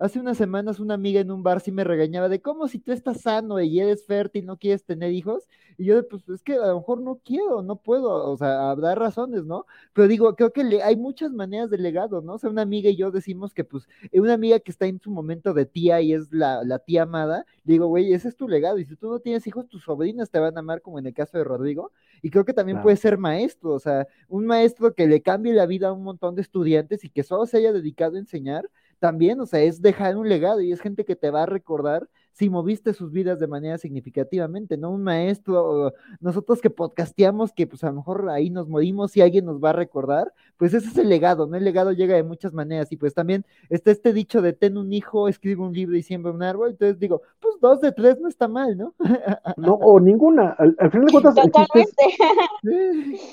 Hace 0.00 0.20
unas 0.20 0.36
semanas 0.38 0.78
una 0.78 0.94
amiga 0.94 1.20
en 1.20 1.32
un 1.32 1.42
bar 1.42 1.60
sí 1.60 1.72
me 1.72 1.82
regañaba 1.82 2.28
de 2.28 2.40
cómo 2.40 2.68
si 2.68 2.78
tú 2.78 2.92
estás 2.92 3.22
sano 3.22 3.60
y 3.60 3.80
eres 3.80 4.06
fértil, 4.06 4.46
no 4.46 4.56
quieres 4.56 4.84
tener 4.84 5.10
hijos. 5.12 5.48
Y 5.76 5.86
yo, 5.86 6.06
pues 6.08 6.28
es 6.28 6.42
que 6.42 6.54
a 6.54 6.68
lo 6.68 6.76
mejor 6.76 7.00
no 7.00 7.20
quiero, 7.24 7.62
no 7.62 7.76
puedo, 7.76 8.30
o 8.30 8.36
sea, 8.36 8.70
habrá 8.70 8.94
razones, 8.94 9.44
¿no? 9.44 9.66
Pero 9.92 10.06
digo, 10.06 10.36
creo 10.36 10.52
que 10.52 10.62
le, 10.62 10.82
hay 10.84 10.94
muchas 10.96 11.32
maneras 11.32 11.70
de 11.70 11.78
legado, 11.78 12.20
¿no? 12.20 12.34
O 12.34 12.38
sea, 12.38 12.48
una 12.48 12.62
amiga 12.62 12.90
y 12.90 12.96
yo 12.96 13.10
decimos 13.10 13.52
que, 13.54 13.64
pues, 13.64 13.88
eh, 14.12 14.20
una 14.20 14.34
amiga 14.34 14.60
que 14.60 14.70
está 14.70 14.86
en 14.86 15.00
su 15.00 15.10
momento 15.10 15.52
de 15.52 15.66
tía 15.66 16.00
y 16.00 16.12
es 16.12 16.32
la, 16.32 16.62
la 16.64 16.78
tía 16.78 17.02
amada, 17.02 17.44
digo, 17.64 17.86
güey, 17.88 18.12
ese 18.12 18.28
es 18.28 18.36
tu 18.36 18.48
legado. 18.48 18.78
Y 18.78 18.84
si 18.84 18.94
tú 18.94 19.10
no 19.10 19.18
tienes 19.18 19.46
hijos, 19.48 19.68
tus 19.68 19.82
sobrinas 19.82 20.30
te 20.30 20.38
van 20.38 20.56
a 20.56 20.60
amar, 20.60 20.80
como 20.80 21.00
en 21.00 21.06
el 21.06 21.14
caso 21.14 21.38
de 21.38 21.44
Rodrigo. 21.44 21.90
Y 22.22 22.30
creo 22.30 22.44
que 22.44 22.52
también 22.54 22.82
puede 22.82 22.96
ser 22.96 23.18
maestro, 23.18 23.72
o 23.72 23.80
sea, 23.80 24.06
un 24.28 24.46
maestro 24.46 24.94
que 24.94 25.06
le 25.08 25.22
cambie 25.22 25.52
la 25.54 25.66
vida 25.66 25.88
a 25.88 25.92
un 25.92 26.02
montón 26.04 26.34
de 26.36 26.42
estudiantes 26.42 27.04
y 27.04 27.10
que 27.10 27.22
solo 27.24 27.46
se 27.46 27.58
haya 27.58 27.72
dedicado 27.72 28.16
a 28.16 28.20
enseñar 28.20 28.68
también, 28.98 29.40
o 29.40 29.46
sea, 29.46 29.60
es 29.60 29.80
dejar 29.82 30.16
un 30.16 30.28
legado 30.28 30.60
y 30.60 30.72
es 30.72 30.80
gente 30.80 31.04
que 31.04 31.16
te 31.16 31.30
va 31.30 31.44
a 31.44 31.46
recordar 31.46 32.08
si 32.38 32.48
moviste 32.50 32.94
sus 32.94 33.10
vidas 33.10 33.40
de 33.40 33.48
manera 33.48 33.78
significativamente, 33.78 34.76
¿no? 34.76 34.92
Un 34.92 35.02
maestro, 35.02 35.92
nosotros 36.20 36.60
que 36.60 36.70
podcasteamos, 36.70 37.52
que 37.52 37.66
pues 37.66 37.82
a 37.82 37.88
lo 37.88 37.94
mejor 37.94 38.30
ahí 38.30 38.48
nos 38.48 38.68
morimos 38.68 39.16
y 39.16 39.22
alguien 39.22 39.44
nos 39.44 39.58
va 39.58 39.70
a 39.70 39.72
recordar, 39.72 40.32
pues 40.56 40.72
ese 40.72 40.86
es 40.86 40.96
el 40.98 41.08
legado, 41.08 41.48
¿no? 41.48 41.56
El 41.56 41.64
legado 41.64 41.90
llega 41.90 42.14
de 42.14 42.22
muchas 42.22 42.52
maneras 42.52 42.92
y 42.92 42.96
pues 42.96 43.12
también 43.12 43.44
está 43.70 43.90
este 43.90 44.12
dicho 44.12 44.40
de 44.40 44.52
ten 44.52 44.76
un 44.76 44.92
hijo, 44.92 45.26
escribe 45.26 45.62
un 45.62 45.72
libro 45.72 45.96
y 45.96 46.02
siembra 46.04 46.30
un 46.30 46.44
árbol, 46.44 46.70
entonces 46.70 47.00
digo, 47.00 47.22
pues 47.40 47.56
dos 47.60 47.80
de 47.80 47.90
tres 47.90 48.20
no 48.20 48.28
está 48.28 48.46
mal, 48.46 48.78
¿no? 48.78 48.94
no, 49.56 49.74
o 49.74 49.98
ninguna, 49.98 50.50
al, 50.50 50.76
final 50.92 51.06
de 51.06 51.12
cuentas, 51.12 51.36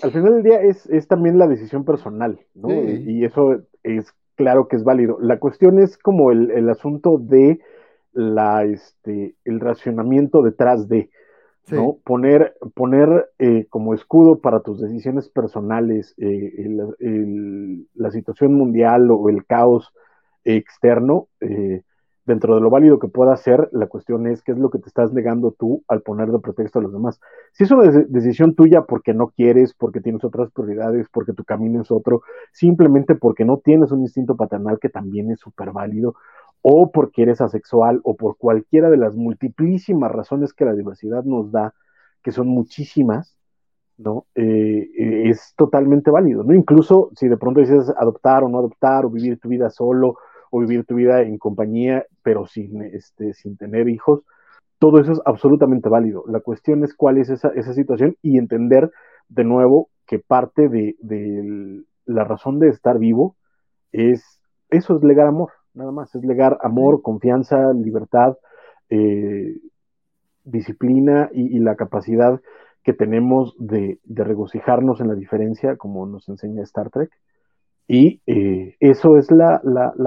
al 0.01 0.11
final 0.11 0.33
del 0.33 0.43
día 0.43 0.61
es, 0.61 0.87
es 0.87 1.07
también 1.07 1.37
la 1.37 1.45
decisión 1.45 1.85
personal, 1.85 2.39
¿no? 2.55 2.73
Y 2.73 3.23
eso 3.23 3.61
es 3.83 4.11
claro 4.35 4.67
que 4.67 4.75
es 4.75 4.83
válido. 4.83 5.17
La 5.19 5.39
cuestión 5.39 5.79
es 5.79 5.97
como 5.97 6.31
el, 6.31 6.69
asunto 6.69 7.17
de 7.17 7.59
la, 8.13 8.63
este, 8.63 9.35
el 9.43 9.59
racionamiento 9.59 10.41
detrás 10.41 10.87
de, 10.87 11.09
¿no? 11.71 11.97
Poner, 12.03 12.55
poner 12.75 13.31
eh, 13.39 13.65
como 13.69 13.93
escudo 13.93 14.39
para 14.39 14.61
tus 14.61 14.79
decisiones 14.79 15.29
personales 15.29 16.13
eh, 16.17 16.53
la 17.95 18.11
situación 18.11 18.53
mundial 18.53 19.09
o 19.09 19.29
el 19.29 19.45
caos 19.45 19.91
externo, 20.43 21.27
eh, 21.41 21.81
dentro 22.25 22.55
de 22.55 22.61
lo 22.61 22.69
válido 22.69 22.99
que 22.99 23.07
pueda 23.07 23.35
ser, 23.37 23.69
la 23.71 23.87
cuestión 23.87 24.27
es 24.27 24.41
qué 24.41 24.51
es 24.51 24.57
lo 24.57 24.69
que 24.69 24.79
te 24.79 24.87
estás 24.87 25.13
negando 25.13 25.51
tú 25.51 25.83
al 25.87 26.01
poner 26.01 26.31
de 26.31 26.39
pretexto 26.39 26.79
a 26.79 26.81
los 26.81 26.91
demás. 26.91 27.19
Si 27.53 27.63
es 27.63 27.71
una 27.71 27.89
decisión 28.07 28.55
tuya 28.55 28.81
porque 28.81 29.13
no 29.13 29.27
quieres, 29.27 29.73
porque 29.73 30.01
tienes 30.01 30.23
otras 30.23 30.51
prioridades, 30.51 31.07
porque 31.11 31.33
tu 31.33 31.43
camino 31.43 31.81
es 31.81 31.91
otro, 31.91 32.21
simplemente 32.51 33.15
porque 33.15 33.45
no 33.45 33.57
tienes 33.57 33.91
un 33.91 34.01
instinto 34.01 34.35
paternal 34.35 34.79
que 34.79 34.89
también 34.89 35.31
es 35.31 35.39
súper 35.39 35.71
válido, 35.71 36.15
o 36.61 36.91
porque 36.91 37.21
eres 37.21 37.41
asexual, 37.41 38.01
o 38.03 38.15
por 38.15 38.37
cualquiera 38.37 38.89
de 38.89 38.97
las 38.97 39.15
multiplísimas 39.15 40.11
razones 40.11 40.51
que 40.53 40.65
la 40.65 40.73
diversidad 40.73 41.23
nos 41.23 41.51
da, 41.51 41.75
que 42.23 42.31
son 42.31 42.47
muchísimas, 42.47 43.37
¿no? 43.97 44.25
Eh, 44.33 44.89
eh, 44.97 45.29
es 45.29 45.53
totalmente 45.55 46.09
válido, 46.09 46.43
¿no? 46.43 46.55
Incluso 46.55 47.11
si 47.15 47.27
de 47.27 47.37
pronto 47.37 47.59
dices 47.59 47.93
adoptar 47.95 48.43
o 48.43 48.49
no 48.49 48.57
adoptar, 48.57 49.05
o 49.05 49.11
vivir 49.11 49.39
tu 49.39 49.47
vida 49.47 49.69
solo, 49.69 50.17
o 50.51 50.59
vivir 50.59 50.85
tu 50.85 50.95
vida 50.95 51.21
en 51.21 51.37
compañía, 51.37 52.05
pero 52.23 52.45
sin, 52.47 52.81
este, 52.81 53.33
sin 53.33 53.57
tener 53.57 53.89
hijos, 53.89 54.21
todo 54.79 54.99
eso 54.99 55.13
es 55.13 55.21
absolutamente 55.25 55.89
válido. 55.89 56.23
La 56.27 56.39
cuestión 56.39 56.83
es 56.83 56.93
cuál 56.93 57.17
es 57.17 57.29
esa, 57.29 57.49
esa 57.49 57.73
situación 57.73 58.15
y 58.21 58.37
entender 58.37 58.91
de 59.29 59.43
nuevo 59.43 59.89
que 60.05 60.19
parte 60.19 60.69
de, 60.69 60.95
de, 60.99 61.83
la 62.05 62.23
razón 62.23 62.59
de 62.59 62.69
estar 62.69 62.99
vivo 62.99 63.35
es, 63.91 64.39
eso 64.69 64.97
es 64.97 65.03
legar 65.03 65.27
amor, 65.27 65.51
nada 65.73 65.91
más, 65.91 66.13
es 66.15 66.23
legar 66.23 66.57
amor, 66.61 67.01
confianza, 67.01 67.73
libertad, 67.73 68.37
eh, 68.89 69.57
disciplina 70.43 71.29
y, 71.33 71.55
y, 71.55 71.59
la 71.59 71.75
capacidad 71.75 72.39
que 72.83 72.93
tenemos 72.93 73.55
de, 73.57 73.99
de 74.03 74.23
regocijarnos 74.23 75.01
en 75.01 75.07
la 75.07 75.15
diferencia, 75.15 75.75
como 75.75 76.05
nos 76.05 76.29
enseña 76.29 76.61
Star 76.61 76.91
Trek, 76.91 77.09
y 77.87 78.21
eh, 78.25 78.75
eso 78.79 79.17
es 79.17 79.29
la, 79.31 79.61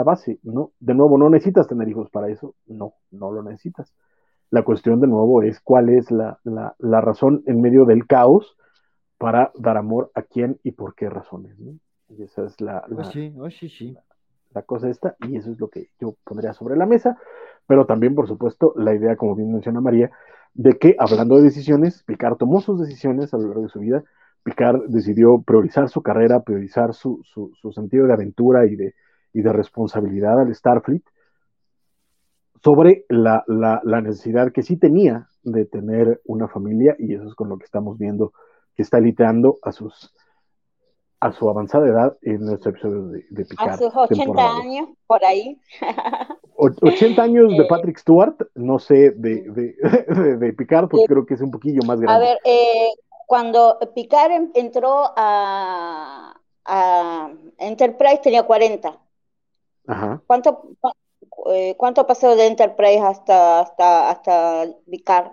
base, 0.04 0.38
¿no? 0.42 0.72
De 0.80 0.94
nuevo, 0.94 1.16
no 1.16 1.30
necesitas 1.30 1.68
tener 1.68 1.88
hijos 1.88 2.10
para 2.10 2.28
eso, 2.28 2.54
no, 2.66 2.94
no 3.10 3.30
lo 3.30 3.42
necesitas. 3.42 3.94
La 4.50 4.62
cuestión 4.62 5.00
de 5.00 5.06
nuevo 5.06 5.42
es 5.42 5.60
cuál 5.60 5.90
es 5.90 6.10
la, 6.10 6.38
razón 6.80 7.42
en 7.46 7.60
medio 7.60 7.84
del 7.84 8.06
caos 8.06 8.56
para 9.18 9.52
dar 9.56 9.76
amor 9.76 10.10
a 10.14 10.22
quién 10.22 10.58
y 10.62 10.72
por 10.72 10.94
qué 10.94 11.08
razones, 11.08 11.58
¿no? 11.58 11.78
Y 12.08 12.22
esa 12.22 12.46
es 12.46 12.60
la, 12.60 12.84
la, 12.88 13.02
oh, 13.02 13.50
sí, 13.50 13.68
sí, 13.68 13.96
la 14.54 14.62
cosa 14.62 14.88
esta, 14.88 15.16
y 15.28 15.36
eso 15.36 15.52
es 15.52 15.60
lo 15.60 15.68
que 15.68 15.90
yo 16.00 16.14
pondría 16.24 16.54
sobre 16.54 16.76
la 16.76 16.86
mesa, 16.86 17.18
pero 17.66 17.84
también, 17.84 18.14
por 18.14 18.26
supuesto, 18.26 18.72
la 18.76 18.94
idea, 18.94 19.16
como 19.16 19.36
bien 19.36 19.52
menciona 19.52 19.80
María, 19.80 20.10
de 20.54 20.78
que 20.78 20.96
hablando 20.98 21.36
de 21.36 21.42
decisiones, 21.42 22.02
Picard 22.04 22.36
tomó 22.36 22.60
sus 22.60 22.80
decisiones 22.80 23.34
a 23.34 23.36
lo 23.36 23.48
largo 23.48 23.62
de 23.62 23.68
su 23.68 23.80
vida, 23.80 24.02
Picard 24.50 24.86
decidió 24.88 25.42
priorizar 25.42 25.88
su 25.88 26.02
carrera, 26.02 26.42
priorizar 26.42 26.94
su, 26.94 27.22
sentido 27.72 28.06
de 28.06 28.12
aventura 28.12 28.66
y 28.66 28.76
de, 28.76 28.94
de 29.32 29.52
responsabilidad 29.52 30.40
al 30.40 30.54
Starfleet 30.54 31.02
sobre 32.62 33.04
la, 33.08 33.42
necesidad 34.02 34.52
que 34.52 34.62
sí 34.62 34.76
tenía 34.76 35.28
de 35.42 35.64
tener 35.64 36.20
una 36.24 36.48
familia, 36.48 36.96
y 36.98 37.14
eso 37.14 37.26
es 37.28 37.34
con 37.34 37.48
lo 37.48 37.58
que 37.58 37.64
estamos 37.64 37.98
viendo 37.98 38.32
que 38.74 38.82
está 38.82 39.00
liteando 39.00 39.58
a 39.62 39.72
sus 39.72 40.14
a 41.20 41.32
su 41.32 41.50
avanzada 41.50 41.88
edad 41.88 42.16
en 42.22 42.46
nuestro 42.46 42.70
episodio 42.70 43.06
de, 43.06 43.44
Picard. 43.44 43.70
A 43.70 43.76
sus 43.76 43.92
80 43.92 44.56
años, 44.56 44.88
por 45.08 45.24
ahí. 45.24 45.60
80 46.54 47.20
años 47.20 47.50
de 47.56 47.56
eh, 47.64 47.66
Patrick 47.68 47.98
Stewart, 47.98 48.36
no 48.54 48.78
sé, 48.78 49.10
de, 49.10 49.42
de, 50.38 50.52
Picard, 50.52 50.88
porque 50.88 51.06
creo 51.08 51.26
que 51.26 51.34
es 51.34 51.40
un 51.40 51.50
poquillo 51.50 51.80
más 51.84 52.00
grande. 52.00 52.24
A 52.24 52.28
ver, 52.28 52.38
eh, 52.44 52.90
cuando 53.28 53.78
Picard 53.94 54.32
entró 54.54 55.12
a, 55.14 56.34
Enterprise 57.58 58.20
tenía 58.22 58.42
40. 58.42 58.98
Ajá. 59.86 60.22
¿Cuánto, 60.26 60.70
eh, 61.52 61.74
¿Cuánto 61.76 62.06
pasó 62.06 62.34
de 62.36 62.46
Enterprise 62.46 63.00
hasta, 63.00 63.60
hasta, 63.60 64.10
hasta 64.10 64.64
Picard? 64.90 65.32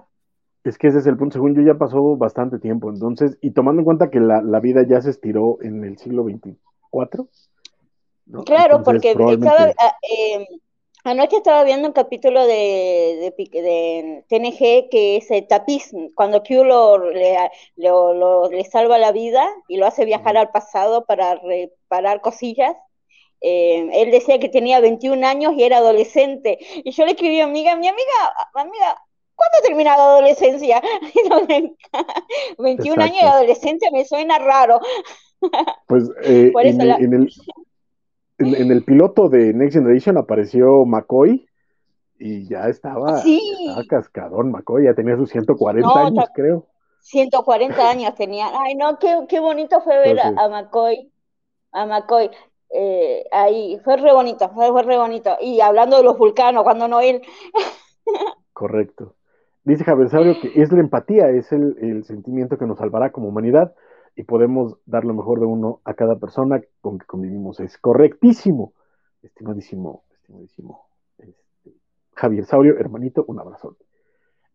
Es 0.65 0.77
que 0.77 0.87
ese 0.87 0.99
es 0.99 1.07
el 1.07 1.15
punto, 1.15 1.33
según 1.33 1.55
yo 1.55 1.61
ya 1.61 1.77
pasó 1.77 2.17
bastante 2.17 2.59
tiempo, 2.59 2.89
entonces, 2.89 3.37
y 3.39 3.51
tomando 3.51 3.79
en 3.79 3.85
cuenta 3.85 4.09
que 4.09 4.19
la, 4.19 4.59
vida 4.59 4.83
ya 4.85 5.01
se 5.01 5.11
estiró 5.11 5.57
en 5.61 5.85
el 5.85 5.97
siglo 5.97 6.25
XXIV, 6.25 6.57
Claro, 8.45 8.83
porque 8.83 9.15
cada, 9.39 9.69
eh, 9.69 10.47
Anoche 11.05 11.37
estaba 11.37 11.63
viendo 11.63 11.87
un 11.87 11.93
capítulo 11.93 12.47
de, 12.47 13.31
de, 13.37 14.23
TNG 14.27 14.89
que 14.89 15.17
es 15.17 15.29
el 15.29 15.45
tapiz, 15.45 15.91
cuando 16.15 16.41
Q 16.41 16.63
lo, 16.63 17.11
le, 17.11 18.65
salva 18.71 18.97
la 18.97 19.11
vida 19.11 19.47
y 19.67 19.77
lo 19.77 19.85
hace 19.85 20.03
viajar 20.03 20.35
al 20.35 20.49
pasado 20.49 21.05
para 21.05 21.35
reparar 21.35 22.21
cosillas. 22.21 22.75
Eh, 23.39 23.87
él 23.93 24.09
decía 24.09 24.39
que 24.39 24.49
tenía 24.49 24.79
21 24.79 25.27
años 25.27 25.53
y 25.55 25.63
era 25.63 25.77
adolescente. 25.77 26.57
Y 26.83 26.89
yo 26.89 27.05
le 27.05 27.11
escribí 27.11 27.39
a 27.39 27.45
mi 27.45 27.59
amiga, 27.59 27.75
mi 27.75 27.87
amiga, 27.87 28.33
amiga, 28.55 28.99
¿cuándo 29.35 29.57
termina 29.61 29.95
la 29.97 30.05
adolescencia? 30.05 30.81
21 32.57 33.03
años 33.03 33.21
de 33.21 33.27
adolescencia 33.27 33.91
me 33.91 34.05
suena 34.05 34.39
raro. 34.39 34.79
Pues 35.85 36.09
eh, 36.23 36.51
en, 36.63 36.81
en, 36.81 37.13
el, 37.13 37.29
en, 38.37 38.71
el 38.71 38.83
piloto 38.83 39.29
de 39.29 39.53
Next 39.53 39.75
Generation 39.75 40.17
apareció 40.17 40.85
McCoy 40.85 41.47
y 42.17 42.47
ya 42.47 42.67
estaba, 42.67 43.21
cascadón 43.89 44.51
McCoy, 44.51 44.85
ya 44.85 44.93
tenía 44.93 45.15
sus 45.15 45.29
140 45.29 45.99
años, 45.99 46.25
creo. 46.33 46.67
140 47.01 47.89
años 47.89 48.15
tenía. 48.15 48.47
Ay, 48.59 48.75
no, 48.75 48.97
qué, 48.97 49.25
qué 49.29 49.39
bonito 49.39 49.81
fue 49.81 49.99
ver 49.99 50.19
a, 50.19 50.49
McCoy. 50.49 51.11
A 51.71 51.85
McCoy. 51.85 52.31
eh, 52.73 53.25
ahí 53.31 53.79
fue 53.83 53.97
re 53.97 54.11
bonito, 54.13 54.49
fue, 54.49 54.83
re 54.83 54.97
bonito. 54.97 55.35
Y 55.39 55.59
hablando 55.59 55.97
de 55.97 56.03
los 56.03 56.17
vulcanos, 56.17 56.63
cuando 56.63 56.87
no 56.87 57.01
él. 57.01 57.21
Correcto. 58.53 59.15
Dice 59.63 59.83
Javier 59.83 60.09
Sabrio 60.09 60.39
que 60.41 60.51
es 60.61 60.71
la 60.71 60.79
empatía, 60.79 61.29
es 61.29 61.51
el, 61.51 61.75
el, 61.81 62.03
sentimiento 62.05 62.57
que 62.57 62.65
nos 62.65 62.77
salvará 62.77 63.11
como 63.11 63.27
humanidad 63.27 63.73
y 64.15 64.23
podemos 64.23 64.77
dar 64.85 65.05
lo 65.05 65.13
mejor 65.13 65.39
de 65.39 65.45
uno 65.45 65.81
a 65.83 65.93
cada 65.93 66.17
persona 66.17 66.61
con 66.81 66.97
que 66.99 67.05
convivimos. 67.05 67.59
Es 67.59 67.77
correctísimo, 67.77 68.73
estimadísimo, 69.21 70.03
estimadísimo. 70.13 70.85
Este, 71.17 71.73
Javier 72.13 72.45
Saurio, 72.45 72.77
hermanito, 72.77 73.25
un 73.27 73.39
abrazo. 73.39 73.77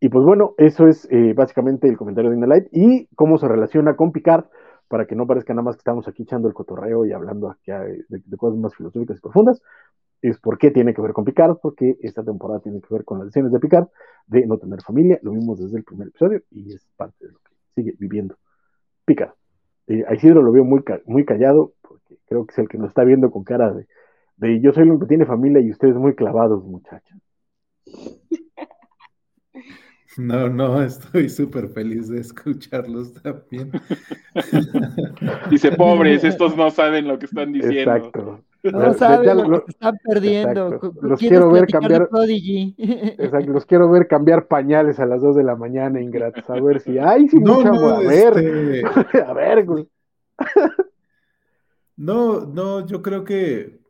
Y 0.00 0.08
pues 0.08 0.24
bueno, 0.24 0.54
eso 0.56 0.86
es 0.86 1.06
eh, 1.10 1.34
básicamente 1.34 1.88
el 1.88 1.98
comentario 1.98 2.30
de 2.30 2.36
Inalight 2.36 2.68
y 2.72 3.06
cómo 3.14 3.36
se 3.36 3.48
relaciona 3.48 3.96
con 3.96 4.12
Picard, 4.12 4.46
para 4.88 5.06
que 5.06 5.14
no 5.14 5.26
parezca 5.26 5.52
nada 5.52 5.62
más 5.62 5.76
que 5.76 5.80
estamos 5.80 6.08
aquí 6.08 6.24
echando 6.24 6.48
el 6.48 6.54
cotorreo 6.54 7.04
y 7.04 7.12
hablando 7.12 7.48
aquí 7.48 7.70
de, 7.70 8.22
de 8.24 8.36
cosas 8.36 8.58
más 8.58 8.74
filosóficas 8.74 9.18
y 9.18 9.20
profundas 9.20 9.62
es 10.22 10.38
por 10.38 10.58
qué 10.58 10.70
tiene 10.70 10.94
que 10.94 11.00
ver 11.00 11.12
con 11.12 11.24
Picard, 11.24 11.56
porque 11.62 11.96
esta 12.00 12.22
temporada 12.22 12.60
tiene 12.60 12.80
que 12.80 12.92
ver 12.92 13.04
con 13.04 13.18
las 13.18 13.26
decisiones 13.26 13.52
de 13.52 13.60
Picard 13.60 13.88
de 14.26 14.46
no 14.46 14.58
tener 14.58 14.82
familia, 14.82 15.18
lo 15.22 15.32
vimos 15.32 15.58
desde 15.58 15.78
el 15.78 15.84
primer 15.84 16.08
episodio 16.08 16.42
y 16.50 16.74
es 16.74 16.86
parte 16.96 17.26
de 17.26 17.32
lo 17.32 17.38
que 17.38 17.52
sigue 17.74 17.94
viviendo 17.98 18.36
Picard. 19.04 19.39
Eh, 19.90 20.04
a 20.06 20.14
Isidro 20.14 20.40
lo 20.40 20.52
veo 20.52 20.64
muy, 20.64 20.84
muy 21.06 21.24
callado, 21.24 21.74
porque 21.82 22.16
creo 22.26 22.46
que 22.46 22.52
es 22.52 22.58
el 22.58 22.68
que 22.68 22.78
nos 22.78 22.90
está 22.90 23.02
viendo 23.02 23.28
con 23.32 23.42
cara 23.42 23.72
de, 23.72 23.88
de 24.36 24.60
yo 24.60 24.72
soy 24.72 24.88
el 24.88 25.00
que 25.00 25.06
tiene 25.06 25.26
familia 25.26 25.60
y 25.60 25.72
ustedes 25.72 25.96
muy 25.96 26.14
clavados, 26.14 26.64
muchachos. 26.64 27.18
No, 30.16 30.48
no, 30.48 30.80
estoy 30.82 31.28
súper 31.28 31.68
feliz 31.70 32.08
de 32.08 32.20
escucharlos 32.20 33.14
también. 33.14 33.72
Dice, 35.50 35.72
pobres, 35.72 36.22
estos 36.24 36.56
no 36.56 36.70
saben 36.70 37.08
lo 37.08 37.18
que 37.18 37.26
están 37.26 37.52
diciendo. 37.52 37.94
Exacto. 37.94 38.44
No 38.62 38.94
saben 38.94 39.50
lo, 39.50 39.64
que 39.64 39.70
están 39.70 39.96
perdiendo. 40.04 40.78
Los 41.00 41.18
quiero 41.18 41.50
ver 41.50 41.66
cambiar. 41.66 42.08
Exacto, 42.78 43.52
los 43.52 43.64
quiero 43.64 43.90
ver 43.90 44.06
cambiar 44.06 44.46
pañales 44.46 45.00
a 45.00 45.06
las 45.06 45.22
2 45.22 45.36
de 45.36 45.44
la 45.44 45.56
mañana, 45.56 46.00
ingratos. 46.00 46.48
A 46.48 46.60
ver 46.60 46.80
si. 46.80 46.98
¡Ay, 46.98 47.28
si 47.28 47.38
no, 47.38 47.62
no, 47.62 47.88
a 47.88 48.00
ver! 48.00 48.36
Este 48.36 49.22
a 49.26 49.32
ver, 49.32 49.64
güey. 49.64 49.88
No, 51.96 52.46
no, 52.46 52.86
yo 52.86 53.02
creo 53.02 53.24
que 53.24 53.80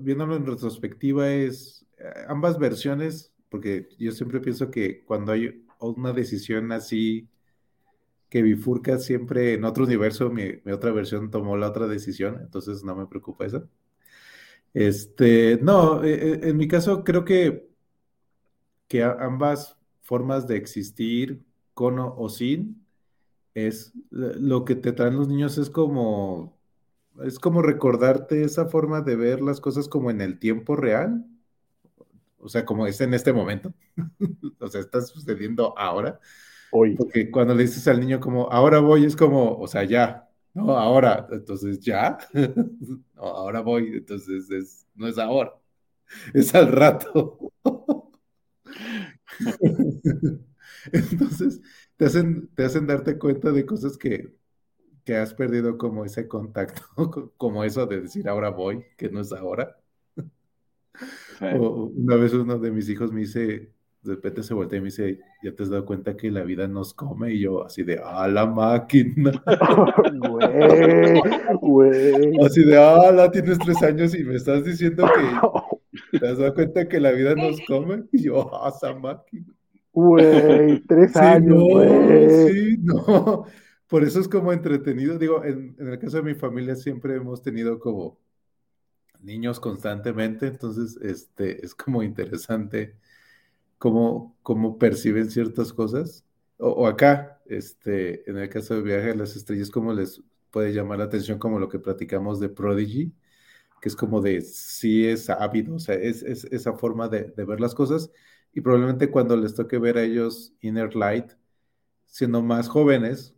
viéndolo 0.00 0.36
en 0.36 0.46
retrospectiva 0.46 1.30
es 1.30 1.86
eh, 1.98 2.24
ambas 2.28 2.58
versiones, 2.58 3.32
porque 3.48 3.88
yo 3.98 4.12
siempre 4.12 4.40
pienso 4.40 4.70
que 4.70 5.04
cuando 5.04 5.32
hay 5.32 5.64
una 5.80 6.12
decisión 6.12 6.72
así 6.72 7.28
que 8.28 8.42
bifurca 8.42 8.98
siempre 8.98 9.54
en 9.54 9.64
otro 9.64 9.84
universo, 9.84 10.30
mi, 10.30 10.44
otra 10.72 10.92
versión 10.92 11.30
tomó 11.30 11.56
la 11.56 11.68
otra 11.68 11.86
decisión, 11.86 12.38
entonces 12.40 12.82
no 12.84 12.96
me 12.96 13.06
preocupa 13.06 13.46
eso. 13.46 13.68
Este, 14.74 15.58
no, 15.62 16.04
eh, 16.04 16.32
eh, 16.34 16.40
en 16.42 16.56
mi 16.56 16.68
caso 16.68 17.04
creo 17.04 17.24
que, 17.24 17.68
que 18.88 19.02
ambas 19.02 19.78
formas 20.02 20.46
de 20.46 20.56
existir, 20.56 21.44
con 21.74 21.98
o, 21.98 22.28
sin, 22.28 22.86
es 23.54 23.92
lo 24.10 24.64
que 24.64 24.76
te 24.76 24.92
traen 24.92 25.16
los 25.16 25.28
niños 25.28 25.58
es 25.58 25.70
como, 25.70 26.58
es 27.24 27.38
como 27.38 27.62
recordarte 27.62 28.44
esa 28.44 28.66
forma 28.66 29.02
de 29.02 29.16
ver 29.16 29.42
las 29.42 29.60
cosas 29.60 29.88
como 29.88 30.10
en 30.10 30.20
el 30.20 30.38
tiempo 30.38 30.76
real, 30.76 31.26
o 32.38 32.48
sea, 32.48 32.64
como 32.64 32.86
es 32.86 33.00
en 33.00 33.14
este 33.14 33.32
momento, 33.32 33.74
o 34.60 34.68
sea, 34.68 34.80
está 34.80 35.00
sucediendo 35.02 35.76
ahora 35.78 36.20
porque 36.96 37.30
cuando 37.30 37.54
le 37.54 37.62
dices 37.62 37.86
al 37.88 38.00
niño 38.00 38.20
como, 38.20 38.50
ahora 38.50 38.80
voy, 38.80 39.04
es 39.04 39.16
como, 39.16 39.56
o 39.58 39.66
sea, 39.66 39.84
ya, 39.84 40.28
no, 40.54 40.76
ahora, 40.76 41.26
entonces 41.30 41.80
ya, 41.80 42.18
no, 43.14 43.22
ahora 43.22 43.60
voy, 43.60 43.88
entonces 43.94 44.86
no 44.94 45.06
es 45.06 45.18
ahora, 45.18 45.54
es 46.34 46.54
al 46.54 46.72
rato. 46.72 47.38
entonces, 50.92 51.60
te 51.96 52.04
hacen, 52.06 52.48
te 52.54 52.64
hacen 52.64 52.86
darte 52.86 53.18
cuenta 53.18 53.52
de 53.52 53.66
cosas 53.66 53.96
que, 53.98 54.34
que 55.04 55.16
has 55.16 55.34
perdido 55.34 55.78
como 55.78 56.04
ese 56.04 56.28
contacto, 56.28 56.82
como 57.36 57.64
eso 57.64 57.86
de 57.86 58.02
decir 58.02 58.28
ahora 58.28 58.50
voy, 58.50 58.84
que 58.96 59.08
no 59.08 59.20
es 59.20 59.32
ahora. 59.32 59.76
una 61.40 62.16
vez 62.16 62.32
uno 62.32 62.58
de 62.58 62.70
mis 62.70 62.88
hijos 62.88 63.12
me 63.12 63.20
dice, 63.20 63.72
de 64.02 64.14
repente 64.14 64.42
se 64.42 64.54
voltea 64.54 64.78
y 64.78 64.82
me 64.82 64.86
dice, 64.86 65.20
¿ya 65.42 65.52
te 65.52 65.62
has 65.62 65.70
dado 65.70 65.84
cuenta 65.84 66.16
que 66.16 66.30
la 66.30 66.42
vida 66.42 66.68
nos 66.68 66.94
come? 66.94 67.32
Y 67.34 67.40
yo 67.40 67.64
así 67.64 67.82
de, 67.82 68.00
¡ah, 68.02 68.28
la 68.28 68.46
máquina! 68.46 69.32
Así 72.44 72.64
de, 72.64 72.78
¡ah, 72.78 73.10
la 73.12 73.30
tienes 73.30 73.58
tres 73.58 73.82
años 73.82 74.14
y 74.14 74.22
me 74.24 74.36
estás 74.36 74.64
diciendo 74.64 75.06
que 75.06 76.18
te 76.18 76.26
has 76.26 76.38
dado 76.38 76.54
cuenta 76.54 76.88
que 76.88 77.00
la 77.00 77.12
vida 77.12 77.34
nos 77.34 77.60
come? 77.66 78.04
Y 78.12 78.24
yo, 78.24 78.54
¡ah, 78.54 78.72
esa 78.74 78.94
máquina! 78.94 79.46
Güey, 79.92 80.80
tres 80.86 81.16
años, 81.16 81.56
no, 81.56 82.48
Sí, 82.48 82.76
no. 82.82 83.44
Por 83.88 84.04
eso 84.04 84.20
es 84.20 84.28
como 84.28 84.52
entretenido. 84.52 85.18
Digo, 85.18 85.42
en, 85.44 85.74
en 85.78 85.88
el 85.88 85.98
caso 85.98 86.18
de 86.18 86.22
mi 86.22 86.34
familia 86.34 86.76
siempre 86.76 87.16
hemos 87.16 87.42
tenido 87.42 87.78
como 87.78 88.18
niños 89.20 89.58
constantemente, 89.58 90.46
entonces 90.46 90.98
este, 91.02 91.64
es 91.64 91.74
como 91.74 92.02
interesante 92.02 92.94
cómo, 93.78 94.36
cómo 94.42 94.78
perciben 94.78 95.30
ciertas 95.30 95.72
cosas. 95.72 96.24
O, 96.58 96.86
acá, 96.86 97.40
este, 97.46 98.28
en 98.30 98.38
el 98.38 98.48
caso 98.48 98.74
de 98.74 98.82
Viaje 98.82 99.10
a 99.10 99.14
las 99.14 99.36
Estrellas, 99.36 99.70
cómo 99.70 99.92
les 99.92 100.22
puede 100.50 100.72
llamar 100.72 100.98
la 100.98 101.04
atención 101.04 101.38
como 101.38 101.58
lo 101.58 101.68
que 101.68 101.78
platicamos 101.78 102.40
de 102.40 102.48
Prodigy, 102.48 103.12
que 103.80 103.88
es 103.88 103.96
como 103.96 104.20
de 104.20 104.40
sí 104.40 105.06
es 105.06 105.28
ávido, 105.30 105.76
o 105.76 105.78
sea, 105.78 105.96
es, 105.96 106.22
es 106.22 106.44
esa 106.46 106.72
forma 106.74 107.08
de, 107.08 107.24
de, 107.36 107.44
ver 107.44 107.60
las 107.60 107.74
cosas. 107.74 108.10
Y 108.54 108.62
probablemente 108.62 109.10
cuando 109.10 109.36
les 109.36 109.54
toque 109.54 109.78
ver 109.78 109.98
a 109.98 110.02
ellos 110.02 110.54
Inner 110.62 110.96
Light, 110.96 111.32
siendo 112.06 112.42
más 112.42 112.68
jóvenes, 112.68 113.36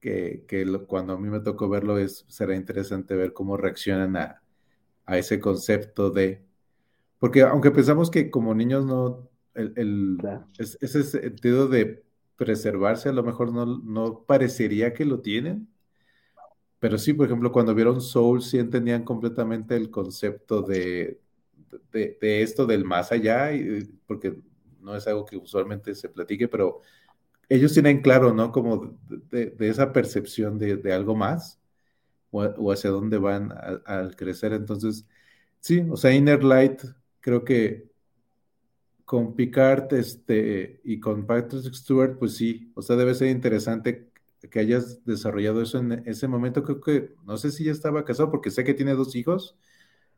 que, 0.00 0.44
que 0.46 0.64
cuando 0.86 1.14
a 1.14 1.18
mí 1.18 1.28
me 1.28 1.40
tocó 1.40 1.68
verlo, 1.68 1.98
es, 1.98 2.24
será 2.28 2.54
interesante 2.54 3.16
ver 3.16 3.32
cómo 3.32 3.56
reaccionan 3.56 4.16
a, 4.16 4.42
a 5.06 5.18
ese 5.18 5.40
concepto 5.40 6.10
de... 6.10 6.44
Porque 7.18 7.42
aunque 7.42 7.70
pensamos 7.70 8.10
que 8.10 8.30
como 8.30 8.54
niños 8.54 8.84
no, 8.84 9.28
el, 9.56 10.18
ese 10.58 11.02
sentido 11.02 11.68
de 11.68 12.04
preservarse 12.36 13.08
a 13.08 13.12
lo 13.12 13.22
mejor 13.22 13.52
no, 13.52 13.64
no 13.64 14.24
parecería 14.26 14.92
que 14.92 15.04
lo 15.04 15.20
tienen, 15.20 15.68
pero 16.78 16.98
sí, 16.98 17.12
por 17.14 17.26
ejemplo, 17.26 17.52
cuando 17.52 17.74
vieron 17.74 18.00
Soul 18.00 18.42
sí 18.42 18.58
entendían 18.58 19.04
completamente 19.04 19.76
el 19.76 19.90
concepto 19.90 20.62
de, 20.62 21.20
de, 21.92 22.42
esto 22.42 22.66
del 22.66 22.84
más 22.84 23.12
allá, 23.12 23.52
y, 23.52 23.82
porque 24.06 24.36
no 24.80 24.94
es 24.94 25.06
algo 25.06 25.24
que 25.24 25.36
usualmente 25.36 25.94
se 25.94 26.08
platique, 26.08 26.48
pero 26.48 26.82
ellos 27.48 27.72
tienen 27.72 28.02
claro, 28.02 28.34
¿no? 28.34 28.52
Como 28.52 28.98
de, 29.08 29.54
esa 29.60 29.92
percepción 29.92 30.58
de, 30.58 30.92
algo 30.92 31.14
más 31.14 31.60
o, 32.30 32.72
hacia 32.72 32.90
dónde 32.90 33.18
van 33.18 33.52
al 33.86 34.16
crecer. 34.16 34.52
Entonces, 34.52 35.08
sí, 35.60 35.84
o 35.90 35.96
sea, 35.96 36.12
Inner 36.12 36.44
Light 36.44 36.82
creo 37.20 37.44
que 37.44 37.90
con 39.06 39.34
Picard 39.34 39.94
este, 39.94 40.80
y 40.84 40.98
con 40.98 41.26
Patrick 41.26 41.72
Stewart, 41.72 42.18
pues 42.18 42.36
sí, 42.36 42.72
o 42.74 42.82
sea, 42.82 42.96
debe 42.96 43.14
ser 43.14 43.28
interesante 43.28 44.10
que 44.50 44.58
hayas 44.58 45.04
desarrollado 45.04 45.62
eso 45.62 45.78
en 45.78 46.02
ese 46.06 46.28
momento. 46.28 46.62
Creo 46.64 46.80
que, 46.80 47.14
no 47.24 47.36
sé 47.36 47.52
si 47.52 47.64
ya 47.64 47.72
estaba 47.72 48.04
casado, 48.04 48.30
porque 48.30 48.50
sé 48.50 48.64
que 48.64 48.74
tiene 48.74 48.94
dos 48.94 49.14
hijos. 49.14 49.56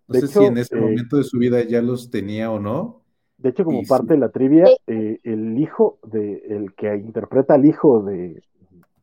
No 0.08 0.18
sé 0.18 0.26
si 0.26 0.42
en 0.42 0.57
ese 0.57 0.76
eh, 0.76 0.81
momento 0.81 1.18
de 1.18 1.25
su 1.25 1.39
vida 1.39 1.62
ya 1.62 1.83
los 1.83 2.10
tenía 2.10 2.50
o 2.50 2.58
no. 2.58 3.02
De 3.36 3.50
hecho, 3.50 3.62
como 3.65 3.83
parte 3.83 4.15
de 4.15 4.20
la 4.20 4.31
trivia, 4.31 4.67
eh, 4.86 5.18
el 5.23 5.58
hijo 5.58 5.99
de, 6.02 6.42
el 6.49 6.75
que 6.75 6.97
interpreta 6.97 7.55
al 7.55 7.67
hijo 7.67 8.02
de, 8.02 8.42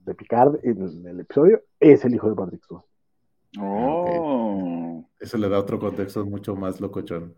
de 0.04 0.16
Picard 0.16 0.60
en 0.64 1.06
el 1.06 1.20
episodio 1.20 1.62
es 1.80 2.04
el 2.06 2.16
hijo 2.16 2.28
de 2.28 2.36
Patrick 2.36 2.64
Stewart. 2.64 2.86
Oh. 3.60 5.08
Eso 5.20 5.38
le 5.38 5.48
da 5.48 5.60
otro 5.60 5.80
contexto 5.80 6.26
mucho 6.26 6.56
más 6.56 6.82
locochón. 6.82 7.36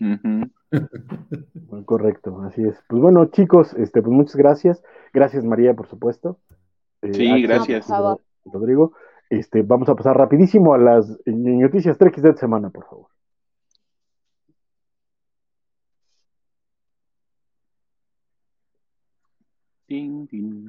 Correcto, 1.84 2.40
así 2.42 2.62
es. 2.62 2.82
Pues 2.88 3.02
bueno, 3.02 3.26
chicos, 3.26 3.74
este, 3.74 4.02
pues 4.02 4.12
muchas 4.12 4.36
gracias. 4.36 4.82
Gracias, 5.12 5.44
María, 5.44 5.74
por 5.74 5.86
supuesto. 5.86 6.38
Eh, 7.02 7.14
sí, 7.14 7.42
gracias. 7.42 7.88
Rodrigo. 8.44 8.92
Este, 9.28 9.62
vamos 9.62 9.88
a 9.88 9.94
pasar 9.94 10.16
rapidísimo 10.16 10.74
a 10.74 10.78
las 10.78 11.18
noticias 11.26 11.96
3 11.98 12.20
de 12.20 12.36
semana, 12.36 12.70
por 12.70 12.84
favor. 12.84 13.06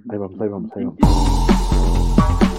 Ahí 0.09 0.17
vamos, 0.17 0.41
ahí 0.41 0.49
vamos, 0.49 0.71
ahí 0.75 0.83
vamos. 0.85 2.50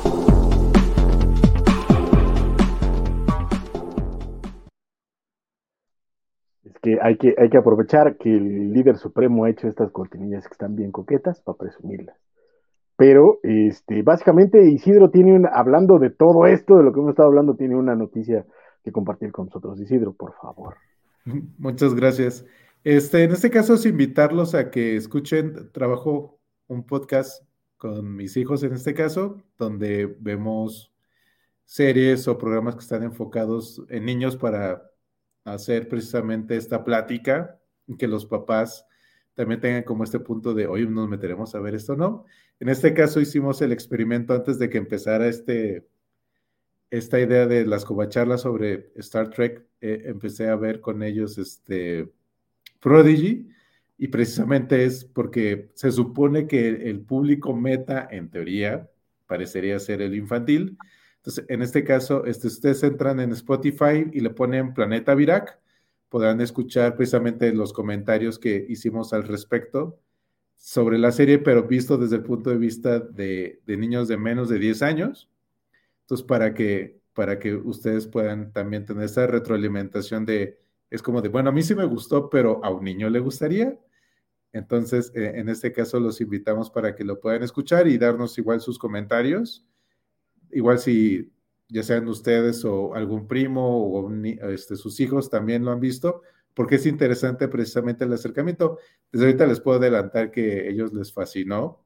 Que 6.83 6.99
hay 7.01 7.17
que, 7.17 7.35
hay 7.39 7.49
que 7.49 7.57
aprovechar 7.57 8.17
que 8.19 8.29
el 8.29 8.73
líder 8.73 8.99
supremo 8.99 9.45
ha 9.45 9.51
hecho 9.51 9.69
estas 9.69 9.91
cortinillas 9.93 10.47
que 10.47 10.53
están 10.53 10.75
bien 10.75 10.91
coquetas 10.91 11.41
para 11.41 11.57
presumirlas. 11.57 12.17
Pero 12.97 13.39
este, 13.43 14.03
básicamente 14.03 14.69
Isidro 14.69 15.11
tiene 15.11 15.49
hablando 15.53 15.99
de 15.99 16.11
todo 16.11 16.47
esto, 16.47 16.77
de 16.77 16.85
lo 16.85 16.93
que 16.93 17.01
hemos 17.01 17.11
estado 17.11 17.29
hablando, 17.29 17.55
tiene 17.55 17.77
una 17.77 17.95
noticia 17.95 18.45
que 18.85 18.93
compartir 18.93 19.31
con 19.33 19.47
nosotros. 19.47 19.81
Isidro, 19.81 20.13
por 20.13 20.35
favor. 20.35 20.75
Muchas 21.59 21.95
gracias. 21.95 22.45
Este, 22.85 23.23
en 23.25 23.31
este 23.31 23.51
caso 23.51 23.75
es 23.75 23.87
invitarlos 23.87 24.55
a 24.55 24.71
que 24.71 24.97
escuchen, 24.97 25.71
trabajo 25.73 26.41
un 26.67 26.85
podcast 26.85 27.45
con 27.77 28.17
mis 28.17 28.37
hijos 28.37 28.63
en 28.65 28.73
este 28.73 28.93
caso, 28.93 29.41
donde 29.57 30.17
vemos 30.19 30.93
series 31.65 32.27
o 32.27 32.39
programas 32.39 32.75
que 32.75 32.81
están 32.83 33.05
enfocados 33.05 33.83
en 33.89 34.05
niños 34.05 34.37
para 34.37 34.92
hacer 35.45 35.89
precisamente 35.89 36.57
esta 36.57 36.85
plática, 36.85 37.59
que 37.99 38.09
los 38.09 38.27
papás 38.27 38.87
también 39.35 39.61
tengan 39.61 39.83
como 39.83 40.05
este 40.05 40.21
punto 40.21 40.55
de 40.55 40.67
hoy 40.67 40.87
nos 40.87 41.09
meteremos 41.09 41.55
a 41.55 41.61
ver 41.61 41.75
esto, 41.75 41.97
¿no? 41.97 42.25
En 42.61 42.69
este 42.69 42.95
caso 42.95 43.21
hicimos 43.21 43.61
el 43.63 43.73
experimento 43.73 44.35
antes 44.35 44.59
de 44.59 44.69
que 44.69 44.79
empezara 44.79 45.27
este, 45.27 45.87
esta 46.91 47.19
idea 47.19 47.47
de 47.47 47.67
las 47.67 47.85
covacharlas 47.85 48.43
sobre 48.43 48.93
Star 48.97 49.31
Trek. 49.31 49.67
Eh, 49.81 50.03
empecé 50.07 50.49
a 50.49 50.57
ver 50.57 50.81
con 50.81 51.03
ellos 51.03 51.39
este 51.39 52.13
Prodigy 52.81 53.49
y 53.99 54.09
precisamente 54.09 54.85
es 54.85 55.05
porque 55.05 55.71
se 55.75 55.91
supone 55.91 56.47
que 56.47 56.69
el 56.69 57.01
público 57.01 57.55
meta, 57.55 58.07
en 58.11 58.31
teoría, 58.31 58.91
parecería 59.27 59.79
ser 59.79 60.03
el 60.03 60.15
infantil. 60.15 60.77
Entonces, 61.23 61.45
en 61.49 61.63
este 61.63 61.85
caso, 61.85 62.25
este, 62.25 62.49
ustedes 62.49 62.83
entran 62.83 63.21
en 63.21 63.31
Spotify 63.33 64.11
y 64.13 64.21
le 64.21 64.31
ponen 64.31 64.75
Planeta 64.75 65.15
Virac 65.15 65.63
podrán 66.13 66.43
escuchar 66.43 66.95
precisamente 66.95 67.55
los 67.55 67.73
comentarios 67.73 68.39
que 68.39 68.67
hicimos 68.69 69.15
al 69.15 69.23
respecto 69.23 69.99
sobre 70.57 70.99
la 70.99 71.11
serie, 71.11 71.39
pero 71.39 71.63
visto 71.63 71.97
desde 71.97 72.17
el 72.17 72.23
punto 72.23 72.51
de 72.51 72.59
vista 72.59 73.01
de, 73.01 73.63
niños 73.67 74.09
de 74.09 74.19
menos 74.19 74.51
de 74.51 74.59
10 74.59 74.83
años. 74.83 75.31
Entonces, 76.03 76.27
para 76.27 76.53
que, 76.53 77.01
para 77.15 77.39
que 77.39 77.55
ustedes 77.55 78.07
puedan 78.07 78.53
también 78.53 78.85
tener 78.85 79.05
esa 79.05 79.27
retroalimentación 79.27 80.27
de, 80.27 80.59
es 80.91 81.01
como 81.01 81.23
de, 81.23 81.31
bueno, 81.31 81.49
a 81.49 81.53
mí 81.53 81.63
sí 81.63 81.75
me 81.75 81.87
gustó, 81.87 82.29
pero 82.29 82.63
a 82.63 82.69
un 82.69 82.85
niño 82.85 83.09
le 83.09 83.19
gustaría. 83.19 83.79
Entonces, 84.53 85.13
eh, 85.15 85.33
en 85.37 85.49
este 85.49 85.73
caso, 85.73 85.99
los 85.99 86.21
invitamos 86.21 86.69
para 86.69 86.95
que 86.95 87.05
lo 87.05 87.21
puedan 87.21 87.43
escuchar 87.43 87.89
y 87.89 87.97
darnos 87.97 88.37
igual 88.37 88.61
sus 88.61 88.79
comentarios. 88.79 89.65
Igual 90.53 90.79
si 90.79 91.33
ya 91.69 91.83
sean 91.83 92.07
ustedes 92.09 92.65
o 92.65 92.95
algún 92.95 93.27
primo 93.27 93.91
o 93.91 94.11
este, 94.51 94.77
sus 94.77 95.01
hijos 95.01 95.31
también 95.31 95.65
lo 95.65 95.73
han 95.73 95.81
visto, 95.81 96.23
porque 96.55 96.75
es 96.77 96.87
interesante 96.87 97.49
precisamente 97.49 98.05
el 98.05 98.13
acercamiento. 98.13 98.79
Desde 99.11 99.27
ahorita 99.27 99.47
les 99.47 99.61
puedo 99.61 99.79
adelantar 99.79 100.31
que 100.31 100.69
ellos 100.69 100.93
les 100.93 101.13
fascinó, 101.13 101.83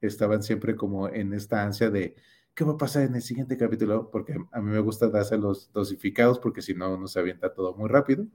estaban 0.00 0.42
siempre 0.42 0.74
como 0.74 1.08
en 1.08 1.34
esta 1.34 1.62
ansia 1.62 1.90
de 1.90 2.14
qué 2.54 2.64
va 2.64 2.72
a 2.72 2.78
pasar 2.78 3.02
en 3.02 3.14
el 3.14 3.22
siguiente 3.22 3.58
capítulo, 3.58 4.10
porque 4.10 4.34
a 4.50 4.60
mí 4.62 4.70
me 4.70 4.80
gusta 4.80 5.08
darse 5.08 5.36
los 5.36 5.70
dosificados, 5.72 6.38
porque 6.38 6.62
si 6.62 6.74
no, 6.74 6.96
no 6.96 7.06
se 7.06 7.20
avienta 7.20 7.52
todo 7.52 7.74
muy 7.74 7.88
rápido. 7.88 8.26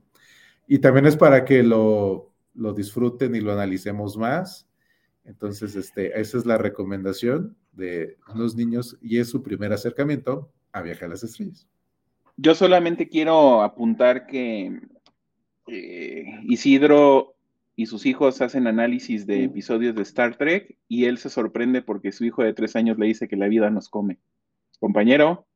Y 0.68 0.78
también 0.78 1.06
es 1.06 1.16
para 1.16 1.44
que 1.44 1.64
lo, 1.64 2.32
lo 2.54 2.72
disfruten 2.72 3.34
y 3.34 3.40
lo 3.40 3.52
analicemos 3.52 4.16
más. 4.16 4.68
Entonces, 5.24 5.74
este, 5.74 6.20
esa 6.20 6.38
es 6.38 6.46
la 6.46 6.58
recomendación 6.58 7.56
de 7.72 8.16
los 8.34 8.54
niños 8.54 8.96
y 9.00 9.18
es 9.18 9.28
su 9.28 9.42
primer 9.42 9.72
acercamiento 9.72 10.50
a 10.72 10.82
Viaje 10.82 11.04
a 11.04 11.08
las 11.08 11.24
Estrellas. 11.24 11.66
Yo 12.36 12.54
solamente 12.54 13.08
quiero 13.08 13.62
apuntar 13.62 14.26
que 14.26 14.80
eh, 15.66 16.24
Isidro 16.44 17.34
y 17.76 17.86
sus 17.86 18.06
hijos 18.06 18.40
hacen 18.40 18.66
análisis 18.66 19.26
de 19.26 19.44
episodios 19.44 19.94
de 19.94 20.02
Star 20.02 20.36
Trek 20.36 20.76
y 20.88 21.06
él 21.06 21.18
se 21.18 21.30
sorprende 21.30 21.82
porque 21.82 22.12
su 22.12 22.24
hijo 22.24 22.42
de 22.42 22.52
tres 22.52 22.76
años 22.76 22.98
le 22.98 23.06
dice 23.06 23.28
que 23.28 23.36
la 23.36 23.48
vida 23.48 23.70
nos 23.70 23.88
come. 23.88 24.18
Compañero, 24.78 25.46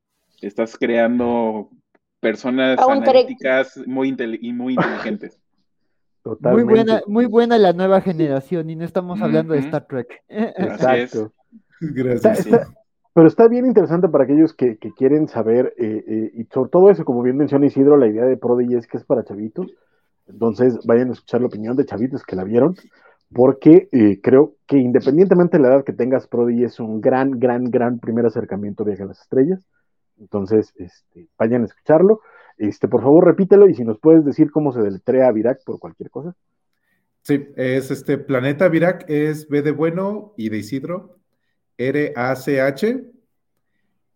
estás 0.41 0.77
creando 0.79 1.71
personas 2.21 2.79
analíticas 2.79 3.77
muy 3.87 4.17
y 4.41 4.53
muy 4.53 4.75
inteligentes. 4.75 5.41
Muy 6.41 6.65
buena, 6.65 7.03
muy 7.07 7.27
buena 7.27 7.57
la 7.57 7.73
nueva 7.73 8.01
generación 8.01 8.69
y 8.69 8.75
no 8.75 8.85
estamos 8.85 9.23
hablando 9.23 9.55
de 9.55 9.61
Star 9.61 9.87
Trek. 9.87 10.25
Exacto. 10.29 11.33
Gracias. 11.95 12.49
Pero 13.17 13.29
está 13.29 13.49
bien 13.49 13.65
interesante 13.65 14.09
para 14.09 14.25
aquellos 14.25 14.53
que, 14.53 14.77
quieren 14.77 15.27
saber, 15.27 15.73
eh, 15.79 16.05
eh, 16.07 16.31
y 16.35 16.45
sobre 16.53 16.71
todo 16.71 16.91
eso, 16.91 17.05
como 17.07 17.23
bien 17.23 17.39
menciona 17.39 17.65
Isidro, 17.65 17.97
la 17.97 18.09
idea 18.09 18.27
de 18.27 18.37
Prodigy 18.37 18.75
es 18.75 18.87
que 18.87 18.99
es 18.99 19.05
para 19.05 19.25
chavitos. 19.25 19.69
Entonces, 20.27 20.79
vayan 20.85 21.09
a 21.09 21.13
escuchar 21.13 21.41
la 21.41 21.47
opinión 21.47 21.77
de 21.77 21.87
chavitos 21.87 22.25
que 22.25 22.37
la 22.37 22.45
vieron, 22.45 22.77
porque 23.33 23.89
eh, 23.91 24.21
creo 24.23 24.57
que 24.67 24.77
independientemente 24.77 25.57
de 25.57 25.63
la 25.63 25.69
edad 25.71 25.85
que 25.85 25.95
tengas, 25.95 26.27
Prodigy 26.27 26.65
es 26.65 26.79
un 26.79 27.01
gran, 27.01 27.39
gran, 27.41 27.71
gran 27.71 28.01
primer 28.01 28.27
acercamiento 28.27 28.83
a 28.83 28.87
Viaje 28.87 29.05
a 29.05 29.07
las 29.07 29.23
Estrellas. 29.23 29.65
Entonces, 30.19 30.75
este, 30.77 31.29
vayan 31.39 31.63
a 31.63 31.67
escucharlo. 31.67 32.21
Este, 32.59 32.89
por 32.89 33.03
favor, 33.03 33.25
repítelo 33.25 33.67
y 33.67 33.75
si 33.75 33.85
nos 33.85 33.99
puedes 33.99 34.25
decir 34.25 34.51
cómo 34.51 34.73
se 34.73 34.81
deletrea 34.83 35.33
Virac 35.33 35.65
por 35.65 35.79
cualquier 35.79 36.11
cosa. 36.11 36.35
Sí, 37.23 37.49
es 37.57 37.91
este 37.91 38.19
Planeta 38.19 38.69
Virac, 38.69 39.05
es 39.09 39.49
B 39.49 39.63
de 39.63 39.73
bueno 39.73 40.33
y 40.37 40.49
de 40.49 40.59
Isidro, 40.59 41.16
R-A-C-H. 41.79 43.05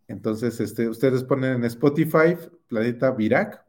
Entonces, 0.08 0.60
este, 0.60 0.88
ustedes 0.88 1.22
ponen 1.24 1.54
en 1.54 1.64
Spotify 1.64 2.36
Planeta 2.66 3.12
Virac 3.12 3.64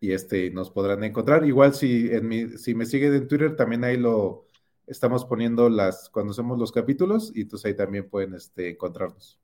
y 0.00 0.12
este, 0.12 0.50
nos 0.50 0.70
podrán 0.70 1.04
encontrar. 1.04 1.44
Igual 1.44 1.74
si, 1.74 2.08
en 2.10 2.26
mi, 2.28 2.48
si 2.58 2.74
me 2.74 2.86
siguen 2.86 3.14
en 3.14 3.28
Twitter, 3.28 3.56
también 3.56 3.84
ahí 3.84 3.96
lo 3.96 4.46
estamos 4.86 5.24
poniendo 5.24 5.68
las, 5.68 6.10
cuando 6.10 6.32
hacemos 6.32 6.58
los 6.58 6.72
capítulos 6.72 7.32
y 7.34 7.42
entonces 7.42 7.66
ahí 7.66 7.76
también 7.76 8.08
pueden 8.08 8.34
este, 8.34 8.70
encontrarnos. 8.70 9.38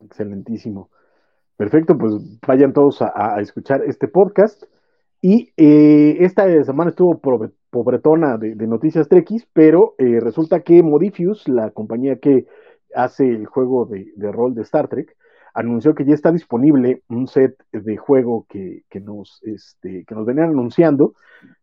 Excelentísimo. 0.00 0.90
Perfecto, 1.56 1.96
pues 1.98 2.14
vayan 2.46 2.72
todos 2.72 3.02
a, 3.02 3.38
escuchar 3.40 3.82
este 3.86 4.08
podcast. 4.08 4.64
Y 5.20 5.52
eh, 5.58 6.16
esta 6.20 6.64
semana 6.64 6.90
estuvo 6.90 7.20
pobretona 7.70 8.38
de, 8.38 8.54
noticias 8.66 9.08
Trekkies, 9.08 9.46
pero 9.52 9.94
eh, 9.98 10.20
resulta 10.20 10.60
que 10.60 10.82
Modifius, 10.82 11.46
la 11.48 11.70
compañía 11.70 12.18
que 12.18 12.46
hace 12.94 13.28
el 13.28 13.46
juego 13.46 13.86
de, 13.86 14.32
rol 14.32 14.54
de 14.54 14.62
Star 14.62 14.88
Trek, 14.88 15.16
anunció 15.54 15.94
que 15.94 16.04
ya 16.04 16.14
está 16.14 16.30
disponible 16.32 17.02
un 17.08 17.26
set 17.26 17.56
de 17.72 17.96
juego 17.96 18.46
que, 18.48 18.84
nos, 19.00 19.40
este, 19.42 20.04
que 20.04 20.14
nos 20.14 20.26
venían 20.26 20.50
anunciando, 20.50 21.14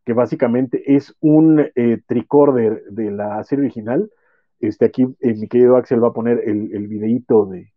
que 0.05 0.13
básicamente 0.13 0.95
es 0.95 1.15
un 1.19 1.59
eh, 1.75 2.01
tricorder 2.07 2.83
de 2.89 3.11
la 3.11 3.43
serie 3.43 3.65
original. 3.65 4.11
Este, 4.59 4.85
aquí 4.85 5.03
eh, 5.19 5.35
mi 5.35 5.47
querido 5.47 5.77
Axel 5.77 6.03
va 6.03 6.09
a 6.09 6.13
poner 6.13 6.41
el, 6.45 6.75
el 6.75 6.87
videíto 6.87 7.45
de, 7.45 7.71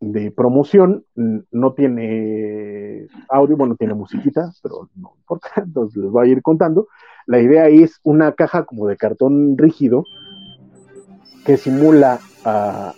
de 0.00 0.30
promoción. 0.30 1.04
No 1.14 1.72
tiene 1.74 3.06
audio, 3.28 3.56
bueno, 3.56 3.76
tiene 3.76 3.94
musiquita, 3.94 4.52
pero 4.62 4.88
no 4.94 5.14
importa, 5.18 5.48
entonces 5.56 6.02
les 6.02 6.10
voy 6.10 6.28
a 6.28 6.32
ir 6.32 6.42
contando. 6.42 6.88
La 7.26 7.40
idea 7.40 7.68
es 7.68 8.00
una 8.02 8.32
caja 8.32 8.64
como 8.64 8.86
de 8.86 8.96
cartón 8.96 9.56
rígido 9.56 10.04
que 11.44 11.56
simula 11.56 12.18
a, 12.44 12.94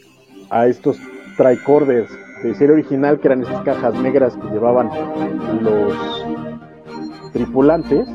estos 0.67 0.99
tricorders 1.37 2.11
de 2.43 2.55
serie 2.55 2.75
original, 2.75 3.19
que 3.19 3.29
eran 3.29 3.43
esas 3.43 3.63
cajas 3.63 3.95
negras 3.95 4.37
que 4.37 4.49
llevaban 4.49 4.91
los 5.61 6.25
tripulantes. 7.33 8.09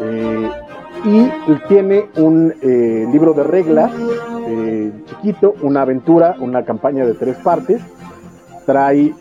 Eh, 0.00 0.50
y 1.04 1.30
tiene 1.68 2.06
un 2.16 2.52
eh, 2.62 3.06
libro 3.12 3.32
de 3.32 3.44
reglas 3.44 3.92
eh, 4.48 4.92
chiquito, 5.06 5.54
una 5.62 5.82
aventura, 5.82 6.36
una 6.40 6.64
campaña 6.64 7.04
de 7.04 7.14
tres 7.14 7.36
partes. 7.38 7.82
Trae 8.66 9.14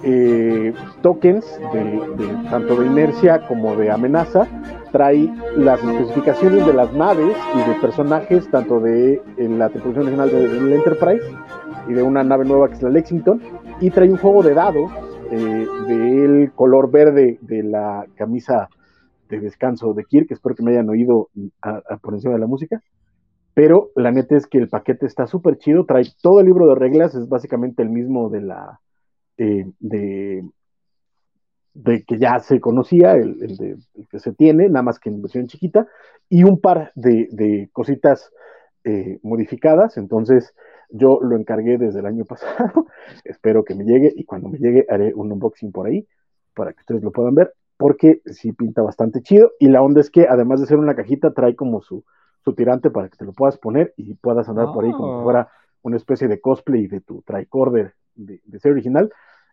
tokens 1.01 1.45
de, 1.71 2.01
tanto 2.49 2.75
de 2.75 2.87
inercia 2.87 3.47
como 3.47 3.75
de 3.75 3.91
amenaza 3.91 4.47
trae 4.95 5.29
las 5.57 5.83
especificaciones 5.83 6.65
de 6.65 6.71
las 6.71 6.93
naves 6.93 7.35
y 7.53 7.69
de 7.69 7.75
personajes, 7.81 8.49
tanto 8.49 8.79
de 8.79 9.21
la 9.37 9.67
tripulación 9.67 10.05
original 10.05 10.29
del 10.31 10.71
Enterprise 10.71 11.25
y 11.89 11.93
de 11.93 12.01
una 12.01 12.23
nave 12.23 12.45
nueva 12.45 12.69
que 12.69 12.75
es 12.75 12.81
la 12.81 12.91
Lexington, 12.91 13.41
y 13.81 13.89
trae 13.89 14.09
un 14.09 14.15
juego 14.15 14.41
de 14.41 14.53
dados 14.53 14.89
eh, 15.31 15.67
del 15.87 16.53
color 16.53 16.89
verde 16.89 17.39
de 17.41 17.63
la 17.63 18.05
camisa 18.15 18.69
de 19.27 19.41
descanso 19.41 19.93
de 19.93 20.05
Kirk, 20.05 20.31
espero 20.31 20.55
que 20.55 20.63
me 20.63 20.71
hayan 20.71 20.87
oído 20.87 21.27
por 22.01 22.13
encima 22.13 22.35
de 22.35 22.39
la 22.39 22.47
música, 22.47 22.81
pero 23.53 23.89
la 23.97 24.13
neta 24.13 24.37
es 24.37 24.47
que 24.47 24.59
el 24.59 24.69
paquete 24.69 25.07
está 25.07 25.27
súper 25.27 25.57
chido, 25.57 25.85
trae 25.85 26.05
todo 26.21 26.39
el 26.39 26.45
libro 26.45 26.67
de 26.69 26.75
reglas, 26.75 27.15
es 27.15 27.27
básicamente 27.27 27.83
el 27.83 27.89
mismo 27.89 28.29
de 28.29 28.39
la... 28.39 28.79
Eh, 29.37 29.65
de 29.79 30.43
de 31.75 32.03
que 32.05 32.17
ya 32.17 32.39
se 32.39 32.59
conocía, 32.59 33.13
el, 33.13 33.37
de, 33.37 33.77
que 34.09 34.19
se 34.19 34.33
tiene, 34.33 34.69
nada 34.69 34.81
más 34.81 34.97
que 34.97 35.09
en 35.09 35.21
versión 35.21 35.47
chiquita, 35.47 35.87
y 36.29 36.43
un 36.43 36.59
par 36.59 36.91
de, 36.95 37.69
cositas 37.73 38.31
eh, 38.85 39.19
modificadas. 39.21 39.97
Entonces, 39.97 40.55
yo 40.89 41.19
lo 41.21 41.35
encargué 41.35 41.77
desde 41.77 41.99
el 41.99 42.05
año 42.05 42.25
pasado. 42.29 42.87
Espero 43.23 43.63
que 43.63 43.75
me 43.75 43.83
llegue 43.83 44.11
y 44.15 44.23
cuando 44.23 44.49
me 44.49 44.57
llegue 44.57 44.85
haré 44.89 45.13
un 45.13 45.31
unboxing 45.31 45.71
por 45.71 45.87
ahí 45.87 46.07
para 46.55 46.71
que 46.71 46.79
ustedes 46.79 47.03
lo 47.03 47.11
puedan 47.11 47.35
ver, 47.35 47.53
porque 47.75 48.21
sí 48.25 48.53
pinta 48.53 48.81
bastante 48.81 49.21
chido. 49.21 49.51
Y 49.59 49.67
la 49.67 49.81
onda 49.81 49.99
es 49.99 50.09
que 50.09 50.27
además 50.29 50.61
de 50.61 50.67
ser 50.67 50.77
una 50.77 50.95
cajita, 50.95 51.33
trae 51.33 51.55
como 51.55 51.81
su, 51.81 52.05
su 52.45 52.55
tirante 52.55 52.89
para 52.89 53.09
que 53.09 53.17
te 53.17 53.25
lo 53.25 53.33
puedas 53.33 53.57
poner 53.57 53.93
y 53.97 54.13
puedas 54.13 54.47
andar 54.47 54.67
por 54.73 54.85
ahí 54.85 54.93
como 54.93 55.19
si 55.19 55.23
fuera 55.23 55.49
una 55.85 55.97
especie 55.97 56.27
de 56.27 56.41
cosplay 56.41 56.87
de 56.87 56.99
tu 56.99 57.21
tricorder 57.21 57.93
de, 58.15 58.41
de 58.43 58.59
ser 58.59 58.71
original. 58.71 59.11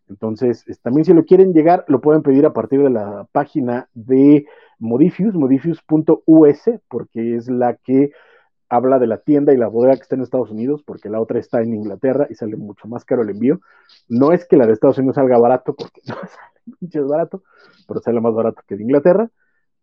Entonces, 0.08 0.64
también 0.82 1.04
si 1.04 1.12
lo 1.12 1.24
quieren 1.24 1.52
llegar, 1.52 1.84
lo 1.88 2.00
pueden 2.00 2.22
pedir 2.22 2.46
a 2.46 2.52
partir 2.52 2.82
de 2.82 2.90
la 2.90 3.26
página 3.32 3.88
de 3.92 4.46
Modifius, 4.78 5.34
modifius.us, 5.34 6.80
porque 6.88 7.36
es 7.36 7.48
la 7.48 7.76
que 7.76 8.12
habla 8.70 8.98
de 8.98 9.06
la 9.06 9.18
tienda 9.18 9.52
y 9.52 9.58
la 9.58 9.68
bodega 9.68 9.96
que 9.96 10.02
está 10.02 10.16
en 10.16 10.22
Estados 10.22 10.50
Unidos, 10.50 10.82
porque 10.86 11.10
la 11.10 11.20
otra 11.20 11.38
está 11.38 11.60
en 11.60 11.74
Inglaterra 11.74 12.26
y 12.30 12.34
sale 12.34 12.56
mucho 12.56 12.88
más 12.88 13.04
caro 13.04 13.22
el 13.22 13.28
envío. 13.28 13.60
No 14.08 14.32
es 14.32 14.46
que 14.46 14.56
la 14.56 14.66
de 14.66 14.72
Estados 14.72 14.96
Unidos 14.96 15.16
salga 15.16 15.38
barato, 15.38 15.74
porque 15.74 16.00
no 16.06 16.16
sale 16.90 17.06
barato, 17.06 17.42
pero 17.86 18.00
sale 18.00 18.22
más 18.22 18.34
barato 18.34 18.62
que 18.66 18.76
de 18.76 18.82
Inglaterra. 18.84 19.30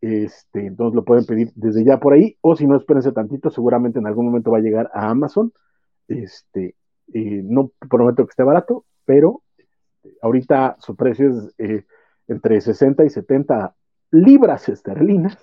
Este, 0.02 0.66
entonces 0.66 0.96
lo 0.96 1.04
pueden 1.04 1.26
pedir 1.26 1.52
desde 1.56 1.84
ya 1.84 2.00
por 2.00 2.14
ahí, 2.14 2.38
o 2.42 2.56
si 2.56 2.66
no, 2.66 2.78
espérense 2.78 3.12
tantito, 3.12 3.52
seguramente 3.52 4.00
en 4.00 4.08
algún 4.08 4.26
momento 4.26 4.50
va 4.50 4.58
a 4.58 4.62
llegar 4.62 4.90
a 4.94 5.10
Amazon. 5.10 5.54
Este, 6.10 6.76
eh, 7.14 7.42
no 7.44 7.72
prometo 7.90 8.26
que 8.26 8.32
esté 8.32 8.44
barato, 8.44 8.86
pero 9.06 9.42
este, 9.58 10.18
ahorita 10.22 10.76
su 10.80 10.96
precio 10.96 11.30
es 11.30 11.56
eh, 11.58 11.86
entre 12.28 12.60
60 12.60 13.06
y 13.06 13.10
70 13.10 13.76
libras 14.12 14.68
esterlinas 14.70 15.38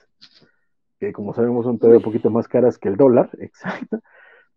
que 0.99 1.13
como 1.13 1.35
sabemos 1.35 1.65
son 1.65 1.79
todavía 1.79 1.99
un 1.99 2.05
poquito 2.05 2.31
más 2.31 2.49
caras 2.49 2.79
que 2.79 2.89
el 2.89 2.97
dólar, 2.97 3.31
exacto, 3.39 4.01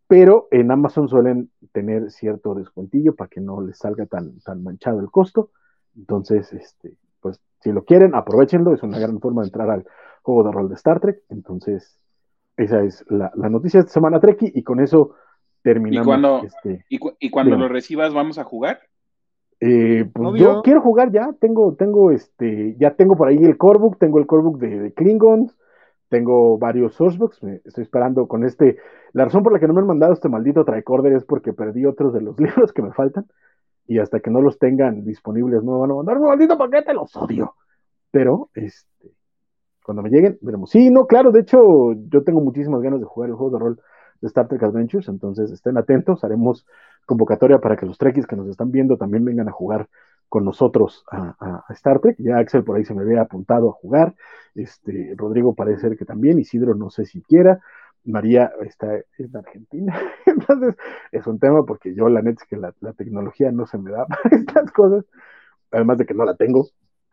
pero 0.07 0.47
en 0.51 0.71
Amazon 0.71 1.07
suelen 1.07 1.51
tener 1.71 2.11
cierto 2.11 2.55
descuentillo 2.55 3.15
para 3.15 3.29
que 3.29 3.41
no 3.41 3.61
les 3.61 3.77
salga 3.77 4.05
tan, 4.05 4.39
tan 4.39 4.63
manchado 4.63 4.99
el 4.99 5.11
costo. 5.11 5.51
Entonces, 5.95 6.51
este, 6.51 6.97
pues 7.19 7.39
si 7.59 7.71
lo 7.71 7.83
quieren, 7.83 8.15
aprovechenlo, 8.15 8.73
es 8.73 8.81
una 8.81 8.97
gran 8.97 9.19
forma 9.19 9.43
de 9.43 9.49
entrar 9.49 9.69
al 9.69 9.85
juego 10.23 10.43
de 10.43 10.51
rol 10.51 10.69
de 10.69 10.75
Star 10.75 10.99
Trek. 10.99 11.21
Entonces, 11.29 11.99
esa 12.57 12.81
es 12.83 13.05
la, 13.07 13.31
noticia 13.35 13.79
de 13.79 13.81
esta 13.81 13.93
semana, 13.93 14.19
Treki, 14.19 14.51
y 14.55 14.63
con 14.63 14.79
eso 14.79 15.13
terminamos. 15.61 16.05
¿Y 16.05 16.07
cuando, 16.07 16.41
este, 16.43 16.85
y, 16.89 17.29
cuando 17.29 17.57
lo 17.57 17.67
recibas, 17.67 18.13
vamos 18.13 18.37
a 18.37 18.43
jugar? 18.43 18.79
Eh, 19.61 20.09
pues 20.13 20.39
yo 20.39 20.61
quiero 20.61 20.81
jugar 20.81 21.11
ya, 21.11 21.33
tengo, 21.39 21.75
tengo 21.75 22.11
este, 22.11 22.75
ya 22.79 22.95
tengo 22.95 23.17
por 23.17 23.27
ahí 23.27 23.37
el 23.37 23.57
core 23.57 23.79
tengo 23.99 24.19
el 24.19 24.25
core 24.25 24.57
de, 24.57 24.79
de 24.79 24.93
Klingons, 24.93 25.53
tengo 26.07 26.57
varios 26.57 26.95
sourcebooks, 26.95 27.43
estoy 27.65 27.83
esperando 27.83 28.27
con 28.27 28.43
este. 28.43 28.77
La 29.13 29.25
razón 29.25 29.43
por 29.43 29.53
la 29.53 29.59
que 29.59 29.67
no 29.67 29.73
me 29.73 29.81
han 29.81 29.87
mandado 29.87 30.13
este 30.13 30.29
maldito 30.29 30.63
tricorder 30.63 31.13
es 31.13 31.25
porque 31.25 31.53
perdí 31.53 31.85
otros 31.85 32.13
de 32.13 32.21
los 32.21 32.39
libros 32.39 32.73
que 32.73 32.81
me 32.81 32.93
faltan 32.93 33.25
y 33.87 33.99
hasta 33.99 34.19
que 34.19 34.29
no 34.29 34.41
los 34.41 34.59
tengan 34.59 35.03
disponibles 35.03 35.63
no 35.63 35.73
me 35.73 35.79
van 35.79 35.91
a 35.91 35.95
mandar 35.95 36.17
un 36.17 36.27
maldito 36.27 36.57
paquete, 36.57 36.93
los 36.93 37.15
odio. 37.15 37.55
Pero, 38.11 38.49
este, 38.53 39.11
cuando 39.83 40.03
me 40.03 40.09
lleguen, 40.09 40.37
veremos. 40.41 40.69
Sí, 40.69 40.89
no, 40.89 41.05
claro, 41.05 41.31
de 41.31 41.41
hecho, 41.41 41.93
yo 41.93 42.23
tengo 42.23 42.41
muchísimas 42.41 42.81
ganas 42.81 42.99
de 42.99 43.05
jugar 43.05 43.29
el 43.29 43.35
juego 43.35 43.51
de 43.51 43.59
rol 43.59 43.81
de 44.21 44.27
Star 44.27 44.47
Trek 44.47 44.63
Adventures, 44.63 45.07
entonces 45.07 45.51
estén 45.51 45.77
atentos, 45.77 46.23
haremos 46.23 46.65
convocatoria 47.05 47.59
para 47.59 47.75
que 47.75 47.85
los 47.85 47.97
trekkies 47.97 48.27
que 48.27 48.35
nos 48.35 48.47
están 48.47 48.71
viendo 48.71 48.97
también 48.97 49.25
vengan 49.25 49.49
a 49.49 49.51
jugar 49.51 49.89
con 50.29 50.45
nosotros 50.45 51.03
a, 51.11 51.65
Star 51.69 51.99
Trek. 51.99 52.15
Ya 52.19 52.37
Axel 52.37 52.63
por 52.63 52.77
ahí 52.77 52.85
se 52.85 52.93
me 52.93 53.03
ve 53.03 53.19
apuntado 53.19 53.69
a 53.69 53.73
jugar. 53.73 54.15
Este, 54.55 55.13
Rodrigo 55.17 55.55
parece 55.55 55.81
ser 55.81 55.97
que 55.97 56.05
también, 56.05 56.39
Isidro 56.39 56.75
no 56.75 56.89
sé 56.89 57.05
si 57.05 57.21
quiera. 57.21 57.59
María 58.05 58.51
está 58.61 58.95
en 59.17 59.35
Argentina. 59.35 59.99
Entonces, 60.25 60.75
es 61.11 61.27
un 61.27 61.39
tema 61.39 61.65
porque 61.65 61.93
yo 61.93 62.07
la 62.09 62.21
neta 62.21 62.43
es 62.43 62.47
que 62.47 62.57
la, 62.57 62.71
tecnología 62.93 63.51
no 63.51 63.65
se 63.65 63.77
me 63.77 63.91
da 63.91 64.05
para 64.07 64.35
estas 64.35 64.71
cosas. 64.71 65.05
Además 65.71 65.97
de 65.97 66.05
que 66.05 66.13
no 66.13 66.25
la 66.25 66.35
tengo 66.35 66.67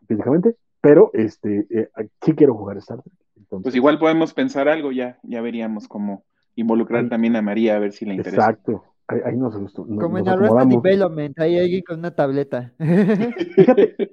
físicamente, 0.07 0.57
pero 0.81 1.11
este, 1.15 1.67
eh, 1.71 1.89
quiero 2.21 2.55
jugar 2.55 2.77
Star 2.79 3.03
Trek. 3.03 3.15
pues 3.63 3.75
igual 3.75 3.99
podemos 3.99 4.35
pensar 4.35 4.69
algo, 4.69 4.93
ya, 4.93 5.19
ya 5.23 5.41
veríamos 5.41 5.89
cómo 5.89 6.25
involucrar 6.57 7.09
también 7.09 7.37
a 7.37 7.43
María 7.43 7.77
a 7.77 7.79
ver 7.79 7.93
si 7.93 8.05
le 8.05 8.15
interesa. 8.15 8.51
Exacto, 8.51 8.85
Ahí, 9.09 9.37
nos, 9.37 9.55
Como 9.73 10.19
en 10.19 10.29
Arrested 10.29 10.67
Development, 10.83 11.39
ahí 11.39 11.55
hay 11.55 11.65
alguien 11.65 11.83
con 11.87 12.01
una 12.01 12.11
tableta. 12.11 12.73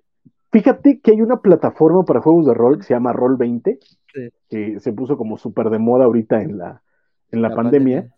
Fíjate, 0.52 1.00
que 1.02 1.12
hay 1.12 1.22
una 1.22 1.38
plataforma 1.38 2.04
para 2.04 2.22
juegos 2.22 2.46
de 2.46 2.54
rol 2.54 2.78
que 2.78 2.84
se 2.84 2.94
llama 2.94 3.12
Roll 3.12 3.38
20, 3.38 3.80
que 4.50 4.80
se 4.80 4.94
puso 4.94 5.18
como 5.18 5.38
súper 5.38 5.72
de 5.72 5.80
moda 5.80 6.06
ahorita 6.06 6.44
en 6.44 6.60
la, 6.60 6.84
en 7.32 7.42
la, 7.42 7.56
pandemia, 7.56 8.14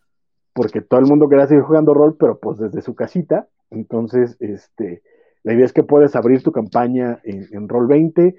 porque 0.52 0.82
todo 0.82 1.00
el 1.00 1.06
mundo 1.06 1.30
quería 1.30 1.48
seguir 1.48 1.64
jugando 1.64 1.94
rol, 1.94 2.18
pero 2.20 2.40
pues 2.40 2.58
desde 2.58 2.82
su 2.82 2.94
casita. 2.94 3.48
Entonces, 3.70 4.36
este, 4.42 5.02
la 5.44 5.54
idea 5.54 5.64
es 5.64 5.72
que 5.72 5.84
puedes 5.84 6.14
abrir 6.18 6.44
tu 6.44 6.52
campaña 6.52 7.22
en, 7.24 7.48
en 7.52 7.70
Roll 7.70 7.88
20, 7.88 8.36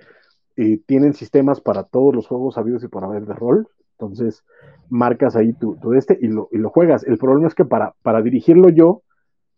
y 0.57 0.78
tienen 0.78 1.12
sistemas 1.12 1.60
para 1.60 1.85
todos 1.85 2.15
los 2.15 2.26
juegos 2.26 2.57
habidos 2.57 2.83
y 2.83 2.89
por 2.89 3.05
haber 3.05 3.26
de 3.26 3.35
rol. 3.35 3.68
Entonces, 3.99 4.43
marcas 4.89 5.36
ahí 5.36 5.52
tu, 5.52 5.76
este 5.94 6.18
y 6.20 6.28
lo, 6.28 6.49
y 6.51 6.59
lo, 6.59 6.70
juegas. 6.70 7.05
El 7.05 7.18
problema 7.18 7.49
es 7.49 7.55
que 7.55 7.65
para, 7.65 7.94
para 8.02 8.23
dirigirlo 8.23 8.70
yo, 8.70 9.02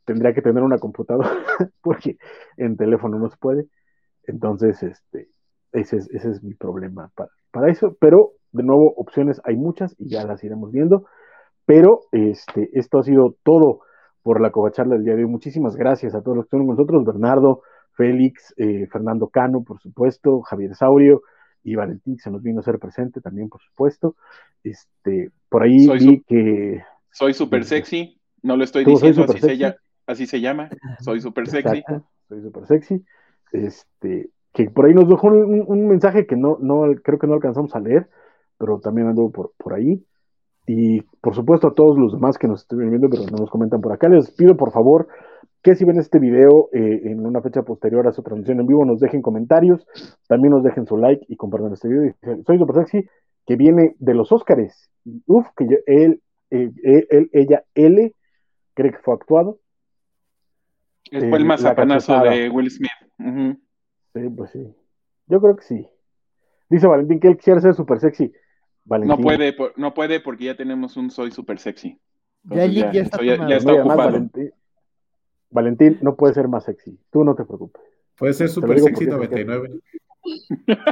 tendría 0.04 0.32
que 0.32 0.42
tener 0.42 0.62
una 0.62 0.78
computadora, 0.78 1.30
porque 1.82 2.18
en 2.56 2.76
teléfono 2.76 3.18
no 3.18 3.28
se 3.28 3.36
puede. 3.36 3.66
Entonces, 4.24 4.82
este, 4.82 5.28
ese 5.72 5.96
es, 5.98 6.10
ese 6.10 6.30
es 6.30 6.42
mi 6.42 6.54
problema 6.54 7.10
para, 7.14 7.30
para, 7.50 7.70
eso. 7.70 7.96
Pero, 8.00 8.32
de 8.52 8.62
nuevo, 8.62 8.92
opciones 8.96 9.40
hay 9.44 9.56
muchas 9.56 9.94
y 9.98 10.10
ya 10.10 10.24
las 10.24 10.42
iremos 10.42 10.72
viendo. 10.72 11.06
Pero 11.64 12.00
este, 12.12 12.70
esto 12.72 12.98
ha 12.98 13.02
sido 13.02 13.36
todo 13.42 13.80
por 14.22 14.40
la 14.40 14.50
covacharla 14.50 14.94
del 14.94 15.04
día 15.04 15.14
de 15.14 15.24
hoy. 15.24 15.30
Muchísimas 15.30 15.76
gracias 15.76 16.14
a 16.14 16.22
todos 16.22 16.36
los 16.36 16.44
que 16.44 16.56
están 16.56 16.66
con 16.66 16.76
nosotros. 16.76 17.04
Bernardo, 17.04 17.62
Félix, 17.98 18.54
eh, 18.56 18.86
Fernando 18.92 19.26
Cano, 19.26 19.64
por 19.64 19.80
supuesto, 19.80 20.40
Javier 20.42 20.76
Saurio, 20.76 21.22
y 21.64 21.74
Valentín 21.74 22.16
se 22.16 22.30
nos 22.30 22.44
vino 22.44 22.60
a 22.60 22.62
ser 22.62 22.78
presente 22.78 23.20
también, 23.20 23.48
por 23.48 23.60
supuesto. 23.60 24.14
Este, 24.62 25.32
por 25.48 25.64
ahí 25.64 25.88
vi 25.98 26.22
que. 26.22 26.80
Soy 27.10 27.34
súper 27.34 27.64
sexy, 27.64 28.20
no 28.40 28.56
lo 28.56 28.62
estoy 28.62 28.84
diciendo, 28.84 29.24
así 29.24 29.40
se, 29.40 29.76
así 30.06 30.26
se, 30.26 30.40
llama. 30.40 30.70
Soy 31.00 31.20
súper 31.20 31.48
sexy. 31.48 31.82
Soy 32.28 32.40
súper 32.40 32.66
sexy. 32.66 33.04
Este, 33.50 34.30
que 34.52 34.70
por 34.70 34.86
ahí 34.86 34.94
nos 34.94 35.08
dejó 35.08 35.26
un, 35.26 35.88
mensaje 35.88 36.24
que 36.24 36.36
no, 36.36 36.56
no, 36.60 36.94
creo 37.02 37.18
que 37.18 37.26
no 37.26 37.34
alcanzamos 37.34 37.74
a 37.74 37.80
leer, 37.80 38.08
pero 38.58 38.78
también 38.78 39.08
ando 39.08 39.28
por, 39.30 39.52
por 39.56 39.74
ahí. 39.74 40.04
Y 40.68 41.00
por 41.22 41.34
supuesto 41.34 41.68
a 41.68 41.74
todos 41.74 41.98
los 41.98 42.12
demás 42.12 42.36
que 42.36 42.46
nos 42.46 42.60
estuvieron 42.60 42.90
viendo, 42.90 43.08
pero 43.08 43.24
no 43.30 43.38
nos 43.38 43.50
comentan 43.50 43.80
por 43.80 43.92
acá, 43.92 44.08
les 44.08 44.30
pido 44.30 44.54
por 44.54 44.70
favor 44.70 45.08
que 45.62 45.74
si 45.74 45.84
ven 45.84 45.98
este 45.98 46.18
video 46.18 46.68
eh, 46.72 47.00
en 47.04 47.26
una 47.26 47.40
fecha 47.40 47.62
posterior 47.62 48.06
a 48.06 48.12
su 48.12 48.22
transmisión 48.22 48.60
en 48.60 48.66
vivo, 48.66 48.84
nos 48.84 49.00
dejen 49.00 49.22
comentarios, 49.22 49.86
también 50.28 50.52
nos 50.52 50.62
dejen 50.62 50.86
su 50.86 50.98
like 50.98 51.24
y 51.26 51.36
compartan 51.36 51.72
este 51.72 51.88
video. 51.88 52.14
Soy 52.46 52.58
Super 52.58 52.76
Sexy, 52.76 53.08
que 53.46 53.56
viene 53.56 53.96
de 53.98 54.14
los 54.14 54.30
Óscares. 54.30 54.90
Uf, 55.26 55.46
que 55.56 55.64
él, 55.86 56.22
eh, 56.50 56.70
él, 56.82 57.30
ella, 57.32 57.64
L, 57.74 58.14
cree 58.74 58.92
que 58.92 58.98
fue 58.98 59.14
actuado. 59.14 59.58
Es 61.10 61.28
fue 61.28 61.38
el 61.38 61.46
más 61.46 61.64
apanazo 61.64 62.20
de 62.20 62.50
Will 62.50 62.70
Smith. 62.70 62.90
Sí, 64.14 64.28
pues 64.36 64.50
sí. 64.50 64.74
Yo 65.26 65.40
creo 65.40 65.56
que 65.56 65.64
sí. 65.64 65.88
Dice 66.68 66.86
Valentín 66.86 67.20
que 67.20 67.28
él 67.28 67.38
quiere 67.38 67.62
ser 67.62 67.74
super 67.74 67.98
sexy. 67.98 68.32
No 68.88 69.18
puede, 69.18 69.54
no 69.76 69.94
puede 69.94 70.20
porque 70.20 70.44
ya 70.44 70.56
tenemos 70.56 70.96
un 70.96 71.10
soy 71.10 71.30
super 71.30 71.58
sexy. 71.58 71.98
ya, 72.44 72.66
ya, 72.66 72.90
está, 73.02 73.22
ya, 73.22 73.34
está 73.56 73.72
ocupado. 73.74 74.28
Valentín 75.50 75.98
no 76.02 76.16
puede 76.16 76.34
ser 76.34 76.48
más 76.48 76.64
sexy. 76.64 76.98
Tú 77.10 77.24
no 77.24 77.34
te 77.34 77.44
preocupes. 77.44 77.82
Puede 78.16 78.32
ser 78.34 78.48
super 78.48 78.78
sexy 78.80 79.06
99. 79.06 79.80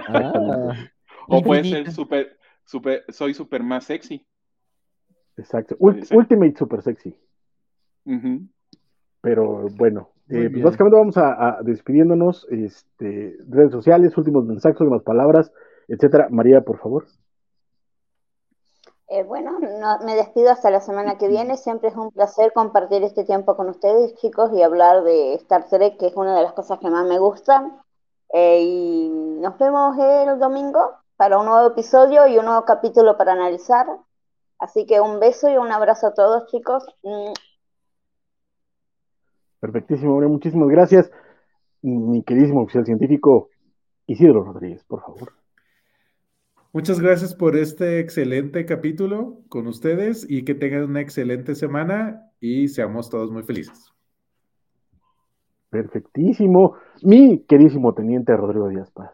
Ah. 0.08 0.74
o 1.28 1.42
puede 1.42 1.64
ser 1.64 1.90
super, 1.90 2.36
super, 2.64 3.04
soy 3.08 3.34
super 3.34 3.62
más 3.62 3.84
sexy. 3.84 4.26
Exacto. 5.36 5.76
Ultimate 5.78 6.54
super 6.56 6.82
sexy. 6.82 7.14
Pero 9.20 9.68
bueno, 9.76 10.10
eh, 10.28 10.48
pues 10.50 10.62
básicamente 10.62 10.96
vamos 10.96 11.16
a, 11.16 11.58
despidiéndonos. 11.62 12.46
Este, 12.50 13.36
redes 13.48 13.72
sociales, 13.72 14.16
últimos 14.16 14.44
mensajes, 14.44 14.80
últimas 14.80 15.02
palabras, 15.02 15.52
etcétera. 15.88 16.28
María, 16.30 16.62
por 16.62 16.78
favor. 16.78 17.06
Eh, 19.08 19.22
bueno, 19.22 19.58
me 20.04 20.16
despido 20.16 20.50
hasta 20.50 20.70
la 20.70 20.80
semana 20.80 21.16
que 21.16 21.28
viene. 21.28 21.56
Siempre 21.56 21.90
es 21.90 21.96
un 21.96 22.10
placer 22.10 22.52
compartir 22.52 23.04
este 23.04 23.24
tiempo 23.24 23.56
con 23.56 23.68
ustedes, 23.68 24.14
chicos, 24.16 24.50
y 24.52 24.62
hablar 24.62 25.04
de 25.04 25.34
Star 25.34 25.68
Trek, 25.68 25.96
que 25.96 26.06
es 26.06 26.16
una 26.16 26.36
de 26.36 26.42
las 26.42 26.52
cosas 26.54 26.78
que 26.80 26.90
más 26.90 27.06
me 27.06 27.18
gustan. 27.18 27.80
Eh, 28.32 28.60
y 28.62 29.08
nos 29.40 29.56
vemos 29.58 29.96
el 29.98 30.38
domingo 30.38 30.94
para 31.16 31.38
un 31.38 31.46
nuevo 31.46 31.68
episodio 31.68 32.26
y 32.26 32.36
un 32.38 32.46
nuevo 32.46 32.64
capítulo 32.64 33.16
para 33.16 33.32
analizar. 33.32 33.86
Así 34.58 34.86
que 34.86 35.00
un 35.00 35.20
beso 35.20 35.48
y 35.48 35.56
un 35.56 35.70
abrazo 35.70 36.08
a 36.08 36.14
todos, 36.14 36.46
chicos. 36.50 36.84
Perfectísimo, 39.60 40.20
muchísimas 40.22 40.68
gracias. 40.68 41.10
Mi 41.82 42.22
queridísimo 42.24 42.62
oficial 42.62 42.84
científico 42.84 43.50
Isidro 44.06 44.42
Rodríguez, 44.42 44.82
por 44.84 45.02
favor. 45.02 45.45
Muchas 46.76 47.00
gracias 47.00 47.34
por 47.34 47.56
este 47.56 48.00
excelente 48.00 48.66
capítulo 48.66 49.40
con 49.48 49.66
ustedes 49.66 50.26
y 50.28 50.44
que 50.44 50.54
tengan 50.54 50.82
una 50.82 51.00
excelente 51.00 51.54
semana 51.54 52.30
y 52.38 52.68
seamos 52.68 53.08
todos 53.08 53.30
muy 53.32 53.44
felices. 53.44 53.94
Perfectísimo. 55.70 56.76
Mi 57.00 57.42
queridísimo 57.48 57.94
teniente 57.94 58.36
Rodrigo 58.36 58.68
Díaz 58.68 58.90
Paz. 58.90 59.10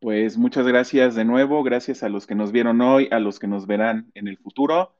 Pues 0.00 0.38
muchas 0.38 0.64
gracias 0.64 1.16
de 1.16 1.24
nuevo, 1.24 1.64
gracias 1.64 2.04
a 2.04 2.08
los 2.08 2.28
que 2.28 2.36
nos 2.36 2.52
vieron 2.52 2.80
hoy, 2.82 3.08
a 3.10 3.18
los 3.18 3.40
que 3.40 3.48
nos 3.48 3.66
verán 3.66 4.12
en 4.14 4.28
el 4.28 4.38
futuro. 4.38 4.94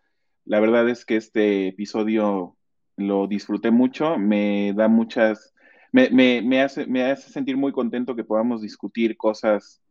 La 0.44 0.58
verdad 0.58 0.88
es 0.88 1.04
que 1.04 1.14
este 1.14 1.68
episodio 1.68 2.56
lo 2.96 3.28
disfruté 3.28 3.70
mucho, 3.70 4.18
me 4.18 4.72
da 4.74 4.88
muchas, 4.88 5.54
me, 5.92 6.10
me, 6.10 6.62
hace, 6.62 6.84
me 6.86 7.04
hace 7.04 7.30
sentir 7.30 7.56
muy 7.56 7.70
contento 7.70 8.16
que 8.16 8.24
podamos 8.24 8.60
discutir 8.60 9.16
cosas 9.16 9.81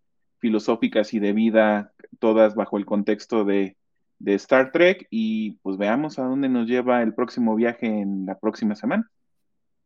filosóficas 0.41 1.13
y 1.13 1.19
de 1.19 1.31
vida, 1.31 1.93
todas 2.19 2.55
bajo 2.55 2.77
el 2.77 2.85
contexto 2.85 3.45
de, 3.45 3.77
de 4.19 4.33
Star 4.33 4.73
Trek, 4.73 5.07
y 5.09 5.51
pues 5.61 5.77
veamos 5.77 6.19
a 6.19 6.23
dónde 6.23 6.49
nos 6.49 6.67
lleva 6.67 7.01
el 7.01 7.13
próximo 7.13 7.55
viaje 7.55 7.87
en 7.87 8.25
la 8.25 8.37
próxima 8.37 8.75
semana. 8.75 9.09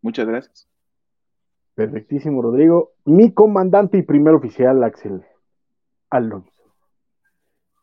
Muchas 0.02 0.26
gracias. 0.26 0.68
Perfectísimo, 1.76 2.42
Rodrigo. 2.42 2.94
Mi 3.04 3.32
comandante 3.34 3.98
y 3.98 4.02
primer 4.02 4.34
oficial, 4.34 4.84
Axel 4.84 5.24
Alonso. 6.10 6.52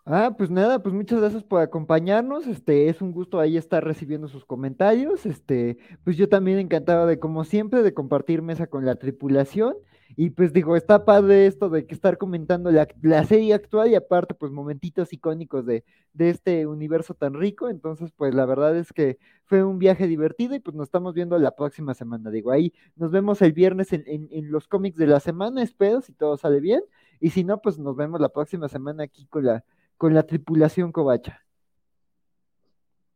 Ah, 0.05 0.35
pues 0.37 0.51
nada, 0.51 0.83
pues 0.83 0.95
muchas 0.95 1.21
gracias 1.21 1.45
por 1.45 1.61
acompañarnos. 1.61 2.49
Este, 2.49 2.89
es 2.89 3.01
un 3.01 3.13
gusto 3.13 3.39
ahí 3.39 3.57
estar 3.57 3.85
recibiendo 3.85 4.27
sus 4.27 4.45
comentarios. 4.45 5.27
Este, 5.27 5.79
pues 6.03 6.17
yo 6.17 6.29
también 6.29 6.59
encantado 6.59 7.07
de, 7.07 7.21
como 7.21 7.45
siempre, 7.45 7.83
de 7.83 7.95
compartir 7.95 8.43
mesa 8.43 8.67
con 8.67 8.85
la 8.85 8.97
tripulación. 8.97 9.77
Y 10.17 10.31
pues 10.31 10.53
digo, 10.53 10.77
está 10.77 11.05
padre 11.05 11.47
esto 11.47 11.69
de 11.69 11.87
que 11.87 11.95
estar 11.95 12.19
comentando 12.19 12.71
la, 12.71 13.25
serie 13.25 13.55
actual 13.55 13.91
y 13.91 13.95
aparte, 13.95 14.35
pues 14.35 14.53
momentitos 14.53 15.13
icónicos 15.13 15.65
de, 15.67 15.85
de, 16.13 16.31
este 16.31 16.67
universo 16.67 17.15
tan 17.15 17.35
rico. 17.35 17.69
Entonces, 17.69 18.13
pues 18.13 18.35
la 18.35 18.47
verdad 18.47 18.77
es 18.77 18.93
que 18.93 19.19
fue 19.45 19.65
un 19.65 19.79
viaje 19.79 20.07
divertido 20.07 20.55
y 20.55 20.61
pues 20.61 20.77
nos 20.77 20.89
estamos 20.89 21.15
viendo 21.15 21.39
la 21.39 21.53
próxima 21.53 21.95
semana. 21.95 22.31
Digo, 22.31 22.51
ahí 22.51 22.73
nos 22.97 23.11
vemos 23.11 23.43
el 23.43 23.53
viernes 23.53 23.93
en, 23.93 24.05
en, 24.07 24.29
en 24.31 24.51
los 24.51 24.69
cómics 24.69 24.97
de 24.97 25.07
la 25.07 25.21
semana, 25.21 25.63
espero, 25.63 26.01
si 26.01 26.13
todo 26.13 26.37
sale 26.37 26.61
bien. 26.61 26.83
Y 27.21 27.31
si 27.31 27.45
no, 27.45 27.59
pues 27.61 27.79
nos 27.79 27.97
vemos 27.97 28.21
la 28.21 28.31
próxima 28.31 28.69
semana 28.69 29.05
aquí 29.05 29.27
con 29.27 29.45
la 29.45 29.65
con 30.03 30.15
la 30.15 30.25
tripulación 30.25 30.91
Covacha. 30.91 31.43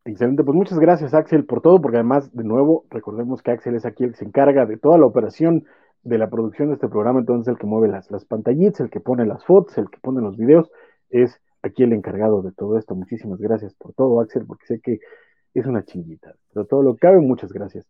Excelente, 0.05 0.45
pues 0.45 0.55
muchas 0.55 0.79
gracias 0.79 1.13
Axel 1.13 1.43
por 1.43 1.59
todo, 1.59 1.81
porque 1.81 1.97
además, 1.97 2.33
de 2.33 2.45
nuevo, 2.45 2.85
recordemos 2.89 3.41
que 3.41 3.51
Axel 3.51 3.75
es 3.75 3.85
aquí 3.85 4.05
el 4.05 4.11
que 4.11 4.19
se 4.19 4.23
encarga 4.23 4.65
de 4.65 4.77
toda 4.77 4.97
la 4.97 5.05
operación 5.05 5.65
de 6.07 6.17
la 6.17 6.29
producción 6.29 6.69
de 6.69 6.75
este 6.75 6.87
programa, 6.87 7.19
entonces 7.19 7.51
el 7.51 7.57
que 7.57 7.67
mueve 7.67 7.87
las, 7.87 8.09
las 8.11 8.25
pantallitas, 8.25 8.79
el 8.79 8.89
que 8.89 8.99
pone 8.99 9.25
las 9.25 9.45
fotos, 9.45 9.77
el 9.77 9.89
que 9.89 9.99
pone 9.99 10.21
los 10.21 10.37
videos, 10.37 10.69
es 11.09 11.39
aquí 11.61 11.83
el 11.83 11.93
encargado 11.93 12.41
de 12.41 12.51
todo 12.51 12.77
esto. 12.77 12.95
Muchísimas 12.95 13.39
gracias 13.39 13.73
por 13.75 13.93
todo, 13.93 14.21
Axel, 14.21 14.45
porque 14.45 14.65
sé 14.65 14.79
que 14.79 14.99
es 15.53 15.65
una 15.65 15.83
chinguita, 15.83 16.33
pero 16.53 16.65
todo 16.65 16.83
lo 16.83 16.93
que 16.93 16.99
cabe, 16.99 17.19
muchas 17.19 17.51
gracias. 17.51 17.85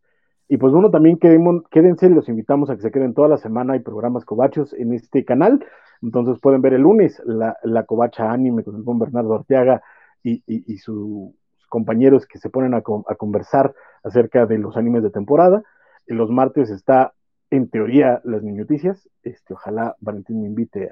Y 0.47 0.57
pues 0.57 0.71
bueno, 0.71 0.89
también 0.89 1.17
quédense, 1.17 2.09
los 2.09 2.29
invitamos 2.29 2.69
a 2.69 2.75
que 2.75 2.81
se 2.81 2.91
queden 2.91 3.13
toda 3.13 3.27
la 3.27 3.37
semana, 3.37 3.73
hay 3.73 3.79
programas 3.79 4.23
cobachos 4.23 4.73
en 4.73 4.93
este 4.93 5.25
canal, 5.25 5.65
entonces 6.01 6.39
pueden 6.39 6.61
ver 6.61 6.73
el 6.73 6.81
lunes 6.81 7.21
la, 7.25 7.57
la 7.63 7.83
covacha 7.83 8.31
anime 8.31 8.63
con 8.63 8.75
el 8.75 8.83
buen 8.83 8.99
Bernardo 8.99 9.35
Arteaga 9.35 9.81
y, 10.23 10.77
sus 10.77 11.33
compañeros 11.69 12.25
que 12.25 12.39
se 12.39 12.49
ponen 12.49 12.73
a, 12.73 12.81
conversar 12.81 13.73
acerca 14.03 14.45
de 14.45 14.57
los 14.57 14.77
animes 14.77 15.03
de 15.03 15.09
temporada. 15.09 15.63
Y 16.05 16.13
los 16.13 16.29
martes 16.29 16.69
está, 16.69 17.13
en 17.49 17.69
teoría, 17.69 18.21
las 18.23 18.43
noticias. 18.43 19.09
Este, 19.23 19.53
ojalá 19.53 19.95
Valentín 19.99 20.41
me 20.41 20.47
invite 20.47 20.89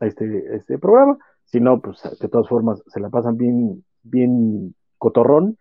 a, 0.00 0.06
este, 0.06 0.56
este 0.56 0.78
programa. 0.78 1.18
Si 1.44 1.60
no, 1.60 1.80
pues 1.80 2.00
de 2.20 2.28
todas 2.28 2.48
formas 2.48 2.82
se 2.86 3.00
la 3.00 3.10
pasan 3.10 3.36
bien, 3.36 3.84
bien 4.02 4.74
cotorrón. 4.98 5.58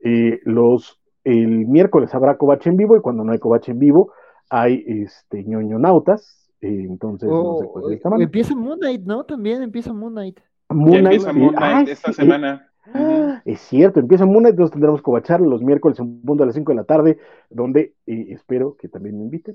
Eh, 0.00 0.40
los, 0.44 1.00
el 1.24 1.66
miércoles 1.66 2.14
habrá 2.14 2.36
covacha 2.36 2.70
en 2.70 2.76
vivo 2.76 2.96
y 2.96 3.00
cuando 3.00 3.24
no 3.24 3.32
hay 3.32 3.38
covacha 3.38 3.72
en 3.72 3.78
vivo 3.78 4.12
hay 4.50 4.84
este, 4.86 5.44
ñoñonautas, 5.44 6.40
entonces, 6.60 7.28
no 7.28 7.56
sé, 7.58 7.66
pues, 7.72 8.20
empieza 8.20 8.54
Moon 8.54 8.78
Knight, 8.78 9.02
¿no? 9.06 9.24
También 9.24 9.62
empieza 9.62 9.92
Moon 9.92 10.12
Knight. 10.12 10.40
Moon 10.68 10.94
empieza 10.94 11.32
Moon 11.32 11.54
Knight 11.54 11.88
esta 11.88 12.12
semana. 12.12 12.69
Ah, 12.86 13.42
es 13.44 13.60
cierto, 13.60 14.00
empieza 14.00 14.24
Moon 14.24 14.38
Knight, 14.38 14.52
entonces 14.52 14.72
tendremos 14.72 15.02
covachar 15.02 15.40
los 15.40 15.62
miércoles 15.62 15.98
en 15.98 16.22
punto 16.22 16.42
a 16.42 16.46
las 16.46 16.54
5 16.54 16.72
de 16.72 16.76
la 16.76 16.84
tarde, 16.84 17.18
donde 17.50 17.94
espero 18.06 18.76
que 18.76 18.88
también 18.88 19.18
me 19.18 19.24
inviten. 19.24 19.54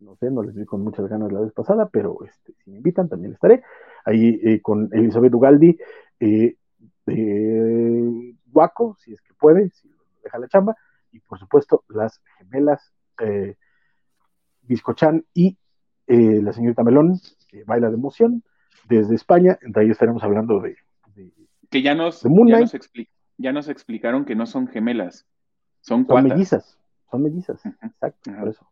No 0.00 0.16
sé, 0.16 0.30
no 0.30 0.42
les 0.42 0.54
vi 0.54 0.64
con 0.64 0.82
muchas 0.82 1.06
ganas 1.08 1.30
la 1.30 1.40
vez 1.40 1.52
pasada, 1.52 1.88
pero 1.88 2.18
este, 2.24 2.54
si 2.64 2.70
me 2.70 2.78
invitan 2.78 3.08
también 3.08 3.34
estaré. 3.34 3.62
Ahí 4.04 4.40
eh, 4.42 4.60
con 4.60 4.88
Elizabeth 4.92 5.32
Ugaldi, 5.32 5.78
eh, 6.18 6.56
de 7.06 8.34
Waco, 8.52 8.96
si 9.00 9.12
es 9.12 9.20
que 9.22 9.34
puede, 9.34 9.70
si 9.70 9.88
deja 10.22 10.38
la 10.38 10.48
chamba, 10.48 10.76
y 11.12 11.20
por 11.20 11.38
supuesto 11.38 11.84
las 11.88 12.20
gemelas 12.38 12.92
eh, 13.20 13.56
Biscochan 14.62 15.24
y 15.34 15.58
eh, 16.06 16.40
la 16.42 16.52
señorita 16.52 16.82
Melón, 16.82 17.20
que 17.48 17.64
baila 17.64 17.88
de 17.88 17.94
emoción, 17.94 18.42
desde 18.88 19.14
España, 19.14 19.58
entre 19.62 19.82
ahí 19.82 19.90
estaremos 19.90 20.22
hablando 20.22 20.60
de... 20.60 20.76
que 21.72 21.82
ya 21.82 21.94
nos, 21.94 22.22
ya 22.22 22.60
nos, 22.60 22.72
ya, 23.38 23.52
nos 23.52 23.68
explicaron 23.68 24.24
que 24.24 24.36
no 24.36 24.46
son 24.46 24.68
gemelas, 24.68 25.26
son, 25.80 26.06
son 26.06 26.24
mellizas, 26.24 26.78
son 27.10 27.22
mellizas, 27.22 27.64
exacto, 27.82 28.30
por 28.38 28.48
eso. 28.48 28.66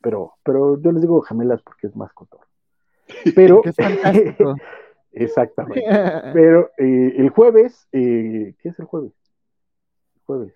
Pero, 0.00 0.34
pero 0.44 0.80
yo 0.80 0.92
les 0.92 1.02
digo 1.02 1.20
gemelas 1.22 1.62
porque 1.62 1.88
es 1.88 1.96
más 1.96 2.12
cotor. 2.12 2.42
Pero, 3.34 3.62
exactamente. 5.12 5.82
Pero 6.34 6.70
eh, 6.76 7.14
el 7.16 7.30
jueves, 7.30 7.88
eh, 7.92 8.54
¿qué 8.60 8.68
es 8.68 8.78
el 8.78 8.84
jueves? 8.84 9.14
El 10.14 10.22
jueves. 10.24 10.54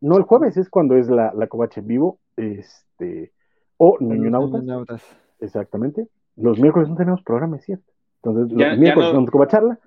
No, 0.00 0.16
el 0.16 0.22
jueves 0.24 0.56
es 0.56 0.70
cuando 0.70 0.96
es 0.96 1.08
la, 1.08 1.32
la 1.34 1.46
covacha 1.46 1.80
en 1.80 1.86
vivo, 1.86 2.18
este, 2.36 3.32
o 3.76 3.98
Niñonautas. 4.00 5.04
Exactamente. 5.40 6.08
Los 6.36 6.58
miércoles 6.58 6.88
no 6.88 6.96
tenemos 6.96 7.22
programa, 7.22 7.58
es 7.58 7.64
cierto. 7.64 7.92
Entonces, 8.22 8.56
los 8.56 8.78
miércoles 8.78 9.12
no, 9.12 9.24
tenemos 9.24 9.48
charla. 9.48 9.78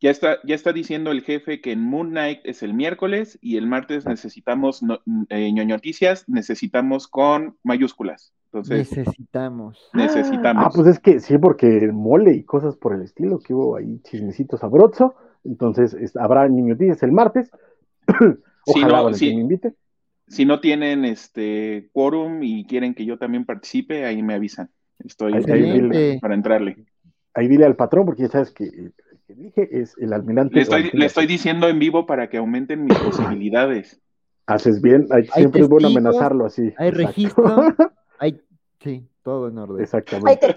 Ya 0.00 0.10
está, 0.10 0.38
ya 0.44 0.54
está 0.54 0.72
diciendo 0.72 1.10
el 1.10 1.22
jefe 1.22 1.60
que 1.60 1.72
en 1.72 1.80
Moon 1.80 2.10
Knight 2.10 2.40
es 2.44 2.62
el 2.62 2.72
miércoles 2.72 3.36
y 3.42 3.56
el 3.56 3.66
martes 3.66 4.06
necesitamos 4.06 4.82
no, 4.82 5.00
eh, 5.28 5.52
noticias, 5.66 6.28
necesitamos 6.28 7.08
con 7.08 7.56
mayúsculas. 7.64 8.32
Entonces, 8.52 8.96
necesitamos. 8.96 9.90
Necesitamos. 9.92 10.64
Ah, 10.66 10.70
pues 10.72 10.86
es 10.86 10.98
que 11.00 11.20
sí, 11.20 11.36
porque 11.36 11.90
mole 11.92 12.32
y 12.34 12.44
cosas 12.44 12.76
por 12.76 12.94
el 12.94 13.02
estilo, 13.02 13.40
que 13.40 13.52
hubo 13.52 13.76
ahí 13.76 14.00
chismecitos 14.04 14.60
sabroso. 14.60 15.16
Entonces, 15.44 16.16
habrá 16.16 16.48
noticias 16.48 17.02
el 17.02 17.12
martes. 17.12 17.50
Ojalá 18.66 19.12
si 19.14 19.30
no, 19.30 19.36
me 19.36 19.42
invite. 19.42 19.74
Si 20.28 20.44
no 20.44 20.60
tienen 20.60 21.04
este 21.04 21.90
quórum 21.92 22.42
y 22.42 22.66
quieren 22.66 22.94
que 22.94 23.04
yo 23.04 23.18
también 23.18 23.44
participe, 23.44 24.04
ahí 24.04 24.22
me 24.22 24.34
avisan. 24.34 24.70
Estoy 24.98 25.32
para 26.20 26.34
entrarle. 26.34 26.86
Ahí 27.34 27.48
dile 27.48 27.66
al 27.66 27.76
patrón, 27.76 28.06
porque 28.06 28.22
ya 28.22 28.28
sabes 28.28 28.50
que 28.50 28.92
que 29.28 29.34
dije 29.34 29.68
es 29.70 29.94
el 29.98 30.14
almirante. 30.14 30.54
Le 30.94 31.04
estoy, 31.04 31.26
diciendo 31.26 31.68
en 31.68 31.78
vivo 31.78 32.06
para 32.06 32.30
que 32.30 32.38
aumenten 32.38 32.84
mis 32.84 32.98
posibilidades. 32.98 34.00
Haces 34.46 34.80
bien, 34.80 35.06
siempre 35.34 35.60
es 35.60 35.68
bueno 35.68 35.88
amenazarlo 35.88 36.46
así. 36.46 36.72
Hay 36.78 36.90
registro, 36.90 37.44
hay, 38.18 38.40
sí, 38.80 39.06
todo 39.22 39.48
en 39.48 39.58
orden. 39.58 39.82
Exactamente. 39.82 40.54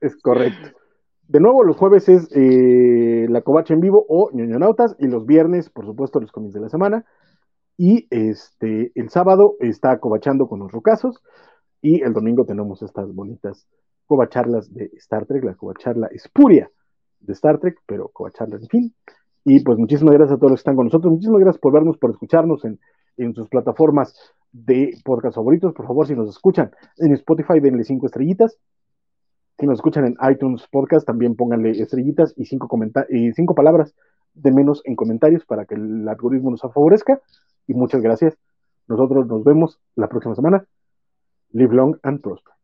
es 0.00 0.16
correcto. 0.16 0.76
De 1.28 1.38
nuevo, 1.38 1.62
los 1.62 1.76
jueves 1.76 2.08
es 2.08 2.28
eh, 2.34 3.26
la 3.28 3.42
covacha 3.42 3.72
en 3.72 3.80
vivo 3.80 4.04
o 4.08 4.30
ñoñonautas 4.32 4.96
y 4.98 5.06
los 5.06 5.26
viernes, 5.26 5.70
por 5.70 5.86
supuesto, 5.86 6.18
los 6.18 6.32
cómics 6.32 6.54
de 6.54 6.60
la 6.60 6.68
semana. 6.68 7.04
Y 7.76 8.08
este, 8.10 8.90
el 8.96 9.10
sábado 9.10 9.54
está 9.60 10.00
covachando 10.00 10.48
con 10.48 10.58
los 10.58 10.72
rocazos. 10.72 11.22
Y 11.80 12.02
el 12.02 12.12
domingo 12.12 12.44
tenemos 12.44 12.82
estas 12.82 13.14
bonitas 13.14 13.68
covacharlas 14.06 14.72
de 14.72 14.90
Star 14.96 15.26
Trek, 15.26 15.44
la 15.44 15.54
covacharla 15.54 16.06
espuria 16.08 16.70
de 17.20 17.32
Star 17.32 17.58
Trek, 17.58 17.78
pero 17.86 18.08
covacharla 18.08 18.56
en 18.56 18.68
fin. 18.68 18.94
Y 19.44 19.60
pues 19.60 19.78
muchísimas 19.78 20.14
gracias 20.14 20.36
a 20.36 20.38
todos 20.38 20.50
los 20.50 20.58
que 20.58 20.62
están 20.62 20.76
con 20.76 20.86
nosotros. 20.86 21.12
Muchísimas 21.12 21.40
gracias 21.40 21.60
por 21.60 21.72
vernos, 21.72 21.98
por 21.98 22.10
escucharnos 22.10 22.64
en, 22.64 22.78
sus 23.34 23.48
plataformas 23.48 24.14
de 24.52 24.92
podcast 25.04 25.36
favoritos. 25.36 25.72
Por 25.72 25.86
favor, 25.86 26.06
si 26.06 26.14
nos 26.14 26.28
escuchan 26.28 26.72
en 26.98 27.12
Spotify, 27.14 27.60
denle 27.60 27.84
cinco 27.84 28.06
estrellitas. 28.06 28.58
Si 29.58 29.66
nos 29.66 29.78
escuchan 29.78 30.04
en 30.04 30.16
iTunes 30.30 30.66
Podcast, 30.70 31.06
también 31.06 31.34
pónganle 31.34 31.70
estrellitas 31.70 32.34
y 32.36 32.44
cinco, 32.44 32.68
y 33.08 33.32
cinco 33.32 33.54
palabras 33.54 33.94
de 34.34 34.52
menos 34.52 34.82
en 34.84 34.96
comentarios 34.96 35.46
para 35.46 35.64
que 35.64 35.76
el 35.76 36.06
algoritmo 36.08 36.50
nos 36.50 36.60
favorezca. 36.60 37.20
Y 37.66 37.74
muchas 37.74 38.02
gracias. 38.02 38.36
Nosotros 38.88 39.26
nos 39.26 39.44
vemos 39.44 39.80
la 39.94 40.08
próxima 40.08 40.34
semana. 40.34 40.66
Live 41.52 41.74
long 41.74 41.98
and 42.02 42.20
prosper. 42.20 42.55